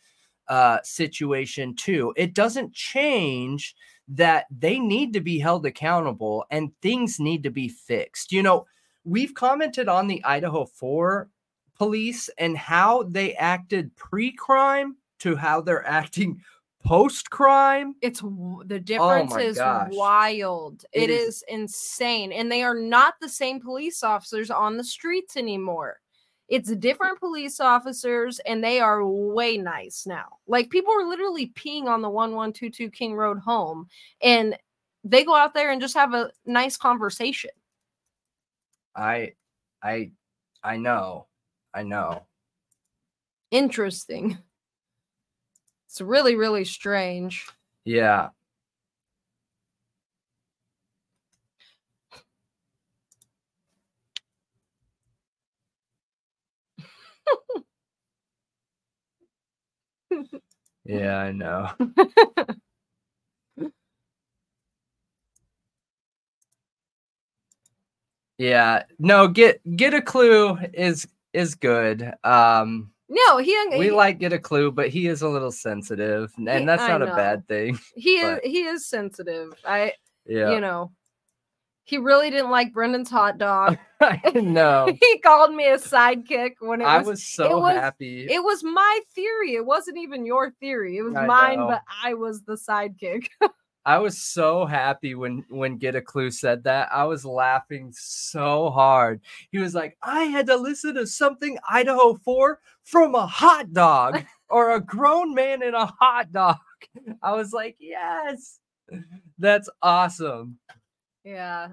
uh, 0.48 0.80
situation 0.84 1.76
too. 1.76 2.14
It 2.16 2.34
doesn't 2.34 2.74
change 2.74 3.76
that 4.08 4.46
they 4.52 4.80
need 4.80 5.14
to 5.14 5.22
be 5.22 5.40
held 5.40 5.66
accountable 5.66 6.46
and 6.52 6.72
things 6.82 7.20
need 7.20 7.44
to 7.44 7.50
be 7.50 7.70
fixed. 7.70 8.32
You 8.32 8.44
know, 8.44 8.66
we've 9.04 9.34
commented 9.34 9.88
on 9.88 10.08
the 10.08 10.24
Idaho 10.24 10.66
4 10.66 11.30
police 11.78 12.30
and 12.38 12.58
how 12.58 13.04
they 13.04 13.34
acted 13.36 13.96
pre-crime 13.96 14.98
to 15.20 15.36
how 15.36 15.62
they're 15.62 15.88
acting 15.88 16.42
post-crime. 16.84 17.96
It's 18.02 18.20
the 18.22 18.28
oh 18.30 18.80
difference 18.80 19.34
Oh 19.34 19.38
is 19.40 19.58
gosh. 19.58 19.90
wild. 19.92 20.86
It 20.92 21.04
it 21.04 21.10
is- 21.10 21.28
is 21.38 21.44
insane, 21.48 22.32
and 22.32 22.52
they 22.52 22.64
are 22.64 22.76
not 22.76 23.16
the 23.22 23.30
same 23.30 23.60
police 23.60 24.04
officers 24.04 24.50
on 24.52 24.78
the 24.78 24.84
streets 24.84 25.38
anymore. 25.38 26.00
It's 26.48 26.70
different 26.76 27.20
police 27.20 27.60
officers, 27.62 28.40
and 28.40 28.62
they 28.64 28.82
are 28.82 29.06
way 29.06 29.58
nice 29.58 30.06
now. 30.06 30.40
Like 30.48 30.70
people 30.70 30.94
are 30.94 31.08
literally 31.08 31.48
peeing 31.56 31.86
on 31.86 32.02
the 32.02 32.10
one 32.10 32.36
one 32.36 32.52
two 32.52 32.70
two 32.70 32.90
King 32.90 33.14
Road 33.16 33.40
home, 33.40 33.88
and 34.22 34.58
they 35.04 35.24
go 35.24 35.34
out 35.36 35.54
there 35.54 35.72
and 35.72 35.80
just 35.82 35.94
have 35.96 36.14
a 36.14 36.30
nice 36.46 36.76
conversation. 36.76 37.52
I 38.96 39.34
I 39.82 40.12
I 40.64 40.78
know. 40.78 41.28
I 41.74 41.84
know. 41.84 42.26
Interesting. 43.52 44.38
It's 45.92 46.00
really 46.00 46.38
really 46.38 46.64
strange. 46.64 47.46
Yeah. 47.84 48.30
yeah, 60.86 61.18
I 61.18 61.32
know. 61.32 61.70
Yeah, 68.38 68.84
no, 69.00 69.28
get 69.28 69.62
get 69.76 69.94
a 69.94 70.02
clue 70.02 70.58
is 70.74 71.08
is 71.34 71.56
good. 71.56 72.14
Um 72.24 72.92
No, 73.14 73.40
he 73.40 73.58
we 73.78 73.86
he, 73.86 73.92
like 73.92 74.20
get 74.20 74.32
a 74.32 74.40
clue, 74.40 74.72
but 74.72 74.88
he 74.88 75.08
is 75.08 75.22
a 75.22 75.28
little 75.28 75.52
sensitive, 75.52 76.32
and 76.38 76.48
He- 76.48 76.66
that's 76.66 76.88
not 76.88 77.02
a 77.02 77.08
bad 77.08 77.46
thing. 77.48 77.78
he 77.96 78.12
is 78.20 78.40
he 78.44 78.64
is 78.64 78.88
sensitive. 78.88 79.54
I 79.66 79.94
Yeah. 80.26 80.52
you 80.52 80.62
know 80.62 80.92
he 81.84 81.98
really 81.98 82.30
didn't 82.30 82.52
like 82.52 82.72
Brendan's 82.74 83.10
hot 83.10 83.38
dog. 83.38 83.78
no. 84.36 84.96
he 85.02 85.18
called 85.20 85.54
me 85.54 85.68
a 85.68 85.78
sidekick 85.78 86.54
when 86.60 86.80
it 86.80 86.86
I 86.86 87.00
was, 87.00 87.08
was 87.08 87.24
so 87.26 87.60
was- 87.60 87.76
happy. 87.76 88.28
it 88.30 88.42
was 88.42 88.64
my 88.64 89.00
theory. 89.14 89.56
It 89.56 89.66
wasn't 89.66 89.98
even 89.98 90.26
your 90.26 90.52
theory. 90.52 90.96
It 90.98 91.02
was 91.02 91.16
I 91.16 91.26
mine, 91.26 91.60
know. 91.60 91.68
but 91.68 91.82
I 92.04 92.14
was 92.14 92.44
the 92.44 92.54
sidekick. 92.56 93.28
I 93.86 93.98
was 93.98 94.22
so 94.22 94.66
happy 94.66 95.16
when 95.16 95.44
when 95.50 95.78
Get 95.78 95.96
a 95.96 96.02
Clue 96.02 96.30
said 96.32 96.64
that. 96.66 96.90
I 96.92 97.06
was 97.06 97.26
laughing 97.26 97.92
so 97.96 98.70
hard. 98.70 99.22
He 99.52 99.58
was 99.58 99.74
like, 99.74 99.98
"I 100.04 100.26
had 100.26 100.46
to 100.48 100.56
listen 100.56 100.96
to 100.96 101.08
something 101.08 101.58
Idaho 101.70 102.16
4 102.16 102.60
from 102.84 103.16
a 103.16 103.26
hot 103.26 103.74
dog 103.74 104.24
or 104.50 104.72
a 104.72 104.82
grown 104.82 105.34
man 105.34 105.64
in 105.64 105.74
a 105.74 105.88
hot 106.00 106.32
dog." 106.32 106.58
I 107.24 107.34
was 107.34 107.54
like, 107.54 107.78
"Yes. 107.80 108.60
That's 109.40 109.70
awesome." 109.82 110.60
yeah. 111.24 111.70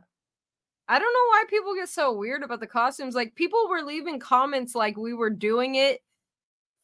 I 0.91 0.99
don't 0.99 1.13
know 1.13 1.29
why 1.29 1.45
people 1.51 1.75
get 1.75 1.91
so 1.91 2.15
weird 2.15 2.43
about 2.43 2.61
the 2.61 2.67
costumes. 2.67 3.15
Like 3.15 3.35
people 3.35 3.69
were 3.69 3.83
leaving 3.83 4.19
comments 4.19 4.75
like 4.75 4.97
we 4.97 5.13
were 5.13 5.29
doing 5.29 5.75
it 5.75 6.01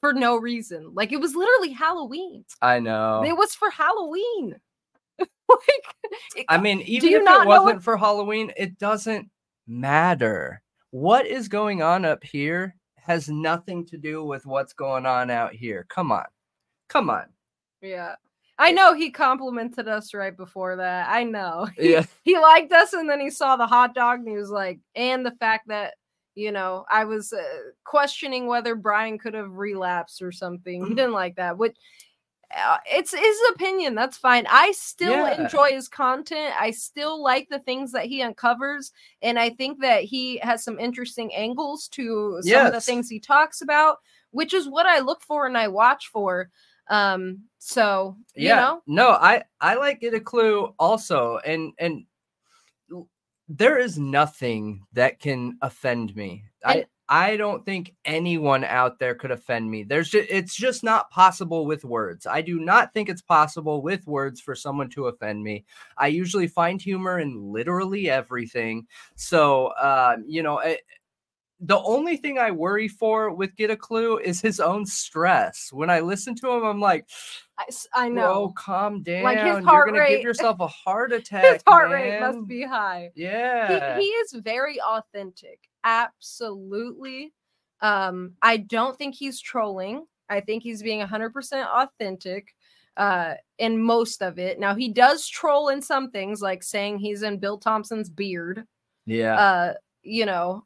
for 0.02 0.12
no 0.12 0.36
reason. 0.36 0.92
Like 0.92 1.12
it 1.12 1.20
was 1.20 1.34
literally 1.34 1.72
Halloween. 1.72 2.44
I 2.60 2.80
know. 2.80 3.24
It 3.24 3.34
was 3.34 3.54
for 3.54 3.70
Halloween. 3.70 4.56
like 6.36 6.46
I 6.48 6.58
mean, 6.58 6.80
even 6.82 7.12
if 7.12 7.42
it 7.42 7.46
wasn't 7.46 7.82
for 7.82 7.96
Halloween, 7.96 8.52
it 8.56 8.78
doesn't 8.78 9.28
matter. 9.66 10.62
What 10.90 11.26
is 11.26 11.48
going 11.48 11.82
on 11.82 12.04
up 12.04 12.22
here 12.22 12.76
has 12.96 13.28
nothing 13.28 13.84
to 13.86 13.98
do 13.98 14.24
with 14.24 14.46
what's 14.46 14.72
going 14.72 15.06
on 15.06 15.30
out 15.30 15.54
here. 15.54 15.86
Come 15.88 16.10
on. 16.10 16.24
Come 16.88 17.10
on. 17.10 17.24
Yeah. 17.82 18.14
I 18.58 18.72
know 18.72 18.94
he 18.94 19.10
complimented 19.10 19.88
us 19.88 20.14
right 20.14 20.34
before 20.36 20.76
that. 20.76 21.08
I 21.10 21.24
know. 21.24 21.68
He, 21.76 21.92
Yeah. 21.92 22.04
he 22.22 22.38
liked 22.38 22.72
us 22.72 22.92
and 22.92 23.10
then 23.10 23.20
he 23.20 23.30
saw 23.30 23.56
the 23.56 23.66
hot 23.66 23.94
dog 23.94 24.20
and 24.20 24.28
he 24.28 24.36
was 24.36 24.50
like, 24.50 24.78
and 24.94 25.26
the 25.26 25.32
fact 25.32 25.68
that, 25.68 25.94
you 26.34 26.52
know, 26.52 26.84
I 26.90 27.04
was 27.04 27.32
uh, 27.32 27.42
questioning 27.84 28.46
whether 28.46 28.74
Brian 28.74 29.18
could 29.18 29.34
have 29.34 29.50
relapsed 29.52 30.22
or 30.22 30.32
something. 30.32 30.86
He 30.86 30.94
didn't 30.94 31.12
like 31.12 31.36
that, 31.36 31.58
which 31.58 31.76
uh, 32.56 32.78
it's 32.86 33.12
his 33.12 33.36
opinion. 33.54 33.94
That's 33.94 34.16
fine. 34.16 34.46
I 34.48 34.72
still 34.72 35.26
Yeah. 35.28 35.40
enjoy 35.42 35.70
his 35.72 35.88
content. 35.88 36.54
I 36.60 36.70
still 36.70 37.22
like 37.22 37.48
the 37.48 37.58
things 37.60 37.92
that 37.92 38.06
he 38.06 38.22
uncovers. 38.22 38.92
And 39.22 39.38
I 39.38 39.50
think 39.50 39.80
that 39.80 40.04
he 40.04 40.38
has 40.38 40.62
some 40.62 40.78
interesting 40.78 41.34
angles 41.34 41.88
to 41.88 42.40
some 42.42 42.66
of 42.66 42.72
the 42.72 42.80
things 42.80 43.08
he 43.08 43.18
talks 43.20 43.60
about, 43.62 43.98
which 44.30 44.54
is 44.54 44.68
what 44.68 44.86
I 44.86 45.00
look 45.00 45.22
for 45.22 45.46
and 45.46 45.56
I 45.58 45.68
watch 45.68 46.08
for. 46.08 46.50
Um, 46.88 47.44
so 47.58 48.16
you 48.34 48.48
yeah 48.48 48.56
know, 48.56 48.82
no 48.86 49.08
i 49.12 49.42
i 49.58 49.74
like 49.74 49.98
get 50.02 50.12
a 50.12 50.20
clue 50.20 50.74
also 50.78 51.38
and 51.46 51.72
and 51.78 52.04
there 53.48 53.78
is 53.78 53.98
nothing 53.98 54.82
that 54.92 55.18
can 55.18 55.56
offend 55.62 56.14
me 56.14 56.44
And- 56.64 56.80
i 56.80 56.84
i 57.08 57.36
don't 57.36 57.64
think 57.66 57.94
anyone 58.04 58.64
out 58.64 58.98
there 58.98 59.14
could 59.14 59.30
offend 59.30 59.70
me 59.70 59.82
there's 59.82 60.08
just 60.08 60.28
it's 60.30 60.54
just 60.54 60.82
not 60.82 61.10
possible 61.10 61.66
with 61.66 61.84
words 61.84 62.26
i 62.26 62.40
do 62.40 62.58
not 62.58 62.92
think 62.94 63.08
it's 63.08 63.22
possible 63.22 63.82
with 63.82 64.06
words 64.06 64.40
for 64.40 64.54
someone 64.54 64.88
to 64.88 65.06
offend 65.08 65.42
me 65.42 65.64
i 65.98 66.06
usually 66.06 66.46
find 66.46 66.80
humor 66.80 67.18
in 67.18 67.52
literally 67.52 68.08
everything 68.08 68.86
so 69.16 69.72
um 69.80 70.24
you 70.26 70.42
know 70.42 70.58
it, 70.60 70.80
the 71.60 71.80
only 71.82 72.16
thing 72.16 72.36
I 72.36 72.50
worry 72.50 72.88
for 72.88 73.30
with 73.32 73.56
Get 73.56 73.70
a 73.70 73.76
Clue 73.76 74.18
is 74.18 74.40
his 74.40 74.60
own 74.60 74.84
stress. 74.84 75.70
When 75.72 75.88
I 75.88 76.00
listen 76.00 76.34
to 76.36 76.50
him, 76.50 76.64
I'm 76.64 76.80
like, 76.80 77.08
I, 77.94 78.08
Bro, 78.08 78.14
know 78.14 78.52
calm 78.56 79.02
down. 79.02 79.22
Like, 79.22 79.38
his 79.38 79.46
You're 79.46 79.62
heart 79.62 79.88
gonna 79.88 80.00
rate- 80.00 80.16
give 80.16 80.24
yourself 80.24 80.60
a 80.60 80.66
heart 80.66 81.12
attack. 81.14 81.44
his 81.44 81.62
heart 81.66 81.90
rate 81.90 82.20
must 82.20 82.46
be 82.46 82.62
high. 82.64 83.12
Yeah. 83.14 83.96
He, 83.96 84.02
he 84.02 84.08
is 84.08 84.32
very 84.42 84.80
authentic. 84.82 85.60
Absolutely. 85.84 87.32
Um, 87.80 88.32
I 88.42 88.56
don't 88.56 88.96
think 88.96 89.14
he's 89.14 89.40
trolling. 89.40 90.06
I 90.28 90.40
think 90.40 90.62
he's 90.62 90.82
being 90.82 91.00
100% 91.00 91.66
authentic 91.66 92.54
uh 92.96 93.34
in 93.58 93.82
most 93.82 94.22
of 94.22 94.38
it. 94.38 94.60
Now 94.60 94.74
he 94.74 94.88
does 94.88 95.26
troll 95.26 95.68
in 95.68 95.82
some 95.82 96.10
things 96.10 96.40
like 96.40 96.62
saying 96.62 96.98
he's 96.98 97.22
in 97.22 97.38
Bill 97.38 97.58
Thompson's 97.58 98.08
beard. 98.08 98.64
yeah. 99.04 99.34
Uh, 99.34 99.74
you 100.02 100.26
know, 100.26 100.64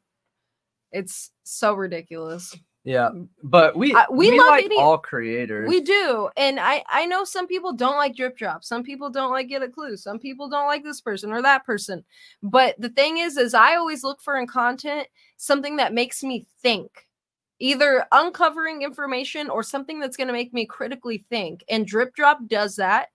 it's 0.91 1.31
so 1.43 1.73
ridiculous. 1.73 2.55
Yeah. 2.89 3.09
But 3.43 3.75
we 3.75 3.93
I- 3.93 4.07
we 4.09 4.31
we, 4.31 4.39
love 4.39 4.47
like 4.49 4.65
any- 4.65 4.79
all 4.79 4.97
creators. 4.97 5.69
We 5.69 5.79
do. 5.79 6.27
And 6.35 6.59
I 6.59 6.83
I 6.89 7.05
know 7.05 7.23
some 7.23 7.45
people 7.45 7.71
don't 7.71 7.97
like 7.97 8.15
drip 8.15 8.35
drop. 8.35 8.63
Some 8.63 8.81
people 8.81 9.11
don't 9.11 9.29
like 9.29 9.47
get 9.47 9.61
a 9.61 9.69
clue. 9.69 9.95
Some 9.95 10.17
people 10.17 10.49
don't 10.49 10.65
like 10.65 10.83
this 10.83 10.99
person 10.99 11.31
or 11.31 11.43
that 11.43 11.67
person. 11.67 12.03
But 12.41 12.81
the 12.81 12.89
thing 12.89 13.19
is 13.19 13.37
is 13.37 13.53
I 13.53 13.75
always 13.75 14.03
look 14.03 14.21
for 14.23 14.37
in 14.39 14.47
content 14.47 15.07
something 15.37 15.75
that 15.75 15.93
makes 15.93 16.23
me 16.23 16.47
think. 16.63 17.05
Either 17.59 18.07
uncovering 18.11 18.81
information 18.81 19.51
or 19.51 19.61
something 19.61 19.99
that's 19.99 20.17
going 20.17 20.27
to 20.27 20.33
make 20.33 20.51
me 20.51 20.65
critically 20.65 21.23
think. 21.29 21.63
And 21.69 21.85
drip 21.85 22.15
drop 22.15 22.39
does 22.47 22.77
that. 22.77 23.09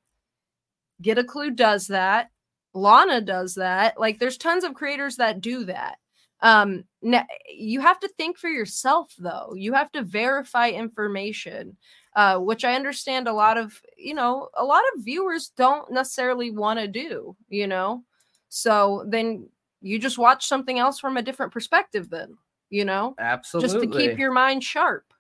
Get 1.03 1.19
a 1.19 1.25
clue 1.25 1.51
does 1.51 1.89
that. 1.89 2.31
Lana 2.75 3.23
does 3.23 3.57
that. 3.57 3.99
Like 3.99 4.21
there's 4.21 4.37
tons 4.39 4.63
of 4.63 4.75
creators 4.75 5.17
that 5.17 5.41
do 5.41 5.65
that. 5.65 5.97
Um 6.41 6.85
n- 7.03 7.27
you 7.49 7.81
have 7.81 8.01
to 8.01 8.09
think 8.09 8.39
for 8.39 8.49
yourself 8.49 9.15
though. 9.19 9.55
You 9.57 9.73
have 9.75 9.91
to 9.93 10.03
verify 10.03 10.71
information 10.71 11.77
uh, 12.17 12.39
which 12.39 12.65
I 12.65 12.75
understand 12.77 13.27
a 13.27 13.33
lot 13.33 13.59
of, 13.59 13.81
you 13.97 14.15
know, 14.15 14.49
a 14.55 14.65
lot 14.65 14.83
of 14.95 15.03
viewers 15.05 15.49
don't 15.57 15.91
necessarily 15.91 16.51
want 16.51 16.79
to 16.79 16.87
do, 16.87 17.37
you 17.49 17.67
know. 17.67 18.05
So 18.49 19.05
then 19.09 19.49
you 19.81 19.99
just 19.99 20.17
watch 20.17 20.47
something 20.47 20.79
else 20.79 21.01
from 21.01 21.17
a 21.17 21.23
different 21.23 21.53
perspective, 21.53 22.11
then, 22.11 22.37
you 22.71 22.85
know, 22.85 23.19
Absolutely. 23.19 23.67
just 23.69 23.81
to 23.81 23.89
keep 23.89 24.17
your 24.17 24.33
mind 24.33 24.63
sharp. 24.63 25.13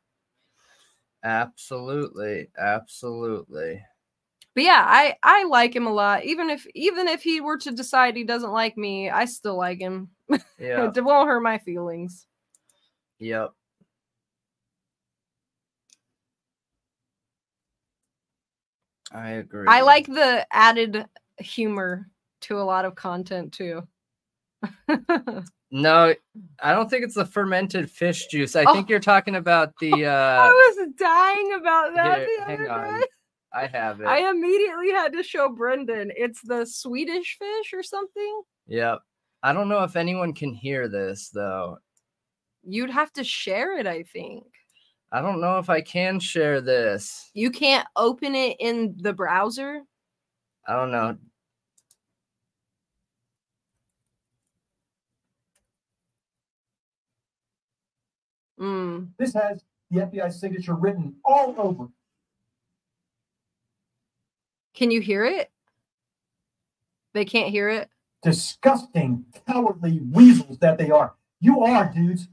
Absolutely. 1.25 2.51
Absolutely. 2.57 3.85
But 4.55 4.65
yeah, 4.65 4.85
I 4.87 5.17
I 5.23 5.45
like 5.45 5.75
him 5.75 5.87
a 5.87 5.93
lot. 5.93 6.25
Even 6.25 6.51
if 6.51 6.67
even 6.75 7.09
if 7.09 7.23
he 7.23 7.41
were 7.41 7.59
to 7.59 7.73
decide 7.73 8.17
he 8.17 8.25
doesn't 8.25 8.53
like 8.53 8.77
me, 8.77 9.11
I 9.11 9.25
still 9.25 9.57
like 9.57 9.79
him. 9.81 10.14
Yeah. 10.59 10.91
it 10.95 11.05
won't 11.05 11.29
hurt 11.29 11.41
my 11.41 11.59
feelings. 11.59 12.27
Yep. 13.19 13.53
I 19.13 19.31
agree. 19.33 19.67
I 19.69 19.83
like 19.83 20.07
the 20.07 20.47
added 20.51 21.07
humor 21.39 22.09
to 22.43 22.59
a 22.59 22.65
lot 22.65 22.85
of 22.85 22.95
content 22.95 23.53
too. 23.53 23.83
No, 25.77 26.15
I 26.63 26.73
don't 26.73 26.89
think 26.89 27.03
it's 27.03 27.17
the 27.17 27.25
fermented 27.25 27.91
fish 27.91 28.29
juice. 28.29 28.55
I 28.55 28.63
Oh. 28.65 28.73
think 28.75 28.89
you're 28.89 29.01
talking 29.01 29.35
about 29.35 29.73
the 29.81 29.91
Uh... 30.07 30.09
I 30.09 30.49
was 30.53 30.89
dying 30.97 31.53
about 31.55 31.95
that 31.97 32.19
here, 32.19 32.29
the 32.39 32.45
hang 32.45 32.61
other 32.61 32.71
on. 32.71 33.01
day. 33.01 33.07
I 33.53 33.67
have 33.67 34.01
it. 34.01 34.07
I 34.07 34.31
immediately 34.31 34.93
had 34.93 35.13
to 35.15 35.25
show 35.25 35.49
Brendan. 35.49 36.13
It's 36.15 36.41
the 36.43 36.65
Swedish 36.65 37.39
fish 37.41 37.73
or 37.73 37.83
something. 37.83 38.43
Yep. 38.69 39.01
I 39.45 39.53
don't 39.53 39.69
know 39.69 39.83
if 39.83 39.95
anyone 39.95 40.33
can 40.33 40.55
hear 40.55 40.89
this 40.89 41.29
though. 41.29 41.77
You'd 42.63 42.89
have 42.89 43.13
to 43.13 43.23
share 43.23 43.79
it, 43.79 43.87
I 43.87 44.03
think. 44.03 44.47
I 45.13 45.21
don't 45.21 45.43
know 45.43 45.59
if 45.59 45.69
I 45.69 45.83
can 45.83 46.19
share 46.19 46.63
this. 46.63 47.31
You 47.35 47.51
can't 47.51 47.87
open 47.95 48.35
it 48.35 48.57
in 48.59 48.97
the 48.97 49.13
browser. 49.13 49.83
I 50.67 50.73
don't 50.73 50.91
know. 50.91 51.19
Mm. 58.59 59.09
This 59.19 59.35
has 59.35 59.63
the 59.91 60.01
FBI 60.01 60.33
signature 60.33 60.75
written 60.75 61.17
all 61.23 61.55
over. 61.59 61.89
Can 64.73 64.91
you 64.91 65.03
hear 65.03 65.27
it? 65.27 65.51
They 67.13 67.27
can't 67.27 67.51
hear 67.51 67.69
it. 67.69 67.91
Disgusting, 68.25 69.27
cowardly 69.47 70.01
weasels 70.11 70.59
that 70.59 70.79
they 70.79 70.91
are. 70.91 71.13
You 71.41 71.61
are, 71.61 71.93
dudes. 71.95 72.27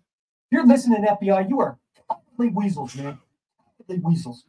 You're 0.50 0.66
listening, 0.66 1.03
FBI. 1.03 1.50
You 1.50 1.60
are 1.60 1.78
cowardly 2.10 2.48
weasels, 2.56 2.95
man. 2.95 3.20
Cowardly 3.78 4.02
weasels. 4.02 4.45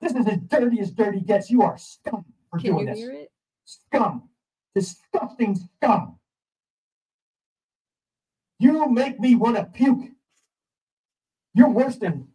This 0.00 0.14
is 0.14 0.26
as 0.28 0.38
dirty 0.46 0.80
as 0.80 0.92
dirty 0.92 1.20
gets. 1.20 1.50
You 1.50 1.62
are 1.62 1.76
scum 1.76 2.24
for 2.50 2.58
Can 2.60 2.70
doing 2.70 2.86
you 2.88 2.94
this. 2.94 2.98
hear 3.00 3.12
it? 3.12 3.32
Scum. 3.64 4.28
Disgusting 4.76 5.56
scum. 5.56 6.16
You 8.60 8.88
make 8.88 9.18
me 9.18 9.34
want 9.34 9.56
to 9.56 9.64
puke. 9.64 10.08
You're 11.52 11.70
worse 11.70 11.96
than 11.96 12.28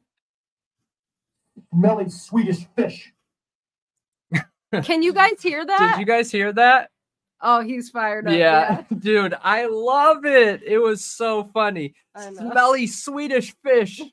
smelly 1.73 2.09
Swedish 2.09 2.65
fish. 2.75 3.13
Can 4.83 5.03
you 5.03 5.13
guys 5.13 5.41
hear 5.41 5.65
that? 5.65 5.93
Did 5.95 5.99
you 6.01 6.05
guys 6.05 6.29
hear 6.29 6.51
that? 6.51 6.89
Oh, 7.41 7.61
he's 7.61 7.89
fired 7.89 8.27
up. 8.27 8.33
Yeah, 8.33 8.83
dude, 8.99 9.35
I 9.41 9.65
love 9.65 10.25
it. 10.25 10.63
It 10.63 10.79
was 10.79 11.03
so 11.03 11.49
funny. 11.53 11.93
Smelly 12.17 12.87
Swedish 12.87 13.53
fish. 13.63 14.01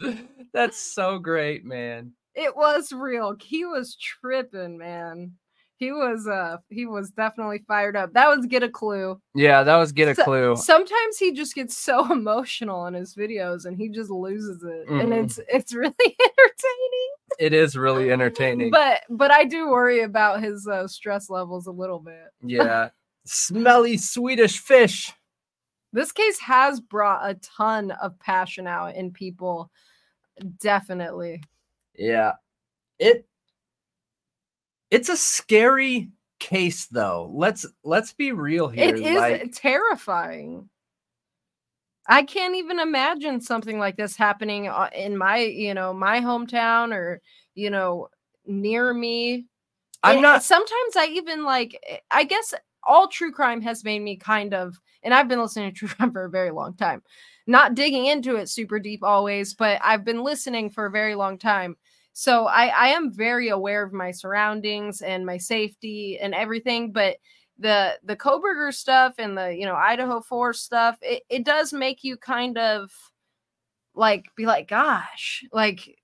That's 0.52 0.78
so 0.78 1.18
great, 1.18 1.64
man. 1.64 2.12
It 2.34 2.56
was 2.56 2.92
real. 2.92 3.36
He 3.40 3.64
was 3.64 3.96
tripping, 3.96 4.78
man. 4.78 5.32
He 5.76 5.90
was 5.92 6.26
uh 6.28 6.58
he 6.70 6.86
was 6.86 7.10
definitely 7.10 7.62
fired 7.66 7.96
up. 7.96 8.12
That 8.12 8.28
was 8.28 8.46
get 8.46 8.62
a 8.62 8.68
clue. 8.68 9.20
Yeah, 9.34 9.62
that 9.64 9.76
was 9.76 9.92
get 9.92 10.08
a 10.08 10.14
So- 10.14 10.24
clue. 10.24 10.56
Sometimes 10.56 11.18
he 11.18 11.32
just 11.32 11.54
gets 11.54 11.76
so 11.76 12.10
emotional 12.12 12.86
in 12.86 12.94
his 12.94 13.14
videos 13.16 13.64
and 13.66 13.76
he 13.76 13.88
just 13.88 14.10
loses 14.10 14.62
it. 14.62 14.88
And 14.88 15.12
Mhm. 15.12 15.24
it's 15.24 15.40
it's 15.48 15.74
really 15.74 15.92
entertaining. 16.00 17.10
It 17.40 17.52
is 17.52 17.76
really 17.76 18.12
entertaining. 18.12 18.70
But 18.70 19.00
but 19.10 19.30
I 19.32 19.44
do 19.44 19.68
worry 19.68 20.02
about 20.02 20.42
his 20.42 20.66
uh, 20.68 20.86
stress 20.86 21.28
levels 21.28 21.66
a 21.66 21.72
little 21.72 21.98
bit. 21.98 22.28
yeah. 22.42 22.90
Smelly 23.26 23.96
Swedish 23.96 24.58
fish. 24.60 25.10
This 25.92 26.12
case 26.12 26.38
has 26.40 26.78
brought 26.80 27.28
a 27.28 27.34
ton 27.36 27.90
of 27.92 28.18
passion 28.20 28.66
out 28.66 28.94
in 28.96 29.10
people. 29.12 29.70
Definitely. 30.60 31.42
Yeah. 31.96 32.32
It 32.98 33.26
it's 34.94 35.08
a 35.08 35.16
scary 35.16 36.10
case 36.38 36.86
though. 36.86 37.30
Let's 37.34 37.66
let's 37.82 38.12
be 38.12 38.32
real 38.32 38.68
here. 38.68 38.94
It 38.94 39.00
is 39.00 39.16
like, 39.16 39.52
terrifying. 39.52 40.68
I 42.06 42.22
can't 42.22 42.54
even 42.54 42.78
imagine 42.78 43.40
something 43.40 43.78
like 43.78 43.96
this 43.96 44.14
happening 44.14 44.68
uh, 44.68 44.90
in 44.94 45.16
my, 45.16 45.38
you 45.38 45.72
know, 45.72 45.94
my 45.94 46.20
hometown 46.20 46.94
or, 46.94 47.22
you 47.54 47.70
know, 47.70 48.08
near 48.46 48.92
me. 48.92 49.46
I'm 50.02 50.16
And 50.16 50.22
not 50.22 50.42
Sometimes 50.42 50.96
I 50.96 51.06
even 51.06 51.44
like. 51.44 51.82
I 52.10 52.24
guess 52.24 52.52
all 52.86 53.08
true 53.08 53.32
crime 53.32 53.62
has 53.62 53.84
made 53.84 54.00
me 54.00 54.16
kind 54.16 54.52
of, 54.52 54.78
and 55.02 55.14
I've 55.14 55.28
been 55.28 55.40
listening 55.40 55.72
to 55.72 55.76
true 55.76 55.88
crime 55.88 56.12
for 56.12 56.24
a 56.24 56.30
very 56.30 56.50
long 56.50 56.74
time. 56.74 57.02
Not 57.46 57.74
digging 57.74 58.06
into 58.06 58.36
it 58.36 58.48
super 58.48 58.78
deep 58.78 59.02
always, 59.02 59.54
but 59.54 59.80
I've 59.82 60.04
been 60.04 60.22
listening 60.22 60.70
for 60.70 60.86
a 60.86 60.90
very 60.90 61.14
long 61.14 61.38
time. 61.38 61.76
So 62.14 62.46
I, 62.46 62.66
I 62.66 62.88
am 62.88 63.12
very 63.12 63.48
aware 63.48 63.82
of 63.82 63.92
my 63.92 64.12
surroundings 64.12 65.02
and 65.02 65.26
my 65.26 65.36
safety 65.36 66.16
and 66.20 66.32
everything. 66.32 66.92
But 66.92 67.16
the 67.58 67.98
the 68.04 68.16
Kohberger 68.16 68.72
stuff 68.72 69.14
and 69.18 69.36
the 69.36 69.54
you 69.54 69.66
know 69.66 69.74
Idaho 69.74 70.20
Four 70.20 70.52
stuff, 70.52 70.96
it, 71.02 71.24
it 71.28 71.44
does 71.44 71.72
make 71.72 72.04
you 72.04 72.16
kind 72.16 72.56
of 72.56 72.90
like 73.96 74.26
be 74.36 74.46
like, 74.46 74.68
gosh, 74.68 75.44
like 75.52 75.98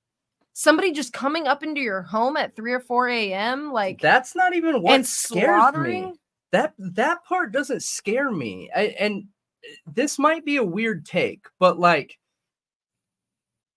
somebody 0.53 0.91
just 0.91 1.13
coming 1.13 1.47
up 1.47 1.63
into 1.63 1.81
your 1.81 2.03
home 2.03 2.37
at 2.37 2.57
3 2.57 2.73
or 2.73 2.81
4 2.81 3.09
a.m. 3.09 3.73
like 3.73 4.01
that's 4.01 4.35
not 4.35 4.55
even 4.55 4.83
what 4.83 4.95
and 4.97 5.07
scares 5.07 5.73
me. 5.75 6.13
That 6.51 6.75
that 6.79 7.25
part 7.25 7.53
doesn't 7.53 7.85
scare 7.85 8.33
me. 8.33 8.69
I, 8.75 8.97
and 8.99 9.25
uh, 9.65 9.93
this 9.95 10.19
might 10.19 10.45
be 10.45 10.57
a 10.57 10.65
weird 10.65 11.07
take, 11.07 11.47
but 11.61 11.79
like 11.79 12.19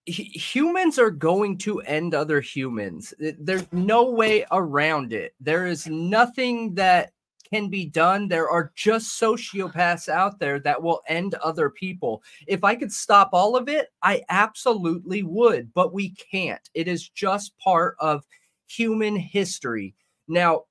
humans 0.06 0.98
are 0.98 1.10
going 1.10 1.58
to 1.58 1.80
end 1.80 2.14
other 2.14 2.40
humans. 2.40 3.14
There's 3.18 3.66
no 3.72 4.10
way 4.10 4.44
around 4.52 5.12
it. 5.12 5.34
There 5.40 5.66
is 5.66 5.86
nothing 5.86 6.74
that 6.74 7.12
can 7.50 7.68
be 7.68 7.86
done. 7.86 8.28
There 8.28 8.48
are 8.48 8.72
just 8.74 9.20
sociopaths 9.20 10.08
out 10.08 10.38
there 10.38 10.58
that 10.60 10.82
will 10.82 11.02
end 11.08 11.34
other 11.36 11.70
people. 11.70 12.22
If 12.46 12.64
I 12.64 12.74
could 12.74 12.92
stop 12.92 13.30
all 13.32 13.56
of 13.56 13.68
it, 13.68 13.88
I 14.02 14.22
absolutely 14.28 15.22
would, 15.22 15.72
but 15.72 15.94
we 15.94 16.10
can't. 16.10 16.68
It 16.74 16.88
is 16.88 17.08
just 17.08 17.56
part 17.58 17.96
of 18.00 18.24
human 18.66 19.16
history. 19.16 19.94
Now, 20.26 20.64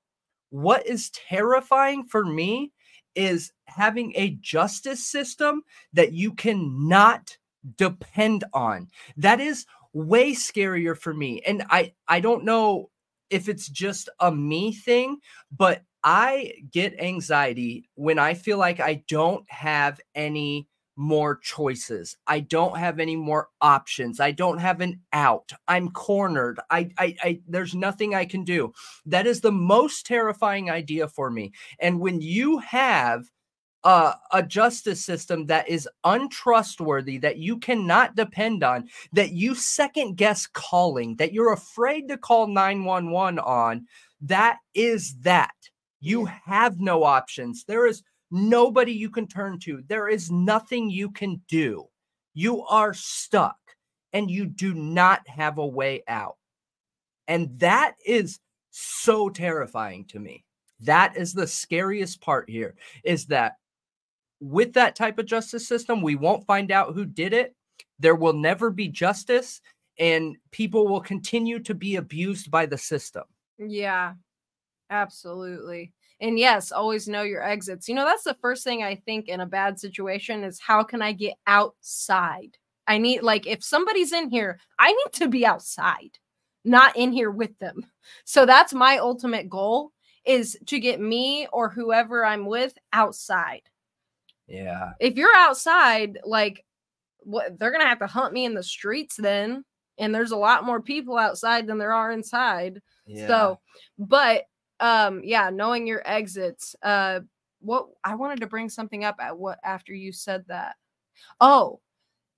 what 0.50 0.86
is 0.86 1.10
terrifying 1.10 2.04
for 2.04 2.24
me 2.24 2.72
is 3.14 3.52
having 3.66 4.12
a 4.16 4.36
justice 4.40 5.06
system 5.06 5.62
that 5.92 6.12
you 6.12 6.32
cannot 6.32 7.36
depend 7.76 8.44
on. 8.52 8.88
That 9.16 9.40
is 9.40 9.66
way 9.92 10.32
scarier 10.32 10.96
for 10.96 11.14
me. 11.14 11.40
And 11.46 11.64
I 11.70 11.92
I 12.08 12.20
don't 12.20 12.44
know 12.44 12.90
if 13.30 13.48
it's 13.48 13.68
just 13.68 14.08
a 14.20 14.30
me 14.30 14.72
thing, 14.72 15.18
but 15.50 15.82
I 16.02 16.52
get 16.70 17.00
anxiety 17.00 17.88
when 17.94 18.18
I 18.18 18.34
feel 18.34 18.58
like 18.58 18.80
I 18.80 19.04
don't 19.08 19.50
have 19.50 20.00
any 20.14 20.68
more 20.96 21.38
choices. 21.38 22.16
I 22.26 22.40
don't 22.40 22.76
have 22.76 23.00
any 23.00 23.16
more 23.16 23.48
options. 23.60 24.20
I 24.20 24.30
don't 24.30 24.58
have 24.58 24.80
an 24.80 25.00
out. 25.12 25.52
I'm 25.66 25.90
cornered. 25.90 26.60
I 26.70 26.90
I, 26.98 27.16
I 27.22 27.40
there's 27.48 27.74
nothing 27.74 28.14
I 28.14 28.26
can 28.26 28.44
do. 28.44 28.72
That 29.06 29.26
is 29.26 29.40
the 29.40 29.52
most 29.52 30.06
terrifying 30.06 30.70
idea 30.70 31.08
for 31.08 31.30
me. 31.30 31.52
And 31.80 32.00
when 32.00 32.20
you 32.20 32.58
have 32.58 33.24
uh, 33.84 34.14
a 34.32 34.42
justice 34.42 35.04
system 35.04 35.46
that 35.46 35.68
is 35.68 35.88
untrustworthy, 36.04 37.18
that 37.18 37.36
you 37.36 37.58
cannot 37.58 38.16
depend 38.16 38.64
on, 38.64 38.88
that 39.12 39.32
you 39.32 39.54
second 39.54 40.16
guess 40.16 40.46
calling, 40.46 41.16
that 41.16 41.32
you're 41.32 41.52
afraid 41.52 42.08
to 42.08 42.16
call 42.16 42.46
911 42.46 43.38
on, 43.38 43.86
that 44.22 44.58
is 44.74 45.14
that. 45.20 45.54
You 46.00 46.26
have 46.26 46.80
no 46.80 47.04
options. 47.04 47.64
There 47.64 47.86
is 47.86 48.02
nobody 48.30 48.92
you 48.92 49.10
can 49.10 49.26
turn 49.26 49.58
to. 49.60 49.82
There 49.86 50.08
is 50.08 50.30
nothing 50.30 50.90
you 50.90 51.10
can 51.10 51.42
do. 51.48 51.86
You 52.34 52.62
are 52.64 52.94
stuck 52.94 53.56
and 54.12 54.30
you 54.30 54.46
do 54.46 54.74
not 54.74 55.26
have 55.28 55.58
a 55.58 55.66
way 55.66 56.02
out. 56.08 56.36
And 57.26 57.58
that 57.58 57.94
is 58.04 58.38
so 58.70 59.28
terrifying 59.28 60.04
to 60.06 60.18
me. 60.18 60.44
That 60.80 61.16
is 61.16 61.32
the 61.32 61.46
scariest 61.46 62.20
part 62.20 62.50
here 62.50 62.74
is 63.02 63.26
that 63.26 63.54
with 64.44 64.74
that 64.74 64.94
type 64.94 65.18
of 65.18 65.24
justice 65.24 65.66
system, 65.66 66.02
we 66.02 66.16
won't 66.16 66.46
find 66.46 66.70
out 66.70 66.94
who 66.94 67.06
did 67.06 67.32
it. 67.32 67.54
there 67.98 68.14
will 68.14 68.32
never 68.32 68.70
be 68.70 68.88
justice 68.88 69.60
and 69.98 70.36
people 70.50 70.88
will 70.88 71.00
continue 71.00 71.58
to 71.60 71.74
be 71.74 71.96
abused 71.96 72.50
by 72.50 72.66
the 72.66 72.76
system. 72.76 73.24
Yeah, 73.58 74.14
absolutely. 74.90 75.92
And 76.20 76.38
yes, 76.38 76.72
always 76.72 77.08
know 77.08 77.22
your 77.22 77.42
exits. 77.42 77.88
You 77.88 77.94
know, 77.94 78.04
that's 78.04 78.24
the 78.24 78.36
first 78.40 78.64
thing 78.64 78.82
I 78.82 78.96
think 78.96 79.28
in 79.28 79.40
a 79.40 79.46
bad 79.46 79.78
situation 79.78 80.42
is 80.44 80.60
how 80.60 80.82
can 80.82 81.02
I 81.02 81.12
get 81.12 81.34
outside? 81.46 82.58
I 82.86 82.98
need, 82.98 83.22
like, 83.22 83.46
if 83.46 83.64
somebody's 83.64 84.12
in 84.12 84.30
here, 84.30 84.58
I 84.78 84.88
need 84.88 85.12
to 85.14 85.28
be 85.28 85.46
outside, 85.46 86.18
not 86.64 86.96
in 86.96 87.12
here 87.12 87.30
with 87.30 87.56
them. 87.58 87.86
So 88.24 88.44
that's 88.44 88.74
my 88.74 88.98
ultimate 88.98 89.48
goal 89.48 89.92
is 90.26 90.58
to 90.66 90.78
get 90.80 91.00
me 91.00 91.46
or 91.52 91.68
whoever 91.68 92.24
I'm 92.24 92.46
with 92.46 92.76
outside. 92.92 93.62
Yeah. 94.46 94.92
If 95.00 95.16
you're 95.16 95.34
outside, 95.34 96.18
like, 96.24 96.64
what 97.20 97.58
they're 97.58 97.72
gonna 97.72 97.86
have 97.86 98.00
to 98.00 98.06
hunt 98.06 98.32
me 98.32 98.44
in 98.44 98.54
the 98.54 98.62
streets 98.62 99.16
then. 99.16 99.64
And 99.98 100.14
there's 100.14 100.32
a 100.32 100.36
lot 100.36 100.64
more 100.64 100.80
people 100.80 101.16
outside 101.16 101.66
than 101.66 101.78
there 101.78 101.92
are 101.92 102.10
inside. 102.10 102.80
Yeah. 103.06 103.26
So, 103.28 103.60
but 103.98 104.44
um, 104.80 105.20
yeah, 105.24 105.50
knowing 105.50 105.86
your 105.86 106.02
exits. 106.04 106.74
Uh, 106.82 107.20
what 107.60 107.86
I 108.02 108.14
wanted 108.14 108.40
to 108.40 108.46
bring 108.46 108.68
something 108.68 109.04
up 109.04 109.16
at 109.20 109.38
what 109.38 109.58
after 109.64 109.94
you 109.94 110.12
said 110.12 110.44
that. 110.48 110.76
Oh, 111.40 111.80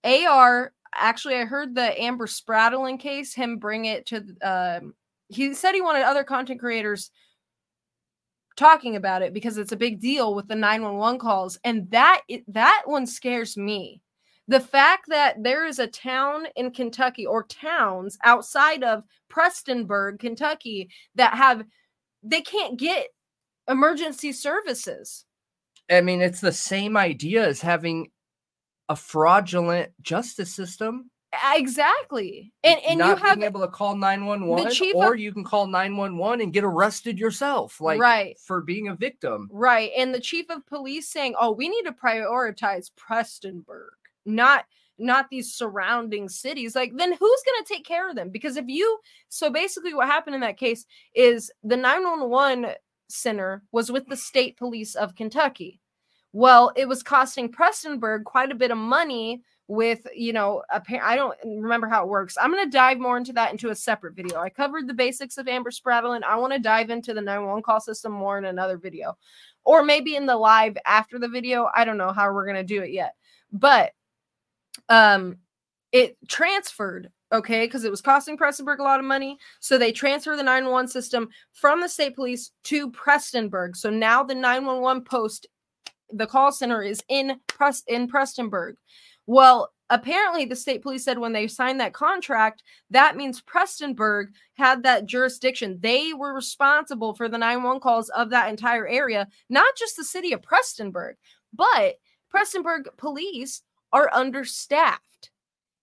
AR. 0.04 0.72
Actually, 0.94 1.36
I 1.36 1.44
heard 1.44 1.74
the 1.74 2.00
Amber 2.00 2.26
Spradlin 2.26 2.98
case. 2.98 3.34
Him 3.34 3.58
bring 3.58 3.86
it 3.86 4.06
to. 4.06 4.24
Um, 4.42 4.94
he 5.28 5.52
said 5.54 5.74
he 5.74 5.82
wanted 5.82 6.02
other 6.02 6.22
content 6.24 6.60
creators 6.60 7.10
talking 8.56 8.96
about 8.96 9.22
it 9.22 9.34
because 9.34 9.58
it's 9.58 9.72
a 9.72 9.76
big 9.76 10.00
deal 10.00 10.34
with 10.34 10.48
the 10.48 10.54
911 10.54 11.18
calls 11.20 11.58
and 11.64 11.90
that 11.90 12.22
that 12.48 12.82
one 12.86 13.06
scares 13.06 13.56
me 13.56 14.00
the 14.48 14.60
fact 14.60 15.06
that 15.08 15.42
there 15.42 15.66
is 15.66 15.78
a 15.78 15.86
town 15.86 16.46
in 16.54 16.70
Kentucky 16.70 17.26
or 17.26 17.44
towns 17.44 18.16
outside 18.24 18.84
of 18.84 19.02
Prestonburg, 19.30 20.20
Kentucky 20.20 20.88
that 21.16 21.34
have 21.34 21.64
they 22.22 22.40
can't 22.40 22.78
get 22.78 23.08
emergency 23.68 24.32
services. 24.32 25.24
I 25.90 26.00
mean, 26.00 26.20
it's 26.20 26.40
the 26.40 26.52
same 26.52 26.96
idea 26.96 27.46
as 27.46 27.60
having 27.60 28.08
a 28.88 28.96
fraudulent 28.96 29.90
justice 30.00 30.52
system. 30.52 31.10
Exactly. 31.54 32.52
And 32.64 32.80
and 32.88 32.98
not 32.98 33.18
you 33.18 33.24
have 33.24 33.38
being 33.38 33.46
able 33.46 33.60
to 33.60 33.68
call 33.68 33.94
911 33.96 34.72
chief 34.72 34.94
or 34.94 35.14
of- 35.14 35.20
you 35.20 35.32
can 35.32 35.44
call 35.44 35.66
911 35.66 36.40
and 36.40 36.52
get 36.52 36.64
arrested 36.64 37.18
yourself 37.18 37.80
like 37.80 38.00
Right. 38.00 38.38
for 38.38 38.62
being 38.62 38.88
a 38.88 38.94
victim. 38.94 39.48
right 39.52 39.90
and 39.96 40.14
the 40.14 40.20
chief 40.20 40.46
of 40.50 40.64
police 40.66 41.08
saying, 41.08 41.34
"Oh, 41.38 41.52
we 41.52 41.68
need 41.68 41.82
to 41.84 41.92
prioritize 41.92 42.90
Prestonburg, 42.96 43.90
not 44.24 44.66
not 44.98 45.28
these 45.28 45.52
surrounding 45.52 46.28
cities." 46.28 46.74
Like 46.74 46.92
then 46.96 47.12
who's 47.12 47.42
going 47.44 47.64
to 47.64 47.74
take 47.74 47.84
care 47.84 48.08
of 48.08 48.16
them? 48.16 48.30
Because 48.30 48.56
if 48.56 48.64
you 48.68 48.98
so 49.28 49.50
basically 49.50 49.94
what 49.94 50.06
happened 50.08 50.34
in 50.36 50.40
that 50.42 50.56
case 50.58 50.86
is 51.14 51.50
the 51.62 51.76
911 51.76 52.74
center 53.08 53.62
was 53.72 53.90
with 53.92 54.06
the 54.06 54.16
state 54.16 54.56
police 54.56 54.94
of 54.94 55.14
Kentucky. 55.14 55.80
Well, 56.32 56.72
it 56.76 56.86
was 56.88 57.02
costing 57.02 57.50
Prestonburg 57.50 58.24
quite 58.24 58.50
a 58.52 58.54
bit 58.56 58.70
of 58.70 58.78
money 58.78 59.42
with, 59.68 60.06
you 60.14 60.32
know, 60.32 60.62
appa- 60.70 61.04
I 61.04 61.16
don't 61.16 61.36
remember 61.44 61.88
how 61.88 62.04
it 62.04 62.08
works. 62.08 62.36
I'm 62.40 62.52
going 62.52 62.64
to 62.64 62.70
dive 62.70 62.98
more 62.98 63.16
into 63.16 63.32
that 63.34 63.52
into 63.52 63.70
a 63.70 63.74
separate 63.74 64.14
video. 64.14 64.38
I 64.38 64.48
covered 64.48 64.86
the 64.86 64.94
basics 64.94 65.38
of 65.38 65.48
Amber 65.48 65.70
Spradlin. 65.70 66.22
I 66.22 66.36
want 66.36 66.52
to 66.52 66.58
dive 66.58 66.90
into 66.90 67.14
the 67.14 67.20
911 67.20 67.62
call 67.62 67.80
system 67.80 68.12
more 68.12 68.38
in 68.38 68.44
another 68.44 68.78
video 68.78 69.16
or 69.64 69.82
maybe 69.82 70.14
in 70.14 70.26
the 70.26 70.36
live 70.36 70.76
after 70.86 71.18
the 71.18 71.28
video. 71.28 71.68
I 71.74 71.84
don't 71.84 71.98
know 71.98 72.12
how 72.12 72.32
we're 72.32 72.46
going 72.46 72.56
to 72.56 72.62
do 72.62 72.82
it 72.82 72.92
yet. 72.92 73.14
But 73.52 73.92
um 74.88 75.38
it 75.92 76.16
transferred 76.28 77.10
okay 77.32 77.66
because 77.66 77.84
it 77.84 77.90
was 77.90 78.00
costing 78.00 78.36
prestonburg 78.36 78.78
a 78.78 78.82
lot 78.82 79.00
of 79.00 79.06
money 79.06 79.38
so 79.60 79.78
they 79.78 79.92
transfer 79.92 80.36
the 80.36 80.42
911 80.42 80.88
system 80.88 81.28
from 81.52 81.80
the 81.80 81.88
state 81.88 82.14
police 82.14 82.50
to 82.64 82.90
prestonburg 82.90 83.74
so 83.76 83.90
now 83.90 84.22
the 84.22 84.34
911 84.34 85.02
post 85.04 85.46
the 86.10 86.26
call 86.26 86.52
center 86.52 86.82
is 86.82 87.02
in 87.08 87.40
Pres- 87.46 87.84
in 87.86 88.08
prestonburg 88.08 88.74
well 89.26 89.72
apparently 89.90 90.44
the 90.44 90.56
state 90.56 90.82
police 90.82 91.04
said 91.04 91.18
when 91.18 91.32
they 91.32 91.46
signed 91.46 91.78
that 91.78 91.92
contract 91.92 92.62
that 92.90 93.16
means 93.16 93.42
prestonburg 93.42 94.26
had 94.54 94.82
that 94.82 95.06
jurisdiction 95.06 95.78
they 95.80 96.12
were 96.12 96.34
responsible 96.34 97.14
for 97.14 97.28
the 97.28 97.38
911 97.38 97.80
calls 97.80 98.08
of 98.10 98.30
that 98.30 98.48
entire 98.48 98.86
area 98.88 99.28
not 99.48 99.66
just 99.76 99.96
the 99.96 100.04
city 100.04 100.32
of 100.32 100.40
prestonburg 100.42 101.14
but 101.52 101.96
prestonburg 102.32 102.84
police 102.96 103.62
are 103.92 104.10
understaffed. 104.12 105.30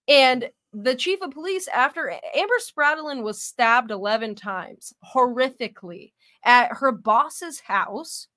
And 0.08 0.50
the 0.74 0.96
chief 0.96 1.22
of 1.22 1.32
police, 1.32 1.68
after 1.68 2.12
Amber 2.36 2.56
Spradlin 2.60 3.24
was 3.24 3.42
stabbed 3.42 3.92
11 3.92 4.36
times 4.36 4.94
horrifically 5.14 6.14
at 6.44 6.74
her 6.74 6.92
boss's 6.92 7.60
house, 7.60 8.28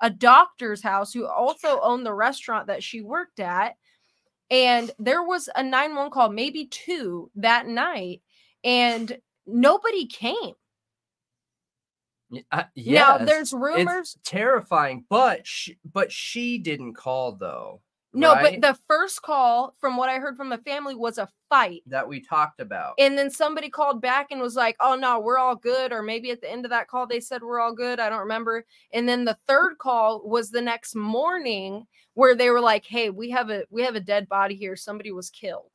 a 0.00 0.08
doctor's 0.08 0.82
house 0.82 1.12
who 1.12 1.26
also 1.26 1.80
owned 1.80 2.06
the 2.06 2.14
restaurant 2.14 2.68
that 2.68 2.82
she 2.82 3.02
worked 3.02 3.40
at. 3.40 3.74
And 4.50 4.90
there 4.98 5.22
was 5.22 5.48
a 5.54 5.62
911 5.62 6.10
call, 6.10 6.30
maybe 6.30 6.66
two 6.66 7.30
that 7.36 7.66
night, 7.66 8.22
and 8.64 9.16
nobody 9.46 10.06
came. 10.06 10.54
Uh, 12.52 12.64
Now, 12.76 13.18
there's 13.18 13.52
it's 13.52 13.52
rumors. 13.52 14.16
terrifying, 14.24 15.04
but 15.08 15.46
she, 15.46 15.78
but 15.84 16.12
she 16.12 16.58
didn't 16.58 16.94
call 16.94 17.32
though. 17.32 17.80
No, 18.12 18.34
right? 18.34 18.60
but 18.60 18.74
the 18.74 18.78
first 18.88 19.22
call, 19.22 19.74
from 19.80 19.96
what 19.96 20.08
I 20.08 20.18
heard 20.18 20.36
from 20.36 20.48
the 20.48 20.58
family, 20.58 20.94
was 20.94 21.18
a 21.18 21.28
fight. 21.48 21.82
that 21.86 22.06
we 22.06 22.20
talked 22.20 22.60
about. 22.60 22.94
And 22.98 23.16
then 23.16 23.30
somebody 23.30 23.68
called 23.68 24.00
back 24.00 24.28
and 24.30 24.40
was 24.40 24.56
like, 24.56 24.76
"Oh 24.80 24.96
no, 24.96 25.20
we're 25.20 25.38
all 25.38 25.54
good." 25.56 25.92
Or 25.92 26.02
maybe 26.02 26.30
at 26.30 26.40
the 26.40 26.50
end 26.50 26.64
of 26.64 26.70
that 26.70 26.88
call 26.88 27.06
they 27.06 27.20
said 27.20 27.42
we're 27.42 27.60
all 27.60 27.72
good. 27.74 28.00
I 28.00 28.08
don't 28.08 28.20
remember. 28.20 28.64
And 28.92 29.08
then 29.08 29.24
the 29.24 29.38
third 29.46 29.78
call 29.78 30.22
was 30.28 30.50
the 30.50 30.62
next 30.62 30.94
morning 30.94 31.86
where 32.14 32.34
they 32.34 32.50
were 32.50 32.60
like, 32.60 32.84
"Hey, 32.84 33.10
we 33.10 33.30
have 33.30 33.50
a 33.50 33.64
we 33.70 33.82
have 33.82 33.94
a 33.94 34.00
dead 34.00 34.28
body 34.28 34.56
here. 34.56 34.76
Somebody 34.76 35.12
was 35.12 35.30
killed." 35.30 35.70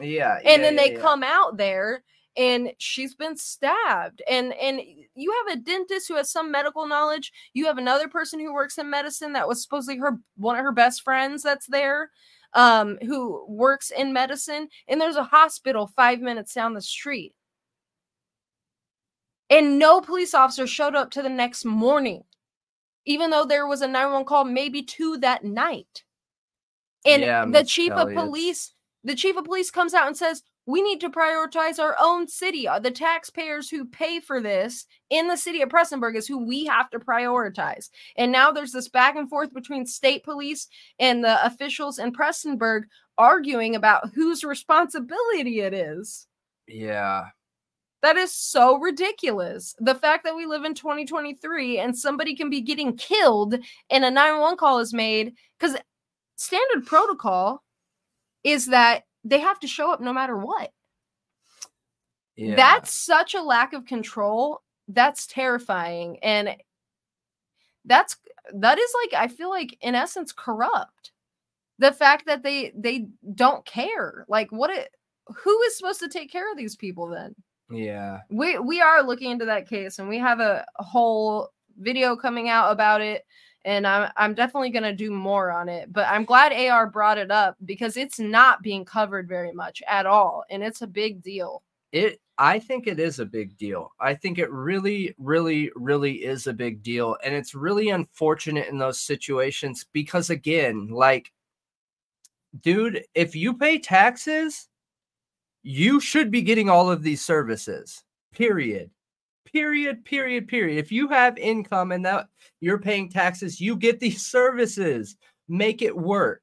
yeah, 0.00 0.36
And 0.38 0.44
yeah, 0.44 0.56
then 0.58 0.74
yeah, 0.74 0.82
they 0.82 0.92
yeah. 0.94 1.00
come 1.00 1.22
out 1.22 1.56
there 1.56 2.02
and 2.36 2.72
she's 2.78 3.14
been 3.14 3.36
stabbed. 3.36 4.22
And 4.28 4.52
and 4.54 4.80
you 5.14 5.32
have 5.46 5.56
a 5.56 5.60
dentist 5.60 6.08
who 6.08 6.16
has 6.16 6.30
some 6.30 6.50
medical 6.50 6.86
knowledge. 6.86 7.32
You 7.52 7.66
have 7.66 7.78
another 7.78 8.08
person 8.08 8.40
who 8.40 8.52
works 8.52 8.78
in 8.78 8.90
medicine 8.90 9.32
that 9.34 9.48
was 9.48 9.62
supposedly 9.62 9.98
her 9.98 10.18
one 10.36 10.56
of 10.56 10.64
her 10.64 10.72
best 10.72 11.02
friends 11.02 11.42
that's 11.42 11.66
there 11.66 12.10
um 12.54 12.98
who 13.02 13.44
works 13.48 13.90
in 13.90 14.12
medicine 14.12 14.68
and 14.86 15.00
there's 15.00 15.16
a 15.16 15.24
hospital 15.24 15.88
5 15.88 16.20
minutes 16.20 16.54
down 16.54 16.74
the 16.74 16.80
street. 16.82 17.34
And 19.50 19.78
no 19.78 20.00
police 20.00 20.34
officer 20.34 20.66
showed 20.66 20.94
up 20.94 21.10
to 21.12 21.22
the 21.22 21.28
next 21.28 21.64
morning 21.64 22.24
even 23.06 23.30
though 23.30 23.44
there 23.44 23.66
was 23.66 23.82
a 23.82 23.86
911 23.86 24.26
call 24.26 24.44
maybe 24.44 24.82
two 24.82 25.18
that 25.18 25.44
night. 25.44 26.04
And 27.04 27.22
Yeah, 27.22 27.44
the 27.44 27.64
chief 27.64 27.92
of 27.92 28.12
police 28.12 28.72
the 29.04 29.14
chief 29.14 29.36
of 29.36 29.44
police 29.44 29.70
comes 29.70 29.92
out 29.92 30.06
and 30.06 30.16
says 30.16 30.42
we 30.66 30.82
need 30.82 31.00
to 31.00 31.10
prioritize 31.10 31.78
our 31.78 31.96
own 32.00 32.26
city. 32.26 32.66
Uh, 32.66 32.78
The 32.78 32.90
taxpayers 32.90 33.68
who 33.68 33.84
pay 33.84 34.20
for 34.20 34.40
this 34.40 34.86
in 35.10 35.28
the 35.28 35.36
city 35.36 35.60
of 35.62 35.68
Prestonburg 35.68 36.16
is 36.16 36.26
who 36.26 36.44
we 36.44 36.64
have 36.66 36.88
to 36.90 36.98
prioritize. 36.98 37.90
And 38.16 38.32
now 38.32 38.50
there's 38.50 38.72
this 38.72 38.88
back 38.88 39.16
and 39.16 39.28
forth 39.28 39.52
between 39.52 39.86
state 39.86 40.24
police 40.24 40.68
and 40.98 41.22
the 41.22 41.44
officials 41.44 41.98
in 41.98 42.12
Prestonburg 42.12 42.84
arguing 43.18 43.76
about 43.76 44.10
whose 44.14 44.42
responsibility 44.42 45.60
it 45.60 45.74
is. 45.74 46.26
Yeah, 46.66 47.26
That 48.02 48.16
is 48.16 48.34
so 48.34 48.78
ridiculous. 48.78 49.74
The 49.78 49.94
fact 49.94 50.24
that 50.24 50.36
we 50.36 50.46
live 50.46 50.64
in 50.64 50.74
2023 50.74 51.78
and 51.78 51.96
somebody 51.96 52.34
can 52.34 52.50
be 52.50 52.60
getting 52.62 52.96
killed 52.96 53.54
and 53.90 54.04
a 54.04 54.10
911 54.10 54.56
call 54.58 54.78
is 54.78 54.94
made 54.94 55.34
because 55.58 55.76
standard 56.36 56.86
protocol 56.86 57.62
is 58.42 58.66
that 58.66 59.04
they 59.24 59.40
have 59.40 59.58
to 59.60 59.66
show 59.66 59.90
up 59.90 60.00
no 60.00 60.12
matter 60.12 60.36
what. 60.36 60.70
yeah. 62.36 62.54
That's 62.54 62.92
such 62.92 63.34
a 63.34 63.42
lack 63.42 63.72
of 63.72 63.86
control. 63.86 64.62
That's 64.88 65.26
terrifying. 65.26 66.18
And 66.22 66.56
that's 67.84 68.16
that 68.54 68.78
is 68.78 68.94
like 69.02 69.20
I 69.22 69.28
feel 69.28 69.50
like 69.50 69.76
in 69.80 69.94
essence 69.94 70.32
corrupt. 70.32 71.12
The 71.78 71.92
fact 71.92 72.26
that 72.26 72.42
they 72.42 72.72
they 72.76 73.06
don't 73.34 73.64
care. 73.64 74.26
Like 74.28 74.52
what 74.52 74.70
it 74.70 74.90
who 75.26 75.62
is 75.62 75.76
supposed 75.76 76.00
to 76.00 76.08
take 76.08 76.30
care 76.30 76.50
of 76.50 76.58
these 76.58 76.76
people 76.76 77.08
then? 77.08 77.34
yeah. 77.70 78.20
we 78.30 78.58
we 78.58 78.80
are 78.80 79.02
looking 79.02 79.30
into 79.30 79.46
that 79.46 79.68
case 79.68 79.98
and 79.98 80.08
we 80.08 80.18
have 80.18 80.40
a, 80.40 80.64
a 80.78 80.82
whole 80.84 81.50
video 81.78 82.14
coming 82.14 82.48
out 82.48 82.70
about 82.70 83.00
it 83.00 83.24
and 83.64 83.86
I'm, 83.86 84.10
I'm 84.16 84.34
definitely 84.34 84.70
going 84.70 84.84
to 84.84 84.92
do 84.92 85.10
more 85.10 85.50
on 85.50 85.68
it 85.68 85.92
but 85.92 86.06
i'm 86.08 86.24
glad 86.24 86.52
ar 86.52 86.86
brought 86.86 87.18
it 87.18 87.30
up 87.30 87.56
because 87.64 87.96
it's 87.96 88.18
not 88.18 88.62
being 88.62 88.84
covered 88.84 89.28
very 89.28 89.52
much 89.52 89.82
at 89.88 90.06
all 90.06 90.44
and 90.50 90.62
it's 90.62 90.82
a 90.82 90.86
big 90.86 91.22
deal 91.22 91.62
It 91.92 92.20
I 92.38 92.58
think 92.58 92.86
it 92.86 92.98
is 92.98 93.20
a 93.20 93.26
big 93.26 93.56
deal. 93.56 93.92
I 94.00 94.14
think 94.14 94.38
it 94.38 94.50
really, 94.50 95.14
really, 95.18 95.70
really 95.76 96.24
is 96.24 96.48
a 96.48 96.52
big 96.52 96.82
deal. 96.82 97.16
And 97.24 97.32
it's 97.32 97.54
really 97.54 97.90
unfortunate 97.90 98.66
in 98.68 98.78
those 98.78 98.98
situations 99.00 99.86
because 99.92 100.30
again, 100.30 100.88
like 100.88 101.32
dude, 102.60 103.04
if 103.14 103.34
you 103.36 103.54
pay 103.54 103.78
taxes, 103.78 104.68
you 105.62 106.00
should 106.00 106.30
be 106.30 106.42
getting 106.42 106.68
all 106.68 106.90
of 106.90 107.02
these 107.02 107.22
services. 107.24 108.02
Period. 108.32 108.90
Period, 109.52 110.04
period, 110.04 110.48
period. 110.48 110.78
If 110.78 110.90
you 110.90 111.08
have 111.08 111.36
income 111.38 111.92
and 111.92 112.04
that 112.04 112.28
you're 112.60 112.78
paying 112.80 113.08
taxes, 113.10 113.60
you 113.60 113.76
get 113.76 114.00
these 114.00 114.24
services. 114.26 115.16
Make 115.48 115.82
it 115.82 115.96
work. 115.96 116.42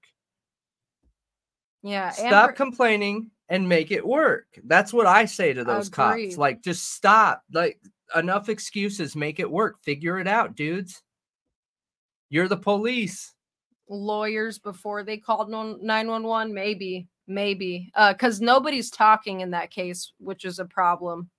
Yeah. 1.84 2.12
Stop 2.12 2.56
complaining 2.56 3.32
and 3.50 3.68
make 3.68 3.92
it 3.92 4.06
work. 4.06 4.46
That's 4.66 4.94
what 4.94 5.08
I 5.08 5.26
say 5.26 5.54
to 5.54 5.64
those 5.64 5.88
Agreed. 5.88 6.28
cops. 6.30 6.38
Like, 6.38 6.62
just 6.62 6.94
stop. 6.94 7.42
Like, 7.52 7.80
enough 8.16 8.50
excuses. 8.50 9.16
Make 9.16 9.40
it 9.40 9.50
work. 9.50 9.82
Figure 9.84 10.20
it 10.20 10.28
out, 10.28 10.56
dudes. 10.56 11.02
You're 12.30 12.48
the 12.48 12.58
police. 12.58 13.34
lawyers 13.90 14.58
before 14.60 15.04
they 15.04 15.18
called 15.18 15.50
911 15.50 16.54
maybe 16.54 17.06
maybe 17.28 17.92
uh 17.96 18.14
because 18.14 18.40
nobody's 18.40 18.90
talking 18.90 19.42
in 19.42 19.52
that 19.52 19.70
case 19.70 20.14
which 20.18 20.46
is 20.46 20.60
a 20.60 20.66
problem 20.66 21.30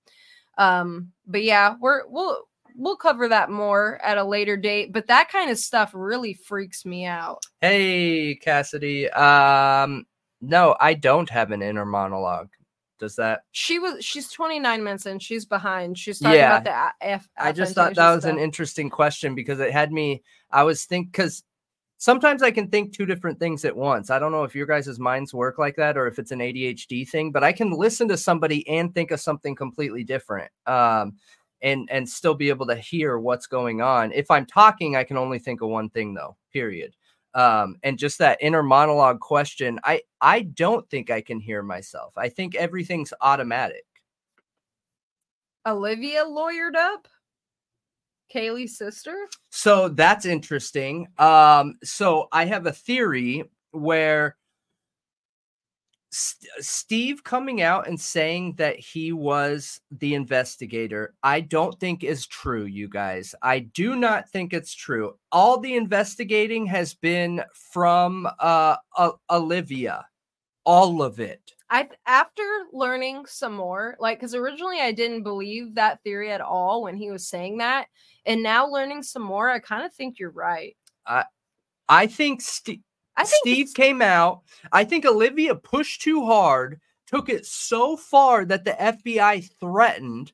um 0.59 1.11
but 1.27 1.43
yeah 1.43 1.75
we're 1.81 2.07
we'll 2.09 2.39
we'll 2.77 2.97
cover 2.97 3.29
that 3.29 3.51
more 3.51 4.01
at 4.03 4.19
a 4.19 4.25
later 4.25 4.57
date 4.57 4.93
but 4.93 5.07
that 5.07 5.29
kind 5.31 5.51
of 5.51 5.59
stuff 5.59 5.91
really 5.95 6.35
freaks 6.35 6.85
me 6.87 7.05
out 7.05 7.43
Hey, 7.61 8.35
Cassidy. 8.37 9.09
Um, 9.11 10.05
no, 10.41 10.75
I 10.81 10.95
don't 10.95 11.31
have 11.31 11.53
an 11.53 11.63
inner 11.63 11.85
monologue. 11.87 12.49
Does 12.99 13.17
that? 13.17 13.43
she 13.53 13.79
was 13.79 14.05
she's 14.05 14.31
29 14.31 14.83
minutes 14.85 15.07
in 15.07 15.19
she's 15.19 15.45
behind 15.45 15.99
she's 15.99 16.19
talking 16.21 16.39
Yeah. 16.39 16.59
about 16.59 16.95
the 17.01 17.07
F- 17.07 17.29
I 17.37 17.53
just 17.53 17.75
thought 17.75 17.95
that 17.95 18.15
was 18.15 18.25
an 18.25 18.39
interesting 18.39 18.91
question 18.91 19.35
because 19.35 19.59
it 19.61 19.73
had 19.73 19.93
me. 19.93 20.23
I 20.51 20.63
was 20.65 20.85
think 20.85 21.11
because 21.13 21.43
sometimes 22.03 22.43
I 22.43 22.51
can 22.51 22.67
think 22.67 22.93
two 22.93 23.07
different 23.07 23.39
things 23.39 23.65
at 23.65 23.77
once. 23.77 24.11
I 24.11 24.19
don't 24.19 24.33
know 24.33 24.43
if 24.43 24.57
your 24.57 24.67
guys' 24.67 24.99
minds 24.99 25.33
work 25.33 25.57
like 25.57 25.77
that 25.77 25.97
or 25.97 26.09
if 26.09 26.19
it's 26.19 26.33
an 26.33 26.41
ADHD 26.41 27.09
thing, 27.09 27.31
but 27.31 27.45
I 27.45 27.53
can 27.53 27.71
listen 27.71 28.09
to 28.09 28.17
somebody 28.17 28.67
and 28.67 28.93
think 28.93 29.13
of 29.13 29.21
something 29.21 29.55
completely 29.55 30.03
different. 30.03 30.51
Um, 30.67 31.15
and 31.63 31.89
and 31.93 32.09
still 32.09 32.35
be 32.35 32.49
able 32.49 32.67
to 32.67 32.75
hear 32.75 33.21
what's 33.21 33.47
going 33.47 33.83
on. 33.83 34.11
If 34.11 34.33
I'm 34.33 34.47
talking, 34.47 34.97
I 34.97 35.05
can 35.05 35.17
only 35.17 35.39
think 35.39 35.61
of 35.61 35.69
one 35.69 35.91
thing 35.91 36.13
though. 36.13 36.37
Period. 36.53 36.97
Um, 37.35 37.77
and 37.85 37.97
just 37.97 38.19
that 38.19 38.39
inner 38.41 38.65
monologue 38.65 39.21
question, 39.21 39.79
I 39.85 40.01
I 40.21 40.43
don't 40.43 40.91
think 40.91 41.09
I 41.09 41.21
can 41.21 41.39
hear 41.39 41.63
myself. 41.63 42.15
I 42.19 42.31
think 42.31 42.57
everything's 42.57 43.15
automatic. 43.21 43.85
olivia 45.65 46.25
lawyered 46.25 46.75
up 46.75 47.07
kaylee's 48.33 48.79
sister 48.79 49.15
So 49.51 49.89
that's 49.89 50.25
interesting. 50.25 51.09
Um, 51.19 51.75
so 51.85 52.29
I 52.33 52.47
have 52.47 52.67
a 52.67 52.73
theory 52.73 53.45
where 53.73 54.37
St- 56.11 56.51
Steve 56.65 57.25
coming 57.25 57.63
out 57.63 57.89
and 57.89 57.99
saying 57.99 58.55
that 58.57 58.79
he 58.79 59.13
was 59.13 59.81
the 59.91 60.15
investigator, 60.15 61.15
I 61.23 61.41
don't 61.41 61.79
think 61.81 62.05
is 62.05 62.27
true, 62.27 62.65
you 62.65 62.89
guys. 62.89 63.35
I 63.43 63.61
do 63.61 63.97
not 63.97 64.29
think 64.29 64.53
it's 64.53 64.75
true. 64.75 65.19
All 65.31 65.59
the 65.59 65.75
investigating 65.75 66.67
has 66.67 66.93
been 66.93 67.43
from 67.73 68.29
uh, 68.39 68.77
O- 68.99 69.19
Olivia, 69.31 70.05
all 70.65 71.03
of 71.03 71.19
it. 71.19 71.41
I 71.73 71.89
after 72.07 72.43
learning 72.71 73.25
some 73.27 73.55
more, 73.55 73.97
like 73.99 74.19
because 74.19 74.35
originally 74.35 74.79
I 74.79 74.93
didn't 74.93 75.23
believe 75.23 75.75
that 75.75 76.03
theory 76.03 76.31
at 76.31 76.43
all 76.43 76.83
when 76.83 76.97
he 76.97 77.11
was 77.11 77.27
saying 77.27 77.59
that, 77.59 77.87
and 78.27 78.43
now 78.43 78.69
learning 78.69 79.03
some 79.03 79.23
more, 79.23 79.49
I 79.49 79.59
kind 79.59 79.87
of 79.87 79.95
think 79.95 80.19
you're 80.19 80.31
right. 80.31 80.77
I 81.89 82.07
think 82.07 82.43
Steve. 82.43 82.81
I 83.17 83.25
think 83.25 83.41
Steve 83.41 83.75
came 83.75 84.03
out. 84.03 84.43
I 84.71 84.85
think 84.85 85.07
Olivia 85.07 85.55
pushed 85.55 86.03
too 86.03 86.27
hard, 86.27 86.79
took 87.07 87.31
it 87.31 87.47
so 87.47 87.97
far 87.97 88.45
that 88.45 88.65
the 88.65 88.73
FBI 88.73 89.49
threatened, 89.59 90.33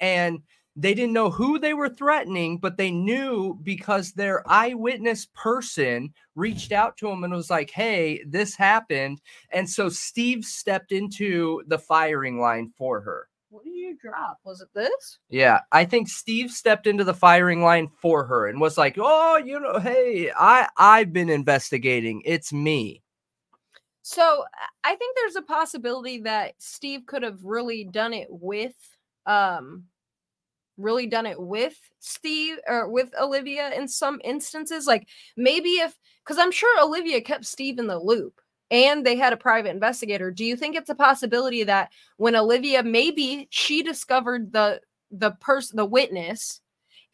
and 0.00 0.38
they 0.78 0.94
didn't 0.94 1.12
know 1.12 1.28
who 1.28 1.58
they 1.58 1.74
were 1.74 1.88
threatening, 1.88 2.56
but 2.58 2.76
they 2.76 2.92
knew 2.92 3.58
because 3.64 4.12
their 4.12 4.48
eyewitness 4.48 5.26
person 5.34 6.14
reached 6.36 6.70
out 6.70 6.96
to 6.98 7.08
him 7.08 7.24
and 7.24 7.32
was 7.32 7.50
like, 7.50 7.70
Hey, 7.70 8.22
this 8.24 8.54
happened. 8.54 9.20
And 9.50 9.68
so 9.68 9.88
Steve 9.88 10.44
stepped 10.44 10.92
into 10.92 11.64
the 11.66 11.78
firing 11.78 12.38
line 12.38 12.72
for 12.78 13.00
her. 13.00 13.28
What 13.50 13.64
did 13.64 13.74
you 13.74 13.96
drop? 14.00 14.38
Was 14.44 14.60
it 14.60 14.68
this? 14.72 15.18
Yeah, 15.30 15.60
I 15.72 15.84
think 15.84 16.08
Steve 16.08 16.50
stepped 16.52 16.86
into 16.86 17.02
the 17.02 17.14
firing 17.14 17.62
line 17.62 17.88
for 18.00 18.24
her 18.26 18.46
and 18.46 18.60
was 18.60 18.76
like, 18.76 18.96
"Oh, 18.98 19.38
you 19.38 19.58
know, 19.58 19.78
hey, 19.78 20.30
I 20.38 20.68
I've 20.76 21.14
been 21.14 21.30
investigating. 21.30 22.20
It's 22.26 22.52
me." 22.52 23.02
So 24.02 24.44
I 24.84 24.96
think 24.96 25.16
there's 25.16 25.36
a 25.36 25.42
possibility 25.42 26.20
that 26.22 26.54
Steve 26.58 27.06
could 27.06 27.22
have 27.22 27.42
really 27.42 27.84
done 27.84 28.12
it 28.12 28.28
with 28.30 28.76
um 29.24 29.84
really 30.78 31.06
done 31.06 31.26
it 31.26 31.40
with 31.40 31.78
Steve 32.00 32.56
or 32.66 32.88
with 32.88 33.10
Olivia 33.20 33.72
in 33.74 33.88
some 33.88 34.20
instances 34.24 34.86
like 34.86 35.06
maybe 35.36 35.70
if 35.70 35.98
cuz 36.24 36.38
I'm 36.38 36.52
sure 36.52 36.82
Olivia 36.82 37.20
kept 37.20 37.44
Steve 37.44 37.78
in 37.78 37.86
the 37.86 37.98
loop 37.98 38.40
and 38.70 39.04
they 39.04 39.16
had 39.16 39.32
a 39.32 39.36
private 39.36 39.70
investigator. 39.70 40.30
Do 40.30 40.44
you 40.44 40.56
think 40.56 40.76
it's 40.76 40.90
a 40.90 40.94
possibility 40.94 41.64
that 41.64 41.90
when 42.16 42.36
Olivia 42.36 42.82
maybe 42.82 43.48
she 43.50 43.82
discovered 43.82 44.52
the 44.52 44.80
the 45.10 45.32
person 45.32 45.76
the 45.76 45.86
witness 45.86 46.60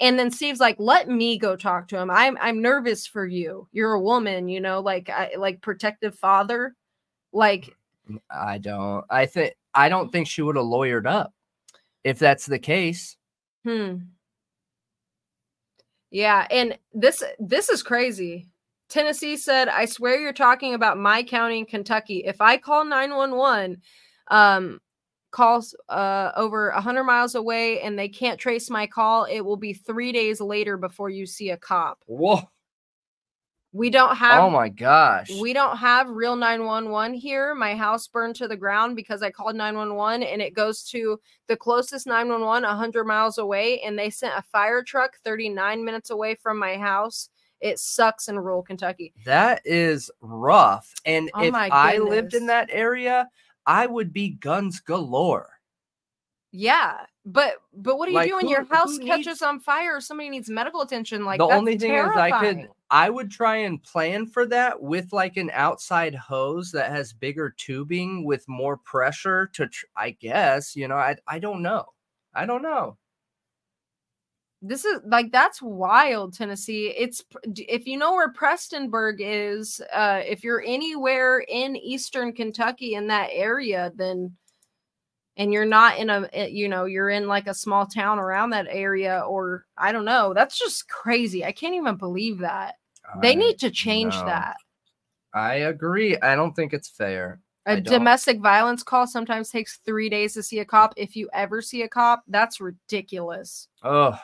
and 0.01 0.19
then 0.19 0.31
Steve's 0.31 0.61
like, 0.61 0.77
"Let 0.79 1.09
me 1.09 1.39
go 1.39 1.57
talk 1.57 1.89
to 1.89 1.99
him. 1.99 2.11
I'm 2.11 2.37
I'm 2.41 2.61
nervous 2.61 3.07
for 3.07 3.27
you. 3.27 3.69
You're 3.73 3.93
a 3.93 4.01
woman, 4.01 4.49
you 4.49 4.61
know, 4.61 4.81
like 4.81 5.09
I 5.09 5.33
like 5.39 5.61
protective 5.63 6.19
father." 6.19 6.75
Like 7.33 7.75
mm, 8.11 8.19
I 8.31 8.59
don't. 8.59 9.05
I 9.09 9.27
think 9.27 9.55
I 9.75 9.89
don't 9.89 10.09
mm. 10.09 10.13
think 10.13 10.27
she 10.27 10.43
would 10.43 10.57
have 10.57 10.65
lawyered 10.65 11.07
up 11.07 11.33
if 12.03 12.19
that's 12.19 12.47
the 12.47 12.59
case. 12.59 13.17
Hmm. 13.65 14.15
Yeah, 16.11 16.47
and 16.51 16.79
this 16.93 17.23
this 17.39 17.69
is 17.69 17.83
crazy. 17.83 18.49
Tennessee 18.89 19.37
said, 19.37 19.69
"I 19.69 19.87
swear 19.87 20.21
you're 20.21 20.33
talking 20.33 20.75
about 20.75 20.99
my 20.99 21.23
county 21.23 21.59
in 21.61 21.67
Kentucky. 21.67 22.23
If 22.25 22.41
I 22.41 22.57
call 22.59 22.85
911, 22.85 23.83
um 24.29 24.81
calls 25.33 25.75
uh 25.89 26.31
over 26.37 26.71
100 26.73 27.05
miles 27.05 27.35
away 27.35 27.81
and 27.81 27.99
they 27.99 28.09
can't 28.09 28.39
trace 28.39 28.71
my 28.71 28.87
call, 28.87 29.25
it 29.25 29.41
will 29.41 29.57
be 29.57 29.73
3 29.75 30.13
days 30.13 30.41
later 30.41 30.77
before 30.77 31.11
you 31.11 31.27
see 31.27 31.51
a 31.51 31.57
cop. 31.57 31.99
Whoa! 32.07 32.49
We 33.75 33.91
don't 33.91 34.15
have 34.17 34.41
Oh 34.41 34.51
my 34.51 34.69
gosh! 34.69 35.29
We 35.41 35.53
don't 35.53 35.77
have 35.77 36.09
real 36.09 36.37
911 36.37 37.13
here. 37.15 37.57
My 37.57 37.75
house 37.75 38.07
burned 38.07 38.37
to 38.37 38.47
the 38.47 38.57
ground 38.57 38.95
because 38.95 39.21
I 39.21 39.33
called 39.33 39.57
911 39.57 40.23
and 40.23 40.41
it 40.41 40.55
goes 40.55 40.85
to 40.91 41.21
the 41.49 41.57
closest 41.57 42.07
911 42.07 42.63
100 42.63 43.05
miles 43.05 43.39
away 43.39 43.81
and 43.81 43.99
they 43.99 44.11
sent 44.11 44.39
a 44.39 44.43
fire 44.43 44.85
truck 44.85 45.17
39 45.25 45.85
minutes 45.85 46.11
away 46.11 46.37
from 46.37 46.57
my 46.57 46.77
house. 46.77 47.31
It 47.61 47.81
sucks 47.81 48.29
in 48.29 48.39
rural 48.39 48.63
Kentucky. 48.63 49.13
that 49.25 49.61
is 49.65 50.09
rough. 50.21 50.95
And 51.05 51.29
Oh 51.35 51.43
if 51.43 51.53
I 51.55 51.99
lived 51.99 52.35
in 52.35 52.47
that 52.47 52.69
area, 52.71 53.29
I 53.67 53.87
would 53.87 54.13
be 54.13 54.31
guns 54.31 54.79
galore. 54.79 55.51
Yeah, 56.53 57.07
but 57.27 57.55
but 57.73 57.97
what 57.99 58.07
do 58.07 58.13
you 58.13 58.19
Like, 58.19 58.29
do 58.29 58.37
when 58.37 58.47
who- 58.47 58.51
your 58.53 58.65
house 58.65 58.99
catches 58.99 59.27
needs- 59.27 59.43
on 59.43 59.61
fire 59.61 59.97
or 59.97 60.01
somebody 60.01 60.31
needs 60.31 60.49
medical 60.51 60.81
attention? 60.83 61.25
Like 61.25 61.39
the 61.39 61.45
only 61.47 61.79
thing 61.79 61.95
is 61.95 62.11
I 62.15 62.31
could. 62.41 62.69
I 62.91 63.11
would 63.11 63.31
try 63.31 63.57
and 63.57 63.83
plan 63.83 64.27
for 64.27 64.47
that 64.47 64.81
with 64.81 65.13
like 65.13 65.37
an 65.37 65.51
outside 65.53 66.15
hose 66.15 66.71
that 66.73 66.91
has 66.93 67.13
bigger 67.13 67.53
tubing 67.57 68.25
with 68.25 68.45
more 68.49 68.77
pressure 68.77 69.49
to 69.55 69.67
tr- 69.69 69.87
I 69.97 70.11
guess, 70.11 70.77
you 70.77 70.87
know, 70.87 70.97
I 70.97 71.17
I 71.27 71.39
don't 71.39 71.63
know. 71.63 71.87
I 72.35 72.47
don't 72.47 72.63
know. 72.63 72.99
this 74.63 74.85
is 74.87 75.01
like 75.07 75.31
that's 75.31 75.61
wild 75.61 76.33
tennessee 76.33 76.87
it's 76.97 77.23
if 77.69 77.87
you 77.87 77.99
know 77.99 78.13
where 78.15 78.33
prestonburg 78.33 79.17
is 79.19 79.79
uh 79.93 80.23
if 80.25 80.43
you're 80.43 80.63
anywhere 80.67 81.41
in 81.49 81.77
eastern 81.77 82.33
kentucky 82.33 82.95
in 82.95 83.07
that 83.09 83.29
area 83.33 83.93
then 83.97 84.35
and 85.37 85.53
you're 85.53 85.65
not 85.65 85.99
in 85.99 86.11
a 86.11 86.29
eh, 86.33 86.47
you 86.47 86.69
know 86.69 86.85
you're 86.85 87.11
in 87.11 87.27
like 87.27 87.47
a 87.47 87.55
small 87.55 87.87
town 87.87 88.19
around 88.19 88.51
that 88.51 88.67
area 88.69 89.25
or 89.29 89.67
i 89.77 89.93
don't 89.93 90.05
know 90.05 90.33
that's 90.35 90.59
just 90.59 90.89
crazy 90.89 91.45
i 91.45 91.53
can't 91.53 91.75
even 91.75 91.97
believe 91.97 92.39
that 92.39 92.77
they 93.21 93.35
need 93.35 93.59
to 93.59 93.71
change 93.71 94.15
know. 94.15 94.27
that 94.27 94.57
I 95.35 95.55
agree. 95.55 96.17
I 96.19 96.37
don't 96.37 96.55
think 96.55 96.73
it's 96.73 96.89
fair. 96.89 97.41
A 97.67 97.81
domestic 97.81 98.41
violence 98.41 98.83
call 98.83 99.07
sometimes 99.07 99.51
takes 99.51 99.79
three 99.85 100.09
days 100.09 100.35
to 100.35 100.43
see 100.43 100.61
a 100.61 100.65
cop 100.65 100.95
if 100.97 101.17
you 101.17 101.29
ever 101.33 101.61
see 101.63 101.83
a 101.83 101.89
cop 101.89 102.23
that's 102.29 102.61
ridiculous 102.61 103.69
Oh. 103.83 104.19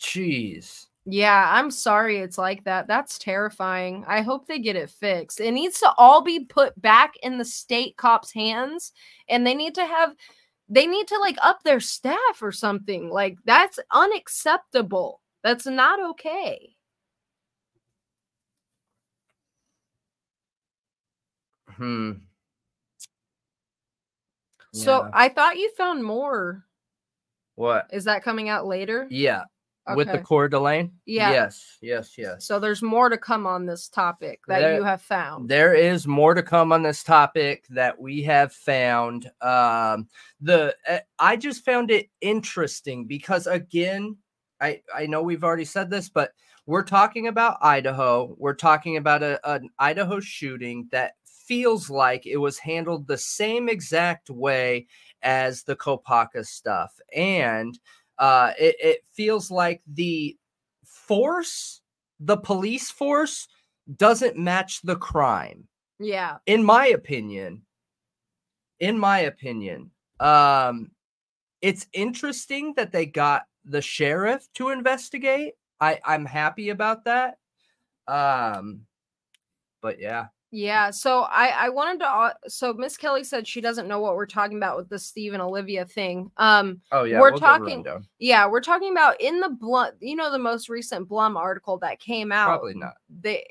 Jeez. 0.00 0.86
Yeah, 1.04 1.48
I'm 1.52 1.70
sorry 1.72 2.18
it's 2.18 2.38
like 2.38 2.62
that. 2.64 2.86
That's 2.86 3.18
terrifying. 3.18 4.04
I 4.06 4.20
hope 4.22 4.46
they 4.46 4.60
get 4.60 4.76
it 4.76 4.90
fixed. 4.90 5.40
It 5.40 5.50
needs 5.52 5.80
to 5.80 5.92
all 5.98 6.22
be 6.22 6.44
put 6.44 6.80
back 6.80 7.14
in 7.22 7.38
the 7.38 7.44
state 7.44 7.96
cops' 7.96 8.32
hands 8.32 8.92
and 9.28 9.44
they 9.46 9.54
need 9.54 9.74
to 9.76 9.84
have 9.86 10.14
they 10.68 10.86
need 10.86 11.08
to 11.08 11.18
like 11.18 11.36
up 11.42 11.62
their 11.64 11.80
staff 11.80 12.40
or 12.40 12.52
something. 12.52 13.10
Like 13.10 13.36
that's 13.44 13.78
unacceptable. 13.92 15.20
That's 15.42 15.66
not 15.66 16.00
okay. 16.10 16.76
Hmm. 21.68 22.12
So 24.72 25.04
Yeah. 25.04 25.10
I 25.12 25.28
thought 25.28 25.56
you 25.58 25.70
found 25.76 26.04
more. 26.04 26.64
what? 27.56 27.88
Is 27.92 28.04
that 28.04 28.22
coming 28.22 28.48
out 28.48 28.66
later? 28.66 29.06
Yeah. 29.10 29.44
With 29.96 30.06
the 30.06 30.14
Okay. 30.14 30.22
Coeur 30.22 30.48
d'Alene? 30.48 30.92
Yeah. 31.06 31.30
Yes, 31.32 31.78
yes, 31.82 32.16
yes. 32.16 32.46
So 32.46 32.60
there's 32.60 32.82
more 32.82 33.08
to 33.08 33.18
come 33.18 33.46
on 33.48 33.66
this 33.66 33.88
topic 33.88 34.40
that 34.46 34.60
There- 34.60 34.76
you 34.76 34.84
have 34.84 35.02
found. 35.02 35.48
There 35.48 35.74
is 35.74 36.06
more 36.06 36.34
to 36.34 36.42
come 36.42 36.72
on 36.72 36.82
this 36.84 37.02
topic 37.02 37.66
that 37.70 38.00
we 38.00 38.22
have 38.22 38.52
found. 38.52 39.30
Um, 39.40 40.08
the 40.40 40.76
uh, 40.88 41.00
I 41.18 41.36
just 41.36 41.64
found 41.64 41.90
it 41.90 42.10
interesting 42.20 43.06
because 43.06 43.48
again, 43.48 44.16
I 44.60 44.82
I 44.94 45.06
know 45.06 45.22
we've 45.22 45.42
already 45.44 45.64
said 45.64 45.90
this, 45.90 46.08
but 46.08 46.32
we're 46.66 46.84
talking 46.84 47.26
about 47.26 47.58
Idaho. 47.60 48.36
We're 48.38 48.54
talking 48.54 48.96
about 48.98 49.24
a, 49.24 49.40
an 49.50 49.68
Idaho 49.80 50.20
shooting 50.20 50.88
that 50.92 51.14
feels 51.24 51.90
like 51.90 52.24
it 52.24 52.36
was 52.36 52.56
handled 52.56 53.08
the 53.08 53.18
same 53.18 53.68
exact 53.68 54.30
way 54.30 54.86
as 55.22 55.64
the 55.64 55.74
Kopacka 55.74 56.46
stuff, 56.46 56.98
and 57.12 57.76
uh, 58.18 58.52
it, 58.58 58.76
it 58.80 58.98
feels 59.12 59.50
like 59.50 59.82
the 59.86 60.36
force, 60.84 61.80
the 62.20 62.36
police 62.36 62.90
force, 62.90 63.48
doesn't 63.96 64.36
match 64.36 64.80
the 64.82 64.96
crime. 64.96 65.66
Yeah. 65.98 66.38
in 66.46 66.64
my 66.64 66.86
opinion 66.88 67.62
in 68.80 68.98
my 68.98 69.20
opinion 69.20 69.92
um 70.18 70.90
it's 71.60 71.86
interesting 71.92 72.74
that 72.76 72.90
they 72.90 73.06
got 73.06 73.42
the 73.64 73.80
sheriff 73.80 74.48
to 74.54 74.70
investigate. 74.70 75.54
I 75.80 76.00
i'm 76.04 76.24
happy 76.24 76.70
about 76.70 77.04
that. 77.04 77.38
Um 78.08 78.80
but 79.80 80.00
yeah 80.00 80.26
Yeah, 80.54 80.90
so 80.90 81.22
I 81.22 81.48
I 81.48 81.68
wanted 81.70 82.00
to 82.00 82.06
uh, 82.06 82.32
so 82.46 82.74
Miss 82.74 82.98
Kelly 82.98 83.24
said 83.24 83.48
she 83.48 83.62
doesn't 83.62 83.88
know 83.88 84.00
what 84.00 84.16
we're 84.16 84.26
talking 84.26 84.58
about 84.58 84.76
with 84.76 84.90
the 84.90 84.98
Steve 84.98 85.32
and 85.32 85.40
Olivia 85.40 85.86
thing. 85.86 86.30
Um 86.36 86.82
oh 86.92 87.04
yeah 87.04 87.18
We're 87.20 87.30
we'll 87.30 87.40
talking- 87.40 87.84
yeah, 88.18 88.46
we're 88.46 88.60
talking 88.60 88.92
about 88.92 89.18
in 89.18 89.40
the 89.40 89.48
Blum, 89.48 89.92
you 90.00 90.14
know 90.14 90.30
the 90.30 90.38
most 90.38 90.68
recent 90.68 91.08
Blum 91.08 91.38
article 91.38 91.78
that 91.78 92.00
came 92.00 92.30
out. 92.30 92.48
probably 92.48 92.74
not 92.74 92.94
They 93.08 93.46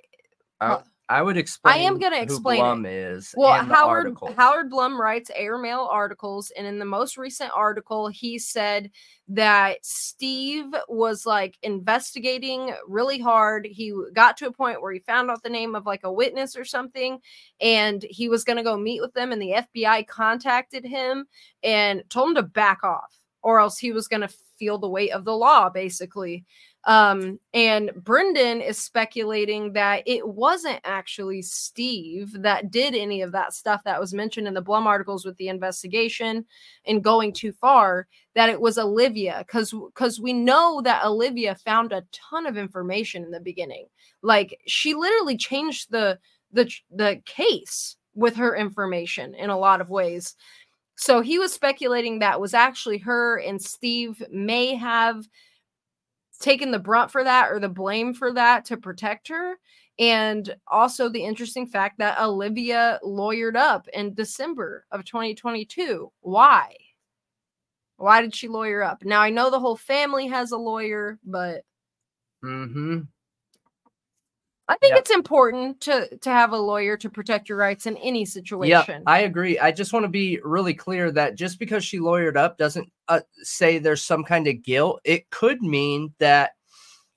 I, 0.61 0.79
I 1.11 1.21
would 1.21 1.35
explain 1.35 1.75
I 1.75 1.77
am 1.79 1.99
gonna 1.99 2.21
explain 2.21 2.59
it. 2.59 2.61
Blum 2.61 2.85
is 2.85 3.33
Well, 3.35 3.65
Howard 3.65 4.07
article. 4.07 4.33
Howard 4.37 4.69
Blum 4.69 4.99
writes 4.99 5.29
airmail 5.35 5.89
articles, 5.91 6.51
and 6.51 6.65
in 6.65 6.79
the 6.79 6.85
most 6.85 7.17
recent 7.17 7.51
article, 7.53 8.07
he 8.07 8.39
said 8.39 8.89
that 9.27 9.85
Steve 9.85 10.73
was 10.87 11.25
like 11.25 11.57
investigating 11.63 12.73
really 12.87 13.19
hard. 13.19 13.67
He 13.69 13.93
got 14.13 14.37
to 14.37 14.47
a 14.47 14.53
point 14.53 14.81
where 14.81 14.93
he 14.93 14.99
found 14.99 15.29
out 15.29 15.43
the 15.43 15.49
name 15.49 15.75
of 15.75 15.85
like 15.85 16.05
a 16.05 16.13
witness 16.13 16.55
or 16.55 16.63
something, 16.63 17.19
and 17.59 18.05
he 18.09 18.29
was 18.29 18.45
going 18.45 18.57
to 18.57 18.63
go 18.63 18.77
meet 18.77 19.01
with 19.01 19.13
them. 19.13 19.33
And 19.33 19.41
the 19.41 19.65
FBI 19.75 20.07
contacted 20.07 20.85
him 20.85 21.27
and 21.61 22.03
told 22.09 22.29
him 22.29 22.35
to 22.35 22.43
back 22.43 22.85
off, 22.85 23.19
or 23.41 23.59
else 23.59 23.77
he 23.77 23.91
was 23.91 24.07
going 24.07 24.21
to 24.21 24.33
feel 24.57 24.77
the 24.77 24.87
weight 24.87 25.11
of 25.11 25.25
the 25.25 25.35
law, 25.35 25.69
basically. 25.69 26.45
Um, 26.85 27.39
and 27.53 27.91
Brendan 27.95 28.59
is 28.59 28.77
speculating 28.79 29.73
that 29.73 30.01
it 30.07 30.27
wasn't 30.27 30.79
actually 30.83 31.43
Steve 31.43 32.41
that 32.41 32.71
did 32.71 32.95
any 32.95 33.21
of 33.21 33.31
that 33.33 33.53
stuff 33.53 33.83
that 33.83 33.99
was 33.99 34.13
mentioned 34.13 34.47
in 34.47 34.55
the 34.55 34.61
Blum 34.61 34.87
articles 34.87 35.23
with 35.23 35.37
the 35.37 35.49
investigation 35.49 36.43
and 36.87 37.03
going 37.03 37.33
too 37.33 37.51
far, 37.51 38.07
that 38.33 38.49
it 38.49 38.59
was 38.59 38.79
Olivia. 38.79 39.45
Cause 39.47 39.71
because 39.71 40.19
we 40.19 40.33
know 40.33 40.81
that 40.83 41.05
Olivia 41.05 41.53
found 41.53 41.91
a 41.91 42.03
ton 42.11 42.47
of 42.47 42.57
information 42.57 43.23
in 43.23 43.31
the 43.31 43.39
beginning. 43.39 43.85
Like 44.23 44.59
she 44.65 44.95
literally 44.95 45.37
changed 45.37 45.91
the 45.91 46.17
the 46.51 46.71
the 46.89 47.21
case 47.25 47.95
with 48.15 48.35
her 48.35 48.55
information 48.55 49.35
in 49.35 49.49
a 49.51 49.57
lot 49.57 49.81
of 49.81 49.89
ways. 49.89 50.35
So 50.95 51.21
he 51.21 51.39
was 51.39 51.53
speculating 51.53 52.19
that 52.19 52.41
was 52.41 52.53
actually 52.53 52.97
her 52.99 53.37
and 53.37 53.61
Steve 53.61 54.21
may 54.31 54.75
have 54.75 55.25
taken 56.41 56.71
the 56.71 56.79
brunt 56.79 57.11
for 57.11 57.23
that 57.23 57.51
or 57.51 57.59
the 57.59 57.69
blame 57.69 58.13
for 58.13 58.33
that 58.33 58.65
to 58.65 58.77
protect 58.77 59.27
her. 59.29 59.55
And 59.99 60.53
also 60.67 61.09
the 61.09 61.23
interesting 61.23 61.67
fact 61.67 61.99
that 61.99 62.19
Olivia 62.19 62.99
lawyered 63.03 63.55
up 63.55 63.87
in 63.93 64.13
December 64.13 64.85
of 64.91 65.05
2022. 65.05 66.11
Why? 66.21 66.75
Why 67.97 68.21
did 68.21 68.35
she 68.35 68.47
lawyer 68.47 68.81
up? 68.81 69.03
Now 69.03 69.21
I 69.21 69.29
know 69.29 69.49
the 69.51 69.59
whole 69.59 69.77
family 69.77 70.27
has 70.27 70.51
a 70.51 70.57
lawyer, 70.57 71.19
but 71.23 71.63
mm-hmm 72.43 73.01
I 74.71 74.77
think 74.77 74.93
Yeah. 74.93 74.99
it's 74.99 75.11
important 75.11 75.81
to 75.81 76.17
to 76.17 76.29
have 76.29 76.53
a 76.53 76.57
lawyer 76.57 76.95
to 76.95 77.09
protect 77.09 77.49
your 77.49 77.57
rights 77.57 77.85
in 77.85 77.97
any 77.97 78.23
situation. 78.23 78.69
Yeah, 78.69 78.81
situation. 78.81 79.03
I 79.05 79.19
agree. 79.19 79.59
I 79.59 79.71
just 79.71 79.91
want 79.91 80.05
to 80.05 80.09
be 80.09 80.39
really 80.43 80.73
clear 80.73 81.11
that 81.11 81.35
just 81.35 81.59
because 81.59 81.83
she 81.83 81.99
lawyered 81.99 82.37
up 82.37 82.57
doesn't 82.57 82.89
uh, 83.09 83.19
say 83.43 83.79
there's 83.79 84.01
some 84.03 84.23
kind 84.23 84.47
of 84.47 84.63
guilt. 84.63 85.01
It 85.03 85.29
could 85.29 85.61
mean 85.61 86.13
that 86.19 86.51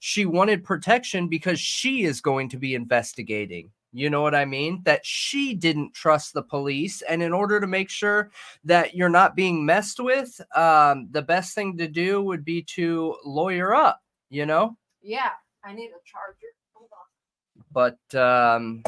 she 0.00 0.26
wanted 0.26 0.64
protection 0.64 1.28
because 1.28 1.60
she 1.60 2.02
is 2.02 2.20
going 2.20 2.48
to 2.48 2.56
be 2.58 2.74
investigating. 2.74 3.70
You 3.92 4.10
know 4.10 4.22
what 4.22 4.34
I 4.34 4.44
mean? 4.44 4.82
That 4.82 5.06
she 5.06 5.54
didn't 5.54 5.94
trust 5.94 6.34
the 6.34 6.42
police. 6.42 7.02
And 7.02 7.22
in 7.22 7.32
order 7.32 7.60
to 7.60 7.66
make 7.68 7.88
sure 7.88 8.32
that 8.64 8.96
you're 8.96 9.08
not 9.08 9.36
being 9.36 9.64
messed 9.64 10.00
with, 10.00 10.40
um, 10.56 11.06
the 11.12 11.22
best 11.22 11.54
thing 11.54 11.76
to 11.76 11.86
do 11.86 12.20
would 12.20 12.44
be 12.44 12.62
to 12.74 13.16
lawyer 13.24 13.72
up, 13.72 14.00
you 14.28 14.46
know? 14.46 14.76
yeah, 15.00 15.30
I 15.64 15.72
need 15.72 15.90
a 15.90 16.02
charger. 16.04 16.48
But 17.74 17.98
um, 18.14 18.84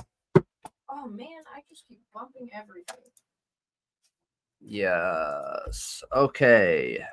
Oh 0.89 1.09
man, 1.09 1.43
I 1.55 1.61
just 1.69 1.85
keep 1.89 2.01
bumping 2.15 2.49
everything. 2.55 3.11
yes. 4.61 6.05
Okay. 6.15 7.05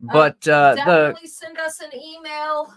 But 0.00 0.46
uh, 0.46 0.74
the 0.76 0.76
Definitely 0.84 1.28
send 1.28 1.58
us 1.58 1.80
an 1.80 1.90
email. 1.98 2.72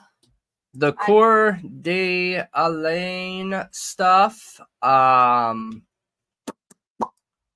the 0.74 0.94
Coeur 0.94 1.60
d'Alene 1.82 3.64
stuff. 3.72 4.60
Um, 4.82 5.84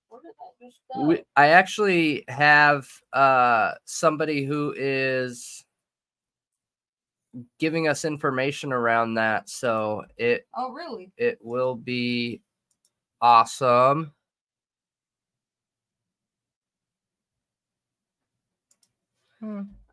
Where 0.09 0.21
did 0.21 0.31
that 0.37 0.65
just 0.65 0.77
go? 0.93 1.07
we, 1.07 1.23
I 1.35 1.47
actually 1.47 2.23
have 2.27 2.87
uh 3.13 3.73
somebody 3.85 4.43
who 4.45 4.73
is 4.77 5.60
giving 7.59 7.87
us 7.87 8.05
information 8.05 8.73
around 8.73 9.15
that, 9.15 9.49
so 9.49 10.03
it 10.17 10.47
oh 10.55 10.71
really? 10.71 11.11
it 11.17 11.39
will 11.41 11.75
be 11.75 12.41
awesome. 13.21 14.11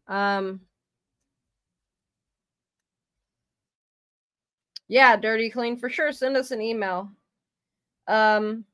Um. 0.09 0.61
Yeah, 4.89 5.17
dirty 5.17 5.51
clean 5.51 5.77
for 5.77 5.91
sure. 5.91 6.13
Send 6.13 6.37
us 6.37 6.51
an 6.51 6.61
email. 6.61 7.11
Um. 8.07 8.65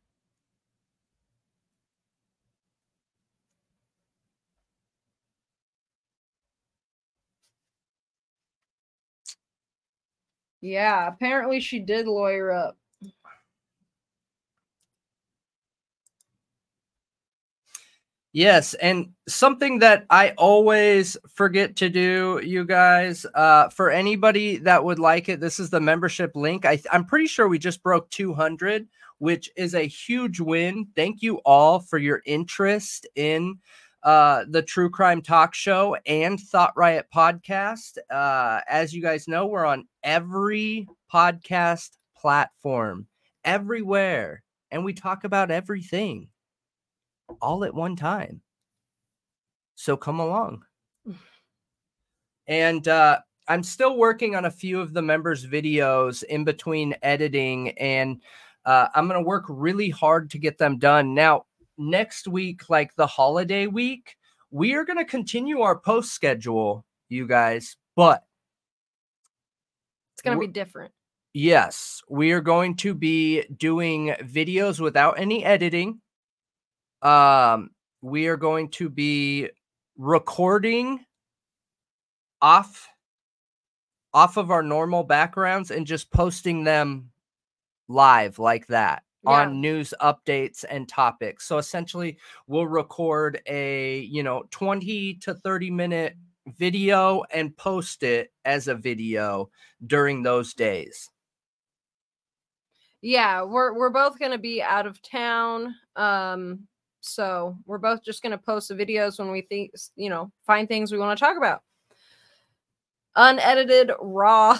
Yeah, 10.64 11.08
apparently 11.08 11.60
she 11.60 11.78
did 11.78 12.06
lawyer 12.06 12.50
up. 12.50 12.78
Yes, 18.32 18.72
and 18.74 19.10
something 19.28 19.80
that 19.80 20.06
I 20.08 20.30
always 20.38 21.18
forget 21.28 21.76
to 21.76 21.90
do, 21.90 22.40
you 22.42 22.64
guys, 22.64 23.26
uh, 23.34 23.68
for 23.68 23.90
anybody 23.90 24.56
that 24.56 24.82
would 24.82 24.98
like 24.98 25.28
it, 25.28 25.38
this 25.38 25.60
is 25.60 25.68
the 25.68 25.80
membership 25.80 26.34
link. 26.34 26.64
I, 26.64 26.80
I'm 26.90 27.04
pretty 27.04 27.26
sure 27.26 27.46
we 27.46 27.58
just 27.58 27.82
broke 27.82 28.08
200, 28.08 28.88
which 29.18 29.50
is 29.56 29.74
a 29.74 29.86
huge 29.86 30.40
win. 30.40 30.88
Thank 30.96 31.20
you 31.20 31.36
all 31.44 31.78
for 31.78 31.98
your 31.98 32.22
interest 32.24 33.06
in 33.16 33.58
uh, 34.04 34.44
the 34.48 34.62
True 34.62 34.90
Crime 34.90 35.22
Talk 35.22 35.54
Show 35.54 35.96
and 36.06 36.38
Thought 36.38 36.76
Riot 36.76 37.06
podcast. 37.12 37.96
Uh, 38.10 38.60
as 38.68 38.92
you 38.92 39.02
guys 39.02 39.26
know, 39.26 39.46
we're 39.46 39.64
on 39.64 39.88
every 40.02 40.86
podcast 41.12 41.90
platform, 42.16 43.06
everywhere, 43.44 44.42
and 44.70 44.84
we 44.84 44.92
talk 44.92 45.24
about 45.24 45.50
everything 45.50 46.28
all 47.40 47.64
at 47.64 47.74
one 47.74 47.96
time. 47.96 48.42
So 49.74 49.96
come 49.96 50.20
along. 50.20 50.64
And 52.46 52.86
uh, 52.86 53.20
I'm 53.48 53.62
still 53.62 53.96
working 53.96 54.36
on 54.36 54.44
a 54.44 54.50
few 54.50 54.80
of 54.80 54.92
the 54.92 55.02
members' 55.02 55.46
videos 55.46 56.22
in 56.24 56.44
between 56.44 56.94
editing, 57.02 57.70
and 57.78 58.20
uh, 58.66 58.88
I'm 58.94 59.08
going 59.08 59.22
to 59.22 59.26
work 59.26 59.44
really 59.48 59.88
hard 59.88 60.30
to 60.30 60.38
get 60.38 60.58
them 60.58 60.78
done. 60.78 61.14
Now, 61.14 61.46
next 61.78 62.28
week, 62.28 62.68
like 62.70 62.94
the 62.96 63.06
holiday 63.06 63.66
week, 63.66 64.16
we 64.50 64.74
are 64.74 64.84
going 64.84 64.98
to 64.98 65.04
continue 65.04 65.60
our 65.60 65.78
post 65.78 66.12
schedule, 66.12 66.84
you 67.08 67.26
guys, 67.26 67.76
but 67.96 68.24
It's 70.14 70.22
gonna 70.22 70.38
be 70.38 70.46
different. 70.46 70.92
Yes, 71.32 72.02
we 72.08 72.32
are 72.32 72.40
going 72.40 72.76
to 72.76 72.94
be 72.94 73.42
doing 73.56 74.14
videos 74.22 74.80
without 74.80 75.18
any 75.18 75.44
editing. 75.44 76.00
Um, 77.02 77.70
we 78.02 78.26
are 78.28 78.36
going 78.36 78.70
to 78.70 78.88
be 78.88 79.50
recording 79.96 81.04
off 82.42 82.88
off 84.12 84.36
of 84.36 84.50
our 84.50 84.62
normal 84.62 85.04
backgrounds 85.04 85.70
and 85.70 85.86
just 85.86 86.10
posting 86.10 86.64
them 86.64 87.10
live 87.88 88.38
like 88.38 88.66
that 88.68 89.03
on 89.26 89.60
news 89.60 89.94
updates 90.00 90.64
and 90.68 90.88
topics. 90.88 91.46
So 91.46 91.58
essentially, 91.58 92.18
we'll 92.46 92.66
record 92.66 93.40
a, 93.46 94.00
you 94.00 94.22
know, 94.22 94.44
20 94.50 95.14
to 95.14 95.34
30 95.34 95.70
minute 95.70 96.16
video 96.58 97.22
and 97.32 97.56
post 97.56 98.02
it 98.02 98.32
as 98.44 98.68
a 98.68 98.74
video 98.74 99.50
during 99.86 100.22
those 100.22 100.54
days. 100.54 101.10
Yeah, 103.00 103.42
we're 103.42 103.74
we're 103.74 103.90
both 103.90 104.18
gonna 104.18 104.38
be 104.38 104.62
out 104.62 104.86
of 104.86 105.02
town. 105.02 105.74
Um, 105.94 106.66
so 107.00 107.56
we're 107.66 107.78
both 107.78 108.02
just 108.02 108.22
gonna 108.22 108.38
post 108.38 108.68
the 108.68 108.74
videos 108.74 109.18
when 109.18 109.30
we 109.30 109.42
think 109.42 109.72
you 109.94 110.08
know 110.08 110.32
find 110.46 110.66
things 110.66 110.90
we 110.90 110.98
want 110.98 111.18
to 111.18 111.22
talk 111.22 111.36
about. 111.36 111.62
Unedited 113.16 113.92
raw 114.00 114.58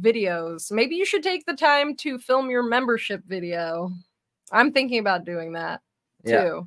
videos. 0.00 0.70
Maybe 0.70 0.96
you 0.96 1.04
should 1.04 1.22
take 1.22 1.44
the 1.46 1.54
time 1.54 1.96
to 1.96 2.18
film 2.18 2.50
your 2.50 2.62
membership 2.62 3.22
video. 3.26 3.90
I'm 4.52 4.72
thinking 4.72 4.98
about 4.98 5.24
doing 5.24 5.52
that 5.52 5.80
too. 6.26 6.32
Yeah. 6.32 6.60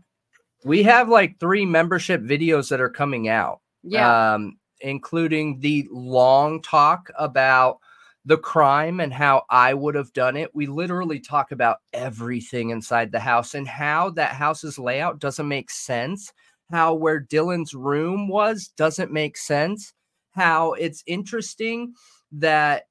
We 0.66 0.84
have 0.84 1.10
like 1.10 1.40
three 1.40 1.66
membership 1.66 2.22
videos 2.22 2.70
that 2.70 2.82
are 2.82 2.90
coming 2.90 3.28
out. 3.28 3.62
Yeah. 3.84 4.34
Um, 4.34 4.58
including 4.82 5.60
the 5.60 5.88
long 5.92 6.62
talk 6.62 7.10
about 7.18 7.80
the 8.26 8.38
crime 8.38 9.00
and 9.00 9.14
how 9.14 9.44
I 9.50 9.74
would 9.74 9.96
have 9.96 10.12
done 10.12 10.36
it. 10.36 10.54
We 10.54 10.66
literally 10.66 11.20
talk 11.20 11.52
about 11.54 11.78
everything 11.94 12.72
inside 12.72 13.12
the 13.12 13.22
house 13.22 13.56
and 13.56 13.68
how 13.68 14.10
that 14.12 14.34
house's 14.34 14.78
layout 14.78 15.20
doesn't 15.20 15.48
make 15.48 15.72
sense. 15.72 16.34
How 16.70 16.94
where 16.94 17.22
Dylan's 17.22 17.74
room 17.74 18.28
was 18.28 18.68
doesn't 18.76 19.14
make 19.14 19.38
sense. 19.38 19.94
How 20.32 20.74
it's 20.74 21.04
interesting 21.08 21.94
that 22.34 22.87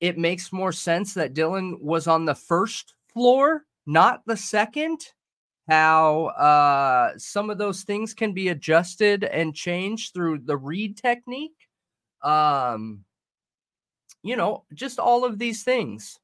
it 0.00 0.18
makes 0.18 0.52
more 0.52 0.72
sense 0.72 1.14
that 1.14 1.34
Dylan 1.34 1.80
was 1.80 2.06
on 2.06 2.24
the 2.24 2.34
first 2.34 2.94
floor, 3.12 3.64
not 3.86 4.22
the 4.26 4.36
second. 4.36 5.00
How 5.68 6.26
uh, 6.26 7.16
some 7.16 7.48
of 7.48 7.56
those 7.56 7.82
things 7.84 8.12
can 8.12 8.34
be 8.34 8.48
adjusted 8.48 9.24
and 9.24 9.54
changed 9.54 10.12
through 10.12 10.40
the 10.40 10.58
read 10.58 10.98
technique. 10.98 11.56
Um, 12.22 13.04
you 14.22 14.36
know, 14.36 14.64
just 14.74 14.98
all 14.98 15.24
of 15.24 15.38
these 15.38 15.62
things. 15.62 16.18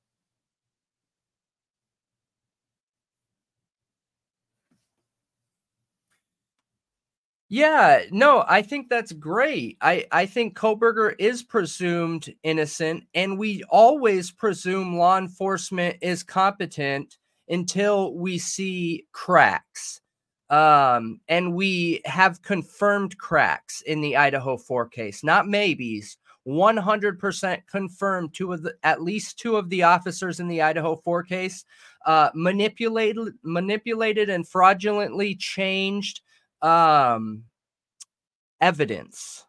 Yeah, 7.52 8.02
no, 8.12 8.44
I 8.46 8.62
think 8.62 8.88
that's 8.88 9.12
great. 9.12 9.76
I 9.80 10.06
I 10.12 10.26
think 10.26 10.56
Kohberger 10.56 11.14
is 11.18 11.42
presumed 11.42 12.32
innocent, 12.44 13.04
and 13.12 13.36
we 13.38 13.64
always 13.70 14.30
presume 14.30 14.96
law 14.96 15.18
enforcement 15.18 15.96
is 16.00 16.22
competent 16.22 17.18
until 17.48 18.14
we 18.14 18.38
see 18.38 19.06
cracks. 19.12 20.00
Um, 20.48 21.20
and 21.28 21.54
we 21.54 22.02
have 22.04 22.42
confirmed 22.42 23.18
cracks 23.18 23.82
in 23.82 24.00
the 24.00 24.16
Idaho 24.16 24.56
4 24.56 24.88
case, 24.88 25.22
not 25.24 25.48
maybes. 25.48 26.18
100% 26.46 27.62
confirmed 27.70 28.32
two 28.34 28.52
of 28.52 28.62
the 28.62 28.74
at 28.82 29.02
least 29.02 29.38
two 29.38 29.56
of 29.56 29.68
the 29.70 29.82
officers 29.82 30.40
in 30.40 30.48
the 30.48 30.62
Idaho 30.62 30.96
4 30.96 31.22
case 31.24 31.64
uh, 32.06 32.30
manipulated 32.34 33.34
manipulated 33.42 34.30
and 34.30 34.48
fraudulently 34.48 35.34
changed 35.34 36.22
um 36.62 37.44
evidence. 38.60 39.44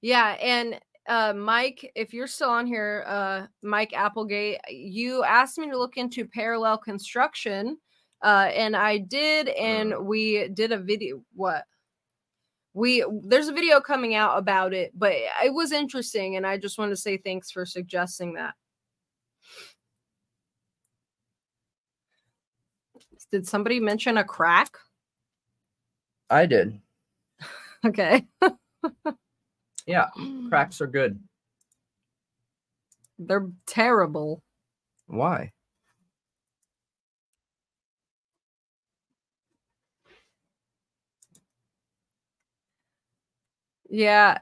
Yeah, 0.00 0.36
and 0.40 0.80
uh 1.08 1.32
Mike, 1.34 1.92
if 1.94 2.12
you're 2.14 2.26
still 2.26 2.50
on 2.50 2.66
here, 2.66 3.04
uh 3.06 3.46
Mike 3.62 3.92
Applegate, 3.92 4.60
you 4.68 5.24
asked 5.24 5.58
me 5.58 5.70
to 5.70 5.78
look 5.78 5.96
into 5.96 6.26
parallel 6.26 6.78
construction. 6.78 7.78
Uh 8.22 8.50
and 8.54 8.76
I 8.76 8.98
did 8.98 9.48
and 9.48 10.06
we 10.06 10.48
did 10.48 10.72
a 10.72 10.78
video 10.78 11.22
what? 11.34 11.64
We 12.74 13.04
there's 13.22 13.48
a 13.48 13.52
video 13.52 13.80
coming 13.80 14.14
out 14.14 14.36
about 14.38 14.74
it, 14.74 14.92
but 14.94 15.12
it 15.44 15.54
was 15.54 15.72
interesting 15.72 16.36
and 16.36 16.46
I 16.46 16.58
just 16.58 16.78
want 16.78 16.90
to 16.92 16.96
say 16.96 17.16
thanks 17.16 17.50
for 17.50 17.64
suggesting 17.64 18.34
that. 18.34 18.54
Did 23.30 23.46
somebody 23.48 23.80
mention 23.80 24.18
a 24.18 24.24
crack? 24.24 24.76
I 26.30 26.46
did. 26.46 26.80
Okay. 27.86 28.26
Yeah, 29.86 30.08
cracks 30.48 30.80
are 30.80 30.86
good. 30.86 31.20
They're 33.18 33.50
terrible. 33.66 34.42
Why? 35.06 35.52
Yeah. 43.88 44.38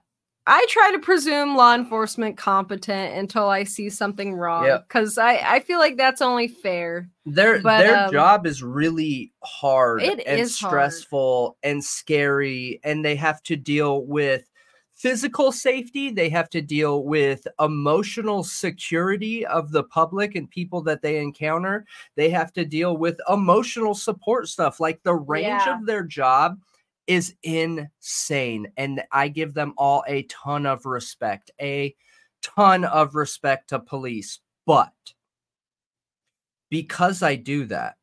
I 0.46 0.66
try 0.68 0.90
to 0.92 0.98
presume 0.98 1.56
law 1.56 1.74
enforcement 1.74 2.36
competent 2.36 3.14
until 3.16 3.48
I 3.48 3.62
see 3.62 3.88
something 3.88 4.34
wrong. 4.34 4.66
Yep. 4.66 4.88
Because 4.88 5.16
I, 5.16 5.34
I 5.36 5.60
feel 5.60 5.78
like 5.78 5.96
that's 5.96 6.20
only 6.20 6.48
fair. 6.48 7.08
Their 7.24 7.60
But, 7.62 7.78
their 7.78 8.06
um, 8.06 8.12
job 8.12 8.46
is 8.46 8.62
really 8.62 9.32
hard 9.44 10.02
It 10.02 10.20
and 10.26 10.40
is 10.40 10.58
hard. 10.58 10.70
stressful 10.72 11.56
and 11.62 11.82
scary, 11.84 12.80
and 12.82 13.04
they 13.04 13.14
have 13.16 13.40
to 13.44 13.56
deal 13.56 14.04
with 14.04 14.50
physical 14.96 15.52
safety. 15.52 16.10
They 16.10 16.28
have 16.30 16.50
to 16.50 16.60
deal 16.60 17.04
with 17.04 17.46
emotional 17.60 18.42
security 18.42 19.46
of 19.46 19.70
the 19.70 19.84
public 19.84 20.34
and 20.34 20.50
people 20.50 20.82
that 20.82 21.02
they 21.02 21.18
encounter. 21.18 21.86
They 22.16 22.30
have 22.30 22.52
to 22.54 22.64
deal 22.64 22.96
with 22.96 23.20
emotional 23.28 23.94
support 23.94 24.48
stuff. 24.48 24.80
Like 24.80 25.02
the 25.04 25.14
range 25.14 25.46
Yeah. 25.46 25.78
of 25.78 25.86
their 25.86 26.02
job 26.02 26.58
is 27.12 27.34
insane, 27.42 28.72
and 28.76 29.02
I 29.12 29.28
give 29.28 29.54
them 29.54 29.74
all 29.76 30.02
a 30.08 30.22
ton 30.24 30.64
of 30.66 30.86
respect. 30.86 31.50
A 31.60 31.94
ton 32.42 32.84
of 32.84 33.14
respect 33.14 33.68
to 33.68 33.78
police, 33.78 34.40
but 34.66 34.92
because 36.70 37.22
I 37.22 37.36
do 37.36 37.66
that, 37.66 37.96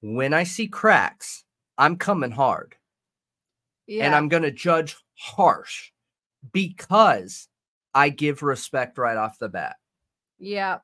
when 0.00 0.32
I 0.32 0.44
see 0.44 0.68
cracks, 0.68 1.44
I'm 1.76 1.96
coming 1.96 2.30
hard 2.30 2.76
Yeah. 3.86 4.06
and 4.06 4.14
I'm 4.14 4.28
going 4.28 4.44
to 4.44 4.52
judge 4.52 4.96
harsh 5.16 5.90
because 6.52 7.48
I 7.94 8.10
give 8.10 8.42
respect 8.42 8.96
right 8.96 9.16
off 9.16 9.38
the 9.38 9.48
bat. 9.48 9.76
Yeah, 10.38 10.78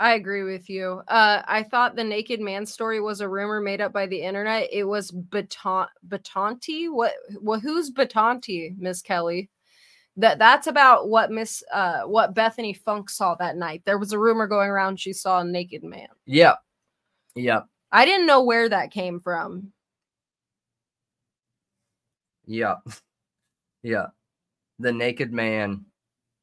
I 0.00 0.14
agree 0.14 0.44
with 0.44 0.70
you. 0.70 1.02
Uh, 1.08 1.42
I 1.44 1.64
thought 1.64 1.96
the 1.96 2.04
naked 2.04 2.40
man 2.40 2.66
story 2.66 3.00
was 3.00 3.20
a 3.20 3.28
rumor 3.28 3.60
made 3.60 3.80
up 3.80 3.92
by 3.92 4.06
the 4.06 4.22
internet. 4.22 4.68
It 4.72 4.84
was 4.84 5.10
Baton 5.10 5.86
Batanti. 6.06 6.90
What? 6.90 7.14
Well, 7.40 7.58
who's 7.58 7.90
Batanti, 7.90 8.76
Miss 8.78 9.02
Kelly? 9.02 9.50
That 10.16 10.38
that's 10.38 10.66
about 10.68 11.08
what 11.08 11.30
Miss 11.30 11.62
uh 11.72 12.02
what 12.02 12.34
Bethany 12.34 12.74
Funke 12.74 13.10
saw 13.10 13.34
that 13.36 13.56
night. 13.56 13.82
There 13.84 13.98
was 13.98 14.12
a 14.12 14.18
rumor 14.18 14.46
going 14.46 14.68
around 14.68 15.00
she 15.00 15.12
saw 15.12 15.40
a 15.40 15.44
naked 15.44 15.82
man. 15.82 16.08
Yep. 16.26 16.58
Yep. 17.34 17.66
I 17.90 18.04
didn't 18.04 18.26
know 18.26 18.42
where 18.42 18.68
that 18.68 18.90
came 18.92 19.20
from. 19.20 19.72
Yep. 22.46 22.78
Yeah. 23.84 24.06
The 24.80 24.92
naked 24.92 25.32
man. 25.32 25.84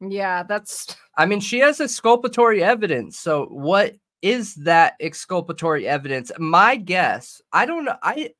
Yeah, 0.01 0.43
that's 0.43 0.95
I 1.17 1.25
mean, 1.25 1.39
she 1.39 1.59
has 1.59 1.79
exculpatory 1.79 2.63
evidence. 2.63 3.19
So 3.19 3.45
what 3.45 3.95
is 4.21 4.55
that 4.55 4.95
exculpatory 4.99 5.87
evidence? 5.87 6.31
My 6.37 6.75
guess, 6.75 7.41
I 7.53 7.65
don't 7.65 7.85
know. 7.85 7.97
I 8.01 8.31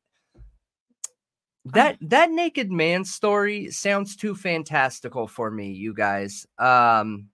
that 1.66 1.98
that 2.01 2.32
naked 2.32 2.72
man 2.72 3.03
story 3.03 3.72
sounds 3.72 4.16
too 4.16 4.35
fantastical 4.35 5.27
for 5.27 5.50
me, 5.50 5.72
you 5.72 5.93
guys. 5.93 6.45
Um 6.59 7.30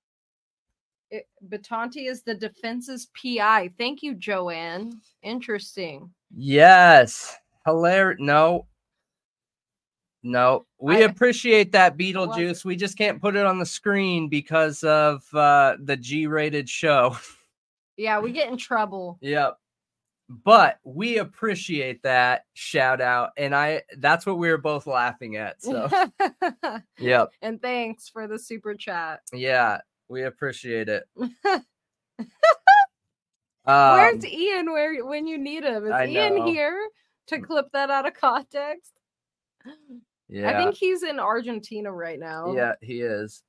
it, 1.10 1.28
Batanti 1.50 2.10
is 2.10 2.24
the 2.24 2.34
defense's 2.34 3.10
PI. 3.22 3.72
Thank 3.78 4.02
you, 4.02 4.16
Joanne. 4.16 5.02
Interesting. 5.24 6.10
Yes. 6.34 7.38
Hilarious. 7.66 8.18
No. 8.22 8.66
No. 10.24 10.66
We 10.80 10.98
I- 10.98 11.00
appreciate 11.00 11.72
that 11.72 11.98
Beetlejuice. 11.98 12.64
We 12.64 12.76
just 12.76 12.98
can't 12.98 13.20
put 13.22 13.36
it 13.36 13.46
on 13.46 13.58
the 13.60 13.66
screen 13.66 14.30
because 14.30 14.84
of 14.84 15.24
uh 15.34 15.78
the 15.84 15.98
G-rated 15.98 16.70
show. 16.70 17.16
Yeah, 17.98 18.20
we 18.20 18.32
get 18.32 18.50
in 18.50 18.58
trouble. 18.58 19.20
yep. 19.22 19.58
But 20.28 20.80
we 20.84 21.18
appreciate 21.20 22.02
that 22.04 22.46
shout 22.54 23.00
out 23.02 23.32
and 23.38 23.54
I 23.54 23.84
that's 23.98 24.26
what 24.26 24.40
we 24.40 24.50
were 24.50 24.58
both 24.58 24.88
laughing 24.88 25.36
at. 25.36 25.62
So, 25.62 25.88
yep. 26.98 27.30
and 27.44 27.62
thanks 27.62 28.10
for 28.10 28.28
the 28.28 28.40
super 28.40 28.74
chat. 28.74 29.20
Yeah, 29.34 29.80
we 30.08 30.24
appreciate 30.24 30.90
it. 30.90 31.04
Where's 31.16 31.36
Um, 34.24 34.26
Ian 34.26 34.72
where 34.72 35.06
when 35.06 35.28
you 35.28 35.38
need 35.38 35.64
him? 35.64 35.86
Is 35.86 36.10
Ian 36.10 36.48
here 36.48 36.80
to 37.28 37.40
clip 37.40 37.68
that 37.74 37.92
out 37.92 38.08
of 38.08 38.16
context? 38.16 38.94
Yeah, 40.32 40.50
I 40.50 40.58
think 40.58 40.76
he's 40.76 41.04
in 41.04 41.20
Argentina 41.20 41.92
right 41.92 42.20
now. 42.20 42.54
yeah, 42.54 42.74
he 42.82 43.02
is. 43.02 43.44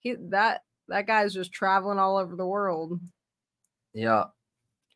He 0.00 0.16
that 0.30 0.62
that 0.88 1.06
guy's 1.06 1.32
just 1.32 1.52
traveling 1.52 1.98
all 1.98 2.16
over 2.16 2.34
the 2.36 2.46
world. 2.46 2.98
Yeah. 3.92 4.24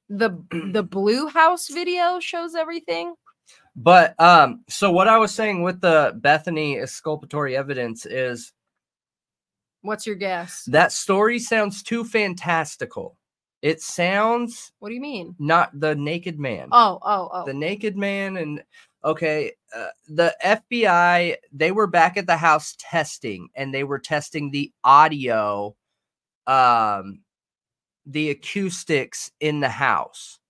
The 0.09 0.31
the 0.73 0.83
blue 0.91 1.29
house 1.29 1.69
video 1.69 2.19
shows 2.21 2.55
everything. 2.55 3.15
But 3.77 4.19
um, 4.21 4.65
so 4.69 4.91
what 4.91 5.09
I 5.09 5.19
was 5.19 5.33
saying 5.33 5.63
with 5.63 5.81
the 5.81 6.13
Bethany 6.17 6.79
exculpatory 6.79 7.57
evidence 7.57 8.07
is 8.07 8.53
What's 9.83 10.07
your 10.07 10.17
guess? 10.17 10.65
that 10.67 10.91
story 10.93 11.39
sounds 11.39 11.83
too 11.83 12.05
fantastical. 12.05 13.17
It 13.63 13.81
sounds 13.81 14.73
What 14.81 14.89
do 14.89 14.95
you 14.95 15.01
mean? 15.01 15.35
not 15.39 15.71
the 15.79 15.95
naked 15.95 16.39
man. 16.39 16.69
Oh, 16.73 16.99
oh, 17.03 17.29
oh. 17.33 17.45
the 17.47 17.55
naked 17.55 17.97
man 17.97 18.37
and 18.37 18.63
okay 19.05 19.53
uh, 19.75 19.89
the 20.09 20.35
fbi 20.45 21.35
they 21.53 21.73
were 21.73 21.87
back 21.87 22.17
at 22.17 22.27
the 22.27 22.37
house 22.37 22.75
testing 22.79 23.49
and 23.55 23.75
they 23.75 23.85
were 23.85 23.99
testing 23.99 24.51
the 24.51 24.73
audio 24.85 25.75
um 26.47 27.21
the 28.09 28.31
acoustics 28.31 29.31
in 29.39 29.61
the 29.61 29.69
house. 29.69 30.41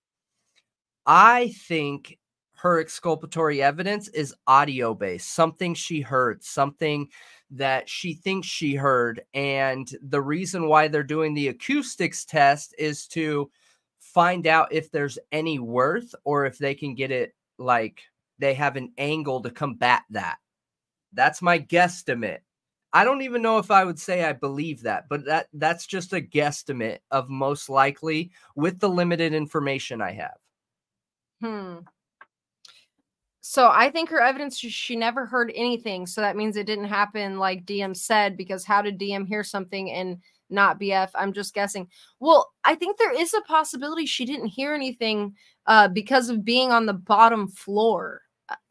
I 1.05 1.53
think 1.67 2.17
her 2.53 2.79
exculpatory 2.79 3.61
evidence 3.61 4.07
is 4.09 4.35
audio 4.47 4.93
based 4.93 5.33
something 5.33 5.73
she 5.73 6.01
heard 6.01 6.43
something 6.43 7.07
that 7.51 7.89
she 7.89 8.13
thinks 8.13 8.47
she 8.47 8.75
heard 8.75 9.21
and 9.33 9.89
the 10.01 10.21
reason 10.21 10.67
why 10.67 10.87
they're 10.87 11.03
doing 11.03 11.33
the 11.33 11.47
acoustics 11.47 12.25
test 12.25 12.75
is 12.77 13.07
to 13.07 13.49
find 13.99 14.45
out 14.45 14.71
if 14.71 14.91
there's 14.91 15.17
any 15.31 15.57
worth 15.57 16.13
or 16.25 16.45
if 16.45 16.57
they 16.57 16.75
can 16.75 16.95
get 16.95 17.11
it 17.11 17.33
like 17.57 18.01
they 18.39 18.53
have 18.55 18.75
an 18.75 18.91
angle 18.97 19.41
to 19.41 19.51
combat 19.51 20.03
that. 20.09 20.37
That's 21.13 21.41
my 21.41 21.59
guesstimate. 21.59 22.39
I 22.91 23.03
don't 23.03 23.21
even 23.21 23.41
know 23.41 23.59
if 23.59 23.69
I 23.69 23.85
would 23.85 23.99
say 23.99 24.23
I 24.23 24.33
believe 24.33 24.81
that, 24.83 25.07
but 25.09 25.25
that 25.25 25.47
that's 25.53 25.85
just 25.85 26.13
a 26.13 26.21
guesstimate 26.21 26.99
of 27.11 27.29
most 27.29 27.69
likely 27.69 28.31
with 28.55 28.79
the 28.79 28.89
limited 28.89 29.33
information 29.33 30.01
I 30.01 30.13
have. 30.13 30.37
Hmm. 31.41 31.79
So 33.41 33.67
I 33.67 33.89
think 33.89 34.09
her 34.09 34.21
evidence 34.21 34.59
she, 34.59 34.95
never 34.95 35.25
heard 35.25 35.51
anything. 35.55 36.05
So 36.05 36.21
that 36.21 36.35
means 36.35 36.55
it 36.55 36.67
didn't 36.67 36.85
happen 36.85 37.39
like 37.39 37.65
DM 37.65 37.95
said, 37.95 38.37
because 38.37 38.63
how 38.63 38.83
did 38.83 38.99
DM 38.99 39.27
hear 39.27 39.43
something 39.43 39.89
and 39.89 40.19
not 40.51 40.79
BF? 40.79 41.09
I'm 41.15 41.33
just 41.33 41.55
guessing. 41.55 41.87
Well, 42.19 42.51
I 42.63 42.75
think 42.75 42.97
there 42.97 43.19
is 43.19 43.33
a 43.33 43.41
possibility 43.41 44.05
she 44.05 44.25
didn't 44.25 44.47
hear 44.47 44.75
anything 44.75 45.35
uh, 45.65 45.87
because 45.87 46.29
of 46.29 46.45
being 46.45 46.71
on 46.71 46.85
the 46.85 46.93
bottom 46.93 47.47
floor. 47.47 48.21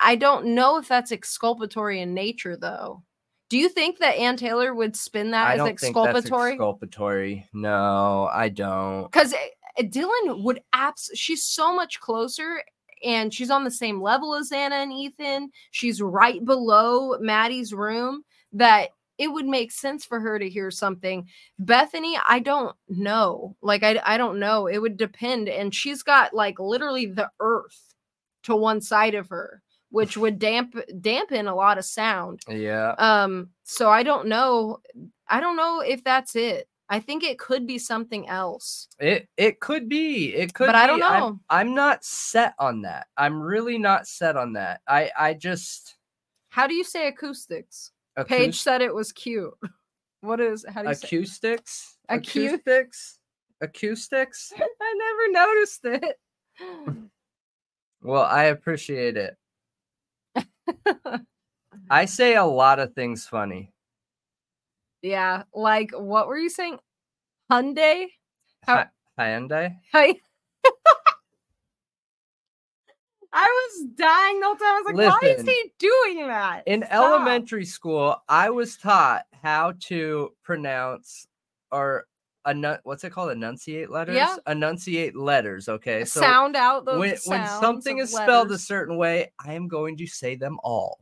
I- 0.00 0.16
don't 0.16 0.46
know 0.54 0.78
if 0.78 0.88
that's 0.88 1.12
exculpatory 1.12 2.00
in 2.00 2.14
nature, 2.14 2.56
though. 2.56 3.02
Do 3.48 3.56
you 3.56 3.68
think 3.68 3.98
that 3.98 4.16
Anne 4.16 4.36
Taylor 4.36 4.74
would 4.74 4.94
spin 4.94 5.30
that 5.30 5.48
I 5.48 5.52
as 5.54 5.58
don't 5.58 5.66
think 5.80 5.94
that's 5.94 6.08
exculpatory? 6.08 6.52
exculpatory. 6.52 7.48
No, 7.54 8.28
I 8.32 8.48
don't. 8.50 9.04
because 9.04 9.32
eh, 9.32 9.36
eh, 9.78 9.82
Dylan 9.84 10.42
would 10.42 10.60
abs 10.72 11.10
she's 11.14 11.44
so 11.44 11.74
much 11.74 11.98
closer 12.00 12.62
and 13.02 13.32
she's 13.32 13.50
on 13.50 13.64
the 13.64 13.70
same 13.70 14.02
level 14.02 14.34
as 14.34 14.52
Anna 14.52 14.76
and 14.76 14.92
Ethan. 14.92 15.50
She's 15.70 16.02
right 16.02 16.44
below 16.44 17.18
Maddie's 17.20 17.72
room 17.72 18.22
that 18.52 18.90
it 19.16 19.28
would 19.28 19.46
make 19.46 19.72
sense 19.72 20.04
for 20.04 20.20
her 20.20 20.38
to 20.38 20.48
hear 20.48 20.70
something. 20.70 21.26
Bethany, 21.58 22.18
I 22.28 22.38
don't 22.40 22.76
know. 22.88 23.56
Like 23.62 23.82
I 23.82 24.00
I 24.04 24.18
don't 24.18 24.38
know. 24.38 24.66
It 24.66 24.78
would 24.78 24.96
depend 24.96 25.48
and 25.48 25.74
she's 25.74 26.02
got 26.02 26.34
like 26.34 26.58
literally 26.60 27.06
the 27.06 27.30
earth 27.40 27.94
to 28.44 28.54
one 28.56 28.80
side 28.80 29.14
of 29.14 29.28
her, 29.28 29.62
which 29.90 30.16
would 30.16 30.38
damp 30.38 30.74
dampen 31.00 31.46
a 31.48 31.54
lot 31.54 31.78
of 31.78 31.84
sound. 31.84 32.40
Yeah. 32.48 32.94
Um 32.98 33.50
so 33.64 33.88
I 33.90 34.02
don't 34.02 34.28
know. 34.28 34.80
I 35.28 35.40
don't 35.40 35.56
know 35.56 35.80
if 35.80 36.02
that's 36.04 36.36
it. 36.36 36.68
I 36.90 37.00
think 37.00 37.22
it 37.22 37.38
could 37.38 37.66
be 37.66 37.78
something 37.78 38.28
else. 38.28 38.88
It 38.98 39.28
it 39.36 39.60
could 39.60 39.88
be. 39.88 40.34
It 40.34 40.54
could 40.54 40.66
But 40.66 40.74
I 40.74 40.86
don't 40.86 40.98
be. 41.00 41.02
I'm- 41.04 41.20
know. 41.20 41.40
I'm, 41.50 41.74
not 41.74 42.02
set 42.04 42.54
on 42.58 42.82
that. 42.82 43.06
I'm 43.16 43.40
really 43.42 43.76
not 43.78 44.06
set 44.06 44.36
on 44.36 44.54
that. 44.54 44.80
I 44.88 45.10
I 45.18 45.34
just 45.34 45.96
How 46.50 46.66
do 46.66 46.74
you 46.74 46.84
say 46.84 47.08
acoustics? 47.08 47.92
Paige 48.26 48.60
said 48.60 48.80
it 48.82 48.94
was 48.94 49.12
cute. 49.12 49.54
What 50.20 50.40
is 50.40 50.64
how 50.68 50.82
do 50.82 50.88
you 50.88 50.94
say? 50.96 51.06
acoustics 51.06 51.96
Acu- 52.10 52.54
acoustics 52.54 53.18
acoustics 53.60 54.52
I 54.58 54.94
never 54.98 55.46
noticed 55.46 55.84
it. 55.84 56.16
well 58.02 58.24
i 58.24 58.44
appreciate 58.44 59.16
it 59.16 59.36
i 61.90 62.04
say 62.04 62.34
a 62.34 62.44
lot 62.44 62.78
of 62.78 62.92
things 62.94 63.26
funny 63.26 63.72
yeah, 65.00 65.44
like 65.54 65.92
what 65.92 66.26
were 66.26 66.36
you 66.38 66.50
saying? 66.50 66.80
Hyundai? 67.52 68.06
How- 68.66 68.86
Hy- 69.16 69.36
Hyundai? 69.38 69.76
Hi. 69.92 70.14
I 73.32 73.46
was 73.46 73.86
dying 73.94 74.40
the 74.40 74.46
whole 74.46 74.56
time. 74.56 74.66
I 74.66 74.82
was 74.84 74.86
like, 74.96 75.22
why 75.22 75.28
is 75.38 75.42
he 75.42 75.72
doing 75.78 76.26
that? 76.26 76.62
in 76.66 76.82
Stop. 76.82 76.92
elementary 76.92 77.64
school 77.64 78.16
i 78.28 78.50
was 78.50 78.76
taught 78.76 79.24
how 79.42 79.72
to 79.80 80.32
pronounce 80.42 81.28
or 81.70 82.06
enun- 82.48 82.80
what's 82.84 83.04
it 83.04 83.10
called? 83.10 83.30
Enunciate 83.30 83.90
letters? 83.90 84.16
Yeah. 84.16 84.36
enunciate 84.46 85.16
letters 85.16 85.68
okay 85.68 86.04
so 86.04 86.20
sound 86.20 86.56
out 86.56 86.84
those 86.84 86.98
when, 86.98 87.16
when 87.26 87.46
something 87.60 87.98
is 87.98 88.12
spelled 88.12 88.50
a 88.50 88.58
certain 88.58 88.96
way 88.96 89.30
i 89.44 89.52
am 89.52 89.68
going 89.68 89.96
to 89.96 90.06
say 90.06 90.34
them 90.34 90.58
all. 90.62 90.98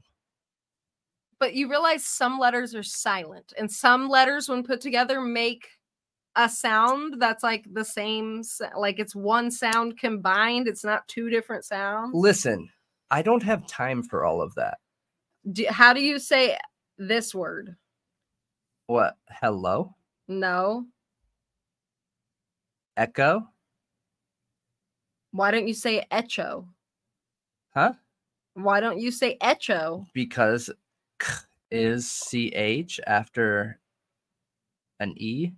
But 1.39 1.55
you 1.55 1.69
realize 1.69 2.03
some 2.03 2.39
letters 2.39 2.75
are 2.75 2.83
silent 2.83 3.53
and 3.59 3.71
some 3.71 4.09
letters 4.09 4.49
when 4.49 4.63
put 4.63 4.81
together 4.81 5.21
make 5.21 5.69
a 6.35 6.49
sound 6.49 7.21
that's 7.21 7.43
like 7.43 7.67
the 7.73 7.85
same 7.85 8.43
like 8.77 8.99
it's 8.99 9.15
one 9.15 9.51
sound 9.51 9.99
combined 9.99 10.67
it's 10.67 10.85
not 10.85 11.07
two 11.09 11.29
different 11.29 11.65
sounds? 11.65 12.15
Listen 12.15 12.69
i 13.11 13.23
don't 13.23 13.43
have 13.43 13.67
time 13.67 14.03
for 14.03 14.25
all 14.25 14.41
of 14.41 14.55
that. 14.55 14.79
Do, 15.53 15.67
how 15.69 15.93
do 15.93 16.01
you 16.01 16.19
say 16.19 16.59
this 16.99 17.35
word? 17.35 17.77
What 18.87 19.17
hello? 19.31 19.95
No 20.29 20.87
echo? 22.97 23.49
Why 25.33 25.51
don't 25.51 25.69
you 25.69 25.75
say 25.75 26.07
echo? 26.11 26.69
Huh? 27.75 27.93
Why 28.55 28.81
don't 28.81 28.99
you 28.99 29.11
say 29.11 29.37
echo? 29.41 30.07
Because 30.15 30.71
k 31.19 31.27
is 31.71 32.11
ch 32.31 33.01
after 33.07 33.79
an 34.99 35.15
e? 35.17 35.53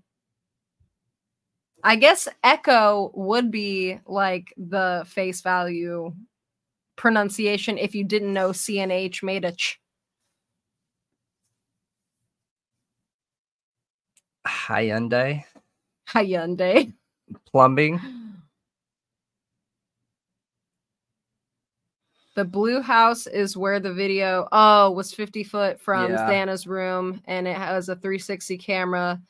I 1.84 1.94
guess 1.94 2.26
echo 2.42 3.12
would 3.14 3.52
be 3.52 4.00
like 4.04 4.52
the 4.56 5.04
face 5.06 5.42
value 5.42 6.12
pronunciation 6.96 7.78
if 7.78 7.94
you 7.94 8.02
didn't 8.02 8.32
know 8.32 8.50
cnh 8.50 9.22
made 9.22 9.44
a 9.44 9.52
ch. 9.52 9.80
Hyundai? 14.44 15.44
Hyundai. 16.08 16.92
Plumbing. 17.46 18.00
The 22.34 22.44
blue 22.44 22.80
house 22.80 23.26
is 23.26 23.56
where 23.56 23.80
the 23.80 23.92
video 23.92 24.46
oh 24.52 24.92
was 24.92 25.12
50 25.12 25.42
foot 25.42 25.80
from 25.80 26.12
Yeah. 26.12 26.24
Xana's 26.30 26.68
room 26.68 27.20
and 27.24 27.48
it 27.48 27.56
has 27.56 27.88
a 27.88 27.96
360 27.96 28.56
camera. 28.58 29.20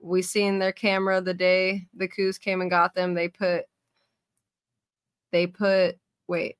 We 0.00 0.22
seen 0.22 0.58
their 0.58 0.72
camera 0.72 1.20
the 1.20 1.34
day 1.34 1.86
the 1.94 2.08
coos 2.08 2.38
came 2.38 2.62
and 2.62 2.70
got 2.70 2.94
them. 2.94 3.12
They 3.12 3.28
put 3.28 3.66
they 5.30 5.46
put 5.46 5.98
wait. 6.26 6.56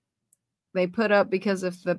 They 0.74 0.86
put 0.86 1.10
up 1.10 1.30
because 1.30 1.62
of 1.62 1.82
the 1.84 1.98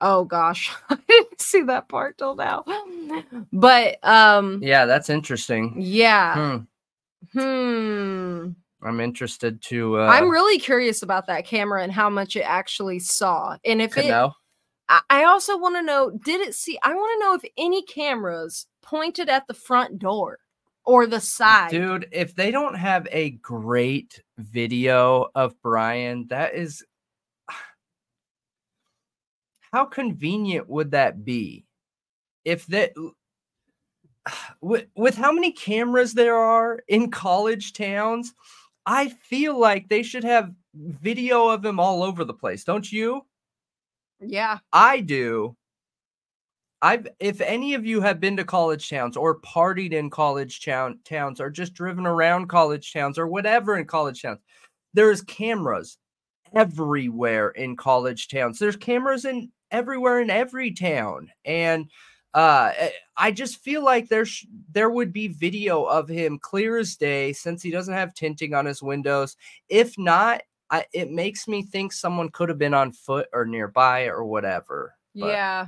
oh 0.00 0.24
gosh, 0.24 0.72
I 0.90 0.98
didn't 1.06 1.40
see 1.40 1.62
that 1.62 1.88
part 1.88 2.18
till 2.18 2.34
now. 2.34 2.64
But 3.52 4.02
um 4.04 4.58
Yeah, 4.64 4.86
that's 4.86 5.10
interesting. 5.10 5.74
yeah. 5.78 6.56
Hmm, 6.58 6.64
Hmm. 7.32 8.48
I'm 8.84 9.00
interested 9.00 9.62
to. 9.62 10.00
Uh, 10.00 10.06
I'm 10.06 10.28
really 10.28 10.58
curious 10.58 11.02
about 11.02 11.26
that 11.28 11.46
camera 11.46 11.82
and 11.82 11.92
how 11.92 12.10
much 12.10 12.36
it 12.36 12.42
actually 12.42 12.98
saw. 12.98 13.56
And 13.64 13.80
if 13.80 13.96
it 13.96 14.08
know. 14.08 14.32
I 14.88 15.00
I 15.08 15.24
also 15.24 15.56
want 15.56 15.76
to 15.76 15.82
know 15.82 16.10
did 16.24 16.40
it 16.40 16.54
see 16.54 16.78
I 16.82 16.94
want 16.94 17.12
to 17.14 17.20
know 17.24 17.34
if 17.34 17.44
any 17.56 17.82
cameras 17.82 18.66
pointed 18.82 19.28
at 19.28 19.46
the 19.46 19.54
front 19.54 19.98
door 19.98 20.38
or 20.84 21.06
the 21.06 21.20
side. 21.20 21.70
Dude, 21.70 22.08
if 22.10 22.34
they 22.34 22.50
don't 22.50 22.74
have 22.74 23.06
a 23.12 23.30
great 23.30 24.20
video 24.38 25.28
of 25.34 25.54
Brian, 25.62 26.26
that 26.28 26.54
is. 26.54 26.84
How 29.72 29.84
convenient 29.84 30.68
would 30.68 30.90
that 30.90 31.24
be? 31.24 31.64
If 32.44 32.66
that. 32.66 32.92
with, 34.60 34.86
with 34.96 35.16
how 35.16 35.32
many 35.32 35.52
cameras 35.52 36.14
there 36.14 36.36
are 36.36 36.80
in 36.88 37.10
college 37.10 37.72
towns, 37.72 38.34
I 38.86 39.08
feel 39.08 39.58
like 39.58 39.88
they 39.88 40.02
should 40.02 40.24
have 40.24 40.52
video 40.74 41.48
of 41.48 41.64
him 41.64 41.78
all 41.78 42.02
over 42.02 42.24
the 42.24 42.34
place. 42.34 42.64
Don't 42.64 42.90
you? 42.90 43.22
Yeah. 44.20 44.58
I 44.72 45.00
do. 45.00 45.56
I've 46.80 47.06
if 47.20 47.40
any 47.40 47.74
of 47.74 47.86
you 47.86 48.00
have 48.00 48.18
been 48.18 48.36
to 48.38 48.44
college 48.44 48.90
towns 48.90 49.16
or 49.16 49.40
partied 49.40 49.92
in 49.92 50.10
college 50.10 50.64
town 50.64 50.98
towns 51.04 51.40
or 51.40 51.48
just 51.48 51.74
driven 51.74 52.06
around 52.06 52.48
college 52.48 52.92
towns 52.92 53.18
or 53.18 53.28
whatever 53.28 53.76
in 53.78 53.86
college 53.86 54.20
towns, 54.22 54.40
there's 54.92 55.22
cameras 55.22 55.96
everywhere 56.54 57.50
in 57.50 57.76
college 57.76 58.26
towns. 58.26 58.58
There's 58.58 58.76
cameras 58.76 59.24
in 59.24 59.52
everywhere 59.70 60.20
in 60.20 60.28
every 60.28 60.72
town. 60.72 61.30
And 61.44 61.88
uh 62.34 62.72
eh, 62.76 62.90
I 63.16 63.30
just 63.30 63.62
feel 63.62 63.84
like 63.84 64.08
there's 64.08 64.46
there 64.72 64.90
would 64.90 65.12
be 65.12 65.28
video 65.28 65.84
of 65.84 66.08
him 66.08 66.38
clear 66.38 66.78
as 66.78 66.96
day 66.96 67.32
since 67.32 67.62
he 67.62 67.70
doesn't 67.70 67.94
have 67.94 68.14
tinting 68.14 68.54
on 68.54 68.64
his 68.66 68.82
windows. 68.82 69.36
If 69.68 69.98
not, 69.98 70.42
I, 70.70 70.86
it 70.94 71.10
makes 71.10 71.46
me 71.46 71.62
think 71.62 71.92
someone 71.92 72.30
could 72.30 72.48
have 72.48 72.58
been 72.58 72.74
on 72.74 72.92
foot 72.92 73.28
or 73.32 73.44
nearby 73.44 74.06
or 74.06 74.24
whatever. 74.24 74.94
But- 75.14 75.26
yeah. 75.28 75.66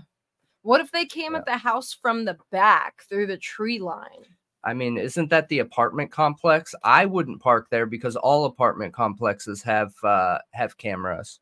What 0.63 0.81
if 0.81 0.91
they 0.93 1.05
came 1.05 1.35
at 1.35 1.45
the 1.45 1.59
house 1.59 1.93
from 1.93 2.25
the 2.25 2.39
back 2.51 3.03
through 3.11 3.27
the 3.27 3.37
tree 3.37 3.79
line? 3.79 4.25
I 4.65 4.73
mean, 4.73 4.97
isn't 4.97 5.29
that 5.29 5.51
the 5.51 5.59
apartment 5.59 6.11
complex? 6.11 6.75
I 6.83 7.05
wouldn't 7.05 7.43
park 7.43 7.69
there 7.69 7.85
because 7.85 8.17
all 8.17 8.47
apartment 8.47 8.95
complexes 8.95 9.63
have 9.63 9.93
uh 10.03 10.39
have 10.53 10.79
cameras. 10.79 11.41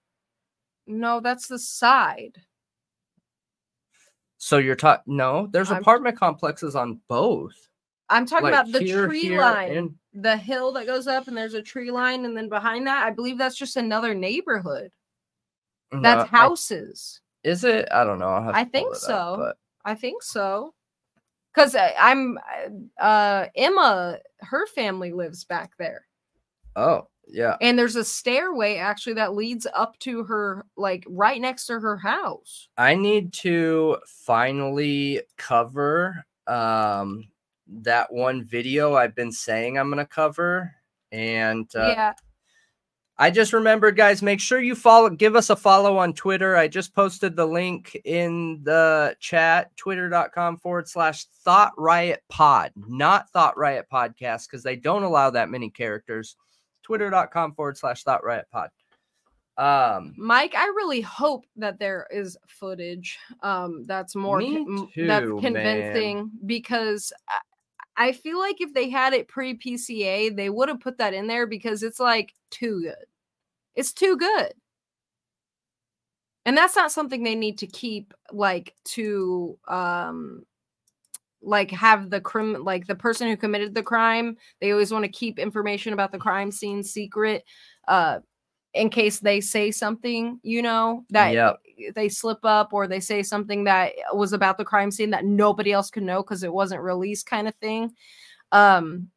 No, 0.89 1.20
that's 1.20 1.47
the 1.47 1.60
side. 1.60 2.42
So 4.45 4.59
you're 4.59 4.75
talking 4.75 5.17
no, 5.17 5.47
there's 5.53 5.71
I'm- 5.71 5.81
apartment 5.81 6.19
complexes 6.19 6.75
on 6.75 7.01
both. 7.07 7.55
I'm 8.09 8.27
talking 8.27 8.47
Like 8.51 8.55
about 8.55 8.73
the 8.73 8.81
here, 8.81 9.07
tree 9.07 9.21
here, 9.23 9.41
line. 9.41 9.71
and- 9.77 9.95
the 10.15 10.37
hill 10.37 10.73
that 10.73 10.85
goes 10.85 11.07
up 11.07 11.29
and 11.29 11.37
there's 11.37 11.55
a 11.55 11.62
tree 11.62 11.93
line 11.93 12.25
and 12.27 12.37
then 12.37 12.49
behind 12.51 12.87
that 12.87 13.07
i 13.07 13.11
believe 13.11 13.39
that's 13.39 13.57
just 13.57 13.79
another 13.79 14.12
neighborhood 14.15 14.91
No, 15.91 16.03
that's 16.03 16.25
I- 16.31 16.37
houses 16.37 17.21
is 17.45 17.65
it? 17.65 17.89
I 17.91 18.05
don't 18.05 18.19
know. 18.19 18.51
I 18.53 18.65
think 18.65 18.89
it 18.89 18.97
up, 18.97 18.99
so. 18.99 19.37
but 19.39 19.57
i 19.87 19.95
think 19.95 20.23
so 20.23 20.75
because 21.55 21.75
i'm 21.99 22.39
uh 23.01 23.47
emma 23.57 24.19
her 24.41 24.67
family 24.67 25.12
lives 25.12 25.45
back 25.45 25.71
there 25.79 26.05
oh 26.77 27.09
yeah. 27.33 27.57
and 27.61 27.78
there's 27.78 27.97
a 27.97 28.05
stairway 28.05 28.77
actually 28.77 29.15
that 29.15 29.35
leads 29.35 29.67
up 29.75 29.99
to 29.99 30.23
her 30.25 30.65
like 30.77 31.05
right 31.09 31.41
next 31.41 31.67
to 31.67 31.81
her 31.81 31.97
house 31.97 32.69
I 32.77 32.94
need 32.94 33.33
to 33.35 33.99
finally 34.07 35.23
cover 35.36 36.25
um 36.47 37.28
that 37.67 38.12
one 38.12 38.44
video 38.44 38.94
I've 38.94 39.15
been 39.15 39.33
saying 39.33 39.78
I'm 39.78 39.89
gonna 39.89 40.05
cover. 40.05 40.75
And 41.11 41.69
uh, 41.75 41.89
yeah 41.89 42.12
I 43.19 43.31
just 43.31 43.52
remembered, 43.52 43.97
guys, 43.97 44.20
make 44.20 44.41
sure 44.41 44.61
you 44.61 44.75
follow, 44.75 45.09
give 45.11 45.36
us 45.36 45.49
a 45.49 45.55
follow 45.55 45.99
on 45.99 46.12
Twitter. 46.15 46.57
I 46.57 46.67
just 46.67 46.93
posted 46.94 47.36
the 47.36 47.47
link 47.47 47.97
in 48.05 48.61
the 48.65 49.15
chat, 49.20 49.70
twitter.com 49.77 50.57
forward 50.57 50.89
slash 50.89 51.27
thought 51.44 51.73
riot 51.77 52.23
pod, 52.28 52.73
not 52.75 53.31
thought 53.31 53.57
riot 53.57 53.86
podcast, 53.93 54.49
because 54.49 54.65
they 54.65 54.77
don't 54.77 55.02
allow 55.05 55.31
that 55.31 55.51
many 55.51 55.70
characters. 55.70 56.36
Twitter.com 56.83 57.55
forward 57.55 57.77
slash 57.77 58.02
thought 58.02 58.25
riot 58.25 58.47
pod. 58.51 58.70
Um, 59.59 60.15
mike 60.17 60.55
i 60.57 60.65
really 60.65 61.02
hope 61.02 61.44
that 61.57 61.78
there 61.78 62.07
is 62.11 62.39
footage 62.49 63.19
um 63.43 63.85
that's 63.85 64.17
more 64.17 64.41
con- 64.41 64.67
m- 64.67 65.07
that's 65.07 65.27
too, 65.27 65.35
man. 65.35 65.43
convincing 65.43 66.31
because 66.47 67.12
I, 67.28 68.09
I 68.09 68.12
feel 68.12 68.39
like 68.39 68.62
if 68.62 68.73
they 68.73 68.89
had 68.89 69.12
it 69.12 69.28
pre 69.28 69.59
pca 69.59 70.35
they 70.35 70.49
would 70.49 70.70
have 70.70 70.81
put 70.81 70.97
that 70.99 71.12
in 71.12 71.27
there 71.27 71.47
because 71.47 71.83
it's 71.83 72.01
like 72.01 72.33
too 72.51 72.81
good 72.81 73.05
it's 73.75 73.93
too 73.93 74.17
good 74.17 74.55
and 76.47 76.57
that's 76.57 76.75
not 76.75 76.91
something 76.91 77.23
they 77.23 77.35
need 77.35 77.59
to 77.59 77.67
keep 77.67 78.15
like 78.33 78.75
to 78.85 79.59
um 79.69 80.47
like 81.43 81.71
have 81.71 82.11
the 82.11 82.21
crim 82.21 82.62
like 82.65 82.87
the 82.87 82.95
person 82.95 83.29
who 83.29 83.37
committed 83.37 83.75
the 83.75 83.83
crime 83.83 84.37
they 84.61 84.71
always 84.73 84.93
want 84.93 85.05
to 85.05 85.11
keep 85.11 85.39
information 85.39 85.93
about 85.93 86.12
the 86.12 86.19
crime 86.19 86.51
scene 86.53 86.83
secret 86.83 87.45
uh 87.89 88.19
in 88.75 88.89
case 88.89 89.21
they 89.21 89.41
say 89.41 89.71
something 89.71 90.39
you 90.43 90.62
know 90.62 91.05
that 91.11 91.33
Yep. 91.33 91.61
they 91.95 92.09
slip 92.09 92.39
up 92.45 92.73
or 92.73 92.87
they 92.87 93.01
say 93.01 93.23
something 93.23 93.65
that 93.65 93.93
was 94.15 94.33
about 94.33 94.57
the 94.59 94.65
crime 94.65 94.91
scene 94.91 95.11
that 95.11 95.25
nobody 95.25 95.73
else 95.73 95.91
could 95.91 96.03
know 96.05 96.23
because 96.23 96.43
it 96.43 96.53
wasn't 96.53 96.81
released 96.81 97.27
kind 97.27 97.49
of 97.49 97.55
thing. 97.57 97.93
Um 98.53 99.09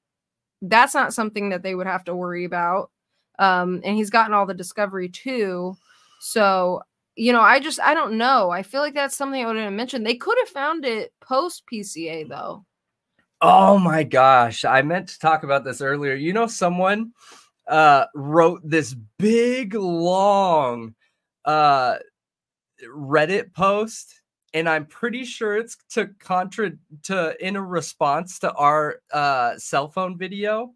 that's 0.62 0.94
not 0.94 1.14
something 1.14 1.50
that 1.50 1.64
they 1.64 1.76
would 1.76 1.88
have 1.88 2.04
to 2.06 2.16
worry 2.16 2.46
about. 2.46 2.92
Um 3.40 3.82
and 3.84 3.96
he's 3.96 4.10
gotten 4.10 4.34
all 4.34 4.46
the 4.46 4.54
discovery 4.54 5.10
too. 5.10 5.76
So 6.22 6.82
you 7.16 7.32
know 7.32 7.42
i 7.42 7.60
just 7.60 7.80
i 7.82 7.94
don't 7.94 8.18
know 8.18 8.50
i 8.50 8.62
feel 8.62 8.82
like 8.82 8.94
that's 8.94 9.16
something 9.16 9.44
i 9.44 9.48
would 9.48 9.56
have 9.56 9.72
mentioned 9.72 10.06
they 10.06 10.16
could 10.16 10.38
have 10.40 10.50
found 10.50 10.86
it 10.86 11.14
post 11.22 11.64
pca 11.72 12.28
though 12.28 12.66
oh 13.42 13.78
my 13.78 14.04
gosh, 14.04 14.66
I 14.66 14.82
meant 14.82 15.10
to 15.10 15.20
talk 15.20 15.44
about 15.44 15.64
this 15.64 15.82
earlier. 15.82 16.14
You 16.14 16.34
know, 16.34 16.48
someone 16.48 17.14
uh 17.68 18.06
wrote 18.14 18.62
this 18.64 18.96
big 19.18 19.74
long 19.74 20.94
uh 21.46 21.96
Reddit 22.88 23.54
post 23.54 24.22
and 24.54 24.70
I'm 24.70 24.86
pretty 24.86 25.26
sure 25.26 25.58
it's 25.58 25.76
to 25.92 26.08
contra 26.20 26.74
to 27.04 27.36
in 27.44 27.56
a 27.56 27.62
response 27.64 28.38
to 28.40 28.54
our 28.54 29.00
uh 29.12 29.58
cell 29.58 29.90
phone 29.90 30.18
video 30.18 30.74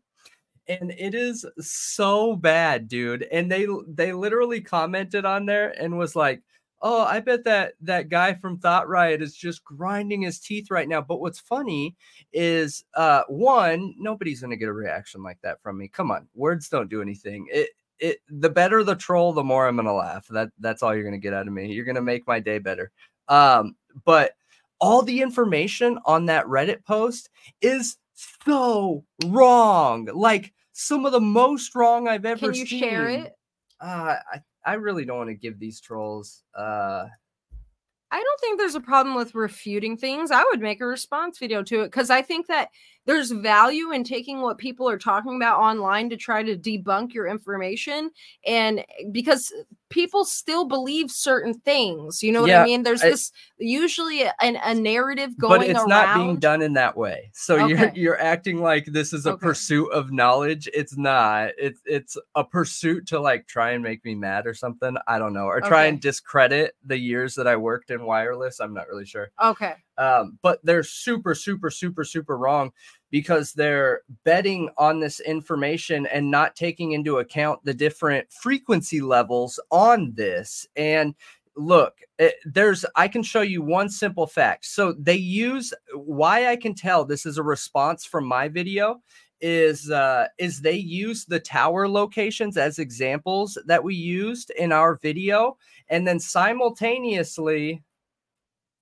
and 0.69 0.91
it 0.97 1.15
is 1.15 1.45
so 1.59 2.35
bad 2.35 2.87
dude 2.87 3.23
and 3.31 3.51
they 3.51 3.67
they 3.87 4.13
literally 4.13 4.61
commented 4.61 5.25
on 5.25 5.45
there 5.45 5.71
and 5.81 5.97
was 5.97 6.15
like 6.15 6.41
oh 6.81 7.03
i 7.03 7.19
bet 7.19 7.43
that 7.43 7.73
that 7.81 8.07
guy 8.07 8.33
from 8.35 8.57
thought 8.59 8.87
riot 8.87 9.21
is 9.21 9.35
just 9.35 9.63
grinding 9.65 10.21
his 10.21 10.39
teeth 10.39 10.71
right 10.71 10.87
now. 10.87 11.01
But 11.01 11.19
what's 11.19 11.39
funny 11.39 11.95
is 12.31 12.85
uh 12.93 13.23
one 13.27 13.95
nobody's 13.97 14.41
gonna 14.41 14.55
get 14.55 14.69
a 14.69 14.73
reaction 14.73 15.23
like 15.23 15.39
that 15.41 15.61
from 15.61 15.77
me 15.77 15.87
come 15.87 16.11
on 16.11 16.27
words 16.35 16.69
don't 16.69 16.89
do 16.89 17.01
anything 17.01 17.47
it 17.51 17.69
it 17.99 18.19
the 18.29 18.49
better 18.49 18.83
the 18.83 18.95
troll 18.95 19.33
the 19.33 19.43
more 19.43 19.67
i'm 19.67 19.75
gonna 19.75 19.93
laugh 19.93 20.27
that 20.29 20.49
that's 20.59 20.83
all 20.83 20.93
you're 20.95 21.03
gonna 21.03 21.17
get 21.17 21.33
out 21.33 21.47
of 21.47 21.53
me 21.53 21.71
you're 21.73 21.85
gonna 21.85 22.01
make 22.01 22.25
my 22.27 22.39
day 22.39 22.59
better 22.59 22.91
um 23.27 23.75
but 24.05 24.33
all 24.79 25.01
the 25.01 25.21
information 25.21 25.99
on 26.05 26.25
that 26.27 26.45
reddit 26.45 26.85
post 26.85 27.29
is 27.61 27.97
so 28.13 29.03
wrong 29.25 30.07
like 30.13 30.53
some 30.79 31.05
of 31.05 31.11
the 31.11 31.19
most 31.19 31.75
wrong 31.75 32.07
i've 32.07 32.25
ever 32.25 32.53
seen. 32.53 32.53
can 32.53 32.59
you 32.59 32.65
seen 32.65 32.79
share 32.79 33.09
it 33.09 33.33
uh 33.81 34.15
i 34.31 34.41
i 34.65 34.73
really 34.75 35.03
don't 35.03 35.17
want 35.17 35.29
to 35.29 35.35
give 35.35 35.59
these 35.59 35.81
trolls 35.81 36.43
uh 36.57 37.05
I 38.11 38.17
don't 38.17 38.39
think 38.39 38.57
there's 38.57 38.73
a 38.73 38.81
problem 38.81 39.15
with 39.15 39.35
refuting 39.35 39.95
things. 39.95 40.31
I 40.31 40.43
would 40.45 40.61
make 40.61 40.81
a 40.81 40.85
response 40.87 41.37
video 41.37 41.61
to 41.61 41.81
it 41.81 41.87
because 41.91 42.09
I 42.09 42.23
think 42.23 42.47
that 42.47 42.69
there's 43.05 43.31
value 43.31 43.91
in 43.91 44.03
taking 44.03 44.41
what 44.41 44.57
people 44.57 44.87
are 44.87 44.97
talking 44.97 45.35
about 45.35 45.59
online 45.59 46.09
to 46.11 46.17
try 46.17 46.43
to 46.43 46.55
debunk 46.55 47.13
your 47.13 47.27
information. 47.27 48.11
And 48.45 48.85
because 49.11 49.51
people 49.89 50.23
still 50.25 50.65
believe 50.67 51.09
certain 51.09 51.55
things, 51.61 52.21
you 52.21 52.31
know 52.31 52.41
what 52.41 52.51
I 52.51 52.63
mean? 52.63 52.83
There's 52.83 53.01
I- 53.01 53.09
this 53.09 53.31
usually 53.57 54.21
a, 54.23 54.33
an, 54.41 54.57
a 54.63 54.73
narrative 54.75 55.37
going 55.37 55.59
but 55.61 55.67
it's 55.67 55.79
around. 55.79 55.89
not 55.89 56.15
being 56.15 56.37
done 56.39 56.61
in 56.61 56.73
that 56.73 56.95
way 56.95 57.29
so 57.33 57.57
you're 57.67 57.89
you're 57.93 58.21
acting 58.21 58.61
like 58.61 58.85
this 58.85 59.11
is 59.11 59.25
a 59.25 59.31
Okay. 59.33 59.47
pursuit 59.47 59.91
of 59.91 60.11
knowledge 60.13 60.69
it's 60.73 60.95
not 60.97 61.49
it's 61.57 61.81
it's 61.85 62.17
a 62.35 62.43
pursuit 62.43 63.05
to 63.07 63.19
like 63.19 63.45
try 63.47 63.71
and 63.71 63.83
make 63.83 64.03
me 64.05 64.15
mad 64.15 64.47
or 64.47 64.53
something 64.53 64.95
i 65.07 65.19
don't 65.19 65.33
know 65.33 65.45
or 65.45 65.59
try 65.59 65.81
Okay. 65.81 65.89
and 65.89 65.99
discredit 65.99 66.73
the 66.85 66.97
years 66.97 67.35
that 67.35 67.47
i 67.47 67.55
worked 67.57 67.91
in 67.91 68.03
wireless 68.05 68.61
i'm 68.61 68.73
not 68.73 68.87
really 68.87 69.05
sure 69.05 69.29
Okay. 69.43 69.73
Um, 69.99 70.39
but 70.41 70.59
they're 70.63 70.81
super, 70.81 71.35
super, 71.35 71.69
super, 71.69 72.05
super 72.05 72.37
wrong 72.37 72.71
because 73.11 73.51
they're 73.51 74.01
betting 74.23 74.69
on 74.77 75.01
this 75.01 75.19
information 75.19 76.05
and 76.07 76.31
not 76.31 76.55
taking 76.55 76.93
into 76.93 77.17
account 77.17 77.63
the 77.65 77.73
different 77.73 78.31
frequency 78.31 79.01
levels 79.01 79.59
on 79.71 80.13
this. 80.15 80.65
And 80.77 81.15
look, 81.57 81.95
it, 82.17 82.35
there's, 82.45 82.85
I 82.95 83.09
can 83.09 83.23
show 83.23 83.41
you 83.41 83.61
one 83.61 83.89
simple 83.89 84.25
fact. 84.25 84.65
So 84.65 84.93
they 84.93 85.17
use 85.17 85.73
why 85.93 86.47
I 86.47 86.55
can 86.55 86.75
tell 86.75 87.03
this 87.03 87.25
is 87.25 87.37
a 87.37 87.43
response 87.43 88.05
from 88.05 88.25
my 88.25 88.47
video 88.47 89.01
is 89.41 89.89
uh 89.89 90.27
is 90.37 90.59
they 90.59 90.75
use 90.75 91.23
the 91.23 91.39
tower 91.39 91.87
locations 91.87 92.57
as 92.57 92.77
examples 92.77 93.57
that 93.65 93.81
we 93.81 93.95
used 93.95 94.51
in 94.57 94.73
our 94.73 94.99
video 95.01 95.57
and 95.87 96.05
then 96.05 96.19
simultaneously 96.19 97.81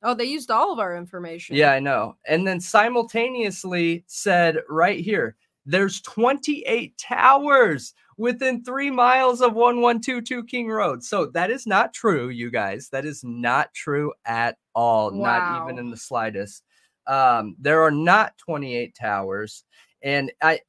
Oh, 0.04 0.14
they 0.14 0.26
used 0.26 0.52
all 0.52 0.72
of 0.72 0.80
our 0.80 0.96
information. 0.96 1.56
yeah, 1.56 1.72
I 1.72 1.80
know. 1.80 2.18
And 2.28 2.48
then 2.48 2.60
simultaneously 2.60 4.04
said 4.08 4.58
right 4.70 5.00
here, 5.00 5.36
there's 5.66 6.02
28 6.02 6.98
towers 6.98 7.94
within 8.18 8.64
three 8.64 8.90
miles 8.90 9.42
of 9.42 9.54
1122 9.54 10.44
King 10.46 10.70
Road. 10.70 11.04
So 11.04 11.26
that 11.28 11.52
is 11.52 11.68
not 11.68 11.94
true, 11.94 12.30
you 12.30 12.50
guys. 12.50 12.90
That 12.90 13.06
is 13.06 13.24
not 13.24 13.74
true 13.74 14.14
at 14.26 14.58
all. 14.74 15.12
Not 15.12 15.64
even 15.64 15.78
in 15.80 15.90
the 15.90 15.98
slightest. 15.98 16.64
Um, 17.06 17.56
there 17.60 17.82
are 17.82 17.92
not 17.92 18.38
28 18.38 18.96
towers, 19.00 19.64
and 20.02 20.32
I 20.42 20.60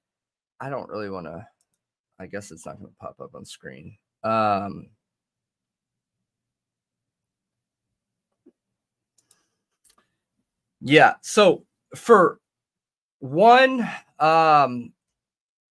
I 0.60 0.70
don't 0.70 0.88
really 0.88 1.10
want 1.10 1.26
to. 1.26 1.46
I 2.20 2.26
guess 2.26 2.50
it's 2.50 2.66
not 2.66 2.78
going 2.78 2.90
to 2.90 2.96
pop 3.00 3.20
up 3.20 3.34
on 3.34 3.44
screen. 3.44 3.96
Um, 4.24 4.88
yeah. 10.80 11.14
So 11.22 11.64
for 11.94 12.38
one, 13.20 13.88
um, 14.18 14.92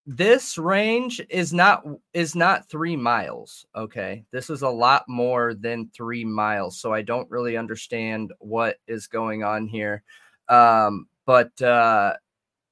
this 0.05 0.57
range 0.57 1.21
is 1.29 1.51
not 1.51 1.83
is 2.13 2.33
not 2.33 2.69
three 2.69 2.95
miles. 2.95 3.65
Okay, 3.75 4.23
this 4.31 4.49
is 4.49 4.61
a 4.61 4.69
lot 4.69 5.03
more 5.09 5.53
than 5.53 5.89
three 5.93 6.23
miles. 6.23 6.79
So 6.79 6.93
I 6.93 7.01
don't 7.01 7.29
really 7.29 7.57
understand 7.57 8.31
what 8.39 8.77
is 8.87 9.07
going 9.07 9.43
on 9.43 9.67
here. 9.67 10.03
Um, 10.47 11.07
but 11.25 11.61
uh, 11.61 12.13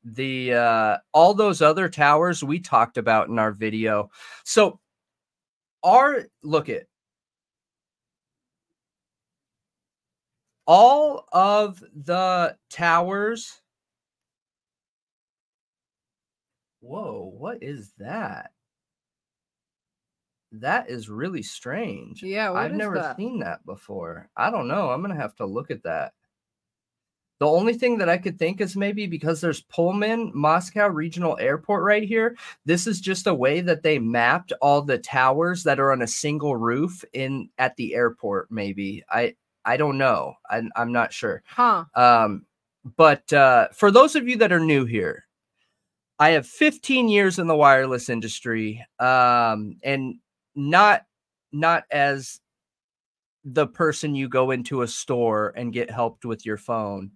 the 0.05 0.53
uh, 0.53 0.97
all 1.14 1.33
those 1.33 1.61
other 1.61 1.89
towers 1.89 2.41
we 2.41 2.59
talked 2.59 2.97
about 2.97 3.27
in 3.27 3.38
our 3.38 3.51
video. 3.51 4.09
So 4.45 4.80
our 5.83 6.27
look 6.41 6.69
at 6.69 6.83
all 10.68 11.27
of 11.32 11.84
the 11.94 12.58
towers. 12.69 13.61
Whoa, 16.82 17.34
what 17.38 17.64
is 17.64 17.94
that? 17.98 18.52
That 20.52 20.90
is 20.90 21.10
really 21.10 21.44
strange. 21.44 22.24
Yeah, 22.24 22.53
I've 22.53 22.74
never 22.74 22.95
that? 22.95 23.18
seen 23.18 23.40
that 23.40 23.66
before. 23.66 24.30
I 24.38 24.52
don't 24.52 24.68
know. 24.68 24.92
I'm 24.92 25.02
gonna 25.02 25.16
have 25.16 25.35
to 25.38 25.45
look 25.45 25.72
at 25.72 25.84
that. 25.84 26.14
The 27.40 27.48
only 27.48 27.74
thing 27.74 27.98
that 27.98 28.08
I 28.08 28.18
could 28.18 28.40
think 28.40 28.61
is 28.61 28.77
maybe 28.77 29.08
because 29.08 29.42
there's 29.42 29.61
Pullman 29.64 30.32
Moscow 30.34 30.88
Regional 30.88 31.38
Airport 31.38 31.84
right 31.84 32.03
here. 32.03 32.38
This 32.64 32.88
is 32.88 33.02
just 33.02 33.27
a 33.27 33.34
way 33.34 33.60
that 33.60 33.84
they 33.84 34.00
mapped 34.00 34.53
all 34.61 34.82
the 34.82 34.98
towers 34.98 35.64
that 35.64 35.80
are 35.80 35.92
on 35.92 36.02
a 36.02 36.08
single 36.08 36.56
roof 36.56 37.03
in 37.11 37.50
at 37.58 37.76
the 37.76 37.94
airport. 37.94 38.50
Maybe 38.50 39.03
I 39.10 39.35
I 39.66 39.77
don't 39.77 39.98
know. 39.98 40.35
I, 40.50 40.61
I'm 40.76 40.92
not 40.92 41.11
sure. 41.11 41.44
Huh. 41.48 41.85
Um, 41.95 42.45
but 42.98 43.32
uh, 43.34 43.69
for 43.74 43.92
those 43.92 44.16
of 44.16 44.27
you 44.27 44.38
that 44.38 44.52
are 44.52 44.60
new 44.60 44.85
here, 44.85 45.26
I 46.19 46.30
have 46.30 46.48
15 46.48 47.10
years 47.10 47.40
in 47.40 47.48
the 47.48 47.56
wireless 47.56 48.10
industry, 48.10 48.85
um, 49.00 49.77
and 49.84 50.16
not 50.56 51.06
not 51.52 51.84
as 51.92 52.40
the 53.44 53.68
person 53.68 54.16
you 54.16 54.30
go 54.30 54.52
into 54.52 54.82
a 54.82 54.88
store 54.88 55.53
and 55.56 55.74
get 55.74 55.90
helped 55.90 56.26
with 56.26 56.45
your 56.45 56.58
phone. 56.58 57.11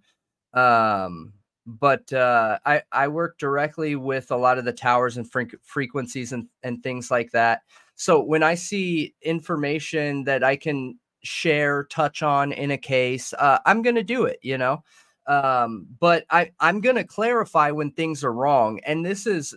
Um, 0.54 1.32
but 1.66 2.12
uh, 2.12 2.58
I 2.66 2.82
I 2.92 3.08
work 3.08 3.38
directly 3.38 3.96
with 3.96 4.30
a 4.30 4.36
lot 4.36 4.58
of 4.58 4.64
the 4.64 4.72
towers 4.72 5.16
and 5.16 5.30
fre- 5.30 5.56
frequencies 5.62 6.32
and 6.32 6.48
and 6.62 6.82
things 6.82 7.10
like 7.10 7.30
that. 7.32 7.62
So 7.94 8.22
when 8.22 8.42
I 8.42 8.54
see 8.54 9.14
information 9.22 10.24
that 10.24 10.42
I 10.42 10.56
can 10.56 10.98
share, 11.22 11.84
touch 11.84 12.22
on 12.22 12.52
in 12.52 12.70
a 12.70 12.78
case, 12.78 13.32
uh, 13.34 13.58
I'm 13.66 13.82
gonna 13.82 14.02
do 14.02 14.24
it. 14.24 14.38
You 14.42 14.58
know, 14.58 14.82
um, 15.26 15.86
but 15.98 16.24
I 16.30 16.50
I'm 16.60 16.80
gonna 16.80 17.04
clarify 17.04 17.70
when 17.70 17.90
things 17.92 18.24
are 18.24 18.32
wrong, 18.32 18.80
and 18.86 19.04
this 19.04 19.26
is 19.26 19.54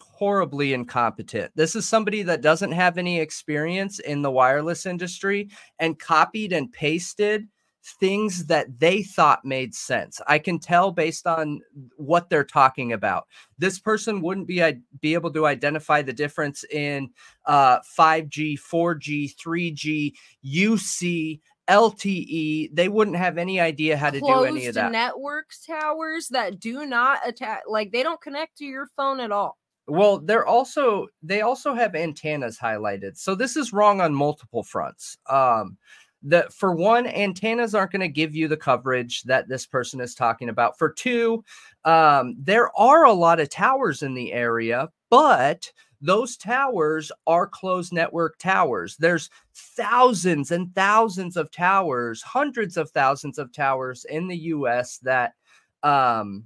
horribly 0.00 0.72
incompetent. 0.72 1.50
This 1.56 1.74
is 1.74 1.88
somebody 1.88 2.22
that 2.22 2.42
doesn't 2.42 2.72
have 2.72 2.98
any 2.98 3.18
experience 3.18 3.98
in 3.98 4.22
the 4.22 4.30
wireless 4.30 4.86
industry 4.86 5.48
and 5.80 5.98
copied 5.98 6.52
and 6.52 6.72
pasted 6.72 7.48
things 7.84 8.46
that 8.46 8.78
they 8.78 9.02
thought 9.02 9.44
made 9.44 9.74
sense. 9.74 10.20
I 10.28 10.38
can 10.38 10.58
tell 10.58 10.92
based 10.92 11.26
on 11.26 11.60
what 11.96 12.30
they're 12.30 12.44
talking 12.44 12.92
about. 12.92 13.26
This 13.58 13.78
person 13.78 14.20
wouldn't 14.22 14.46
be 14.46 14.62
i- 14.62 14.80
be 15.00 15.14
able 15.14 15.32
to 15.32 15.46
identify 15.46 16.02
the 16.02 16.12
difference 16.12 16.64
in 16.70 17.10
uh 17.46 17.78
5G, 17.98 18.56
4G, 18.56 19.34
3G, 19.36 20.14
UC, 20.44 21.40
LTE. 21.68 22.70
They 22.74 22.88
wouldn't 22.88 23.16
have 23.16 23.38
any 23.38 23.60
idea 23.60 23.96
how 23.96 24.10
to 24.10 24.20
do 24.20 24.44
any 24.44 24.66
of 24.66 24.74
that. 24.74 24.92
networks 24.92 25.64
towers 25.64 26.28
that 26.28 26.60
do 26.60 26.86
not 26.86 27.20
attach, 27.26 27.60
like 27.68 27.92
they 27.92 28.02
don't 28.02 28.20
connect 28.20 28.58
to 28.58 28.64
your 28.64 28.88
phone 28.96 29.20
at 29.20 29.32
all. 29.32 29.58
Well, 29.88 30.18
they're 30.18 30.46
also 30.46 31.08
they 31.22 31.40
also 31.40 31.74
have 31.74 31.94
antennas 31.94 32.58
highlighted. 32.58 33.16
So 33.18 33.34
this 33.34 33.56
is 33.56 33.72
wrong 33.72 34.00
on 34.00 34.14
multiple 34.14 34.62
fronts. 34.62 35.18
Um 35.28 35.76
that 36.24 36.52
for 36.52 36.74
one, 36.74 37.06
antennas 37.06 37.74
aren't 37.74 37.92
going 37.92 38.00
to 38.00 38.08
give 38.08 38.34
you 38.34 38.48
the 38.48 38.56
coverage 38.56 39.22
that 39.24 39.48
this 39.48 39.66
person 39.66 40.00
is 40.00 40.14
talking 40.14 40.48
about. 40.48 40.78
For 40.78 40.90
two, 40.90 41.44
um, 41.84 42.36
there 42.38 42.76
are 42.78 43.04
a 43.04 43.12
lot 43.12 43.40
of 43.40 43.50
towers 43.50 44.02
in 44.02 44.14
the 44.14 44.32
area, 44.32 44.88
but 45.10 45.70
those 46.00 46.36
towers 46.36 47.12
are 47.26 47.46
closed 47.46 47.92
network 47.92 48.36
towers. 48.38 48.96
There's 48.96 49.30
thousands 49.54 50.50
and 50.50 50.74
thousands 50.74 51.36
of 51.36 51.50
towers, 51.50 52.22
hundreds 52.22 52.76
of 52.76 52.90
thousands 52.90 53.38
of 53.38 53.52
towers 53.52 54.04
in 54.04 54.26
the 54.28 54.36
US 54.36 54.98
that 54.98 55.34
um, 55.82 56.44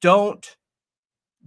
don't 0.00 0.56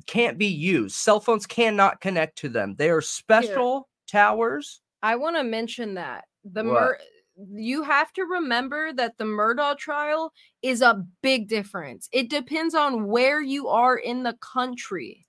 can't 0.08 0.38
be 0.38 0.48
used. 0.48 0.96
Cell 0.96 1.20
phones 1.20 1.46
cannot 1.46 2.02
connect 2.02 2.38
to 2.40 2.50
them. 2.50 2.76
They 2.78 2.90
are 2.90 3.02
special 3.02 3.90
towers. 4.08 4.82
I 5.04 5.16
want 5.16 5.36
to 5.36 5.44
mention 5.44 5.94
that 5.96 6.26
the 6.44 6.64
What? 6.64 7.02
You 7.38 7.84
have 7.84 8.12
to 8.14 8.24
remember 8.24 8.94
that 8.94 9.18
the 9.18 9.24
Murdaugh 9.24 9.78
trial 9.78 10.34
is 10.62 10.82
a 10.82 11.06
big 11.22 11.48
difference. 11.48 12.10
It 12.12 12.30
depends 12.30 12.76
on 12.76 13.08
where 13.08 13.42
you 13.42 13.68
are 13.68 13.98
in 13.98 14.24
the 14.24 14.38
country. 14.42 15.26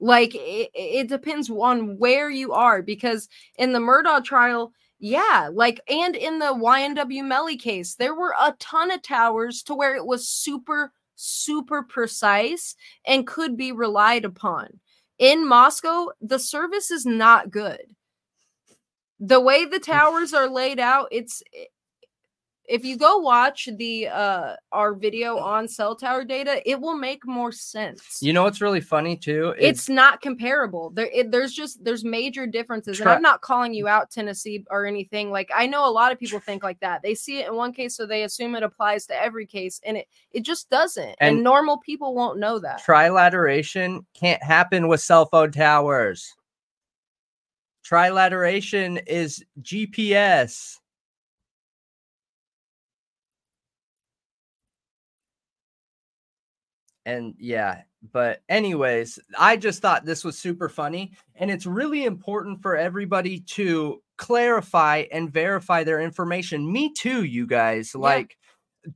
Like 0.00 0.34
it, 0.34 0.70
it 0.74 1.08
depends 1.08 1.50
on 1.50 1.98
where 1.98 2.30
you 2.30 2.52
are 2.52 2.82
because 2.82 3.28
in 3.56 3.72
the 3.72 3.78
Murdaugh 3.78 4.24
trial, 4.24 4.72
yeah, 4.98 5.50
like 5.52 5.80
and 5.88 6.16
in 6.16 6.38
the 6.38 6.46
YNW 6.46 7.24
Melly 7.24 7.56
case, 7.56 7.94
there 7.94 8.14
were 8.14 8.34
a 8.40 8.54
ton 8.58 8.90
of 8.90 9.02
towers 9.02 9.62
to 9.64 9.74
where 9.74 9.94
it 9.96 10.06
was 10.06 10.28
super 10.28 10.92
super 11.16 11.82
precise 11.82 12.76
and 13.06 13.26
could 13.26 13.56
be 13.56 13.72
relied 13.72 14.24
upon. 14.24 14.68
In 15.18 15.48
Moscow, 15.48 16.08
the 16.20 16.38
service 16.38 16.90
is 16.90 17.06
not 17.06 17.50
good 17.50 17.95
the 19.20 19.40
way 19.40 19.64
the 19.64 19.78
mm. 19.78 19.84
towers 19.84 20.34
are 20.34 20.48
laid 20.48 20.78
out 20.78 21.08
it's 21.10 21.42
if 22.68 22.84
you 22.84 22.96
go 22.96 23.18
watch 23.18 23.68
the 23.78 24.08
uh 24.08 24.54
our 24.72 24.94
video 24.94 25.36
mm. 25.36 25.42
on 25.42 25.68
cell 25.68 25.94
tower 25.94 26.24
data 26.24 26.60
it 26.68 26.80
will 26.80 26.96
make 26.96 27.26
more 27.26 27.52
sense. 27.52 28.18
You 28.20 28.32
know 28.32 28.42
what's 28.42 28.60
really 28.60 28.80
funny 28.80 29.16
too? 29.16 29.54
it's 29.58 29.88
not 29.88 30.20
comparable. 30.20 30.90
There 30.90 31.08
it, 31.12 31.30
there's 31.30 31.52
just 31.52 31.82
there's 31.84 32.04
major 32.04 32.46
differences 32.46 33.00
and 33.00 33.08
i'm 33.08 33.22
not 33.22 33.40
calling 33.40 33.72
you 33.72 33.84
mm. 33.84 33.90
out 33.90 34.10
tennessee 34.10 34.64
or 34.70 34.86
anything. 34.86 35.30
Like 35.30 35.50
i 35.54 35.66
know 35.66 35.88
a 35.88 35.90
lot 35.90 36.12
of 36.12 36.18
people 36.18 36.40
think 36.40 36.62
like 36.62 36.80
that. 36.80 37.02
They 37.02 37.14
see 37.14 37.38
it 37.40 37.48
in 37.48 37.54
one 37.54 37.72
case 37.72 37.96
so 37.96 38.06
they 38.06 38.24
assume 38.24 38.54
it 38.54 38.62
applies 38.62 39.06
to 39.06 39.20
every 39.20 39.46
case 39.46 39.80
and 39.84 39.96
it 39.96 40.08
it 40.32 40.40
just 40.42 40.68
doesn't 40.70 41.16
and, 41.20 41.36
And- 41.36 41.42
normal 41.42 41.78
people 41.78 42.14
won't 42.14 42.38
know 42.38 42.58
that. 42.58 42.82
Trilateration 42.84 44.04
can't 44.14 44.42
happen 44.42 44.88
with 44.88 45.00
cell 45.00 45.26
phone 45.26 45.52
towers. 45.52 46.35
Trilateration 47.88 49.00
is 49.06 49.44
GPS. 49.62 50.78
And 57.04 57.34
yeah, 57.38 57.82
but 58.12 58.42
anyways, 58.48 59.20
I 59.38 59.56
just 59.56 59.80
thought 59.80 60.04
this 60.04 60.24
was 60.24 60.36
super 60.36 60.68
funny. 60.68 61.12
And 61.36 61.48
it's 61.48 61.66
really 61.66 62.04
important 62.04 62.60
for 62.60 62.76
everybody 62.76 63.38
to 63.40 64.02
clarify 64.18 65.04
and 65.12 65.32
verify 65.32 65.84
their 65.84 66.00
information. 66.00 66.72
Me 66.72 66.92
too, 66.92 67.22
you 67.22 67.46
guys. 67.46 67.94
Like, 67.94 68.36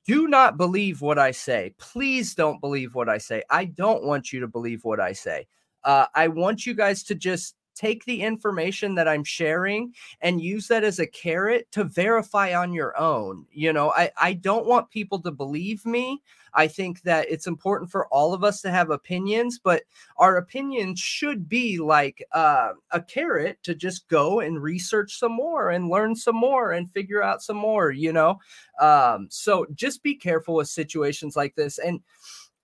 do 0.05 0.27
not 0.27 0.57
believe 0.57 1.01
what 1.01 1.19
I 1.19 1.31
say. 1.31 1.75
Please 1.79 2.35
don't 2.35 2.61
believe 2.61 2.97
what 2.97 3.09
I 3.09 3.19
say. 3.19 3.45
I 3.51 3.67
don't 3.67 4.03
want 4.03 4.33
you 4.33 4.41
to 4.41 4.49
believe 4.49 4.83
what 4.83 4.99
I 4.99 5.13
say. 5.13 5.47
Uh, 5.85 6.07
I 6.15 6.27
want 6.27 6.67
you 6.67 6.75
guys 6.75 7.05
to 7.05 7.15
just 7.15 7.55
take 7.81 8.05
the 8.05 8.21
information 8.21 8.95
that 8.95 9.09
I'm 9.09 9.25
sharing 9.25 9.95
and 10.21 10.41
use 10.41 10.69
that 10.69 10.85
as 10.85 10.99
a 10.99 11.07
carrot 11.07 11.73
to 11.73 11.85
verify 11.85 12.55
on 12.55 12.75
your 12.75 12.99
own. 13.01 13.47
You 13.51 13.73
know, 13.73 13.91
I, 13.97 14.11
I 14.21 14.35
don't 14.35 14.67
want 14.67 14.91
people 14.91 15.19
to 15.21 15.31
believe 15.31 15.87
me. 15.87 16.21
I 16.53 16.67
think 16.67 17.01
that 17.03 17.31
it's 17.31 17.47
important 17.47 17.91
for 17.91 18.07
all 18.09 18.35
of 18.35 18.45
us 18.45 18.61
to 18.63 18.71
have 18.71 18.91
opinions, 18.91 19.59
but 19.59 19.85
our 20.19 20.37
opinions 20.37 21.01
should 21.01 21.49
be 21.49 21.79
like 21.79 22.23
uh, 22.33 22.73
a 22.91 23.01
carrot 23.01 23.63
to 23.63 23.75
just 23.75 24.09
go 24.09 24.41
and 24.41 24.63
research 24.63 25.19
some 25.19 25.33
more 25.33 25.71
and 25.71 25.89
learn 25.89 26.15
some 26.17 26.37
more 26.37 26.73
and 26.73 26.91
figure 26.91 27.23
out 27.23 27.41
some 27.43 27.57
more, 27.57 27.93
you 27.93 28.13
know? 28.13 28.39
Um, 28.79 29.29
so 29.31 29.65
just 29.75 30.03
be 30.03 30.17
careful 30.17 30.57
with 30.57 30.69
situations 30.69 31.35
like 31.35 31.55
this. 31.55 31.79
And 31.79 32.01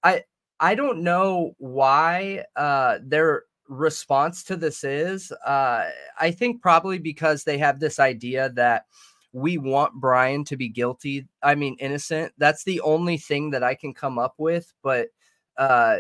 I, 0.02 0.24
I 0.60 0.74
don't 0.74 1.02
know 1.02 1.54
why 1.58 2.44
uh, 2.56 2.98
their 3.02 3.44
response 3.68 4.42
to 4.44 4.56
this 4.56 4.84
is. 4.84 5.32
Uh, 5.32 5.90
I 6.18 6.30
think 6.30 6.62
probably 6.62 6.98
because 6.98 7.44
they 7.44 7.58
have 7.58 7.80
this 7.80 7.98
idea 7.98 8.50
that 8.50 8.86
we 9.32 9.58
want 9.58 9.94
Brian 9.94 10.44
to 10.44 10.56
be 10.56 10.68
guilty. 10.68 11.26
I 11.42 11.54
mean, 11.54 11.76
innocent. 11.78 12.32
That's 12.38 12.64
the 12.64 12.80
only 12.80 13.18
thing 13.18 13.50
that 13.50 13.62
I 13.62 13.74
can 13.74 13.92
come 13.92 14.18
up 14.18 14.34
with. 14.38 14.72
But, 14.82 15.08
uh, 15.58 15.98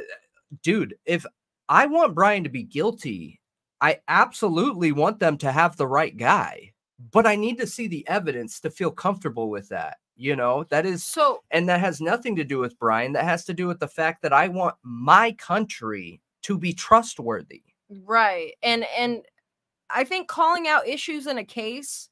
dude, 0.62 0.94
if 1.04 1.26
I 1.68 1.86
want 1.86 2.14
Brian 2.14 2.44
to 2.44 2.50
be 2.50 2.62
guilty, 2.62 3.40
I 3.80 4.00
absolutely 4.08 4.92
want 4.92 5.18
them 5.18 5.36
to 5.38 5.52
have 5.52 5.76
the 5.76 5.86
right 5.86 6.16
guy. 6.16 6.72
But 7.10 7.26
I 7.26 7.36
need 7.36 7.58
to 7.58 7.66
see 7.66 7.88
the 7.88 8.08
evidence 8.08 8.58
to 8.60 8.70
feel 8.70 8.90
comfortable 8.90 9.50
with 9.50 9.68
that. 9.68 9.98
You 10.16 10.34
know, 10.34 10.64
that 10.70 10.86
is 10.86 11.04
So 11.04 11.42
and 11.50 11.68
that 11.68 11.80
has 11.80 12.00
nothing 12.00 12.36
to 12.36 12.44
do 12.44 12.58
with 12.58 12.78
Brian. 12.78 13.12
That 13.12 13.24
has 13.24 13.44
to 13.44 13.52
do 13.52 13.66
with 13.66 13.80
the 13.80 13.88
fact 13.88 14.22
that 14.22 14.32
I 14.32 14.48
want 14.48 14.76
my 14.82 15.32
country 15.32 16.22
to 16.46 16.58
be 16.58 16.72
trustworthy. 16.72 17.62
right. 18.04 18.52
And 18.62 18.84
and 18.98 19.22
I 19.90 20.04
think 20.04 20.28
calling 20.28 20.66
out 20.68 20.88
issues 20.88 21.26
in 21.26 21.38
a 21.38 21.44
case 21.44 22.08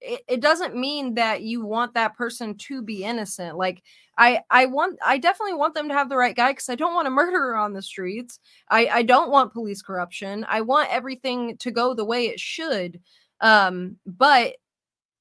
it, 0.00 0.22
it 0.28 0.40
doesn't 0.40 0.76
mean 0.76 1.14
that 1.14 1.42
you 1.42 1.64
want 1.64 1.94
that 1.94 2.16
person 2.16 2.56
to 2.56 2.82
be 2.82 3.04
innocent. 3.04 3.56
Like 3.56 3.82
I 4.16 4.40
I 4.50 4.66
want 4.66 4.98
I 5.04 5.18
definitely 5.18 5.54
want 5.54 5.74
them 5.74 5.88
to 5.88 5.94
have 5.94 6.08
the 6.08 6.16
right 6.16 6.34
guy 6.34 6.52
because 6.52 6.68
I 6.68 6.74
don't 6.74 6.94
want 6.94 7.08
a 7.08 7.10
murderer 7.22 7.56
on 7.56 7.72
the 7.72 7.82
streets. 7.82 8.38
I 8.68 8.86
I 8.88 9.02
don't 9.02 9.30
want 9.30 9.52
police 9.52 9.82
corruption. 9.82 10.46
I 10.48 10.62
want 10.62 10.90
everything 10.90 11.56
to 11.58 11.70
go 11.70 11.94
the 11.94 12.04
way 12.04 12.26
it 12.26 12.40
should. 12.40 13.00
Um, 13.40 13.96
but 14.06 14.54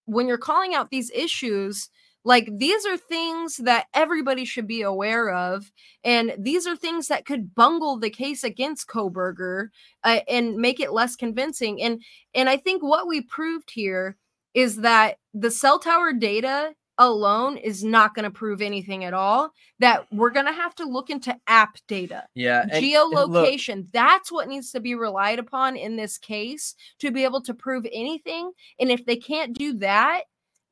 when 0.06 0.28
you're 0.28 0.38
calling 0.38 0.74
out 0.74 0.90
these 0.90 1.12
issues, 1.12 1.90
like 2.26 2.50
these 2.58 2.86
are 2.86 2.98
things 2.98 3.58
that 3.58 3.86
everybody 3.94 4.46
should 4.46 4.68
be 4.68 4.82
aware 4.82 5.30
of, 5.32 5.72
and 6.04 6.34
these 6.38 6.68
are 6.68 6.76
things 6.76 7.08
that 7.08 7.26
could 7.26 7.56
bungle 7.56 7.98
the 7.98 8.10
case 8.10 8.44
against 8.44 8.88
Kohberger 8.88 9.70
uh, 10.04 10.20
and 10.28 10.56
make 10.58 10.80
it 10.80 10.92
less 10.92 11.16
convincing. 11.16 11.82
And 11.82 12.02
and 12.34 12.50
I 12.50 12.58
think 12.58 12.84
what 12.84 13.08
we 13.08 13.22
proved 13.22 13.72
here 13.72 14.18
is 14.54 14.78
that 14.78 15.18
the 15.34 15.52
cell 15.52 15.80
tower 15.80 16.12
data 16.14 16.74
alone 16.98 17.56
is 17.56 17.82
not 17.82 18.14
going 18.14 18.26
to 18.26 18.30
prove 18.32 18.62
anything 18.62 19.06
at 19.06 19.14
all. 19.14 19.54
That 19.80 20.06
we're 20.12 20.32
going 20.32 20.48
to 20.48 20.52
have 20.52 20.76
to 20.76 20.84
look 20.86 21.10
into 21.10 21.34
app 21.48 21.78
data 21.88 22.26
Yeah. 22.36 22.64
and- 22.64 22.72
and 22.74 22.86
look, 22.86 23.32
geolocation 23.32 23.90
that's 23.94 24.30
what 24.30 24.50
needs 24.50 24.72
to 24.74 24.82
be 24.82 24.96
relied 24.96 25.40
upon 25.40 25.78
in 25.78 25.96
this 25.96 26.18
case 26.18 26.76
to 27.00 27.10
be 27.12 27.24
able 27.24 27.42
to 27.44 27.54
prove 27.54 27.88
anything 27.94 28.52
and 28.80 28.92
if 28.92 29.06
they 29.06 29.16
can't 29.16 29.54
do 29.58 29.74
that 29.76 30.24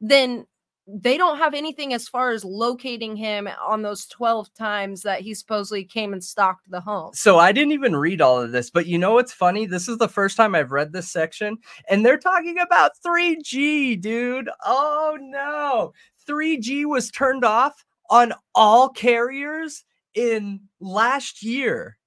then 0.01 0.45
they 0.89 1.17
don't 1.17 1.37
have 1.37 1.53
anything 1.53 1.93
as 1.93 2.07
far 2.07 2.29
as 2.31 2.45
locating 2.45 3.15
him 3.17 3.49
on 3.65 3.81
those 3.81 4.05
12 4.07 4.53
times 4.53 5.01
that 5.01 5.19
he 5.19 5.33
supposedly 5.33 5.83
came 5.83 6.13
and 6.13 6.23
stalked 6.23 6.69
the 6.71 6.79
home 6.79 7.13
so 7.13 7.37
I 7.39 7.51
didn't 7.51 7.73
even 7.73 7.95
read 7.95 8.21
all 8.21 8.41
of 8.41 8.51
this, 8.53 8.69
but 8.69 8.85
you 8.85 8.97
know 8.97 9.13
what's 9.13 9.33
funny? 9.33 9.65
This 9.65 9.89
is 9.89 9.97
the 9.97 10.07
first 10.07 10.37
time 10.37 10.55
I've 10.55 10.71
read 10.71 10.93
this 10.93 11.11
section, 11.11 11.57
and 11.89 12.05
they're 12.05 12.17
talking 12.17 12.57
about 12.59 12.91
3G, 13.05 13.99
dude. 13.99 14.49
Oh 14.65 15.17
no. 15.19 15.91
3G 16.27 16.85
was 16.85 17.11
turned 17.11 17.43
off 17.43 17.83
on 18.09 18.33
all 18.55 18.87
carriers 18.89 19.83
in 20.13 20.61
last 20.79 21.43
year. 21.43 21.97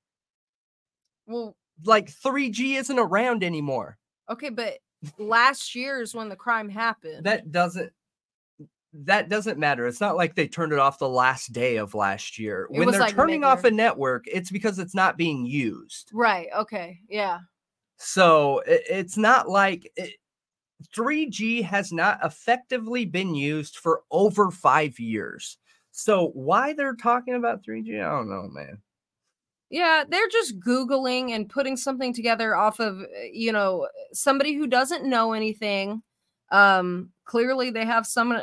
well 1.27 1.55
Like 1.85 2.11
3G 2.11 2.77
isn't 2.79 2.99
around 2.99 3.45
anymore. 3.45 3.99
okay 4.31 4.49
but 4.51 4.79
last 5.19 5.75
year 5.75 6.01
is 6.01 6.15
when 6.15 6.29
the 6.29 6.37
crime 6.37 6.69
happened 6.69 7.25
That 7.25 7.53
doesn't 7.53 7.93
that 8.93 9.29
doesn't 9.29 9.59
matter. 9.59 9.87
It's 9.87 10.01
not 10.01 10.17
like 10.17 10.35
they 10.35 10.49
turned 10.49 10.73
it 10.73 10.79
off 10.79 10.99
the 10.99 11.09
last 11.09 11.53
day 11.53 11.77
of 11.77 11.95
last 11.95 12.39
year. 12.39 12.69
It 12.73 12.79
when 12.79 12.91
they're 12.91 13.01
like 13.03 13.15
turning 13.15 13.45
off 13.45 13.65
a 13.65 13.71
network, 13.71 14.25
it's 14.27 14.51
because 14.51 14.79
it's 14.79 14.95
not 14.95 15.17
being 15.17 15.47
used. 15.47 16.11
right 16.13 16.49
okay 16.57 17.01
yeah 17.09 17.41
So 17.99 18.61
i- 18.67 18.83
it's 18.89 19.17
not 19.17 19.49
like 19.49 19.91
it, 19.97 20.17
3G 20.95 21.63
has 21.63 21.93
not 21.93 22.19
effectively 22.25 23.05
been 23.05 23.35
used 23.35 23.77
for 23.77 24.03
over 24.11 24.51
five 24.51 24.99
years. 24.99 25.59
So 25.93 26.29
why 26.31 26.73
they're 26.73 26.95
talking 26.97 27.35
about 27.35 27.63
3G, 27.65 28.01
I 28.01 28.09
don't 28.11 28.31
know, 28.31 28.49
man. 28.49 28.83
Yeah, 29.71 30.05
they're 30.09 30.29
just 30.29 30.59
Googling 30.59 31.31
and 31.31 31.49
putting 31.49 31.77
something 31.77 32.13
together 32.13 32.57
off 32.57 32.81
of, 32.81 33.03
uh, 33.03 33.07
you 33.33 33.53
know, 33.53 33.89
somebody 34.13 34.55
who 34.55 34.67
doesn't 34.67 35.05
know 35.09 35.33
anything. 35.33 36.03
Um, 36.51 37.11
clearly 37.25 37.71
they 37.71 37.85
have 37.85 38.07
some 38.07 38.33
uh, 38.33 38.43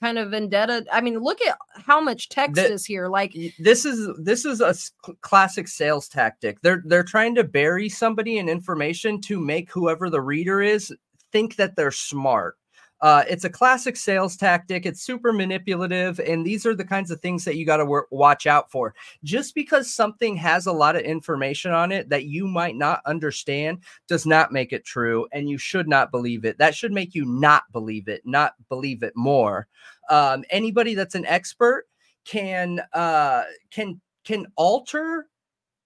kind 0.00 0.18
of 0.18 0.30
vendetta. 0.30 0.84
I 0.92 1.00
mean, 1.00 1.18
look 1.18 1.40
at 1.42 1.58
how 1.74 2.00
much 2.00 2.28
text 2.28 2.56
The- 2.56 2.72
is 2.72 2.84
here. 2.84 3.08
Like, 3.08 3.34
This 3.58 3.84
is 3.84 4.08
this 4.22 4.44
is 4.44 4.60
a 4.60 4.74
classic 5.20 5.68
sales 5.68 6.08
tactic. 6.08 6.60
They're 6.60 6.82
they're 6.86 7.02
trying 7.04 7.34
to 7.36 7.44
bury 7.44 7.88
somebody 7.88 8.38
in 8.38 8.48
information 8.48 9.20
to 9.22 9.40
make 9.40 9.70
whoever 9.72 10.10
the 10.10 10.20
reader 10.20 10.60
is 10.62 10.94
think 11.32 11.56
that 11.56 11.76
they're 11.76 11.90
smart. 11.90 12.56
Uh, 13.00 13.22
it's 13.28 13.44
a 13.44 13.50
classic 13.50 13.96
sales 13.96 14.36
tactic. 14.36 14.84
It's 14.84 15.02
super 15.02 15.32
manipulative, 15.32 16.18
and 16.20 16.44
these 16.44 16.66
are 16.66 16.74
the 16.74 16.84
kinds 16.84 17.10
of 17.10 17.20
things 17.20 17.44
that 17.44 17.56
you 17.56 17.64
got 17.64 17.76
to 17.76 17.84
wor- 17.84 18.08
watch 18.10 18.46
out 18.46 18.70
for. 18.70 18.94
Just 19.22 19.54
because 19.54 19.92
something 19.92 20.36
has 20.36 20.66
a 20.66 20.72
lot 20.72 20.96
of 20.96 21.02
information 21.02 21.72
on 21.72 21.92
it 21.92 22.08
that 22.08 22.24
you 22.24 22.46
might 22.48 22.76
not 22.76 23.00
understand 23.06 23.78
does 24.08 24.26
not 24.26 24.52
make 24.52 24.72
it 24.72 24.84
true, 24.84 25.28
and 25.32 25.48
you 25.48 25.58
should 25.58 25.88
not 25.88 26.10
believe 26.10 26.44
it. 26.44 26.58
That 26.58 26.74
should 26.74 26.92
make 26.92 27.14
you 27.14 27.24
not 27.24 27.64
believe 27.72 28.08
it, 28.08 28.22
not 28.24 28.54
believe 28.68 29.02
it 29.02 29.12
more. 29.14 29.68
Um, 30.10 30.44
anybody 30.50 30.94
that's 30.94 31.14
an 31.14 31.26
expert 31.26 31.84
can 32.24 32.80
uh, 32.92 33.44
can 33.70 34.00
can 34.24 34.46
alter 34.56 35.26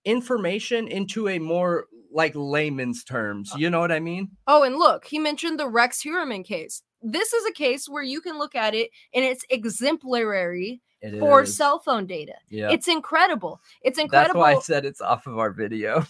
information 0.05 0.89
into 0.89 1.29
a 1.29 1.39
more 1.39 1.87
like 2.13 2.33
layman's 2.35 3.05
terms. 3.05 3.53
Uh 3.55 3.59
you 3.59 3.71
know 3.71 3.81
what 3.81 3.93
I 3.93 4.01
mean? 4.01 4.31
oh, 4.47 4.63
and 4.63 4.77
look, 4.77 5.05
he 5.07 5.19
mentioned 5.19 5.59
the 5.59 5.69
Rex 5.69 6.03
Heuermann 6.03 6.45
case. 6.45 6.83
This 7.03 7.33
is 7.33 7.45
a 7.47 7.53
case 7.53 7.89
where 7.89 8.03
you 8.03 8.21
can 8.21 8.39
look 8.39 8.55
at 8.55 8.75
it 8.75 8.91
and 9.15 9.25
it's 9.25 9.45
exemplary 9.51 10.81
It 11.01 11.19
for 11.19 11.43
is. 11.43 11.57
cell 11.57 11.81
phone 11.81 12.07
data. 12.07 12.35
Yeah. 12.49 12.71
It's 12.71 12.87
incredible. 12.89 13.61
It's 13.83 13.99
incredible. 13.99 14.41
That's 14.41 14.55
why 14.55 14.59
I 14.59 14.61
said 14.61 14.85
it's 14.85 15.01
off 15.01 15.27
of 15.27 15.39
our 15.39 15.51
video. 15.51 16.07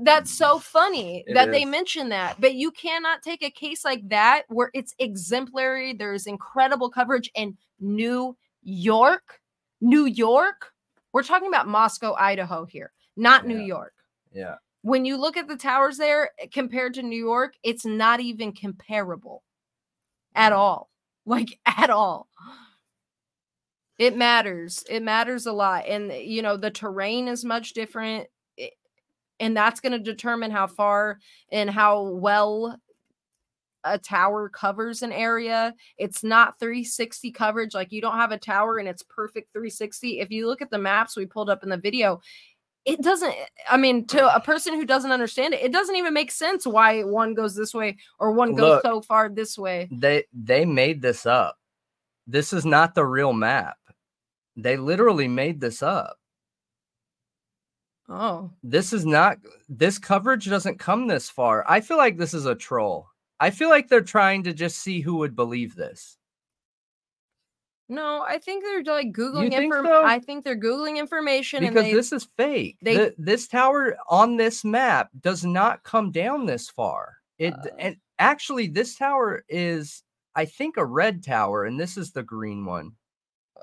That's 0.00 0.30
so 0.30 0.58
funny 0.58 1.24
It 1.26 1.34
that 1.34 1.50
they 1.50 1.62
is. 1.62 1.68
mention 1.68 2.10
that. 2.10 2.40
But 2.40 2.54
you 2.54 2.70
cannot 2.70 3.22
take 3.22 3.42
a 3.42 3.50
case 3.50 3.84
like 3.84 4.08
that 4.10 4.42
where 4.48 4.70
it's 4.74 4.94
exemplary. 4.98 5.94
There's 5.94 6.26
incredible 6.26 6.90
coverage 6.90 7.30
in 7.34 7.56
New 7.80 8.36
York. 8.62 9.40
New 9.80 10.04
York. 10.06 10.72
We're 11.12 11.22
talking 11.22 11.48
about 11.48 11.66
Moscow, 11.68 12.14
Idaho 12.18 12.66
here, 12.66 12.92
not 13.16 13.46
New 13.46 13.58
York. 13.60 13.94
Yeah. 14.32 14.56
When 14.86 15.04
you 15.04 15.16
look 15.16 15.36
at 15.36 15.48
the 15.48 15.56
towers 15.56 15.96
there 15.96 16.30
eh, 16.38 16.46
compared 16.52 16.94
to 16.94 17.02
New 17.02 17.18
York, 17.18 17.54
it's 17.64 17.84
not 17.84 18.20
even 18.20 18.52
comparable 18.52 19.42
at 20.34 20.52
mm. 20.52 20.56
all. 20.56 20.90
Like 21.28 21.58
at 21.66 21.90
all. 21.90 22.28
It 23.98 24.16
matters. 24.16 24.84
It 24.88 25.02
matters 25.02 25.46
a 25.46 25.52
lot. 25.52 25.88
And 25.88 26.12
eh, 26.12 26.18
you 26.18 26.40
know, 26.40 26.56
the 26.56 26.70
terrain 26.70 27.26
is 27.26 27.44
much 27.44 27.72
different. 27.72 28.28
Eh, 28.56 28.68
and 29.40 29.56
that's 29.56 29.80
going 29.80 29.90
to 29.90 29.98
determine 29.98 30.52
how 30.52 30.68
far 30.68 31.18
and 31.50 31.68
how 31.68 32.02
well 32.02 32.78
a 33.82 33.98
tower 33.98 34.48
covers 34.48 35.02
an 35.02 35.10
area. 35.10 35.74
It's 35.98 36.22
not 36.22 36.60
360 36.60 37.32
coverage. 37.32 37.74
Like 37.74 37.90
you 37.90 38.00
don't 38.00 38.18
have 38.18 38.30
a 38.30 38.38
tower 38.38 38.78
and 38.78 38.88
it's 38.88 39.02
perfect 39.02 39.52
360. 39.52 40.20
If 40.20 40.30
you 40.30 40.46
look 40.46 40.62
at 40.62 40.70
the 40.70 40.78
maps 40.78 41.16
we 41.16 41.26
pulled 41.26 41.50
up 41.50 41.64
in 41.64 41.70
the 41.70 41.76
video, 41.76 42.20
it 42.86 43.02
doesn't 43.02 43.34
i 43.68 43.76
mean 43.76 44.06
to 44.06 44.34
a 44.34 44.40
person 44.40 44.74
who 44.74 44.86
doesn't 44.86 45.10
understand 45.10 45.52
it 45.52 45.62
it 45.62 45.72
doesn't 45.72 45.96
even 45.96 46.14
make 46.14 46.30
sense 46.30 46.66
why 46.66 47.02
one 47.02 47.34
goes 47.34 47.54
this 47.54 47.74
way 47.74 47.96
or 48.18 48.30
one 48.32 48.54
goes 48.54 48.76
Look. 48.76 48.82
so 48.82 49.00
far 49.02 49.28
this 49.28 49.58
way 49.58 49.88
They 49.90 50.24
they 50.32 50.64
made 50.64 51.02
this 51.02 51.26
up. 51.26 51.58
This 52.26 52.52
is 52.52 52.64
not 52.66 52.94
the 52.94 53.04
real 53.04 53.32
map. 53.32 53.76
They 54.56 54.76
literally 54.76 55.28
made 55.28 55.60
this 55.60 55.82
up. 55.82 56.18
oh 58.08 58.50
This 58.62 58.92
is 58.92 59.04
not 59.04 59.38
this 59.68 59.98
coverage 59.98 60.46
doesn't 60.48 60.78
come 60.78 61.06
this 61.06 61.28
far. 61.28 61.64
I 61.68 61.80
feel 61.80 61.96
like 61.98 62.16
this 62.16 62.34
is 62.34 62.46
a 62.46 62.54
troll. 62.54 63.08
I 63.38 63.50
feel 63.50 63.68
like 63.68 63.88
they're 63.88 64.00
trying 64.00 64.44
to 64.44 64.52
just 64.54 64.78
see 64.78 65.00
who 65.00 65.16
would 65.16 65.36
believe 65.36 65.74
this. 65.76 66.15
No 67.88 68.24
i 68.28 68.38
think 68.38 68.64
they're 68.64 68.82
like 68.94 69.12
googling 69.12 69.50
think 69.50 69.64
inform- 69.64 69.86
so? 69.86 70.04
i 70.04 70.18
think 70.18 70.44
they're 70.44 70.58
googling 70.58 70.96
information 70.96 71.60
Because 71.60 71.76
and 71.76 71.86
they 71.86 71.92
this 71.92 72.12
is 72.12 72.26
fake. 72.36 72.76
they- 72.82 72.96
Th- 72.96 73.14
this 73.18 73.46
tower 73.48 73.96
on 74.08 74.36
this 74.36 74.64
map 74.64 75.10
does 75.20 75.44
not 75.44 75.82
come 75.84 76.10
down 76.10 76.46
this 76.46 76.68
far. 76.68 77.16
It 77.38 77.54
Uh. 77.54 77.68
and 77.78 77.96
actually 78.18 78.66
this 78.68 78.96
tower 78.96 79.44
is 79.48 80.02
I 80.34 80.44
think 80.44 80.76
a 80.76 80.84
red 80.84 81.22
tower 81.22 81.64
and 81.64 81.78
this 81.80 81.96
is 81.96 82.12
the 82.12 82.22
green 82.22 82.64
one. 82.64 82.92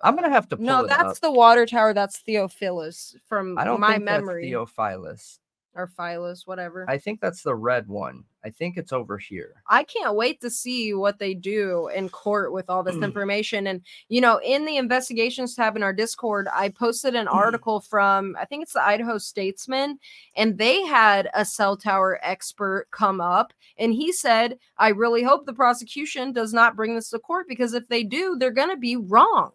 I'm 0.03 0.15
gonna 0.15 0.29
have 0.29 0.49
to 0.49 0.57
pull 0.57 0.65
no 0.65 0.87
that's 0.87 1.17
up. 1.17 1.19
the 1.21 1.31
water 1.31 1.65
tower 1.65 1.93
that's 1.93 2.19
theophilus 2.19 3.15
from 3.27 3.57
I 3.57 3.63
don't 3.63 3.79
my 3.79 3.93
think 3.93 4.03
memory 4.05 4.43
that's 4.43 4.49
Theophilus. 4.75 5.39
Or 5.75 5.87
Phyllis, 5.87 6.45
whatever. 6.45 6.85
I 6.89 6.97
think 6.97 7.19
that's 7.19 7.41
the 7.43 7.55
red 7.55 7.87
one. 7.87 8.23
I 8.45 8.49
think 8.49 8.77
it's 8.77 8.91
over 8.93 9.17
here. 9.17 9.55
I 9.67 9.83
can't 9.83 10.15
wait 10.15 10.41
to 10.41 10.49
see 10.49 10.93
what 10.93 11.17
they 11.17 11.33
do 11.33 11.87
in 11.95 12.09
court 12.09 12.51
with 12.53 12.69
all 12.69 12.83
this 12.83 12.95
information. 13.03 13.67
And, 13.67 13.81
you 14.09 14.21
know, 14.21 14.39
in 14.43 14.65
the 14.65 14.77
investigations 14.77 15.55
tab 15.55 15.75
in 15.75 15.83
our 15.83 15.93
Discord, 15.93 16.47
I 16.53 16.69
posted 16.69 17.15
an 17.15 17.27
Mm. 17.27 17.33
article 17.33 17.79
from, 17.79 18.35
I 18.39 18.45
think 18.45 18.63
it's 18.63 18.73
the 18.73 18.83
Idaho 18.85 19.17
Statesman, 19.17 19.97
and 20.35 20.57
they 20.57 20.85
had 20.85 21.29
a 21.33 21.45
cell 21.45 21.77
tower 21.77 22.19
expert 22.21 22.87
come 22.91 23.21
up. 23.21 23.53
And 23.77 23.93
he 23.93 24.11
said, 24.11 24.57
I 24.77 24.89
really 24.89 25.23
hope 25.23 25.45
the 25.45 25.53
prosecution 25.53 26.33
does 26.33 26.53
not 26.53 26.75
bring 26.75 26.95
this 26.95 27.09
to 27.11 27.19
court 27.19 27.47
because 27.47 27.73
if 27.73 27.87
they 27.87 28.03
do, 28.03 28.35
they're 28.37 28.51
going 28.51 28.69
to 28.69 28.77
be 28.77 28.95
wrong. 28.97 29.51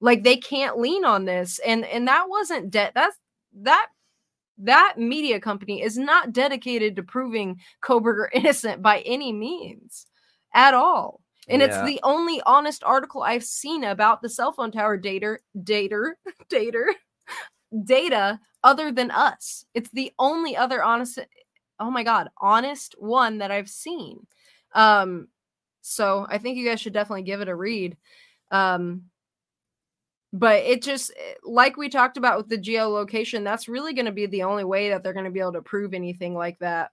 Like 0.00 0.22
they 0.22 0.36
can't 0.36 0.78
lean 0.78 1.04
on 1.04 1.24
this. 1.24 1.60
And, 1.66 1.84
and 1.86 2.06
that 2.08 2.28
wasn't 2.28 2.70
debt. 2.70 2.92
That's 2.94 3.16
that 3.62 3.86
that 4.58 4.94
media 4.96 5.40
company 5.40 5.82
is 5.82 5.96
not 5.96 6.32
dedicated 6.32 6.96
to 6.96 7.02
proving 7.02 7.60
Kohberger 7.82 8.28
innocent 8.32 8.82
by 8.82 9.00
any 9.00 9.32
means 9.32 10.06
at 10.54 10.74
all. 10.74 11.20
And 11.48 11.60
it's 11.60 11.82
the 11.82 11.98
only 12.04 12.40
honest 12.46 12.84
article 12.84 13.22
I've 13.22 13.42
seen 13.42 13.82
about 13.82 14.22
the 14.22 14.28
cell 14.28 14.52
phone 14.52 14.70
tower 14.70 14.96
data, 14.96 15.38
data, 15.64 16.12
data, 16.48 16.94
data 17.84 18.40
other 18.62 18.92
than 18.92 19.10
us. 19.10 19.64
It's 19.74 19.90
the 19.90 20.12
only 20.18 20.56
other 20.56 20.82
honest, 20.84 21.18
oh 21.80 21.90
my 21.90 22.04
God, 22.04 22.28
honest 22.40 22.94
one 22.98 23.38
that 23.38 23.50
I've 23.50 23.68
seen. 23.68 24.24
Um, 24.72 25.28
so 25.80 26.26
I 26.28 26.38
think 26.38 26.56
you 26.56 26.66
guys 26.66 26.80
should 26.80 26.92
definitely 26.92 27.24
give 27.24 27.40
it 27.40 27.48
a 27.48 27.56
read. 27.56 27.96
Um, 28.52 29.04
but 30.32 30.62
it 30.62 30.82
just 30.82 31.12
eh, 31.16 31.34
like 31.44 31.76
we 31.76 31.88
talked 31.88 32.16
about 32.16 32.38
with 32.38 32.48
the 32.48 32.58
geolocation 32.58 33.44
that's 33.44 33.68
really 33.68 33.92
going 33.92 34.06
to 34.06 34.12
be 34.12 34.26
the 34.26 34.42
only 34.42 34.64
way 34.64 34.88
that 34.88 35.02
they're 35.02 35.12
going 35.12 35.24
to 35.24 35.30
be 35.30 35.40
able 35.40 35.52
to 35.52 35.62
prove 35.62 35.94
anything 35.94 36.34
like 36.34 36.58
that 36.58 36.90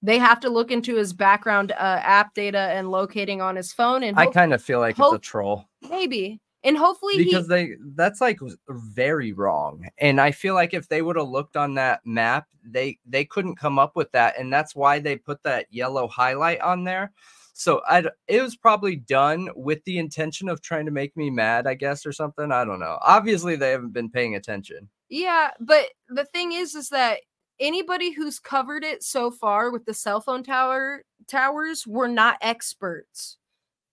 they 0.00 0.18
have 0.18 0.38
to 0.38 0.48
look 0.48 0.70
into 0.70 0.94
his 0.94 1.12
background 1.12 1.72
uh, 1.72 2.00
app 2.02 2.32
data 2.34 2.58
and 2.58 2.90
locating 2.90 3.40
on 3.40 3.56
his 3.56 3.72
phone 3.72 4.02
and 4.02 4.18
I 4.18 4.26
kind 4.26 4.52
of 4.52 4.62
feel 4.62 4.80
like 4.80 4.98
it's 4.98 5.12
a 5.12 5.18
troll 5.18 5.64
maybe 5.88 6.40
and 6.64 6.76
hopefully 6.76 7.16
because 7.16 7.46
he 7.46 7.48
they 7.48 7.76
that's 7.94 8.20
like 8.20 8.40
very 8.68 9.32
wrong. 9.32 9.88
And 9.98 10.20
I 10.20 10.32
feel 10.32 10.54
like 10.54 10.74
if 10.74 10.88
they 10.88 11.02
would 11.02 11.16
have 11.16 11.28
looked 11.28 11.56
on 11.56 11.74
that 11.74 12.04
map, 12.04 12.46
they 12.64 12.98
they 13.06 13.24
couldn't 13.24 13.56
come 13.56 13.78
up 13.78 13.94
with 13.94 14.10
that 14.12 14.38
and 14.38 14.52
that's 14.52 14.74
why 14.74 14.98
they 14.98 15.16
put 15.16 15.42
that 15.44 15.66
yellow 15.70 16.08
highlight 16.08 16.60
on 16.60 16.84
there. 16.84 17.12
So 17.58 17.82
I 17.88 18.04
it 18.28 18.40
was 18.40 18.54
probably 18.54 18.94
done 18.94 19.48
with 19.56 19.82
the 19.82 19.98
intention 19.98 20.48
of 20.48 20.62
trying 20.62 20.86
to 20.86 20.92
make 20.92 21.16
me 21.16 21.28
mad, 21.28 21.66
I 21.66 21.74
guess, 21.74 22.06
or 22.06 22.12
something. 22.12 22.52
I 22.52 22.64
don't 22.64 22.78
know. 22.78 22.98
Obviously, 23.02 23.56
they 23.56 23.72
haven't 23.72 23.92
been 23.92 24.10
paying 24.10 24.36
attention. 24.36 24.88
yeah 25.08 25.50
but 25.60 25.86
the 26.08 26.24
thing 26.26 26.52
is 26.52 26.74
is 26.74 26.88
that 26.90 27.18
anybody 27.58 28.12
who's 28.12 28.38
covered 28.38 28.84
it 28.84 29.02
so 29.02 29.30
far 29.30 29.70
with 29.70 29.84
the 29.86 29.94
cell 29.94 30.20
phone 30.20 30.42
tower 30.42 31.02
towers 31.26 31.86
were 31.86 32.08
not 32.08 32.38
experts 32.42 33.38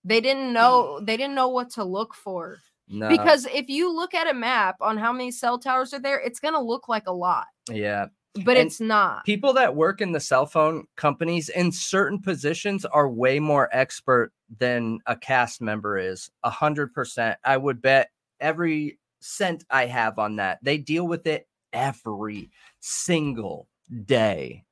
they 0.03 0.22
didn't 0.22 0.50
mm. 0.50 0.53
know 0.53 1.00
they 1.02 1.18
didn't 1.18 1.35
know 1.35 1.48
what 1.48 1.69
to 1.72 1.84
look 1.84 2.14
for 2.14 2.58
No, 2.88 3.10
because 3.10 3.48
if 3.48 3.68
you 3.69 3.92
look 3.92 4.14
at 4.14 4.30
a 4.30 4.34
map 4.34 4.76
on 4.82 4.98
how 4.98 5.11
many 5.11 5.32
cell 5.32 5.58
towers 5.58 5.94
are 5.94 6.00
there 6.00 6.19
it's 6.19 6.40
going 6.40 6.53
to 6.53 6.60
look 6.60 6.88
like 6.88 7.08
a 7.08 7.14
lot 7.14 7.48
yeah, 7.72 8.06
but 8.43 8.57
And 8.57 8.67
it's 8.67 8.80
not 8.80 9.25
people 9.25 9.53
that 9.53 9.75
work 9.75 10.01
in 10.01 10.11
the 10.11 10.19
cell 10.19 10.45
phone 10.45 10.85
companies 10.97 11.49
in 11.49 11.72
certain 11.72 12.22
positions 12.22 12.85
are 12.85 13.09
way 13.09 13.39
more 13.39 13.69
expert 13.72 14.31
than 14.59 14.99
a 15.05 15.15
cast 15.15 15.61
member 15.61 15.97
is. 15.97 16.30
A 16.43 16.49
hundred 16.49 16.93
percent. 16.93 17.38
I 17.43 17.57
would 17.57 17.81
bet 17.81 18.09
every 18.39 18.99
cent 19.22 19.64
I 19.69 19.85
have 19.85 20.19
on 20.19 20.35
that. 20.38 20.59
They 20.61 20.77
deal 20.77 21.07
with 21.07 21.27
it 21.27 21.47
every 21.73 22.51
single 22.81 23.67
day, 24.05 24.64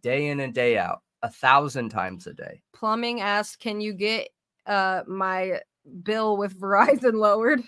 day 0.00 0.28
in 0.28 0.40
and 0.40 0.52
day 0.52 0.76
out, 0.78 1.00
a 1.22 1.30
thousand 1.30 1.90
times 1.90 2.26
a 2.26 2.34
day. 2.34 2.62
plumbing 2.74 3.20
asked 3.20 3.60
can 3.60 3.80
you 3.80 3.92
get 3.92 4.28
uh 4.66 5.02
my 5.06 5.60
bill 6.02 6.36
with 6.36 6.58
verizon 6.60 7.14
lowered 7.14 7.62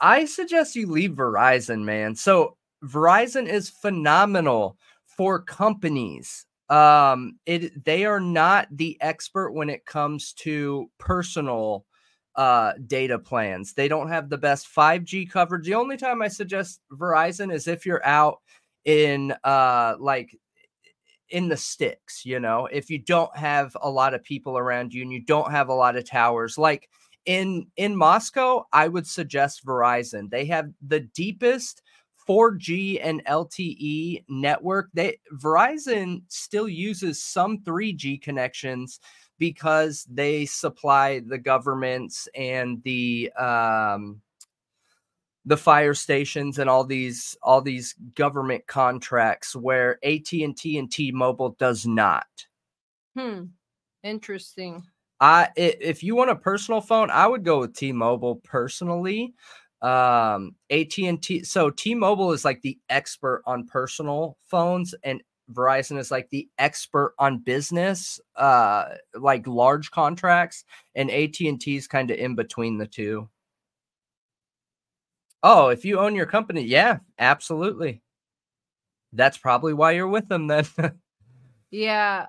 I 0.00 0.24
suggest 0.24 0.76
you 0.76 0.86
leave 0.86 1.12
Verizon, 1.12 1.84
man. 1.84 2.14
So 2.16 2.56
Verizon 2.84 3.48
is 3.48 3.70
phenomenal 3.70 4.76
for 5.16 5.40
companies. 5.40 6.46
Um, 6.70 7.38
it 7.46 7.84
they 7.84 8.04
are 8.04 8.20
not 8.20 8.68
the 8.70 8.96
expert 9.00 9.52
when 9.52 9.68
it 9.70 9.84
comes 9.84 10.32
to 10.34 10.90
personal 10.98 11.84
uh 12.36 12.72
data 12.86 13.18
plans. 13.18 13.74
They 13.74 13.88
don't 13.88 14.08
have 14.08 14.28
the 14.28 14.38
best 14.38 14.66
5G 14.66 15.26
coverage. 15.26 15.66
The 15.66 15.74
only 15.74 15.96
time 15.96 16.22
I 16.22 16.28
suggest 16.28 16.80
Verizon 16.92 17.52
is 17.52 17.68
if 17.68 17.86
you're 17.86 18.04
out 18.04 18.40
in 18.84 19.34
uh 19.44 19.94
like 20.00 20.36
in 21.30 21.48
the 21.48 21.56
sticks, 21.56 22.24
you 22.24 22.40
know, 22.40 22.66
if 22.66 22.90
you 22.90 22.98
don't 22.98 23.34
have 23.36 23.76
a 23.82 23.90
lot 23.90 24.14
of 24.14 24.22
people 24.22 24.58
around 24.58 24.92
you 24.92 25.02
and 25.02 25.12
you 25.12 25.20
don't 25.20 25.50
have 25.50 25.68
a 25.68 25.74
lot 25.74 25.96
of 25.96 26.04
towers, 26.04 26.58
like 26.58 26.88
in 27.26 27.66
in 27.76 27.96
Moscow, 27.96 28.66
I 28.72 28.88
would 28.88 29.06
suggest 29.06 29.64
Verizon. 29.64 30.30
They 30.30 30.44
have 30.46 30.70
the 30.86 31.00
deepest 31.00 31.82
4G 32.26 33.00
and 33.00 33.22
LTE 33.26 34.24
network. 34.28 34.90
They 34.94 35.18
Verizon 35.34 36.22
still 36.28 36.68
uses 36.68 37.22
some 37.22 37.62
3G 37.62 38.18
connections 38.18 39.00
because 39.38 40.06
they 40.10 40.46
supply 40.46 41.20
the 41.20 41.38
governments 41.38 42.28
and 42.34 42.82
the 42.84 43.32
um 43.32 44.22
the 45.46 45.56
fire 45.56 45.94
stations 45.94 46.58
and 46.58 46.70
all 46.70 46.84
these 46.84 47.36
all 47.42 47.60
these 47.60 47.94
government 48.14 48.66
contracts 48.66 49.54
where 49.54 49.98
AT&T 50.02 50.78
and 50.78 50.90
T-Mobile 50.90 51.50
does 51.58 51.86
not. 51.86 52.46
hmm 53.16 53.46
interesting 54.04 54.84
I 55.20 55.48
if 55.56 56.02
you 56.02 56.14
want 56.16 56.30
a 56.30 56.36
personal 56.36 56.80
phone, 56.80 57.10
I 57.10 57.26
would 57.26 57.44
go 57.44 57.60
with 57.60 57.74
T-Mobile 57.74 58.36
personally. 58.36 59.34
Um, 59.84 60.56
AT&T. 60.70 61.44
So 61.44 61.68
T-Mobile 61.70 62.32
is 62.32 62.44
like 62.44 62.62
the 62.62 62.78
expert 62.88 63.42
on 63.46 63.66
personal 63.66 64.38
phones, 64.48 64.94
and 65.02 65.22
Verizon 65.52 65.98
is 65.98 66.10
like 66.10 66.30
the 66.30 66.48
expert 66.58 67.14
on 67.18 67.38
business, 67.38 68.18
uh, 68.36 68.86
like 69.14 69.46
large 69.46 69.90
contracts, 69.90 70.64
and 70.94 71.10
AT&T 71.10 71.76
is 71.76 71.86
kind 71.86 72.10
of 72.10 72.16
in 72.18 72.34
between 72.34 72.78
the 72.78 72.86
two. 72.86 73.28
Oh, 75.42 75.68
if 75.68 75.84
you 75.84 75.98
own 75.98 76.14
your 76.14 76.26
company, 76.26 76.62
yeah, 76.62 77.00
absolutely. 77.18 78.00
That's 79.12 79.36
probably 79.36 79.74
why 79.74 79.92
you're 79.92 80.08
with 80.08 80.28
them 80.28 80.46
then. 80.46 80.66
Yeah. 81.70 82.26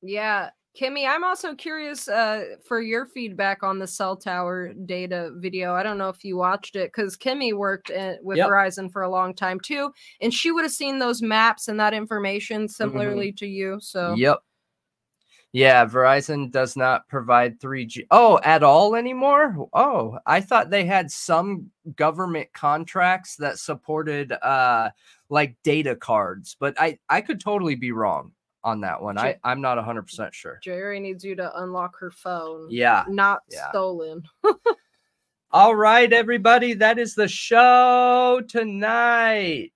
Yeah. 0.00 0.50
Kimmy, 0.78 1.06
I'm 1.06 1.22
also 1.22 1.54
curious 1.54 2.08
uh, 2.08 2.56
for 2.64 2.80
your 2.80 3.04
feedback 3.04 3.62
on 3.62 3.78
the 3.78 3.86
cell 3.86 4.16
tower 4.16 4.72
data 4.72 5.30
video. 5.36 5.74
I 5.74 5.82
don't 5.82 5.98
know 5.98 6.08
if 6.08 6.24
you 6.24 6.36
watched 6.38 6.76
it 6.76 6.90
because 6.94 7.14
Kimmy 7.16 7.52
worked 7.52 7.90
in, 7.90 8.18
with 8.22 8.38
Yep. 8.38 8.48
Verizon 8.48 8.90
for 8.90 9.02
a 9.02 9.10
long 9.10 9.34
time 9.34 9.60
too, 9.60 9.92
and 10.22 10.32
she 10.32 10.50
would 10.50 10.64
have 10.64 10.72
seen 10.72 10.98
those 10.98 11.20
maps 11.20 11.68
and 11.68 11.78
that 11.78 11.92
information 11.92 12.62
Mm-hmm. 12.62 12.68
similarly 12.68 13.32
to 13.32 13.46
you. 13.46 13.78
So, 13.80 14.14
Yep. 14.16 14.42
Yeah, 15.54 15.84
Verizon 15.84 16.50
does 16.50 16.76
not 16.76 17.06
provide 17.08 17.60
3G. 17.60 18.06
Oh, 18.10 18.40
at 18.42 18.62
all 18.62 18.94
anymore? 18.96 19.68
Oh, 19.74 20.18
I 20.24 20.40
thought 20.40 20.70
they 20.70 20.86
had 20.86 21.10
some 21.10 21.70
government 21.96 22.50
contracts 22.54 23.36
that 23.36 23.58
supported 23.58 24.32
uh 24.32 24.90
like 25.28 25.56
data 25.62 25.94
cards, 25.96 26.56
but 26.58 26.74
I 26.80 26.98
I 27.10 27.20
could 27.20 27.40
totally 27.40 27.74
be 27.74 27.92
wrong 27.92 28.32
on 28.64 28.80
that 28.80 29.00
one. 29.00 29.18
I 29.18 29.36
I'm 29.44 29.60
not 29.60 29.78
100% 29.78 30.32
sure. 30.32 30.60
Jerry 30.62 31.00
needs 31.00 31.24
you 31.24 31.34
to 31.36 31.62
unlock 31.62 31.98
her 31.98 32.10
phone. 32.10 32.68
Yeah. 32.70 33.04
Not 33.08 33.42
yeah. 33.50 33.68
stolen. 33.70 34.22
All 35.54 35.74
right, 35.74 36.10
everybody, 36.10 36.72
that 36.74 36.98
is 36.98 37.14
the 37.14 37.28
show 37.28 38.40
tonight. 38.48 39.72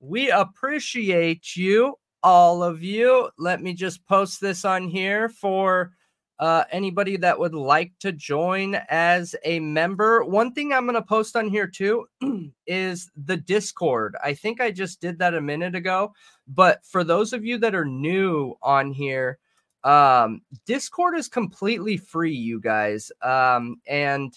We 0.00 0.30
appreciate 0.30 1.54
you, 1.54 1.94
all 2.20 2.64
of 2.64 2.82
you. 2.82 3.30
Let 3.38 3.62
me 3.62 3.74
just 3.74 4.04
post 4.06 4.40
this 4.40 4.64
on 4.64 4.88
here 4.88 5.28
for 5.28 5.92
uh, 6.38 6.64
anybody 6.70 7.16
that 7.16 7.38
would 7.38 7.54
like 7.54 7.92
to 8.00 8.12
join 8.12 8.76
as 8.88 9.34
a 9.44 9.58
member. 9.60 10.24
One 10.24 10.52
thing 10.52 10.72
I'm 10.72 10.84
going 10.84 10.94
to 10.94 11.02
post 11.02 11.36
on 11.36 11.48
here 11.48 11.66
too 11.66 12.06
is 12.66 13.10
the 13.16 13.36
Discord. 13.36 14.16
I 14.22 14.34
think 14.34 14.60
I 14.60 14.70
just 14.70 15.00
did 15.00 15.18
that 15.18 15.34
a 15.34 15.40
minute 15.40 15.74
ago, 15.74 16.14
but 16.46 16.84
for 16.84 17.02
those 17.02 17.32
of 17.32 17.44
you 17.44 17.58
that 17.58 17.74
are 17.74 17.84
new 17.84 18.54
on 18.62 18.92
here, 18.92 19.38
um, 19.84 20.42
Discord 20.66 21.16
is 21.16 21.28
completely 21.28 21.96
free, 21.96 22.34
you 22.34 22.60
guys. 22.60 23.10
Um, 23.22 23.80
and 23.86 24.32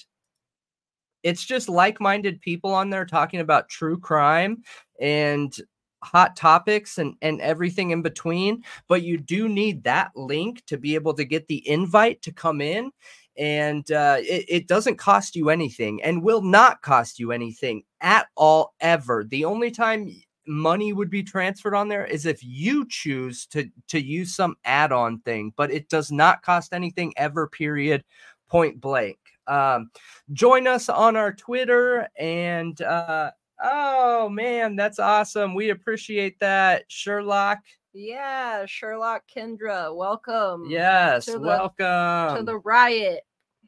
it's 1.24 1.46
just 1.46 1.70
like-minded 1.70 2.42
people 2.42 2.74
on 2.74 2.90
there 2.90 3.06
talking 3.06 3.42
about 3.42 3.70
true 3.70 4.00
crime 4.00 4.64
and 5.00 5.56
hot 6.04 6.36
topics 6.36 6.98
and 6.98 7.16
and 7.22 7.42
everything 7.42 7.92
in 7.92 8.02
between 8.02 8.64
but 8.88 9.04
you 9.04 9.18
do 9.18 9.48
need 9.48 9.84
that 9.84 10.12
link 10.16 10.64
to 10.66 10.78
be 10.78 10.96
able 10.96 11.14
to 11.14 11.26
get 11.26 11.48
the 11.48 11.68
invite 11.70 12.22
to 12.22 12.32
come 12.32 12.62
in 12.62 12.92
and 13.38 13.92
uh, 13.92 14.18
it, 14.20 14.46
it 14.50 14.68
doesn't 14.68 14.98
cost 14.98 15.36
you 15.36 15.50
anything 15.50 16.02
and 16.04 16.22
will 16.22 16.42
not 16.42 16.82
cost 16.82 17.20
you 17.20 17.32
anything 17.32 17.84
at 18.02 18.28
all 18.36 18.74
ever 18.82 19.24
the 19.24 19.46
only 19.46 19.72
time 19.72 20.12
money 20.48 20.92
would 20.94 21.10
be 21.10 21.24
transferred 21.24 21.76
on 21.76 21.88
there 21.88 22.06
is 22.06 22.26
if 22.26 22.44
you 22.44 22.86
choose 22.88 23.46
to 23.48 23.70
to 23.88 24.02
use 24.02 24.36
some 24.36 24.56
add-on 24.66 25.20
thing, 25.20 25.54
but 25.56 25.72
it 25.72 25.90
does 25.90 26.12
not 26.12 26.42
cost 26.42 26.74
anything 26.74 27.14
ever. 27.18 27.48
Period. 27.48 28.04
Point 28.50 28.82
blank. 28.82 29.18
Um, 29.48 29.92
join 30.34 30.68
us 30.68 30.90
on 30.90 31.16
our 31.16 31.34
Twitter 31.34 32.08
and 32.18 32.80
uh, 32.82 33.32
oh 33.62 34.30
man, 34.30 34.76
that's 34.76 35.00
awesome. 35.00 35.54
We 35.54 35.70
appreciate 35.70 36.40
that, 36.40 36.84
Sherlock. 36.88 37.60
Yeah, 37.94 38.66
Sherlock 38.66 39.24
Kendra, 39.34 39.96
welcome. 39.96 40.66
Yes, 40.70 41.26
to 41.26 41.34
the- 41.34 41.40
welcome 41.40 42.38
to 42.38 42.44
the 42.44 42.58
riot. 42.60 43.22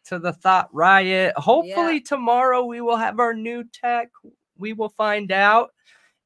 to 0.06 0.20
the 0.20 0.34
Thought 0.34 0.70
Riot. 0.74 1.34
Hopefully 1.38 2.00
tomorrow 2.02 2.64
we 2.66 2.82
will 2.82 2.96
have 2.98 3.20
our 3.20 3.34
new 3.34 3.64
tech. 3.66 4.10
We 4.58 4.74
will 4.74 4.90
find 4.90 5.32
out, 5.32 5.72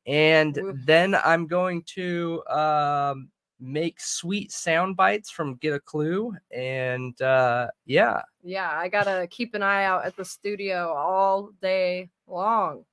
and 0.06 0.58
Oof. 0.58 0.76
then 0.86 1.16
I'm 1.16 1.48
going 1.48 1.84
to 1.96 2.44
um, 2.48 3.30
make 3.60 4.00
sweet 4.00 4.52
sound 4.52 4.96
bites 4.96 5.32
from 5.32 5.56
Get 5.56 5.74
a 5.74 5.80
Clue, 5.80 6.36
and 6.52 7.20
uh, 7.22 7.68
yeah, 7.86 8.22
Yeah, 8.44 8.70
I 8.72 8.90
gotta 8.90 9.28
keep 9.28 9.56
an 9.56 9.64
eye 9.64 9.86
out 9.86 10.06
at 10.06 10.16
the 10.16 10.26
studio 10.26 10.94
all 10.94 11.50
day 11.62 12.10
long 12.28 12.84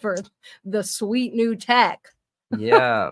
for 0.00 0.16
the 0.64 0.82
sweet 0.82 1.34
new 1.34 1.54
tech. 1.54 2.08
yeah. 2.56 3.10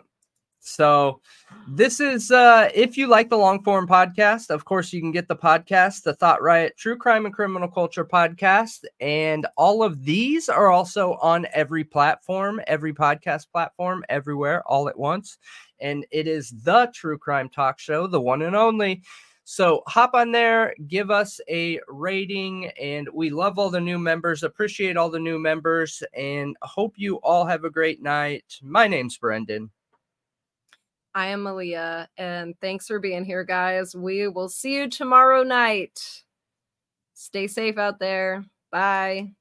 So 0.61 1.21
this 1.67 1.99
is 1.99 2.31
uh 2.31 2.69
if 2.75 2.97
you 2.99 3.07
like 3.07 3.31
the 3.31 3.39
long 3.39 3.63
form 3.65 3.87
podcast, 3.87 4.51
of 4.51 4.65
course 4.65 4.93
you 4.93 5.01
can 5.01 5.13
get 5.13 5.27
the 5.27 5.37
podcast, 5.37 6.03
the 6.03 6.15
Thought 6.15 6.43
Riot 6.43 6.75
True 6.77 6.97
Crime 6.97 7.25
and 7.25 7.35
Criminal 7.35 7.69
Culture 7.69 8.05
podcast, 8.05 8.85
and 9.01 9.47
all 9.57 9.83
of 9.83 10.05
these 10.05 10.49
are 10.49 10.71
also 10.71 11.15
on 11.23 11.47
every 11.55 11.85
platform, 11.85 12.61
every 12.67 12.93
podcast 12.93 13.51
platform, 13.51 14.05
everywhere, 14.09 14.63
all 14.67 14.89
at 14.89 14.99
once. 14.99 15.39
And 15.81 16.05
it 16.11 16.27
is 16.27 16.51
the 16.51 16.91
True 16.95 17.17
Crime 17.19 17.49
Talk 17.49 17.79
Show, 17.79 18.07
the 18.07 18.21
one 18.21 18.43
and 18.43 18.57
only. 18.57 19.03
So 19.51 19.83
hop 19.87 20.11
on 20.13 20.31
there, 20.31 20.75
give 20.89 21.11
us 21.11 21.41
a 21.49 21.81
rating, 21.89 22.67
and 22.79 23.09
we 23.15 23.31
love 23.31 23.59
all 23.59 23.71
the 23.71 23.81
new 23.81 23.99
members, 23.99 24.43
appreciate 24.43 24.99
all 24.99 25.09
the 25.09 25.19
new 25.19 25.39
members, 25.39 26.03
and 26.13 26.55
hope 26.61 26.93
you 26.97 27.17
all 27.23 27.47
have 27.47 27.65
a 27.65 27.71
great 27.71 28.03
night. 28.03 28.45
My 28.61 28.87
name's 28.87 29.17
Brendan. 29.17 29.71
I 31.15 31.29
am 31.29 31.45
Malia, 31.45 32.11
and 32.19 32.61
thanks 32.61 32.89
for 32.89 32.99
being 32.99 33.25
here, 33.25 33.43
guys. 33.43 33.97
We 33.97 34.29
will 34.29 34.51
see 34.51 34.75
you 34.75 34.91
tomorrow 34.91 35.43
night. 35.43 35.99
Stay 37.15 37.47
safe 37.47 37.79
out 37.79 37.99
there. 37.99 38.45
Bye. 38.71 39.33